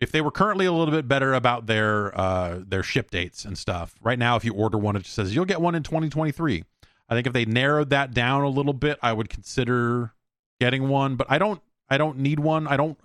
if 0.00 0.12
they 0.12 0.20
were 0.20 0.30
currently 0.30 0.66
a 0.66 0.72
little 0.72 0.92
bit 0.92 1.08
better 1.08 1.32
about 1.34 1.66
their 1.66 2.18
uh 2.18 2.60
their 2.66 2.82
ship 2.82 3.10
dates 3.10 3.44
and 3.44 3.56
stuff. 3.56 3.94
Right 4.02 4.18
now 4.18 4.36
if 4.36 4.44
you 4.44 4.52
order 4.52 4.76
one 4.76 4.96
it 4.96 5.04
just 5.04 5.14
says 5.14 5.34
you'll 5.34 5.44
get 5.46 5.60
one 5.60 5.74
in 5.74 5.82
2023. 5.82 6.64
I 7.10 7.14
think 7.14 7.26
if 7.26 7.32
they 7.32 7.44
narrowed 7.44 7.90
that 7.90 8.14
down 8.14 8.44
a 8.44 8.48
little 8.48 8.72
bit, 8.72 8.98
I 9.02 9.12
would 9.12 9.28
consider 9.28 10.14
getting 10.60 10.88
one, 10.88 11.16
but 11.16 11.26
I 11.28 11.38
don't 11.38 11.60
I 11.88 11.98
don't 11.98 12.18
need 12.18 12.38
one. 12.38 12.68
I 12.68 12.76
don't 12.76 12.96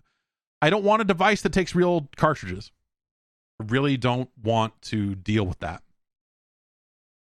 I 0.62 0.70
don't 0.70 0.84
want 0.84 1.02
a 1.02 1.06
device 1.06 1.42
that 1.42 1.52
takes 1.54 1.74
real 1.74 2.08
cartridges. 2.16 2.72
I 3.60 3.66
really 3.68 3.98
don't 3.98 4.30
want 4.42 4.80
to 4.84 5.16
deal 5.16 5.46
with 5.46 5.60
that. 5.60 5.82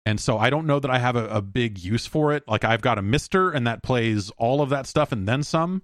And 0.06 0.20
so 0.20 0.38
I 0.38 0.48
don't 0.48 0.66
know 0.66 0.80
that 0.80 0.90
I 0.90 0.98
have 0.98 1.16
a, 1.16 1.26
a 1.28 1.42
big 1.42 1.78
use 1.78 2.06
for 2.06 2.32
it. 2.32 2.44
Like 2.47 2.64
I've 2.64 2.80
got 2.80 2.98
a 2.98 3.02
MiSTer 3.02 3.55
and 3.55 3.66
that 3.66 3.82
plays 3.82 4.30
all 4.38 4.62
of 4.62 4.70
that 4.70 4.86
stuff 4.86 5.12
and 5.12 5.26
then 5.26 5.42
some. 5.42 5.82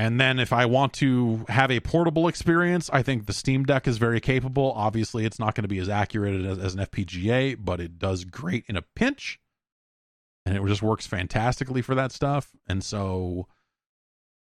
And 0.00 0.18
then 0.18 0.38
if 0.38 0.50
I 0.50 0.64
want 0.64 0.94
to 0.94 1.44
have 1.50 1.70
a 1.70 1.78
portable 1.78 2.26
experience, 2.26 2.88
I 2.90 3.02
think 3.02 3.26
the 3.26 3.34
Steam 3.34 3.66
Deck 3.66 3.86
is 3.86 3.98
very 3.98 4.18
capable. 4.18 4.72
Obviously, 4.74 5.26
it's 5.26 5.38
not 5.38 5.54
going 5.54 5.64
to 5.64 5.68
be 5.68 5.78
as 5.78 5.90
accurate 5.90 6.42
as, 6.42 6.58
as, 6.58 6.74
an 6.74 6.80
FPGA, 6.86 7.58
but 7.62 7.82
it 7.82 7.98
does 7.98 8.24
great 8.24 8.64
in 8.66 8.76
a 8.78 8.82
pinch. 8.96 9.38
And 10.46 10.56
it 10.56 10.66
just 10.66 10.80
works 10.80 11.06
fantastically 11.06 11.82
for 11.82 11.94
that 11.94 12.12
stuff. 12.12 12.48
And 12.66 12.82
so 12.82 13.46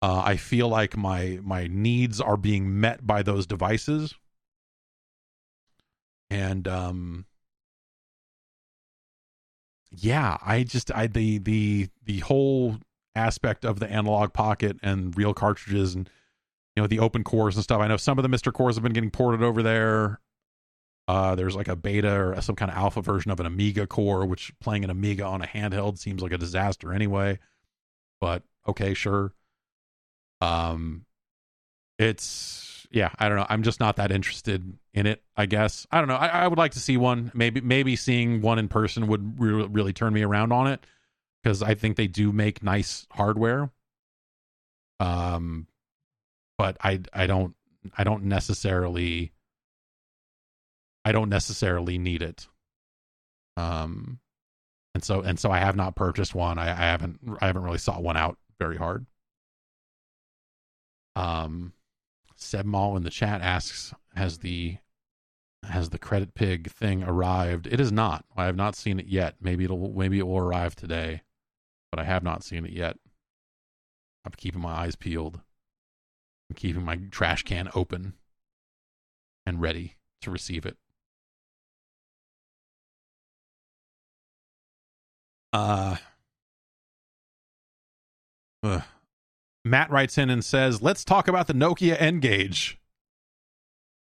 uh, 0.02 0.22
I 0.24 0.39
feel 0.39 0.68
like 0.68 0.97
my 0.97 1.39
my 1.40 1.68
needs 1.68 2.20
are 2.20 2.36
being 2.36 2.81
met 2.81 3.06
by 3.06 3.22
those 3.22 3.47
devices. 3.47 4.12
And 6.31 6.66
um 6.66 7.26
yeah, 9.93 10.36
I 10.44 10.64
just 10.64 10.90
I 10.90 11.06
the 11.06 11.39
the 11.39 11.90
the 12.05 12.18
whole 12.18 12.78
aspect 13.15 13.65
of 13.65 13.81
the 13.81 13.91
Analogue 13.91 14.32
Pocket 14.32 14.78
and 14.82 15.16
real 15.16 15.35
cartridges 15.35 15.95
and 15.95 16.09
you 16.74 16.82
know 16.82 16.86
the 16.86 16.99
open 16.99 17.24
cores 17.24 17.55
and 17.55 17.62
stuff. 17.62 17.81
I 17.81 17.86
know 17.86 17.97
some 17.97 18.19
of 18.19 18.23
the 18.23 18.28
MiSTer 18.28 18.53
cores 18.53 18.77
have 18.77 18.82
been 18.82 18.93
getting 18.93 19.11
ported 19.11 19.43
over 19.43 19.62
there. 19.62 20.20
Uh, 21.07 21.35
there's 21.35 21.55
like 21.55 21.69
a 21.69 21.77
beta 21.77 22.12
or 22.12 22.41
some 22.41 22.57
kind 22.57 22.70
of 22.70 22.77
alpha 22.77 23.03
version 23.03 23.31
of 23.31 23.39
an 23.39 23.47
Amiga 23.47 23.86
core, 23.86 24.24
which 24.24 24.53
playing 24.59 24.85
an 24.85 24.91
Amiga 24.91 25.24
on 25.24 25.43
a 25.43 25.47
handheld 25.47 25.99
seems 25.99 26.23
like 26.23 26.32
a 26.32 26.39
disaster 26.39 26.93
anyway. 26.93 27.39
But 28.20 28.43
okay, 28.66 28.95
sure. 28.95 29.35
Um, 30.41 31.05
it's 31.99 32.86
yeah, 32.91 33.11
I 33.19 33.28
don't 33.28 33.36
know. 33.39 33.47
I'm 33.49 33.62
just 33.62 33.81
not 33.81 33.97
that 33.97 34.11
interested 34.11 34.78
in 34.95 35.07
it. 35.07 35.23
I 35.36 35.47
guess 35.47 35.86
I 35.91 35.99
don't 35.99 36.09
know. 36.09 36.16
I, 36.16 36.28
I 36.28 36.49
would 36.49 36.59
like 36.59 36.73
to 36.73 36.81
see 36.81 36.97
one. 36.97 37.31
Maybe 37.35 37.61
maybe 37.61 37.97
seeing 37.97 38.41
one 38.41 38.59
in 38.59 38.69
person 38.69 39.07
would 39.09 39.39
re- 39.39 39.66
really 39.70 39.93
turn 39.93 40.12
me 40.12 40.23
around 40.23 40.53
on 40.53 40.66
it 40.66 40.85
because 41.45 41.62
I 41.62 41.75
think 41.75 41.97
they 41.97 42.07
do 42.07 42.33
make 42.33 42.62
nice 42.62 43.07
hardware. 43.11 43.71
Um, 44.99 45.66
but 46.57 46.79
I 46.81 47.01
I 47.12 47.27
don't 47.27 47.55
I 47.97 48.05
don't 48.05 48.25
necessarily 48.25 49.33
I 51.05 51.12
don't 51.12 51.29
necessarily 51.29 51.99
need 51.99 52.23
it. 52.23 52.49
Um, 53.59 54.21
and 54.95 55.05
so 55.05 55.21
and 55.21 55.39
so 55.39 55.51
I 55.51 55.59
have 55.59 55.77
not 55.77 55.97
purchased 55.97 56.35
one. 56.35 56.59
I, 56.59 56.71
I 56.71 56.87
haven't 56.87 57.21
I 57.43 57.47
haven't 57.47 57.62
really 57.62 57.79
sought 57.79 58.03
one 58.03 58.16
out 58.16 58.39
very 58.59 58.79
hard. 58.79 59.05
Um, 61.15 61.75
Seb 62.37 62.65
Mall 62.65 62.97
in 62.97 63.03
the 63.03 63.11
chat 63.11 63.43
asks, 63.43 63.93
"Has 64.16 64.39
the 64.39 64.79
has 65.65 65.91
the 65.91 65.99
credit 65.99 66.35
pig 66.35 66.71
thing 66.71 67.03
arrived?" 67.03 67.66
It 67.66 67.81
is 67.81 67.93
not. 67.93 68.25
I 68.35 68.47
have 68.47 68.57
not 68.57 68.77
seen 68.77 68.99
it 68.99 69.07
yet. 69.07 69.37
Maybe 69.43 69.65
it'll 69.65 69.93
maybe 69.93 70.19
it 70.19 70.27
will 70.27 70.39
arrive 70.39 70.75
today 70.75 71.23
but 71.95 72.03
I 72.03 72.07
have 72.07 72.25
not 72.25 72.43
seen 72.43 72.65
it 72.65 72.73
yet. 72.73 72.97
I'm 74.25 74.33
keeping 74.37 74.61
my 74.61 74.73
eyes 74.73 74.97
peeled. 74.97 75.41
I'm 76.51 76.57
keeping 76.57 76.85
my 76.85 76.97
trash 77.12 77.45
can 77.45 77.69
open 77.73 78.15
and 79.47 79.61
ready 79.61 79.95
to 80.23 80.33
receive 80.33 80.66
it. 80.66 80.77
Uh, 85.53 85.99
uh, 88.65 88.81
Matt 89.65 89.89
writes 89.93 90.19
in 90.19 90.31
and 90.31 90.45
says, 90.45 90.83
"Let's 90.83 91.05
talk 91.05 91.29
about 91.29 91.47
the 91.47 91.55
Nokia 91.55 91.95
N-Gage." 91.97 92.77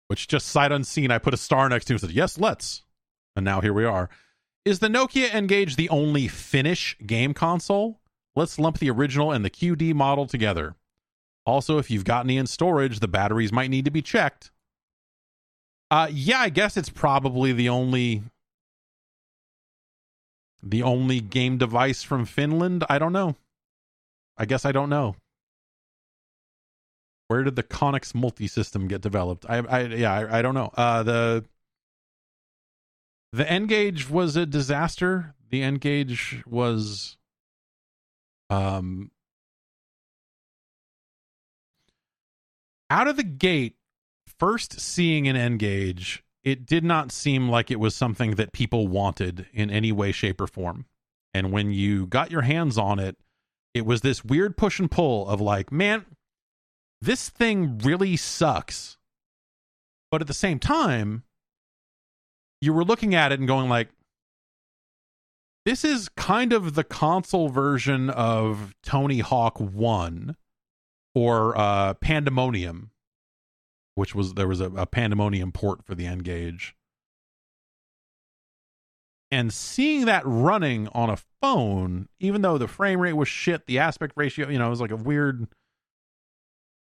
Which 0.08 0.26
just 0.26 0.48
sight 0.48 0.72
unseen, 0.72 1.12
I 1.12 1.18
put 1.18 1.34
a 1.34 1.36
star 1.36 1.68
next 1.68 1.84
to 1.84 1.92
him 1.92 1.94
and 1.96 2.00
said, 2.00 2.10
"Yes, 2.10 2.36
let's." 2.36 2.82
And 3.36 3.44
now 3.44 3.60
here 3.60 3.72
we 3.72 3.84
are. 3.84 4.10
Is 4.66 4.80
the 4.80 4.88
Nokia 4.88 5.32
N-Gage 5.32 5.76
the 5.76 5.88
only 5.90 6.26
Finnish 6.26 6.96
game 7.06 7.34
console? 7.34 8.00
Let's 8.34 8.58
lump 8.58 8.80
the 8.80 8.90
original 8.90 9.30
and 9.30 9.44
the 9.44 9.48
QD 9.48 9.94
model 9.94 10.26
together. 10.26 10.74
Also, 11.46 11.78
if 11.78 11.88
you've 11.88 12.04
got 12.04 12.26
any 12.26 12.36
in 12.36 12.48
storage, 12.48 12.98
the 12.98 13.06
batteries 13.06 13.52
might 13.52 13.70
need 13.70 13.84
to 13.84 13.92
be 13.92 14.02
checked. 14.02 14.50
Uh 15.88 16.08
yeah, 16.10 16.40
I 16.40 16.48
guess 16.48 16.76
it's 16.76 16.88
probably 16.88 17.52
the 17.52 17.68
only 17.68 18.24
the 20.60 20.82
only 20.82 21.20
game 21.20 21.58
device 21.58 22.02
from 22.02 22.24
Finland. 22.24 22.82
I 22.90 22.98
don't 22.98 23.12
know. 23.12 23.36
I 24.36 24.46
guess 24.46 24.64
I 24.64 24.72
don't 24.72 24.90
know. 24.90 25.14
Where 27.28 27.44
did 27.44 27.54
the 27.54 27.62
Konix 27.62 28.16
multi-system 28.16 28.88
get 28.88 29.00
developed? 29.00 29.46
I, 29.48 29.58
I 29.58 29.80
yeah, 29.82 30.12
I, 30.12 30.38
I 30.40 30.42
don't 30.42 30.54
know. 30.54 30.72
Uh 30.76 31.04
the 31.04 31.44
the 33.32 33.50
N-Gage 33.50 34.08
was 34.08 34.36
a 34.36 34.46
disaster. 34.46 35.34
The 35.50 35.62
N-Gage 35.62 36.42
was 36.46 37.16
um 38.48 39.10
out 42.90 43.08
of 43.08 43.16
the 43.16 43.24
gate 43.24 43.76
first 44.38 44.78
seeing 44.80 45.26
an 45.26 45.36
N-Gage 45.36 46.22
it 46.44 46.64
did 46.64 46.84
not 46.84 47.10
seem 47.10 47.48
like 47.48 47.72
it 47.72 47.80
was 47.80 47.96
something 47.96 48.36
that 48.36 48.52
people 48.52 48.86
wanted 48.86 49.46
in 49.52 49.68
any 49.68 49.90
way 49.90 50.12
shape 50.12 50.40
or 50.40 50.46
form 50.46 50.86
and 51.34 51.50
when 51.50 51.72
you 51.72 52.06
got 52.06 52.30
your 52.30 52.42
hands 52.42 52.78
on 52.78 52.98
it 53.00 53.16
it 53.74 53.84
was 53.84 54.00
this 54.02 54.24
weird 54.24 54.56
push 54.56 54.78
and 54.78 54.90
pull 54.90 55.28
of 55.28 55.40
like 55.40 55.72
man 55.72 56.06
this 57.00 57.28
thing 57.28 57.78
really 57.78 58.16
sucks 58.16 58.96
but 60.10 60.20
at 60.20 60.28
the 60.28 60.34
same 60.34 60.58
time 60.60 61.24
you 62.66 62.72
were 62.72 62.84
looking 62.84 63.14
at 63.14 63.32
it 63.32 63.38
and 63.38 63.48
going 63.48 63.68
like 63.68 63.88
this 65.64 65.84
is 65.84 66.08
kind 66.10 66.52
of 66.52 66.74
the 66.74 66.84
console 66.84 67.48
version 67.48 68.10
of 68.10 68.74
Tony 68.84 69.18
Hawk 69.18 69.58
1 69.58 70.36
or 71.14 71.58
uh, 71.58 71.94
Pandemonium 71.94 72.90
which 73.96 74.14
was 74.14 74.34
there 74.34 74.46
was 74.46 74.60
a, 74.60 74.70
a 74.72 74.86
Pandemonium 74.86 75.52
port 75.52 75.82
for 75.82 75.94
the 75.94 76.06
N-Gage. 76.06 76.76
And 79.30 79.52
seeing 79.52 80.04
that 80.04 80.22
running 80.24 80.88
on 80.88 81.10
a 81.10 81.18
phone 81.42 82.08
even 82.20 82.42
though 82.42 82.58
the 82.58 82.68
frame 82.68 83.00
rate 83.00 83.14
was 83.14 83.28
shit 83.28 83.66
the 83.66 83.78
aspect 83.78 84.12
ratio 84.16 84.48
you 84.48 84.58
know 84.58 84.66
it 84.66 84.70
was 84.70 84.80
like 84.80 84.92
a 84.92 84.96
weird 84.96 85.48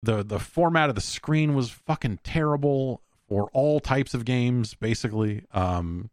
the 0.03 0.25
the 0.25 0.41
format 0.41 0.89
of 0.89 0.95
the 0.95 1.01
screen 1.01 1.55
was 1.55 1.71
fucking 1.71 2.19
terrible 2.25 3.04
for 3.29 3.49
all 3.53 3.81
types 3.81 4.15
of 4.15 4.25
games, 4.25 4.75
basically. 4.75 5.45
Um, 5.53 6.11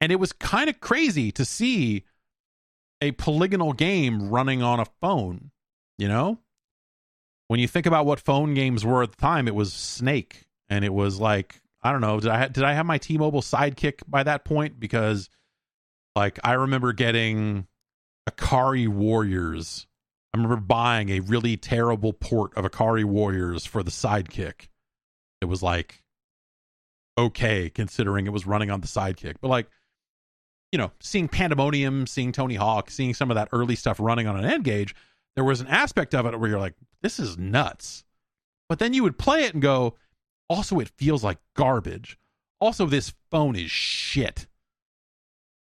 and 0.00 0.12
it 0.12 0.16
was 0.16 0.32
kind 0.32 0.68
of 0.68 0.80
crazy 0.80 1.32
to 1.32 1.44
see 1.44 2.04
a 3.00 3.12
polygonal 3.12 3.72
game 3.72 4.28
running 4.28 4.62
on 4.62 4.80
a 4.80 4.86
phone, 5.00 5.50
you 5.98 6.08
know? 6.08 6.38
When 7.48 7.60
you 7.60 7.68
think 7.68 7.86
about 7.86 8.06
what 8.06 8.20
phone 8.20 8.54
games 8.54 8.84
were 8.84 9.02
at 9.02 9.12
the 9.12 9.16
time, 9.16 9.46
it 9.46 9.54
was 9.54 9.72
Snake 9.72 10.46
and 10.68 10.84
it 10.84 10.92
was 10.92 11.20
like 11.20 11.60
I 11.82 11.92
don't 11.92 12.00
know, 12.00 12.18
did 12.18 12.30
I 12.30 12.48
did 12.48 12.64
I 12.64 12.72
have 12.72 12.86
my 12.86 12.98
T-Mobile 12.98 13.42
Sidekick 13.42 14.00
by 14.08 14.24
that 14.24 14.44
point 14.44 14.80
because 14.80 15.30
like 16.16 16.40
I 16.42 16.54
remember 16.54 16.92
getting 16.92 17.68
Ikari 18.28 18.88
Warriors. 18.88 19.86
I 20.34 20.38
remember 20.38 20.56
buying 20.56 21.10
a 21.10 21.20
really 21.20 21.56
terrible 21.56 22.12
port 22.12 22.56
of 22.56 22.64
Ikari 22.64 23.04
Warriors 23.04 23.64
for 23.64 23.84
the 23.84 23.92
Sidekick 23.92 24.66
it 25.40 25.46
was 25.46 25.62
like 25.62 26.02
okay 27.18 27.70
considering 27.70 28.26
it 28.26 28.32
was 28.32 28.46
running 28.46 28.70
on 28.70 28.80
the 28.80 28.86
sidekick. 28.86 29.36
But 29.40 29.48
like, 29.48 29.68
you 30.72 30.78
know, 30.78 30.90
seeing 31.00 31.28
Pandemonium, 31.28 32.06
seeing 32.06 32.32
Tony 32.32 32.56
Hawk, 32.56 32.90
seeing 32.90 33.14
some 33.14 33.30
of 33.30 33.36
that 33.36 33.48
early 33.52 33.76
stuff 33.76 33.98
running 34.00 34.26
on 34.26 34.36
an 34.36 34.44
N-Gage, 34.44 34.94
there 35.34 35.44
was 35.44 35.60
an 35.60 35.68
aspect 35.68 36.14
of 36.14 36.26
it 36.26 36.38
where 36.38 36.50
you're 36.50 36.58
like, 36.58 36.74
this 37.02 37.18
is 37.18 37.38
nuts. 37.38 38.04
But 38.68 38.78
then 38.78 38.92
you 38.92 39.02
would 39.02 39.18
play 39.18 39.44
it 39.44 39.54
and 39.54 39.62
go, 39.62 39.94
also 40.48 40.80
it 40.80 40.90
feels 40.96 41.22
like 41.22 41.38
garbage. 41.54 42.18
Also, 42.60 42.86
this 42.86 43.14
phone 43.30 43.54
is 43.54 43.70
shit. 43.70 44.46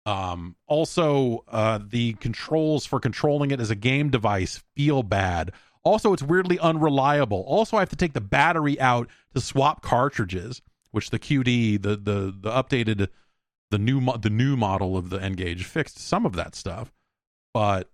Um, 0.06 0.56
also, 0.68 1.44
uh, 1.48 1.80
the 1.88 2.14
controls 2.14 2.86
for 2.86 3.00
controlling 3.00 3.52
it 3.52 3.60
as 3.60 3.72
a 3.72 3.76
game 3.76 4.10
device 4.10 4.62
feel 4.76 5.04
bad. 5.04 5.52
Also, 5.84 6.14
it's 6.14 6.22
weirdly 6.22 6.60
unreliable. 6.60 7.44
Also, 7.48 7.78
I 7.78 7.80
have 7.80 7.90
to 7.90 7.96
take 7.96 8.14
the 8.14 8.22
battery 8.22 8.80
out 8.80 9.10
to 9.34 9.42
swap 9.42 9.82
cartridges, 9.82 10.62
which 10.92 11.10
the 11.10 11.20
QD, 11.20 11.82
the 11.82 11.96
the 11.96 12.36
the 12.40 12.52
updated, 12.52 13.08
the 13.72 13.80
new 13.80 14.00
the 14.18 14.30
new 14.30 14.56
model 14.56 14.96
of 14.96 15.10
the 15.10 15.22
N-Gage 15.22 15.66
fixed 15.66 15.98
some 15.98 16.26
of 16.26 16.34
that 16.34 16.54
stuff, 16.54 16.94
but 17.54 17.90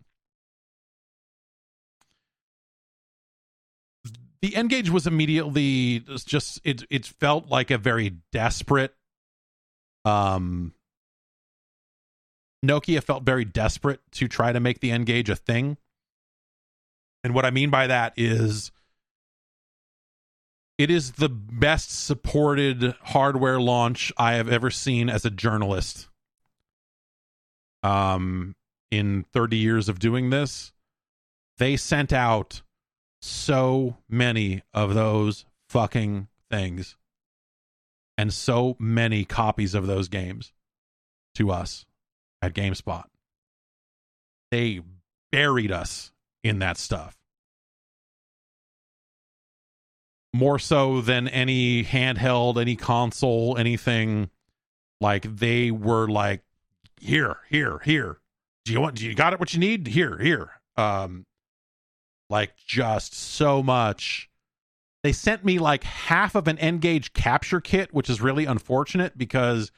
the 4.42 4.56
N-Gage 4.56 4.90
was 4.90 5.08
immediately 5.08 6.04
just 6.26 6.60
it 6.64 6.84
it 6.90 7.06
felt 7.06 7.48
like 7.48 7.72
a 7.72 7.78
very 7.78 8.10
desperate 8.32 8.96
um 10.06 10.74
Nokia 12.66 13.04
felt 13.04 13.24
very 13.24 13.46
desperate 13.46 14.00
to 14.14 14.28
try 14.28 14.52
to 14.52 14.60
make 14.60 14.80
the 14.80 14.92
N-Gage 14.92 15.30
a 15.30 15.36
thing. 15.36 15.78
And 17.24 17.34
what 17.34 17.46
I 17.46 17.52
mean 17.52 17.70
by 17.70 17.88
that 17.88 18.14
is 18.16 18.72
it 20.78 20.92
is 20.92 21.14
the 21.14 21.30
best 21.30 22.06
supported 22.06 22.96
hardware 23.02 23.60
launch 23.60 24.14
I 24.18 24.34
have 24.36 24.50
ever 24.50 24.70
seen 24.70 25.10
as 25.10 25.26
a 25.26 25.32
journalist. 25.32 26.08
Um 27.84 28.56
in 28.90 29.26
30 29.34 29.58
years 29.58 29.90
of 29.90 30.00
doing 30.00 30.30
this, 30.30 30.72
they 31.58 31.76
sent 31.76 32.14
out 32.14 32.62
so 33.22 33.98
many 34.08 34.62
of 34.74 34.94
those 34.94 35.46
fucking 35.70 36.28
things 36.50 36.96
and 38.18 38.34
so 38.34 38.76
many 38.80 39.26
copies 39.26 39.76
of 39.76 39.88
those 39.88 40.08
games 40.08 40.54
to 41.36 41.52
us 41.52 41.86
at 42.42 42.54
GameSpot. 42.54 43.04
They 44.52 44.82
buried 45.32 45.72
us 45.72 46.12
in 46.48 46.60
that 46.60 46.78
stuff. 46.78 47.16
More 50.34 50.60
so 50.60 51.02
than 51.02 51.28
any 51.28 51.84
handheld, 51.84 52.60
any 52.62 52.76
console, 52.76 53.58
anything. 53.58 54.30
Like 55.00 55.38
they 55.38 55.72
were 55.72 56.08
like, 56.08 56.42
here, 57.00 57.38
here, 57.50 57.80
here. 57.84 58.20
Do 58.66 58.74
you 58.74 58.82
want? 58.82 58.96
Do 58.96 59.06
you 59.06 59.16
got 59.16 59.34
it? 59.34 59.40
What 59.40 59.54
you 59.54 59.60
need? 59.60 59.88
Here, 59.88 60.18
here. 60.18 60.52
Um, 60.76 61.26
like 62.30 62.56
just 62.58 63.14
so 63.14 63.64
much. 63.64 64.30
They 65.04 65.14
sent 65.14 65.46
me 65.46 65.60
like 65.60 65.84
half 65.84 66.36
of 66.36 66.48
an 66.48 66.58
N-Gage 66.58 67.14
capture 67.14 67.62
kit, 67.62 67.94
which 67.94 68.10
is 68.10 68.20
really 68.20 68.46
unfortunate 68.46 69.18
because 69.18 69.72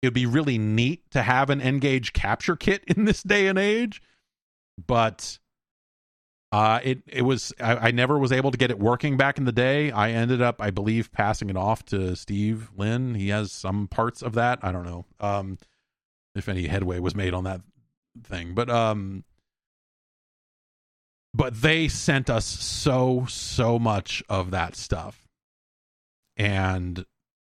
it 0.00 0.06
would 0.06 0.14
be 0.14 0.26
really 0.26 0.58
neat 0.58 1.10
to 1.10 1.22
have 1.22 1.50
an 1.50 1.60
N-Gage 1.60 2.12
capture 2.12 2.56
kit 2.56 2.84
in 2.86 3.04
this 3.04 3.22
day 3.22 3.46
and 3.46 3.58
age. 3.58 4.00
But 4.86 5.38
uh, 6.54 6.78
it 6.84 7.02
it 7.08 7.22
was 7.22 7.52
I, 7.58 7.88
I, 7.88 7.90
never 7.90 8.16
was 8.16 8.30
able 8.30 8.52
to 8.52 8.56
get 8.56 8.70
it 8.70 8.78
working 8.78 9.16
back 9.16 9.38
in 9.38 9.44
the 9.44 9.50
day. 9.50 9.90
I 9.90 10.12
ended 10.12 10.40
up, 10.40 10.62
I 10.62 10.70
believe, 10.70 11.10
passing 11.10 11.50
it 11.50 11.56
off 11.56 11.84
to 11.86 12.14
Steve 12.14 12.70
Lynn. 12.76 13.16
He 13.16 13.30
has 13.30 13.50
some 13.50 13.88
parts 13.88 14.22
of 14.22 14.34
that. 14.34 14.60
I 14.62 14.70
don't 14.70 14.84
know 14.84 15.04
um, 15.18 15.58
if 16.36 16.48
any 16.48 16.68
headway 16.68 17.00
was 17.00 17.16
made 17.16 17.34
on 17.34 17.42
that 17.42 17.60
thing, 18.22 18.54
but 18.54 18.70
um, 18.70 19.24
but 21.34 21.60
they 21.60 21.88
sent 21.88 22.30
us 22.30 22.44
so 22.44 23.26
so 23.28 23.80
much 23.80 24.22
of 24.28 24.52
that 24.52 24.76
stuff 24.76 25.26
and 26.36 27.04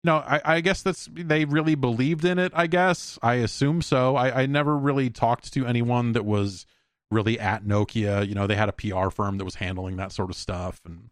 no 0.05 0.17
I, 0.17 0.41
I 0.43 0.61
guess 0.63 0.81
that's 0.81 1.07
they 1.13 1.45
really 1.45 1.75
believed 1.75 2.25
in 2.25 2.39
it 2.39 2.53
i 2.55 2.67
guess 2.67 3.19
i 3.23 3.35
assume 3.35 3.83
so 3.83 4.17
I, 4.17 4.43
I 4.43 4.47
never 4.47 4.77
really 4.77 5.11
talked 5.11 5.53
to 5.55 5.67
anyone 5.67 6.13
that 6.13 6.25
was 6.25 6.67
really 7.11 7.39
at 7.39 7.65
nokia 7.65 8.27
you 8.27 8.35
know 8.35 8.47
they 8.47 8.57
had 8.57 8.69
a 8.69 8.73
pr 8.73 9.11
firm 9.11 9.39
that 9.39 9.45
was 9.45 9.57
handling 9.57 9.97
that 9.97 10.13
sort 10.13 10.31
of 10.31 10.37
stuff 10.37 10.81
and 10.85 11.11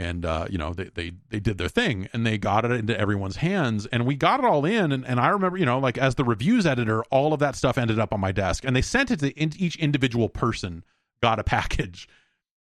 and 0.00 0.26
uh, 0.26 0.44
you 0.50 0.58
know 0.58 0.74
they, 0.74 0.90
they 0.94 1.12
they 1.28 1.38
did 1.38 1.56
their 1.56 1.68
thing 1.68 2.08
and 2.12 2.26
they 2.26 2.36
got 2.36 2.64
it 2.64 2.72
into 2.72 2.98
everyone's 2.98 3.36
hands 3.36 3.86
and 3.86 4.04
we 4.04 4.16
got 4.16 4.40
it 4.40 4.44
all 4.44 4.64
in 4.64 4.90
and, 4.90 5.06
and 5.06 5.20
i 5.20 5.28
remember 5.28 5.56
you 5.56 5.64
know 5.64 5.78
like 5.78 5.96
as 5.96 6.16
the 6.16 6.24
reviews 6.24 6.66
editor 6.66 7.04
all 7.04 7.32
of 7.32 7.38
that 7.38 7.54
stuff 7.54 7.78
ended 7.78 7.98
up 7.98 8.12
on 8.12 8.18
my 8.18 8.32
desk 8.32 8.64
and 8.64 8.74
they 8.74 8.82
sent 8.82 9.10
it 9.10 9.20
to 9.20 9.30
in, 9.32 9.52
each 9.56 9.76
individual 9.76 10.28
person 10.28 10.84
got 11.22 11.38
a 11.38 11.44
package 11.44 12.08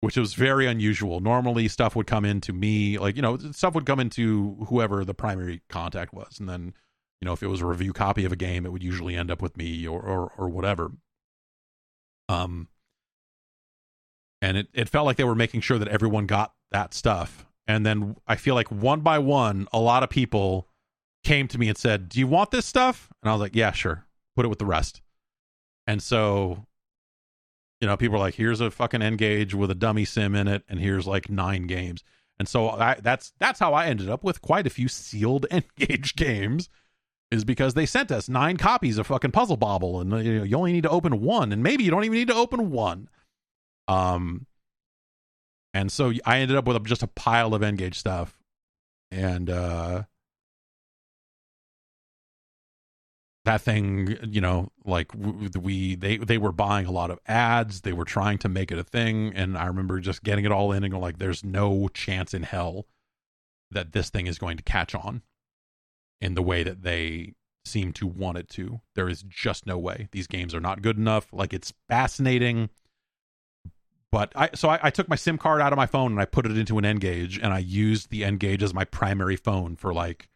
which 0.02 0.18
was 0.18 0.34
very 0.34 0.68
unusual. 0.68 1.20
Normally, 1.20 1.68
stuff 1.68 1.96
would 1.96 2.08
come 2.08 2.26
into 2.26 2.54
me, 2.54 2.98
like 2.98 3.16
you 3.16 3.22
know, 3.22 3.38
stuff 3.52 3.74
would 3.76 3.86
come 3.86 4.00
into 4.00 4.66
whoever 4.68 5.04
the 5.04 5.14
primary 5.14 5.62
contact 5.70 6.14
was, 6.14 6.40
and 6.40 6.48
then 6.48 6.74
you 7.22 7.26
know, 7.26 7.34
if 7.34 7.42
it 7.42 7.48
was 7.48 7.62
a 7.62 7.66
review 7.66 7.94
copy 7.94 8.26
of 8.26 8.32
a 8.32 8.36
game, 8.36 8.66
it 8.66 8.72
would 8.72 8.84
usually 8.84 9.16
end 9.16 9.32
up 9.32 9.42
with 9.42 9.58
me 9.58 9.88
or 9.88 10.02
or, 10.02 10.32
or 10.38 10.50
whatever. 10.50 10.92
Um, 12.30 12.68
and 14.42 14.58
it 14.58 14.68
it 14.74 14.90
felt 14.90 15.06
like 15.06 15.18
they 15.18 15.24
were 15.24 15.36
making 15.36 15.62
sure 15.62 15.80
that 15.80 15.88
everyone 15.88 16.28
got 16.28 16.54
that 16.72 16.94
stuff, 16.94 17.46
and 17.68 17.86
then 17.86 18.16
I 18.28 18.36
feel 18.36 18.56
like 18.56 18.70
one 18.72 19.02
by 19.02 19.20
one, 19.20 19.68
a 19.74 19.80
lot 19.80 20.04
of 20.04 20.10
people 20.10 20.68
came 21.24 21.48
to 21.48 21.58
me 21.58 21.70
and 21.70 21.78
said, 21.78 22.10
"Do 22.10 22.20
you 22.20 22.28
want 22.28 22.52
this 22.52 22.66
stuff?" 22.66 23.12
And 23.22 23.30
I 23.30 23.34
was 23.34 23.42
like, 23.42 23.56
"Yeah, 23.56 23.72
sure. 23.72 24.06
Put 24.36 24.46
it 24.46 24.50
with 24.50 24.60
the 24.60 24.66
rest." 24.66 25.02
And 25.88 26.04
so 26.04 26.68
you 27.82 27.88
know, 27.88 27.98
people 27.98 28.16
are 28.16 28.20
like, 28.20 28.36
here's 28.36 28.62
a 28.62 28.72
fucking 28.72 29.02
N-Gage 29.02 29.54
with 29.54 29.70
a 29.70 29.76
dummy 29.76 30.06
sim 30.06 30.36
in 30.36 30.48
it, 30.48 30.64
and 30.68 30.80
here's 30.80 31.06
like 31.06 31.30
nine 31.30 31.68
games. 31.68 32.04
And 32.40 32.48
so 32.48 32.70
I, 32.70 32.96
that's 33.02 33.34
that's 33.40 33.60
how 33.60 33.74
I 33.74 33.86
ended 33.86 34.10
up 34.10 34.24
with 34.24 34.42
quite 34.42 34.68
a 34.68 34.72
few 34.72 34.88
sealed 34.88 35.46
N-Gage 35.52 36.16
games, 36.16 36.70
is 37.32 37.44
because 37.44 37.74
they 37.74 37.86
sent 37.86 38.12
us 38.12 38.30
nine 38.30 38.58
copies 38.58 38.98
of 38.98 39.08
fucking 39.08 39.32
Puzzle 39.32 39.58
Bobble, 39.58 40.00
and 40.00 40.12
you 40.26 40.40
know 40.40 40.44
you 40.44 40.58
only 40.58 40.74
need 40.74 40.84
to 40.84 40.90
open 40.90 41.22
one, 41.22 41.52
and 41.52 41.62
maybe 41.62 41.84
you 41.84 41.92
don't 41.92 42.04
even 42.04 42.18
need 42.18 42.30
to 42.30 42.36
open 42.36 42.72
one. 42.72 43.10
Um, 43.88 44.46
and 45.74 45.92
so 45.92 46.14
I 46.26 46.40
ended 46.40 46.58
up 46.58 46.66
with 46.66 46.84
just 46.86 47.04
a 47.04 47.08
pile 47.08 47.54
of 47.54 47.64
N-Gage 47.64 47.98
stuff, 47.98 48.38
and 49.12 49.50
uh, 49.50 50.04
that 53.48 53.62
thing 53.62 54.18
you 54.24 54.42
know 54.42 54.70
like 54.84 55.10
we 55.16 55.96
they 55.96 56.18
they 56.18 56.38
were 56.38 56.52
buying 56.52 56.86
a 56.86 56.92
lot 56.92 57.10
of 57.10 57.18
ads 57.28 57.80
they 57.82 57.94
were 57.94 58.04
trying 58.04 58.38
to 58.38 58.50
make 58.50 58.74
it 58.74 58.78
a 58.78 58.84
thing 58.84 59.32
and 59.34 59.58
i 59.58 59.66
remember 59.66 60.02
just 60.02 60.22
getting 60.22 60.44
it 60.44 60.52
all 60.52 60.74
in 60.74 60.84
and 60.84 60.92
going 60.92 61.02
like 61.02 61.18
there's 61.18 61.46
no 61.46 61.88
chance 61.94 62.34
in 62.34 62.44
hell 62.44 62.86
that 63.72 63.94
this 63.94 64.10
thing 64.10 64.28
is 64.28 64.38
going 64.38 64.58
to 64.58 64.64
catch 64.64 64.94
on 64.94 65.22
in 66.22 66.34
the 66.36 66.42
way 66.42 66.64
that 66.64 66.84
they 66.84 67.34
seem 67.68 67.94
to 67.94 68.08
want 68.08 68.38
it 68.38 68.50
to. 68.50 68.82
There 68.96 69.10
is 69.10 69.24
just 69.24 69.66
no 69.66 69.78
way. 69.78 70.08
These 70.12 70.28
games 70.28 70.56
are 70.56 70.60
not 70.60 70.82
good 70.82 70.98
enough. 70.98 71.28
Like 71.32 71.54
it's 71.54 71.74
fascinating. 71.88 72.70
But 74.12 74.32
I 74.36 74.50
so 74.56 74.70
I, 74.70 74.80
I, 74.84 74.90
took 74.90 75.10
my 75.10 75.18
SIM 75.18 75.38
card 75.38 75.62
out 75.62 75.74
of 75.74 75.78
my 75.78 75.86
phone 75.86 76.14
and 76.14 76.22
I 76.22 76.26
put 76.26 76.46
it 76.46 76.58
into 76.58 76.78
an 76.78 76.86
N-Gage 76.86 77.38
and 77.40 77.54
I 77.54 77.60
used 77.60 78.10
the 78.10 78.24
N-Gage 78.24 78.64
as 78.64 78.74
my 78.74 78.86
primary 78.86 79.36
phone 79.36 79.76
for 79.76 79.94
like 79.94 80.30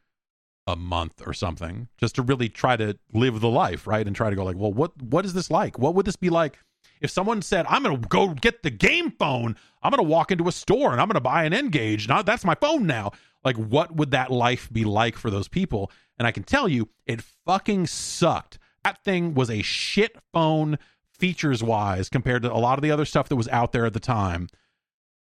a 0.68 0.76
month 0.76 1.26
or 1.26 1.34
something 1.34 1.88
just 1.98 2.16
to 2.16 2.22
really 2.22 2.50
try 2.50 2.76
to 2.76 2.98
live 3.14 3.40
the 3.40 3.50
life 3.50 3.88
right? 3.88 4.06
And 4.06 4.16
try 4.16 4.30
to 4.30 4.36
go 4.36 4.44
like 4.44 4.58
well 4.58 4.74
what 4.74 5.02
what 5.02 5.26
is 5.26 5.34
this 5.34 5.50
like? 5.50 5.80
What 5.80 5.96
would 5.96 6.06
this 6.06 6.18
be 6.18 6.30
like 6.30 6.60
if 7.00 7.10
someone 7.10 7.42
said 7.42 7.66
i'm 7.70 7.84
gonna 7.84 7.98
go 7.98 8.34
get 8.34 8.62
the 8.62 8.70
game 8.70 9.12
phone. 9.12 9.56
I'm 9.82 9.92
gonna 9.92 10.04
walk 10.04 10.32
into 10.32 10.50
a 10.50 10.52
store 10.52 10.92
and 10.92 11.00
i'm 11.00 11.08
gonna 11.08 11.22
buy 11.22 11.46
an 11.46 11.54
N-Gage. 11.54 12.10
Now 12.10 12.22
that's 12.22 12.44
my 12.44 12.56
phone 12.56 12.86
now 12.86 13.14
like 13.44 13.58
what 13.58 13.96
would 13.96 14.12
that 14.12 14.32
life 14.32 14.70
be 14.72 14.84
like 14.86 15.18
for 15.18 15.30
those 15.30 15.48
people? 15.48 15.92
And 16.18 16.28
i 16.28 16.32
can 16.32 16.44
tell 16.44 16.68
you 16.68 16.90
it 17.06 17.22
fucking 17.22 17.88
sucked. 17.88 18.60
That 18.84 19.04
thing 19.04 19.34
was 19.34 19.50
a 19.50 19.62
shit 19.62 20.18
phone 20.34 20.78
features 21.12 21.64
wise 21.64 22.10
compared 22.10 22.44
to 22.44 22.52
a 22.52 22.58
lot 22.58 22.78
of 22.78 22.84
the 22.84 22.92
other 22.92 23.06
stuff 23.06 23.30
that 23.30 23.36
was 23.36 23.48
out 23.50 23.72
there 23.72 23.86
at 23.86 23.94
the 23.94 24.00
time. 24.00 24.48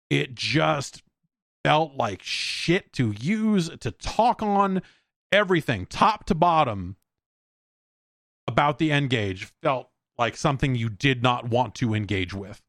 It 0.10 0.34
just 0.34 1.04
felt 1.64 1.96
like 1.96 2.24
shit 2.24 2.94
to 2.94 3.14
use 3.20 3.70
to 3.80 3.92
talk 3.92 4.42
on. 4.42 4.82
Everything, 5.32 5.86
top 5.86 6.26
to 6.26 6.34
bottom, 6.34 6.96
about 8.48 8.80
the 8.80 8.92
N-Gage 8.92 9.46
felt 9.62 9.90
like 10.18 10.36
something 10.36 10.74
you 10.74 10.90
did 10.90 11.22
not 11.22 11.50
want 11.50 11.76
to 11.76 11.94
engage 11.94 12.34
with. 12.34 12.64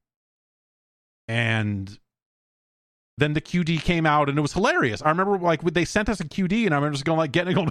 And 1.26 1.98
then 3.20 3.34
the 3.34 3.40
QD 3.40 3.82
came 3.82 4.06
out 4.06 4.28
and 4.28 4.38
it 4.38 4.40
was 4.40 4.54
hilarious. 4.54 5.02
I 5.02 5.10
remember 5.10 5.38
like 5.38 5.62
they 5.62 5.84
sent 5.84 6.08
us 6.08 6.20
a 6.20 6.24
QD 6.24 6.64
and 6.64 6.74
I 6.74 6.78
remember 6.78 6.94
just 6.94 7.04
going 7.04 7.18
like 7.18 7.32
getting 7.32 7.52
it 7.52 7.54
going, 7.54 7.70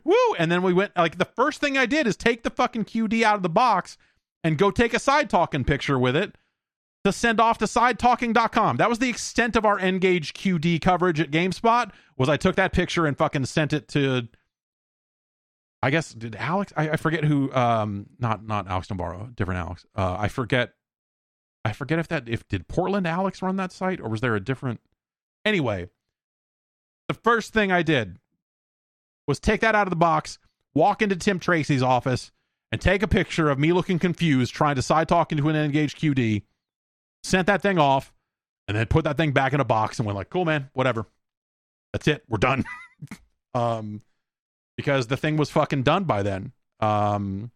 woo. 0.04 0.34
And 0.38 0.50
then 0.50 0.62
we 0.62 0.72
went 0.72 0.96
like 0.96 1.16
the 1.18 1.24
first 1.24 1.60
thing 1.60 1.78
I 1.78 1.86
did 1.86 2.06
is 2.06 2.16
take 2.16 2.42
the 2.42 2.50
fucking 2.50 2.84
QD 2.84 3.22
out 3.22 3.36
of 3.36 3.42
the 3.42 3.48
box 3.48 3.96
and 4.42 4.58
go 4.58 4.70
take 4.70 4.94
a 4.94 4.98
side 4.98 5.30
talking 5.30 5.64
picture 5.64 5.98
with 5.98 6.16
it 6.16 6.36
to 7.04 7.12
send 7.12 7.40
off 7.40 7.58
to 7.58 7.64
sidetalking.com. 7.64 8.76
That 8.76 8.88
was 8.88 8.98
the 8.98 9.08
extent 9.08 9.56
of 9.56 9.64
our 9.64 9.78
N-Gage 9.78 10.34
QD 10.34 10.80
coverage 10.82 11.20
at 11.20 11.30
GameSpot. 11.30 11.90
Was 12.16 12.28
I 12.28 12.36
took 12.36 12.56
that 12.56 12.72
picture 12.72 13.06
and 13.06 13.16
fucking 13.16 13.46
sent 13.46 13.72
it 13.72 13.88
to 13.88 14.28
I 15.80 15.90
guess 15.90 16.12
did 16.12 16.34
Alex 16.34 16.72
I, 16.76 16.90
I 16.90 16.96
forget 16.96 17.22
who 17.24 17.52
um 17.52 18.06
not 18.18 18.44
not 18.44 18.66
Alex 18.68 18.90
Navarro, 18.90 19.30
different 19.34 19.60
Alex. 19.60 19.86
Uh 19.94 20.16
I 20.18 20.28
forget 20.28 20.72
I 21.68 21.72
forget 21.72 21.98
if 21.98 22.08
that 22.08 22.28
if 22.28 22.46
did 22.48 22.68
Portland 22.68 23.06
Alex 23.06 23.42
run 23.42 23.56
that 23.56 23.72
site 23.72 24.00
or 24.00 24.08
was 24.08 24.20
there 24.20 24.34
a 24.34 24.40
different 24.40 24.80
Anyway, 25.44 25.88
the 27.08 27.14
first 27.14 27.52
thing 27.52 27.72
I 27.72 27.82
did 27.82 28.18
was 29.26 29.40
take 29.40 29.60
that 29.62 29.74
out 29.74 29.86
of 29.86 29.90
the 29.90 29.96
box, 29.96 30.38
walk 30.74 31.00
into 31.00 31.16
Tim 31.16 31.38
Tracy's 31.38 31.82
office, 31.82 32.30
and 32.70 32.80
take 32.80 33.02
a 33.02 33.08
picture 33.08 33.48
of 33.48 33.58
me 33.58 33.72
looking 33.72 33.98
confused 33.98 34.52
trying 34.52 34.74
to 34.76 34.82
side 34.82 35.08
talk 35.08 35.32
into 35.32 35.48
an 35.48 35.56
N-Gage 35.56 35.96
QD 35.96 36.42
sent 37.22 37.46
that 37.46 37.62
thing 37.62 37.78
off, 37.78 38.12
and 38.66 38.76
then 38.76 38.86
put 38.86 39.04
that 39.04 39.16
thing 39.16 39.32
back 39.32 39.52
in 39.52 39.60
a 39.60 39.64
box 39.64 39.98
and 39.98 40.06
went 40.06 40.16
like, 40.16 40.30
cool, 40.30 40.44
man, 40.44 40.68
whatever. 40.74 41.06
That's 41.92 42.06
it. 42.06 42.22
We're 42.28 42.38
done. 42.38 42.64
um, 43.54 44.02
because 44.76 45.06
the 45.06 45.16
thing 45.16 45.36
was 45.36 45.50
fucking 45.50 45.82
done 45.82 46.04
by 46.04 46.22
then. 46.22 46.52
Um, 46.80 47.50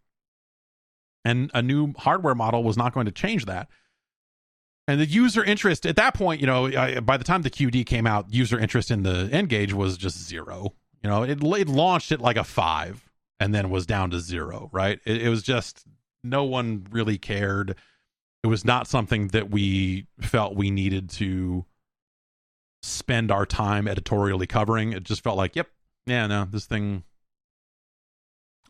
and 1.25 1.51
a 1.53 1.63
new 1.63 1.93
hardware 1.97 2.35
model 2.35 2.65
was 2.65 2.77
not 2.77 2.95
going 2.95 3.07
to 3.07 3.13
change 3.13 3.45
that. 3.45 3.69
And 4.93 5.01
the 5.01 5.06
user 5.06 5.43
interest 5.43 5.86
at 5.86 5.97
that 5.97 6.12
point, 6.12 6.43
you 6.43 6.47
know, 6.47 6.66
I, 6.66 7.01
by 7.01 7.16
the 7.16 7.24
time 7.24 7.40
the 7.40 7.51
QD 7.51 7.86
came 7.86 8.06
out, 8.06 8.31
user 8.31 8.59
interest 8.59 8.90
in 8.90 9.02
the 9.02 9.27
N-Gage 9.32 9.73
was 9.73 9.97
just 9.97 10.19
zero. 10.19 10.74
You 11.02 11.09
know, 11.09 11.23
it, 11.23 11.43
it 11.43 11.69
launched 11.69 12.12
at 12.12 12.20
like 12.20 12.36
a 12.36 12.44
five 12.44 13.09
and 13.40 13.55
then 13.55 13.70
was 13.70 13.86
down 13.86 14.10
to 14.10 14.20
zero. 14.20 14.69
Right? 14.70 15.01
It, 15.06 15.23
it 15.23 15.28
was 15.31 15.43
just 15.43 15.86
no 16.23 16.44
one 16.44 16.86
really 16.90 17.16
cared. 17.16 17.74
It 18.44 18.48
was 18.48 18.66
not 18.66 18.86
something 18.86 19.28
that 19.28 19.51
we 19.51 20.09
felt 20.20 20.56
we 20.56 20.70
needed 20.70 21.09
to 21.10 21.64
spend 22.82 23.31
our 23.31 23.47
time 23.47 23.89
editorially 23.89 24.47
covering. 24.47 24.93
It 24.93 25.05
just 25.05 25.24
felt 25.24 25.39
like, 25.39 25.56
yep, 25.56 25.69
yeah, 26.05 26.27
no, 26.27 26.44
this 26.44 26.66
thing. 26.66 27.05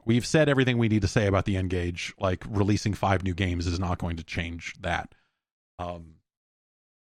We've 0.04 0.26
said 0.26 0.48
everything 0.48 0.78
we 0.78 0.88
need 0.88 1.02
to 1.02 1.08
say 1.08 1.26
about 1.26 1.46
the 1.46 1.56
N-Gage. 1.56 2.14
Like 2.16 2.44
releasing 2.48 2.94
five 2.94 3.24
new 3.24 3.34
games 3.34 3.66
is 3.66 3.80
not 3.80 3.98
going 3.98 4.18
to 4.18 4.24
change 4.24 4.74
that. 4.82 5.14
Um, 5.78 6.16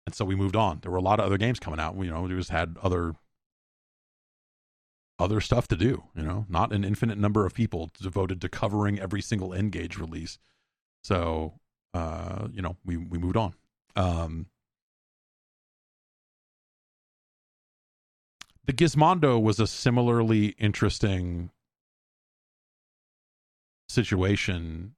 and 0.07 0.15
so 0.15 0.25
we 0.25 0.37
moved 0.37 0.57
on. 0.57 0.81
There 0.83 0.91
were 0.91 0.99
a 0.99 1.03
lot 1.03 1.19
of 1.19 1.27
other 1.27 1.39
games 1.39 1.59
coming 1.59 1.81
out. 1.81 1.97
You 1.97 2.11
know, 2.11 2.23
we 2.23 2.35
just 2.35 2.51
had 2.51 2.77
other 2.83 3.15
other 5.19 5.41
stuff 5.41 5.67
to 5.69 5.77
do. 5.77 6.05
You 6.15 6.23
know, 6.23 6.47
not 6.49 6.73
an 6.73 6.85
infinite 6.85 7.19
number 7.19 7.47
of 7.47 7.55
people 7.55 7.91
devoted 8.01 8.41
to 8.43 8.49
covering 8.49 9.01
every 9.01 9.23
single 9.23 9.55
N-Gage 9.55 9.99
release. 9.99 10.39
So, 11.03 11.55
uh, 11.95 12.49
you 12.53 12.63
know, 12.63 12.77
we 12.85 12.97
we 12.97 13.19
moved 13.19 13.37
on. 13.37 13.55
Um, 13.97 14.47
the 18.65 18.73
Gizmondo 18.73 19.41
was 19.41 19.59
a 19.59 19.67
similarly 19.67 20.49
interesting 20.59 21.51
situation 23.89 24.95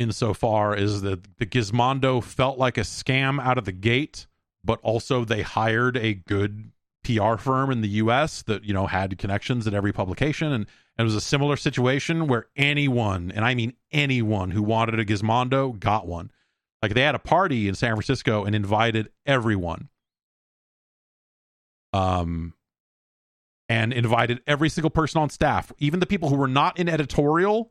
insofar 0.00 0.74
as 0.74 1.02
that 1.02 1.36
the 1.36 1.46
Gizmondo 1.46 2.24
felt 2.24 2.58
like 2.58 2.78
a 2.78 2.82
scam 2.82 3.40
out 3.40 3.58
of 3.58 3.66
the 3.66 3.72
gate, 3.72 4.26
but 4.64 4.80
also 4.82 5.24
they 5.24 5.42
hired 5.42 5.96
a 5.98 6.14
good 6.14 6.72
PR 7.04 7.36
firm 7.36 7.70
in 7.70 7.82
the 7.82 7.88
US 7.88 8.42
that, 8.42 8.64
you 8.64 8.72
know, 8.72 8.86
had 8.86 9.18
connections 9.18 9.66
at 9.66 9.74
every 9.74 9.92
publication. 9.92 10.52
And, 10.52 10.66
and 10.96 11.04
it 11.04 11.04
was 11.04 11.14
a 11.14 11.20
similar 11.20 11.56
situation 11.56 12.26
where 12.26 12.46
anyone, 12.56 13.30
and 13.34 13.44
I 13.44 13.54
mean 13.54 13.74
anyone 13.92 14.50
who 14.50 14.62
wanted 14.62 14.98
a 14.98 15.04
Gizmondo 15.04 15.78
got 15.78 16.06
one. 16.06 16.30
Like 16.82 16.94
they 16.94 17.02
had 17.02 17.14
a 17.14 17.20
party 17.20 17.68
in 17.68 17.74
San 17.74 17.94
Francisco 17.94 18.44
and 18.44 18.54
invited 18.54 19.10
everyone. 19.26 19.90
Um, 21.92 22.54
and 23.68 23.92
invited 23.92 24.40
every 24.46 24.68
single 24.68 24.90
person 24.90 25.20
on 25.20 25.30
staff, 25.30 25.72
even 25.78 26.00
the 26.00 26.06
people 26.06 26.28
who 26.28 26.36
were 26.36 26.48
not 26.48 26.78
in 26.78 26.88
editorial, 26.88 27.70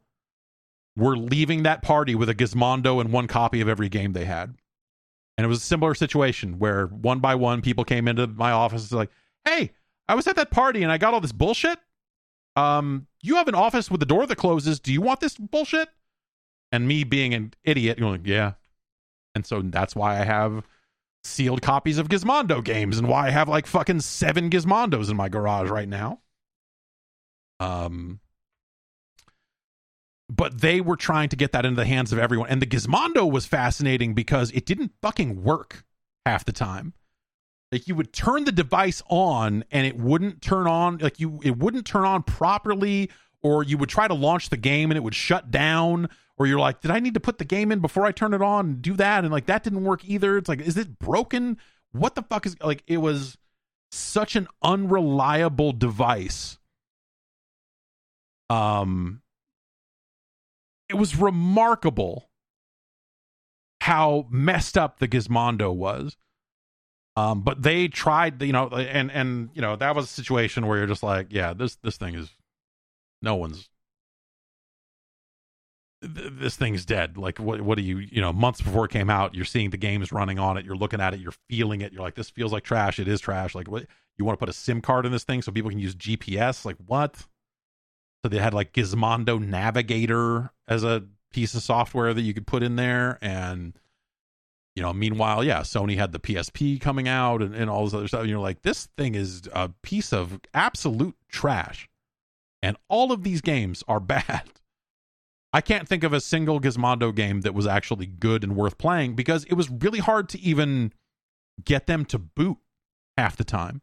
were 0.95 1.17
leaving 1.17 1.63
that 1.63 1.81
party 1.81 2.15
with 2.15 2.29
a 2.29 2.35
Gizmondo 2.35 2.99
and 2.99 3.11
one 3.11 3.27
copy 3.27 3.61
of 3.61 3.67
every 3.67 3.89
game 3.89 4.13
they 4.13 4.25
had. 4.25 4.55
And 5.37 5.45
it 5.45 5.47
was 5.47 5.59
a 5.59 5.65
similar 5.65 5.95
situation 5.95 6.59
where 6.59 6.87
one 6.87 7.19
by 7.19 7.35
one 7.35 7.61
people 7.61 7.85
came 7.85 8.07
into 8.07 8.27
my 8.27 8.51
office 8.51 8.91
like, 8.91 9.09
"Hey, 9.45 9.71
I 10.07 10.15
was 10.15 10.27
at 10.27 10.35
that 10.35 10.51
party 10.51 10.83
and 10.83 10.91
I 10.91 10.97
got 10.97 11.13
all 11.13 11.21
this 11.21 11.31
bullshit. 11.31 11.79
Um, 12.55 13.07
you 13.21 13.35
have 13.35 13.47
an 13.47 13.55
office 13.55 13.89
with 13.89 14.01
the 14.01 14.05
door 14.05 14.25
that 14.25 14.35
closes. 14.35 14.79
Do 14.79 14.91
you 14.91 15.01
want 15.01 15.21
this 15.21 15.37
bullshit?" 15.37 15.89
And 16.71 16.87
me 16.87 17.03
being 17.03 17.33
an 17.33 17.53
idiot, 17.63 17.99
going, 17.99 18.23
yeah. 18.25 18.53
And 19.33 19.45
so 19.45 19.61
that's 19.61 19.95
why 19.95 20.19
I 20.19 20.25
have 20.25 20.63
sealed 21.23 21.61
copies 21.61 21.97
of 21.97 22.09
Gizmondo 22.09 22.63
games 22.63 22.97
and 22.97 23.07
why 23.07 23.27
I 23.27 23.29
have 23.31 23.49
like 23.49 23.67
fucking 23.67 24.01
seven 24.01 24.49
Gizmondos 24.49 25.09
in 25.09 25.17
my 25.17 25.29
garage 25.29 25.69
right 25.69 25.87
now. 25.87 26.19
Um, 27.59 28.19
but 30.29 30.61
they 30.61 30.79
were 30.79 30.95
trying 30.95 31.29
to 31.29 31.35
get 31.35 31.51
that 31.53 31.65
into 31.65 31.81
the 31.81 31.87
hands 31.87 32.13
of 32.13 32.19
everyone. 32.19 32.49
And 32.49 32.61
the 32.61 32.67
Gizmondo 32.67 33.29
was 33.29 33.45
fascinating 33.45 34.13
because 34.13 34.51
it 34.51 34.65
didn't 34.65 34.91
fucking 35.01 35.43
work 35.43 35.83
half 36.25 36.45
the 36.45 36.51
time. 36.51 36.93
Like 37.71 37.87
you 37.87 37.95
would 37.95 38.13
turn 38.13 38.45
the 38.45 38.51
device 38.51 39.01
on 39.09 39.63
and 39.71 39.85
it 39.85 39.97
wouldn't 39.97 40.41
turn 40.41 40.67
on, 40.67 40.97
like 40.97 41.19
you, 41.19 41.39
it 41.43 41.57
wouldn't 41.57 41.85
turn 41.85 42.05
on 42.05 42.23
properly, 42.23 43.09
or 43.41 43.63
you 43.63 43.77
would 43.77 43.89
try 43.89 44.07
to 44.07 44.13
launch 44.13 44.49
the 44.49 44.57
game 44.57 44.91
and 44.91 44.97
it 44.97 45.01
would 45.01 45.15
shut 45.15 45.49
down, 45.49 46.09
or 46.37 46.45
you're 46.45 46.59
like, 46.59 46.81
did 46.81 46.91
I 46.91 46.99
need 46.99 47.13
to 47.15 47.19
put 47.19 47.37
the 47.37 47.45
game 47.45 47.71
in 47.71 47.79
before 47.79 48.05
I 48.05 48.11
turn 48.11 48.33
it 48.33 48.41
on 48.41 48.65
and 48.65 48.81
do 48.81 48.93
that? 48.95 49.23
And 49.23 49.31
like 49.31 49.47
that 49.47 49.63
didn't 49.63 49.83
work 49.83 50.03
either. 50.05 50.37
It's 50.37 50.49
like, 50.49 50.61
is 50.61 50.77
it 50.77 50.99
broken? 50.99 51.57
What 51.91 52.15
the 52.15 52.21
fuck 52.23 52.45
is 52.45 52.55
like? 52.61 52.83
It 52.87 52.97
was 52.97 53.37
such 53.91 54.35
an 54.35 54.47
unreliable 54.61 55.71
device. 55.71 56.57
Um, 58.49 59.21
it 60.89 60.95
was 60.95 61.15
remarkable 61.15 62.29
how 63.81 64.27
messed 64.29 64.77
up 64.77 64.99
the 64.99 65.07
Gizmondo 65.07 65.73
was. 65.73 66.17
Um, 67.15 67.41
but 67.41 67.61
they 67.61 67.87
tried, 67.87 68.41
you 68.41 68.53
know, 68.53 68.69
and 68.69 69.11
and 69.11 69.49
you 69.53 69.61
know 69.61 69.75
that 69.75 69.95
was 69.95 70.05
a 70.05 70.07
situation 70.07 70.67
where 70.67 70.77
you're 70.77 70.87
just 70.87 71.03
like, 71.03 71.27
yeah, 71.29 71.53
this 71.53 71.75
this 71.77 71.97
thing 71.97 72.15
is 72.15 72.29
no 73.21 73.35
one's 73.35 73.69
th- 76.01 76.33
this 76.39 76.55
thing's 76.55 76.85
dead. 76.85 77.17
Like, 77.17 77.39
what 77.39 77.61
what 77.61 77.77
do 77.77 77.83
you 77.83 77.97
you 77.97 78.21
know? 78.21 78.31
Months 78.31 78.61
before 78.61 78.85
it 78.85 78.91
came 78.91 79.09
out, 79.09 79.35
you're 79.35 79.45
seeing 79.45 79.69
the 79.69 79.77
games 79.77 80.11
running 80.11 80.39
on 80.39 80.57
it. 80.57 80.65
You're 80.65 80.75
looking 80.75 81.01
at 81.01 81.13
it. 81.13 81.19
You're 81.19 81.33
feeling 81.49 81.81
it. 81.81 81.91
You're 81.91 82.03
like, 82.03 82.15
this 82.15 82.29
feels 82.29 82.53
like 82.53 82.63
trash. 82.63 82.99
It 82.99 83.07
is 83.07 83.19
trash. 83.19 83.55
Like, 83.55 83.69
what 83.69 83.85
you 84.17 84.25
want 84.25 84.37
to 84.37 84.39
put 84.39 84.49
a 84.49 84.53
SIM 84.53 84.81
card 84.81 85.05
in 85.05 85.11
this 85.11 85.23
thing 85.23 85.41
so 85.41 85.51
people 85.51 85.69
can 85.69 85.79
use 85.79 85.95
GPS? 85.95 86.65
Like, 86.65 86.77
what? 86.85 87.25
So 88.23 88.29
they 88.29 88.39
had 88.39 88.53
like 88.53 88.73
Gizmondo 88.73 89.39
Navigator 89.39 90.51
as 90.67 90.83
a 90.83 91.05
piece 91.31 91.53
of 91.55 91.61
software 91.63 92.13
that 92.13 92.21
you 92.21 92.33
could 92.33 92.47
put 92.47 92.63
in 92.63 92.75
there, 92.75 93.17
and 93.21 93.73
you 94.75 94.83
know, 94.83 94.93
meanwhile, 94.93 95.43
yeah, 95.43 95.61
Sony 95.61 95.97
had 95.97 96.11
the 96.11 96.19
PSP 96.19 96.79
coming 96.79 97.07
out 97.07 97.41
and, 97.41 97.53
and 97.53 97.69
all 97.69 97.83
this 97.83 97.93
other 97.93 98.07
stuff. 98.07 98.21
And 98.21 98.29
you're 98.29 98.39
like, 98.39 98.61
this 98.61 98.87
thing 98.97 99.15
is 99.15 99.41
a 99.53 99.69
piece 99.81 100.13
of 100.13 100.39
absolute 100.53 101.15
trash. 101.27 101.89
And 102.61 102.77
all 102.87 103.11
of 103.11 103.23
these 103.23 103.41
games 103.41 103.83
are 103.89 103.99
bad. 103.99 104.43
I 105.51 105.61
can't 105.61 105.87
think 105.87 106.03
of 106.03 106.13
a 106.13 106.21
single 106.21 106.61
Gizmondo 106.61 107.13
game 107.13 107.41
that 107.41 107.53
was 107.53 107.67
actually 107.67 108.05
good 108.05 108.43
and 108.43 108.55
worth 108.55 108.77
playing 108.77 109.15
because 109.15 109.43
it 109.45 109.55
was 109.55 109.69
really 109.69 109.99
hard 109.99 110.29
to 110.29 110.39
even 110.39 110.93
get 111.65 111.87
them 111.87 112.05
to 112.05 112.19
boot 112.19 112.57
half 113.17 113.35
the 113.35 113.43
time. 113.43 113.81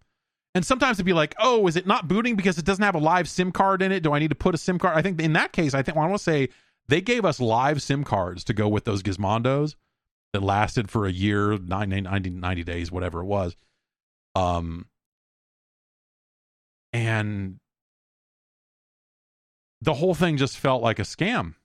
And 0.56 0.64
sometimes 0.64 0.96
it'd 0.96 1.04
be 1.04 1.12
like, 1.12 1.34
oh, 1.38 1.66
is 1.66 1.76
it 1.76 1.86
not 1.86 2.08
booting 2.08 2.34
because 2.34 2.56
it 2.56 2.64
doesn't 2.64 2.82
have 2.82 2.94
a 2.94 2.98
live 2.98 3.28
SIM 3.28 3.52
card 3.52 3.82
in 3.82 3.92
it? 3.92 4.02
Do 4.02 4.14
I 4.14 4.18
need 4.18 4.30
to 4.30 4.34
put 4.34 4.54
a 4.54 4.58
SIM 4.58 4.78
card? 4.78 4.96
I 4.96 5.02
think 5.02 5.20
in 5.20 5.34
that 5.34 5.52
case, 5.52 5.74
I 5.74 5.82
think 5.82 5.96
well, 5.96 6.06
I 6.06 6.08
want 6.08 6.18
to 6.18 6.24
say 6.24 6.48
they 6.88 7.02
gave 7.02 7.26
us 7.26 7.40
live 7.40 7.82
SIM 7.82 8.04
cards 8.04 8.42
to 8.44 8.54
go 8.54 8.66
with 8.66 8.86
those 8.86 9.02
Gizmondos 9.02 9.74
that 10.32 10.42
lasted 10.42 10.88
for 10.90 11.04
a 11.04 11.12
year, 11.12 11.58
90, 11.58 12.00
90, 12.00 12.30
90 12.30 12.64
days, 12.64 12.90
whatever 12.90 13.20
it 13.20 13.26
was. 13.26 13.54
Um, 14.34 14.86
and 16.94 17.60
the 19.82 19.92
whole 19.92 20.14
thing 20.14 20.38
just 20.38 20.56
felt 20.56 20.82
like 20.82 20.98
a 20.98 21.02
scam, 21.02 21.56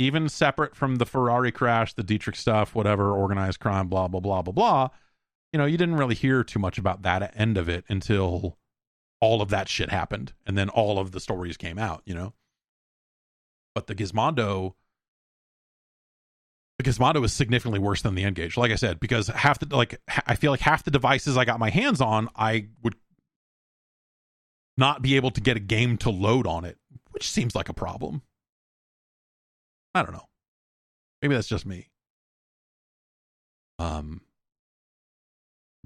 even 0.00 0.28
separate 0.28 0.74
from 0.74 0.96
the 0.96 1.06
Ferrari 1.06 1.52
crash, 1.52 1.94
the 1.94 2.02
Dietrich 2.02 2.34
stuff, 2.34 2.74
whatever, 2.74 3.12
organized 3.12 3.60
crime, 3.60 3.86
blah, 3.86 4.08
blah, 4.08 4.18
blah, 4.18 4.42
blah, 4.42 4.52
blah. 4.52 4.88
You 5.52 5.58
know, 5.58 5.66
you 5.66 5.76
didn't 5.76 5.96
really 5.96 6.14
hear 6.14 6.44
too 6.44 6.58
much 6.58 6.78
about 6.78 7.02
that 7.02 7.34
end 7.36 7.58
of 7.58 7.68
it 7.68 7.84
until 7.88 8.58
all 9.20 9.42
of 9.42 9.50
that 9.50 9.68
shit 9.68 9.90
happened. 9.90 10.32
And 10.46 10.56
then 10.56 10.68
all 10.68 10.98
of 10.98 11.12
the 11.12 11.20
stories 11.20 11.56
came 11.56 11.78
out, 11.78 12.02
you 12.06 12.14
know? 12.14 12.32
But 13.74 13.86
the 13.86 13.94
Gizmondo, 13.94 14.74
the 16.78 16.84
Gizmondo 16.84 17.24
is 17.24 17.32
significantly 17.32 17.78
worse 17.78 18.02
than 18.02 18.14
the 18.14 18.24
N-Gage. 18.24 18.56
Like 18.56 18.72
I 18.72 18.76
said, 18.76 18.98
because 18.98 19.28
half 19.28 19.58
the, 19.58 19.74
like, 19.74 20.00
I 20.26 20.36
feel 20.36 20.50
like 20.50 20.60
half 20.60 20.84
the 20.84 20.90
devices 20.90 21.36
I 21.36 21.44
got 21.44 21.60
my 21.60 21.70
hands 21.70 22.00
on, 22.00 22.28
I 22.34 22.68
would 22.82 22.96
not 24.76 25.02
be 25.02 25.16
able 25.16 25.30
to 25.32 25.40
get 25.40 25.56
a 25.56 25.60
game 25.60 25.98
to 25.98 26.10
load 26.10 26.46
on 26.46 26.64
it 26.64 26.78
which 27.12 27.30
seems 27.30 27.54
like 27.54 27.68
a 27.68 27.74
problem. 27.74 28.22
I 29.94 30.02
don't 30.02 30.12
know. 30.12 30.26
Maybe 31.20 31.34
that's 31.34 31.48
just 31.48 31.66
me. 31.66 31.90
Um, 33.78 34.22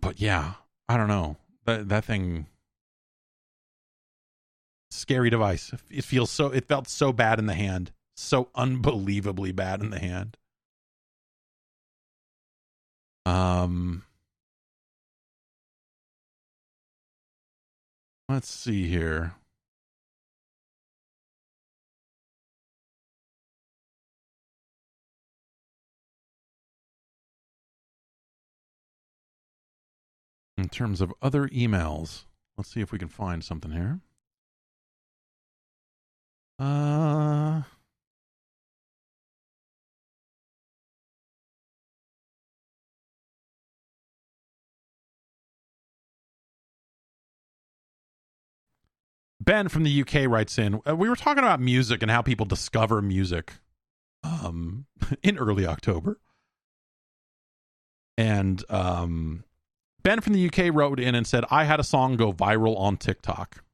but 0.00 0.20
yeah, 0.20 0.54
I 0.88 0.96
don't 0.96 1.08
know. 1.08 1.36
That 1.64 1.88
that 1.88 2.04
thing, 2.04 2.46
scary 4.90 5.30
device. 5.30 5.72
It 5.90 6.04
feels 6.04 6.30
so. 6.30 6.48
It 6.48 6.66
felt 6.66 6.88
so 6.88 7.12
bad 7.12 7.38
in 7.38 7.46
the 7.46 7.54
hand. 7.54 7.92
So 8.16 8.48
unbelievably 8.54 9.52
bad 9.52 9.80
in 9.80 9.90
the 9.90 9.98
hand. 9.98 10.36
Um. 13.24 14.04
Let's 18.28 18.48
see 18.48 18.88
here. 18.88 19.34
in 30.56 30.68
terms 30.68 31.00
of 31.00 31.12
other 31.22 31.48
emails. 31.48 32.24
Let's 32.56 32.72
see 32.72 32.80
if 32.80 32.92
we 32.92 32.98
can 32.98 33.08
find 33.08 33.44
something 33.44 33.72
here. 33.72 34.00
Uh, 36.58 37.62
Ben 49.46 49.68
from 49.68 49.84
the 49.84 50.00
UK 50.00 50.28
writes 50.28 50.58
in. 50.58 50.80
Uh, 50.88 50.96
we 50.96 51.08
were 51.08 51.16
talking 51.16 51.44
about 51.44 51.60
music 51.60 52.02
and 52.02 52.10
how 52.10 52.20
people 52.20 52.46
discover 52.46 53.00
music 53.00 53.52
um, 54.24 54.86
in 55.22 55.38
early 55.38 55.64
October, 55.66 56.18
and 58.18 58.64
um, 58.68 59.44
Ben 60.06 60.20
from 60.20 60.34
the 60.34 60.46
UK 60.46 60.72
wrote 60.72 61.00
in 61.00 61.16
and 61.16 61.26
said, 61.26 61.44
I 61.50 61.64
had 61.64 61.80
a 61.80 61.82
song 61.82 62.14
go 62.14 62.32
viral 62.32 62.78
on 62.78 62.96
TikTok. 62.96 63.64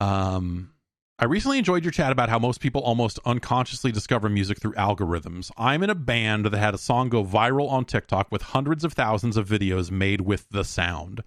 Um, 0.00 0.74
I 1.18 1.24
recently 1.24 1.56
enjoyed 1.56 1.82
your 1.82 1.92
chat 1.92 2.12
about 2.12 2.28
how 2.28 2.38
most 2.38 2.60
people 2.60 2.82
almost 2.82 3.18
unconsciously 3.24 3.90
discover 3.90 4.28
music 4.28 4.60
through 4.60 4.74
algorithms. 4.74 5.50
I'm 5.56 5.82
in 5.82 5.88
a 5.88 5.94
band 5.94 6.44
that 6.44 6.52
had 6.52 6.74
a 6.74 6.78
song 6.78 7.08
go 7.08 7.24
viral 7.24 7.70
on 7.70 7.86
TikTok 7.86 8.30
with 8.30 8.42
hundreds 8.42 8.84
of 8.84 8.92
thousands 8.92 9.38
of 9.38 9.48
videos 9.48 9.90
made 9.90 10.20
with 10.20 10.46
the 10.50 10.62
sound. 10.62 11.22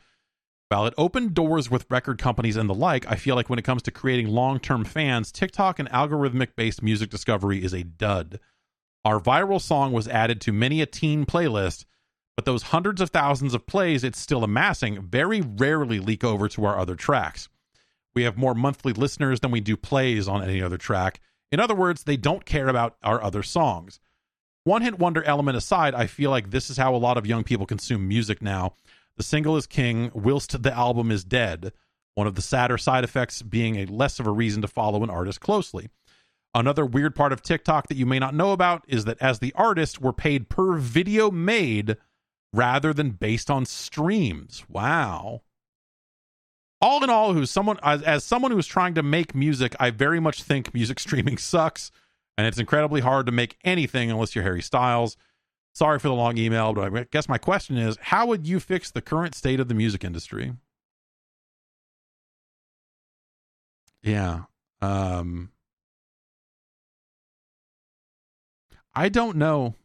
While 0.69 0.85
it 0.85 0.93
opened 0.95 1.34
doors 1.34 1.72
with 1.72 1.89
record 1.89 2.19
companies 2.19 2.56
and 2.56 2.69
the 2.69 2.76
like, 2.76 3.11
I 3.11 3.15
feel 3.15 3.35
like 3.35 3.49
when 3.49 3.57
it 3.57 3.65
comes 3.65 3.81
to 3.81 3.91
creating 3.91 4.27
long 4.27 4.60
term 4.60 4.85
fans, 4.85 5.31
TikTok 5.31 5.80
and 5.80 5.89
algorithmic 5.89 6.49
based 6.56 6.84
music 6.84 7.10
discovery 7.10 7.64
is 7.64 7.73
a 7.73 7.81
dud. 7.81 8.39
Our 9.06 9.19
viral 9.19 9.61
song 9.61 9.91
was 9.91 10.07
added 10.07 10.41
to 10.41 10.52
many 10.52 10.82
a 10.82 10.88
teen 10.88 11.27
playlist, 11.27 11.86
but 12.36 12.45
those 12.45 12.64
hundreds 12.64 12.99
of 13.02 13.11
thousands 13.11 13.53
of 13.53 13.68
plays 13.68 14.03
it's 14.03 14.19
still 14.19 14.44
amassing 14.44 15.03
very 15.03 15.41
rarely 15.41 15.99
leak 15.99 16.23
over 16.23 16.49
to 16.49 16.65
our 16.65 16.80
other 16.80 16.95
tracks. 16.95 17.48
We 18.15 18.23
have 18.23 18.36
more 18.36 18.56
monthly 18.56 18.94
listeners 18.94 19.41
than 19.41 19.52
we 19.52 19.61
do 19.61 19.77
plays 19.77 20.27
on 20.27 20.44
any 20.44 20.60
other 20.60 20.80
track. 20.80 21.22
In 21.52 21.60
other 21.60 21.76
words, 21.76 22.03
they 22.03 22.18
don't 22.18 22.45
care 22.45 22.68
about 22.68 22.98
our 23.03 23.22
other 23.22 23.44
songs. 23.44 23.99
One 24.64 24.82
hit 24.82 24.98
wonder 24.98 25.23
element 25.23 25.56
aside, 25.56 25.94
I 25.94 26.07
feel 26.07 26.32
like 26.32 26.49
this 26.49 26.72
is 26.72 26.77
how 26.77 26.95
a 26.95 26.98
lot 26.98 27.18
of 27.18 27.27
young 27.27 27.44
people 27.44 27.68
consume 27.68 28.07
music 28.07 28.41
now. 28.41 28.73
The 29.18 29.23
single 29.23 29.56
is 29.56 29.68
king, 29.68 30.10
whilst 30.15 30.64
the 30.64 30.73
album 30.73 31.11
is 31.11 31.23
dead. 31.23 31.73
One 32.15 32.26
of 32.26 32.34
the 32.34 32.41
sadder 32.41 32.80
side 32.80 33.03
effects 33.03 33.44
being 33.44 33.76
a 33.76 33.86
less 33.86 34.19
of 34.19 34.26
a 34.26 34.32
reason 34.32 34.64
to 34.64 34.68
follow 34.68 35.03
an 35.03 35.11
artist 35.11 35.41
closely. 35.41 35.90
Another 36.56 36.86
weird 36.86 37.15
part 37.15 37.34
of 37.34 37.41
TikTok 37.41 37.90
that 37.90 37.98
you 37.98 38.06
may 38.06 38.18
not 38.18 38.34
know 38.34 38.53
about 38.53 38.86
is 38.88 39.03
that 39.03 39.22
as 39.22 39.40
the 39.40 39.52
artist, 39.56 39.99
we're 39.99 40.14
paid 40.14 40.48
per 40.48 40.77
video 40.77 41.30
made 41.30 41.98
rather 42.53 42.94
than 42.94 43.11
based 43.11 43.52
on 43.52 43.65
streams. 43.65 44.64
Wow. 44.69 45.41
All 46.82 47.03
in 47.03 47.10
all 47.10 47.34
who's 47.34 47.52
someone 47.52 47.77
as, 47.84 48.02
as 48.03 48.23
someone 48.23 48.52
who's 48.52 48.68
trying 48.68 48.94
to 48.95 49.03
make 49.03 49.36
music 49.36 49.76
i 49.80 49.90
very 49.90 50.19
much 50.19 50.44
think 50.44 50.73
music 50.73 50.99
streaming 51.06 51.38
sucks 51.38 51.91
and 52.38 52.48
it's 52.48 52.60
incredibly 52.60 53.02
hard 53.02 53.26
to 53.26 53.32
make 53.32 53.57
anything 53.64 54.10
unless 54.10 54.34
you're 54.36 54.44
harry 54.44 54.61
styles. 54.61 55.18
Sorry 55.73 55.99
for 55.99 56.07
the 56.07 56.14
long 56.14 56.38
email 56.38 56.73
but 56.73 56.94
i 56.94 57.06
guess 57.11 57.27
my 57.27 57.38
question 57.38 57.77
is 57.77 57.98
how 57.99 58.27
would 58.27 58.48
you 58.48 58.61
fix 58.61 58.91
the 58.91 59.02
current 59.02 59.36
state 59.36 59.60
of 59.60 59.68
the 59.68 59.73
music 59.73 60.06
industry? 60.06 60.53
Yeah 64.02 64.44
um 64.82 65.49
i 68.96 69.10
don't 69.10 69.36
know 69.36 69.76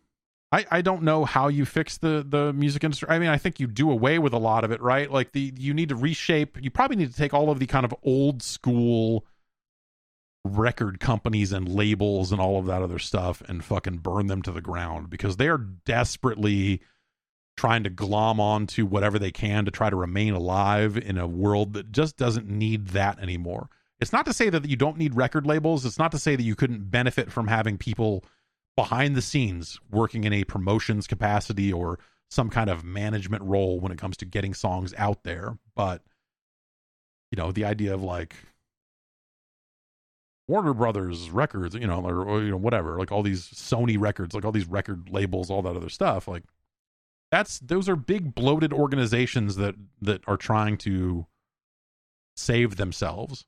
I, 0.53 0.67
I 0.71 0.83
don't 0.83 1.03
know 1.03 1.25
how 1.25 1.49
you 1.49 1.65
fix 1.65 1.99
the 1.99 2.27
the 2.29 2.53
music 2.53 2.83
industry. 2.83 3.09
I 3.09 3.21
mean, 3.21 3.29
I 3.29 3.39
think 3.39 3.61
you 3.61 3.69
do 3.69 3.91
away 3.91 4.19
with 4.19 4.33
a 4.33 4.39
lot 4.39 4.65
of 4.65 4.73
it, 4.73 4.81
right? 4.81 5.11
Like 5.11 5.33
the 5.33 5.53
you 5.57 5.73
need 5.73 5.91
to 5.91 5.95
reshape. 5.95 6.59
You 6.61 6.71
probably 6.71 6.97
need 6.97 7.11
to 7.11 7.17
take 7.17 7.33
all 7.33 7.51
of 7.51 7.61
the 7.61 7.67
kind 7.67 7.85
of 7.85 7.95
old 8.03 8.43
school 8.43 9.25
record 10.45 11.01
companies 11.01 11.53
and 11.53 11.69
labels 11.69 12.33
and 12.33 12.41
all 12.41 12.59
of 12.59 12.67
that 12.67 12.83
other 12.83 12.99
stuff 12.99 13.43
and 13.47 13.65
fucking 13.65 13.99
burn 13.99 14.27
them 14.27 14.43
to 14.43 14.51
the 14.51 14.61
ground 14.61 15.11
because 15.11 15.37
they 15.37 15.49
are 15.49 15.59
desperately 15.59 16.81
trying 17.57 17.85
to 17.85 17.91
glom 17.91 18.41
onto 18.41 18.87
whatever 18.87 19.19
they 19.19 19.31
can 19.31 19.67
to 19.67 19.71
try 19.71 19.91
to 19.91 19.97
remain 19.97 20.33
alive 20.33 20.97
in 20.97 21.19
a 21.19 21.27
world 21.27 21.75
that 21.75 21.93
just 21.93 22.17
doesn't 22.17 22.49
need 22.49 22.89
that 22.89 23.19
anymore. 23.21 23.69
It's 24.01 24.15
not 24.15 24.25
to 24.25 24.33
say 24.33 24.49
that 24.49 24.67
you 24.67 24.77
don't 24.77 24.97
need 24.97 25.15
record 25.15 25.47
labels. 25.47 25.85
It's 25.85 25.99
not 25.99 26.11
to 26.13 26.19
say 26.19 26.37
that 26.37 26.43
you 26.43 26.57
couldn't 26.57 26.91
benefit 26.91 27.31
from 27.31 27.49
having 27.49 27.77
people 27.77 28.25
behind 28.81 29.15
the 29.15 29.23
scenes 29.23 29.79
working 29.91 30.25
in 30.25 30.33
a 30.33 30.45
promotions 30.45 31.07
capacity 31.07 31.73
or 31.73 31.99
some 32.31 32.49
kind 32.49 32.71
of 32.71 32.85
management 32.85 33.43
role 33.43 33.81
when 33.81 33.93
it 33.93 33.99
comes 33.99 34.17
to 34.17 34.25
getting 34.25 34.55
songs 34.55 34.95
out 34.97 35.23
there. 35.25 35.59
But 35.75 36.03
you 37.31 37.37
know 37.37 37.53
the 37.53 37.65
idea 37.65 37.93
of 37.93 38.03
like 38.03 38.35
Warner 40.49 40.75
Brothers 40.75 41.31
records 41.31 41.75
you 41.75 41.87
know 41.87 42.01
or, 42.01 42.25
or 42.25 42.43
you 42.43 42.51
know 42.51 42.57
whatever 42.57 42.99
like 42.99 43.13
all 43.13 43.23
these 43.23 43.47
Sony 43.49 44.01
records 44.01 44.35
like 44.35 44.45
all 44.45 44.53
these 44.53 44.67
record 44.67 45.11
labels 45.11 45.51
all 45.51 45.63
that 45.63 45.77
other 45.77 45.89
stuff 45.89 46.27
like 46.27 46.43
that's 47.31 47.61
those 47.61 47.89
are 47.89 47.97
big 47.97 48.35
bloated 48.35 48.73
organizations 48.73 49.57
that 49.57 49.77
that 50.01 50.23
are 50.27 50.37
trying 50.37 50.77
to 50.79 51.27
save 52.37 52.77
themselves. 52.77 53.45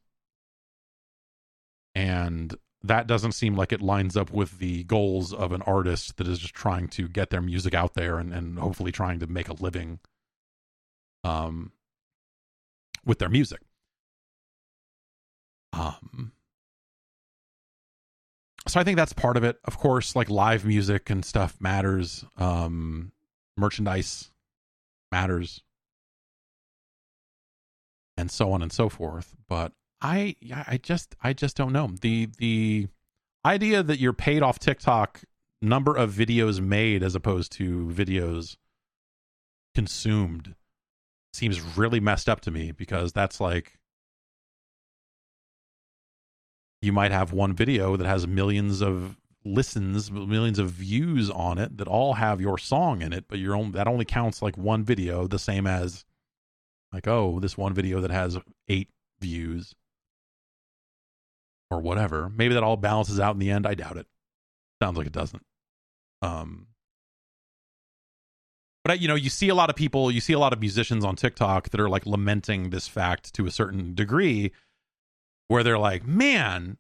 And 1.95 2.55
that 2.85 3.07
doesn't 3.07 3.33
seem 3.33 3.55
like 3.55 3.73
it 3.73 3.81
lines 3.81 4.17
up 4.17 4.31
with 4.33 4.59
the 4.59 4.85
goals 4.85 5.33
of 5.33 5.53
an 5.53 5.63
artist 5.63 6.17
that 6.17 6.27
is 6.27 6.39
just 6.39 6.55
trying 6.55 6.89
to 6.89 7.09
get 7.09 7.31
their 7.31 7.41
music 7.41 7.75
out 7.75 7.95
there 7.95 8.19
and, 8.19 8.33
and 8.33 8.59
hopefully 8.59 8.91
trying 8.91 9.21
to 9.21 9.27
make 9.27 9.49
a 9.49 9.55
living 9.55 10.01
um 11.25 11.73
with 13.05 13.19
their 13.19 13.29
music. 13.29 13.61
Um 15.73 16.33
so 18.69 18.79
i 18.79 18.85
think 18.85 18.97
that's 18.97 19.13
part 19.13 19.37
of 19.37 19.45
it. 19.45 19.59
Of 19.65 19.79
course 19.79 20.17
like 20.17 20.31
live 20.31 20.65
music 20.65 21.11
and 21.11 21.25
stuff 21.25 21.57
matters. 21.61 22.25
Um 22.37 23.13
merchandise 23.57 24.31
matters. 25.13 25.63
And 28.17 28.31
so 28.31 28.53
on 28.53 28.63
and 28.63 28.73
so 28.73 28.89
forth. 28.89 29.35
But 29.49 29.73
I 30.03 30.35
I 30.67 30.79
just 30.83 31.15
I 31.23 31.33
just 31.33 31.57
don't 31.57 31.73
know. 31.73 31.91
The 32.01 32.29
the 32.39 32.89
idea 33.45 33.83
that 33.83 34.01
you're 34.01 34.13
paid 34.13 34.43
off 34.43 34.59
TikTok 34.59 35.23
number 35.63 35.97
of 35.97 36.13
videos 36.13 36.61
made 36.61 37.05
as 37.05 37.15
opposed 37.15 37.53
to 37.53 37.87
videos 37.87 38.57
consumed 39.75 40.57
seems 41.33 41.61
really 41.77 42.01
messed 42.01 42.29
up 42.29 42.41
to 42.43 42.51
me 42.51 42.73
because 42.73 43.13
that's 43.13 43.41
like 43.41 43.79
you 46.83 46.93
might 46.93 47.13
have 47.13 47.33
one 47.33 47.55
video 47.55 47.97
that 47.97 48.07
has 48.07 48.27
millions 48.27 48.83
of 48.83 49.17
listens, 49.45 50.11
millions 50.11 50.59
of 50.59 50.71
views 50.71 51.31
on 51.31 51.59
it 51.59 51.79
that 51.79 51.89
all 51.89 52.15
have 52.15 52.41
your 52.41 52.59
song 52.59 53.03
in 53.03 53.13
it, 53.13 53.27
but 53.29 53.39
you're 53.39 53.55
only 53.55 53.71
that 53.71 53.87
only 53.87 54.05
counts 54.05 54.43
like 54.43 54.59
one 54.59 54.83
video, 54.83 55.29
the 55.29 55.39
same 55.39 55.67
as 55.67 56.05
like 56.93 57.07
oh, 57.07 57.39
this 57.39 57.57
one 57.57 57.73
video 57.73 58.01
that 58.01 58.11
has 58.11 58.37
8 58.69 58.89
views 59.21 59.75
or 61.73 61.81
whatever. 61.81 62.31
Maybe 62.35 62.55
that 62.55 62.63
all 62.63 62.77
balances 62.77 63.19
out 63.19 63.35
in 63.35 63.39
the 63.39 63.51
end. 63.51 63.67
I 63.67 63.75
doubt 63.75 63.97
it. 63.97 64.07
Sounds 64.83 64.99
like 64.99 65.07
it 65.07 65.13
doesn't. 65.13 65.43
Um, 66.21 66.67
but 68.85 69.01
you 69.01 69.09
know, 69.09 69.15
you 69.15 69.31
see 69.31 69.49
a 69.49 69.55
lot 69.55 69.71
of 69.71 69.77
people, 69.77 70.11
you 70.11 70.21
see 70.21 70.33
a 70.33 70.39
lot 70.39 70.53
of 70.53 70.61
musicians 70.61 71.05
on 71.05 71.17
TikTok 71.17 71.71
that 71.71 71.81
are 71.81 71.89
like 71.89 72.05
lamenting 72.05 72.71
this 72.71 72.89
fact 72.89 73.33
to 73.35 73.47
a 73.47 73.51
certain 73.51 73.95
degree, 73.95 74.53
where 75.49 75.63
they're 75.63 75.79
like, 75.79 76.07
"Man, 76.07 76.79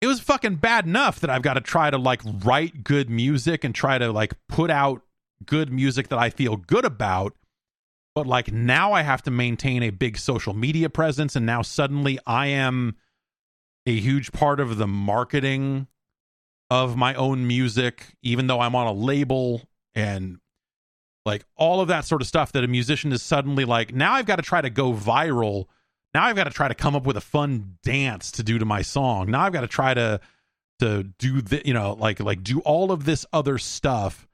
it 0.00 0.06
was 0.06 0.20
fucking 0.20 0.56
bad 0.56 0.86
enough 0.86 1.20
that 1.20 1.30
I've 1.30 1.42
got 1.42 1.54
to 1.54 1.60
try 1.60 1.90
to 1.90 1.98
like 1.98 2.22
write 2.24 2.84
good 2.84 3.10
music 3.10 3.64
and 3.64 3.74
try 3.74 3.98
to 3.98 4.12
like 4.12 4.34
put 4.48 4.70
out 4.70 5.02
good 5.44 5.72
music 5.72 6.08
that 6.08 6.18
I 6.18 6.30
feel 6.30 6.56
good 6.56 6.84
about." 6.84 7.34
But 8.14 8.26
like 8.26 8.52
now 8.52 8.92
I 8.92 9.02
have 9.02 9.22
to 9.22 9.30
maintain 9.30 9.82
a 9.82 9.90
big 9.90 10.18
social 10.18 10.54
media 10.54 10.88
presence, 10.90 11.34
and 11.34 11.44
now 11.44 11.62
suddenly 11.62 12.18
I 12.24 12.46
am 12.48 12.96
a 13.86 13.98
huge 13.98 14.32
part 14.32 14.60
of 14.60 14.76
the 14.76 14.86
marketing 14.86 15.88
of 16.70 16.96
my 16.96 17.14
own 17.14 17.46
music, 17.46 18.14
even 18.22 18.46
though 18.46 18.60
I'm 18.60 18.74
on 18.74 18.86
a 18.86 18.92
label 18.92 19.62
and 19.94 20.38
like 21.24 21.44
all 21.56 21.80
of 21.80 21.88
that 21.88 22.04
sort 22.04 22.22
of 22.22 22.28
stuff 22.28 22.52
that 22.52 22.64
a 22.64 22.68
musician 22.68 23.12
is 23.12 23.22
suddenly 23.22 23.64
like, 23.64 23.94
now 23.94 24.14
I've 24.14 24.26
got 24.26 24.36
to 24.36 24.42
try 24.42 24.60
to 24.60 24.70
go 24.70 24.92
viral. 24.92 25.66
Now 26.14 26.24
I've 26.24 26.36
got 26.36 26.44
to 26.44 26.50
try 26.50 26.68
to 26.68 26.74
come 26.74 26.96
up 26.96 27.04
with 27.04 27.16
a 27.16 27.20
fun 27.20 27.78
dance 27.82 28.32
to 28.32 28.42
do 28.42 28.58
to 28.58 28.64
my 28.64 28.82
song. 28.82 29.30
Now 29.30 29.42
I've 29.42 29.52
got 29.52 29.62
to 29.62 29.68
try 29.68 29.94
to 29.94 30.20
to 30.82 31.04
do 31.18 31.40
the 31.40 31.62
you 31.64 31.72
know 31.72 31.92
like 31.92 32.18
like 32.18 32.42
do 32.42 32.58
all 32.60 32.90
of 32.90 33.04
this 33.04 33.24
other 33.32 33.56
stuff 33.56 34.26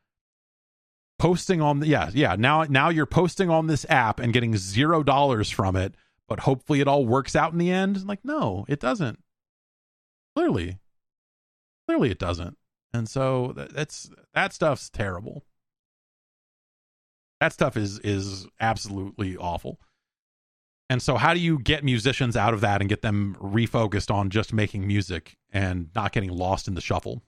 posting 1.18 1.60
on 1.60 1.80
the 1.80 1.86
yeah 1.86 2.10
yeah 2.14 2.36
now 2.38 2.62
now 2.62 2.88
you're 2.88 3.04
posting 3.04 3.50
on 3.50 3.66
this 3.66 3.84
app 3.90 4.18
and 4.18 4.32
getting 4.32 4.56
zero 4.56 5.02
dollars 5.02 5.50
from 5.50 5.76
it 5.76 5.94
but 6.26 6.40
hopefully 6.40 6.80
it 6.80 6.88
all 6.88 7.04
works 7.04 7.36
out 7.36 7.52
in 7.52 7.58
the 7.58 7.70
end 7.70 8.06
like 8.06 8.24
no 8.24 8.64
it 8.66 8.80
doesn't 8.80 9.18
Clearly, 10.38 10.78
clearly 11.88 12.12
it 12.12 12.20
doesn't. 12.20 12.56
And 12.94 13.08
so 13.08 13.54
that's 13.56 14.08
that 14.34 14.52
stuff's 14.52 14.88
terrible. 14.88 15.44
That 17.40 17.52
stuff 17.52 17.76
is 17.76 17.98
is 17.98 18.46
absolutely 18.60 19.36
awful. 19.36 19.80
And 20.88 21.02
so 21.02 21.16
how 21.16 21.34
do 21.34 21.40
you 21.40 21.58
get 21.58 21.82
musicians 21.82 22.36
out 22.36 22.54
of 22.54 22.60
that 22.60 22.80
and 22.80 22.88
get 22.88 23.02
them 23.02 23.36
refocused 23.40 24.14
on 24.14 24.30
just 24.30 24.52
making 24.52 24.86
music 24.86 25.36
and 25.52 25.88
not 25.96 26.12
getting 26.12 26.30
lost 26.30 26.68
in 26.68 26.74
the 26.74 26.80
shuffle? 26.80 27.24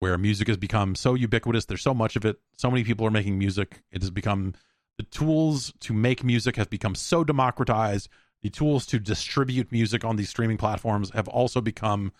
Where 0.00 0.18
music 0.18 0.48
has 0.48 0.58
become 0.58 0.96
so 0.96 1.14
ubiquitous, 1.14 1.64
there's 1.64 1.80
so 1.80 1.94
much 1.94 2.14
of 2.14 2.26
it, 2.26 2.36
so 2.58 2.70
many 2.70 2.84
people 2.84 3.06
are 3.06 3.10
making 3.10 3.38
music, 3.38 3.80
it 3.90 4.02
has 4.02 4.10
become 4.10 4.52
The 4.98 5.04
tools 5.04 5.72
to 5.80 5.94
make 5.94 6.22
music 6.22 6.56
have 6.56 6.68
become 6.68 6.94
so 6.94 7.24
democratized. 7.24 8.10
The 8.42 8.50
tools 8.50 8.86
to 8.86 8.98
distribute 8.98 9.72
music 9.72 10.04
on 10.04 10.16
these 10.16 10.30
streaming 10.30 10.58
platforms 10.58 11.10
have 11.10 11.28
also 11.28 11.60
become 11.60 12.12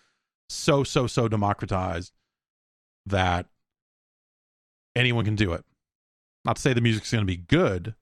so 0.48 0.82
so 0.82 1.06
so 1.06 1.28
democratized 1.28 2.12
that 3.06 3.46
anyone 4.96 5.24
can 5.24 5.36
do 5.36 5.52
it. 5.52 5.64
Not 6.44 6.56
to 6.56 6.62
say 6.62 6.72
the 6.72 6.80
music's 6.80 7.12
going 7.12 7.22
to 7.22 7.26
be 7.26 7.36
good, 7.36 7.94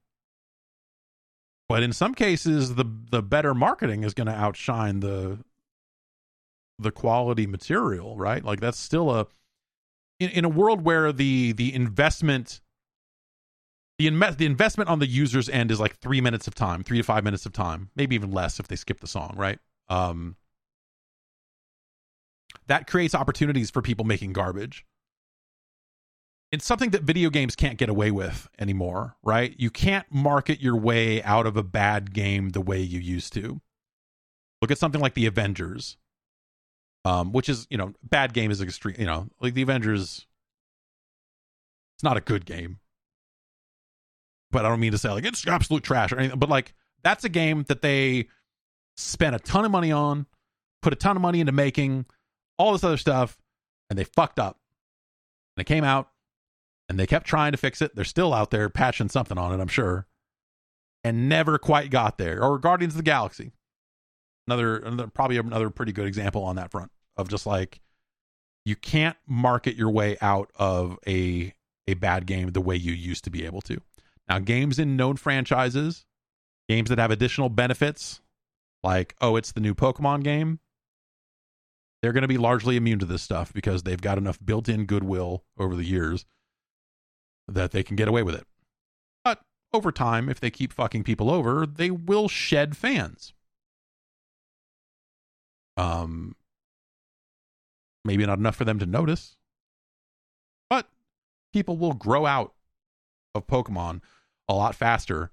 but 1.69 1.83
in 1.83 1.93
some 1.93 2.15
cases 2.15 2.75
the 2.75 2.85
the 3.11 3.21
better 3.21 3.53
marketing 3.53 4.03
is 4.03 4.13
going 4.13 4.27
to 4.27 4.33
outshine 4.33 5.01
the 5.01 5.39
the 6.79 6.91
quality 6.91 7.47
material, 7.47 8.15
right? 8.17 8.43
Like 8.43 8.59
that's 8.59 8.79
still 8.79 9.11
a 9.11 9.27
in, 10.19 10.29
in 10.29 10.45
a 10.45 10.49
world 10.49 10.83
where 10.83 11.11
the 11.11 11.51
the 11.51 11.73
investment 11.73 12.61
the 13.97 14.09
inve- 14.09 14.37
the 14.37 14.45
investment 14.45 14.89
on 14.89 14.99
the 14.99 15.07
user's 15.07 15.49
end 15.49 15.71
is 15.71 15.79
like 15.79 15.97
three 15.97 16.21
minutes 16.21 16.47
of 16.47 16.55
time, 16.55 16.83
three 16.83 16.97
to 16.97 17.03
five 17.03 17.23
minutes 17.23 17.45
of 17.45 17.53
time, 17.53 17.89
maybe 17.95 18.15
even 18.15 18.31
less 18.31 18.59
if 18.59 18.67
they 18.67 18.75
skip 18.75 18.99
the 18.99 19.07
song, 19.07 19.33
right? 19.37 19.59
Um, 19.89 20.35
that 22.67 22.87
creates 22.87 23.15
opportunities 23.15 23.71
for 23.71 23.81
people 23.81 24.05
making 24.05 24.33
garbage. 24.33 24.85
It's 26.51 26.65
something 26.65 26.91
that 26.91 27.03
video 27.03 27.29
games 27.29 27.55
can't 27.55 27.77
get 27.77 27.89
away 27.89 28.11
with 28.11 28.47
anymore, 28.57 29.15
right? 29.21 29.53
You 29.57 29.69
can't 29.69 30.05
market 30.09 30.61
your 30.61 30.77
way 30.77 31.21
out 31.23 31.45
of 31.45 31.57
a 31.57 31.63
bad 31.63 32.13
game 32.13 32.49
the 32.49 32.61
way 32.61 32.79
you 32.79 32.99
used 32.99 33.33
to. 33.33 33.59
Look 34.61 34.71
at 34.71 34.77
something 34.77 35.01
like 35.01 35.13
the 35.13 35.25
Avengers, 35.25 35.97
um, 37.03 37.31
which 37.31 37.49
is 37.49 37.67
you 37.69 37.77
know 37.77 37.93
bad 38.01 38.33
game 38.33 38.49
is 38.49 38.61
extreme. 38.61 38.95
You 38.97 39.05
know, 39.05 39.27
like 39.41 39.55
the 39.55 39.61
Avengers, 39.61 40.25
it's 41.95 42.03
not 42.03 42.17
a 42.17 42.21
good 42.21 42.45
game, 42.45 42.79
but 44.51 44.65
I 44.65 44.69
don't 44.69 44.79
mean 44.79 44.91
to 44.91 44.97
say 44.97 45.09
like 45.09 45.25
it's 45.25 45.45
absolute 45.47 45.83
trash 45.83 46.11
or 46.11 46.19
anything. 46.19 46.39
But 46.39 46.49
like 46.49 46.73
that's 47.03 47.23
a 47.23 47.29
game 47.29 47.65
that 47.67 47.81
they 47.81 48.27
spent 48.95 49.35
a 49.35 49.39
ton 49.39 49.65
of 49.65 49.71
money 49.71 49.91
on, 49.91 50.25
put 50.81 50.93
a 50.93 50.95
ton 50.95 51.15
of 51.15 51.21
money 51.21 51.39
into 51.39 51.51
making 51.51 52.05
all 52.57 52.73
this 52.73 52.83
other 52.83 52.97
stuff, 52.97 53.37
and 53.89 53.97
they 53.97 54.03
fucked 54.03 54.39
up. 54.39 54.59
And 55.55 55.61
it 55.61 55.65
came 55.65 55.83
out, 55.83 56.09
and 56.89 56.99
they 56.99 57.07
kept 57.07 57.25
trying 57.25 57.51
to 57.51 57.57
fix 57.57 57.81
it. 57.81 57.95
They're 57.95 58.05
still 58.05 58.33
out 58.33 58.51
there 58.51 58.69
patching 58.69 59.09
something 59.09 59.37
on 59.37 59.57
it, 59.57 59.61
I'm 59.61 59.67
sure, 59.67 60.07
and 61.03 61.29
never 61.29 61.57
quite 61.57 61.89
got 61.89 62.17
there. 62.17 62.43
Or 62.43 62.59
Guardians 62.59 62.93
of 62.93 62.97
the 62.97 63.03
Galaxy, 63.03 63.51
another, 64.47 64.77
another 64.77 65.07
probably 65.07 65.37
another 65.37 65.69
pretty 65.69 65.91
good 65.91 66.07
example 66.07 66.43
on 66.43 66.55
that 66.55 66.71
front 66.71 66.91
of 67.15 67.29
just 67.29 67.45
like 67.45 67.81
you 68.65 68.75
can't 68.75 69.17
market 69.27 69.75
your 69.75 69.89
way 69.89 70.17
out 70.21 70.51
of 70.55 70.97
a 71.07 71.53
a 71.87 71.93
bad 71.93 72.25
game 72.25 72.51
the 72.51 72.61
way 72.61 72.75
you 72.75 72.91
used 72.91 73.23
to 73.23 73.29
be 73.29 73.45
able 73.45 73.61
to. 73.61 73.81
Now, 74.29 74.39
games 74.39 74.77
in 74.79 74.97
known 74.97 75.15
franchises, 75.17 76.05
games 76.67 76.89
that 76.89 76.99
have 76.99 77.11
additional 77.11 77.49
benefits, 77.49 78.21
like 78.83 79.15
oh, 79.21 79.35
it's 79.35 79.51
the 79.51 79.61
new 79.61 79.73
Pokemon 79.73 80.23
game, 80.23 80.59
they're 82.01 82.13
going 82.13 82.23
to 82.23 82.27
be 82.27 82.37
largely 82.37 82.75
immune 82.77 82.99
to 82.99 83.05
this 83.05 83.21
stuff 83.21 83.53
because 83.53 83.83
they've 83.83 84.01
got 84.01 84.17
enough 84.17 84.39
built-in 84.43 84.85
goodwill 84.85 85.43
over 85.57 85.75
the 85.75 85.85
years 85.85 86.25
that 87.47 87.71
they 87.71 87.83
can 87.83 87.95
get 87.95 88.07
away 88.07 88.23
with 88.23 88.35
it. 88.35 88.45
But 89.23 89.41
over 89.73 89.91
time, 89.91 90.29
if 90.29 90.39
they 90.39 90.51
keep 90.51 90.73
fucking 90.73 91.03
people 91.03 91.31
over, 91.31 91.65
they 91.65 91.89
will 91.89 92.27
shed 92.27 92.77
fans. 92.77 93.33
Um, 95.75 96.35
maybe 98.03 98.25
not 98.25 98.39
enough 98.39 98.55
for 98.55 98.65
them 98.65 98.79
to 98.79 98.85
notice, 98.85 99.35
but 100.69 100.89
people 101.53 101.77
will 101.77 101.93
grow 101.93 102.25
out 102.25 102.53
of 103.35 103.47
Pokemon 103.47 104.01
a 104.47 104.53
lot 104.53 104.75
faster 104.75 105.31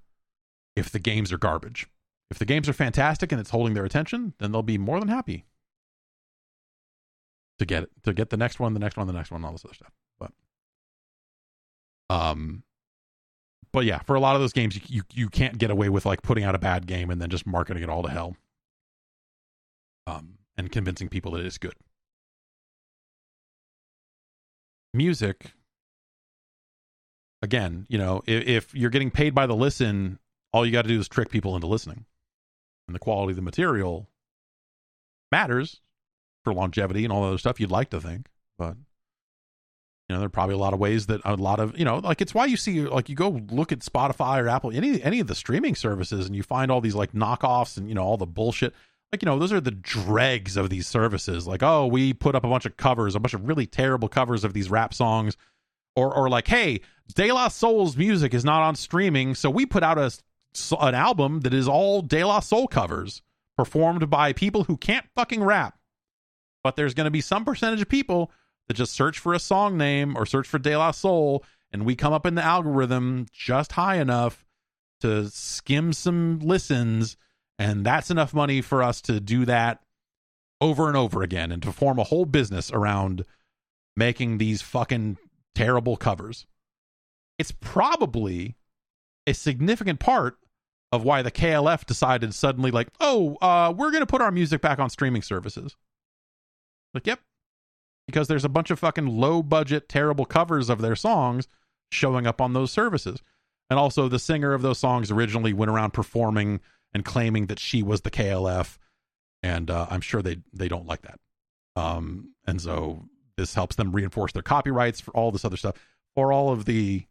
if 0.77 0.91
the 0.91 0.99
games 0.99 1.33
are 1.33 1.39
garbage. 1.39 1.87
If 2.31 2.39
the 2.39 2.45
games 2.45 2.69
are 2.69 2.73
fantastic 2.73 3.31
and 3.31 3.41
it's 3.41 3.51
holding 3.51 3.75
their 3.75 3.85
attention, 3.85 4.35
then 4.39 4.51
they'll 4.51 4.63
be 4.63 4.79
more 4.79 4.99
than 4.99 5.09
happy 5.09 5.45
to 7.59 7.67
get 7.67 7.85
it, 7.85 7.91
to 8.03 8.13
get 8.13 8.31
the 8.31 8.37
next 8.37 8.59
one, 8.59 8.75
the 8.75 8.81
next 8.81 8.97
one, 8.97 9.07
the 9.07 9.13
next 9.13 9.31
one, 9.31 9.45
all 9.45 9.53
this 9.53 9.65
other 9.65 9.75
stuff. 9.75 9.93
But 10.19 10.33
um 12.11 12.63
but 13.73 13.85
yeah, 13.85 13.99
for 14.01 14.15
a 14.15 14.21
lot 14.21 14.35
of 14.35 14.41
those 14.41 14.53
games 14.53 14.75
you, 14.75 14.83
you 14.89 15.03
you 15.13 15.29
can't 15.29 15.59
get 15.59 15.71
away 15.71 15.89
with 15.89 16.07
like 16.07 16.23
putting 16.23 16.45
out 16.45 16.55
a 16.55 16.59
bad 16.59 16.87
game 16.87 17.11
and 17.11 17.21
then 17.21 17.31
just 17.31 17.47
marketing 17.47 17.83
it 17.83 17.89
all 17.89 18.03
to 18.03 18.11
hell. 18.11 18.37
Um 20.07 20.39
and 20.57 20.73
convincing 20.73 21.09
people 21.09 21.33
that 21.33 21.45
it's 21.45 21.59
good. 21.59 21.75
Music 24.93 25.53
again, 27.45 27.87
you 27.89 27.99
know, 27.99 28.23
if, 28.27 28.49
if 28.49 28.75
you're 28.75 28.91
getting 28.91 29.11
paid 29.11 29.35
by 29.35 29.47
the 29.47 29.55
listen, 29.55 30.19
all 30.53 30.67
you 30.67 30.73
got 30.73 30.83
to 30.83 30.89
do 30.89 30.99
is 30.99 31.09
trick 31.09 31.31
people 31.31 31.55
into 31.55 31.69
listening. 31.69 32.05
And 32.89 32.95
the 32.95 33.01
quality 33.01 33.33
of 33.33 33.37
the 33.37 33.43
material 33.43 34.09
matters 35.31 35.81
for 36.43 36.53
longevity 36.53 37.05
and 37.05 37.13
all 37.13 37.23
that 37.23 37.29
other 37.29 37.39
stuff 37.39 37.61
you'd 37.61 37.71
like 37.71 37.91
to 37.91 38.01
think. 38.01 38.29
But 38.59 38.77
you 40.09 40.15
know, 40.15 40.19
there 40.19 40.27
are 40.27 40.31
probably 40.31 40.55
a 40.55 40.59
lot 40.59 40.75
of 40.75 40.81
ways 40.81 41.07
that 41.07 41.23
a 41.25 41.35
lot 41.37 41.61
of 41.61 41.79
you 41.79 41.85
know, 41.85 41.99
like 41.99 42.21
it's 42.21 42.35
why 42.35 42.47
you 42.47 42.57
see 42.57 42.83
like 42.83 43.09
you 43.09 43.15
go 43.15 43.41
look 43.51 43.73
at 43.73 43.81
Spotify 43.81 44.43
or 44.43 44.49
Apple, 44.49 44.71
any 44.75 45.03
any 45.03 45.21
of 45.21 45.27
the 45.27 45.35
streaming 45.35 45.75
services, 45.75 46.27
and 46.27 46.37
you 46.37 46.43
find 46.43 46.71
all 46.71 46.81
these 46.81 46.95
like 46.95 47.13
knockoffs 47.13 47.79
and 47.79 47.89
you 47.89 47.95
know 47.95 48.03
all 48.03 48.17
the 48.17 48.27
bullshit. 48.27 48.75
Like 49.13 49.23
you 49.23 49.27
know, 49.27 49.39
those 49.39 49.53
are 49.53 49.61
the 49.61 49.71
dregs 49.71 50.57
of 50.57 50.71
these 50.71 50.87
services. 50.87 51.47
Like, 51.47 51.63
oh, 51.63 51.87
we 51.87 52.13
put 52.13 52.35
up 52.35 52.45
a 52.45 52.49
bunch 52.49 52.67
of 52.67 52.77
covers, 52.77 53.15
a 53.15 53.21
bunch 53.21 53.35
of 53.35 53.49
really 53.49 53.67
terrible 53.67 54.09
covers 54.09 54.45
of 54.45 54.53
these 54.53 54.69
rap 54.69 54.93
songs, 54.93 55.37
or 55.97 56.15
or 56.15 56.29
like, 56.29 56.49
hey, 56.49 56.81
De 57.15 57.31
La 57.33 57.49
Soul's 57.49 57.97
music 57.97 58.35
is 58.35 58.45
not 58.45 58.63
on 58.63 58.75
streaming, 58.75 59.35
so 59.35 59.51
we 59.51 59.67
put 59.67 59.83
out 59.83 59.99
a 59.99 60.11
an 60.81 60.95
album 60.95 61.41
that 61.41 61.53
is 61.55 61.67
all 61.67 62.01
De 62.01 62.23
La 62.25 62.41
Soul 62.41 62.69
covers 62.69 63.23
performed 63.57 64.09
by 64.09 64.33
people 64.33 64.65
who 64.65 64.77
can't 64.77 65.07
fucking 65.15 65.43
rap. 65.43 65.79
But 66.63 66.77
there's 66.77 66.95
going 66.95 67.07
to 67.07 67.11
be 67.11 67.21
some 67.21 67.45
percentage 67.45 67.83
of 67.83 67.89
people 67.89 68.31
that 68.69 68.75
just 68.75 68.95
search 68.95 69.19
for 69.19 69.35
a 69.35 69.39
song 69.39 69.77
name 69.77 70.17
or 70.17 70.27
search 70.27 70.47
for 70.47 70.59
De 70.59 70.77
La 70.77 70.93
Soul, 70.93 71.45
and 71.73 71.85
we 71.85 71.97
come 71.97 72.13
up 72.13 72.25
in 72.25 72.37
the 72.37 72.45
algorithm 72.45 73.27
just 73.33 73.73
high 73.73 73.97
enough 73.97 74.45
to 75.01 75.29
skim 75.29 75.93
some 75.93 76.39
listens, 76.39 77.17
and 77.59 77.85
that's 77.85 78.11
enough 78.11 78.33
money 78.33 78.61
for 78.61 78.83
us 78.83 79.01
to 79.03 79.21
do 79.21 79.45
that 79.45 79.81
over 80.61 80.89
and 80.89 80.97
over 80.97 81.23
again 81.23 81.53
and 81.53 81.63
to 81.63 81.73
form 81.73 81.99
a 81.99 82.05
whole 82.05 82.25
business 82.25 82.71
around 82.73 83.25
making 83.97 84.39
these 84.39 84.63
fucking 84.63 85.19
terrible 85.55 85.97
covers. 85.97 86.47
It's 87.39 87.53
probably 87.53 88.57
a 89.27 89.35
significant 89.35 90.01
part 90.01 90.39
of 90.93 91.03
why 91.03 91.23
the 91.23 91.31
KLF 91.31 91.85
decided 91.87 92.35
suddenly, 92.35 92.71
like, 92.71 92.89
oh, 93.01 93.37
uh, 93.41 93.73
we're 93.77 93.91
going 93.91 94.03
to 94.03 94.07
put 94.07 94.23
our 94.23 94.31
music 94.31 94.61
back 94.61 94.79
on 94.79 94.91
streaming 94.91 95.23
services. 95.23 95.77
Like, 96.93 97.07
yep, 97.07 97.21
because 98.07 98.29
there's 98.29 98.45
a 98.45 98.51
bunch 98.51 98.71
of 98.71 98.79
fucking 98.79 99.07
low 99.07 99.43
budget, 99.43 99.89
terrible 99.89 100.25
covers 100.25 100.71
of 100.71 100.81
their 100.81 100.95
songs 100.95 101.49
showing 101.91 102.27
up 102.27 102.41
on 102.41 102.53
those 102.53 102.71
services. 102.71 103.23
And 103.71 103.79
also, 103.79 104.09
the 104.09 104.19
singer 104.19 104.53
of 104.53 104.63
those 104.63 104.79
songs 104.79 105.11
originally 105.11 105.53
went 105.53 105.71
around 105.71 105.93
performing 105.93 106.61
and 106.93 107.05
claiming 107.05 107.47
that 107.47 107.59
she 107.59 107.83
was 107.83 108.03
the 108.03 108.11
KLF, 108.11 108.79
and 109.43 109.71
uh, 109.71 109.87
I'm 109.91 110.01
sure 110.01 110.23
they 110.23 110.39
they 110.53 110.69
don't 110.69 110.87
like 110.87 111.03
that. 111.03 111.19
Um, 111.75 112.35
and 112.47 112.61
so 112.61 113.09
this 113.37 113.55
helps 113.55 113.77
them 113.77 113.93
reinforce 113.93 114.33
their 114.33 114.43
copyrights 114.43 115.01
for 115.01 115.11
all 115.13 115.31
this 115.31 115.45
other 115.45 115.57
stuff, 115.57 115.77
for 116.15 116.33
all 116.33 116.51
of 116.51 116.65
the 116.65 117.05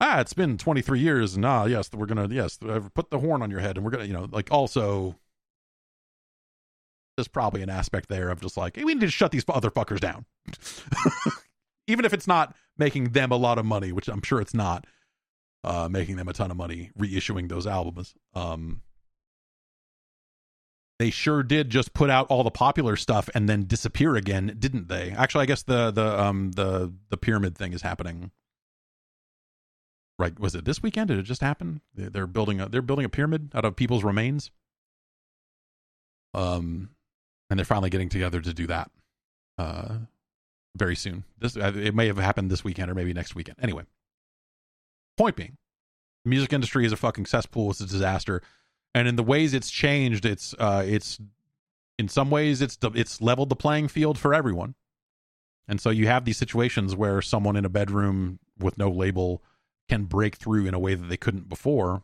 ah, 0.00 0.20
it's 0.20 0.34
been 0.34 0.58
23 0.58 0.98
years, 0.98 1.36
and 1.36 1.44
ah, 1.44 1.64
yes, 1.64 1.90
we're 1.92 2.06
gonna 2.06 2.28
yes, 2.28 2.58
put 2.94 3.10
the 3.10 3.18
horn 3.18 3.42
on 3.42 3.50
your 3.50 3.60
head, 3.60 3.76
and 3.76 3.84
we're 3.84 3.92
gonna 3.92 4.04
you 4.04 4.12
know 4.12 4.28
like 4.30 4.50
also 4.50 5.16
there's 7.16 7.28
probably 7.28 7.62
an 7.62 7.70
aspect 7.70 8.08
there 8.08 8.30
of 8.30 8.40
just 8.40 8.56
like, 8.56 8.76
hey, 8.76 8.84
we 8.84 8.94
need 8.94 9.00
to 9.00 9.10
shut 9.10 9.30
these 9.30 9.44
other 9.48 9.70
fuckers 9.70 10.00
down. 10.00 10.24
Even 11.86 12.04
if 12.04 12.12
it's 12.14 12.26
not 12.26 12.54
making 12.78 13.10
them 13.10 13.30
a 13.30 13.36
lot 13.36 13.58
of 13.58 13.66
money, 13.66 13.92
which 13.92 14.08
I'm 14.08 14.22
sure 14.22 14.40
it's 14.40 14.54
not, 14.54 14.86
uh, 15.64 15.88
making 15.90 16.16
them 16.16 16.28
a 16.28 16.32
ton 16.32 16.50
of 16.50 16.56
money 16.56 16.90
reissuing 16.98 17.48
those 17.48 17.66
albums. 17.66 18.14
Um, 18.34 18.80
they 21.02 21.10
sure 21.10 21.42
did 21.42 21.68
just 21.68 21.94
put 21.94 22.10
out 22.10 22.28
all 22.28 22.44
the 22.44 22.50
popular 22.52 22.94
stuff 22.94 23.28
and 23.34 23.48
then 23.48 23.64
disappear 23.64 24.14
again, 24.14 24.54
didn't 24.56 24.86
they? 24.86 25.10
Actually, 25.10 25.42
I 25.42 25.46
guess 25.46 25.64
the 25.64 25.90
the 25.90 26.22
um 26.22 26.52
the 26.52 26.92
the 27.08 27.16
pyramid 27.16 27.58
thing 27.58 27.72
is 27.72 27.82
happening. 27.82 28.30
Right? 30.16 30.38
Was 30.38 30.54
it 30.54 30.64
this 30.64 30.80
weekend? 30.80 31.08
Did 31.08 31.18
it 31.18 31.24
just 31.24 31.40
happen? 31.40 31.80
They're 31.92 32.28
building 32.28 32.60
a 32.60 32.68
they're 32.68 32.82
building 32.82 33.04
a 33.04 33.08
pyramid 33.08 33.50
out 33.52 33.64
of 33.64 33.74
people's 33.74 34.04
remains. 34.04 34.52
Um, 36.34 36.90
and 37.50 37.58
they're 37.58 37.64
finally 37.66 37.90
getting 37.90 38.08
together 38.08 38.40
to 38.40 38.54
do 38.54 38.68
that 38.68 38.88
uh, 39.58 39.96
very 40.76 40.94
soon. 40.94 41.24
This 41.36 41.56
uh, 41.56 41.72
it 41.74 41.96
may 41.96 42.06
have 42.06 42.16
happened 42.16 42.48
this 42.48 42.62
weekend 42.62 42.92
or 42.92 42.94
maybe 42.94 43.12
next 43.12 43.34
weekend. 43.34 43.58
Anyway, 43.60 43.82
point 45.16 45.34
being, 45.34 45.56
the 46.22 46.30
music 46.30 46.52
industry 46.52 46.86
is 46.86 46.92
a 46.92 46.96
fucking 46.96 47.26
cesspool. 47.26 47.72
It's 47.72 47.80
a 47.80 47.86
disaster, 47.86 48.40
and 48.94 49.08
in 49.08 49.16
the 49.16 49.22
ways 49.22 49.54
it's 49.54 49.70
changed, 49.70 50.24
it's 50.24 50.54
uh, 50.58 50.84
it's 50.86 51.18
in 51.98 52.08
some 52.08 52.30
ways 52.30 52.60
it's 52.62 52.78
it's 52.94 53.20
leveled 53.20 53.48
the 53.48 53.56
playing 53.56 53.88
field 53.88 54.18
for 54.18 54.34
everyone. 54.34 54.74
And 55.68 55.80
so 55.80 55.90
you 55.90 56.06
have 56.06 56.24
these 56.24 56.36
situations 56.36 56.94
where 56.94 57.22
someone 57.22 57.56
in 57.56 57.64
a 57.64 57.70
bedroom 57.70 58.40
with 58.58 58.76
no 58.76 58.90
label 58.90 59.42
can 59.88 60.04
break 60.04 60.36
through 60.36 60.66
in 60.66 60.74
a 60.74 60.78
way 60.78 60.94
that 60.94 61.06
they 61.08 61.16
couldn't 61.16 61.48
before. 61.48 62.02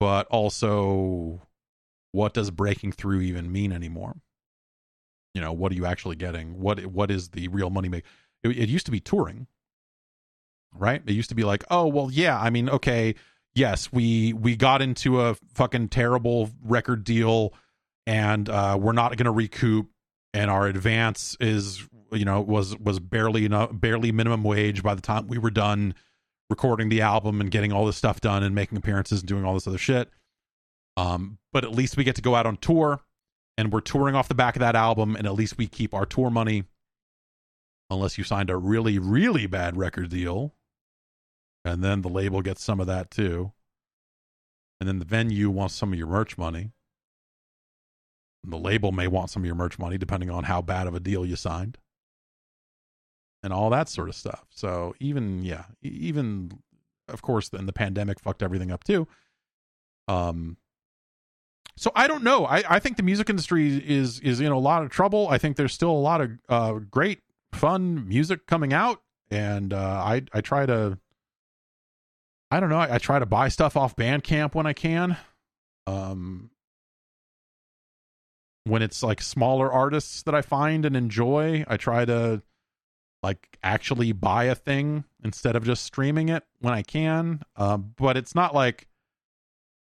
But 0.00 0.26
also, 0.28 1.46
what 2.12 2.34
does 2.34 2.50
breaking 2.50 2.92
through 2.92 3.20
even 3.20 3.52
mean 3.52 3.72
anymore? 3.72 4.16
You 5.34 5.40
know, 5.42 5.52
what 5.52 5.72
are 5.72 5.74
you 5.74 5.86
actually 5.86 6.16
getting? 6.16 6.60
What 6.60 6.86
what 6.86 7.10
is 7.10 7.30
the 7.30 7.48
real 7.48 7.70
money 7.70 7.88
make? 7.88 8.04
It, 8.42 8.50
it 8.50 8.68
used 8.68 8.86
to 8.86 8.92
be 8.92 9.00
touring, 9.00 9.46
right? 10.72 11.02
It 11.06 11.12
used 11.12 11.28
to 11.28 11.34
be 11.34 11.44
like, 11.44 11.64
oh 11.70 11.86
well, 11.86 12.10
yeah. 12.10 12.40
I 12.40 12.50
mean, 12.50 12.68
okay, 12.70 13.14
yes, 13.56 13.90
we 13.90 14.32
we 14.34 14.54
got 14.54 14.82
into 14.82 15.20
a 15.20 15.34
fucking 15.54 15.88
terrible 15.88 16.50
record 16.62 17.02
deal, 17.02 17.52
and 18.06 18.48
uh, 18.48 18.78
we're 18.80 18.92
not 18.92 19.16
going 19.16 19.24
to 19.24 19.32
recoup, 19.32 19.88
and 20.32 20.48
our 20.50 20.68
advance 20.68 21.36
is 21.40 21.88
you 22.12 22.24
know 22.24 22.40
was 22.40 22.78
was 22.78 23.00
barely 23.00 23.44
enough, 23.44 23.70
barely 23.72 24.12
minimum 24.12 24.44
wage 24.44 24.84
by 24.84 24.94
the 24.94 25.02
time 25.02 25.26
we 25.26 25.38
were 25.38 25.50
done 25.50 25.94
recording 26.48 26.88
the 26.88 27.00
album 27.00 27.40
and 27.40 27.50
getting 27.50 27.72
all 27.72 27.86
this 27.86 27.96
stuff 27.96 28.20
done 28.20 28.44
and 28.44 28.54
making 28.54 28.78
appearances 28.78 29.20
and 29.20 29.28
doing 29.28 29.44
all 29.44 29.54
this 29.54 29.66
other 29.66 29.78
shit. 29.78 30.10
Um, 30.96 31.38
but 31.52 31.64
at 31.64 31.72
least 31.72 31.96
we 31.96 32.04
get 32.04 32.14
to 32.16 32.22
go 32.22 32.36
out 32.36 32.46
on 32.46 32.56
tour 32.58 33.00
and 33.58 33.72
we're 33.72 33.80
touring 33.80 34.14
off 34.14 34.28
the 34.28 34.34
back 34.34 34.54
of 34.54 34.60
that 34.60 34.76
album 34.76 35.16
and 35.16 35.26
at 35.26 35.34
least 35.34 35.58
we 35.58 35.66
keep 35.66 35.92
our 35.92 36.06
tour 36.06 36.30
money 36.30 36.64
unless 37.90 38.16
you 38.16 38.24
signed 38.24 38.50
a 38.50 38.56
really 38.56 38.98
really 38.98 39.46
bad 39.46 39.76
record 39.76 40.08
deal 40.08 40.52
and 41.66 41.82
then 41.82 42.00
the 42.02 42.08
label 42.08 42.40
gets 42.40 42.62
some 42.62 42.80
of 42.80 42.86
that 42.86 43.10
too 43.10 43.52
and 44.80 44.88
then 44.88 44.98
the 45.00 45.04
venue 45.04 45.50
wants 45.50 45.74
some 45.74 45.92
of 45.92 45.98
your 45.98 46.06
merch 46.06 46.38
money 46.38 46.70
and 48.44 48.52
the 48.52 48.56
label 48.56 48.92
may 48.92 49.08
want 49.08 49.30
some 49.30 49.42
of 49.42 49.46
your 49.46 49.54
merch 49.56 49.78
money 49.78 49.98
depending 49.98 50.30
on 50.30 50.44
how 50.44 50.62
bad 50.62 50.86
of 50.86 50.94
a 50.94 51.00
deal 51.00 51.26
you 51.26 51.34
signed 51.34 51.76
and 53.42 53.52
all 53.52 53.68
that 53.68 53.88
sort 53.88 54.08
of 54.08 54.14
stuff 54.14 54.46
so 54.50 54.94
even 55.00 55.42
yeah 55.42 55.64
even 55.82 56.50
of 57.08 57.20
course 57.20 57.48
then 57.48 57.66
the 57.66 57.72
pandemic 57.72 58.20
fucked 58.20 58.42
everything 58.42 58.70
up 58.70 58.84
too 58.84 59.06
um 60.06 60.56
so 61.78 61.92
I 61.94 62.06
don't 62.06 62.24
know. 62.24 62.46
I, 62.46 62.62
I 62.66 62.78
think 62.78 62.96
the 62.96 63.02
music 63.02 63.28
industry 63.28 63.76
is 63.86 64.18
is 64.20 64.40
in 64.40 64.50
a 64.50 64.58
lot 64.58 64.82
of 64.82 64.88
trouble. 64.88 65.28
I 65.28 65.36
think 65.36 65.58
there's 65.58 65.74
still 65.74 65.90
a 65.90 65.92
lot 65.92 66.22
of 66.22 66.30
uh, 66.48 66.72
great, 66.90 67.20
fun 67.52 68.08
music 68.08 68.46
coming 68.46 68.72
out, 68.72 69.02
and 69.30 69.74
uh, 69.74 70.02
I 70.02 70.22
I 70.32 70.40
try 70.40 70.64
to. 70.64 70.98
I 72.50 72.60
don't 72.60 72.68
know. 72.68 72.78
I, 72.78 72.94
I, 72.94 72.98
try 72.98 73.18
to 73.18 73.26
buy 73.26 73.48
stuff 73.48 73.76
off 73.76 73.96
Bandcamp 73.96 74.54
when 74.54 74.66
I 74.66 74.72
can. 74.72 75.16
Um, 75.86 76.50
when 78.64 78.82
it's 78.82 79.02
like 79.02 79.20
smaller 79.20 79.72
artists 79.72 80.22
that 80.22 80.34
I 80.34 80.42
find 80.42 80.84
and 80.84 80.96
enjoy, 80.96 81.64
I 81.66 81.76
try 81.76 82.04
to 82.04 82.42
like 83.22 83.58
actually 83.62 84.12
buy 84.12 84.44
a 84.44 84.54
thing 84.54 85.04
instead 85.24 85.56
of 85.56 85.64
just 85.64 85.84
streaming 85.84 86.28
it 86.28 86.44
when 86.60 86.74
I 86.74 86.82
can. 86.82 87.42
Uh, 87.56 87.76
but 87.76 88.16
it's 88.16 88.34
not 88.34 88.54
like 88.54 88.86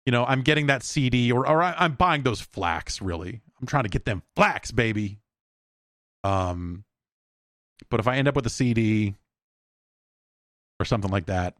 you 0.06 0.12
know, 0.12 0.26
I'm 0.26 0.42
getting 0.42 0.68
that 0.68 0.82
CD 0.82 1.32
or 1.32 1.48
or 1.48 1.62
I'm 1.62 1.94
buying 1.94 2.24
those 2.24 2.42
FLACs. 2.42 3.00
Really, 3.02 3.42
I'm 3.62 3.68
trying 3.68 3.84
to 3.84 3.90
get 3.90 4.06
them 4.06 4.24
FLACs, 4.36 4.74
baby. 4.74 5.20
Um, 6.24 6.84
but 7.90 8.00
if 8.00 8.08
I 8.08 8.18
end 8.18 8.28
up 8.28 8.36
with 8.36 8.46
a 8.46 8.50
CD 8.50 9.16
or 10.80 10.86
something 10.86 11.12
like 11.12 11.28
that, 11.28 11.56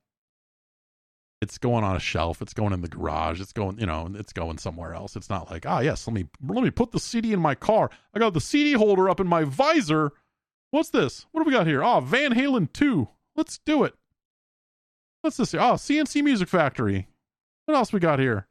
it's 1.42 1.58
going 1.58 1.84
on 1.84 1.96
a 1.96 2.00
shelf. 2.00 2.42
It's 2.42 2.54
going 2.54 2.74
in 2.74 2.82
the 2.82 2.88
garage. 2.88 3.40
It's 3.40 3.54
going, 3.54 3.80
you 3.80 3.86
know, 3.86 4.10
it's 4.16 4.34
going 4.34 4.58
somewhere 4.58 4.94
else. 4.94 5.16
It's 5.16 5.30
not 5.30 5.50
like, 5.50 5.66
ah, 5.66 5.80
yes, 5.80 6.08
let 6.08 6.14
me 6.14 6.26
let 6.46 6.64
me 6.64 6.70
put 6.70 6.92
the 6.92 7.00
CD 7.00 7.32
in 7.34 7.40
my 7.40 7.56
car. 7.56 7.90
I 8.14 8.20
got 8.20 8.34
the 8.34 8.42
CD 8.42 8.74
holder 8.74 9.10
up 9.10 9.20
in 9.20 9.28
my 9.28 9.44
visor. 9.44 10.12
What's 10.72 10.90
this? 10.90 11.26
What 11.32 11.42
do 11.42 11.48
we 11.48 11.56
got 11.56 11.68
here? 11.68 11.84
Oh, 11.84 12.00
Van 12.00 12.34
Halen 12.34 12.72
2. 12.74 13.08
Let's 13.36 13.58
do 13.60 13.84
it. 13.84 13.96
What's 15.22 15.38
this? 15.38 15.56
Oh, 15.56 15.78
C+C 15.78 16.22
Music 16.22 16.48
Factory. 16.48 17.08
What 17.66 17.76
else 17.76 17.92
we 17.92 18.00
got 18.00 18.20
here? 18.20 18.48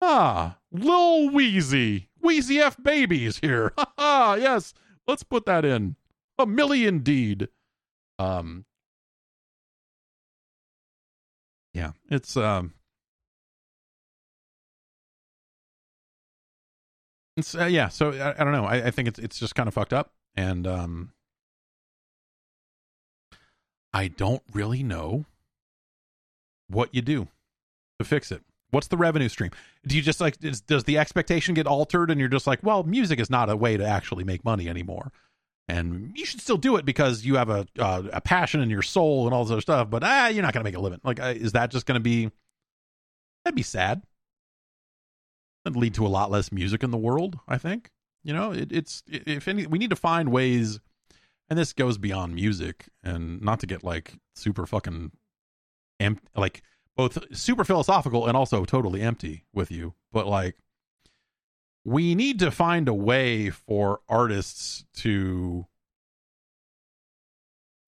Ah, 0.00 0.58
Lil 0.72 1.30
Weezy. 1.30 2.06
Wheezy 2.20 2.58
F 2.60 2.76
Babies 2.82 3.38
here. 3.38 3.72
Ha 3.98 4.36
yes. 4.38 4.72
Let's 5.06 5.22
put 5.22 5.46
that 5.46 5.64
in. 5.64 5.96
A 6.38 6.46
million 6.46 6.96
indeed. 6.96 7.48
Um 8.18 8.64
Yeah, 11.74 11.92
it's 12.10 12.36
um 12.36 12.74
It's 17.36 17.54
uh, 17.54 17.64
yeah, 17.64 17.88
so 17.88 18.12
I, 18.12 18.40
I 18.40 18.44
don't 18.44 18.52
know. 18.52 18.64
I, 18.64 18.86
I 18.86 18.90
think 18.90 19.08
it's 19.08 19.18
it's 19.18 19.38
just 19.38 19.54
kind 19.54 19.66
of 19.66 19.74
fucked 19.74 19.92
up 19.92 20.12
and 20.36 20.66
um 20.66 21.12
I 23.92 24.08
don't 24.08 24.42
really 24.52 24.82
know 24.82 25.26
what 26.68 26.94
you 26.94 27.02
do 27.02 27.28
to 27.98 28.04
fix 28.04 28.32
it? 28.32 28.42
What's 28.70 28.86
the 28.86 28.96
revenue 28.96 29.28
stream? 29.28 29.50
Do 29.86 29.96
you 29.96 30.02
just 30.02 30.20
like 30.20 30.42
is, 30.42 30.60
does 30.62 30.84
the 30.84 30.98
expectation 30.98 31.54
get 31.54 31.66
altered 31.66 32.10
and 32.10 32.18
you're 32.18 32.28
just 32.28 32.46
like, 32.46 32.60
well, 32.62 32.82
music 32.82 33.20
is 33.20 33.28
not 33.28 33.50
a 33.50 33.56
way 33.56 33.76
to 33.76 33.84
actually 33.84 34.24
make 34.24 34.44
money 34.44 34.68
anymore, 34.68 35.12
and 35.68 36.12
you 36.14 36.26
should 36.26 36.40
still 36.40 36.56
do 36.56 36.76
it 36.76 36.84
because 36.84 37.24
you 37.24 37.36
have 37.36 37.48
a 37.48 37.66
uh, 37.78 38.02
a 38.12 38.20
passion 38.20 38.60
in 38.60 38.70
your 38.70 38.82
soul 38.82 39.26
and 39.26 39.34
all 39.34 39.44
this 39.44 39.52
other 39.52 39.60
stuff, 39.60 39.90
but 39.90 40.02
ah, 40.04 40.28
you're 40.28 40.42
not 40.42 40.52
gonna 40.52 40.64
make 40.64 40.76
a 40.76 40.80
living. 40.80 41.00
Like, 41.04 41.20
uh, 41.20 41.34
is 41.36 41.52
that 41.52 41.70
just 41.70 41.86
gonna 41.86 42.00
be? 42.00 42.30
That'd 43.44 43.56
be 43.56 43.62
sad. 43.62 44.02
That'd 45.64 45.76
lead 45.76 45.94
to 45.94 46.06
a 46.06 46.08
lot 46.08 46.30
less 46.30 46.52
music 46.52 46.82
in 46.82 46.90
the 46.90 46.98
world. 46.98 47.38
I 47.48 47.58
think 47.58 47.90
you 48.24 48.32
know 48.32 48.52
it, 48.52 48.72
it's 48.72 49.02
if 49.06 49.48
any 49.48 49.66
we 49.66 49.78
need 49.78 49.90
to 49.90 49.96
find 49.96 50.30
ways, 50.30 50.80
and 51.48 51.58
this 51.58 51.72
goes 51.72 51.98
beyond 51.98 52.34
music, 52.34 52.88
and 53.02 53.40
not 53.40 53.60
to 53.60 53.66
get 53.66 53.84
like 53.84 54.14
super 54.34 54.66
fucking, 54.66 55.12
amp- 56.00 56.28
like 56.36 56.62
both 56.96 57.18
super 57.36 57.64
philosophical 57.64 58.26
and 58.26 58.36
also 58.36 58.64
totally 58.64 59.00
empty 59.00 59.44
with 59.52 59.70
you. 59.70 59.94
But 60.12 60.26
like, 60.26 60.56
we 61.84 62.14
need 62.14 62.38
to 62.38 62.50
find 62.50 62.88
a 62.88 62.94
way 62.94 63.50
for 63.50 64.00
artists 64.08 64.84
to 64.94 65.66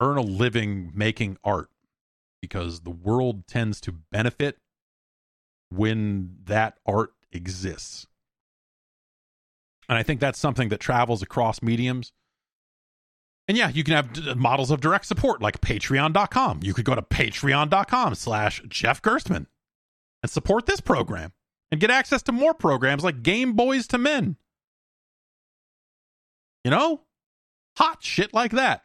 earn 0.01 0.17
a 0.17 0.21
living 0.21 0.91
making 0.93 1.37
art 1.43 1.69
because 2.41 2.81
the 2.81 2.89
world 2.89 3.47
tends 3.47 3.79
to 3.81 3.91
benefit 3.91 4.57
when 5.69 6.37
that 6.43 6.77
art 6.85 7.13
exists. 7.31 8.05
And 9.87 9.97
I 9.97 10.03
think 10.03 10.19
that's 10.19 10.39
something 10.39 10.69
that 10.69 10.79
travels 10.79 11.21
across 11.21 11.61
mediums 11.61 12.11
and 13.47 13.57
yeah, 13.57 13.69
you 13.69 13.83
can 13.83 13.93
have 13.93 14.27
uh, 14.27 14.35
models 14.35 14.71
of 14.71 14.81
direct 14.81 15.05
support 15.05 15.41
like 15.41 15.61
patreon.com. 15.61 16.61
You 16.63 16.73
could 16.73 16.85
go 16.85 16.95
to 16.95 17.01
patreon.com 17.01 18.15
slash 18.15 18.61
Jeff 18.67 19.01
Gerstmann 19.01 19.45
and 20.23 20.31
support 20.31 20.65
this 20.65 20.79
program 20.79 21.33
and 21.75 21.81
get 21.81 21.91
access 21.91 22.21
to 22.21 22.31
more 22.31 22.53
programs 22.53 23.03
like 23.03 23.21
Game 23.21 23.51
Boys 23.51 23.85
to 23.87 23.97
Men. 23.97 24.37
You 26.63 26.71
know? 26.71 27.01
Hot 27.77 28.01
shit 28.01 28.33
like 28.33 28.51
that. 28.51 28.83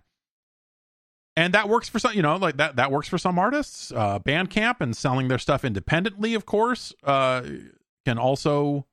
And 1.36 1.54
that 1.54 1.68
works 1.68 1.88
for 1.88 2.00
some, 2.00 2.14
you 2.14 2.22
know, 2.22 2.34
like 2.34 2.56
that 2.56 2.74
that 2.76 2.90
works 2.90 3.06
for 3.06 3.16
some 3.16 3.38
artists. 3.38 3.92
Uh 3.92 4.18
Bandcamp 4.18 4.80
and 4.80 4.96
selling 4.96 5.28
their 5.28 5.38
stuff 5.38 5.64
independently, 5.64 6.34
of 6.34 6.46
course, 6.46 6.92
uh 7.04 7.42
can 8.04 8.18
also 8.18 8.86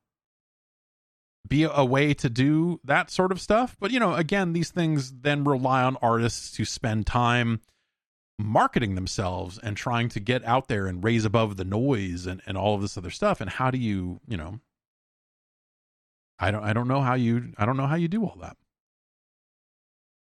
be 1.47 1.63
a 1.63 1.83
way 1.83 2.13
to 2.13 2.29
do 2.29 2.79
that 2.83 3.09
sort 3.09 3.31
of 3.31 3.41
stuff. 3.41 3.75
But, 3.79 3.89
you 3.89 3.99
know, 3.99 4.13
again, 4.13 4.53
these 4.53 4.69
things 4.69 5.11
then 5.11 5.43
rely 5.43 5.81
on 5.81 5.97
artists 6.03 6.51
to 6.57 6.65
spend 6.65 7.07
time 7.07 7.61
marketing 8.39 8.95
themselves 8.95 9.57
and 9.57 9.75
trying 9.75 10.09
to 10.09 10.19
get 10.19 10.43
out 10.45 10.67
there 10.67 10.87
and 10.87 11.03
raise 11.03 11.25
above 11.25 11.57
the 11.57 11.65
noise 11.65 12.25
and, 12.25 12.41
and 12.45 12.57
all 12.57 12.75
of 12.75 12.81
this 12.81 12.97
other 12.97 13.09
stuff. 13.09 13.41
And 13.41 13.49
how 13.49 13.71
do 13.71 13.77
you, 13.77 14.19
you 14.27 14.37
know, 14.37 14.59
I 16.39 16.51
don't, 16.51 16.63
I 16.63 16.73
don't 16.73 16.87
know 16.87 17.01
how 17.01 17.15
you, 17.15 17.53
I 17.57 17.65
don't 17.65 17.77
know 17.77 17.87
how 17.87 17.95
you 17.95 18.07
do 18.07 18.23
all 18.23 18.37
that. 18.41 18.57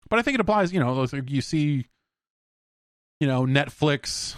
But 0.10 0.18
I 0.18 0.22
think 0.24 0.36
it 0.36 0.42
applies, 0.42 0.74
you 0.74 0.80
know, 0.80 1.06
you 1.28 1.42
see, 1.42 1.86
you 3.20 3.28
know, 3.28 3.46
Netflix 3.46 4.36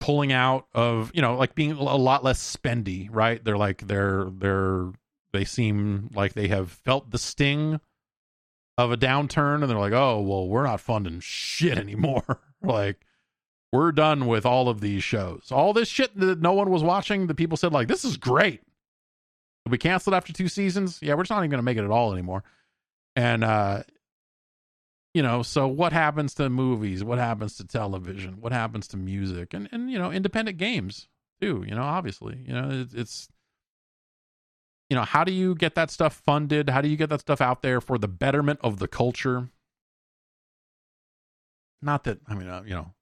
pulling 0.00 0.32
out 0.32 0.66
of, 0.74 1.12
you 1.14 1.22
know, 1.22 1.36
like 1.36 1.54
being 1.54 1.72
a 1.72 1.82
lot 1.82 2.24
less 2.24 2.56
spendy, 2.56 3.08
right? 3.12 3.44
They're 3.44 3.56
like, 3.56 3.86
they're, 3.86 4.28
they're, 4.32 4.90
they 5.32 5.44
seem 5.44 6.10
like 6.14 6.32
they 6.32 6.48
have 6.48 6.72
felt 6.72 7.10
the 7.10 7.18
sting 7.18 7.80
of 8.78 8.92
a 8.92 8.96
downturn 8.96 9.60
and 9.60 9.68
they're 9.68 9.76
like, 9.76 9.92
oh, 9.92 10.20
well, 10.20 10.48
we're 10.48 10.62
not 10.62 10.80
funding 10.80 11.18
shit 11.18 11.76
anymore. 11.76 12.40
like, 12.62 13.04
we're 13.72 13.90
done 13.92 14.26
with 14.26 14.46
all 14.46 14.68
of 14.68 14.80
these 14.80 15.02
shows. 15.02 15.48
All 15.50 15.72
this 15.72 15.88
shit 15.88 16.16
that 16.18 16.40
no 16.40 16.52
one 16.52 16.70
was 16.70 16.82
watching, 16.82 17.26
the 17.26 17.34
people 17.34 17.56
said, 17.56 17.72
like, 17.72 17.88
this 17.88 18.04
is 18.04 18.16
great. 18.16 18.62
We 19.68 19.76
canceled 19.76 20.14
after 20.14 20.32
two 20.32 20.48
seasons. 20.48 21.00
Yeah, 21.02 21.14
we're 21.14 21.24
just 21.24 21.30
not 21.30 21.40
even 21.40 21.50
going 21.50 21.58
to 21.58 21.64
make 21.64 21.76
it 21.76 21.84
at 21.84 21.90
all 21.90 22.12
anymore. 22.12 22.44
And, 23.16 23.42
uh, 23.42 23.82
you 25.12 25.22
know, 25.22 25.42
so 25.42 25.66
what 25.66 25.92
happens 25.92 26.34
to 26.34 26.48
movies? 26.48 27.02
What 27.02 27.18
happens 27.18 27.56
to 27.56 27.66
television? 27.66 28.40
What 28.40 28.52
happens 28.52 28.86
to 28.88 28.96
music? 28.96 29.52
And, 29.54 29.68
and 29.72 29.90
you 29.90 29.98
know, 29.98 30.12
independent 30.12 30.56
games 30.56 31.08
too, 31.40 31.64
you 31.66 31.74
know, 31.74 31.82
obviously. 31.82 32.44
You 32.46 32.54
know, 32.54 32.70
it, 32.70 32.94
it's, 32.94 33.28
you 34.90 34.96
know, 34.96 35.04
how 35.04 35.24
do 35.24 35.32
you 35.32 35.54
get 35.54 35.74
that 35.74 35.90
stuff 35.90 36.14
funded? 36.24 36.70
How 36.70 36.80
do 36.80 36.88
you 36.88 36.96
get 36.96 37.10
that 37.10 37.20
stuff 37.20 37.40
out 37.40 37.62
there 37.62 37.80
for 37.80 37.98
the 37.98 38.08
betterment 38.08 38.60
of 38.62 38.78
the 38.78 38.88
culture? 38.88 39.50
Not 41.82 42.04
that, 42.04 42.20
I 42.26 42.34
mean, 42.34 42.48
uh, 42.48 42.62
you 42.64 42.74
know, 42.74 42.94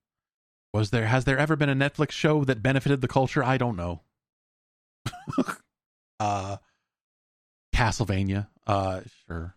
Was 0.73 0.91
there 0.91 1.07
has 1.07 1.25
there 1.25 1.37
ever 1.39 1.55
been 1.57 1.69
a 1.69 1.75
Netflix 1.75 2.11
show 2.11 2.43
that 2.45 2.63
benefited 2.63 3.01
the 3.01 3.07
culture? 3.09 3.43
I 3.43 3.57
don't 3.57 3.75
know. 3.77 4.01
uh 6.19 6.57
Castlevania. 7.73 8.47
Uh 8.65 9.01
sure. 9.27 9.55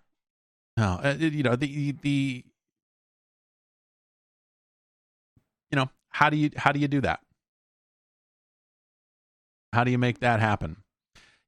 No, 0.76 1.00
uh, 1.02 1.17
you 1.18 1.42
know, 1.42 1.57
the 1.57 1.92
the 1.92 2.44
you 5.70 5.76
know, 5.76 5.91
how 6.10 6.31
do 6.31 6.36
you 6.36 6.50
how 6.57 6.73
do 6.73 6.78
you 6.81 6.89
do 6.89 7.00
that? 7.00 7.20
How 9.73 9.83
do 9.84 9.91
you 9.91 9.99
make 9.99 10.20
that 10.20 10.39
happen? 10.41 10.84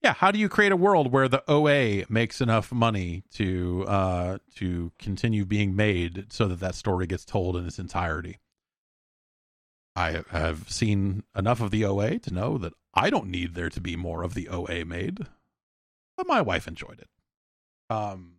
Yeah, 0.03 0.15
how 0.15 0.33
do 0.33 0.39
you 0.39 0.49
create 0.49 0.73
a 0.73 0.77
world 0.77 1.13
where 1.13 1.29
the 1.29 1.45
OA 1.49 2.05
makes 2.09 2.41
enough 2.41 2.73
money 2.73 3.23
to 3.35 3.85
uh 3.87 4.39
to 4.57 4.91
continue 4.99 5.45
being 5.45 5.77
made 5.77 6.27
so 6.33 6.49
that 6.49 6.59
that 6.61 6.75
story 6.75 7.07
gets 7.07 7.25
told 7.25 7.57
in 7.57 7.67
its 7.67 7.79
entirety? 7.79 8.39
I 9.95 10.23
have 10.31 10.71
seen 10.71 11.23
enough 11.37 11.61
of 11.61 11.71
the 11.71 11.85
OA 11.85 12.19
to 12.19 12.35
know 12.35 12.59
that 12.59 12.73
I 12.95 13.11
don't 13.11 13.29
need 13.29 13.55
there 13.55 13.71
to 13.71 13.81
be 13.81 13.95
more 13.95 14.23
of 14.25 14.35
the 14.35 14.49
OA 14.49 14.85
made, 14.85 15.27
but 16.17 16.27
my 16.27 16.41
wife 16.41 16.67
enjoyed 16.67 16.99
it. 16.99 17.09
Um, 17.91 18.39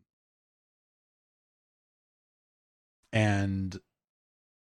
and 3.14 3.80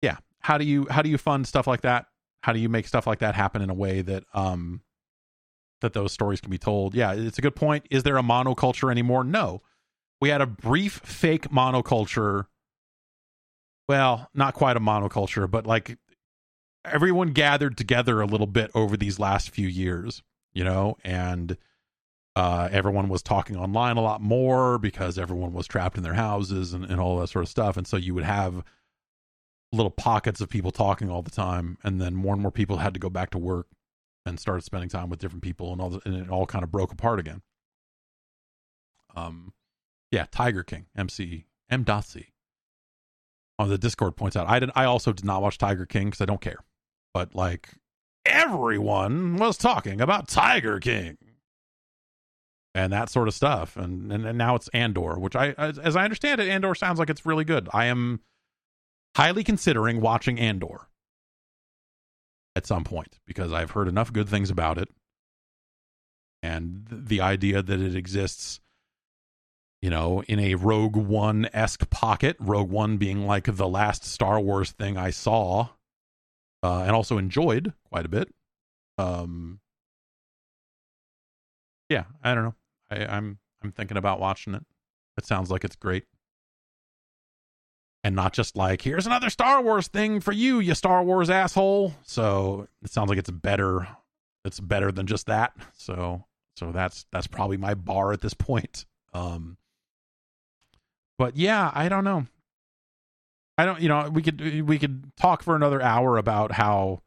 yeah, 0.02 0.18
how 0.40 0.58
do 0.58 0.64
you 0.64 0.88
how 0.90 1.02
do 1.02 1.10
you 1.10 1.18
fund 1.18 1.48
stuff 1.48 1.68
like 1.68 1.82
that? 1.82 2.06
How 2.44 2.54
do 2.54 2.60
you 2.60 2.70
make 2.70 2.88
stuff 2.88 3.08
like 3.08 3.20
that 3.20 3.36
happen 3.36 3.62
in 3.62 3.70
a 3.70 3.74
way 3.74 4.02
that 4.02 4.24
um 4.34 4.82
that 5.82 5.94
those 5.94 6.12
stories 6.12 6.42
can 6.42 6.50
be 6.50 6.58
told? 6.58 6.96
Yeah, 6.96 7.14
it's 7.14 7.38
a 7.38 7.42
good 7.42 7.56
point. 7.56 7.86
Is 7.90 8.04
there 8.04 8.18
a 8.18 8.24
monoculture 8.24 8.92
anymore? 8.92 9.24
No. 9.24 9.62
We 10.20 10.30
had 10.30 10.42
a 10.42 10.48
brief 10.48 10.94
fake 11.04 11.50
monoculture. 11.50 12.46
Well, 13.88 14.30
not 14.34 14.54
quite 14.54 14.78
a 14.78 14.82
monoculture, 14.82 15.50
but 15.50 15.66
like 15.66 15.98
everyone 16.84 17.32
gathered 17.32 17.78
together 17.78 18.22
a 18.22 18.26
little 18.26 18.48
bit 18.48 18.72
over 18.74 18.98
these 18.98 19.20
last 19.20 19.50
few 19.50 19.68
years, 19.68 20.24
you 20.54 20.64
know, 20.64 20.98
and 21.04 21.58
uh, 22.36 22.70
everyone 22.72 23.10
was 23.10 23.24
talking 23.24 23.56
online 23.56 23.98
a 23.98 24.02
lot 24.02 24.22
more 24.22 24.78
because 24.78 25.18
everyone 25.18 25.54
was 25.54 25.68
trapped 25.68 25.98
in 25.98 26.04
their 26.04 26.14
houses 26.14 26.74
and, 26.74 26.86
and 26.86 27.00
all 27.00 27.20
that 27.20 27.28
sort 27.28 27.44
of 27.44 27.50
stuff. 27.50 27.78
And 27.78 27.88
so 27.88 27.98
you 27.98 28.14
would 28.14 28.24
have 28.24 28.64
little 29.72 29.92
pockets 29.92 30.40
of 30.42 30.50
people 30.50 30.72
talking 30.72 31.10
all 31.10 31.22
the 31.22 31.32
time, 31.32 31.78
and 31.84 32.00
then 32.00 32.16
more 32.16 32.34
and 32.34 32.42
more 32.42 32.52
people 32.52 32.78
had 32.78 32.94
to 32.94 33.00
go 33.00 33.10
back 33.10 33.32
to 33.32 33.38
work 33.38 33.68
and 34.28 34.40
started 34.40 34.64
spending 34.64 34.90
time 34.90 35.10
with 35.10 35.20
different 35.20 35.44
people, 35.44 35.72
and 35.72 35.82
all 35.82 35.90
the, 35.90 36.02
and 36.06 36.16
it 36.16 36.30
all 36.30 36.46
kind 36.46 36.64
of 36.64 36.72
broke 36.72 36.92
apart 36.92 37.20
again. 37.20 37.42
Um, 39.16 39.54
yeah, 40.12 40.26
Tiger 40.32 40.64
King, 40.64 40.86
MC 40.96 41.46
M. 41.70 41.86
On 43.60 43.70
the 43.70 43.78
Discord 43.80 44.16
points 44.16 44.36
out, 44.36 44.48
I 44.48 44.60
did. 44.60 44.70
I 44.76 44.86
also 44.86 45.12
did 45.12 45.26
not 45.26 45.42
watch 45.42 45.58
Tiger 45.58 45.86
King 45.86 46.06
because 46.06 46.22
I 46.22 46.26
don't 46.26 46.42
care 46.42 46.60
but 47.18 47.34
like 47.34 47.70
everyone 48.28 49.38
was 49.38 49.58
talking 49.58 50.00
about 50.00 50.28
Tiger 50.28 50.80
King 50.80 51.18
and 52.76 52.94
that 52.94 53.10
sort 53.10 53.28
of 53.28 53.34
stuff. 53.34 53.76
And, 53.76 54.12
and, 54.12 54.24
and 54.24 54.38
now 54.38 54.54
it's 54.54 54.68
Andor, 54.68 55.18
which 55.18 55.36
I, 55.36 55.56
as, 55.58 55.80
as 55.80 55.96
I 55.96 56.04
understand 56.04 56.40
it, 56.42 56.48
Andor 56.48 56.76
sounds 56.76 57.00
like 57.00 57.10
it's 57.10 57.26
really 57.26 57.44
good. 57.44 57.70
I 57.74 57.86
am 57.86 58.20
highly 59.16 59.44
considering 59.44 60.00
watching 60.00 60.40
Andor 60.40 60.90
at 62.58 62.66
some 62.66 62.84
point 62.84 63.20
because 63.26 63.54
I've 63.54 63.72
heard 63.72 63.88
enough 63.88 64.12
good 64.12 64.28
things 64.28 64.50
about 64.50 64.78
it. 64.78 64.90
And 66.44 66.86
the 66.90 67.22
idea 67.22 67.62
that 67.62 67.80
it 67.80 67.96
exists, 67.96 68.60
you 69.82 69.90
know, 69.90 70.24
in 70.24 70.40
a 70.40 70.56
Rogue 70.56 70.96
One 70.96 71.48
esque 71.54 71.90
pocket, 71.90 72.36
Rogue 72.40 72.70
One 72.70 72.98
being 72.98 73.26
like 73.26 73.46
the 73.46 73.68
last 73.68 74.04
Star 74.04 74.40
Wars 74.40 74.72
thing 74.72 74.98
I 74.98 75.12
saw 75.12 75.70
uh, 76.64 76.82
and 76.82 76.92
also 76.92 77.18
enjoyed 77.18 77.74
quite 77.90 78.06
a 78.06 78.10
bit. 78.10 78.34
Um, 78.98 79.60
yeah, 81.90 82.06
I 82.24 82.34
don't 82.34 82.44
know. 82.44 82.56
I, 82.90 83.06
I'm 83.06 83.38
I'm 83.64 83.72
thinking 83.72 83.98
about 83.98 84.20
watching 84.20 84.56
it. 84.56 84.66
It 85.18 85.26
sounds 85.26 85.50
like 85.50 85.64
it's 85.64 85.76
great, 85.76 86.06
and 88.08 88.16
not 88.16 88.32
just 88.32 88.56
like 88.56 88.82
here's 88.82 89.06
another 89.06 89.30
Star 89.30 89.62
Wars 89.62 89.90
thing 89.90 90.22
for 90.22 90.32
you, 90.32 90.60
you 90.60 90.74
Star 90.74 91.04
Wars 91.04 91.30
asshole. 91.30 91.94
So 92.04 92.70
it 92.82 92.90
sounds 92.90 93.10
like 93.10 93.20
it's 93.20 93.30
better. 93.30 93.86
It's 94.46 94.62
better 94.62 94.94
than 94.94 95.08
just 95.08 95.28
that. 95.28 95.52
So 95.74 96.24
so 96.56 96.72
that's 96.72 97.06
that's 97.12 97.28
probably 97.28 97.58
my 97.58 97.74
bar 97.74 98.14
at 98.14 98.22
this 98.22 98.34
point. 98.34 98.86
Um, 99.14 99.58
but 101.18 101.36
yeah, 101.36 101.70
I 101.76 101.90
don't 101.90 102.06
know. 102.06 102.28
I 103.58 103.66
don't, 103.66 103.82
you 103.82 103.90
know, 103.90 104.10
we 104.10 104.22
could 104.22 104.66
we 104.66 104.80
could 104.80 105.12
talk 105.18 105.44
for 105.44 105.58
another 105.58 105.82
hour 105.82 106.18
about 106.18 106.54
how 106.54 107.02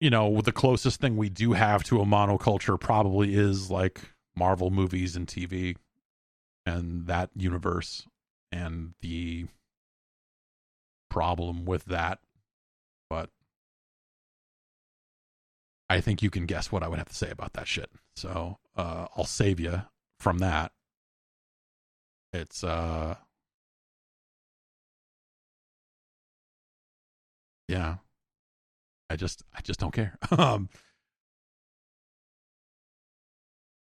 you 0.00 0.10
know, 0.10 0.40
the 0.40 0.52
closest 0.52 1.00
thing 1.00 1.16
we 1.16 1.28
do 1.28 1.52
have 1.52 1.84
to 1.84 2.00
a 2.00 2.04
monoculture 2.04 2.78
probably 2.78 3.34
is 3.36 3.70
like 3.70 4.00
Marvel 4.36 4.70
movies 4.70 5.14
and 5.14 5.28
TV 5.28 5.76
and 6.66 7.06
that 7.06 7.30
universe 7.36 8.06
and 8.56 8.94
the 9.00 9.46
problem 11.10 11.64
with 11.64 11.84
that. 11.86 12.18
But 13.08 13.30
I 15.88 16.00
think 16.00 16.22
you 16.22 16.30
can 16.30 16.46
guess 16.46 16.72
what 16.72 16.82
I 16.82 16.88
would 16.88 16.98
have 16.98 17.08
to 17.08 17.14
say 17.14 17.30
about 17.30 17.52
that 17.54 17.68
shit. 17.68 17.90
So 18.16 18.58
uh, 18.76 19.06
I'll 19.16 19.24
save 19.24 19.60
you 19.60 19.82
from 20.18 20.38
that. 20.38 20.72
It's 22.32 22.62
uh 22.64 23.14
yeah 27.68 27.96
i 29.10 29.16
just 29.16 29.42
i 29.54 29.60
just 29.60 29.80
don't 29.80 29.92
care 29.92 30.16
um 30.38 30.68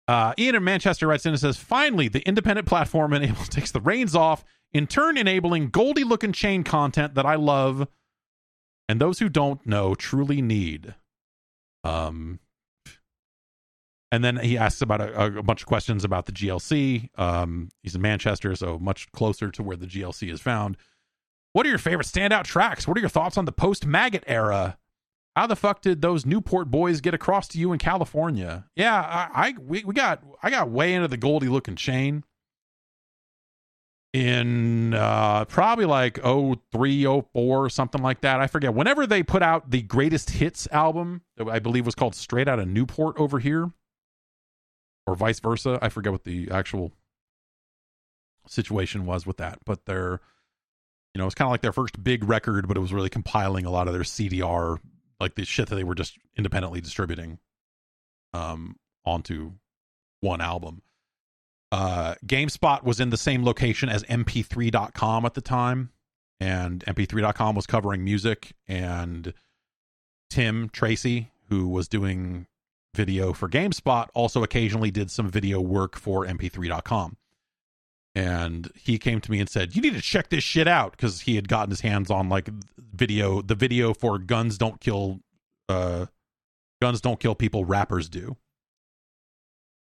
uh, 0.08 0.34
Ian 0.38 0.56
in 0.56 0.64
Manchester 0.64 1.08
writes 1.08 1.26
in 1.26 1.32
and 1.32 1.40
says, 1.40 1.58
finally, 1.58 2.08
the 2.08 2.22
independent 2.28 2.68
platform 2.68 3.14
enables 3.14 3.50
takes 3.50 3.72
the 3.72 3.82
reins 3.82 4.16
off, 4.16 4.44
in 4.74 4.88
turn 4.88 5.18
enabling 5.18 5.70
Goldie 5.70 6.04
Lookin 6.04 6.34
Chain 6.34 6.64
content 6.64 7.16
that 7.16 7.26
I 7.26 7.36
love 7.36 7.88
and 8.88 9.02
those 9.02 9.20
who 9.20 9.30
don't 9.30 9.66
know 9.66 9.96
truly 9.96 10.42
need. 10.42 10.96
Um, 11.84 12.40
and 14.12 14.24
then 14.24 14.38
he 14.38 14.58
asks 14.58 14.82
about 14.82 15.02
a, 15.02 15.40
a 15.40 15.44
bunch 15.44 15.62
of 15.62 15.68
questions 15.68 16.04
about 16.04 16.26
the 16.26 16.32
GLC. 16.32 17.10
Um, 17.18 17.70
he's 17.82 17.96
in 17.96 18.02
Manchester, 18.02 18.56
so 18.56 18.78
much 18.78 19.12
closer 19.12 19.50
to 19.52 19.64
where 19.64 19.76
the 19.76 19.88
GLC 19.88 20.32
is 20.32 20.42
found. 20.42 20.78
What 21.54 21.66
are 21.66 21.70
your 21.70 21.78
favorite 21.78 22.08
standout 22.08 22.44
tracks? 22.44 22.88
What 22.88 22.98
are 22.98 23.02
your 23.02 23.10
thoughts 23.10 23.38
on 23.38 23.46
the 23.46 23.52
post 23.52 23.86
maggot 23.86 24.24
era? 24.28 24.78
How 25.36 25.48
the 25.48 25.56
fuck 25.56 25.82
did 25.82 26.02
those 26.02 26.26
Newport 26.26 26.72
boys 26.72 27.02
get 27.02 27.14
across 27.14 27.48
to 27.50 27.58
you 27.58 27.74
in 27.74 27.80
California? 27.80 28.66
Yeah, 28.76 28.96
I, 28.96 29.48
I 29.48 29.54
we, 29.60 29.84
we 29.84 29.94
got 29.94 30.24
I 30.42 30.50
got 30.50 30.70
way 30.70 30.94
into 30.94 31.10
the 31.10 31.18
Goldie 31.18 31.48
Lookin 31.48 31.76
Chain 31.76 32.24
in 34.14 34.94
uh, 34.94 35.44
probably 35.44 35.84
like 35.84 36.20
03, 36.24 37.06
04, 37.34 37.70
something 37.70 38.02
like 38.02 38.22
that. 38.22 38.40
I 38.40 38.48
forget. 38.48 38.74
Whenever 38.74 39.06
they 39.06 39.24
put 39.24 39.44
out 39.44 39.72
the 39.72 39.82
greatest 39.82 40.30
hits 40.30 40.70
album, 40.72 41.24
I 41.38 41.60
believe 41.60 41.86
was 41.86 41.96
called 41.96 42.16
Straight 42.16 42.48
Out 42.48 42.60
of 42.60 42.70
Newport 42.70 43.18
over 43.20 43.40
here, 43.40 43.72
or 45.06 45.16
vice 45.16 45.42
versa. 45.42 45.80
I 45.82 45.90
forget 45.90 46.14
what 46.14 46.24
the 46.24 46.50
actual 46.50 46.94
situation 48.48 49.06
was 49.06 49.28
with 49.28 49.36
that, 49.38 49.60
but 49.66 49.86
they're 49.86 50.22
you 51.14 51.20
know, 51.20 51.26
it's 51.26 51.36
kind 51.36 51.48
of 51.48 51.52
like 51.52 51.62
their 51.62 51.72
first 51.72 52.02
big 52.04 52.26
record, 52.26 52.68
but 52.68 52.76
it 52.76 52.82
was 52.82 52.94
really 52.94 53.10
compiling 53.10 53.66
a 53.66 53.72
lot 53.72 53.88
of 53.88 53.94
their 53.94 54.04
CDR, 54.04 54.80
like 55.20 55.36
the 55.36 55.46
shit 55.46 55.70
that 55.70 55.76
they 55.76 55.84
were 55.84 55.96
just 55.96 56.18
independently 56.36 56.82
distributing 56.82 57.40
um, 58.34 58.76
onto 59.06 59.54
one 60.22 60.42
album. 60.42 60.82
Uh, 61.72 62.16
GameSpot 62.26 62.84
was 62.84 63.00
in 63.00 63.10
the 63.10 63.18
same 63.18 63.44
location 63.44 63.90
as 63.90 64.04
MP3.com 64.04 65.26
at 65.26 65.34
the 65.34 65.42
time, 65.42 65.92
and 66.40 66.84
MP3.com 66.86 67.56
was 67.56 67.66
covering 67.66 68.04
music. 68.04 68.54
And 68.68 69.34
Tim 70.30 70.70
Tracy, 70.70 71.32
who 71.50 71.68
was 71.68 71.88
doing 71.88 72.48
video 72.94 73.34
for 73.34 73.50
GameSpot, 73.50 74.08
also 74.14 74.44
occasionally 74.44 74.92
did 74.92 75.12
some 75.12 75.30
video 75.30 75.60
work 75.60 75.96
for 75.96 76.26
MP3.com 76.26 77.18
and 78.16 78.72
he 78.76 78.98
came 78.98 79.20
to 79.20 79.30
me 79.30 79.40
and 79.40 79.50
said 79.50 79.76
you 79.76 79.82
need 79.82 79.94
to 79.94 80.02
check 80.02 80.30
this 80.30 80.44
shit 80.44 80.68
out 80.68 80.92
because 80.92 81.22
he 81.22 81.36
had 81.36 81.48
gotten 81.48 81.70
his 81.70 81.82
hands 81.82 82.10
on 82.10 82.30
like 82.30 82.50
video 82.94 83.42
the 83.42 83.56
video 83.56 83.94
for 83.94 84.18
guns 84.18 84.58
don't 84.58 84.80
kill 84.80 85.20
uh 85.70 86.06
guns 86.82 87.02
don't 87.02 87.20
kill 87.20 87.36
people 87.36 87.66
rappers 87.66 88.08
do 88.10 88.38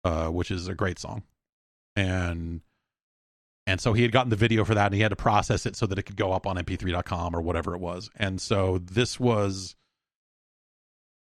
uh 0.05 0.29
which 0.29 0.51
is 0.51 0.69
a 0.69 0.75
great 0.75 0.99
song. 0.99 1.23
And 1.97 2.61
and 3.67 3.81
so 3.81 3.93
he 3.93 4.03
had 4.03 4.13
gotten 4.13 4.31
the 4.31 4.37
video 4.37 4.65
for 4.65 4.75
that 4.75 4.87
and 4.87 4.95
he 4.95 5.03
had 5.03 5.11
to 5.11 5.17
process 5.17 5.67
it 5.67 5.77
so 5.77 5.87
that 5.87 5.99
it 5.99 6.05
could 6.05 6.17
go 6.17 6.33
up 6.33 6.47
on 6.47 6.57
mp3.com 6.57 7.37
or 7.37 7.43
whatever 7.43 7.75
it 7.75 7.81
was. 7.81 8.09
And 8.17 8.41
so 8.41 8.79
this 8.79 9.21
was 9.21 9.77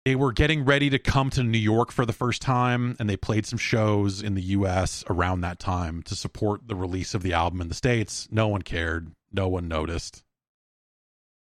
they 0.05 0.15
were 0.15 0.31
getting 0.31 0.63
ready 0.65 0.89
to 0.91 0.99
come 0.99 1.29
to 1.31 1.43
New 1.43 1.57
York 1.57 1.91
for 1.91 2.05
the 2.05 2.13
first 2.13 2.41
time, 2.41 2.95
and 2.99 3.09
they 3.09 3.17
played 3.17 3.45
some 3.45 3.57
shows 3.59 4.21
in 4.21 4.35
the 4.35 4.41
U.S. 4.41 5.03
around 5.09 5.41
that 5.41 5.59
time 5.59 6.03
to 6.03 6.15
support 6.15 6.67
the 6.67 6.75
release 6.75 7.13
of 7.15 7.23
the 7.23 7.33
album 7.33 7.59
in 7.59 7.67
the 7.67 7.73
States. 7.73 8.27
No 8.31 8.47
one 8.47 8.61
cared. 8.61 9.11
No 9.33 9.47
one 9.47 9.67
noticed. 9.67 10.23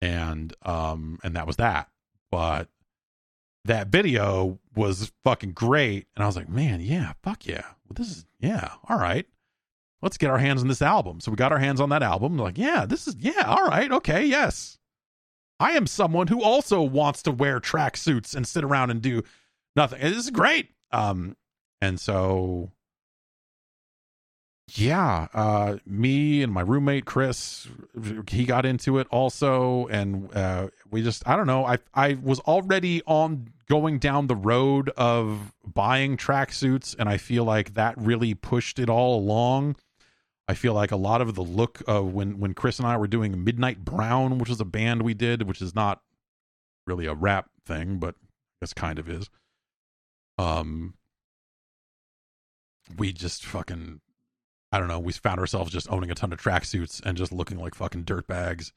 and 0.03 0.55
um 0.63 1.19
and 1.25 1.35
that 1.37 1.47
was 1.47 1.57
that 1.57 1.89
but 2.31 2.69
that 3.65 3.89
video 3.89 4.59
was 4.75 5.11
fucking 5.25 5.53
great 5.53 6.07
and 6.15 6.23
i 6.23 6.27
was 6.27 6.37
like 6.37 6.49
man 6.51 6.81
yeah 6.83 7.15
fuck 7.23 7.47
yeah 7.47 7.63
well, 7.63 7.95
this 7.95 8.09
is 8.09 8.27
yeah 8.39 8.73
all 8.89 8.99
right 8.99 9.27
let's 10.03 10.19
get 10.19 10.31
our 10.31 10.37
hands 10.39 10.61
on 10.61 10.69
this 10.69 10.83
album 10.83 11.19
so 11.19 11.31
we 11.31 11.37
got 11.37 11.51
our 11.51 11.59
hands 11.59 11.81
on 11.81 11.89
that 11.89 12.03
album 12.03 12.37
like 12.37 12.59
yeah 12.59 12.85
this 12.85 13.09
is 13.09 13.17
yeah 13.19 13.45
all 13.47 13.67
right 13.67 13.91
okay 13.91 14.27
yes 14.27 14.79
i 15.61 15.73
am 15.73 15.87
someone 15.87 16.27
who 16.29 16.43
also 16.43 16.83
wants 16.83 17.23
to 17.23 17.31
wear 17.31 17.61
track 17.61 17.97
suits 17.97 18.35
and 18.35 18.47
sit 18.47 18.65
around 18.65 18.91
and 18.91 19.03
do 19.03 19.23
nothing. 19.75 20.01
This 20.01 20.17
is 20.17 20.31
great. 20.31 20.71
Um 20.91 21.37
and 21.81 22.01
so 22.01 22.73
yeah 24.75 25.29
uh 25.33 25.77
me 25.87 26.43
and 26.43 26.53
my 26.53 26.61
roommate 26.61 27.05
chris 27.05 27.69
he 28.29 28.45
got 28.45 28.67
into 28.67 28.99
it 28.99 29.07
also. 29.11 29.87
And 29.89 30.35
uh 30.35 30.69
we 30.91 31.03
just 31.03 31.27
i 31.29 31.37
don't 31.37 31.47
know. 31.47 31.65
I 31.65 31.79
i 31.95 32.15
was 32.23 32.41
already 32.41 33.03
on 33.07 33.49
going 33.69 33.99
down 33.99 34.27
the 34.27 34.37
road 34.37 34.91
of 34.97 35.53
buying 35.65 36.17
tracksuits 36.17 36.95
and 36.99 37.09
i 37.09 37.17
feel 37.17 37.43
like 37.43 37.75
that 37.75 37.95
really 37.99 38.33
pushed 38.33 38.79
it 38.79 38.89
all 38.89 39.19
along 39.19 39.75
i 40.49 40.55
feel 40.55 40.75
like 40.75 40.91
a 40.91 40.97
lot 40.97 41.21
of 41.21 41.35
the 41.35 41.43
look 41.43 41.83
of 41.87 42.13
when 42.13 42.39
when 42.39 42.55
chris 42.55 42.79
and 42.79 42.87
i 42.87 42.97
were 42.97 43.07
doing 43.07 43.45
midnight 43.45 43.85
brown 43.85 44.39
which 44.39 44.51
is 44.51 44.61
a 44.61 44.65
band 44.65 45.03
we 45.03 45.15
did 45.15 45.43
which 45.43 45.63
is 45.63 45.75
not 45.75 46.03
really 46.87 47.07
a 47.07 47.15
rap 47.15 47.51
thing 47.65 47.99
but 47.99 48.15
guess 48.61 48.73
kind 48.73 48.99
of 48.99 49.09
is 49.09 49.29
um 50.39 50.95
we 52.97 53.13
just 53.13 53.45
fucking 53.45 54.01
I 54.73 54.79
don't 54.79 54.89
know, 54.89 54.99
we 54.99 55.13
found 55.13 55.41
ourselves 55.41 55.73
just 55.73 55.91
owning 55.91 56.11
a 56.11 56.15
ton 56.15 56.33
of 56.33 56.41
tracksuits 56.41 57.01
and 57.05 57.17
just 57.17 57.33
looking 57.33 57.59
like 57.59 57.75
fucking 57.75 58.05
dirtbags. 58.05 58.73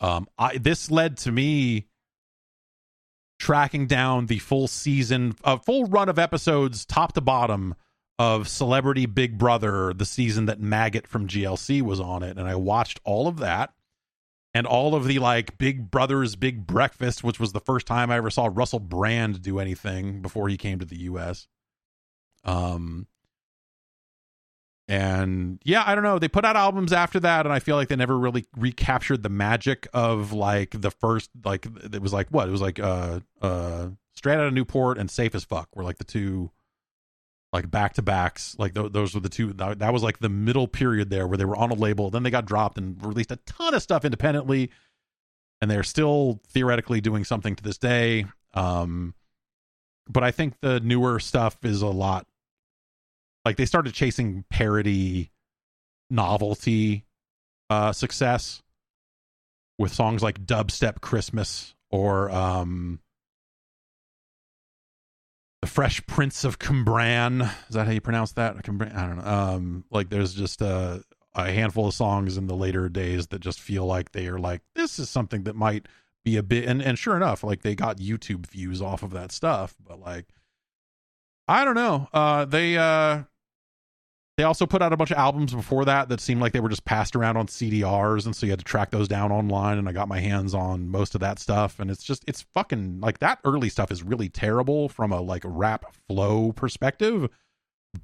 Um, 0.00 0.28
I 0.38 0.58
this 0.58 0.90
led 0.90 1.16
to 1.18 1.32
me 1.32 1.88
tracking 3.38 3.86
down 3.86 4.26
the 4.26 4.38
full 4.38 4.68
season, 4.68 5.34
a 5.44 5.58
full 5.58 5.86
run 5.86 6.08
of 6.08 6.18
episodes, 6.18 6.84
top 6.84 7.14
to 7.14 7.20
bottom, 7.20 7.74
of 8.18 8.48
Celebrity 8.48 9.06
Big 9.06 9.38
Brother, 9.38 9.92
the 9.94 10.04
season 10.04 10.46
that 10.46 10.60
Maggot 10.60 11.06
from 11.06 11.28
GLC 11.28 11.82
was 11.82 12.00
on 12.00 12.22
it, 12.22 12.36
and 12.36 12.48
I 12.48 12.56
watched 12.56 13.00
all 13.04 13.28
of 13.28 13.38
that. 13.38 13.72
And 14.54 14.66
all 14.66 14.94
of 14.94 15.04
the 15.04 15.18
like 15.18 15.58
Big 15.58 15.90
Brothers 15.90 16.34
Big 16.34 16.66
Breakfast, 16.66 17.22
which 17.22 17.38
was 17.38 17.52
the 17.52 17.60
first 17.60 17.86
time 17.86 18.10
I 18.10 18.16
ever 18.16 18.30
saw 18.30 18.48
Russell 18.50 18.80
Brand 18.80 19.42
do 19.42 19.60
anything 19.60 20.22
before 20.22 20.48
he 20.48 20.56
came 20.56 20.78
to 20.78 20.86
the 20.86 20.96
U.S. 21.00 21.46
Um, 22.44 23.06
and 24.88 25.60
yeah 25.64 25.84
i 25.86 25.94
don't 25.94 26.02
know. 26.02 26.18
They 26.18 26.28
put 26.28 26.44
out 26.44 26.56
albums 26.56 26.92
after 26.92 27.20
that 27.20 27.44
and 27.44 27.52
i 27.52 27.58
feel 27.58 27.76
like 27.76 27.88
they 27.88 27.96
never 27.96 28.18
really 28.18 28.46
recaptured 28.56 29.22
the 29.22 29.28
magic 29.28 29.86
of 29.92 30.32
like 30.32 30.70
the 30.70 30.90
first 30.90 31.30
like 31.44 31.66
it 31.92 32.00
was 32.00 32.12
like 32.12 32.28
what? 32.30 32.48
It 32.48 32.52
was 32.52 32.62
like 32.62 32.80
uh 32.80 33.20
uh 33.42 33.88
straight 34.16 34.36
out 34.36 34.46
of 34.46 34.54
newport 34.54 34.98
and 34.98 35.10
safe 35.10 35.34
as 35.34 35.44
fuck 35.44 35.68
were 35.76 35.84
like 35.84 35.98
the 35.98 36.04
two 36.04 36.50
like 37.52 37.70
back 37.70 37.94
to 37.94 38.02
backs 38.02 38.54
like 38.58 38.74
th- 38.74 38.92
those 38.92 39.14
were 39.14 39.20
the 39.20 39.28
two 39.28 39.52
that 39.54 39.92
was 39.92 40.02
like 40.02 40.18
the 40.18 40.28
middle 40.28 40.68
period 40.68 41.10
there 41.10 41.26
where 41.26 41.38
they 41.38 41.44
were 41.44 41.56
on 41.56 41.70
a 41.70 41.74
label 41.74 42.10
then 42.10 42.22
they 42.22 42.30
got 42.30 42.44
dropped 42.44 42.76
and 42.76 43.04
released 43.04 43.32
a 43.32 43.36
ton 43.46 43.74
of 43.74 43.82
stuff 43.82 44.04
independently 44.04 44.70
and 45.60 45.70
they're 45.70 45.82
still 45.82 46.40
theoretically 46.48 47.00
doing 47.00 47.24
something 47.24 47.56
to 47.56 47.62
this 47.62 47.78
day 47.78 48.26
um 48.54 49.14
but 50.08 50.22
i 50.22 50.30
think 50.30 50.54
the 50.60 50.80
newer 50.80 51.18
stuff 51.18 51.56
is 51.62 51.80
a 51.82 51.86
lot 51.86 52.26
like 53.44 53.56
they 53.56 53.66
started 53.66 53.94
chasing 53.94 54.44
parody 54.50 55.30
novelty 56.10 57.04
uh 57.70 57.92
success 57.92 58.62
with 59.78 59.92
songs 59.92 60.22
like 60.22 60.44
dubstep 60.44 61.00
christmas 61.00 61.74
or 61.90 62.30
um 62.30 63.00
fresh 65.68 66.04
prince 66.06 66.44
of 66.44 66.58
Cwmbran. 66.58 67.42
is 67.68 67.74
that 67.74 67.86
how 67.86 67.92
you 67.92 68.00
pronounce 68.00 68.32
that? 68.32 68.56
I 68.56 68.60
don't 68.60 69.18
know. 69.18 69.24
Um 69.24 69.84
like 69.90 70.08
there's 70.10 70.34
just 70.34 70.60
a, 70.62 71.02
a 71.34 71.52
handful 71.52 71.86
of 71.86 71.94
songs 71.94 72.36
in 72.36 72.46
the 72.46 72.56
later 72.56 72.88
days 72.88 73.28
that 73.28 73.40
just 73.40 73.60
feel 73.60 73.86
like 73.86 74.12
they 74.12 74.26
are 74.26 74.38
like 74.38 74.62
this 74.74 74.98
is 74.98 75.08
something 75.08 75.44
that 75.44 75.54
might 75.54 75.86
be 76.24 76.36
a 76.36 76.42
bit 76.42 76.64
and, 76.64 76.82
and 76.82 76.98
sure 76.98 77.16
enough 77.16 77.44
like 77.44 77.62
they 77.62 77.74
got 77.74 77.98
youtube 77.98 78.46
views 78.46 78.82
off 78.82 79.02
of 79.02 79.12
that 79.12 79.30
stuff 79.30 79.76
but 79.86 80.00
like 80.00 80.26
i 81.46 81.64
don't 81.64 81.76
know. 81.76 82.08
Uh 82.12 82.44
they 82.44 82.76
uh 82.76 83.22
they 84.38 84.44
also 84.44 84.66
put 84.66 84.80
out 84.80 84.92
a 84.92 84.96
bunch 84.96 85.10
of 85.10 85.18
albums 85.18 85.52
before 85.52 85.84
that 85.84 86.08
that 86.08 86.20
seemed 86.20 86.40
like 86.40 86.52
they 86.52 86.60
were 86.60 86.68
just 86.68 86.84
passed 86.84 87.16
around 87.16 87.36
on 87.36 87.48
CDRs, 87.48 88.24
and 88.24 88.36
so 88.36 88.46
you 88.46 88.52
had 88.52 88.60
to 88.60 88.64
track 88.64 88.92
those 88.92 89.08
down 89.08 89.32
online. 89.32 89.78
And 89.78 89.88
I 89.88 89.92
got 89.92 90.06
my 90.06 90.20
hands 90.20 90.54
on 90.54 90.88
most 90.88 91.16
of 91.16 91.20
that 91.22 91.40
stuff, 91.40 91.80
and 91.80 91.90
it's 91.90 92.04
just 92.04 92.22
it's 92.28 92.42
fucking 92.54 93.00
like 93.00 93.18
that 93.18 93.40
early 93.44 93.68
stuff 93.68 93.90
is 93.90 94.04
really 94.04 94.28
terrible 94.28 94.88
from 94.88 95.10
a 95.10 95.20
like 95.20 95.42
rap 95.44 95.86
flow 96.06 96.52
perspective, 96.52 97.28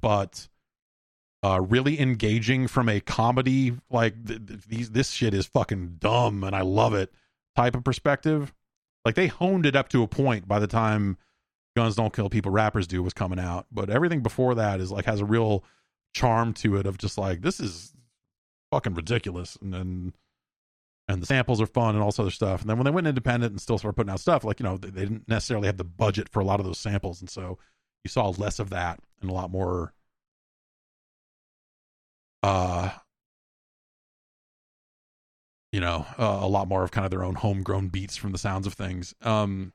but 0.01 0.49
uh 1.41 1.61
really 1.61 2.01
engaging 2.01 2.67
from 2.67 2.89
a 2.89 2.99
comedy 2.99 3.77
like 3.89 4.25
th- 4.25 4.45
th- 4.45 4.65
these 4.67 4.91
this 4.91 5.11
shit 5.11 5.33
is 5.33 5.45
fucking 5.45 5.95
dumb 5.99 6.43
and 6.43 6.55
I 6.55 6.61
love 6.61 6.93
it 6.93 7.13
type 7.55 7.75
of 7.75 7.85
perspective. 7.85 8.53
Like 9.05 9.15
they 9.15 9.27
honed 9.27 9.65
it 9.65 9.75
up 9.75 9.87
to 9.89 10.03
a 10.03 10.07
point 10.07 10.49
by 10.49 10.59
the 10.59 10.67
time 10.67 11.17
Guns 11.77 11.95
Don't 11.95 12.13
Kill 12.13 12.29
People 12.29 12.51
Rappers 12.51 12.87
Do 12.87 13.01
was 13.03 13.13
coming 13.13 13.39
out, 13.39 13.67
but 13.71 13.89
everything 13.89 14.21
before 14.21 14.55
that 14.55 14.81
is 14.81 14.91
like 14.91 15.05
has 15.05 15.21
a 15.21 15.25
real 15.25 15.63
charm 16.15 16.53
to 16.53 16.77
it 16.77 16.87
of 16.87 16.97
just 16.97 17.17
like 17.17 17.41
this 17.41 17.59
is 17.59 17.93
fucking 18.71 18.95
ridiculous. 18.95 19.57
And 19.61 19.73
then 19.73 20.13
and 21.07 21.21
the 21.21 21.27
samples 21.27 21.61
are 21.61 21.67
fun 21.67 21.93
and 21.93 22.01
all 22.01 22.07
this 22.07 22.19
other 22.19 22.31
stuff. 22.31 22.61
And 22.61 22.69
then 22.69 22.77
when 22.77 22.85
they 22.85 22.91
went 22.91 23.05
independent 23.05 23.51
and 23.51 23.61
still 23.61 23.77
started 23.77 23.95
putting 23.95 24.11
out 24.11 24.19
stuff 24.19 24.43
like 24.43 24.59
you 24.59 24.63
know 24.63 24.77
they, 24.77 24.89
they 24.89 25.01
didn't 25.01 25.27
necessarily 25.27 25.67
have 25.67 25.77
the 25.77 25.83
budget 25.83 26.29
for 26.29 26.39
a 26.39 26.45
lot 26.45 26.59
of 26.59 26.65
those 26.65 26.79
samples. 26.79 27.21
And 27.21 27.29
so 27.29 27.59
you 28.03 28.09
saw 28.09 28.29
less 28.29 28.59
of 28.59 28.71
that 28.71 28.99
and 29.21 29.29
a 29.29 29.33
lot 29.33 29.51
more 29.51 29.93
uh 32.43 32.91
you 35.71 35.81
know 35.81 36.05
uh, 36.17 36.39
a 36.41 36.47
lot 36.47 36.67
more 36.67 36.83
of 36.83 36.91
kind 36.91 37.05
of 37.05 37.11
their 37.11 37.23
own 37.23 37.35
homegrown 37.35 37.89
beats 37.89 38.15
from 38.15 38.31
the 38.31 38.37
sounds 38.37 38.65
of 38.65 38.73
things. 38.73 39.13
Um 39.21 39.73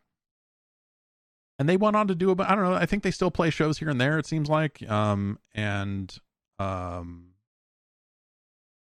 and 1.58 1.68
they 1.68 1.76
went 1.76 1.96
on 1.96 2.08
to 2.08 2.14
do 2.14 2.30
a 2.30 2.36
i 2.42 2.54
don't 2.54 2.64
know 2.64 2.72
i 2.72 2.86
think 2.86 3.02
they 3.02 3.10
still 3.10 3.30
play 3.30 3.50
shows 3.50 3.78
here 3.78 3.90
and 3.90 4.00
there 4.00 4.18
it 4.18 4.26
seems 4.26 4.48
like. 4.48 4.88
Um 4.88 5.38
and 5.54 6.16
um, 6.60 7.26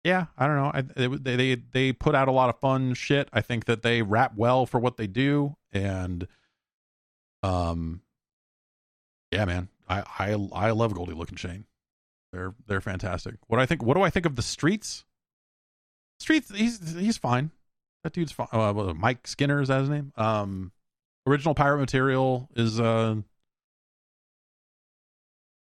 yeah, 0.04 0.26
I 0.36 0.46
don't 0.46 0.56
know. 0.56 0.70
I, 0.74 0.80
they 0.82 1.06
they 1.36 1.54
they 1.54 1.92
put 1.92 2.14
out 2.14 2.28
a 2.28 2.32
lot 2.32 2.50
of 2.50 2.58
fun 2.58 2.94
shit. 2.94 3.28
I 3.32 3.40
think 3.40 3.66
that 3.66 3.82
they 3.82 4.02
rap 4.02 4.32
well 4.36 4.66
for 4.66 4.78
what 4.80 4.96
they 4.96 5.06
do, 5.06 5.56
and 5.72 6.26
um, 7.42 8.02
yeah, 9.30 9.44
man, 9.44 9.68
I 9.88 10.02
I 10.18 10.32
I 10.52 10.70
love 10.72 10.94
Goldie 10.94 11.14
Lookin 11.14 11.36
Chain. 11.36 11.64
They're 12.32 12.54
they're 12.66 12.80
fantastic. 12.80 13.36
What 13.46 13.60
I 13.60 13.66
think? 13.66 13.82
What 13.82 13.94
do 13.94 14.02
I 14.02 14.10
think 14.10 14.26
of 14.26 14.36
the 14.36 14.42
Streets? 14.42 15.04
Streets, 16.18 16.50
he's 16.54 16.94
he's 16.94 17.16
fine. 17.16 17.50
That 18.02 18.12
dude's 18.12 18.32
fine. 18.32 18.48
Uh, 18.52 18.92
Mike 18.94 19.26
Skinner 19.26 19.60
is 19.60 19.68
that 19.68 19.80
his 19.80 19.88
name? 19.88 20.12
Um, 20.16 20.72
original 21.26 21.54
pirate 21.54 21.78
material 21.78 22.48
is 22.56 22.80
uh 22.80 23.16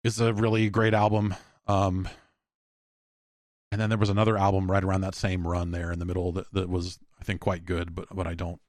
is 0.04 0.22
a 0.22 0.34
really 0.34 0.70
great 0.70 0.94
album. 0.94 1.36
Um, 1.67 2.08
and 3.72 3.82
then 3.82 3.90
there 3.90 3.98
was 3.98 4.09
another 4.09 4.38
album 4.38 4.69
right 4.69 4.83
around 4.83 5.01
that 5.01 5.16
same 5.16 5.48
run 5.48 5.72
there 5.72 5.92
in 5.92 6.00
the 6.00 6.06
middle 6.06 6.32
that, 6.33 6.51
that 6.53 6.69
was 6.69 7.00
I 7.19 7.24
think 7.24 7.42
quite 7.42 7.66
good, 7.66 7.95
but 7.95 8.08
but 8.14 8.27
I 8.27 8.35
don't 8.35 8.61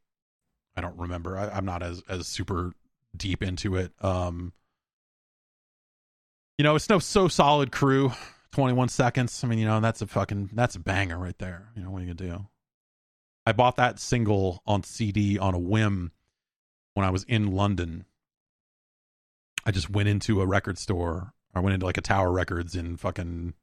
I 0.76 0.80
don't 0.80 0.98
remember. 0.98 1.36
I, 1.36 1.58
am 1.58 1.66
not 1.66 1.82
as 1.82 2.02
as 2.08 2.26
super 2.26 2.72
deep 3.16 3.42
into 3.42 3.76
it. 3.76 3.92
Um, 4.00 4.52
you 6.56 6.62
know, 6.62 6.74
it's 6.74 6.88
no 6.88 6.98
so 6.98 7.28
solid 7.28 7.70
crew. 7.70 8.12
21 8.52 8.88
seconds. 8.88 9.42
I 9.42 9.48
mean, 9.48 9.58
you 9.58 9.66
know, 9.66 9.80
that's 9.80 10.00
a 10.00 10.06
fucking 10.06 10.50
that's 10.52 10.76
a 10.76 10.80
banger 10.80 11.18
right 11.18 11.36
there. 11.38 11.68
You 11.76 11.82
know, 11.82 11.90
what 11.90 11.98
are 11.98 12.04
you 12.06 12.14
gonna 12.14 12.30
do? 12.36 12.46
I 13.44 13.52
bought 13.52 13.76
that 13.76 13.98
single 13.98 14.62
on 14.64 14.84
CD 14.84 15.38
on 15.38 15.54
a 15.54 15.58
whim 15.58 16.12
when 16.94 17.04
I 17.04 17.10
was 17.10 17.24
in 17.24 17.52
London. 17.52 18.06
I 19.66 19.70
just 19.70 19.90
went 19.90 20.08
into 20.08 20.40
a 20.40 20.46
record 20.46 20.78
store 20.78 21.33
I 21.54 21.60
went 21.60 21.74
into 21.74 21.86
like 21.86 21.98
a 21.98 22.02
Tower 22.02 22.32
Records 22.32 22.74
in 22.74 22.96
fucking 22.96 23.54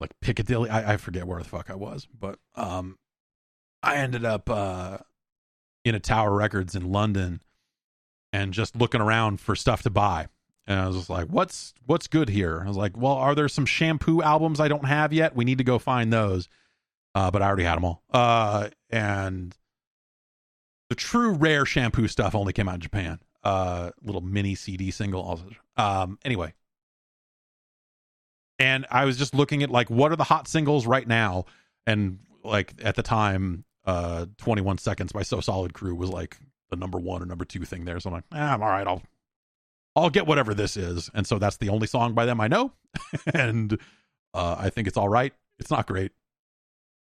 like 0.00 0.10
Piccadilly. 0.20 0.70
I, 0.70 0.94
I 0.94 0.96
forget 0.96 1.26
where 1.26 1.42
the 1.42 1.48
fuck 1.48 1.70
I 1.70 1.74
was, 1.74 2.06
but 2.06 2.38
um, 2.54 2.98
I 3.82 3.96
ended 3.96 4.24
up 4.24 4.48
uh 4.48 4.98
in 5.84 5.94
a 5.94 6.00
Tower 6.00 6.34
Records 6.34 6.74
in 6.74 6.90
London 6.92 7.42
and 8.32 8.52
just 8.52 8.76
looking 8.76 9.00
around 9.00 9.40
for 9.40 9.54
stuff 9.54 9.82
to 9.82 9.90
buy. 9.90 10.28
And 10.66 10.80
I 10.80 10.86
was 10.86 10.96
just 10.96 11.10
like, 11.10 11.28
"What's 11.28 11.74
what's 11.86 12.06
good 12.06 12.28
here?" 12.30 12.62
I 12.64 12.68
was 12.68 12.76
like, 12.76 12.96
"Well, 12.96 13.12
are 13.12 13.34
there 13.34 13.48
some 13.48 13.66
shampoo 13.66 14.22
albums 14.22 14.60
I 14.60 14.68
don't 14.68 14.86
have 14.86 15.12
yet? 15.12 15.36
We 15.36 15.44
need 15.44 15.58
to 15.58 15.64
go 15.64 15.78
find 15.78 16.12
those." 16.12 16.48
Uh, 17.14 17.30
but 17.30 17.42
I 17.42 17.46
already 17.46 17.64
had 17.64 17.76
them 17.76 17.84
all. 17.84 18.02
Uh, 18.10 18.70
and 18.90 19.54
the 20.88 20.94
true 20.94 21.30
rare 21.30 21.64
shampoo 21.64 22.08
stuff 22.08 22.34
only 22.34 22.52
came 22.52 22.68
out 22.68 22.76
in 22.76 22.80
Japan 22.80 23.20
uh 23.44 23.90
little 24.02 24.22
mini 24.22 24.54
CD 24.54 24.90
single 24.90 25.22
also. 25.22 25.44
Um 25.76 26.18
anyway. 26.24 26.54
And 28.58 28.86
I 28.90 29.04
was 29.04 29.16
just 29.18 29.34
looking 29.34 29.62
at 29.62 29.70
like 29.70 29.90
what 29.90 30.10
are 30.12 30.16
the 30.16 30.24
hot 30.24 30.48
singles 30.48 30.86
right 30.86 31.06
now? 31.06 31.44
And 31.86 32.18
like 32.42 32.74
at 32.82 32.96
the 32.96 33.02
time 33.02 33.64
uh 33.84 34.26
21 34.38 34.78
seconds 34.78 35.12
by 35.12 35.22
so 35.22 35.40
solid 35.40 35.74
crew 35.74 35.94
was 35.94 36.08
like 36.10 36.38
the 36.70 36.76
number 36.76 36.98
one 36.98 37.22
or 37.22 37.26
number 37.26 37.44
two 37.44 37.64
thing 37.64 37.84
there. 37.84 38.00
So 38.00 38.08
i'm 38.10 38.14
like 38.14 38.24
eh, 38.34 38.38
i'm 38.38 38.62
all 38.62 38.68
right. 38.68 38.86
I'll 38.86 39.02
i'll 39.94 40.10
get 40.10 40.26
whatever 40.26 40.54
this 40.54 40.76
is. 40.76 41.10
And 41.14 41.26
so 41.26 41.38
that's 41.38 41.58
the 41.58 41.68
only 41.68 41.86
song 41.86 42.14
by 42.14 42.24
them 42.24 42.40
i 42.40 42.48
know. 42.48 42.72
And 43.34 43.78
uh 44.32 44.56
i 44.58 44.70
think 44.70 44.88
it's 44.88 44.96
all 44.96 45.08
right. 45.08 45.32
It's 45.58 45.70
not 45.70 45.86
great. 45.86 46.12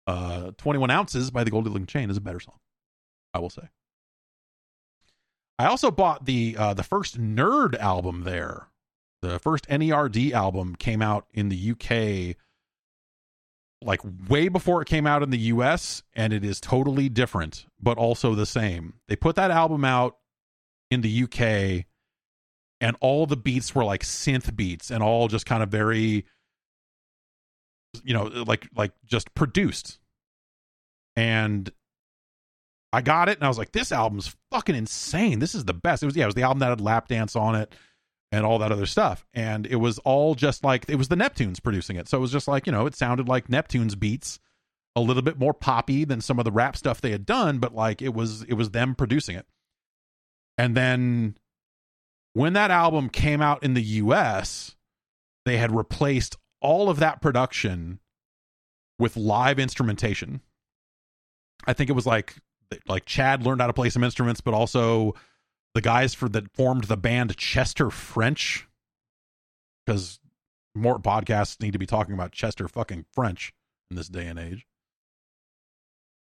Uh 0.06 0.52
21 0.58 0.90
ounces 0.90 1.30
by 1.30 1.44
the 1.44 1.50
Goldie 1.50 1.70
Lookin 1.70 1.88
Chain 1.88 2.10
is 2.10 2.16
a 2.16 2.20
better 2.20 2.40
song 2.40 2.58
i 3.34 3.38
will 3.38 3.50
say 3.50 3.68
i 5.58 5.66
also 5.66 5.90
bought 5.90 6.24
the 6.24 6.56
uh 6.58 6.74
the 6.74 6.82
first 6.82 7.20
nerd 7.20 7.78
album 7.78 8.22
there 8.24 8.68
the 9.22 9.38
first 9.38 9.66
nerd 9.68 10.32
album 10.32 10.74
came 10.76 11.02
out 11.02 11.26
in 11.32 11.48
the 11.48 11.70
uk 11.72 12.36
like 13.82 14.00
way 14.28 14.48
before 14.48 14.82
it 14.82 14.88
came 14.88 15.06
out 15.06 15.22
in 15.22 15.30
the 15.30 15.38
US 15.38 16.02
and 16.14 16.32
it 16.32 16.44
is 16.44 16.60
totally 16.60 17.08
different 17.08 17.66
but 17.80 17.98
also 17.98 18.34
the 18.34 18.46
same. 18.46 18.94
They 19.08 19.16
put 19.16 19.36
that 19.36 19.50
album 19.50 19.84
out 19.84 20.16
in 20.90 21.02
the 21.02 21.24
UK 21.24 21.84
and 22.80 22.96
all 23.00 23.26
the 23.26 23.36
beats 23.36 23.74
were 23.74 23.84
like 23.84 24.02
synth 24.02 24.54
beats 24.56 24.90
and 24.90 25.02
all 25.02 25.28
just 25.28 25.46
kind 25.46 25.62
of 25.62 25.68
very 25.68 26.24
you 28.02 28.14
know 28.14 28.24
like 28.24 28.68
like 28.74 28.92
just 29.04 29.34
produced. 29.34 29.98
And 31.14 31.70
I 32.92 33.02
got 33.02 33.28
it 33.28 33.38
and 33.38 33.44
I 33.44 33.48
was 33.48 33.58
like 33.58 33.72
this 33.72 33.92
album's 33.92 34.34
fucking 34.50 34.74
insane. 34.74 35.38
This 35.38 35.54
is 35.54 35.64
the 35.64 35.74
best. 35.74 36.02
It 36.02 36.06
was 36.06 36.16
yeah, 36.16 36.24
it 36.24 36.28
was 36.28 36.34
the 36.34 36.42
album 36.42 36.60
that 36.60 36.70
had 36.70 36.80
lap 36.80 37.08
dance 37.08 37.36
on 37.36 37.54
it 37.54 37.74
and 38.32 38.44
all 38.44 38.58
that 38.58 38.72
other 38.72 38.86
stuff. 38.86 39.26
And 39.34 39.66
it 39.66 39.76
was 39.76 39.98
all 40.00 40.34
just 40.34 40.64
like 40.64 40.84
it 40.88 40.96
was 40.96 41.08
the 41.08 41.16
Neptunes 41.16 41.62
producing 41.62 41.96
it. 41.96 42.08
So 42.08 42.18
it 42.18 42.20
was 42.20 42.32
just 42.32 42.48
like, 42.48 42.66
you 42.66 42.72
know, 42.72 42.86
it 42.86 42.94
sounded 42.94 43.28
like 43.28 43.48
Neptunes 43.48 43.98
beats, 43.98 44.38
a 44.94 45.00
little 45.00 45.22
bit 45.22 45.38
more 45.38 45.54
poppy 45.54 46.04
than 46.04 46.20
some 46.20 46.38
of 46.38 46.44
the 46.44 46.52
rap 46.52 46.76
stuff 46.76 47.00
they 47.00 47.10
had 47.10 47.26
done, 47.26 47.58
but 47.58 47.74
like 47.74 48.00
it 48.02 48.14
was 48.14 48.42
it 48.44 48.54
was 48.54 48.70
them 48.70 48.94
producing 48.94 49.36
it. 49.36 49.46
And 50.58 50.76
then 50.76 51.36
when 52.32 52.54
that 52.54 52.70
album 52.70 53.08
came 53.08 53.42
out 53.42 53.62
in 53.62 53.74
the 53.74 53.82
US, 53.82 54.74
they 55.44 55.58
had 55.58 55.74
replaced 55.74 56.36
all 56.60 56.88
of 56.88 56.98
that 56.98 57.20
production 57.20 58.00
with 58.98 59.16
live 59.16 59.58
instrumentation. 59.58 60.40
I 61.66 61.72
think 61.72 61.90
it 61.90 61.94
was 61.94 62.06
like 62.06 62.36
like 62.88 63.04
Chad 63.04 63.44
learned 63.44 63.60
how 63.60 63.66
to 63.66 63.72
play 63.72 63.90
some 63.90 64.04
instruments, 64.04 64.40
but 64.40 64.54
also 64.54 65.14
the 65.74 65.80
guys 65.80 66.14
for 66.14 66.28
that 66.30 66.54
formed 66.54 66.84
the 66.84 66.96
band 66.96 67.36
Chester 67.36 67.90
French 67.90 68.66
because 69.84 70.20
more 70.74 70.98
podcasts 70.98 71.60
need 71.60 71.72
to 71.72 71.78
be 71.78 71.86
talking 71.86 72.14
about 72.14 72.32
Chester 72.32 72.68
fucking 72.68 73.04
French 73.12 73.52
in 73.90 73.96
this 73.96 74.08
day 74.08 74.26
and 74.26 74.38
age. 74.38 74.66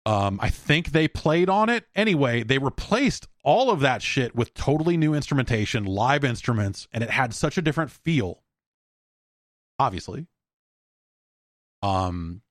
Um, 0.07 0.41
I 0.43 0.49
think 0.49 0.93
they 0.93 1.09
played 1.09 1.51
on 1.51 1.69
it. 1.69 1.85
Anyway, 1.95 2.43
they 2.43 2.59
replaced 2.59 3.29
all 3.45 3.71
of 3.71 3.81
that 3.81 4.03
shit 4.03 4.35
with 4.35 4.55
totally 4.55 4.97
new 4.97 5.15
instrumentation, 5.15 5.85
live 5.85 6.25
instruments, 6.25 6.89
and 6.93 7.05
it 7.05 7.11
had 7.11 7.35
such 7.35 7.59
a 7.59 7.63
different 7.63 7.91
feel. 7.91 8.43
Obviously. 9.79 10.27
Um 11.83 12.43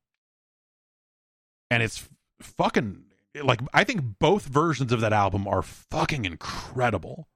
and 1.70 1.84
it's 1.84 2.10
fucking 2.42 3.04
like 3.36 3.62
I 3.74 3.84
think 3.84 4.20
both 4.20 4.46
versions 4.46 4.92
of 4.92 5.02
that 5.02 5.14
album 5.14 5.48
are 5.48 5.62
fucking 5.62 6.26
incredible. 6.26 7.28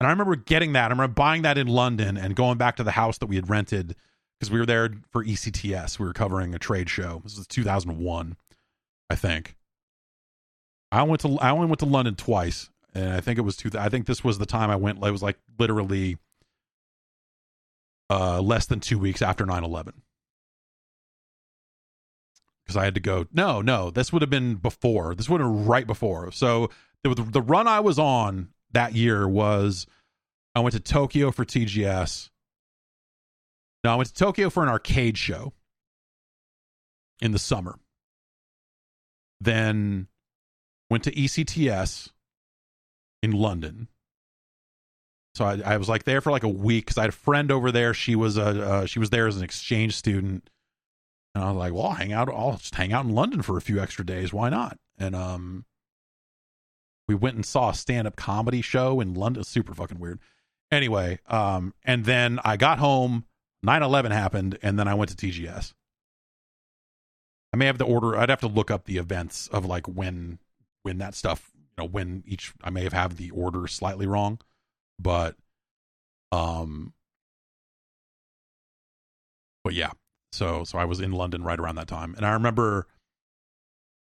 And 0.00 0.06
I 0.06 0.10
remember 0.10 0.36
getting 0.36 0.72
that. 0.74 0.86
I 0.86 0.88
remember 0.88 1.14
buying 1.14 1.42
that 1.42 1.58
in 1.58 1.66
London 1.66 2.16
and 2.16 2.36
going 2.36 2.56
back 2.56 2.76
to 2.76 2.84
the 2.84 2.92
house 2.92 3.18
that 3.18 3.26
we 3.26 3.36
had 3.36 3.50
rented 3.50 3.96
because 4.38 4.50
we 4.50 4.60
were 4.60 4.66
there 4.66 4.90
for 5.10 5.24
ECTS. 5.24 5.98
We 5.98 6.06
were 6.06 6.12
covering 6.12 6.54
a 6.54 6.58
trade 6.58 6.88
show. 6.88 7.20
This 7.24 7.36
was 7.36 7.46
2001, 7.48 8.36
I 9.10 9.14
think. 9.16 9.56
I 10.92 11.02
went 11.02 11.20
to 11.22 11.38
I 11.40 11.50
only 11.50 11.66
went 11.66 11.80
to 11.80 11.86
London 11.86 12.14
twice, 12.14 12.70
and 12.94 13.12
I 13.12 13.20
think 13.20 13.38
it 13.38 13.42
was 13.42 13.56
two. 13.56 13.70
I 13.78 13.88
think 13.88 14.06
this 14.06 14.24
was 14.24 14.38
the 14.38 14.46
time 14.46 14.70
I 14.70 14.76
went. 14.76 15.04
It 15.04 15.10
was 15.10 15.22
like 15.22 15.38
literally 15.58 16.16
uh, 18.08 18.40
less 18.40 18.66
than 18.66 18.80
two 18.80 18.98
weeks 18.98 19.20
after 19.20 19.44
9-11 19.44 19.92
because 22.68 22.76
I 22.76 22.84
had 22.84 22.94
to 22.96 23.00
go. 23.00 23.26
No, 23.32 23.62
no, 23.62 23.90
this 23.90 24.12
would 24.12 24.20
have 24.20 24.30
been 24.30 24.56
before. 24.56 25.14
This 25.14 25.28
would 25.28 25.40
have 25.40 25.50
been 25.50 25.64
right 25.64 25.86
before. 25.86 26.30
So 26.30 26.68
the, 27.02 27.14
the 27.14 27.40
run 27.40 27.66
I 27.66 27.80
was 27.80 27.98
on 27.98 28.50
that 28.72 28.94
year 28.94 29.26
was 29.26 29.86
I 30.54 30.60
went 30.60 30.74
to 30.74 30.80
Tokyo 30.80 31.30
for 31.30 31.46
TGS. 31.46 32.28
No, 33.84 33.92
I 33.92 33.94
went 33.94 34.10
to 34.10 34.14
Tokyo 34.14 34.50
for 34.50 34.62
an 34.62 34.68
arcade 34.68 35.16
show 35.16 35.54
in 37.22 37.32
the 37.32 37.38
summer. 37.38 37.78
Then 39.40 40.08
went 40.90 41.04
to 41.04 41.12
ECTS 41.12 42.10
in 43.22 43.32
London. 43.32 43.88
So 45.36 45.46
I, 45.46 45.60
I 45.64 45.76
was 45.78 45.88
like 45.88 46.04
there 46.04 46.20
for 46.20 46.32
like 46.32 46.42
a 46.42 46.48
week 46.48 46.84
because 46.84 46.98
I 46.98 47.02
had 47.02 47.10
a 47.10 47.12
friend 47.12 47.50
over 47.50 47.72
there. 47.72 47.94
She 47.94 48.14
was 48.14 48.36
a 48.36 48.42
uh, 48.42 48.86
she 48.86 48.98
was 48.98 49.08
there 49.08 49.26
as 49.26 49.38
an 49.38 49.44
exchange 49.44 49.96
student 49.96 50.50
and 51.34 51.44
I 51.44 51.48
was 51.48 51.56
like, 51.56 51.72
well, 51.72 51.86
I'll 51.86 51.92
hang 51.92 52.12
out. 52.12 52.28
I'll 52.28 52.56
just 52.56 52.74
hang 52.74 52.92
out 52.92 53.04
in 53.04 53.14
London 53.14 53.42
for 53.42 53.56
a 53.56 53.62
few 53.62 53.80
extra 53.80 54.04
days. 54.04 54.32
Why 54.32 54.48
not? 54.48 54.78
And 54.98 55.14
um, 55.14 55.64
we 57.06 57.14
went 57.14 57.36
and 57.36 57.46
saw 57.46 57.70
a 57.70 57.74
stand 57.74 58.06
up 58.06 58.16
comedy 58.16 58.60
show 58.60 59.00
in 59.00 59.14
London. 59.14 59.44
Super 59.44 59.74
fucking 59.74 59.98
weird. 59.98 60.20
Anyway, 60.70 61.18
um, 61.26 61.74
and 61.84 62.04
then 62.04 62.38
I 62.44 62.56
got 62.56 62.78
home. 62.78 63.24
9 63.62 63.82
11 63.82 64.12
happened, 64.12 64.56
and 64.62 64.78
then 64.78 64.86
I 64.86 64.94
went 64.94 65.10
to 65.10 65.16
TGS. 65.16 65.74
I 67.52 67.56
may 67.56 67.66
have 67.66 67.78
the 67.78 67.84
order. 67.84 68.16
I'd 68.16 68.28
have 68.28 68.40
to 68.42 68.46
look 68.46 68.70
up 68.70 68.84
the 68.84 68.98
events 68.98 69.48
of 69.48 69.64
like 69.64 69.86
when 69.88 70.38
when 70.82 70.98
that 70.98 71.14
stuff, 71.14 71.50
you 71.54 71.82
know, 71.82 71.88
when 71.88 72.22
each. 72.26 72.52
I 72.62 72.70
may 72.70 72.84
have 72.84 72.92
have 72.92 73.16
the 73.16 73.30
order 73.30 73.66
slightly 73.66 74.06
wrong, 74.06 74.38
but 74.98 75.34
um, 76.30 76.92
but 79.64 79.74
yeah, 79.74 79.90
so 80.32 80.64
so 80.64 80.78
I 80.78 80.84
was 80.84 81.00
in 81.00 81.12
London 81.12 81.42
right 81.42 81.58
around 81.58 81.76
that 81.76 81.88
time, 81.88 82.14
and 82.16 82.26
I 82.26 82.32
remember 82.32 82.86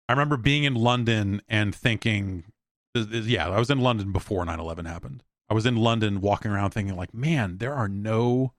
I 0.08 0.14
remember 0.14 0.38
being 0.38 0.64
in 0.64 0.76
London 0.76 1.42
and 1.48 1.74
thinking, 1.74 2.44
yeah, 2.94 3.50
I 3.50 3.60
was 3.60 3.70
in 3.70 3.80
London 3.80 4.12
before 4.12 4.46
9/11 4.46 4.88
happened. 4.88 5.24
I 5.50 5.54
was 5.54 5.66
in 5.66 5.76
London 5.76 6.22
walking 6.22 6.52
around 6.52 6.72
thinking 6.72 6.96
like, 6.96 7.14
man, 7.14 7.58
there 7.58 7.74
are 7.74 7.88
no 7.88 8.54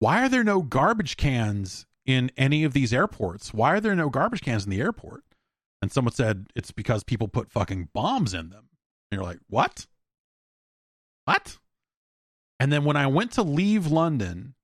why 0.00 0.24
are 0.24 0.28
there 0.28 0.44
no 0.44 0.62
garbage 0.62 1.16
cans 1.16 1.86
in 2.06 2.30
any 2.36 2.64
of 2.64 2.72
these 2.72 2.92
airports? 2.92 3.54
Why 3.54 3.74
are 3.74 3.80
there 3.80 3.94
no 3.94 4.08
garbage 4.08 4.40
cans 4.40 4.64
in 4.64 4.70
the 4.70 4.80
airport? 4.80 5.22
And 5.82 5.92
someone 5.92 6.14
said 6.14 6.46
it's 6.56 6.72
because 6.72 7.04
people 7.04 7.28
put 7.28 7.52
fucking 7.52 7.90
bombs 7.92 8.34
in 8.34 8.50
them. 8.50 8.68
And 9.10 9.18
you're 9.18 9.24
like, 9.24 9.40
what? 9.48 9.86
What? 11.26 11.58
And 12.58 12.72
then 12.72 12.84
when 12.84 12.96
I 12.96 13.06
went 13.06 13.32
to 13.32 13.42
leave 13.42 13.86
London, 13.86 14.54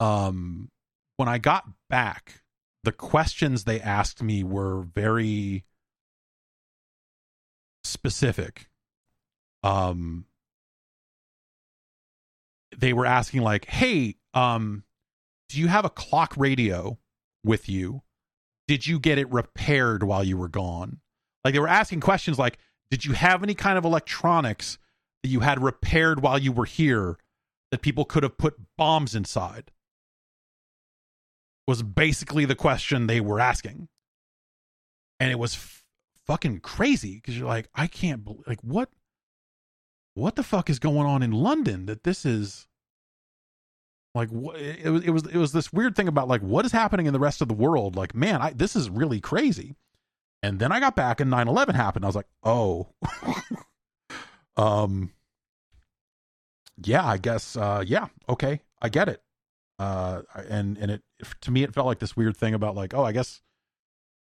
um 0.00 0.70
when 1.16 1.28
I 1.28 1.38
got 1.38 1.64
back, 1.88 2.42
the 2.82 2.92
questions 2.92 3.64
they 3.64 3.80
asked 3.80 4.22
me 4.22 4.42
were 4.42 4.82
very 4.82 5.64
specific. 7.84 8.68
Um 9.62 10.26
they 12.76 12.92
were 12.92 13.06
asking 13.06 13.42
like, 13.42 13.66
"Hey, 13.66 14.16
um 14.34 14.84
do 15.48 15.60
you 15.60 15.68
have 15.68 15.84
a 15.84 15.90
clock 15.90 16.34
radio 16.36 16.98
with 17.44 17.68
you? 17.68 18.02
Did 18.66 18.86
you 18.86 18.98
get 18.98 19.18
it 19.18 19.30
repaired 19.30 20.02
while 20.02 20.24
you 20.24 20.36
were 20.36 20.48
gone?" 20.48 21.00
Like 21.44 21.54
they 21.54 21.60
were 21.60 21.68
asking 21.68 22.00
questions 22.00 22.38
like, 22.38 22.58
"Did 22.90 23.04
you 23.04 23.12
have 23.12 23.42
any 23.42 23.54
kind 23.54 23.78
of 23.78 23.84
electronics 23.84 24.78
that 25.22 25.28
you 25.28 25.40
had 25.40 25.62
repaired 25.62 26.20
while 26.20 26.38
you 26.38 26.52
were 26.52 26.64
here 26.64 27.18
that 27.70 27.82
people 27.82 28.04
could 28.04 28.22
have 28.24 28.38
put 28.38 28.76
bombs 28.76 29.14
inside?" 29.14 29.70
Was 31.66 31.82
basically 31.82 32.44
the 32.44 32.54
question 32.54 33.06
they 33.06 33.20
were 33.20 33.40
asking. 33.40 33.88
And 35.20 35.30
it 35.30 35.38
was 35.38 35.54
f- 35.54 35.84
fucking 36.26 36.60
crazy 36.60 37.16
because 37.16 37.38
you're 37.38 37.48
like, 37.48 37.68
I 37.74 37.86
can't 37.86 38.24
believe, 38.24 38.46
like, 38.46 38.60
what, 38.62 38.90
what 40.14 40.36
the 40.36 40.42
fuck 40.42 40.68
is 40.68 40.78
going 40.78 41.06
on 41.06 41.22
in 41.22 41.32
London 41.32 41.86
that 41.86 42.04
this 42.04 42.24
is 42.26 42.66
like, 44.14 44.28
what, 44.28 44.56
it, 44.60 44.90
was, 44.90 45.02
it 45.04 45.10
was, 45.10 45.26
it 45.26 45.36
was 45.36 45.52
this 45.52 45.72
weird 45.72 45.96
thing 45.96 46.08
about 46.08 46.28
like, 46.28 46.42
what 46.42 46.64
is 46.64 46.72
happening 46.72 47.06
in 47.06 47.12
the 47.12 47.20
rest 47.20 47.40
of 47.40 47.48
the 47.48 47.54
world? 47.54 47.96
Like, 47.96 48.14
man, 48.14 48.42
I, 48.42 48.52
this 48.52 48.76
is 48.76 48.90
really 48.90 49.20
crazy. 49.20 49.76
And 50.42 50.58
then 50.58 50.72
I 50.72 50.80
got 50.80 50.94
back 50.94 51.20
and 51.20 51.30
9 51.30 51.48
11 51.48 51.74
happened. 51.74 52.04
I 52.04 52.08
was 52.08 52.16
like, 52.16 52.28
oh, 52.42 52.88
um, 54.56 55.12
yeah, 56.84 57.06
I 57.06 57.16
guess, 57.16 57.56
uh, 57.56 57.82
yeah, 57.86 58.08
okay, 58.28 58.60
I 58.82 58.90
get 58.90 59.08
it 59.08 59.22
uh 59.78 60.22
and 60.48 60.78
and 60.78 60.90
it 60.90 61.02
to 61.40 61.50
me 61.50 61.62
it 61.62 61.74
felt 61.74 61.86
like 61.86 61.98
this 61.98 62.16
weird 62.16 62.36
thing 62.36 62.54
about 62.54 62.74
like 62.74 62.94
oh 62.94 63.04
i 63.04 63.12
guess 63.12 63.42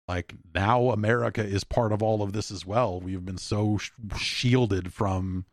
like 0.07 0.33
now 0.53 0.89
america 0.89 1.43
is 1.43 1.63
part 1.63 1.91
of 1.91 2.01
all 2.03 2.21
of 2.21 2.33
this 2.33 2.51
as 2.51 2.65
well 2.65 2.99
we've 2.99 3.25
been 3.25 3.37
so 3.37 3.77
sh- 3.77 3.91
shielded 4.17 4.93
from 4.93 5.45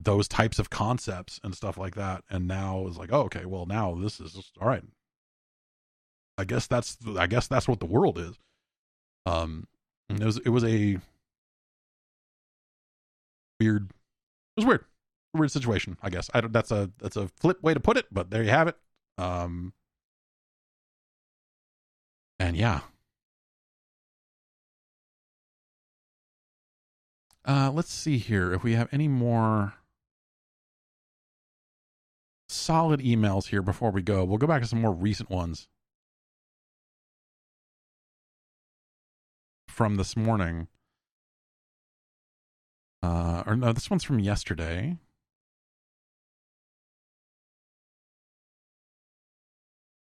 those 0.00 0.28
types 0.28 0.58
of 0.58 0.70
concepts 0.70 1.40
and 1.42 1.54
stuff 1.54 1.76
like 1.76 1.94
that 1.94 2.22
and 2.30 2.46
now 2.46 2.86
it's 2.86 2.98
like 2.98 3.12
oh 3.12 3.22
okay 3.22 3.44
well 3.44 3.66
now 3.66 3.94
this 3.94 4.20
is 4.20 4.32
just, 4.34 4.56
all 4.60 4.68
right 4.68 4.84
i 6.36 6.44
guess 6.44 6.66
that's 6.66 6.96
i 7.16 7.26
guess 7.26 7.46
that's 7.48 7.66
what 7.66 7.80
the 7.80 7.86
world 7.86 8.18
is 8.18 8.38
Um, 9.26 9.66
it 10.08 10.22
was 10.22 10.38
it 10.38 10.48
was 10.50 10.64
a 10.64 10.98
weird. 13.60 13.90
It 13.90 14.60
was 14.60 14.66
weird, 14.66 14.84
weird 15.34 15.50
situation. 15.50 15.96
I 16.02 16.10
guess 16.10 16.30
I 16.34 16.40
don't. 16.40 16.52
That's 16.52 16.70
a 16.70 16.90
that's 16.98 17.16
a 17.16 17.28
flip 17.28 17.62
way 17.62 17.74
to 17.74 17.80
put 17.80 17.96
it, 17.96 18.06
but 18.10 18.30
there 18.30 18.42
you 18.42 18.50
have 18.50 18.68
it. 18.68 18.76
Um, 19.18 19.72
and 22.38 22.56
yeah. 22.56 22.80
Uh, 27.44 27.70
let's 27.72 27.92
see 27.92 28.18
here 28.18 28.52
if 28.52 28.62
we 28.62 28.74
have 28.74 28.88
any 28.92 29.08
more 29.08 29.74
solid 32.48 33.00
emails 33.00 33.48
here 33.48 33.62
before 33.62 33.90
we 33.90 34.02
go. 34.02 34.24
We'll 34.24 34.38
go 34.38 34.46
back 34.46 34.62
to 34.62 34.68
some 34.68 34.82
more 34.82 34.92
recent 34.92 35.30
ones 35.30 35.68
from 39.68 39.96
this 39.96 40.16
morning. 40.16 40.68
Uh, 43.02 43.44
or 43.46 43.56
no, 43.56 43.72
this 43.72 43.88
one's 43.88 44.04
from 44.04 44.18
yesterday. 44.18 44.98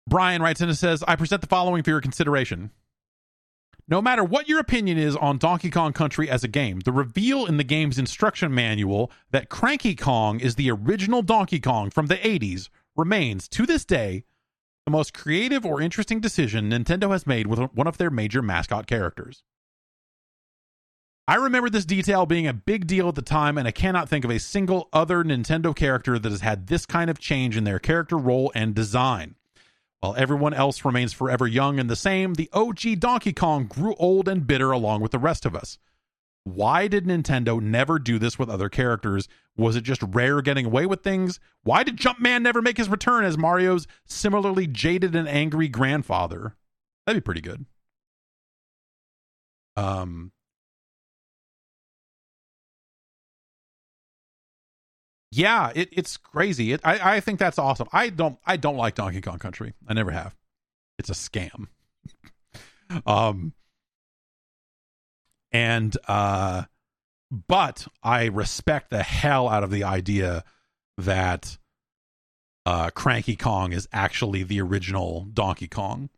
Brian 0.07 0.41
writes 0.41 0.61
in 0.61 0.69
and 0.69 0.77
says, 0.77 1.03
I 1.07 1.15
present 1.15 1.41
the 1.41 1.47
following 1.47 1.83
for 1.83 1.89
your 1.89 2.01
consideration. 2.01 2.71
No 3.87 4.01
matter 4.01 4.23
what 4.23 4.47
your 4.47 4.59
opinion 4.59 4.97
is 4.97 5.15
on 5.15 5.37
Donkey 5.37 5.69
Kong 5.69 5.93
Country 5.93 6.29
as 6.29 6.43
a 6.43 6.47
game, 6.47 6.79
the 6.79 6.91
reveal 6.91 7.45
in 7.45 7.57
the 7.57 7.63
game's 7.63 7.99
instruction 7.99 8.53
manual 8.53 9.11
that 9.31 9.49
Cranky 9.49 9.95
Kong 9.95 10.39
is 10.39 10.55
the 10.55 10.71
original 10.71 11.21
Donkey 11.21 11.59
Kong 11.59 11.91
from 11.91 12.07
the 12.07 12.15
80s 12.15 12.69
remains, 12.95 13.47
to 13.49 13.65
this 13.65 13.85
day, 13.85 14.23
the 14.85 14.91
most 14.91 15.13
creative 15.13 15.65
or 15.65 15.81
interesting 15.81 16.19
decision 16.19 16.69
Nintendo 16.69 17.11
has 17.11 17.27
made 17.27 17.47
with 17.47 17.59
one 17.59 17.87
of 17.87 17.97
their 17.97 18.09
major 18.09 18.41
mascot 18.41 18.87
characters. 18.87 19.43
I 21.27 21.35
remember 21.35 21.71
this 21.71 21.85
detail 21.85 22.27
being 22.27 22.45
a 22.45 22.53
big 22.53 22.85
deal 22.85 23.09
at 23.09 23.15
the 23.15 23.23
time, 23.23 23.57
and 23.57 23.67
I 23.67 23.71
cannot 23.71 24.09
think 24.09 24.23
of 24.25 24.31
a 24.31 24.39
single 24.39 24.89
other 24.93 25.23
Nintendo 25.23 25.75
character 25.75 26.19
that 26.19 26.31
has 26.31 26.41
had 26.41 26.67
this 26.67 26.85
kind 26.85 27.09
of 27.09 27.19
change 27.19 27.57
in 27.57 27.63
their 27.63 27.79
character 27.79 28.17
role 28.17 28.51
and 28.53 28.75
design. 28.75 29.35
While 30.05 30.15
everyone 30.17 30.53
else 30.53 30.85
remains 30.85 31.13
forever 31.13 31.47
young 31.47 31.79
and 31.79 31.89
the 31.89 31.95
same, 31.95 32.35
the 32.35 32.47
OG 32.53 32.99
Donkey 32.99 33.33
Kong 33.33 33.65
grew 33.65 33.95
old 33.95 34.27
and 34.27 34.45
bitter 34.45 34.69
along 34.69 35.01
with 35.01 35.11
the 35.11 35.17
rest 35.17 35.47
of 35.47 35.55
us. 35.55 35.79
Why 36.43 36.87
did 36.87 37.05
Nintendo 37.05 37.59
never 37.59 37.97
do 37.97 38.19
this 38.19 38.37
with 38.37 38.47
other 38.47 38.69
characters? 38.69 39.27
Was 39.57 39.75
it 39.75 39.81
just 39.81 40.03
rare 40.03 40.43
getting 40.43 40.67
away 40.67 40.85
with 40.85 41.01
things? 41.01 41.39
Why 41.63 41.81
did 41.81 41.97
Jumpman 41.97 42.43
never 42.43 42.61
make 42.61 42.77
his 42.77 42.87
return 42.87 43.25
as 43.25 43.35
Mario's 43.35 43.87
similarly 44.05 44.67
jaded 44.67 45.15
and 45.15 45.27
angry 45.27 45.67
grandfather? 45.67 46.55
That'd 47.07 47.23
be 47.23 47.25
pretty 47.25 47.41
good. 47.41 47.65
Um, 49.75 50.33
yeah, 55.35 55.71
it, 55.75 55.89
it's 55.91 56.15
crazy. 56.15 56.71
It, 56.71 56.81
I, 56.83 57.15
I 57.15 57.19
think 57.19 57.39
that's 57.39 57.59
awesome. 57.59 57.89
I 57.91 58.09
don't 58.09 58.39
I 58.45 58.55
don't 58.55 58.77
like 58.77 58.95
Donkey 58.95 59.19
Kong 59.19 59.37
Country. 59.37 59.73
I 59.87 59.93
never 59.93 60.11
have. 60.11 60.35
It's 60.97 61.09
a 61.09 61.13
scam. 61.13 61.67
um 63.05 63.53
and 65.51 65.97
uh 66.07 66.63
but 67.31 67.87
I 68.01 68.25
respect 68.25 68.91
the 68.91 69.03
hell 69.03 69.49
out 69.49 69.63
of 69.63 69.71
the 69.71 69.83
idea 69.83 70.45
that 70.97 71.57
uh 72.65 72.91
Cranky 72.91 73.35
Kong 73.35 73.73
is 73.73 73.89
actually 73.91 74.43
the 74.43 74.61
original 74.61 75.27
Donkey 75.33 75.67
Kong. 75.67 76.09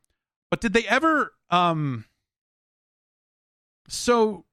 But 0.52 0.62
did 0.62 0.74
they 0.74 0.86
ever 0.88 1.34
um 1.50 2.06
so 3.88 4.46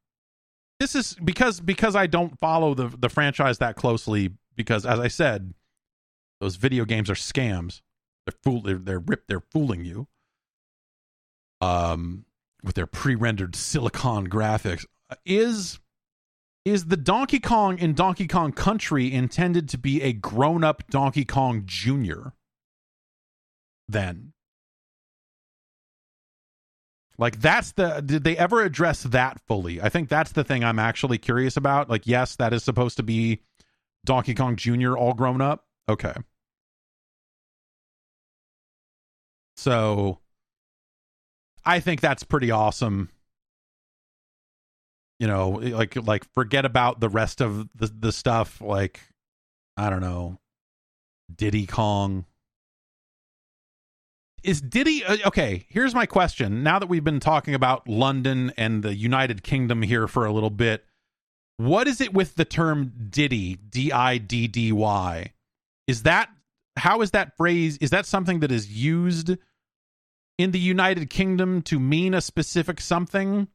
this 0.80 0.94
is 0.94 1.16
because 1.22 1.60
because 1.60 1.94
I 1.94 2.06
don't 2.06 2.38
follow 2.38 2.72
the 2.72 2.88
the 2.88 3.10
franchise 3.10 3.58
that 3.58 3.76
closely 3.76 4.30
because 4.56 4.86
as 4.86 4.98
I 5.00 5.08
said, 5.08 5.54
those 6.40 6.56
video 6.56 6.84
games 6.84 7.10
are 7.10 7.14
scams. 7.14 7.80
They're 8.26 8.38
fool. 8.42 8.62
They're 8.62 8.78
they're 8.78 8.98
rip. 8.98 9.26
They're 9.26 9.40
fooling 9.40 9.84
you. 9.84 10.08
Um, 11.60 12.26
with 12.62 12.74
their 12.74 12.86
pre-rendered 12.86 13.54
silicon 13.56 14.28
graphics, 14.28 14.84
is 15.24 15.78
is 16.64 16.86
the 16.86 16.96
Donkey 16.96 17.40
Kong 17.40 17.78
in 17.78 17.94
Donkey 17.94 18.26
Kong 18.26 18.52
Country 18.52 19.12
intended 19.12 19.68
to 19.70 19.78
be 19.78 20.02
a 20.02 20.12
grown-up 20.12 20.88
Donkey 20.88 21.24
Kong 21.24 21.62
Junior? 21.66 22.32
Then, 23.86 24.32
like 27.18 27.40
that's 27.40 27.72
the 27.72 28.00
did 28.00 28.24
they 28.24 28.36
ever 28.36 28.62
address 28.62 29.02
that 29.04 29.40
fully? 29.46 29.80
I 29.80 29.90
think 29.90 30.08
that's 30.08 30.32
the 30.32 30.44
thing 30.44 30.64
I'm 30.64 30.78
actually 30.78 31.18
curious 31.18 31.56
about. 31.56 31.90
Like, 31.90 32.06
yes, 32.06 32.36
that 32.36 32.52
is 32.52 32.64
supposed 32.64 32.96
to 32.96 33.02
be 33.02 33.40
Donkey 34.04 34.34
Kong 34.34 34.56
Jr. 34.56 34.96
all 34.96 35.14
grown 35.14 35.40
up? 35.40 35.64
Okay. 35.88 36.14
So 39.56 40.18
I 41.64 41.80
think 41.80 42.00
that's 42.00 42.22
pretty 42.22 42.50
awesome. 42.50 43.10
You 45.18 45.26
know, 45.26 45.50
like 45.50 45.96
like 45.96 46.30
forget 46.34 46.64
about 46.64 47.00
the 47.00 47.08
rest 47.08 47.40
of 47.40 47.68
the 47.74 47.86
the 47.86 48.12
stuff 48.12 48.60
like 48.60 49.00
I 49.76 49.90
don't 49.90 50.00
know. 50.00 50.38
Diddy 51.34 51.66
Kong. 51.66 52.26
Is 54.42 54.60
Diddy 54.60 55.04
uh, 55.04 55.16
okay, 55.26 55.66
here's 55.70 55.94
my 55.94 56.04
question. 56.04 56.62
Now 56.62 56.78
that 56.78 56.88
we've 56.88 57.04
been 57.04 57.20
talking 57.20 57.54
about 57.54 57.88
London 57.88 58.52
and 58.58 58.82
the 58.82 58.94
United 58.94 59.42
Kingdom 59.42 59.82
here 59.82 60.06
for 60.06 60.26
a 60.26 60.32
little 60.32 60.50
bit, 60.50 60.84
what 61.56 61.86
is 61.86 62.00
it 62.00 62.12
with 62.12 62.34
the 62.34 62.44
term 62.44 62.92
Diddy, 63.10 63.56
D 63.56 63.92
I 63.92 64.18
D 64.18 64.46
D 64.48 64.72
Y? 64.72 65.32
Is 65.86 66.02
that 66.02 66.30
how 66.76 67.02
is 67.02 67.12
that 67.12 67.36
phrase? 67.36 67.78
Is 67.78 67.90
that 67.90 68.06
something 68.06 68.40
that 68.40 68.50
is 68.50 68.70
used 68.70 69.36
in 70.38 70.50
the 70.50 70.58
United 70.58 71.10
Kingdom 71.10 71.62
to 71.62 71.78
mean 71.78 72.14
a 72.14 72.20
specific 72.20 72.80
something? 72.80 73.48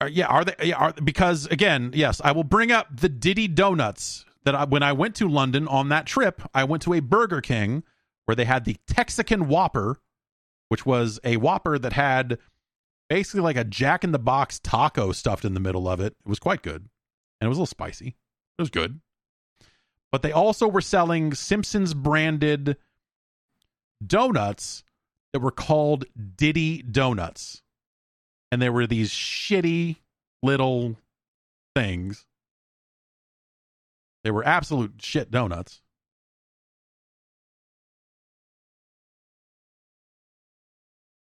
Uh, 0.00 0.08
yeah, 0.10 0.26
are 0.26 0.44
they? 0.44 0.72
Are 0.72 0.92
because 0.92 1.46
again, 1.46 1.90
yes, 1.94 2.20
I 2.24 2.32
will 2.32 2.44
bring 2.44 2.70
up 2.72 2.86
the 2.90 3.08
Diddy 3.08 3.48
donuts 3.48 4.24
that 4.44 4.54
I, 4.54 4.64
when 4.64 4.82
I 4.82 4.92
went 4.92 5.16
to 5.16 5.28
London 5.28 5.68
on 5.68 5.88
that 5.90 6.06
trip, 6.06 6.40
I 6.54 6.64
went 6.64 6.82
to 6.84 6.94
a 6.94 7.00
Burger 7.00 7.40
King 7.40 7.82
where 8.24 8.36
they 8.36 8.44
had 8.44 8.64
the 8.64 8.76
Texican 8.86 9.48
Whopper, 9.48 10.00
which 10.68 10.86
was 10.86 11.18
a 11.24 11.36
Whopper 11.36 11.78
that 11.78 11.92
had 11.94 12.38
basically 13.08 13.40
like 13.40 13.56
a 13.56 13.64
Jack 13.64 14.04
in 14.04 14.12
the 14.12 14.18
Box 14.18 14.58
taco 14.58 15.12
stuffed 15.12 15.44
in 15.44 15.54
the 15.54 15.60
middle 15.60 15.88
of 15.88 16.00
it. 16.00 16.14
It 16.24 16.28
was 16.28 16.38
quite 16.38 16.62
good, 16.62 16.88
and 17.40 17.46
it 17.46 17.48
was 17.48 17.56
a 17.56 17.60
little 17.60 17.66
spicy. 17.66 18.08
It 18.58 18.62
was 18.62 18.70
good, 18.70 19.00
but 20.10 20.22
they 20.22 20.32
also 20.32 20.68
were 20.68 20.80
selling 20.80 21.34
Simpsons 21.34 21.94
branded 21.94 22.76
donuts 24.04 24.84
that 25.32 25.40
were 25.40 25.50
called 25.50 26.04
Diddy 26.36 26.82
Donuts, 26.82 27.62
and 28.50 28.60
they 28.60 28.70
were 28.70 28.86
these 28.86 29.10
shitty 29.10 29.96
little 30.42 30.96
things. 31.74 32.26
They 34.24 34.30
were 34.30 34.44
absolute 34.44 34.94
shit 35.00 35.30
donuts. 35.30 35.80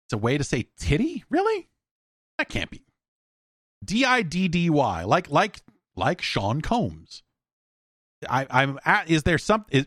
It's 0.07 0.13
a 0.13 0.17
way 0.17 0.37
to 0.37 0.43
say 0.43 0.69
titty? 0.79 1.25
Really? 1.29 1.67
That 2.37 2.47
can't 2.47 2.69
be. 2.69 2.85
D 3.83 4.05
I 4.05 4.21
D 4.21 4.47
D 4.47 4.69
Y, 4.69 5.03
like 5.03 5.29
like 5.29 5.61
like 5.97 6.21
Sean 6.21 6.61
Combs. 6.61 7.23
I 8.29 8.47
I'm 8.49 8.79
at. 8.85 9.09
Is 9.09 9.23
there 9.23 9.37
some? 9.37 9.65
Is, 9.69 9.85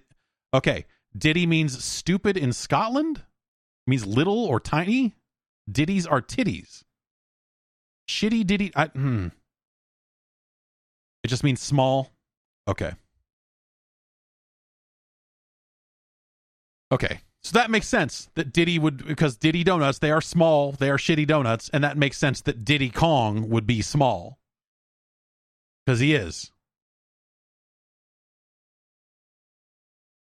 okay, 0.52 0.84
Diddy 1.16 1.46
means 1.46 1.82
stupid 1.82 2.36
in 2.36 2.52
Scotland. 2.52 3.18
It 3.18 3.90
means 3.90 4.06
little 4.06 4.44
or 4.44 4.60
tiny. 4.60 5.14
Ditties 5.70 6.06
are 6.06 6.20
titties. 6.20 6.84
Shitty 8.08 8.46
Diddy. 8.46 8.72
I, 8.76 8.86
hmm. 8.86 9.28
It 11.24 11.28
just 11.28 11.44
means 11.44 11.60
small. 11.60 12.10
Okay. 12.68 12.92
Okay. 16.92 17.20
So 17.42 17.54
that 17.54 17.70
makes 17.70 17.88
sense 17.88 18.28
that 18.34 18.52
Diddy 18.52 18.78
would 18.78 19.06
because 19.06 19.36
Diddy 19.36 19.64
donuts 19.64 19.98
they 19.98 20.10
are 20.10 20.20
small, 20.20 20.72
they 20.72 20.90
are 20.90 20.98
shitty 20.98 21.26
donuts, 21.26 21.70
and 21.70 21.82
that 21.82 21.96
makes 21.96 22.18
sense 22.18 22.40
that 22.42 22.64
Diddy 22.64 22.90
Kong 22.90 23.48
would 23.48 23.66
be 23.66 23.80
small 23.80 24.38
because 25.84 26.00
he 26.00 26.14
is. 26.14 26.52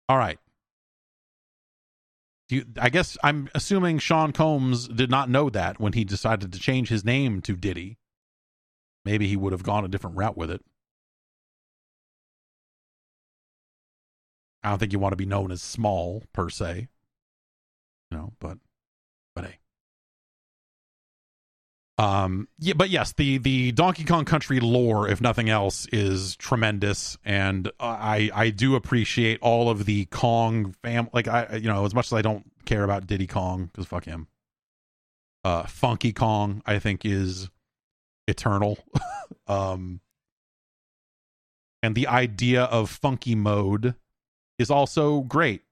All 0.08 0.18
right. 0.18 0.40
You, 2.50 2.66
I 2.82 2.90
guess 2.90 3.16
I'm 3.22 3.48
assuming 3.54 4.00
Sean 4.00 4.32
Combs 4.32 4.88
did 4.88 5.12
not 5.12 5.30
know 5.30 5.52
that 5.52 5.80
when 5.80 5.94
he 5.94 6.04
decided 6.04 6.52
to 6.52 6.60
change 6.60 6.90
his 6.90 7.06
name 7.06 7.42
to 7.42 7.56
Diddy. 7.56 8.00
Maybe 9.06 9.28
he 9.28 9.36
would 9.36 9.52
have 9.52 9.64
gone 9.64 9.86
a 9.86 9.88
different 9.88 10.18
route 10.18 10.36
with 10.36 10.50
it. 10.50 10.62
I 14.64 14.70
don't 14.70 14.80
think 14.80 14.94
you 14.94 15.00
want 15.00 15.12
to 15.12 15.18
be 15.18 15.26
known 15.26 15.52
as 15.52 15.62
small 15.62 16.24
per 16.34 16.50
se 16.50 16.88
you 18.12 18.18
know, 18.18 18.34
but 18.40 18.58
but 19.36 19.46
hey. 19.46 19.60
Um, 21.98 22.48
yeah, 22.58 22.74
but 22.76 22.90
yes, 22.90 23.14
the 23.14 23.38
the 23.40 23.72
Donkey 23.74 24.06
Kong 24.06 24.26
Country 24.26 24.60
lore, 24.60 25.10
if 25.10 25.20
nothing 25.20 25.50
else, 25.50 25.86
is 25.92 26.36
tremendous, 26.38 27.18
and 27.26 27.72
I 27.80 28.32
I 28.34 28.50
do 28.52 28.76
appreciate 28.76 29.40
all 29.42 29.70
of 29.70 29.86
the 29.86 30.06
Kong 30.06 30.74
fam. 30.82 31.10
Like 31.14 31.28
I, 31.28 31.56
you 31.56 31.68
know, 31.68 31.86
as 31.86 31.94
much 31.94 32.08
as 32.08 32.14
I 32.14 32.22
don't 32.22 32.50
care 32.66 32.84
about 32.84 33.08
Diddy 33.08 33.28
Kong 33.28 33.66
because 33.66 33.86
fuck 33.86 34.06
him. 34.06 34.28
Uh, 35.44 35.64
Funky 35.64 36.14
Kong, 36.14 36.62
I 36.66 36.80
think, 36.80 37.06
is 37.06 37.50
eternal. 38.28 38.78
um, 39.48 40.02
and 41.82 41.96
the 41.96 42.08
idea 42.08 42.64
of 42.64 42.90
funky 42.90 43.36
mode 43.36 43.96
is 44.58 44.70
also 44.70 45.22
great. 45.22 45.64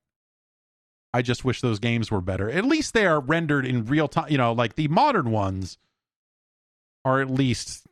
I 1.18 1.24
just 1.24 1.44
wish 1.44 1.62
those 1.62 1.80
games 1.80 2.12
were 2.12 2.22
better. 2.22 2.48
At 2.48 2.64
least 2.64 2.94
they 2.94 3.08
are 3.08 3.20
rendered 3.20 3.66
in 3.66 3.86
real 3.86 4.08
time. 4.08 4.30
You 4.30 4.38
know, 4.38 4.54
like 4.54 4.76
the 4.76 4.88
modern 4.88 5.32
ones 5.32 5.80
are 7.04 7.22
at 7.22 7.30
least, 7.32 7.88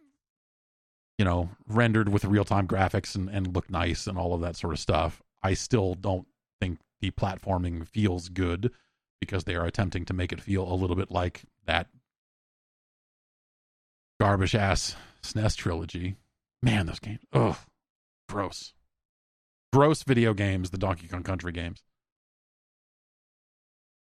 you 1.18 1.26
know, 1.26 1.50
rendered 1.68 2.10
with 2.10 2.24
real 2.24 2.46
time 2.46 2.68
graphics 2.68 3.16
and, 3.16 3.28
and 3.28 3.56
look 3.56 3.68
nice 3.68 4.06
and 4.06 4.16
all 4.16 4.36
of 4.36 4.42
that 4.42 4.56
sort 4.56 4.74
of 4.74 4.80
stuff. 4.80 5.24
I 5.42 5.56
still 5.56 5.96
don't 5.96 6.28
think 6.62 6.78
the 7.02 7.10
platforming 7.10 7.88
feels 7.88 8.30
good 8.30 8.72
because 9.20 9.46
they 9.46 9.56
are 9.56 9.66
attempting 9.66 10.06
to 10.06 10.14
make 10.14 10.32
it 10.32 10.40
feel 10.40 10.72
a 10.72 10.76
little 10.76 10.96
bit 10.96 11.10
like 11.10 11.46
that 11.66 11.88
garbage 14.20 14.54
ass 14.54 14.96
SNES 15.24 15.56
trilogy. 15.56 16.16
Man, 16.62 16.86
those 16.86 17.00
games. 17.00 17.22
Ugh. 17.34 17.58
Gross. 18.30 18.76
Gross 19.74 20.04
video 20.04 20.36
games, 20.36 20.70
the 20.70 20.78
Donkey 20.78 21.08
Kong 21.08 21.24
Country 21.24 21.52
games. 21.52 21.82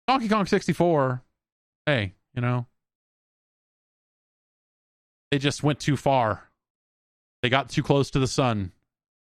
Donkey 0.07 0.29
Kong 0.29 0.47
64, 0.47 1.23
hey, 1.87 2.15
you 2.35 2.41
know, 2.41 2.67
they 5.31 5.39
just 5.39 5.63
went 5.63 5.81
too 5.81 5.97
far. 5.97 6.51
They 7.43 7.49
got 7.49 7.69
too 7.69 7.83
close 7.83 8.11
to 8.11 8.19
the 8.19 8.27
sun 8.27 8.73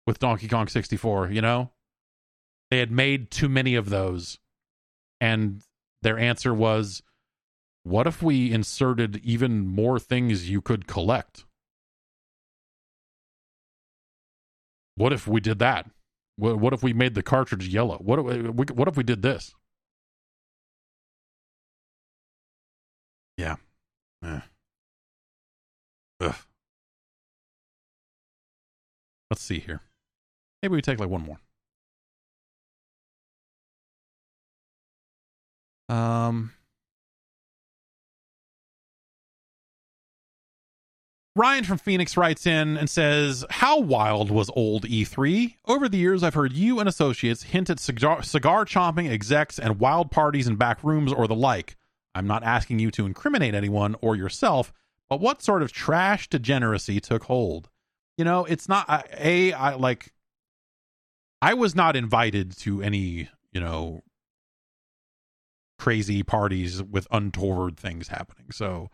with 0.07 0.19
Donkey 0.19 0.49
Kong 0.49 0.69
64, 0.69 1.31
you 1.31 1.41
know? 1.41 1.71
They 2.71 2.79
had 2.79 2.91
made 2.91 3.31
too 3.31 3.49
many 3.49 3.75
of 3.75 3.91
those. 3.91 4.39
And 5.21 5.63
their 6.03 6.19
answer 6.19 6.53
was 6.53 7.03
what 7.85 8.07
if 8.07 8.23
we 8.23 8.53
inserted 8.53 9.21
even 9.25 9.67
more 9.67 9.99
things 9.99 10.51
you 10.51 10.61
could 10.61 10.87
collect? 10.87 11.45
What 14.97 15.13
if 15.13 15.29
we 15.29 15.41
did 15.41 15.59
that? 15.61 15.89
What, 16.37 16.73
if 16.73 16.83
we 16.83 16.93
made 16.93 17.15
the 17.15 17.23
cartridge 17.23 17.69
yellow? 17.69 17.97
What 17.99 18.19
uh, 18.19 18.27
if, 18.27 18.71
what 18.71 18.89
if 18.89 18.97
we 18.97 19.05
did 19.05 19.23
this? 19.23 19.55
Yeah. 23.37 23.57
Eh. 24.25 24.41
Ugh. 26.21 26.35
Let's 29.31 29.43
see 29.43 29.59
here. 29.59 29.81
Maybe 30.63 30.75
we 30.75 30.83
take 30.83 30.99
like 30.99 31.11
one 31.11 31.23
more. 31.23 31.39
Um. 35.89 36.53
Ryan 41.37 41.65
from 41.65 41.77
Phoenix 41.77 42.17
writes 42.17 42.47
in 42.47 42.79
and 42.79 42.89
says, 42.89 43.45
How 43.51 43.79
wild 43.79 44.31
was 44.31 44.51
old 44.57 44.85
E3? 44.85 45.57
Over 45.67 45.87
the 45.87 45.99
years, 45.99 46.23
I've 46.23 46.33
heard 46.33 46.55
you 46.55 46.81
and 46.81 46.89
associates 46.89 47.43
hint 47.43 47.69
at 47.69 47.79
cigar, 47.79 48.23
cigar 48.23 48.65
chomping 48.65 49.11
execs 49.11 49.59
and 49.59 49.79
wild 49.79 50.11
parties 50.11 50.49
in 50.49 50.57
back 50.57 50.83
rooms 50.83 51.13
or 51.13 51.29
the 51.29 51.35
like. 51.35 51.77
I'm 52.17 52.27
not 52.27 52.43
asking 52.43 52.79
you 52.79 52.91
to 52.93 53.05
incriminate 53.05 53.55
anyone 53.55 53.95
or 54.01 54.17
yourself, 54.17 54.73
but 55.11 55.21
what 55.21 55.43
sort 55.43 55.63
of 55.63 55.71
trash 55.71 56.29
degeneracy 56.29 56.99
took 56.99 57.25
hold? 57.25 57.69
You 58.17 58.25
know, 58.25 58.47
it's 58.47 58.69
not 58.69 58.89
a 59.19 59.53
I 59.53 59.75
like 59.75 60.15
I 61.43 61.53
was 61.53 61.75
not 61.75 61.95
invited 61.95 62.57
to 62.61 62.81
any, 62.81 63.29
you 63.53 63.61
know, 63.61 64.01
crazy 65.79 66.23
parties 66.23 66.83
with 66.83 67.07
untoward 67.11 67.77
things 67.77 68.09
happening. 68.09 68.51
So 68.51 68.91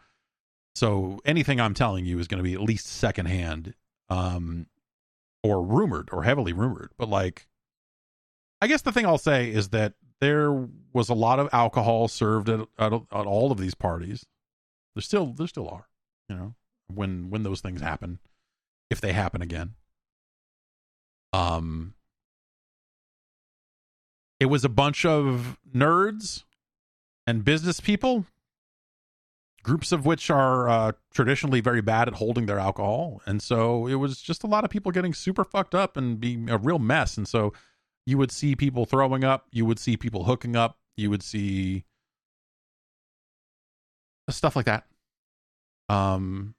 so 0.74 1.20
anything 1.24 1.60
I'm 1.60 1.74
telling 1.74 2.04
you 2.04 2.18
is 2.18 2.26
going 2.26 2.38
to 2.38 2.44
be 2.44 2.54
at 2.54 2.60
least 2.60 2.86
secondhand 2.86 3.74
um 4.10 4.66
or 5.44 5.62
rumored 5.62 6.08
or 6.12 6.24
heavily 6.24 6.52
rumored. 6.52 6.90
But 6.98 7.08
like 7.08 7.46
I 8.60 8.66
guess 8.66 8.82
the 8.82 8.90
thing 8.90 9.06
I'll 9.06 9.16
say 9.16 9.48
is 9.48 9.68
that 9.68 9.94
there 10.22 10.68
was 10.92 11.08
a 11.08 11.14
lot 11.14 11.40
of 11.40 11.48
alcohol 11.52 12.06
served 12.06 12.48
at, 12.48 12.60
at, 12.78 12.92
at 12.92 13.26
all 13.26 13.50
of 13.50 13.58
these 13.58 13.74
parties. 13.74 14.24
There 14.94 15.02
still 15.02 15.32
there 15.32 15.48
still 15.48 15.68
are, 15.68 15.88
you 16.28 16.36
know, 16.36 16.54
when 16.86 17.28
when 17.28 17.42
those 17.42 17.60
things 17.60 17.80
happen, 17.80 18.20
if 18.88 19.00
they 19.00 19.12
happen 19.12 19.42
again. 19.42 19.74
Um 21.32 21.94
it 24.38 24.46
was 24.46 24.64
a 24.64 24.68
bunch 24.68 25.04
of 25.04 25.58
nerds 25.74 26.44
and 27.26 27.44
business 27.44 27.80
people 27.80 28.26
groups 29.64 29.90
of 29.92 30.04
which 30.04 30.28
are 30.28 30.68
uh, 30.68 30.92
traditionally 31.14 31.60
very 31.60 31.80
bad 31.80 32.08
at 32.08 32.14
holding 32.14 32.46
their 32.46 32.58
alcohol 32.58 33.22
and 33.26 33.40
so 33.40 33.86
it 33.86 33.94
was 33.94 34.20
just 34.20 34.42
a 34.42 34.48
lot 34.48 34.64
of 34.64 34.70
people 34.70 34.90
getting 34.90 35.14
super 35.14 35.44
fucked 35.44 35.74
up 35.74 35.96
and 35.96 36.20
being 36.20 36.50
a 36.50 36.58
real 36.58 36.80
mess 36.80 37.16
and 37.16 37.26
so 37.28 37.52
you 38.06 38.18
would 38.18 38.32
see 38.32 38.56
people 38.56 38.84
throwing 38.84 39.24
up 39.24 39.46
you 39.52 39.64
would 39.64 39.78
see 39.78 39.96
people 39.96 40.24
hooking 40.24 40.56
up 40.56 40.78
you 40.96 41.10
would 41.10 41.22
see 41.22 41.84
stuff 44.30 44.56
like 44.56 44.66
that. 44.66 44.84
Um 45.88 46.54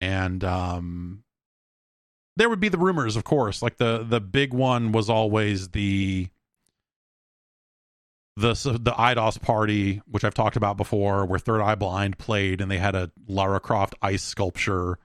and 0.00 0.44
um 0.44 1.22
there 2.36 2.48
would 2.48 2.60
be 2.60 2.68
the 2.68 2.78
rumors 2.78 3.16
of 3.16 3.24
course. 3.24 3.62
Like 3.62 3.78
the 3.78 4.04
the 4.08 4.20
big 4.20 4.52
one 4.52 4.92
was 4.92 5.08
always 5.10 5.68
the 5.70 6.28
the 8.36 8.52
the 8.80 8.92
Eidos 8.92 9.40
party, 9.40 10.02
which 10.06 10.24
I've 10.24 10.34
talked 10.34 10.56
about 10.56 10.76
before, 10.76 11.24
where 11.24 11.38
Third 11.38 11.62
Eye 11.62 11.74
Blind 11.74 12.18
played, 12.18 12.60
and 12.60 12.70
they 12.70 12.78
had 12.78 12.94
a 12.94 13.10
Lara 13.26 13.60
Croft 13.60 13.94
ice 14.02 14.22
sculpture, 14.22 14.98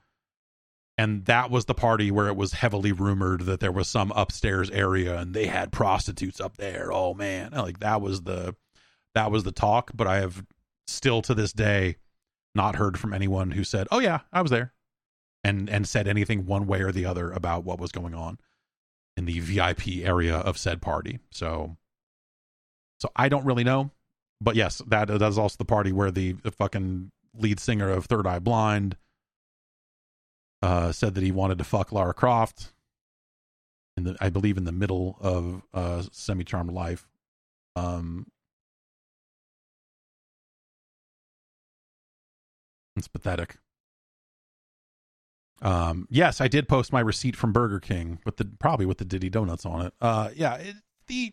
and 1.02 1.24
that 1.24 1.50
was 1.50 1.64
the 1.64 1.74
party 1.74 2.12
where 2.12 2.28
it 2.28 2.36
was 2.36 2.52
heavily 2.52 2.92
rumored 2.92 3.40
that 3.40 3.58
there 3.58 3.72
was 3.72 3.88
some 3.88 4.12
upstairs 4.14 4.70
area 4.70 5.18
and 5.18 5.34
they 5.34 5.46
had 5.46 5.72
prostitutes 5.72 6.40
up 6.40 6.58
there. 6.58 6.92
Oh 6.92 7.12
man, 7.12 7.50
like 7.50 7.80
that 7.80 8.00
was 8.00 8.22
the 8.22 8.54
that 9.12 9.32
was 9.32 9.42
the 9.42 9.50
talk. 9.50 9.90
But 9.94 10.06
I 10.06 10.20
have 10.20 10.44
still 10.86 11.20
to 11.22 11.34
this 11.34 11.52
day 11.52 11.96
not 12.54 12.76
heard 12.76 13.00
from 13.00 13.12
anyone 13.12 13.50
who 13.50 13.64
said, 13.64 13.88
"Oh 13.90 13.98
yeah, 13.98 14.20
I 14.32 14.42
was 14.42 14.52
there," 14.52 14.74
and 15.42 15.68
and 15.68 15.88
said 15.88 16.06
anything 16.06 16.46
one 16.46 16.68
way 16.68 16.82
or 16.82 16.92
the 16.92 17.04
other 17.04 17.32
about 17.32 17.64
what 17.64 17.80
was 17.80 17.90
going 17.90 18.14
on 18.14 18.38
in 19.16 19.24
the 19.24 19.40
VIP 19.40 20.04
area 20.04 20.36
of 20.36 20.56
said 20.56 20.80
party. 20.80 21.18
So 21.32 21.78
so 23.00 23.10
I 23.16 23.28
don't 23.28 23.44
really 23.44 23.64
know, 23.64 23.90
but 24.40 24.54
yes, 24.54 24.80
that 24.86 25.08
that 25.08 25.22
is 25.22 25.36
also 25.36 25.56
the 25.58 25.64
party 25.64 25.90
where 25.90 26.12
the, 26.12 26.34
the 26.34 26.52
fucking 26.52 27.10
lead 27.36 27.58
singer 27.58 27.90
of 27.90 28.04
Third 28.04 28.24
Eye 28.24 28.38
Blind 28.38 28.96
uh, 30.62 30.92
said 30.92 31.14
that 31.14 31.24
he 31.24 31.32
wanted 31.32 31.58
to 31.58 31.64
fuck 31.64 31.92
Lara 31.92 32.14
Croft 32.14 32.72
in 33.96 34.04
the 34.04 34.16
I 34.20 34.30
believe 34.30 34.56
in 34.56 34.64
the 34.64 34.72
middle 34.72 35.16
of 35.20 35.62
uh, 35.74 36.02
Semi 36.12 36.44
Charmed 36.44 36.72
Life. 36.72 37.08
Um, 37.76 38.26
it's 42.96 43.08
pathetic. 43.08 43.56
Um, 45.60 46.08
yes, 46.10 46.40
I 46.40 46.48
did 46.48 46.68
post 46.68 46.92
my 46.92 47.00
receipt 47.00 47.36
from 47.36 47.52
Burger 47.52 47.80
King 47.80 48.18
with 48.24 48.36
the 48.36 48.44
probably 48.44 48.86
with 48.86 48.98
the 48.98 49.04
Diddy 49.04 49.30
donuts 49.30 49.64
on 49.64 49.86
it. 49.86 49.94
Uh, 50.00 50.30
yeah, 50.34 50.56
it, 50.56 50.76
the 51.06 51.32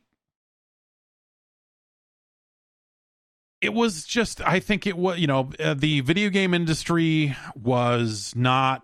it 3.61 3.73
was 3.73 4.05
just 4.05 4.41
i 4.47 4.57
think 4.57 4.87
it 4.87 4.97
was 4.97 5.19
you 5.19 5.27
know 5.27 5.49
uh, 5.59 5.73
the 5.73 5.99
video 5.99 6.29
game 6.29 6.53
industry 6.53 7.35
was 7.61 8.33
not 8.33 8.83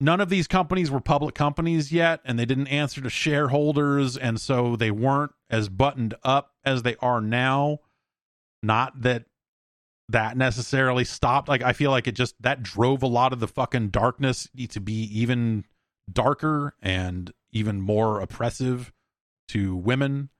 none 0.00 0.20
of 0.20 0.28
these 0.28 0.46
companies 0.46 0.90
were 0.90 1.00
public 1.00 1.34
companies 1.34 1.90
yet 1.92 2.20
and 2.24 2.38
they 2.38 2.44
didn't 2.44 2.68
answer 2.68 3.00
to 3.00 3.10
shareholders 3.10 4.16
and 4.16 4.40
so 4.40 4.76
they 4.76 4.90
weren't 4.90 5.32
as 5.50 5.68
buttoned 5.68 6.14
up 6.22 6.52
as 6.64 6.82
they 6.82 6.96
are 7.00 7.20
now. 7.20 7.78
Not 8.62 9.02
that 9.02 9.24
that 10.08 10.36
necessarily 10.36 11.04
stopped. 11.04 11.48
Like 11.48 11.62
i 11.62 11.72
feel 11.72 11.90
like 11.90 12.06
it 12.06 12.14
just 12.14 12.40
that 12.42 12.62
drove 12.62 13.02
a 13.02 13.08
lot 13.08 13.32
of 13.32 13.40
the 13.40 13.48
fucking 13.48 13.88
darkness 13.88 14.48
to 14.70 14.80
be 14.80 15.02
even 15.20 15.64
darker 16.10 16.74
and 16.80 17.32
even 17.50 17.80
more 17.80 18.20
oppressive 18.20 18.92
to 19.48 19.76
women. 19.76 20.30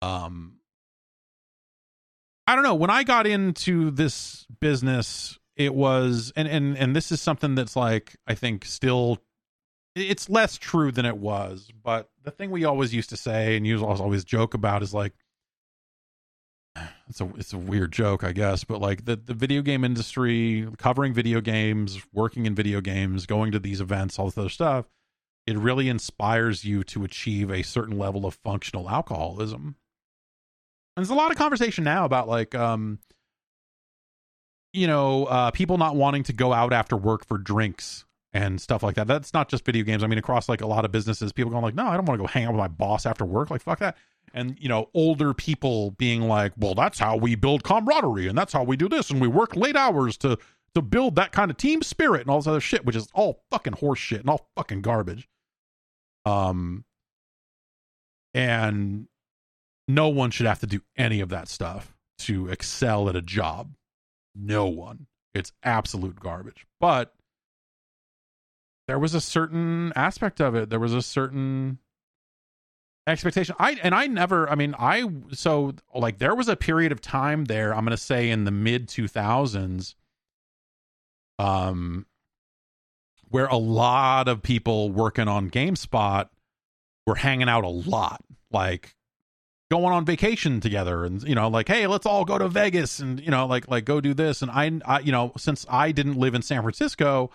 Um 0.00 0.58
I 2.46 2.54
don't 2.54 2.64
know. 2.64 2.74
When 2.74 2.90
I 2.90 3.04
got 3.04 3.26
into 3.26 3.90
this 3.90 4.46
business, 4.60 5.38
it 5.56 5.74
was 5.74 6.32
and 6.36 6.48
and 6.48 6.76
and 6.76 6.96
this 6.96 7.12
is 7.12 7.20
something 7.20 7.54
that's 7.54 7.76
like 7.76 8.16
I 8.26 8.34
think 8.34 8.64
still 8.64 9.18
it's 9.94 10.30
less 10.30 10.56
true 10.56 10.90
than 10.90 11.04
it 11.04 11.18
was, 11.18 11.70
but 11.82 12.08
the 12.22 12.30
thing 12.30 12.50
we 12.50 12.64
always 12.64 12.94
used 12.94 13.10
to 13.10 13.16
say 13.16 13.56
and 13.56 13.66
you 13.66 13.84
always 13.84 14.24
joke 14.24 14.54
about 14.54 14.82
is 14.82 14.94
like 14.94 15.12
it's 17.08 17.20
a 17.20 17.28
it's 17.36 17.52
a 17.52 17.58
weird 17.58 17.92
joke, 17.92 18.24
I 18.24 18.32
guess, 18.32 18.64
but 18.64 18.80
like 18.80 19.04
the 19.04 19.16
the 19.16 19.34
video 19.34 19.62
game 19.62 19.84
industry, 19.84 20.68
covering 20.78 21.12
video 21.12 21.40
games, 21.40 22.00
working 22.12 22.46
in 22.46 22.54
video 22.54 22.80
games, 22.80 23.26
going 23.26 23.52
to 23.52 23.58
these 23.58 23.80
events, 23.80 24.18
all 24.18 24.26
this 24.26 24.38
other 24.38 24.48
stuff, 24.48 24.86
it 25.46 25.58
really 25.58 25.88
inspires 25.88 26.64
you 26.64 26.84
to 26.84 27.04
achieve 27.04 27.50
a 27.50 27.62
certain 27.62 27.98
level 27.98 28.26
of 28.26 28.34
functional 28.34 28.88
alcoholism. 28.88 29.76
And 30.96 31.04
there's 31.04 31.10
a 31.10 31.14
lot 31.14 31.30
of 31.30 31.38
conversation 31.38 31.84
now 31.84 32.04
about 32.04 32.28
like 32.28 32.54
um 32.54 32.98
you 34.72 34.86
know, 34.86 35.24
uh 35.26 35.50
people 35.50 35.78
not 35.78 35.96
wanting 35.96 36.22
to 36.24 36.32
go 36.32 36.52
out 36.52 36.72
after 36.72 36.96
work 36.96 37.26
for 37.26 37.38
drinks 37.38 38.04
and 38.32 38.60
stuff 38.60 38.82
like 38.82 38.94
that. 38.94 39.06
That's 39.06 39.34
not 39.34 39.48
just 39.48 39.64
video 39.64 39.84
games. 39.84 40.02
I 40.02 40.06
mean, 40.06 40.18
across 40.18 40.48
like 40.48 40.60
a 40.60 40.66
lot 40.66 40.84
of 40.84 40.92
businesses, 40.92 41.32
people 41.32 41.50
going 41.50 41.62
like, 41.62 41.74
"No, 41.74 41.86
I 41.86 41.96
don't 41.96 42.06
want 42.06 42.18
to 42.18 42.22
go 42.22 42.26
hang 42.26 42.44
out 42.44 42.52
with 42.52 42.58
my 42.58 42.68
boss 42.68 43.04
after 43.06 43.24
work." 43.24 43.50
Like, 43.50 43.62
fuck 43.62 43.78
that. 43.80 43.96
And 44.34 44.56
you 44.58 44.68
know, 44.68 44.88
older 44.94 45.34
people 45.34 45.92
being 45.92 46.22
like, 46.22 46.52
"Well, 46.56 46.74
that's 46.74 46.98
how 46.98 47.16
we 47.16 47.34
build 47.34 47.62
camaraderie, 47.64 48.28
and 48.28 48.36
that's 48.36 48.52
how 48.52 48.64
we 48.64 48.76
do 48.76 48.88
this, 48.88 49.10
and 49.10 49.20
we 49.20 49.28
work 49.28 49.54
late 49.56 49.76
hours 49.76 50.16
to 50.18 50.38
to 50.74 50.80
build 50.80 51.16
that 51.16 51.32
kind 51.32 51.50
of 51.50 51.58
team 51.58 51.82
spirit 51.82 52.22
and 52.22 52.30
all 52.30 52.38
this 52.38 52.46
other 52.46 52.60
shit," 52.60 52.86
which 52.86 52.96
is 52.96 53.08
all 53.12 53.42
fucking 53.50 53.74
horse 53.74 53.98
shit 53.98 54.20
and 54.20 54.30
all 54.30 54.48
fucking 54.56 54.80
garbage. 54.80 55.28
Um, 56.24 56.84
and 58.32 59.08
no 59.88 60.08
one 60.08 60.30
should 60.30 60.46
have 60.46 60.60
to 60.60 60.66
do 60.66 60.80
any 60.96 61.20
of 61.20 61.28
that 61.30 61.48
stuff 61.48 61.94
to 62.20 62.48
excel 62.48 63.08
at 63.08 63.16
a 63.16 63.20
job. 63.22 63.74
No 64.34 64.66
one. 64.66 65.06
It's 65.34 65.52
absolute 65.62 66.20
garbage. 66.20 66.66
But 66.80 67.14
there 68.88 68.98
was 68.98 69.14
a 69.14 69.20
certain 69.20 69.92
aspect 69.96 70.40
of 70.40 70.54
it. 70.54 70.70
There 70.70 70.80
was 70.80 70.94
a 70.94 71.02
certain 71.02 71.78
expectation. 73.06 73.54
I 73.58 73.78
and 73.82 73.94
I 73.94 74.06
never. 74.06 74.48
I 74.50 74.54
mean, 74.54 74.74
I 74.78 75.08
so 75.32 75.74
like 75.94 76.18
there 76.18 76.34
was 76.34 76.48
a 76.48 76.56
period 76.56 76.92
of 76.92 77.00
time 77.00 77.44
there. 77.46 77.74
I'm 77.74 77.86
to 77.86 77.96
say 77.96 78.30
in 78.30 78.44
the 78.44 78.50
mid 78.50 78.88
2000s, 78.88 79.94
um, 81.38 82.06
where 83.28 83.46
a 83.46 83.56
lot 83.56 84.28
of 84.28 84.42
people 84.42 84.90
working 84.90 85.28
on 85.28 85.50
GameSpot 85.50 86.28
were 87.06 87.16
hanging 87.16 87.48
out 87.48 87.64
a 87.64 87.68
lot, 87.68 88.22
like 88.50 88.94
going 89.72 89.92
on 89.94 90.04
vacation 90.04 90.60
together 90.60 91.04
and 91.04 91.22
you 91.22 91.34
know 91.34 91.48
like 91.48 91.66
hey 91.66 91.86
let's 91.86 92.04
all 92.04 92.24
go 92.26 92.36
to 92.36 92.46
vegas 92.48 92.98
and 92.98 93.20
you 93.20 93.30
know 93.30 93.46
like 93.46 93.66
like 93.70 93.86
go 93.86 94.00
do 94.00 94.12
this 94.12 94.42
and 94.42 94.50
I, 94.50 94.70
I 94.84 95.00
you 95.00 95.12
know 95.12 95.32
since 95.38 95.64
i 95.68 95.92
didn't 95.92 96.18
live 96.18 96.34
in 96.34 96.42
san 96.42 96.60
francisco 96.60 97.30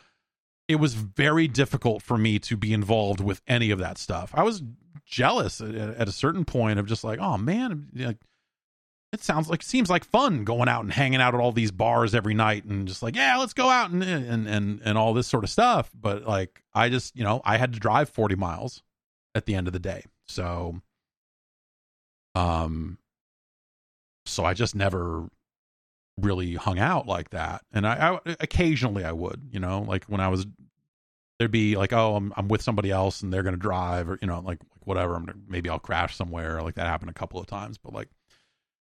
it 0.67 0.75
was 0.75 0.93
very 0.93 1.48
difficult 1.48 2.01
for 2.01 2.17
me 2.17 2.40
to 2.40 2.57
be 2.57 2.74
involved 2.74 3.22
with 3.22 3.41
any 3.48 3.72
of 3.72 3.80
that 3.80 3.98
stuff. 3.98 4.32
I 4.33 4.43
was 4.43 4.61
jealous 5.06 5.61
at, 5.61 5.74
at 5.74 6.07
a 6.07 6.11
certain 6.11 6.45
point 6.45 6.80
of 6.80 6.85
just 6.85 7.03
like, 7.03 7.19
oh 7.19 7.38
man, 7.38 7.88
like 7.95 8.17
it 9.14 9.24
sounds 9.24 9.49
like 9.49 9.64
seems 9.64 9.90
like 9.90 10.03
fun 10.03 10.43
going 10.43 10.67
out 10.67 10.83
and 10.83 10.91
hanging 10.91 11.22
out 11.22 11.33
at 11.33 11.40
all 11.40 11.53
these 11.53 11.72
bars 11.72 12.14
every 12.14 12.33
night 12.33 12.66
and 12.66 12.88
just 12.88 13.01
like, 13.01 13.16
yeah, 13.16 13.38
let's 13.38 13.53
go 13.53 13.69
out 13.69 13.91
and 13.91 14.03
and 14.03 14.48
and 14.48 14.82
and 14.83 14.98
all 14.98 15.14
this 15.14 15.27
sort 15.27 15.45
of 15.45 15.49
stuff. 15.49 15.90
But 15.93 16.25
like, 16.25 16.61
I 16.74 16.90
just 16.90 17.16
you 17.16 17.24
know 17.24 17.41
I 17.45 17.57
had 17.57 17.74
to 17.74 17.80
drive 17.80 18.09
forty 18.09 18.35
miles 18.35 18.83
at 19.33 19.45
the 19.45 19.56
end 19.56 19.67
of 19.67 19.74
the 19.74 19.80
day, 19.80 20.03
so 20.27 20.82
um, 22.38 22.98
so 24.25 24.45
I 24.45 24.53
just 24.53 24.75
never 24.75 25.27
really 26.19 26.56
hung 26.56 26.80
out 26.80 27.07
like 27.07 27.32
that. 27.32 27.64
And 27.72 27.88
I, 27.88 28.16
I, 28.25 28.35
occasionally 28.40 29.03
I 29.03 29.11
would, 29.11 29.49
you 29.51 29.59
know, 29.59 29.82
like 29.82 30.06
when 30.06 30.22
I 30.22 30.27
was 30.27 30.45
there'd 31.40 31.51
be 31.51 31.75
like, 31.75 31.93
oh, 31.93 32.16
I'm 32.16 32.33
I'm 32.35 32.48
with 32.48 32.61
somebody 32.61 32.91
else 32.91 33.22
and 33.22 33.33
they're 33.33 33.43
gonna 33.43 33.57
drive 33.57 34.09
or 34.09 34.19
you 34.22 34.27
know, 34.27 34.40
like, 34.40 34.59
like 34.59 34.88
whatever. 34.88 35.16
I'm 35.16 35.25
gonna, 35.25 35.40
maybe 35.48 35.69
I'll 35.69 35.80
crash 35.80 36.16
somewhere. 36.16 36.61
Like 36.61 36.75
that 36.75 36.88
happened 36.88 37.09
a 37.09 37.14
couple 37.14 37.40
of 37.40 37.48
times, 37.48 37.77
but 37.77 37.93
like, 37.93 38.09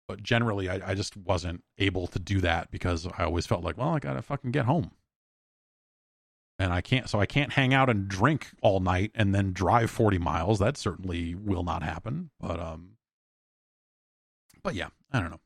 but 0.07 0.23
generally 0.23 0.69
I, 0.69 0.91
I 0.91 0.93
just 0.95 1.17
wasn't 1.17 1.63
able 1.77 2.07
to 2.07 2.19
do 2.19 2.41
that 2.41 2.72
because 2.72 3.07
I 3.17 3.23
always 3.23 3.45
felt 3.45 3.63
like, 3.63 3.77
well, 3.77 3.95
I 3.95 3.99
gotta 3.99 4.22
fucking 4.22 4.51
get 4.51 4.65
home. 4.65 4.91
And 6.59 6.72
I 6.72 6.81
can't, 6.81 7.09
so 7.09 7.19
I 7.19 7.25
can't 7.25 7.51
hang 7.51 7.73
out 7.73 7.89
and 7.89 8.07
drink 8.07 8.51
all 8.61 8.80
night 8.80 9.11
and 9.15 9.33
then 9.33 9.53
drive 9.53 9.89
40 9.89 10.19
miles. 10.19 10.59
That 10.59 10.77
certainly 10.77 11.33
will 11.33 11.63
not 11.63 11.81
happen. 11.81 12.30
But, 12.39 12.59
um, 12.59 12.92
but 14.64 14.75
yeah, 14.75 14.90
I 15.11 15.19
don't 15.19 15.32
know. 15.32 15.40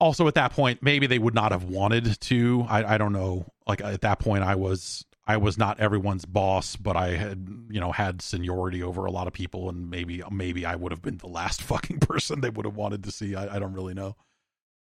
Also 0.00 0.26
at 0.26 0.34
that 0.34 0.52
point 0.52 0.82
maybe 0.82 1.06
they 1.06 1.18
would 1.18 1.34
not 1.34 1.52
have 1.52 1.64
wanted 1.64 2.20
to. 2.22 2.66
I, 2.68 2.94
I 2.94 2.98
don't 2.98 3.12
know. 3.12 3.46
Like 3.66 3.80
at 3.80 4.00
that 4.00 4.18
point 4.18 4.42
i 4.42 4.56
was 4.56 5.04
i 5.24 5.36
was 5.36 5.56
not 5.56 5.78
everyone's 5.78 6.24
boss 6.24 6.74
but 6.74 6.96
i 6.96 7.10
had 7.10 7.46
you 7.70 7.78
know 7.78 7.92
had 7.92 8.20
seniority 8.20 8.82
over 8.82 9.04
a 9.04 9.10
lot 9.12 9.28
of 9.28 9.32
people 9.32 9.68
and 9.68 9.88
maybe 9.88 10.20
maybe 10.32 10.66
i 10.66 10.74
would 10.74 10.90
have 10.90 11.00
been 11.00 11.16
the 11.18 11.28
last 11.28 11.62
fucking 11.72 12.00
person 12.00 12.40
they 12.40 12.50
would 12.50 12.66
have 12.66 12.74
wanted 12.74 13.04
to 13.04 13.12
see. 13.12 13.36
I, 13.36 13.56
I 13.56 13.58
don't 13.60 13.72
really 13.72 13.94
know. 13.94 14.16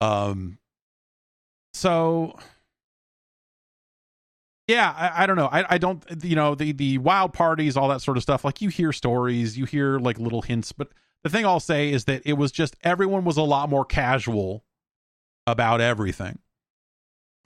Um 0.02 0.60
so 1.74 2.38
yeah 4.68 4.94
I, 4.96 5.24
I, 5.24 5.26
don't 5.26 5.36
know. 5.36 5.50
I, 5.52 5.66
I 5.76 5.78
don't 5.80 6.04
you 6.24 6.36
know 6.36 6.54
the 6.54 6.72
the 6.74 7.00
wild 7.00 7.34
parties 7.34 7.76
all 7.76 7.90
that 7.90 8.02
sort 8.02 8.18
of 8.18 8.24
stuff 8.24 8.46
like 8.46 8.62
you 8.62 8.70
hear 8.70 8.94
stories 8.94 9.58
you 9.58 9.66
hear 9.66 9.98
like 9.98 10.20
little 10.20 10.44
hints 10.44 10.72
but 10.72 10.90
the 11.24 11.30
thing 11.30 11.46
i'll 11.46 11.60
say 11.60 11.92
is 11.92 12.06
that 12.06 12.22
it 12.26 12.34
was 12.34 12.52
just 12.52 12.76
everyone 12.84 13.24
was 13.26 13.38
a 13.38 13.42
lot 13.42 13.70
more 13.70 13.86
casual 13.86 14.64
about 15.50 15.82
everything. 15.82 16.40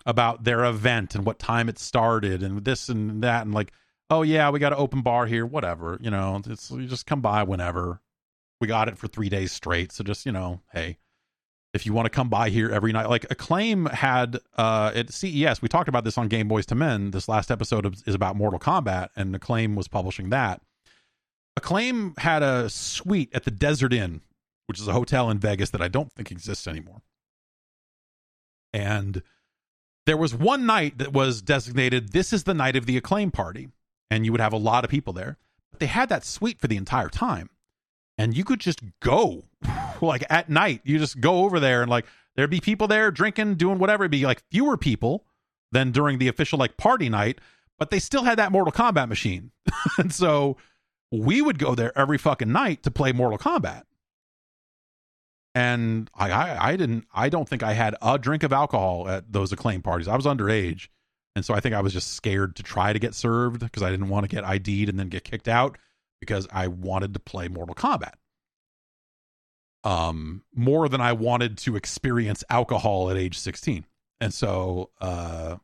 About 0.06 0.44
their 0.44 0.66
event 0.66 1.16
and 1.16 1.26
what 1.26 1.40
time 1.40 1.70
it 1.70 1.80
started 1.80 2.44
and 2.44 2.66
this 2.66 2.90
and 2.90 3.24
that 3.24 3.44
and 3.44 3.54
like 3.54 3.72
oh 4.10 4.22
yeah 4.22 4.50
we 4.50 4.60
got 4.60 4.74
an 4.74 4.80
open 4.80 5.02
bar 5.02 5.26
here 5.26 5.46
whatever 5.46 5.98
you 6.02 6.12
know 6.12 6.42
it's 6.46 6.70
you 6.70 6.88
just 6.88 7.06
come 7.06 7.22
by 7.22 7.44
whenever. 7.44 8.02
We 8.60 8.68
got 8.68 8.90
it 8.90 8.98
for 8.98 9.08
three 9.08 9.30
days 9.30 9.54
straight 9.54 9.94
so 9.94 10.04
just 10.04 10.26
you 10.26 10.34
know 10.34 10.60
hey 10.74 10.98
if 11.74 11.86
you 11.86 11.94
want 11.94 12.06
to 12.06 12.10
come 12.10 12.28
by 12.28 12.50
here 12.50 12.70
every 12.70 12.92
night 12.92 13.08
like 13.08 13.26
acclaim 13.32 13.86
had 13.86 14.40
uh 14.58 14.92
at 14.94 15.10
ces 15.10 15.62
we 15.62 15.70
talked 15.70 15.88
about 15.88 16.04
this 16.04 16.18
on 16.18 16.28
game 16.28 16.50
boys 16.50 16.66
to 16.66 16.76
men. 16.76 17.12
This 17.12 17.30
last 17.30 17.50
episode 17.50 17.86
is 18.06 18.14
about 18.14 18.36
mortal 18.36 18.60
kombat 18.60 19.08
and 19.16 19.34
acclaim 19.34 19.74
was 19.74 19.88
publishing 19.88 20.32
that 20.32 20.62
acclaim 21.56 22.14
had 22.18 22.42
a 22.44 22.70
suite 22.70 23.30
at 23.34 23.44
the 23.44 23.52
desert 23.52 23.94
inn 23.94 24.22
which 24.68 24.80
is 24.80 24.88
a 24.88 24.94
hotel 24.94 25.30
in 25.30 25.38
vegas 25.38 25.70
that 25.70 25.82
i 25.82 25.88
don't 25.88 26.12
think 26.12 26.32
exists 26.32 26.68
anymore 26.68 27.02
and 28.74 29.22
there 30.06 30.18
was 30.18 30.36
one 30.36 30.66
night 30.66 30.98
that 30.98 31.14
was 31.14 31.42
designated 31.42 32.12
this 32.12 32.34
is 32.34 32.44
the 32.44 32.54
night 32.54 32.76
of 32.76 32.86
the 32.86 32.98
acclaim 32.98 33.32
party. 33.32 33.70
And 34.10 34.26
you 34.26 34.32
would 34.32 34.42
have 34.42 34.54
a 34.54 34.58
lot 34.58 34.84
of 34.84 34.90
people 34.90 35.14
there. 35.14 35.38
But 35.72 35.80
they 35.80 35.86
had 35.88 36.10
that 36.10 36.26
suite 36.26 36.60
for 36.60 36.68
the 36.68 36.78
entire 36.78 37.10
time. 37.10 37.50
And 38.18 38.38
you 38.38 38.44
could 38.44 38.60
just 38.60 38.82
go 39.00 39.46
like 40.02 40.24
at 40.30 40.50
night. 40.50 40.82
You 40.84 41.00
just 41.00 41.22
go 41.22 41.46
over 41.46 41.60
there 41.60 41.82
and 41.82 41.90
like 41.90 42.06
there'd 42.36 42.50
be 42.50 42.60
people 42.60 42.88
there 42.88 43.12
drinking, 43.12 43.56
doing 43.56 43.80
whatever. 43.80 44.04
It'd 44.04 44.12
be 44.12 44.26
like 44.26 44.44
fewer 44.52 44.78
people 44.78 45.26
than 45.72 45.92
during 45.92 46.20
the 46.20 46.28
official 46.28 46.60
like 46.60 46.78
party 46.78 47.10
night, 47.10 47.40
but 47.80 47.90
they 47.90 48.00
still 48.00 48.24
had 48.24 48.38
that 48.38 48.52
Mortal 48.52 48.72
Kombat 48.72 49.10
machine. 49.10 49.52
and 49.98 50.14
so 50.14 50.58
we 51.22 51.42
would 51.42 51.60
go 51.60 51.76
there 51.76 51.98
every 51.98 52.18
fucking 52.18 52.52
night 52.52 52.84
to 52.84 52.92
play 52.92 53.12
Mortal 53.12 53.38
Kombat 53.38 53.84
and 55.56 56.10
I, 56.16 56.32
I, 56.32 56.70
I 56.70 56.76
didn't 56.76 57.06
I 57.14 57.30
don't 57.30 57.48
think 57.48 57.64
I 57.64 57.74
had 57.74 57.96
a 58.02 58.18
drink 58.18 58.44
of 58.44 58.52
alcohol 58.52 59.08
at 59.08 59.32
those 59.32 59.52
acclaim 59.52 59.82
parties. 59.82 60.08
I 60.08 60.16
was 60.16 60.26
underage, 60.26 60.88
and 61.36 61.46
so 61.46 61.54
I 61.54 61.60
think 61.60 61.76
I 61.76 61.82
was 61.82 61.94
just 61.94 62.16
scared 62.16 62.56
to 62.58 62.64
try 62.64 62.94
to 62.94 63.00
get 63.00 63.14
served 63.14 63.60
because 63.60 63.84
I 63.84 63.92
didn't 63.92 64.10
want 64.10 64.24
to 64.24 64.36
get 64.36 64.44
ID'd 64.44 64.90
and 64.90 65.00
then 65.00 65.10
get 65.10 65.24
kicked 65.24 65.48
out 65.48 65.78
because 66.20 66.48
I 66.52 66.68
wanted 66.68 67.14
to 67.14 67.20
play 67.20 67.48
Mortal 67.48 67.76
Kombat. 67.76 68.14
Um, 69.84 70.44
more 70.56 70.88
than 70.88 71.02
I 71.02 71.12
wanted 71.12 71.58
to 71.60 71.76
experience 71.76 72.44
alcohol 72.50 73.10
at 73.12 73.18
age 73.18 73.38
sixteen, 73.38 73.86
and 74.20 74.34
so 74.34 74.90
uh, 75.00 75.58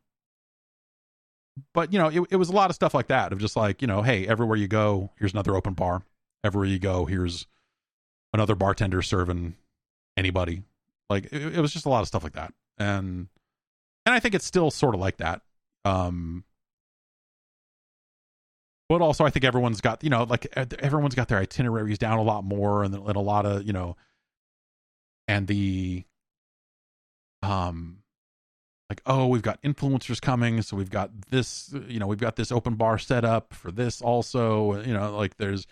but 1.74 1.92
you 1.94 2.00
know 2.00 2.08
it, 2.08 2.22
it 2.32 2.36
was 2.36 2.50
a 2.50 2.54
lot 2.54 2.70
of 2.70 2.76
stuff 2.76 2.94
like 2.94 3.08
that 3.08 3.32
of 3.32 3.40
just 3.40 3.56
like 3.56 3.82
you 3.82 3.88
know 3.88 4.02
hey 4.02 4.28
everywhere 4.28 4.58
you 4.58 4.68
go 4.68 5.10
here's 5.18 5.34
another 5.34 5.56
open 5.56 5.74
bar 5.74 6.04
everywhere 6.44 6.68
you 6.68 6.80
go 6.80 7.06
here's 7.06 7.48
another 8.34 8.56
bartender 8.56 9.02
serving 9.02 9.56
anybody. 10.18 10.64
Like 11.10 11.26
it, 11.26 11.56
it 11.56 11.60
was 11.60 11.74
just 11.74 11.86
a 11.86 11.90
lot 11.90 12.02
of 12.02 12.08
stuff 12.08 12.24
like 12.24 12.34
that, 12.34 12.54
and 12.78 13.28
and 14.06 14.16
I 14.16 14.20
think 14.20 14.36
it's 14.36 14.46
still 14.46 14.70
sort 14.70 14.94
of 14.94 15.02
like 15.02 15.18
that. 15.18 15.42
Um, 15.86 16.44
but 18.88 19.02
also 19.02 19.26
I 19.26 19.30
think 19.32 19.46
everyone's 19.46 19.82
got 19.82 20.04
you 20.04 20.10
know 20.10 20.24
like 20.24 20.46
everyone's 20.56 21.16
got 21.16 21.28
their 21.28 21.40
itineraries 21.40 21.98
down 21.98 22.20
a 22.20 22.24
lot 22.24 22.44
more, 22.44 22.84
and, 22.84 22.94
and 22.94 23.16
a 23.16 23.20
lot 23.22 23.46
of 23.46 23.66
you 23.66 23.74
know, 23.74 23.98
and 25.28 25.48
the 25.48 26.04
um 27.42 27.99
like 28.90 29.02
oh 29.06 29.28
we've 29.28 29.42
got 29.42 29.62
influencers 29.62 30.22
coming 30.22 30.62
so 30.62 30.76
we've 30.78 30.90
got 30.90 31.12
this 31.30 31.74
you 31.88 32.00
know 32.00 32.08
we've 32.08 32.20
got 32.20 32.36
this 32.36 32.52
open 32.52 32.76
bar 32.76 32.98
set 32.98 33.26
up 33.26 33.54
for 33.54 33.72
this 33.72 34.02
also 34.02 34.82
you 34.82 34.94
know 34.94 35.16
like 35.18 35.38
there's 35.38 35.68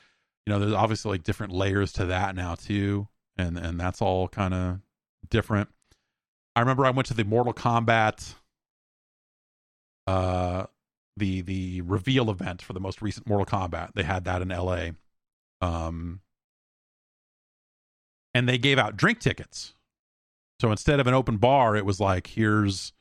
you 0.46 0.54
know 0.54 0.60
there's 0.60 0.74
obviously 0.74 1.12
like 1.12 1.24
different 1.24 1.52
layers 1.54 1.92
to 1.94 2.06
that 2.06 2.36
now 2.36 2.56
too 2.56 3.08
and 3.38 3.58
and 3.58 3.80
that's 3.80 4.02
all 4.02 4.28
kind 4.28 4.54
of 4.54 4.80
different. 5.30 5.70
I 6.56 6.62
remember 6.62 6.86
I 6.86 6.90
went 6.92 7.08
to 7.08 7.14
the 7.14 7.24
Mortal 7.26 7.54
Kombat 7.54 8.36
uh 10.08 10.66
the 11.18 11.42
the 11.42 11.82
reveal 11.82 12.30
event 12.30 12.62
for 12.62 12.74
the 12.74 12.80
most 12.80 13.02
recent 13.02 13.28
Mortal 13.28 13.46
Kombat. 13.46 13.94
They 13.96 14.04
had 14.04 14.26
that 14.26 14.42
in 14.42 14.50
LA. 14.50 14.90
Um 15.62 16.22
and 18.34 18.48
they 18.48 18.58
gave 18.58 18.78
out 18.80 18.98
drink 18.98 19.20
tickets 19.20 19.74
So 20.60 20.72
instead 20.72 21.00
of 21.00 21.08
an 21.08 21.14
open 21.14 21.38
bar, 21.38 21.76
it 21.76 21.86
was 21.86 22.00
like 22.00 22.28
here's 22.28 22.94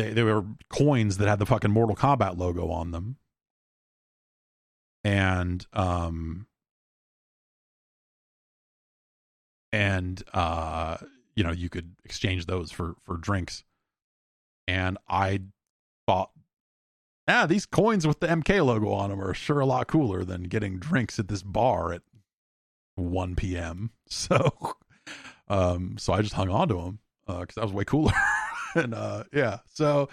they 0.00 0.12
there 0.12 0.24
were 0.24 0.44
coins 0.68 1.18
that 1.18 1.28
had 1.28 1.38
the 1.38 1.46
fucking 1.46 1.70
Mortal 1.70 1.96
Kombat 1.96 2.38
logo 2.38 2.70
on 2.70 2.90
them. 2.90 3.16
And 5.04 5.64
um 5.72 6.46
and 9.72 10.22
uh 10.32 10.98
you 11.34 11.44
know, 11.44 11.52
you 11.52 11.68
could 11.68 11.94
exchange 12.04 12.46
those 12.46 12.70
for 12.70 12.96
for 13.04 13.16
drinks. 13.16 13.64
And 14.66 14.98
I 15.08 15.40
thought 16.06 16.30
yeah, 17.28 17.46
these 17.46 17.66
coins 17.66 18.06
with 18.06 18.18
the 18.20 18.26
MK 18.26 18.64
logo 18.64 18.90
on 18.90 19.10
them 19.10 19.22
are 19.22 19.34
sure 19.34 19.60
a 19.60 19.66
lot 19.66 19.86
cooler 19.86 20.24
than 20.24 20.44
getting 20.44 20.78
drinks 20.78 21.18
at 21.18 21.28
this 21.28 21.44
bar 21.44 21.92
at 21.92 22.02
1 22.96 23.36
p.m. 23.36 23.90
So, 24.12 24.50
um, 25.46 25.94
so 25.96 26.12
I 26.12 26.22
just 26.22 26.34
hung 26.34 26.48
on 26.48 26.66
to 26.66 26.74
them 26.74 26.98
because 27.28 27.54
that 27.54 27.62
was 27.62 27.72
way 27.72 27.84
cooler. 27.84 28.12
and 28.74 28.94
uh, 28.94 29.24
yeah, 29.32 29.58
so, 29.72 30.08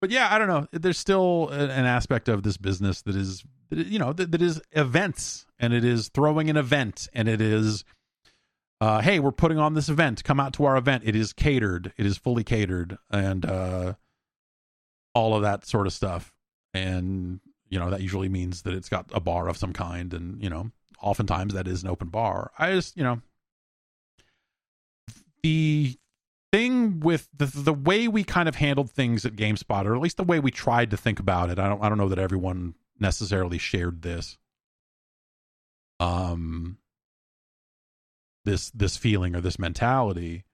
but 0.00 0.10
yeah, 0.10 0.28
I 0.30 0.38
don't 0.38 0.48
know. 0.48 0.66
There's 0.72 0.98
still 0.98 1.48
an 1.48 1.86
aspect 1.86 2.28
of 2.28 2.42
this 2.42 2.56
business 2.56 3.02
that 3.02 3.16
is, 3.16 3.44
you 3.70 3.98
know, 3.98 4.12
that, 4.12 4.32
that 4.32 4.42
is 4.42 4.60
events, 4.72 5.46
and 5.58 5.72
it 5.72 5.84
is 5.84 6.08
throwing 6.08 6.50
an 6.50 6.56
event, 6.56 7.08
and 7.12 7.28
it 7.28 7.40
is. 7.40 7.84
Uh, 8.80 9.00
hey, 9.00 9.18
we're 9.18 9.32
putting 9.32 9.58
on 9.58 9.74
this 9.74 9.88
event. 9.88 10.22
Come 10.22 10.38
out 10.38 10.52
to 10.52 10.64
our 10.64 10.76
event. 10.76 11.02
It 11.04 11.16
is 11.16 11.32
catered. 11.32 11.92
It 11.96 12.06
is 12.06 12.16
fully 12.16 12.44
catered, 12.44 12.96
and 13.10 13.44
uh, 13.44 13.94
all 15.14 15.34
of 15.34 15.42
that 15.42 15.66
sort 15.66 15.88
of 15.88 15.92
stuff 15.92 16.32
and 16.74 17.40
you 17.68 17.78
know 17.78 17.90
that 17.90 18.00
usually 18.00 18.28
means 18.28 18.62
that 18.62 18.74
it's 18.74 18.88
got 18.88 19.06
a 19.12 19.20
bar 19.20 19.48
of 19.48 19.56
some 19.56 19.72
kind 19.72 20.14
and 20.14 20.42
you 20.42 20.50
know 20.50 20.70
oftentimes 21.00 21.54
that 21.54 21.68
is 21.68 21.82
an 21.82 21.88
open 21.88 22.08
bar 22.08 22.50
i 22.58 22.72
just 22.72 22.96
you 22.96 23.02
know 23.02 23.20
the 25.42 25.96
thing 26.52 27.00
with 27.00 27.28
the 27.36 27.46
the 27.46 27.72
way 27.72 28.08
we 28.08 28.24
kind 28.24 28.48
of 28.48 28.56
handled 28.56 28.90
things 28.90 29.24
at 29.26 29.36
GameSpot 29.36 29.84
or 29.84 29.94
at 29.94 30.00
least 30.00 30.16
the 30.16 30.24
way 30.24 30.40
we 30.40 30.50
tried 30.50 30.90
to 30.90 30.96
think 30.96 31.20
about 31.20 31.50
it 31.50 31.58
i 31.58 31.68
don't 31.68 31.82
i 31.82 31.88
don't 31.88 31.98
know 31.98 32.08
that 32.08 32.18
everyone 32.18 32.74
necessarily 32.98 33.58
shared 33.58 34.02
this 34.02 34.38
um 36.00 36.78
this 38.44 38.70
this 38.70 38.96
feeling 38.96 39.36
or 39.36 39.40
this 39.40 39.58
mentality 39.58 40.44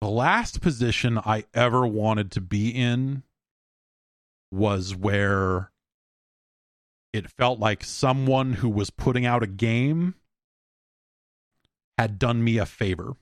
the 0.00 0.08
last 0.08 0.60
position 0.60 1.18
i 1.18 1.44
ever 1.54 1.86
wanted 1.86 2.30
to 2.30 2.40
be 2.40 2.68
in 2.68 3.24
was 4.52 4.94
where 4.94 5.70
it 7.12 7.30
felt 7.30 7.58
like 7.58 7.84
someone 7.84 8.54
who 8.54 8.68
was 8.68 8.90
putting 8.90 9.26
out 9.26 9.42
a 9.42 9.48
game 9.48 10.14
had 11.98 12.18
done 12.18 12.42
me 12.42 12.58
a 12.58 12.66
favor. 12.66 13.14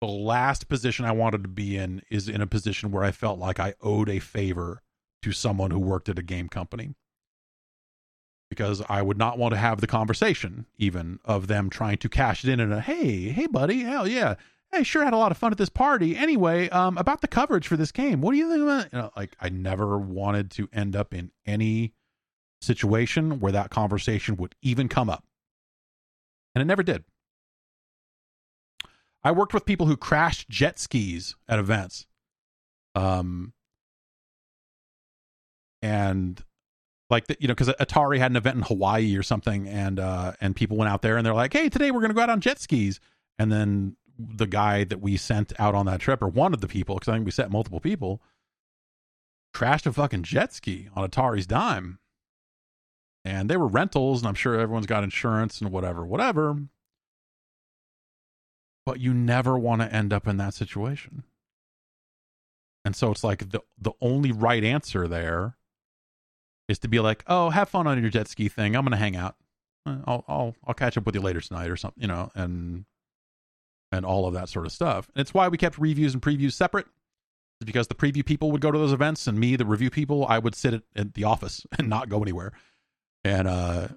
The 0.00 0.06
last 0.06 0.68
position 0.68 1.04
I 1.04 1.12
wanted 1.12 1.42
to 1.42 1.48
be 1.48 1.76
in 1.76 2.02
is 2.10 2.28
in 2.28 2.40
a 2.40 2.46
position 2.46 2.92
where 2.92 3.02
I 3.02 3.10
felt 3.10 3.38
like 3.38 3.58
I 3.58 3.74
owed 3.80 4.08
a 4.08 4.20
favor 4.20 4.82
to 5.22 5.32
someone 5.32 5.70
who 5.70 5.80
worked 5.80 6.08
at 6.08 6.18
a 6.18 6.22
game 6.22 6.48
company. 6.48 6.94
Because 8.48 8.82
I 8.88 9.02
would 9.02 9.18
not 9.18 9.38
want 9.38 9.52
to 9.52 9.58
have 9.58 9.80
the 9.80 9.86
conversation, 9.86 10.66
even 10.78 11.18
of 11.24 11.48
them 11.48 11.68
trying 11.68 11.98
to 11.98 12.08
cash 12.08 12.44
it 12.44 12.50
in 12.50 12.60
and 12.60 12.72
a 12.72 12.80
hey, 12.80 13.28
hey, 13.28 13.46
buddy, 13.46 13.80
hell 13.80 14.08
yeah, 14.08 14.36
I 14.72 14.82
sure 14.82 15.04
had 15.04 15.12
a 15.12 15.18
lot 15.18 15.32
of 15.32 15.38
fun 15.38 15.52
at 15.52 15.58
this 15.58 15.68
party. 15.68 16.16
Anyway, 16.16 16.68
um, 16.70 16.96
about 16.96 17.20
the 17.20 17.28
coverage 17.28 17.66
for 17.66 17.76
this 17.76 17.92
game, 17.92 18.20
what 18.20 18.32
do 18.32 18.38
you 18.38 18.48
think 18.48 18.62
about? 18.62 18.92
You 18.92 18.98
know, 19.00 19.10
like 19.16 19.36
I 19.40 19.48
never 19.48 19.98
wanted 19.98 20.50
to 20.52 20.68
end 20.72 20.94
up 20.96 21.12
in 21.12 21.30
any 21.44 21.92
situation 22.60 23.40
where 23.40 23.52
that 23.52 23.70
conversation 23.70 24.36
would 24.36 24.54
even 24.62 24.88
come 24.88 25.10
up, 25.10 25.24
and 26.54 26.62
it 26.62 26.66
never 26.66 26.82
did. 26.82 27.04
I 29.24 29.32
worked 29.32 29.54
with 29.54 29.64
people 29.64 29.86
who 29.86 29.96
crashed 29.96 30.48
jet 30.48 30.78
skis 30.78 31.34
at 31.48 31.58
events, 31.58 32.06
um, 32.94 33.52
and 35.82 36.42
like 37.10 37.26
the, 37.26 37.36
you 37.40 37.48
know, 37.48 37.54
because 37.54 37.68
Atari 37.68 38.18
had 38.18 38.30
an 38.30 38.36
event 38.36 38.56
in 38.56 38.62
Hawaii 38.62 39.16
or 39.16 39.22
something, 39.22 39.66
and 39.68 39.98
uh, 39.98 40.32
and 40.40 40.54
people 40.54 40.76
went 40.76 40.90
out 40.90 41.02
there 41.02 41.16
and 41.16 41.26
they're 41.26 41.34
like, 41.34 41.52
"Hey, 41.52 41.68
today 41.68 41.90
we're 41.90 42.00
to 42.06 42.14
go 42.14 42.20
out 42.20 42.30
on 42.30 42.40
jet 42.40 42.58
skis," 42.58 43.00
and 43.38 43.50
then 43.50 43.96
the 44.18 44.46
guy 44.46 44.84
that 44.84 45.00
we 45.00 45.16
sent 45.16 45.52
out 45.60 45.74
on 45.74 45.86
that 45.86 46.00
trip, 46.00 46.22
or 46.22 46.28
one 46.28 46.52
of 46.52 46.60
the 46.60 46.68
people, 46.68 46.96
because 46.96 47.08
I 47.08 47.14
think 47.14 47.24
we 47.24 47.30
sent 47.30 47.52
multiple 47.52 47.80
people, 47.80 48.20
crashed 49.54 49.86
a 49.86 49.92
fucking 49.92 50.24
jet 50.24 50.52
ski 50.52 50.88
on 50.94 51.08
Atari's 51.08 51.46
dime. 51.46 51.98
And 53.24 53.50
they 53.50 53.56
were 53.56 53.66
rentals, 53.66 54.20
and 54.20 54.28
I'm 54.28 54.34
sure 54.34 54.58
everyone's 54.58 54.86
got 54.86 55.04
insurance 55.04 55.60
and 55.60 55.70
whatever, 55.70 56.04
whatever. 56.04 56.56
But 58.88 59.00
you 59.00 59.12
never 59.12 59.58
want 59.58 59.82
to 59.82 59.94
end 59.94 60.14
up 60.14 60.26
in 60.26 60.38
that 60.38 60.54
situation. 60.54 61.24
And 62.86 62.96
so 62.96 63.10
it's 63.10 63.22
like 63.22 63.50
the 63.50 63.60
the 63.78 63.92
only 64.00 64.32
right 64.32 64.64
answer 64.64 65.06
there 65.06 65.58
is 66.70 66.78
to 66.78 66.88
be 66.88 66.98
like, 66.98 67.22
"Oh, 67.26 67.50
have 67.50 67.68
fun 67.68 67.86
on 67.86 68.00
your 68.00 68.08
jet 68.08 68.28
ski 68.28 68.48
thing. 68.48 68.74
I'm 68.74 68.84
going 68.84 68.92
to 68.92 68.96
hang 68.96 69.14
out. 69.14 69.36
I'll 69.84 70.24
I'll 70.26 70.54
I'll 70.66 70.72
catch 70.72 70.96
up 70.96 71.04
with 71.04 71.14
you 71.14 71.20
later 71.20 71.42
tonight 71.42 71.68
or 71.68 71.76
something, 71.76 72.00
you 72.00 72.08
know." 72.08 72.30
And 72.34 72.86
and 73.92 74.06
all 74.06 74.26
of 74.26 74.32
that 74.32 74.48
sort 74.48 74.64
of 74.64 74.72
stuff. 74.72 75.10
And 75.14 75.20
it's 75.20 75.34
why 75.34 75.48
we 75.48 75.58
kept 75.58 75.76
reviews 75.76 76.14
and 76.14 76.22
previews 76.22 76.54
separate. 76.54 76.86
Because 77.62 77.88
the 77.88 77.94
preview 77.94 78.24
people 78.24 78.50
would 78.52 78.62
go 78.62 78.70
to 78.70 78.78
those 78.78 78.94
events, 78.94 79.26
and 79.26 79.38
me, 79.38 79.54
the 79.54 79.66
review 79.66 79.90
people, 79.90 80.24
I 80.26 80.38
would 80.38 80.54
sit 80.54 80.72
at, 80.72 80.82
at 80.96 81.12
the 81.12 81.24
office 81.24 81.66
and 81.78 81.90
not 81.90 82.08
go 82.08 82.22
anywhere, 82.22 82.54
and 83.22 83.48
uh, 83.48 83.88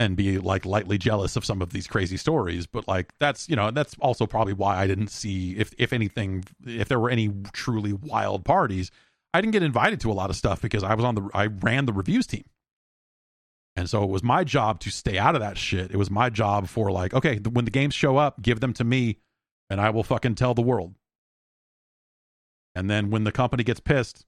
and 0.00 0.16
be 0.16 0.38
like 0.38 0.64
lightly 0.64 0.96
jealous 0.96 1.36
of 1.36 1.44
some 1.44 1.60
of 1.60 1.72
these 1.72 1.86
crazy 1.86 2.16
stories. 2.16 2.66
But 2.66 2.88
like 2.88 3.12
that's 3.20 3.48
you 3.48 3.54
know 3.54 3.70
that's 3.70 3.94
also 4.00 4.26
probably 4.26 4.54
why 4.54 4.78
I 4.78 4.86
didn't 4.86 5.08
see 5.08 5.56
if 5.56 5.72
if 5.78 5.92
anything 5.92 6.44
if 6.66 6.88
there 6.88 6.98
were 6.98 7.10
any 7.10 7.30
truly 7.52 7.92
wild 7.92 8.44
parties, 8.44 8.90
I 9.34 9.42
didn't 9.42 9.52
get 9.52 9.62
invited 9.62 10.00
to 10.00 10.10
a 10.10 10.14
lot 10.14 10.30
of 10.30 10.36
stuff 10.36 10.62
because 10.62 10.82
I 10.82 10.94
was 10.94 11.04
on 11.04 11.14
the 11.14 11.28
I 11.34 11.46
ran 11.46 11.84
the 11.84 11.92
reviews 11.92 12.26
team. 12.26 12.44
And 13.76 13.88
so 13.88 14.02
it 14.02 14.10
was 14.10 14.22
my 14.24 14.42
job 14.42 14.80
to 14.80 14.90
stay 14.90 15.16
out 15.16 15.36
of 15.36 15.42
that 15.42 15.56
shit. 15.56 15.92
It 15.92 15.96
was 15.96 16.10
my 16.10 16.28
job 16.28 16.66
for 16.66 16.90
like, 16.90 17.14
okay, 17.14 17.38
when 17.38 17.66
the 17.66 17.70
games 17.70 17.94
show 17.94 18.16
up, 18.16 18.42
give 18.42 18.58
them 18.58 18.72
to 18.74 18.84
me 18.84 19.18
and 19.68 19.80
I 19.80 19.90
will 19.90 20.02
fucking 20.02 20.34
tell 20.34 20.54
the 20.54 20.62
world. 20.62 20.94
And 22.74 22.90
then 22.90 23.10
when 23.10 23.24
the 23.24 23.32
company 23.32 23.64
gets 23.64 23.80
pissed, 23.80 24.26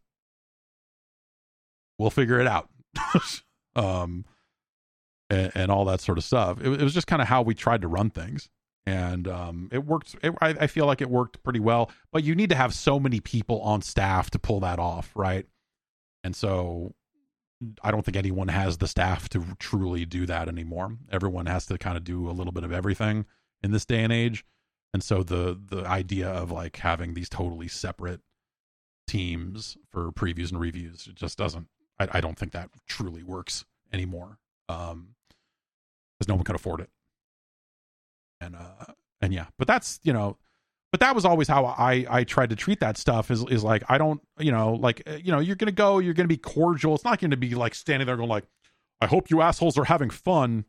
we'll 1.98 2.10
figure 2.10 2.40
it 2.40 2.46
out. 2.46 2.68
um, 3.76 4.24
and, 5.32 5.52
and, 5.54 5.70
all 5.70 5.84
that 5.86 6.00
sort 6.00 6.18
of 6.18 6.24
stuff. 6.24 6.60
It, 6.60 6.68
it 6.68 6.82
was 6.82 6.94
just 6.94 7.06
kind 7.06 7.22
of 7.22 7.28
how 7.28 7.42
we 7.42 7.54
tried 7.54 7.82
to 7.82 7.88
run 7.88 8.10
things. 8.10 8.48
And 8.84 9.28
um, 9.28 9.68
it 9.70 9.84
worked. 9.84 10.16
It, 10.22 10.34
I, 10.40 10.48
I 10.48 10.66
feel 10.66 10.86
like 10.86 11.00
it 11.00 11.08
worked 11.08 11.42
pretty 11.44 11.60
well. 11.60 11.90
But 12.12 12.24
you 12.24 12.34
need 12.34 12.50
to 12.50 12.56
have 12.56 12.74
so 12.74 12.98
many 12.98 13.20
people 13.20 13.60
on 13.62 13.80
staff 13.82 14.30
to 14.30 14.38
pull 14.38 14.60
that 14.60 14.78
off, 14.78 15.12
right? 15.14 15.46
And 16.24 16.34
so 16.34 16.94
I 17.82 17.90
don't 17.90 18.04
think 18.04 18.16
anyone 18.16 18.48
has 18.48 18.78
the 18.78 18.88
staff 18.88 19.28
to 19.30 19.44
truly 19.58 20.04
do 20.04 20.26
that 20.26 20.48
anymore. 20.48 20.96
Everyone 21.10 21.46
has 21.46 21.66
to 21.66 21.78
kind 21.78 21.96
of 21.96 22.04
do 22.04 22.28
a 22.28 22.32
little 22.32 22.52
bit 22.52 22.64
of 22.64 22.72
everything 22.72 23.26
in 23.62 23.70
this 23.70 23.84
day 23.84 24.02
and 24.02 24.12
age. 24.12 24.44
And 24.92 25.02
so 25.02 25.22
the 25.22 25.58
the 25.64 25.86
idea 25.86 26.28
of 26.28 26.50
like 26.50 26.76
having 26.76 27.14
these 27.14 27.28
totally 27.28 27.68
separate 27.68 28.20
teams 29.06 29.76
for 29.90 30.12
previews 30.12 30.50
and 30.50 30.60
reviews 30.60 31.06
it 31.08 31.16
just 31.16 31.36
doesn't 31.36 31.66
I, 31.98 32.08
I 32.12 32.20
don't 32.20 32.38
think 32.38 32.52
that 32.52 32.70
truly 32.86 33.22
works 33.22 33.64
anymore. 33.92 34.38
Um 34.68 35.14
because 36.22 36.28
no 36.28 36.36
one 36.36 36.44
could 36.44 36.54
afford 36.54 36.80
it. 36.80 36.90
And 38.40 38.56
uh 38.56 38.92
and 39.20 39.32
yeah, 39.32 39.46
but 39.58 39.66
that's 39.66 40.00
you 40.02 40.12
know 40.12 40.38
but 40.92 41.00
that 41.00 41.14
was 41.14 41.24
always 41.24 41.48
how 41.48 41.64
I 41.64 42.06
I 42.08 42.24
tried 42.24 42.50
to 42.50 42.56
treat 42.56 42.80
that 42.80 42.96
stuff 42.96 43.30
is 43.30 43.44
is 43.46 43.64
like 43.64 43.82
I 43.88 43.98
don't 43.98 44.20
you 44.38 44.52
know 44.52 44.74
like 44.74 45.02
uh, 45.06 45.16
you 45.22 45.32
know 45.32 45.40
you're 45.40 45.56
gonna 45.56 45.72
go 45.72 45.98
you're 45.98 46.14
gonna 46.14 46.28
be 46.28 46.36
cordial. 46.36 46.94
It's 46.94 47.04
not 47.04 47.20
gonna 47.20 47.36
be 47.36 47.54
like 47.54 47.74
standing 47.74 48.06
there 48.06 48.16
going 48.16 48.28
like 48.28 48.44
I 49.00 49.06
hope 49.06 49.30
you 49.30 49.40
assholes 49.40 49.78
are 49.78 49.84
having 49.84 50.10
fun. 50.10 50.64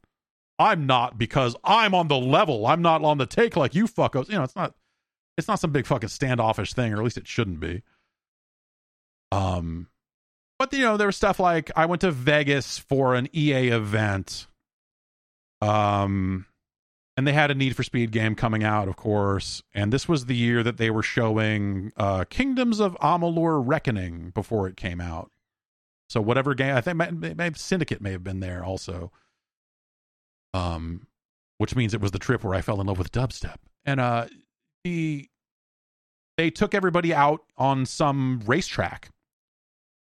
I'm 0.58 0.86
not 0.86 1.18
because 1.18 1.56
I'm 1.64 1.94
on 1.94 2.08
the 2.08 2.18
level. 2.18 2.66
I'm 2.66 2.82
not 2.82 3.04
on 3.04 3.18
the 3.18 3.26
take 3.26 3.56
like 3.56 3.76
you 3.76 3.86
fuckos. 3.86 4.30
You 4.30 4.36
know 4.36 4.44
it's 4.44 4.56
not 4.56 4.74
it's 5.38 5.48
not 5.48 5.60
some 5.60 5.72
big 5.72 5.86
fucking 5.86 6.10
standoffish 6.10 6.74
thing 6.74 6.94
or 6.94 6.98
at 6.98 7.04
least 7.04 7.18
it 7.18 7.28
shouldn't 7.28 7.60
be. 7.60 7.84
Um 9.32 9.88
but 10.58 10.72
you 10.72 10.82
know 10.82 10.96
there 10.96 11.08
was 11.08 11.18
stuff 11.18 11.40
like 11.40 11.72
I 11.76 11.86
went 11.86 12.02
to 12.02 12.12
Vegas 12.12 12.78
for 12.78 13.16
an 13.16 13.28
EA 13.36 13.70
event 13.70 14.48
um 15.64 16.46
and 17.16 17.28
they 17.28 17.34
had 17.34 17.52
a 17.52 17.56
Need 17.56 17.76
for 17.76 17.84
Speed 17.84 18.12
game 18.12 18.34
coming 18.34 18.64
out, 18.64 18.88
of 18.88 18.96
course. 18.96 19.62
And 19.74 19.94
this 19.94 20.08
was 20.08 20.26
the 20.26 20.36
year 20.36 20.64
that 20.64 20.78
they 20.78 20.90
were 20.90 21.04
showing 21.04 21.92
uh, 21.96 22.26
Kingdoms 22.26 22.80
of 22.80 22.98
Amalur 23.00 23.62
Reckoning 23.64 24.32
before 24.32 24.68
it 24.68 24.76
came 24.76 25.00
out. 25.00 25.30
So 26.10 26.22
whatever 26.22 26.56
game, 26.56 26.76
I 26.76 26.82
think 26.82 26.98
maybe 27.38 27.58
Syndicate 27.58 28.02
may 28.02 28.12
have 28.12 28.24
been 28.24 28.40
there 28.40 28.64
also. 28.64 29.12
Um, 30.56 31.08
which 31.60 31.76
means 31.76 31.94
it 31.94 32.02
was 32.02 32.12
the 32.12 32.20
trip 32.20 32.44
where 32.44 32.56
I 32.56 32.62
fell 32.62 32.82
in 32.82 32.88
love 32.88 32.98
with 32.98 33.12
dubstep. 33.12 33.58
And 33.86 34.00
uh, 34.00 34.28
the 34.84 35.30
they 36.38 36.50
took 36.50 36.74
everybody 36.74 37.14
out 37.14 37.42
on 37.58 37.86
some 37.86 38.42
racetrack 38.46 39.10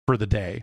for 0.06 0.16
the 0.16 0.26
day. 0.26 0.62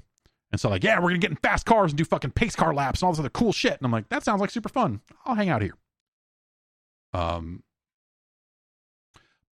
And 0.52 0.62
so 0.62 0.70
like, 0.70 0.84
yeah, 0.84 1.00
we're 1.00 1.10
gonna 1.10 1.20
get 1.20 1.32
in 1.32 1.38
fast 1.38 1.66
cars 1.66 1.92
and 1.92 1.98
do 1.98 2.06
fucking 2.06 2.32
pace 2.32 2.56
car 2.56 2.74
laps 2.74 3.02
and 3.02 3.08
all 3.08 3.12
this 3.14 3.20
other 3.20 3.30
cool 3.30 3.52
shit. 3.52 3.74
And 3.74 3.86
I'm 3.86 3.92
like, 3.92 4.10
that 4.10 4.24
sounds 4.24 4.42
like 4.42 4.52
super 4.52 4.70
fun. 4.70 5.02
I'll 5.26 5.36
hang 5.36 5.50
out 5.50 5.62
here. 5.62 5.76
Um, 7.14 7.64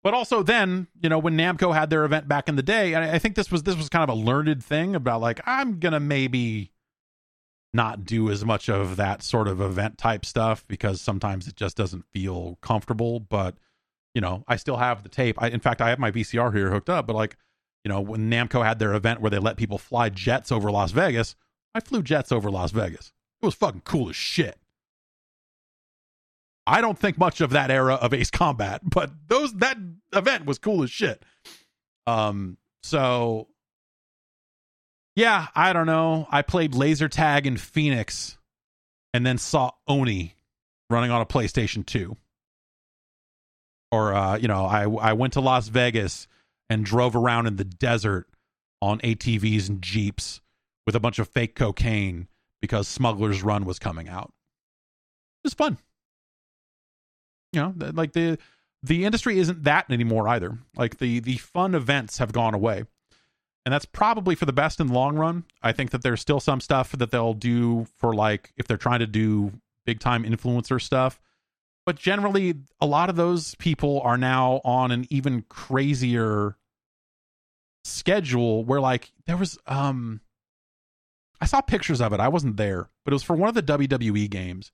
But 0.03 0.13
also 0.13 0.43
then, 0.43 0.87
you 1.01 1.07
know, 1.09 1.17
when 1.17 1.37
Namco 1.37 1.73
had 1.73 1.89
their 1.89 2.03
event 2.03 2.27
back 2.27 2.49
in 2.49 2.57
the 2.57 2.63
day, 2.63 2.93
I, 2.93 3.15
I 3.15 3.19
think 3.19 3.35
this 3.35 3.49
was 3.51 3.63
this 3.63 3.75
was 3.77 3.87
kind 3.89 4.03
of 4.03 4.09
a 4.09 4.19
learned 4.19 4.63
thing 4.63 4.95
about 4.95 5.21
like 5.21 5.39
I'm 5.45 5.79
gonna 5.79 6.01
maybe 6.01 6.71
not 7.73 8.03
do 8.03 8.29
as 8.29 8.45
much 8.45 8.69
of 8.69 8.97
that 8.97 9.23
sort 9.23 9.47
of 9.47 9.59
event 9.61 9.97
type 9.97 10.25
stuff 10.25 10.63
because 10.67 11.01
sometimes 11.01 11.47
it 11.47 11.55
just 11.55 11.75
doesn't 11.77 12.05
feel 12.13 12.57
comfortable. 12.61 13.19
But 13.21 13.55
you 14.13 14.21
know, 14.21 14.43
I 14.47 14.57
still 14.57 14.77
have 14.77 15.03
the 15.03 15.09
tape. 15.09 15.41
I, 15.41 15.47
in 15.47 15.59
fact, 15.61 15.81
I 15.81 15.89
have 15.89 15.99
my 15.99 16.11
VCR 16.11 16.53
here 16.53 16.69
hooked 16.69 16.89
up. 16.89 17.07
But 17.07 17.15
like, 17.15 17.37
you 17.83 17.89
know, 17.89 18.01
when 18.01 18.29
Namco 18.29 18.63
had 18.63 18.79
their 18.79 18.93
event 18.93 19.21
where 19.21 19.29
they 19.29 19.39
let 19.39 19.57
people 19.57 19.77
fly 19.77 20.09
jets 20.09 20.51
over 20.51 20.71
Las 20.71 20.91
Vegas, 20.91 21.35
I 21.75 21.79
flew 21.79 22.01
jets 22.01 22.31
over 22.31 22.49
Las 22.49 22.71
Vegas. 22.71 23.11
It 23.41 23.45
was 23.45 23.55
fucking 23.55 23.81
cool 23.83 24.09
as 24.09 24.15
shit. 24.15 24.57
I 26.65 26.79
don't 26.79 26.97
think 26.97 27.17
much 27.17 27.41
of 27.41 27.49
that 27.49 27.71
era 27.71 27.95
of 27.95 28.13
Ace 28.13 28.31
Combat, 28.31 28.81
but 28.89 29.11
those 29.27 29.53
that 29.55 29.77
event 30.13 30.45
was 30.45 30.59
cool 30.59 30.83
as 30.83 30.91
shit. 30.91 31.23
Um, 32.07 32.57
so 32.83 33.47
yeah, 35.15 35.47
I 35.55 35.73
don't 35.73 35.85
know. 35.85 36.27
I 36.31 36.41
played 36.41 36.73
laser 36.73 37.09
tag 37.09 37.45
in 37.45 37.57
Phoenix 37.57 38.37
and 39.13 39.25
then 39.25 39.37
saw 39.37 39.71
Oni 39.87 40.35
running 40.89 41.11
on 41.11 41.21
a 41.21 41.25
PlayStation 41.25 41.85
2. 41.85 42.15
Or 43.91 44.13
uh, 44.13 44.37
you 44.37 44.47
know, 44.47 44.65
I 44.65 44.83
I 44.83 45.13
went 45.13 45.33
to 45.33 45.41
Las 45.41 45.67
Vegas 45.67 46.27
and 46.73 46.83
drove 46.83 47.15
around 47.15 47.47
in 47.47 47.55
the 47.55 47.63
desert 47.63 48.27
on 48.81 48.99
ATVs 48.99 49.69
and 49.69 49.81
Jeeps 49.81 50.41
with 50.85 50.95
a 50.95 50.99
bunch 50.99 51.19
of 51.19 51.29
fake 51.29 51.55
cocaine 51.55 52.27
because 52.61 52.87
Smuggler's 52.87 53.43
Run 53.43 53.63
was 53.63 53.79
coming 53.79 54.09
out. 54.09 54.33
It 55.43 55.47
was 55.47 55.53
fun. 55.53 55.77
You 57.53 57.61
know, 57.61 57.73
like 57.93 58.13
the 58.13 58.39
the 58.81 59.05
industry 59.05 59.39
isn't 59.39 59.63
that 59.63 59.89
anymore 59.91 60.27
either. 60.27 60.57
Like 60.75 60.97
the 60.97 61.19
the 61.19 61.37
fun 61.37 61.75
events 61.75 62.17
have 62.17 62.33
gone 62.33 62.53
away. 62.53 62.83
And 63.65 63.71
that's 63.71 63.85
probably 63.85 64.35
for 64.35 64.45
the 64.45 64.51
best 64.51 64.81
in 64.81 64.87
the 64.87 64.93
long 64.93 65.15
run. 65.15 65.45
I 65.61 65.71
think 65.71 65.91
that 65.91 66.01
there's 66.01 66.19
still 66.19 66.41
some 66.41 66.59
stuff 66.59 66.91
that 66.91 67.11
they'll 67.11 67.33
do 67.33 67.87
for 67.97 68.13
like 68.13 68.51
if 68.57 68.67
they're 68.67 68.75
trying 68.75 68.99
to 68.99 69.07
do 69.07 69.53
big 69.85 69.99
time 69.99 70.23
influencer 70.23 70.81
stuff. 70.81 71.21
But 71.85 71.95
generally 71.97 72.55
a 72.81 72.85
lot 72.85 73.09
of 73.09 73.15
those 73.15 73.55
people 73.55 74.01
are 74.01 74.17
now 74.17 74.59
on 74.65 74.91
an 74.91 75.05
even 75.09 75.43
crazier 75.47 76.57
schedule 77.83 78.63
where 78.63 78.79
like 78.79 79.11
there 79.25 79.37
was 79.37 79.57
um 79.67 80.21
I 81.41 81.45
saw 81.45 81.59
pictures 81.59 81.99
of 81.99 82.13
it. 82.13 82.21
I 82.21 82.29
wasn't 82.29 82.55
there, 82.55 82.89
but 83.03 83.11
it 83.11 83.15
was 83.15 83.23
for 83.23 83.35
one 83.35 83.49
of 83.49 83.55
the 83.55 83.63
WWE 83.63 84.29
games. 84.29 84.71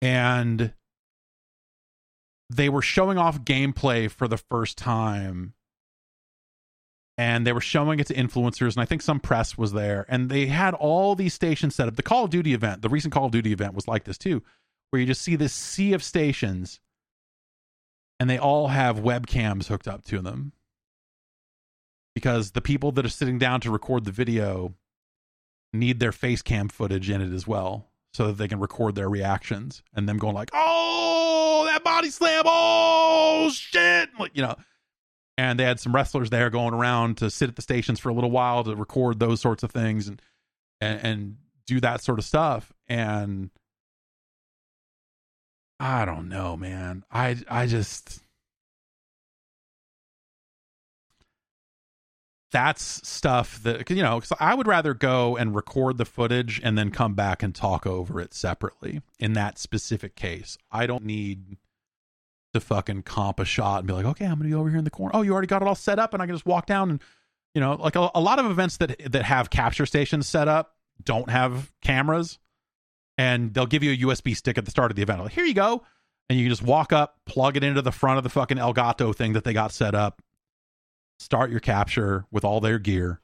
And 0.00 0.72
they 2.48 2.70
were 2.70 2.80
showing 2.80 3.18
off 3.18 3.42
gameplay 3.42 4.10
for 4.10 4.26
the 4.26 4.38
first 4.38 4.78
time. 4.78 5.52
And 7.18 7.46
they 7.46 7.52
were 7.52 7.60
showing 7.60 8.00
it 8.00 8.06
to 8.06 8.14
influencers, 8.14 8.76
and 8.76 8.80
I 8.80 8.86
think 8.86 9.02
some 9.02 9.20
press 9.20 9.58
was 9.58 9.72
there. 9.72 10.06
And 10.08 10.30
they 10.30 10.46
had 10.46 10.72
all 10.72 11.14
these 11.14 11.34
stations 11.34 11.74
set 11.74 11.88
up. 11.88 11.96
The 11.96 12.02
Call 12.02 12.24
of 12.24 12.30
Duty 12.30 12.54
event, 12.54 12.80
the 12.80 12.88
recent 12.88 13.12
Call 13.12 13.26
of 13.26 13.32
Duty 13.32 13.52
event 13.52 13.74
was 13.74 13.88
like 13.88 14.04
this 14.04 14.16
too, 14.16 14.42
where 14.88 15.00
you 15.00 15.06
just 15.06 15.20
see 15.20 15.36
this 15.36 15.52
sea 15.52 15.92
of 15.92 16.02
stations 16.02 16.80
and 18.20 18.28
they 18.28 18.38
all 18.38 18.68
have 18.68 19.00
webcams 19.00 19.66
hooked 19.66 19.88
up 19.88 20.04
to 20.04 20.20
them 20.20 20.52
because 22.18 22.50
the 22.50 22.60
people 22.60 22.90
that 22.92 23.06
are 23.06 23.10
sitting 23.10 23.38
down 23.38 23.60
to 23.60 23.70
record 23.70 24.04
the 24.04 24.10
video 24.10 24.74
need 25.72 26.00
their 26.00 26.10
face 26.10 26.42
cam 26.42 26.68
footage 26.68 27.08
in 27.08 27.20
it 27.20 27.32
as 27.32 27.46
well 27.46 27.86
so 28.12 28.26
that 28.26 28.38
they 28.38 28.48
can 28.48 28.58
record 28.58 28.96
their 28.96 29.08
reactions 29.08 29.82
and 29.94 30.08
them 30.08 30.18
going 30.18 30.34
like 30.34 30.50
oh 30.52 31.68
that 31.70 31.84
body 31.84 32.10
slam! 32.10 32.42
Oh 32.44 33.50
shit! 33.52 34.08
Like 34.18 34.32
you 34.34 34.42
know. 34.42 34.56
And 35.36 35.56
they 35.60 35.62
had 35.62 35.78
some 35.78 35.94
wrestlers 35.94 36.30
there 36.30 36.50
going 36.50 36.74
around 36.74 37.18
to 37.18 37.30
sit 37.30 37.48
at 37.48 37.54
the 37.54 37.62
stations 37.62 38.00
for 38.00 38.08
a 38.08 38.12
little 38.12 38.32
while 38.32 38.64
to 38.64 38.74
record 38.74 39.20
those 39.20 39.40
sorts 39.40 39.62
of 39.62 39.70
things 39.70 40.08
and 40.08 40.20
and, 40.80 41.00
and 41.04 41.36
do 41.66 41.78
that 41.80 42.02
sort 42.02 42.18
of 42.18 42.24
stuff. 42.24 42.72
And 42.88 43.50
i 45.78 46.04
don't 46.04 46.28
know 46.28 46.56
man. 46.56 47.04
I 47.12 47.36
i 47.48 47.66
just 47.66 48.20
that's 52.50 53.06
stuff 53.06 53.62
that 53.62 53.88
you 53.90 54.02
know 54.02 54.20
i 54.40 54.54
would 54.54 54.66
rather 54.66 54.94
go 54.94 55.36
and 55.36 55.54
record 55.54 55.98
the 55.98 56.04
footage 56.04 56.60
and 56.64 56.78
then 56.78 56.90
come 56.90 57.14
back 57.14 57.42
and 57.42 57.54
talk 57.54 57.86
over 57.86 58.20
it 58.20 58.32
separately. 58.32 59.02
In 59.18 59.34
that 59.34 59.58
specific 59.58 60.16
case 60.16 60.56
i 60.70 60.86
don't 60.86 61.04
need 61.04 61.56
to 62.54 62.60
fucking 62.60 63.02
comp 63.02 63.38
a 63.38 63.44
shot 63.44 63.80
and 63.80 63.86
be 63.86 63.92
like 63.92 64.06
okay 64.06 64.24
i'm 64.24 64.38
gonna 64.38 64.48
be 64.48 64.54
over 64.54 64.70
here 64.70 64.78
in 64.78 64.84
the 64.84 64.90
corner. 64.90 65.12
Oh 65.14 65.22
you 65.22 65.32
already 65.32 65.46
got 65.46 65.62
it 65.62 65.68
all 65.68 65.74
set 65.74 65.98
up 65.98 66.14
and 66.14 66.22
i 66.22 66.26
can 66.26 66.34
just 66.34 66.46
walk 66.46 66.66
down 66.66 66.90
and 66.90 67.02
you 67.54 67.60
know 67.60 67.74
like 67.74 67.96
a, 67.96 68.10
a 68.14 68.20
lot 68.20 68.38
of 68.38 68.46
events 68.46 68.78
that 68.78 69.12
that 69.12 69.24
have 69.24 69.50
capture 69.50 69.86
stations 69.86 70.26
set 70.26 70.48
up 70.48 70.76
don't 71.02 71.30
have 71.30 71.72
cameras 71.82 72.38
and 73.18 73.52
they'll 73.52 73.66
give 73.66 73.82
you 73.82 73.92
a 73.92 73.96
usb 74.08 74.34
stick 74.36 74.56
at 74.56 74.64
the 74.64 74.70
start 74.70 74.90
of 74.90 74.96
the 74.96 75.02
event. 75.02 75.20
Like 75.20 75.32
here 75.32 75.44
you 75.44 75.54
go. 75.54 75.82
And 76.30 76.38
you 76.38 76.44
can 76.44 76.50
just 76.50 76.62
walk 76.62 76.92
up 76.92 77.16
plug 77.24 77.56
it 77.56 77.64
into 77.64 77.82
the 77.82 77.92
front 77.92 78.18
of 78.18 78.24
the 78.24 78.30
fucking 78.30 78.58
elgato 78.58 79.14
thing 79.14 79.32
that 79.32 79.44
they 79.44 79.52
got 79.52 79.72
set 79.72 79.94
up 79.94 80.22
start 81.18 81.50
your 81.50 81.60
capture 81.60 82.24
with 82.30 82.44
all 82.44 82.60
their 82.60 82.78
gear, 82.78 83.20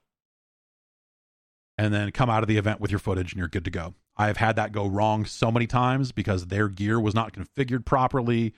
and 1.78 1.92
then 1.92 2.10
come 2.12 2.30
out 2.30 2.42
of 2.42 2.48
the 2.48 2.56
event 2.56 2.80
with 2.80 2.90
your 2.90 3.00
footage 3.00 3.32
and 3.32 3.38
you're 3.38 3.48
good 3.48 3.64
to 3.64 3.70
go. 3.70 3.94
I 4.16 4.28
have 4.28 4.36
had 4.36 4.56
that 4.56 4.72
go 4.72 4.86
wrong 4.86 5.24
so 5.24 5.50
many 5.50 5.66
times 5.66 6.12
because 6.12 6.46
their 6.46 6.68
gear 6.68 7.00
was 7.00 7.14
not 7.14 7.32
configured 7.32 7.84
properly 7.84 8.54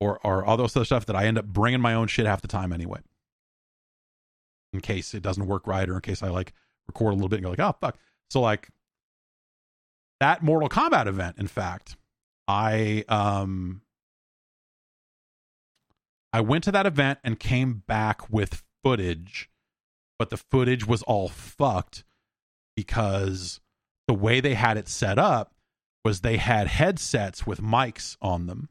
or, 0.00 0.18
or 0.24 0.44
all 0.44 0.56
those 0.56 0.74
other 0.76 0.84
stuff 0.84 1.06
that 1.06 1.16
I 1.16 1.26
end 1.26 1.38
up 1.38 1.44
bringing 1.44 1.80
my 1.80 1.94
own 1.94 2.06
shit 2.06 2.26
half 2.26 2.40
the 2.40 2.48
time 2.48 2.72
anyway. 2.72 3.00
In 4.72 4.80
case 4.80 5.14
it 5.14 5.22
doesn't 5.22 5.46
work 5.46 5.66
right 5.66 5.88
or 5.88 5.94
in 5.94 6.00
case 6.00 6.22
I 6.22 6.28
like 6.28 6.52
record 6.86 7.12
a 7.12 7.16
little 7.16 7.28
bit 7.28 7.36
and 7.36 7.44
go 7.44 7.50
like, 7.50 7.60
oh, 7.60 7.76
fuck. 7.80 7.98
So, 8.30 8.40
like, 8.40 8.70
that 10.20 10.42
Mortal 10.42 10.68
Kombat 10.68 11.06
event, 11.06 11.36
in 11.38 11.46
fact, 11.46 11.96
I 12.48 13.04
um 13.08 13.82
I 16.32 16.40
went 16.40 16.64
to 16.64 16.72
that 16.72 16.86
event 16.86 17.20
and 17.22 17.38
came 17.38 17.82
back 17.86 18.30
with 18.30 18.62
footage, 18.84 19.50
but 20.18 20.30
the 20.30 20.36
footage 20.36 20.86
was 20.86 21.02
all 21.02 21.28
fucked 21.28 22.04
because 22.76 23.60
the 24.06 24.14
way 24.14 24.40
they 24.40 24.54
had 24.54 24.76
it 24.76 24.88
set 24.88 25.18
up 25.18 25.54
was 26.04 26.20
they 26.20 26.36
had 26.36 26.66
headsets 26.66 27.46
with 27.46 27.62
mics 27.62 28.16
on 28.20 28.46
them. 28.46 28.68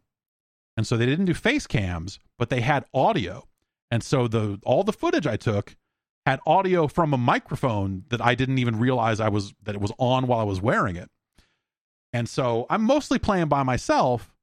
And 0.78 0.86
so 0.86 0.96
they 0.96 1.06
didn't 1.06 1.26
do 1.26 1.34
face 1.34 1.68
cams, 1.68 2.20
but 2.38 2.50
they 2.50 2.62
had 2.62 2.86
audio. 2.94 3.48
And 3.92 4.04
so 4.04 4.28
the 4.28 4.60
all 4.64 4.84
the 4.84 4.94
footage 4.94 5.28
I 5.28 5.36
took 5.36 5.76
had 6.26 6.40
audio 6.46 6.88
from 6.88 7.14
a 7.14 7.18
microphone 7.18 8.06
that 8.10 8.22
I 8.22 8.36
didn't 8.36 8.60
even 8.60 8.80
realize 8.80 9.20
I 9.20 9.30
was 9.30 9.54
that 9.64 9.76
it 9.76 9.82
was 9.82 9.92
on 9.98 10.28
while 10.28 10.40
I 10.40 10.44
was 10.44 10.62
wearing 10.62 10.96
it. 10.96 11.10
And 12.12 12.30
so 12.30 12.68
I'm 12.70 12.84
mostly 12.84 13.18
playing 13.18 13.48
by 13.48 13.64
myself, 13.64 14.36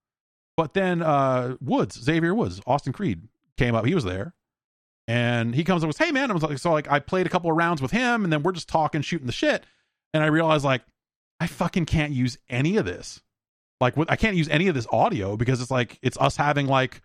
but 0.56 0.74
then 0.74 1.00
uh 1.00 1.56
Woods, 1.60 2.00
Xavier 2.00 2.34
Woods, 2.34 2.60
Austin 2.66 2.92
Creed 2.92 3.28
came 3.56 3.74
up. 3.74 3.86
He 3.86 3.94
was 3.94 4.04
there 4.04 4.34
and 5.10 5.56
he 5.56 5.64
comes 5.64 5.82
up 5.82 5.88
and 5.88 5.92
goes, 5.92 6.06
"Hey 6.06 6.12
man," 6.12 6.30
I 6.30 6.34
was 6.34 6.44
like, 6.44 6.56
so 6.58 6.70
like 6.70 6.88
I 6.88 7.00
played 7.00 7.26
a 7.26 7.28
couple 7.28 7.50
of 7.50 7.56
rounds 7.56 7.82
with 7.82 7.90
him, 7.90 8.22
and 8.22 8.32
then 8.32 8.44
we're 8.44 8.52
just 8.52 8.68
talking, 8.68 9.02
shooting 9.02 9.26
the 9.26 9.32
shit, 9.32 9.64
and 10.14 10.22
I 10.22 10.28
realized 10.28 10.64
like 10.64 10.82
I 11.40 11.48
fucking 11.48 11.86
can't 11.86 12.12
use 12.12 12.38
any 12.48 12.76
of 12.76 12.84
this. 12.84 13.20
Like 13.80 13.94
I 14.08 14.14
can't 14.14 14.36
use 14.36 14.48
any 14.48 14.68
of 14.68 14.76
this 14.76 14.86
audio 14.92 15.36
because 15.36 15.60
it's 15.60 15.70
like 15.70 15.98
it's 16.00 16.16
us 16.18 16.36
having 16.36 16.68
like 16.68 17.02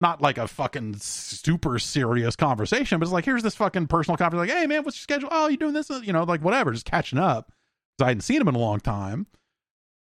not 0.00 0.20
like 0.20 0.38
a 0.38 0.48
fucking 0.48 0.96
super 0.96 1.78
serious 1.78 2.34
conversation, 2.34 2.98
but 2.98 3.04
it's 3.04 3.12
like 3.12 3.26
here's 3.26 3.44
this 3.44 3.54
fucking 3.54 3.86
personal 3.86 4.16
conversation. 4.16 4.48
Like, 4.48 4.58
hey 4.58 4.66
man, 4.66 4.82
what's 4.82 4.96
your 4.96 5.02
schedule? 5.02 5.28
Oh, 5.30 5.46
you 5.46 5.56
doing 5.56 5.74
this? 5.74 5.88
Uh, 5.88 6.00
you 6.02 6.12
know, 6.12 6.24
like 6.24 6.42
whatever, 6.42 6.72
just 6.72 6.84
catching 6.84 7.20
up 7.20 7.52
because 7.96 8.06
I 8.06 8.08
hadn't 8.08 8.22
seen 8.22 8.40
him 8.40 8.48
in 8.48 8.56
a 8.56 8.58
long 8.58 8.80
time. 8.80 9.28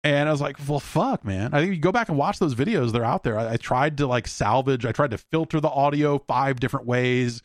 And 0.04 0.28
I 0.28 0.32
was 0.32 0.40
like, 0.40 0.56
well, 0.66 0.80
fuck, 0.80 1.24
man. 1.24 1.54
I 1.54 1.60
think 1.60 1.74
you 1.74 1.80
go 1.80 1.92
back 1.92 2.08
and 2.08 2.18
watch 2.18 2.40
those 2.40 2.56
videos, 2.56 2.92
they're 2.92 3.04
out 3.04 3.22
there. 3.22 3.38
I, 3.38 3.52
I, 3.52 3.56
tried 3.56 3.98
to 3.98 4.06
like 4.06 4.26
salvage, 4.26 4.84
I 4.84 4.90
tried 4.90 5.12
to 5.12 5.18
filter 5.18 5.60
the 5.60 5.68
audio 5.68 6.18
five 6.18 6.58
different 6.58 6.86
ways, 6.86 7.40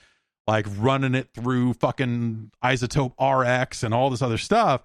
like 0.48 0.66
running 0.78 1.14
it 1.14 1.30
through 1.36 1.74
fucking 1.74 2.52
iZotope 2.64 3.14
RX 3.20 3.84
and 3.84 3.94
all 3.94 4.10
this 4.10 4.24
other 4.24 4.40
stuff, 4.40 4.82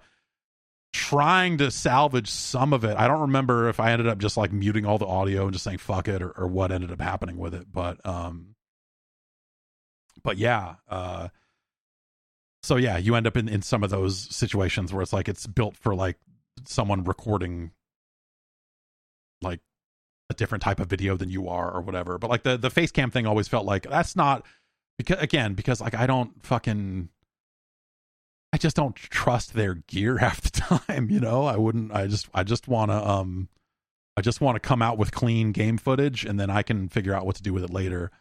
trying 0.91 1.57
to 1.57 1.71
salvage 1.71 2.29
some 2.29 2.73
of 2.73 2.83
it. 2.83 2.95
I 2.95 3.07
don't 3.07 3.21
remember 3.21 3.69
if 3.69 3.79
I 3.79 3.91
ended 3.91 4.07
up 4.07 4.19
just 4.19 4.37
like 4.37 4.51
muting 4.51 4.85
all 4.85 4.99
the 4.99 5.07
audio 5.07 5.45
and 5.45 5.53
just 5.53 5.63
saying 5.63 5.79
fuck 5.79 6.07
it 6.07 6.21
or, 6.21 6.29
or 6.29 6.47
what 6.47 6.71
ended 6.71 6.91
up 6.91 7.01
happening 7.01 7.37
with 7.37 7.55
it. 7.55 7.65
But, 7.71 8.05
um, 8.05 8.53
but 10.23 10.37
yeah, 10.37 10.75
uh, 10.87 11.29
so 12.61 12.75
yeah, 12.75 12.97
you 12.97 13.15
end 13.15 13.25
up 13.25 13.35
in, 13.35 13.49
in 13.49 13.63
some 13.63 13.83
of 13.83 13.89
those 13.89 14.17
situations 14.33 14.93
where 14.93 15.01
it's 15.01 15.11
like 15.11 15.27
it's 15.27 15.47
built 15.47 15.75
for 15.75 15.95
like 15.95 16.17
someone 16.65 17.03
recording 17.03 17.71
like 19.41 19.59
a 20.29 20.33
different 20.33 20.63
type 20.63 20.79
of 20.79 20.87
video 20.87 21.17
than 21.17 21.29
you 21.29 21.47
are 21.47 21.71
or 21.71 21.81
whatever. 21.81 22.17
But 22.17 22.29
like 22.29 22.43
the 22.43 22.57
the 22.57 22.69
face 22.69 22.91
cam 22.91 23.11
thing 23.11 23.25
always 23.25 23.47
felt 23.47 23.65
like 23.65 23.83
that's 23.89 24.15
not 24.15 24.45
because 24.97 25.21
again 25.21 25.53
because 25.53 25.81
like 25.81 25.95
I 25.95 26.07
don't 26.07 26.43
fucking 26.45 27.09
I 28.53 28.57
just 28.57 28.75
don't 28.75 28.95
trust 28.95 29.53
their 29.53 29.75
gear 29.75 30.17
half 30.19 30.41
the 30.41 30.51
time, 30.51 31.09
you 31.09 31.19
know? 31.19 31.45
I 31.45 31.57
wouldn't 31.57 31.93
I 31.93 32.07
just 32.07 32.29
I 32.33 32.43
just 32.43 32.67
want 32.67 32.91
to 32.91 33.07
um 33.09 33.49
I 34.15 34.21
just 34.21 34.41
want 34.41 34.55
to 34.55 34.59
come 34.59 34.81
out 34.81 34.97
with 34.97 35.11
clean 35.11 35.51
game 35.51 35.77
footage 35.77 36.23
and 36.25 36.39
then 36.39 36.49
I 36.49 36.61
can 36.61 36.87
figure 36.87 37.13
out 37.13 37.25
what 37.25 37.35
to 37.37 37.43
do 37.43 37.53
with 37.53 37.63
it 37.63 37.71
later. 37.71 38.11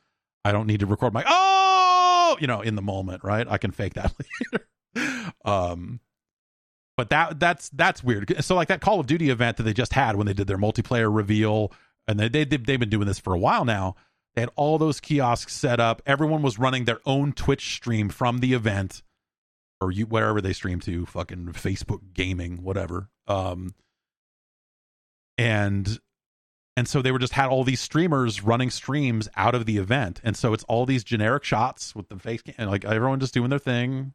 I 0.44 0.50
don't 0.50 0.66
need 0.66 0.80
to 0.80 0.86
record 0.86 1.12
my 1.12 1.24
oh, 1.26 2.36
you 2.40 2.46
know, 2.46 2.62
in 2.62 2.74
the 2.74 2.82
moment, 2.82 3.22
right? 3.22 3.46
I 3.48 3.58
can 3.58 3.70
fake 3.70 3.94
that 3.94 4.12
later. 4.96 5.32
um, 5.44 6.00
but 7.02 7.10
that 7.10 7.40
that's 7.40 7.68
that's 7.70 8.04
weird. 8.04 8.32
So 8.44 8.54
like 8.54 8.68
that 8.68 8.80
Call 8.80 9.00
of 9.00 9.08
Duty 9.08 9.30
event 9.30 9.56
that 9.56 9.64
they 9.64 9.72
just 9.72 9.92
had 9.92 10.14
when 10.14 10.24
they 10.28 10.32
did 10.32 10.46
their 10.46 10.56
multiplayer 10.56 11.12
reveal, 11.12 11.72
and 12.06 12.20
they, 12.20 12.28
they 12.28 12.44
they've 12.44 12.78
been 12.78 12.90
doing 12.90 13.08
this 13.08 13.18
for 13.18 13.34
a 13.34 13.38
while 13.38 13.64
now. 13.64 13.96
They 14.34 14.42
had 14.42 14.50
all 14.54 14.78
those 14.78 15.00
kiosks 15.00 15.52
set 15.52 15.80
up. 15.80 16.00
Everyone 16.06 16.42
was 16.42 16.60
running 16.60 16.84
their 16.84 17.00
own 17.04 17.32
Twitch 17.32 17.74
stream 17.74 18.08
from 18.08 18.38
the 18.38 18.52
event, 18.52 19.02
or 19.80 19.90
you 19.90 20.06
wherever 20.06 20.40
they 20.40 20.52
stream 20.52 20.78
to, 20.80 21.04
fucking 21.06 21.54
Facebook 21.54 22.14
gaming, 22.14 22.62
whatever. 22.62 23.08
Um, 23.26 23.74
and 25.36 25.98
and 26.76 26.86
so 26.86 27.02
they 27.02 27.10
were 27.10 27.18
just 27.18 27.32
had 27.32 27.48
all 27.48 27.64
these 27.64 27.80
streamers 27.80 28.44
running 28.44 28.70
streams 28.70 29.28
out 29.36 29.56
of 29.56 29.66
the 29.66 29.78
event, 29.78 30.20
and 30.22 30.36
so 30.36 30.52
it's 30.52 30.62
all 30.68 30.86
these 30.86 31.02
generic 31.02 31.42
shots 31.42 31.96
with 31.96 32.08
the 32.08 32.16
face 32.16 32.42
and 32.56 32.70
like 32.70 32.84
everyone 32.84 33.18
just 33.18 33.34
doing 33.34 33.50
their 33.50 33.58
thing. 33.58 34.14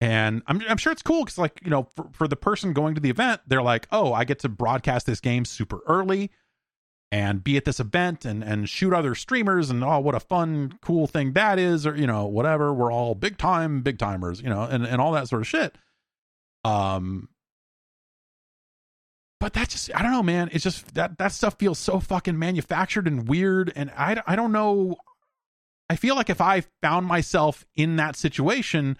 And 0.00 0.42
I'm 0.46 0.62
I'm 0.68 0.76
sure 0.76 0.92
it's 0.92 1.02
cool 1.02 1.24
because 1.24 1.38
like 1.38 1.60
you 1.64 1.70
know 1.70 1.88
for 1.96 2.08
for 2.12 2.28
the 2.28 2.36
person 2.36 2.72
going 2.72 2.94
to 2.94 3.00
the 3.00 3.10
event, 3.10 3.40
they're 3.46 3.62
like, 3.62 3.88
oh, 3.90 4.12
I 4.12 4.24
get 4.24 4.38
to 4.40 4.48
broadcast 4.48 5.06
this 5.06 5.20
game 5.20 5.44
super 5.44 5.80
early 5.86 6.30
and 7.10 7.42
be 7.42 7.56
at 7.56 7.64
this 7.64 7.80
event 7.80 8.24
and 8.24 8.44
and 8.44 8.68
shoot 8.68 8.92
other 8.92 9.14
streamers 9.14 9.70
and 9.70 9.82
oh 9.82 9.98
what 9.98 10.14
a 10.14 10.20
fun 10.20 10.78
cool 10.82 11.06
thing 11.06 11.32
that 11.32 11.58
is 11.58 11.86
or 11.86 11.96
you 11.96 12.06
know 12.06 12.26
whatever. 12.26 12.72
We're 12.72 12.92
all 12.92 13.14
big 13.14 13.38
time 13.38 13.80
big 13.82 13.98
timers 13.98 14.40
you 14.40 14.48
know 14.48 14.62
and 14.62 14.86
and 14.86 15.00
all 15.00 15.12
that 15.12 15.28
sort 15.28 15.42
of 15.42 15.48
shit. 15.48 15.76
Um 16.64 17.28
but 19.40 19.54
that 19.54 19.68
just 19.68 19.90
i 19.96 20.02
don't 20.02 20.12
know 20.12 20.22
man. 20.22 20.48
It's 20.52 20.64
just 20.64 20.94
that 20.94 21.18
that 21.18 21.32
stuff 21.32 21.56
feels 21.58 21.78
so 21.78 21.98
fucking 21.98 22.38
manufactured 22.38 23.08
and 23.08 23.26
weird. 23.26 23.72
And 23.74 23.90
i 23.96 24.22
i 24.26 24.36
don't 24.36 24.52
know. 24.52 24.96
I 25.90 25.96
feel 25.96 26.14
like 26.14 26.28
if 26.30 26.40
i 26.40 26.62
found 26.82 27.06
myself 27.06 27.64
in 27.74 27.96
that 27.96 28.14
situation 28.16 28.98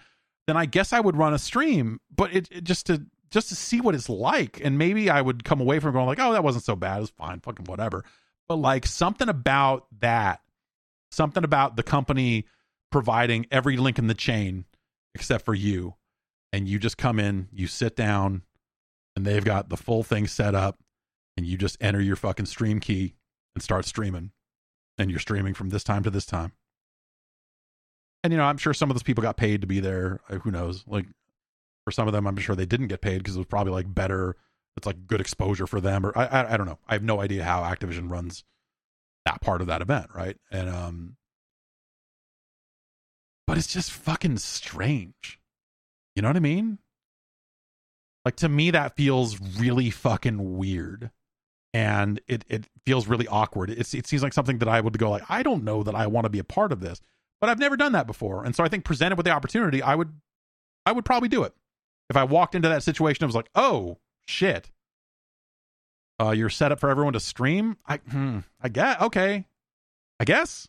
then 0.49 0.57
i 0.57 0.65
guess 0.65 0.91
i 0.91 0.99
would 0.99 1.15
run 1.15 1.33
a 1.33 1.39
stream 1.39 1.99
but 2.13 2.33
it, 2.33 2.51
it 2.51 2.63
just 2.63 2.85
to 2.87 3.05
just 3.31 3.49
to 3.49 3.55
see 3.55 3.81
what 3.81 3.95
it's 3.95 4.09
like. 4.09 4.59
And 4.63 4.77
maybe 4.77 5.09
I 5.09 5.21
would 5.21 5.43
come 5.43 5.61
away 5.61 5.79
from 5.79 5.93
going 5.93 6.07
like, 6.07 6.19
oh, 6.19 6.33
that 6.33 6.43
wasn't 6.43 6.63
so 6.63 6.75
bad. 6.75 6.97
It 6.97 7.01
was 7.01 7.09
fine, 7.11 7.39
fucking 7.39 7.65
whatever. 7.65 8.03
But 8.47 8.55
like 8.55 8.85
something 8.85 9.29
about 9.29 9.85
that, 9.99 10.41
something 11.11 11.43
about 11.43 11.75
the 11.75 11.83
company 11.83 12.45
providing 12.91 13.45
every 13.51 13.77
link 13.77 13.99
in 13.99 14.07
the 14.07 14.13
chain 14.13 14.65
except 15.13 15.45
for 15.45 15.53
you. 15.53 15.95
And 16.51 16.67
you 16.67 16.79
just 16.79 16.97
come 16.97 17.19
in, 17.19 17.47
you 17.51 17.67
sit 17.67 17.95
down, 17.95 18.41
and 19.15 19.23
they've 19.23 19.45
got 19.45 19.69
the 19.69 19.77
full 19.77 20.01
thing 20.01 20.25
set 20.25 20.55
up, 20.55 20.79
and 21.37 21.45
you 21.45 21.57
just 21.57 21.77
enter 21.79 22.01
your 22.01 22.15
fucking 22.15 22.47
stream 22.47 22.79
key 22.79 23.13
and 23.53 23.63
start 23.63 23.85
streaming. 23.85 24.31
And 24.97 25.11
you're 25.11 25.19
streaming 25.19 25.53
from 25.53 25.69
this 25.69 25.83
time 25.83 26.03
to 26.03 26.09
this 26.09 26.25
time. 26.25 26.53
And 28.23 28.33
you 28.33 28.37
know, 28.37 28.43
I'm 28.43 28.57
sure 28.57 28.73
some 28.73 28.89
of 28.89 28.95
those 28.95 29.03
people 29.03 29.21
got 29.21 29.37
paid 29.37 29.61
to 29.61 29.67
be 29.67 29.79
there. 29.79 30.19
Who 30.43 30.51
knows? 30.51 30.83
Like 30.87 31.05
for 31.85 31.91
some 31.91 32.07
of 32.07 32.13
them, 32.13 32.27
I'm 32.27 32.37
sure 32.37 32.55
they 32.55 32.65
didn't 32.65 32.87
get 32.87 33.01
paid 33.01 33.19
because 33.19 33.35
it 33.35 33.39
was 33.39 33.47
probably 33.47 33.73
like 33.73 33.93
better. 33.93 34.35
It's 34.77 34.85
like 34.87 35.07
good 35.07 35.21
exposure 35.21 35.67
for 35.67 35.81
them, 35.81 36.05
or 36.05 36.17
I, 36.17 36.25
I, 36.25 36.53
I 36.53 36.57
don't 36.57 36.67
know. 36.67 36.79
I 36.87 36.93
have 36.93 37.03
no 37.03 37.21
idea 37.21 37.43
how 37.43 37.63
Activision 37.63 38.09
runs 38.09 38.43
that 39.25 39.41
part 39.41 39.61
of 39.61 39.67
that 39.67 39.81
event, 39.81 40.07
right? 40.13 40.37
And 40.51 40.69
um, 40.69 41.17
but 43.47 43.57
it's 43.57 43.67
just 43.67 43.91
fucking 43.91 44.37
strange. 44.37 45.39
You 46.15 46.21
know 46.21 46.29
what 46.29 46.37
I 46.37 46.41
mean? 46.41 46.79
Like 48.25 48.35
to 48.37 48.49
me, 48.49 48.71
that 48.71 48.95
feels 48.95 49.39
really 49.57 49.89
fucking 49.89 50.57
weird, 50.57 51.11
and 51.73 52.21
it 52.27 52.45
it 52.47 52.67
feels 52.85 53.07
really 53.07 53.27
awkward. 53.27 53.69
It's 53.69 53.93
it 53.93 54.07
seems 54.07 54.23
like 54.23 54.33
something 54.33 54.59
that 54.59 54.67
I 54.67 54.81
would 54.81 54.97
go 54.97 55.09
like, 55.09 55.23
I 55.29 55.43
don't 55.43 55.63
know 55.63 55.83
that 55.83 55.95
I 55.95 56.07
want 56.07 56.25
to 56.25 56.29
be 56.29 56.39
a 56.39 56.43
part 56.43 56.71
of 56.71 56.79
this, 56.79 57.01
but 57.41 57.49
I've 57.49 57.59
never 57.59 57.77
done 57.77 57.93
that 57.93 58.07
before, 58.07 58.43
and 58.43 58.55
so 58.55 58.63
I 58.63 58.69
think 58.69 58.85
presented 58.85 59.17
with 59.17 59.25
the 59.25 59.31
opportunity, 59.31 59.81
I 59.81 59.95
would 59.95 60.13
I 60.85 60.91
would 60.91 61.05
probably 61.05 61.29
do 61.29 61.43
it 61.43 61.53
if 62.09 62.17
I 62.17 62.23
walked 62.23 62.55
into 62.55 62.69
that 62.69 62.83
situation, 62.83 63.23
I 63.23 63.27
was 63.27 63.35
like, 63.35 63.49
oh 63.55 63.97
shit, 64.27 64.71
uh, 66.19 66.31
you're 66.31 66.49
set 66.49 66.71
up 66.71 66.79
for 66.79 66.89
everyone 66.89 67.13
to 67.13 67.19
stream. 67.19 67.77
I, 67.85 67.97
hmm, 67.97 68.39
I 68.61 68.69
get 68.69 69.01
okay, 69.01 69.45
I 70.19 70.25
guess. 70.25 70.67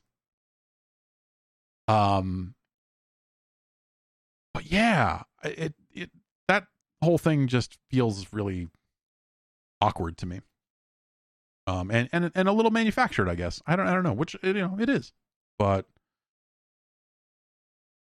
Um, 1.89 2.55
but 4.55 4.71
yeah, 4.71 5.23
it 5.43 5.75
it 5.93 6.11
that 6.47 6.67
whole 7.03 7.19
thing 7.19 7.49
just 7.49 7.79
feels 7.91 8.33
really 8.33 8.69
awkward 9.81 10.19
to 10.19 10.27
me. 10.27 10.41
Um, 11.67 11.91
and 11.91 12.09
and 12.13 12.31
and 12.35 12.49
a 12.49 12.53
little 12.53 12.71
manufactured, 12.71 13.29
I 13.29 13.35
guess. 13.35 13.63
I 13.67 13.77
don't 13.77 13.87
I 13.87 13.95
don't 13.95 14.05
know 14.05 14.13
which 14.13 14.37
you 14.43 14.53
know 14.53 14.77
it 14.79 14.91
is, 14.91 15.13
but 15.59 15.87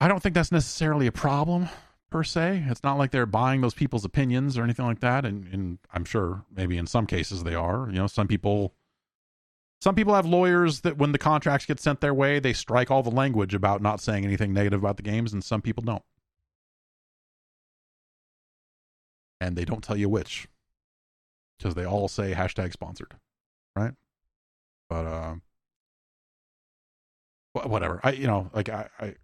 I 0.00 0.08
don't 0.08 0.22
think 0.22 0.34
that's 0.34 0.52
necessarily 0.52 1.06
a 1.06 1.12
problem 1.12 1.68
per 2.10 2.22
se. 2.22 2.64
It's 2.68 2.82
not 2.82 2.98
like 2.98 3.10
they're 3.10 3.26
buying 3.26 3.60
those 3.60 3.74
people's 3.74 4.04
opinions 4.04 4.56
or 4.56 4.62
anything 4.62 4.86
like 4.86 5.00
that. 5.00 5.24
And, 5.24 5.52
and 5.52 5.78
I'm 5.92 6.04
sure 6.04 6.44
maybe 6.54 6.78
in 6.78 6.86
some 6.86 7.06
cases 7.06 7.44
they 7.44 7.54
are. 7.54 7.88
You 7.88 7.96
know, 7.96 8.06
some 8.06 8.28
people 8.28 8.74
some 9.80 9.94
people 9.94 10.14
have 10.14 10.26
lawyers 10.26 10.80
that 10.80 10.98
when 10.98 11.12
the 11.12 11.18
contracts 11.18 11.64
get 11.64 11.78
sent 11.78 12.00
their 12.00 12.14
way, 12.14 12.40
they 12.40 12.52
strike 12.52 12.90
all 12.90 13.02
the 13.02 13.10
language 13.10 13.54
about 13.54 13.80
not 13.80 14.00
saying 14.00 14.24
anything 14.24 14.52
negative 14.52 14.80
about 14.80 14.96
the 14.96 15.04
games, 15.04 15.32
and 15.32 15.42
some 15.44 15.62
people 15.62 15.84
don't. 15.84 16.02
And 19.40 19.56
they 19.56 19.64
don't 19.64 19.84
tell 19.84 19.96
you 19.96 20.08
which. 20.08 20.48
Because 21.56 21.74
they 21.74 21.84
all 21.84 22.08
say 22.08 22.34
hashtag 22.34 22.72
sponsored. 22.72 23.14
Right? 23.76 23.92
But 24.88 25.06
uh 25.06 25.34
whatever. 27.52 28.00
I 28.02 28.12
you 28.12 28.26
know, 28.26 28.50
like 28.52 28.68
I, 28.68 28.88
I 28.98 29.14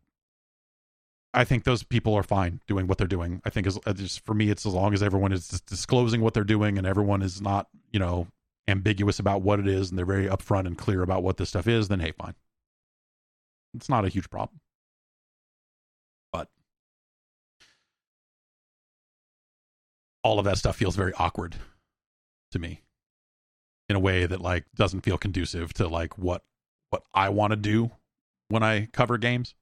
I 1.34 1.44
think 1.44 1.64
those 1.64 1.82
people 1.82 2.14
are 2.14 2.22
fine 2.22 2.60
doing 2.68 2.86
what 2.86 2.96
they're 2.96 3.08
doing. 3.08 3.42
I 3.44 3.50
think 3.50 3.66
as 3.66 3.78
just 3.94 4.24
for 4.24 4.34
me, 4.34 4.50
it's 4.50 4.64
as 4.64 4.72
long 4.72 4.94
as 4.94 5.02
everyone 5.02 5.32
is 5.32 5.48
disclosing 5.66 6.20
what 6.20 6.32
they're 6.32 6.44
doing 6.44 6.78
and 6.78 6.86
everyone 6.86 7.22
is 7.22 7.40
not, 7.42 7.68
you 7.90 7.98
know, 7.98 8.28
ambiguous 8.68 9.18
about 9.18 9.42
what 9.42 9.58
it 9.58 9.66
is 9.66 9.90
and 9.90 9.98
they're 9.98 10.06
very 10.06 10.26
upfront 10.26 10.66
and 10.66 10.78
clear 10.78 11.02
about 11.02 11.24
what 11.24 11.36
this 11.36 11.48
stuff 11.48 11.66
is, 11.66 11.88
then 11.88 11.98
hey, 11.98 12.12
fine. 12.12 12.34
It's 13.74 13.88
not 13.88 14.04
a 14.04 14.08
huge 14.08 14.30
problem. 14.30 14.60
But 16.32 16.48
all 20.22 20.38
of 20.38 20.44
that 20.44 20.56
stuff 20.58 20.76
feels 20.76 20.94
very 20.94 21.12
awkward 21.14 21.56
to 22.52 22.60
me 22.60 22.80
in 23.88 23.96
a 23.96 24.00
way 24.00 24.24
that 24.24 24.40
like 24.40 24.66
doesn't 24.76 25.00
feel 25.00 25.18
conducive 25.18 25.74
to 25.74 25.88
like 25.88 26.16
what 26.16 26.44
what 26.90 27.02
I 27.12 27.28
want 27.30 27.50
to 27.50 27.56
do 27.56 27.90
when 28.48 28.62
I 28.62 28.86
cover 28.92 29.18
games 29.18 29.56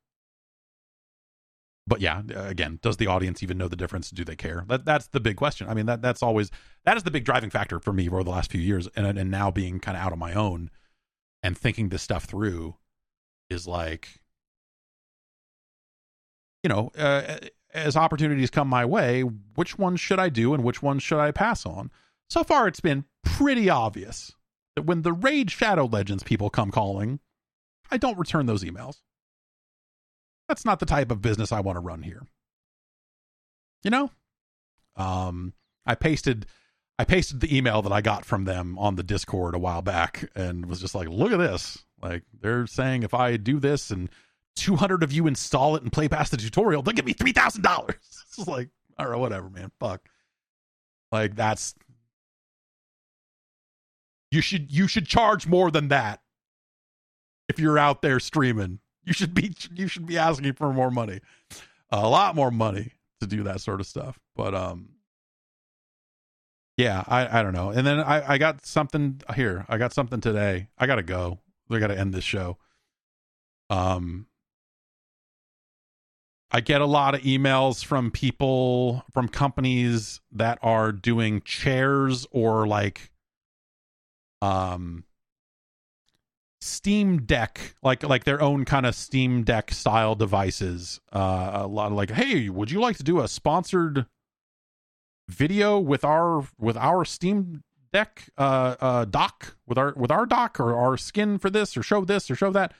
but 1.87 2.01
yeah, 2.01 2.23
again, 2.35 2.79
does 2.83 2.97
the 2.97 3.09
audience 3.09 3.43
even 3.43 3.59
know 3.59 3.69
the 3.69 3.77
difference? 3.77 4.11
Do 4.11 4.25
they 4.25 4.37
care? 4.37 4.65
That 4.69 4.85
that's 4.85 5.09
the 5.09 5.21
big 5.21 5.37
question. 5.37 5.69
I 5.69 5.75
mean, 5.75 5.87
that 5.87 6.01
that's 6.01 6.23
always 6.23 6.51
that 6.85 6.97
is 6.97 7.03
the 7.03 7.11
big 7.11 7.25
driving 7.25 7.51
factor 7.51 7.81
for 7.81 7.93
me 7.93 8.09
over 8.09 8.23
the 8.23 8.31
last 8.31 8.51
few 8.51 8.61
years, 8.61 8.89
and 8.95 9.07
and 9.19 9.31
now 9.31 9.51
being 9.51 9.81
kind 9.81 9.97
of 9.97 10.03
out 10.03 10.13
on 10.13 10.19
my 10.19 10.33
own 10.33 10.71
and 11.43 11.59
thinking 11.59 11.89
this 11.89 12.03
stuff 12.03 12.25
through 12.25 12.77
is 13.51 13.67
like, 13.67 14.21
you 16.63 16.69
know, 16.69 16.91
uh, 16.97 17.39
as 17.75 17.97
opportunities 17.97 18.51
come 18.51 18.69
my 18.69 18.85
way, 18.85 19.23
which 19.23 19.77
ones 19.77 20.01
should 20.01 20.21
I 20.21 20.29
do 20.29 20.55
and 20.55 20.63
which 20.63 20.83
ones 20.83 21.03
should 21.03 21.19
I 21.19 21.33
pass 21.33 21.67
on? 21.67 21.91
So 22.31 22.45
far, 22.45 22.69
it's 22.69 22.81
been 22.81 23.05
pretty 23.25 23.69
obvious 23.69 24.33
that 24.77 24.83
when 24.83 25.03
the 25.03 25.13
Raid 25.13 25.51
Shadow 25.51 25.87
Legends 25.87 26.23
people 26.23 26.49
come 26.49 26.71
calling, 26.71 27.19
I 27.91 27.97
don't 27.99 28.19
return 28.19 28.47
those 28.47 28.63
emails 28.63 29.01
that's 30.53 30.67
not 30.67 30.81
the 30.81 30.87
type 30.87 31.11
of 31.11 31.23
business 31.23 31.51
I 31.51 31.61
want 31.61 31.77
to 31.77 31.81
run 31.81 32.03
here. 32.03 32.27
You 33.83 33.91
know? 33.91 34.11
Um 34.97 35.55
I 35.87 35.95
pasted 35.95 36.45
I 36.99 37.05
pasted 37.05 37.41
the 37.41 37.57
email 37.57 37.81
that 37.81 37.91
I 37.91 38.03
got 38.03 38.27
from 38.27 38.45
them 38.45 38.79
on 38.79 38.97
the 38.97 39.03
Discord 39.03 39.55
a 39.55 39.59
while 39.59 39.81
back 39.81 40.29
and 40.35 40.67
was 40.67 40.79
just 40.79 40.95
like, 40.95 41.09
look 41.09 41.33
at 41.33 41.39
this. 41.39 41.87
Like 42.03 42.25
they're 42.39 42.67
saying 42.67 43.03
if 43.03 43.15
I 43.15 43.39
do 43.39 43.59
this 43.59 43.91
and 43.91 44.11
200 44.57 45.03
of 45.03 45.11
you 45.11 45.27
install 45.27 45.75
it 45.75 45.83
and 45.83 45.91
play 45.91 46.07
past 46.07 46.33
the 46.33 46.37
tutorial, 46.37 46.83
they'll 46.83 46.95
give 46.95 47.07
me 47.07 47.15
$3,000. 47.15 47.95
It's 48.39 48.47
like, 48.47 48.69
all 48.99 49.09
right, 49.09 49.19
whatever, 49.19 49.49
man. 49.49 49.71
Fuck. 49.81 50.09
Like 51.11 51.35
that's 51.35 51.75
you 54.31 54.43
should 54.43 54.71
you 54.71 54.87
should 54.87 55.07
charge 55.07 55.47
more 55.47 55.71
than 55.71 55.89
that 55.89 56.21
if 57.49 57.59
you're 57.59 57.79
out 57.79 58.03
there 58.03 58.21
streaming 58.21 58.81
you 59.05 59.13
should 59.13 59.35
be 59.35 59.55
you 59.75 59.89
should 59.89 60.07
be 60.07 60.19
asking 60.19 60.53
for 60.55 60.73
more 60.73 60.91
money, 60.91 61.21
a 61.91 62.09
lot 62.09 62.35
more 62.35 62.51
money 62.51 62.93
to 63.21 63.27
do 63.27 63.43
that 63.45 63.61
sort 63.61 63.81
of 63.81 63.87
stuff. 63.87 64.19
But 64.37 64.55
um, 64.55 64.91
yeah, 66.77 67.05
I 67.07 67.41
I 67.41 67.43
don't 67.43 67.53
know. 67.53 67.71
And 67.71 67.87
then 67.87 68.01
I 68.01 68.35
I 68.35 68.39
got 68.39 68.65
something 68.65 69.21
here. 69.35 69.65
I 69.69 69.79
got 69.79 69.93
something 69.93 70.21
today. 70.21 70.69
I 70.79 70.87
gotta 70.87 71.03
go. 71.03 71.39
I 71.71 71.79
gotta 71.79 71.99
end 71.99 72.13
this 72.15 72.25
show. 72.25 72.59
Um, 73.71 74.27
I 76.51 76.61
get 76.61 76.83
a 76.83 76.87
lot 76.87 77.15
of 77.15 77.23
emails 77.23 77.83
from 77.83 78.11
people 78.11 79.05
from 79.11 79.29
companies 79.29 80.21
that 80.33 80.59
are 80.63 80.93
doing 80.93 81.41
chairs 81.43 82.27
or 82.31 82.67
like 82.67 83.11
um 84.43 85.05
Steam 86.63 87.23
Deck, 87.23 87.75
like 87.83 88.05
like 88.05 88.23
their 88.25 88.41
own 88.41 88.65
kind 88.65 88.87
of 88.87 88.95
Steam 88.95 89.43
Deck 89.43 89.73
style 89.73 90.15
devices. 90.15 91.01
Uh, 91.13 91.51
a 91.55 91.67
lot 91.67 91.89
of 91.89 91.95
like, 91.95 92.11
hey, 92.11 92.49
would 92.49 92.71
you 92.71 92.81
like 92.81 92.97
to 92.99 93.03
do 93.03 93.21
a 93.21 93.27
sponsored 93.27 94.07
video 95.29 95.79
with 95.79 96.05
our 96.05 96.47
with 96.59 96.77
our 96.77 97.05
Steam 97.05 97.65
Deck 97.93 98.29
uh, 98.39 98.77
uh, 98.81 99.05
dock 99.05 99.57
with 99.67 99.77
our 99.77 99.93
with 99.97 100.13
our 100.13 100.25
dock 100.25 100.61
or 100.61 100.77
our 100.77 100.97
skin 100.97 101.37
for 101.37 101.51
this 101.51 101.77
or 101.77 101.83
show 101.83 102.05
this 102.05 102.31
or 102.31 102.37
show 102.37 102.53
that? 102.53 102.73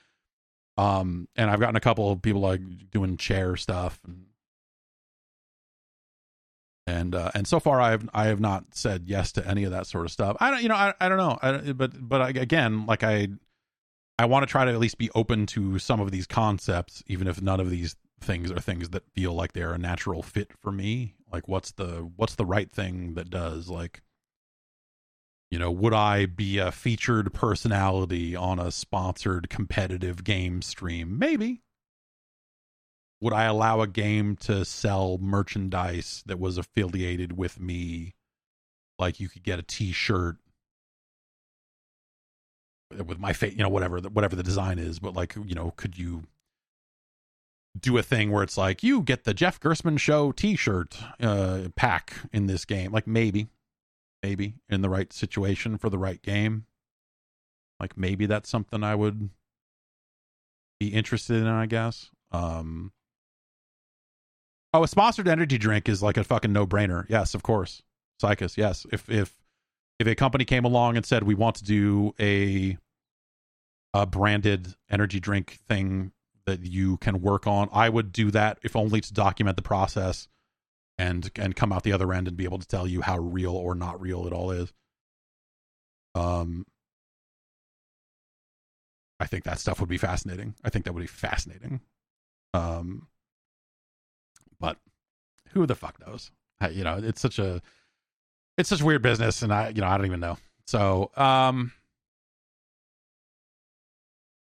Um, 0.77 1.27
and 1.35 1.51
I've 1.51 1.59
gotten 1.59 1.75
a 1.75 1.81
couple 1.81 2.09
of 2.09 2.21
people 2.21 2.41
like 2.41 2.61
doing 2.89 3.17
chair 3.17 3.57
stuff 3.57 3.99
and 4.07 4.25
and 6.87 7.15
uh, 7.15 7.31
and 7.35 7.47
so 7.47 7.59
far 7.59 7.81
I 7.81 7.91
have 7.91 8.09
I 8.13 8.25
have 8.25 8.39
not 8.39 8.75
said 8.75 9.03
yes 9.07 9.33
to 9.33 9.47
any 9.47 9.65
of 9.65 9.71
that 9.71 9.87
sort 9.87 10.05
of 10.05 10.11
stuff. 10.11 10.37
I 10.39 10.51
don't 10.51 10.63
you 10.63 10.69
know 10.69 10.75
I 10.75 10.93
I 10.99 11.09
don't 11.09 11.17
know 11.17 11.37
I, 11.41 11.73
but 11.73 11.91
but 11.99 12.21
I, 12.21 12.29
again 12.29 12.85
like 12.85 13.03
I 13.03 13.27
I 14.23 14.25
want 14.25 14.43
to 14.43 14.51
try 14.51 14.63
to 14.63 14.71
at 14.71 14.79
least 14.79 14.97
be 14.97 15.11
open 15.13 15.45
to 15.47 15.77
some 15.79 15.99
of 15.99 16.09
these 16.09 16.25
concepts 16.25 17.03
even 17.07 17.27
if 17.27 17.41
none 17.41 17.59
of 17.59 17.69
these 17.69 17.97
things 18.21 18.49
are 18.51 18.59
things 18.59 18.89
that 18.89 19.11
feel 19.11 19.33
like 19.33 19.51
they're 19.51 19.73
a 19.73 19.77
natural 19.77 20.23
fit 20.23 20.51
for 20.61 20.71
me. 20.71 21.15
Like 21.29 21.49
what's 21.49 21.73
the 21.73 22.09
what's 22.15 22.35
the 22.35 22.45
right 22.45 22.71
thing 22.71 23.15
that 23.15 23.29
does 23.29 23.67
like 23.67 24.01
you 25.51 25.59
know 25.59 25.69
would 25.69 25.93
I 25.93 26.25
be 26.25 26.57
a 26.57 26.71
featured 26.71 27.33
personality 27.33 28.33
on 28.33 28.59
a 28.59 28.71
sponsored 28.71 29.49
competitive 29.49 30.23
game 30.23 30.61
stream? 30.61 31.19
Maybe 31.19 31.61
would 33.19 33.33
I 33.33 33.43
allow 33.43 33.81
a 33.81 33.87
game 33.87 34.37
to 34.37 34.63
sell 34.63 35.17
merchandise 35.17 36.23
that 36.27 36.39
was 36.39 36.57
affiliated 36.57 37.35
with 37.37 37.59
me? 37.59 38.15
Like 38.97 39.19
you 39.19 39.27
could 39.27 39.43
get 39.43 39.59
a 39.59 39.63
T-shirt 39.63 40.37
with 43.01 43.19
my 43.19 43.33
face, 43.33 43.53
you 43.53 43.63
know, 43.63 43.69
whatever, 43.69 43.99
whatever 43.99 44.35
the 44.35 44.43
design 44.43 44.79
is. 44.79 44.99
But 44.99 45.15
like, 45.15 45.35
you 45.35 45.55
know, 45.55 45.73
could 45.75 45.97
you 45.97 46.23
do 47.79 47.97
a 47.97 48.03
thing 48.03 48.31
where 48.31 48.43
it's 48.43 48.57
like 48.57 48.83
you 48.83 49.01
get 49.01 49.23
the 49.23 49.33
Jeff 49.33 49.59
Gerstmann 49.59 49.97
Show 49.99 50.31
T-shirt 50.31 50.97
uh, 51.19 51.69
pack 51.75 52.13
in 52.31 52.47
this 52.47 52.65
game? 52.65 52.91
Like 52.91 53.07
maybe, 53.07 53.47
maybe 54.21 54.55
in 54.69 54.81
the 54.81 54.89
right 54.89 55.11
situation 55.11 55.77
for 55.77 55.89
the 55.89 55.97
right 55.97 56.21
game. 56.21 56.65
Like 57.79 57.97
maybe 57.97 58.25
that's 58.25 58.49
something 58.49 58.83
I 58.83 58.95
would 58.95 59.29
be 60.79 60.89
interested 60.89 61.37
in. 61.37 61.47
I 61.47 61.65
guess. 61.65 62.09
Um, 62.31 62.91
Oh, 64.73 64.83
a 64.83 64.87
sponsored 64.87 65.27
energy 65.27 65.59
drink 65.59 65.87
is 65.87 66.01
like 66.01 66.17
a 66.17 66.23
fucking 66.23 66.51
no 66.51 66.65
brainer. 66.65 67.05
Yes, 67.07 67.35
of 67.35 67.43
course. 67.43 67.83
Psychus, 68.21 68.57
yes. 68.57 68.87
If 68.91 69.07
if 69.09 69.35
if 69.99 70.07
a 70.07 70.15
company 70.15 70.45
came 70.45 70.65
along 70.65 70.97
and 70.97 71.05
said 71.05 71.23
we 71.23 71.35
want 71.35 71.57
to 71.57 71.63
do 71.63 72.15
a 72.19 72.77
a 73.93 74.05
branded 74.05 74.75
energy 74.89 75.19
drink 75.19 75.59
thing 75.67 76.11
that 76.45 76.65
you 76.65 76.97
can 76.97 77.21
work 77.21 77.47
on, 77.47 77.69
I 77.71 77.89
would 77.89 78.11
do 78.11 78.31
that 78.31 78.59
if 78.63 78.75
only 78.75 79.01
to 79.01 79.13
document 79.13 79.55
the 79.55 79.63
process 79.63 80.27
and 80.97 81.29
and 81.35 81.55
come 81.55 81.71
out 81.71 81.83
the 81.83 81.93
other 81.93 82.13
end 82.13 82.27
and 82.27 82.37
be 82.37 82.43
able 82.43 82.59
to 82.59 82.67
tell 82.67 82.87
you 82.87 83.01
how 83.01 83.17
real 83.17 83.55
or 83.55 83.75
not 83.75 83.99
real 84.01 84.27
it 84.27 84.33
all 84.33 84.51
is. 84.51 84.73
Um 86.15 86.65
I 89.19 89.25
think 89.25 89.45
that 89.45 89.59
stuff 89.59 89.79
would 89.79 89.89
be 89.89 89.97
fascinating. 89.97 90.55
I 90.63 90.69
think 90.69 90.85
that 90.85 90.93
would 90.93 91.01
be 91.01 91.07
fascinating. 91.07 91.81
Um 92.53 93.07
but 94.59 94.77
who 95.49 95.65
the 95.65 95.75
fuck 95.75 96.05
knows? 96.05 96.31
I, 96.59 96.69
you 96.69 96.83
know, 96.83 96.97
it's 97.01 97.21
such 97.21 97.39
a 97.39 97.61
it's 98.57 98.69
such 98.69 98.81
a 98.81 98.85
weird 98.85 99.01
business, 99.01 99.41
and 99.41 99.53
I 99.53 99.69
you 99.69 99.81
know 99.81 99.87
I 99.87 99.97
don't 99.97 100.05
even 100.05 100.19
know. 100.19 100.37
So 100.65 101.11
um, 101.15 101.71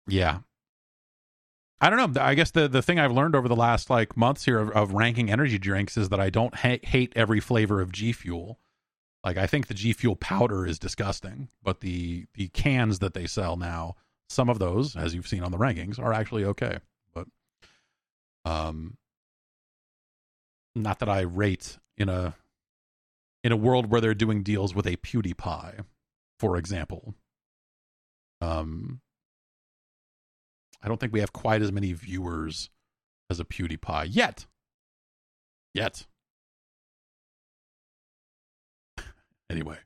yeah, 0.07 0.39
I 1.79 1.89
don't 1.89 2.13
know. 2.13 2.21
I 2.21 2.33
guess 2.33 2.51
the 2.51 2.67
the 2.67 2.81
thing 2.81 2.99
I've 2.99 3.11
learned 3.11 3.35
over 3.35 3.47
the 3.47 3.55
last 3.55 3.89
like 3.89 4.17
months 4.17 4.45
here 4.45 4.59
of, 4.59 4.71
of 4.71 4.93
ranking 4.93 5.29
energy 5.29 5.59
drinks 5.59 5.95
is 5.95 6.09
that 6.09 6.19
I 6.19 6.29
don't 6.29 6.55
ha- 6.55 6.79
hate 6.81 7.13
every 7.15 7.39
flavor 7.39 7.81
of 7.81 7.91
G 7.91 8.11
Fuel. 8.13 8.59
Like 9.23 9.37
I 9.37 9.45
think 9.45 9.67
the 9.67 9.73
G 9.73 9.93
Fuel 9.93 10.15
powder 10.15 10.65
is 10.65 10.79
disgusting, 10.79 11.49
but 11.61 11.81
the 11.81 12.25
the 12.33 12.47
cans 12.49 12.99
that 12.99 13.13
they 13.13 13.27
sell 13.27 13.57
now, 13.57 13.95
some 14.29 14.49
of 14.49 14.57
those, 14.57 14.95
as 14.95 15.13
you've 15.13 15.27
seen 15.27 15.43
on 15.43 15.51
the 15.51 15.57
rankings, 15.57 15.99
are 15.99 16.13
actually 16.13 16.45
okay. 16.45 16.79
But 17.13 17.27
um, 18.43 18.97
not 20.75 20.99
that 20.99 21.09
I 21.09 21.21
rate 21.21 21.77
in 21.97 22.09
a 22.09 22.35
in 23.43 23.51
a 23.51 23.57
world 23.57 23.91
where 23.91 24.01
they're 24.01 24.15
doing 24.15 24.41
deals 24.41 24.73
with 24.73 24.87
a 24.87 24.97
PewDiePie, 24.97 25.85
for 26.39 26.57
example. 26.57 27.13
Um, 28.41 29.01
I 30.81 30.87
don't 30.87 30.99
think 30.99 31.13
we 31.13 31.19
have 31.19 31.33
quite 31.33 31.61
as 31.61 31.71
many 31.71 31.93
viewers 31.93 32.69
as 33.29 33.39
a 33.39 33.45
PewDiePie 33.45 34.07
yet. 34.09 34.45
Yet. 35.73 36.05
anyway, 39.49 39.77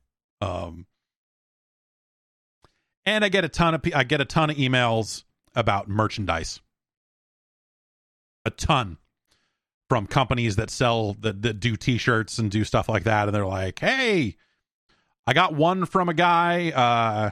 um, 0.41 0.85
and 3.05 3.25
I 3.25 3.29
get 3.29 3.43
a 3.43 3.49
ton 3.49 3.73
of 3.73 3.81
I 3.93 4.03
get 4.03 4.21
a 4.21 4.25
ton 4.25 4.49
of 4.49 4.57
emails 4.57 5.23
about 5.55 5.89
merchandise. 5.89 6.61
A 8.45 8.49
ton 8.49 8.97
from 9.91 10.07
companies 10.07 10.55
that 10.55 10.69
sell 10.69 11.17
that, 11.19 11.41
that 11.41 11.59
do 11.59 11.75
t-shirts 11.75 12.37
and 12.37 12.49
do 12.49 12.63
stuff 12.63 12.87
like 12.87 13.03
that 13.03 13.27
and 13.27 13.35
they're 13.35 13.45
like 13.45 13.77
hey 13.79 14.37
i 15.27 15.33
got 15.33 15.53
one 15.53 15.85
from 15.85 16.07
a 16.07 16.13
guy 16.13 16.71
uh 16.71 17.31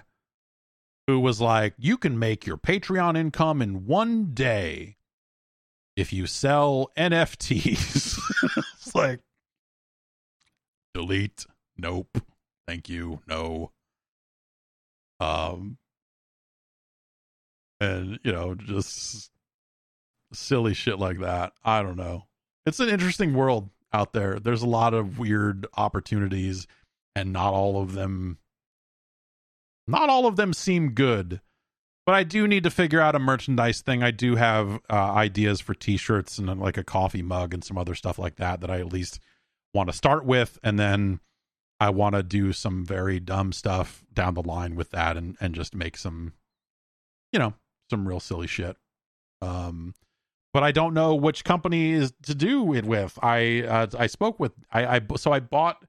who 1.10 1.20
was 1.20 1.42
like 1.42 1.74
you 1.78 1.98
can 1.98 2.18
make 2.18 2.46
your 2.46 2.58
patreon 2.58 3.18
income 3.18 3.62
in 3.62 3.86
one 3.86 4.34
day 4.34 4.96
if 5.96 6.14
you 6.14 6.26
sell 6.26 6.92
nfts 6.98 8.20
it's 8.78 8.96
like 8.96 9.20
delete. 10.94 11.46
Nope. 11.78 12.22
Thank 12.68 12.90
you. 12.90 13.22
No. 13.28 13.72
Um 15.20 15.78
and 17.80 18.20
you 18.24 18.32
know 18.32 18.56
just 18.56 19.32
silly 20.34 20.74
shit 20.74 21.00
like 21.00 21.20
that. 21.20 21.54
I 21.64 21.82
don't 21.82 21.98
know. 21.98 22.26
It's 22.66 22.80
an 22.80 22.90
interesting 22.90 23.34
world 23.34 23.70
out 23.94 24.14
there. 24.14 24.40
There's 24.40 24.62
a 24.62 24.68
lot 24.68 24.94
of 24.94 25.18
weird 25.18 25.66
opportunities, 25.76 26.68
and 27.16 27.34
not 27.34 27.54
all 27.54 27.82
of 27.82 27.94
them, 27.94 28.38
not 29.90 30.10
all 30.10 30.26
of 30.26 30.36
them 30.36 30.54
seem 30.54 30.92
good. 30.92 31.42
But 32.06 32.16
I 32.16 32.24
do 32.24 32.48
need 32.48 32.64
to 32.64 32.72
figure 32.72 33.02
out 33.02 33.16
a 33.16 33.20
merchandise 33.20 33.82
thing. 33.82 34.02
I 34.02 34.10
do 34.10 34.36
have 34.36 34.80
uh, 34.90 34.94
ideas 34.96 35.62
for 35.62 35.76
T-shirts 35.76 36.40
and 36.40 36.50
uh, 36.50 36.56
like 36.56 36.78
a 36.78 36.84
coffee 36.84 37.22
mug 37.22 37.54
and 37.54 37.64
some 37.64 37.78
other 37.78 37.94
stuff 37.94 38.18
like 38.18 38.38
that 38.38 38.62
that 38.62 38.72
I 38.72 38.80
at 38.80 38.92
least 38.92 39.20
want 39.76 39.90
to 39.90 39.96
start 39.96 40.26
with, 40.26 40.58
and 40.64 40.80
then 40.80 41.20
I 41.80 41.92
want 41.92 42.16
to 42.16 42.24
do 42.24 42.52
some 42.52 42.84
very 42.84 43.20
dumb 43.20 43.52
stuff 43.54 44.04
down 44.12 44.34
the 44.34 44.42
line 44.42 44.76
with 44.76 44.90
that, 44.92 45.18
and 45.18 45.38
and 45.40 45.54
just 45.54 45.76
make 45.76 45.98
some, 45.98 46.34
you 47.32 47.38
know, 47.38 47.54
some 47.92 48.08
real 48.08 48.20
silly 48.20 48.48
shit. 48.48 48.76
Um, 49.42 49.94
but 50.52 50.64
I 50.64 50.72
don't 50.72 50.96
know 50.96 51.14
which 51.14 51.44
company 51.44 51.92
is 51.92 52.12
to 52.24 52.34
do 52.34 52.74
it 52.74 52.86
with. 52.86 53.20
I 53.22 53.62
uh, 53.62 53.88
I 53.98 54.08
spoke 54.08 54.40
with 54.40 54.54
I, 54.72 54.98
I 54.98 55.02
so 55.16 55.32
I 55.32 55.40
bought 55.40 55.84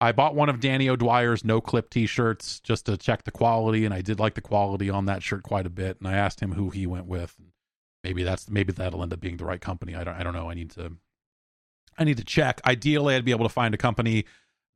I 0.00 0.12
bought 0.12 0.34
one 0.34 0.48
of 0.48 0.60
Danny 0.60 0.88
O'Dwyer's 0.88 1.42
Noclip 1.42 1.90
T-shirts 1.90 2.60
just 2.60 2.86
to 2.86 2.96
check 2.96 3.24
the 3.24 3.32
quality, 3.32 3.84
and 3.84 3.92
I 3.92 4.00
did 4.00 4.20
like 4.20 4.34
the 4.34 4.40
quality 4.40 4.88
on 4.88 5.06
that 5.06 5.22
shirt 5.22 5.42
quite 5.42 5.66
a 5.66 5.70
bit. 5.70 5.98
And 5.98 6.06
I 6.06 6.14
asked 6.14 6.40
him 6.40 6.52
who 6.52 6.70
he 6.70 6.86
went 6.86 7.06
with. 7.06 7.36
Maybe 8.04 8.22
that's 8.22 8.48
maybe 8.48 8.72
that'll 8.72 9.02
end 9.02 9.12
up 9.12 9.20
being 9.20 9.38
the 9.38 9.44
right 9.44 9.60
company. 9.60 9.96
I 9.96 10.04
don't 10.04 10.14
I 10.14 10.22
don't 10.22 10.34
know. 10.34 10.48
I 10.48 10.54
need 10.54 10.70
to 10.72 10.92
I 11.98 12.04
need 12.04 12.16
to 12.18 12.24
check. 12.24 12.60
Ideally, 12.64 13.16
I'd 13.16 13.24
be 13.24 13.32
able 13.32 13.44
to 13.44 13.52
find 13.52 13.74
a 13.74 13.78
company 13.78 14.24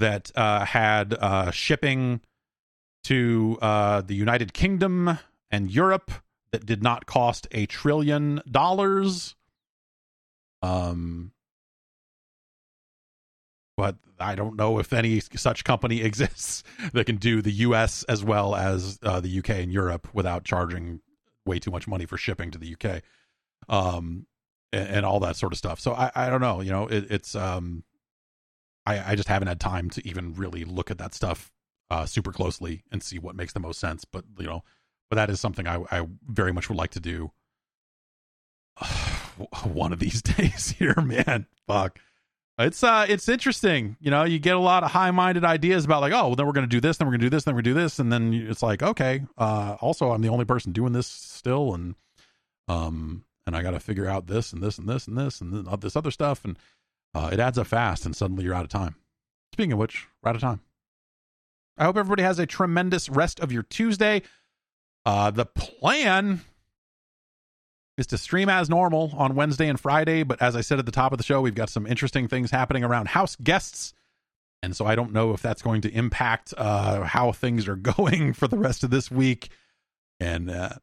that 0.00 0.32
uh, 0.34 0.64
had 0.64 1.14
uh, 1.14 1.52
shipping 1.52 2.20
to 3.04 3.58
uh, 3.62 4.00
the 4.00 4.14
United 4.14 4.52
Kingdom 4.52 5.18
and 5.50 5.70
Europe 5.70 6.10
that 6.50 6.66
did 6.66 6.82
not 6.82 7.06
cost 7.06 7.46
a 7.52 7.66
trillion 7.66 8.42
dollars. 8.50 9.36
Um, 10.62 11.32
but 13.82 13.96
I 14.20 14.36
don't 14.36 14.54
know 14.54 14.78
if 14.78 14.92
any 14.92 15.18
such 15.18 15.64
company 15.64 16.02
exists 16.04 16.62
that 16.92 17.04
can 17.06 17.16
do 17.16 17.42
the 17.42 17.50
U.S. 17.66 18.04
as 18.04 18.22
well 18.22 18.54
as 18.54 19.00
uh, 19.02 19.18
the 19.18 19.28
U.K. 19.28 19.60
and 19.60 19.72
Europe 19.72 20.06
without 20.12 20.44
charging 20.44 21.00
way 21.44 21.58
too 21.58 21.72
much 21.72 21.88
money 21.88 22.06
for 22.06 22.16
shipping 22.16 22.52
to 22.52 22.58
the 22.58 22.68
U.K. 22.68 23.02
Um, 23.68 24.26
and, 24.72 24.88
and 24.88 25.04
all 25.04 25.18
that 25.18 25.34
sort 25.34 25.52
of 25.52 25.58
stuff. 25.58 25.80
So 25.80 25.94
I, 25.94 26.12
I 26.14 26.30
don't 26.30 26.40
know. 26.40 26.60
You 26.60 26.70
know, 26.70 26.86
it, 26.86 27.10
it's 27.10 27.34
um, 27.34 27.82
I, 28.86 29.12
I 29.12 29.14
just 29.16 29.28
haven't 29.28 29.48
had 29.48 29.58
time 29.58 29.90
to 29.90 30.08
even 30.08 30.32
really 30.34 30.62
look 30.62 30.92
at 30.92 30.98
that 30.98 31.12
stuff 31.12 31.50
uh, 31.90 32.06
super 32.06 32.30
closely 32.30 32.84
and 32.92 33.02
see 33.02 33.18
what 33.18 33.34
makes 33.34 33.52
the 33.52 33.58
most 33.58 33.80
sense. 33.80 34.04
But 34.04 34.22
you 34.38 34.46
know, 34.46 34.62
but 35.10 35.16
that 35.16 35.28
is 35.28 35.40
something 35.40 35.66
I, 35.66 35.82
I 35.90 36.06
very 36.28 36.52
much 36.52 36.68
would 36.68 36.78
like 36.78 36.92
to 36.92 37.00
do 37.00 37.32
one 39.64 39.92
of 39.92 39.98
these 39.98 40.22
days 40.38 40.70
here, 40.78 40.94
man. 41.02 41.46
Fuck. 41.66 41.98
It's 42.58 42.82
uh 42.84 43.06
it's 43.08 43.28
interesting. 43.28 43.96
You 44.00 44.10
know 44.10 44.24
you 44.24 44.38
get 44.38 44.56
a 44.56 44.60
lot 44.60 44.84
of 44.84 44.90
high-minded 44.90 45.44
ideas 45.44 45.84
about 45.84 46.02
like 46.02 46.12
oh 46.12 46.28
well 46.28 46.36
then 46.36 46.46
we're 46.46 46.52
gonna 46.52 46.66
do 46.66 46.80
this 46.80 46.96
then 46.98 47.06
we're 47.06 47.12
gonna 47.12 47.22
do 47.22 47.30
this 47.30 47.44
then 47.44 47.54
we're 47.54 47.62
gonna 47.62 47.74
do 47.74 47.80
this 47.80 47.98
and 47.98 48.12
then 48.12 48.32
it's 48.34 48.62
like 48.62 48.82
okay 48.82 49.22
uh 49.38 49.76
also 49.80 50.10
i'm 50.10 50.20
the 50.22 50.28
only 50.28 50.44
person 50.44 50.72
doing 50.72 50.92
this 50.92 51.06
still 51.06 51.74
and 51.74 51.94
um 52.68 53.24
and 53.46 53.56
i 53.56 53.62
gotta 53.62 53.80
figure 53.80 54.06
out 54.06 54.26
this 54.26 54.52
and 54.52 54.62
this 54.62 54.78
and 54.78 54.88
this 54.88 55.06
and 55.08 55.16
this 55.16 55.40
and 55.40 55.66
this 55.80 55.96
other 55.96 56.10
stuff 56.10 56.44
and 56.44 56.58
uh 57.14 57.30
it 57.32 57.40
adds 57.40 57.58
up 57.58 57.66
fast 57.66 58.04
and 58.04 58.14
suddenly 58.14 58.44
you're 58.44 58.54
out 58.54 58.64
of 58.64 58.70
time. 58.70 58.96
Speaking 59.52 59.72
of 59.72 59.78
which 59.78 60.06
we're 60.22 60.30
out 60.30 60.36
of 60.36 60.42
time. 60.42 60.60
I 61.78 61.84
hope 61.84 61.96
everybody 61.96 62.22
has 62.22 62.38
a 62.38 62.46
tremendous 62.46 63.08
rest 63.08 63.40
of 63.40 63.50
your 63.50 63.62
tuesday. 63.62 64.22
Uh 65.06 65.30
the 65.30 65.46
plan 65.46 66.42
is 67.98 68.06
to 68.08 68.18
stream 68.18 68.48
as 68.48 68.70
normal 68.70 69.12
on 69.16 69.34
Wednesday 69.34 69.68
and 69.68 69.78
Friday. 69.78 70.22
But 70.22 70.40
as 70.40 70.56
I 70.56 70.60
said 70.60 70.78
at 70.78 70.86
the 70.86 70.92
top 70.92 71.12
of 71.12 71.18
the 71.18 71.24
show, 71.24 71.40
we've 71.40 71.54
got 71.54 71.70
some 71.70 71.86
interesting 71.86 72.28
things 72.28 72.50
happening 72.50 72.84
around 72.84 73.08
house 73.08 73.36
guests. 73.36 73.92
And 74.62 74.76
so 74.76 74.86
I 74.86 74.94
don't 74.94 75.12
know 75.12 75.32
if 75.32 75.42
that's 75.42 75.62
going 75.62 75.82
to 75.82 75.90
impact 75.90 76.54
uh, 76.56 77.02
how 77.02 77.32
things 77.32 77.68
are 77.68 77.76
going 77.94 78.32
for 78.32 78.48
the 78.48 78.58
rest 78.58 78.84
of 78.84 78.90
this 78.90 79.10
week 79.10 79.50
and 80.20 80.50
uh, 80.50 80.74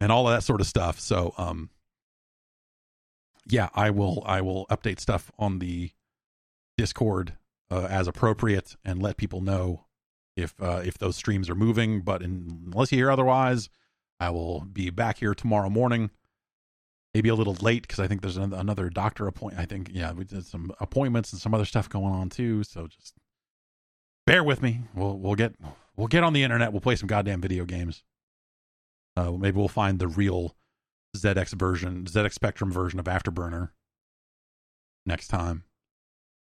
and 0.00 0.10
all 0.12 0.28
of 0.28 0.34
that 0.34 0.42
sort 0.42 0.60
of 0.60 0.66
stuff. 0.66 1.00
So 1.00 1.34
um 1.36 1.70
yeah, 3.46 3.68
I 3.74 3.90
will 3.90 4.22
I 4.24 4.40
will 4.40 4.66
update 4.66 5.00
stuff 5.00 5.30
on 5.38 5.58
the 5.58 5.90
Discord 6.78 7.34
uh, 7.70 7.86
as 7.90 8.08
appropriate 8.08 8.76
and 8.84 9.02
let 9.02 9.16
people 9.16 9.40
know 9.40 9.84
if 10.36 10.54
uh, 10.60 10.82
if 10.84 10.98
those 10.98 11.16
streams 11.16 11.50
are 11.50 11.54
moving. 11.54 12.00
But 12.00 12.22
in, 12.22 12.62
unless 12.72 12.90
you 12.92 12.98
hear 12.98 13.10
otherwise, 13.10 13.68
I 14.18 14.30
will 14.30 14.60
be 14.60 14.90
back 14.90 15.18
here 15.18 15.34
tomorrow 15.34 15.68
morning 15.68 16.10
maybe 17.14 17.28
a 17.28 17.34
little 17.34 17.54
late 17.60 17.82
because 17.82 18.00
I 18.00 18.08
think 18.08 18.20
there's 18.20 18.36
another 18.36 18.90
doctor 18.90 19.26
appointment. 19.28 19.62
I 19.62 19.66
think 19.66 19.90
yeah, 19.92 20.12
we 20.12 20.24
did 20.24 20.44
some 20.44 20.72
appointments 20.80 21.32
and 21.32 21.40
some 21.40 21.54
other 21.54 21.64
stuff 21.64 21.88
going 21.88 22.12
on 22.12 22.28
too. 22.28 22.64
So 22.64 22.88
just 22.88 23.14
bear 24.26 24.42
with 24.42 24.60
me. 24.60 24.80
We'll 24.94 25.16
we'll 25.16 25.36
get 25.36 25.54
we'll 25.96 26.08
get 26.08 26.24
on 26.24 26.32
the 26.32 26.42
internet. 26.42 26.72
We'll 26.72 26.80
play 26.80 26.96
some 26.96 27.06
goddamn 27.06 27.40
video 27.40 27.64
games. 27.64 28.02
Uh, 29.16 29.30
maybe 29.30 29.56
we'll 29.56 29.68
find 29.68 30.00
the 30.00 30.08
real 30.08 30.56
ZX 31.16 31.52
version, 31.52 32.04
ZX 32.04 32.32
Spectrum 32.32 32.72
version 32.72 32.98
of 32.98 33.06
Afterburner 33.06 33.70
next 35.06 35.28
time, 35.28 35.62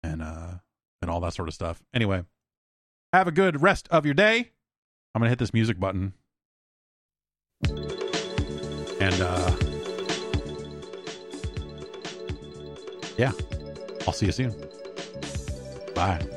and 0.02 0.24
uh 0.24 0.56
and 1.04 1.12
all 1.12 1.20
that 1.22 1.34
sort 1.34 1.48
of 1.48 1.54
stuff. 1.54 1.84
Anyway, 1.94 2.24
have 3.14 3.28
a 3.28 3.32
good 3.32 3.62
rest 3.62 3.88
of 3.92 4.06
your 4.06 4.16
day. 4.16 4.52
I'm 5.14 5.20
gonna 5.20 5.30
hit 5.30 5.38
this 5.40 5.54
music 5.54 5.80
button, 5.80 6.14
and 9.00 9.22
uh 9.22 9.67
yeah, 13.18 13.32
I'll 14.06 14.14
see 14.14 14.28
you 14.28 14.32
soon. 14.32 14.56
Bye. 15.94 16.37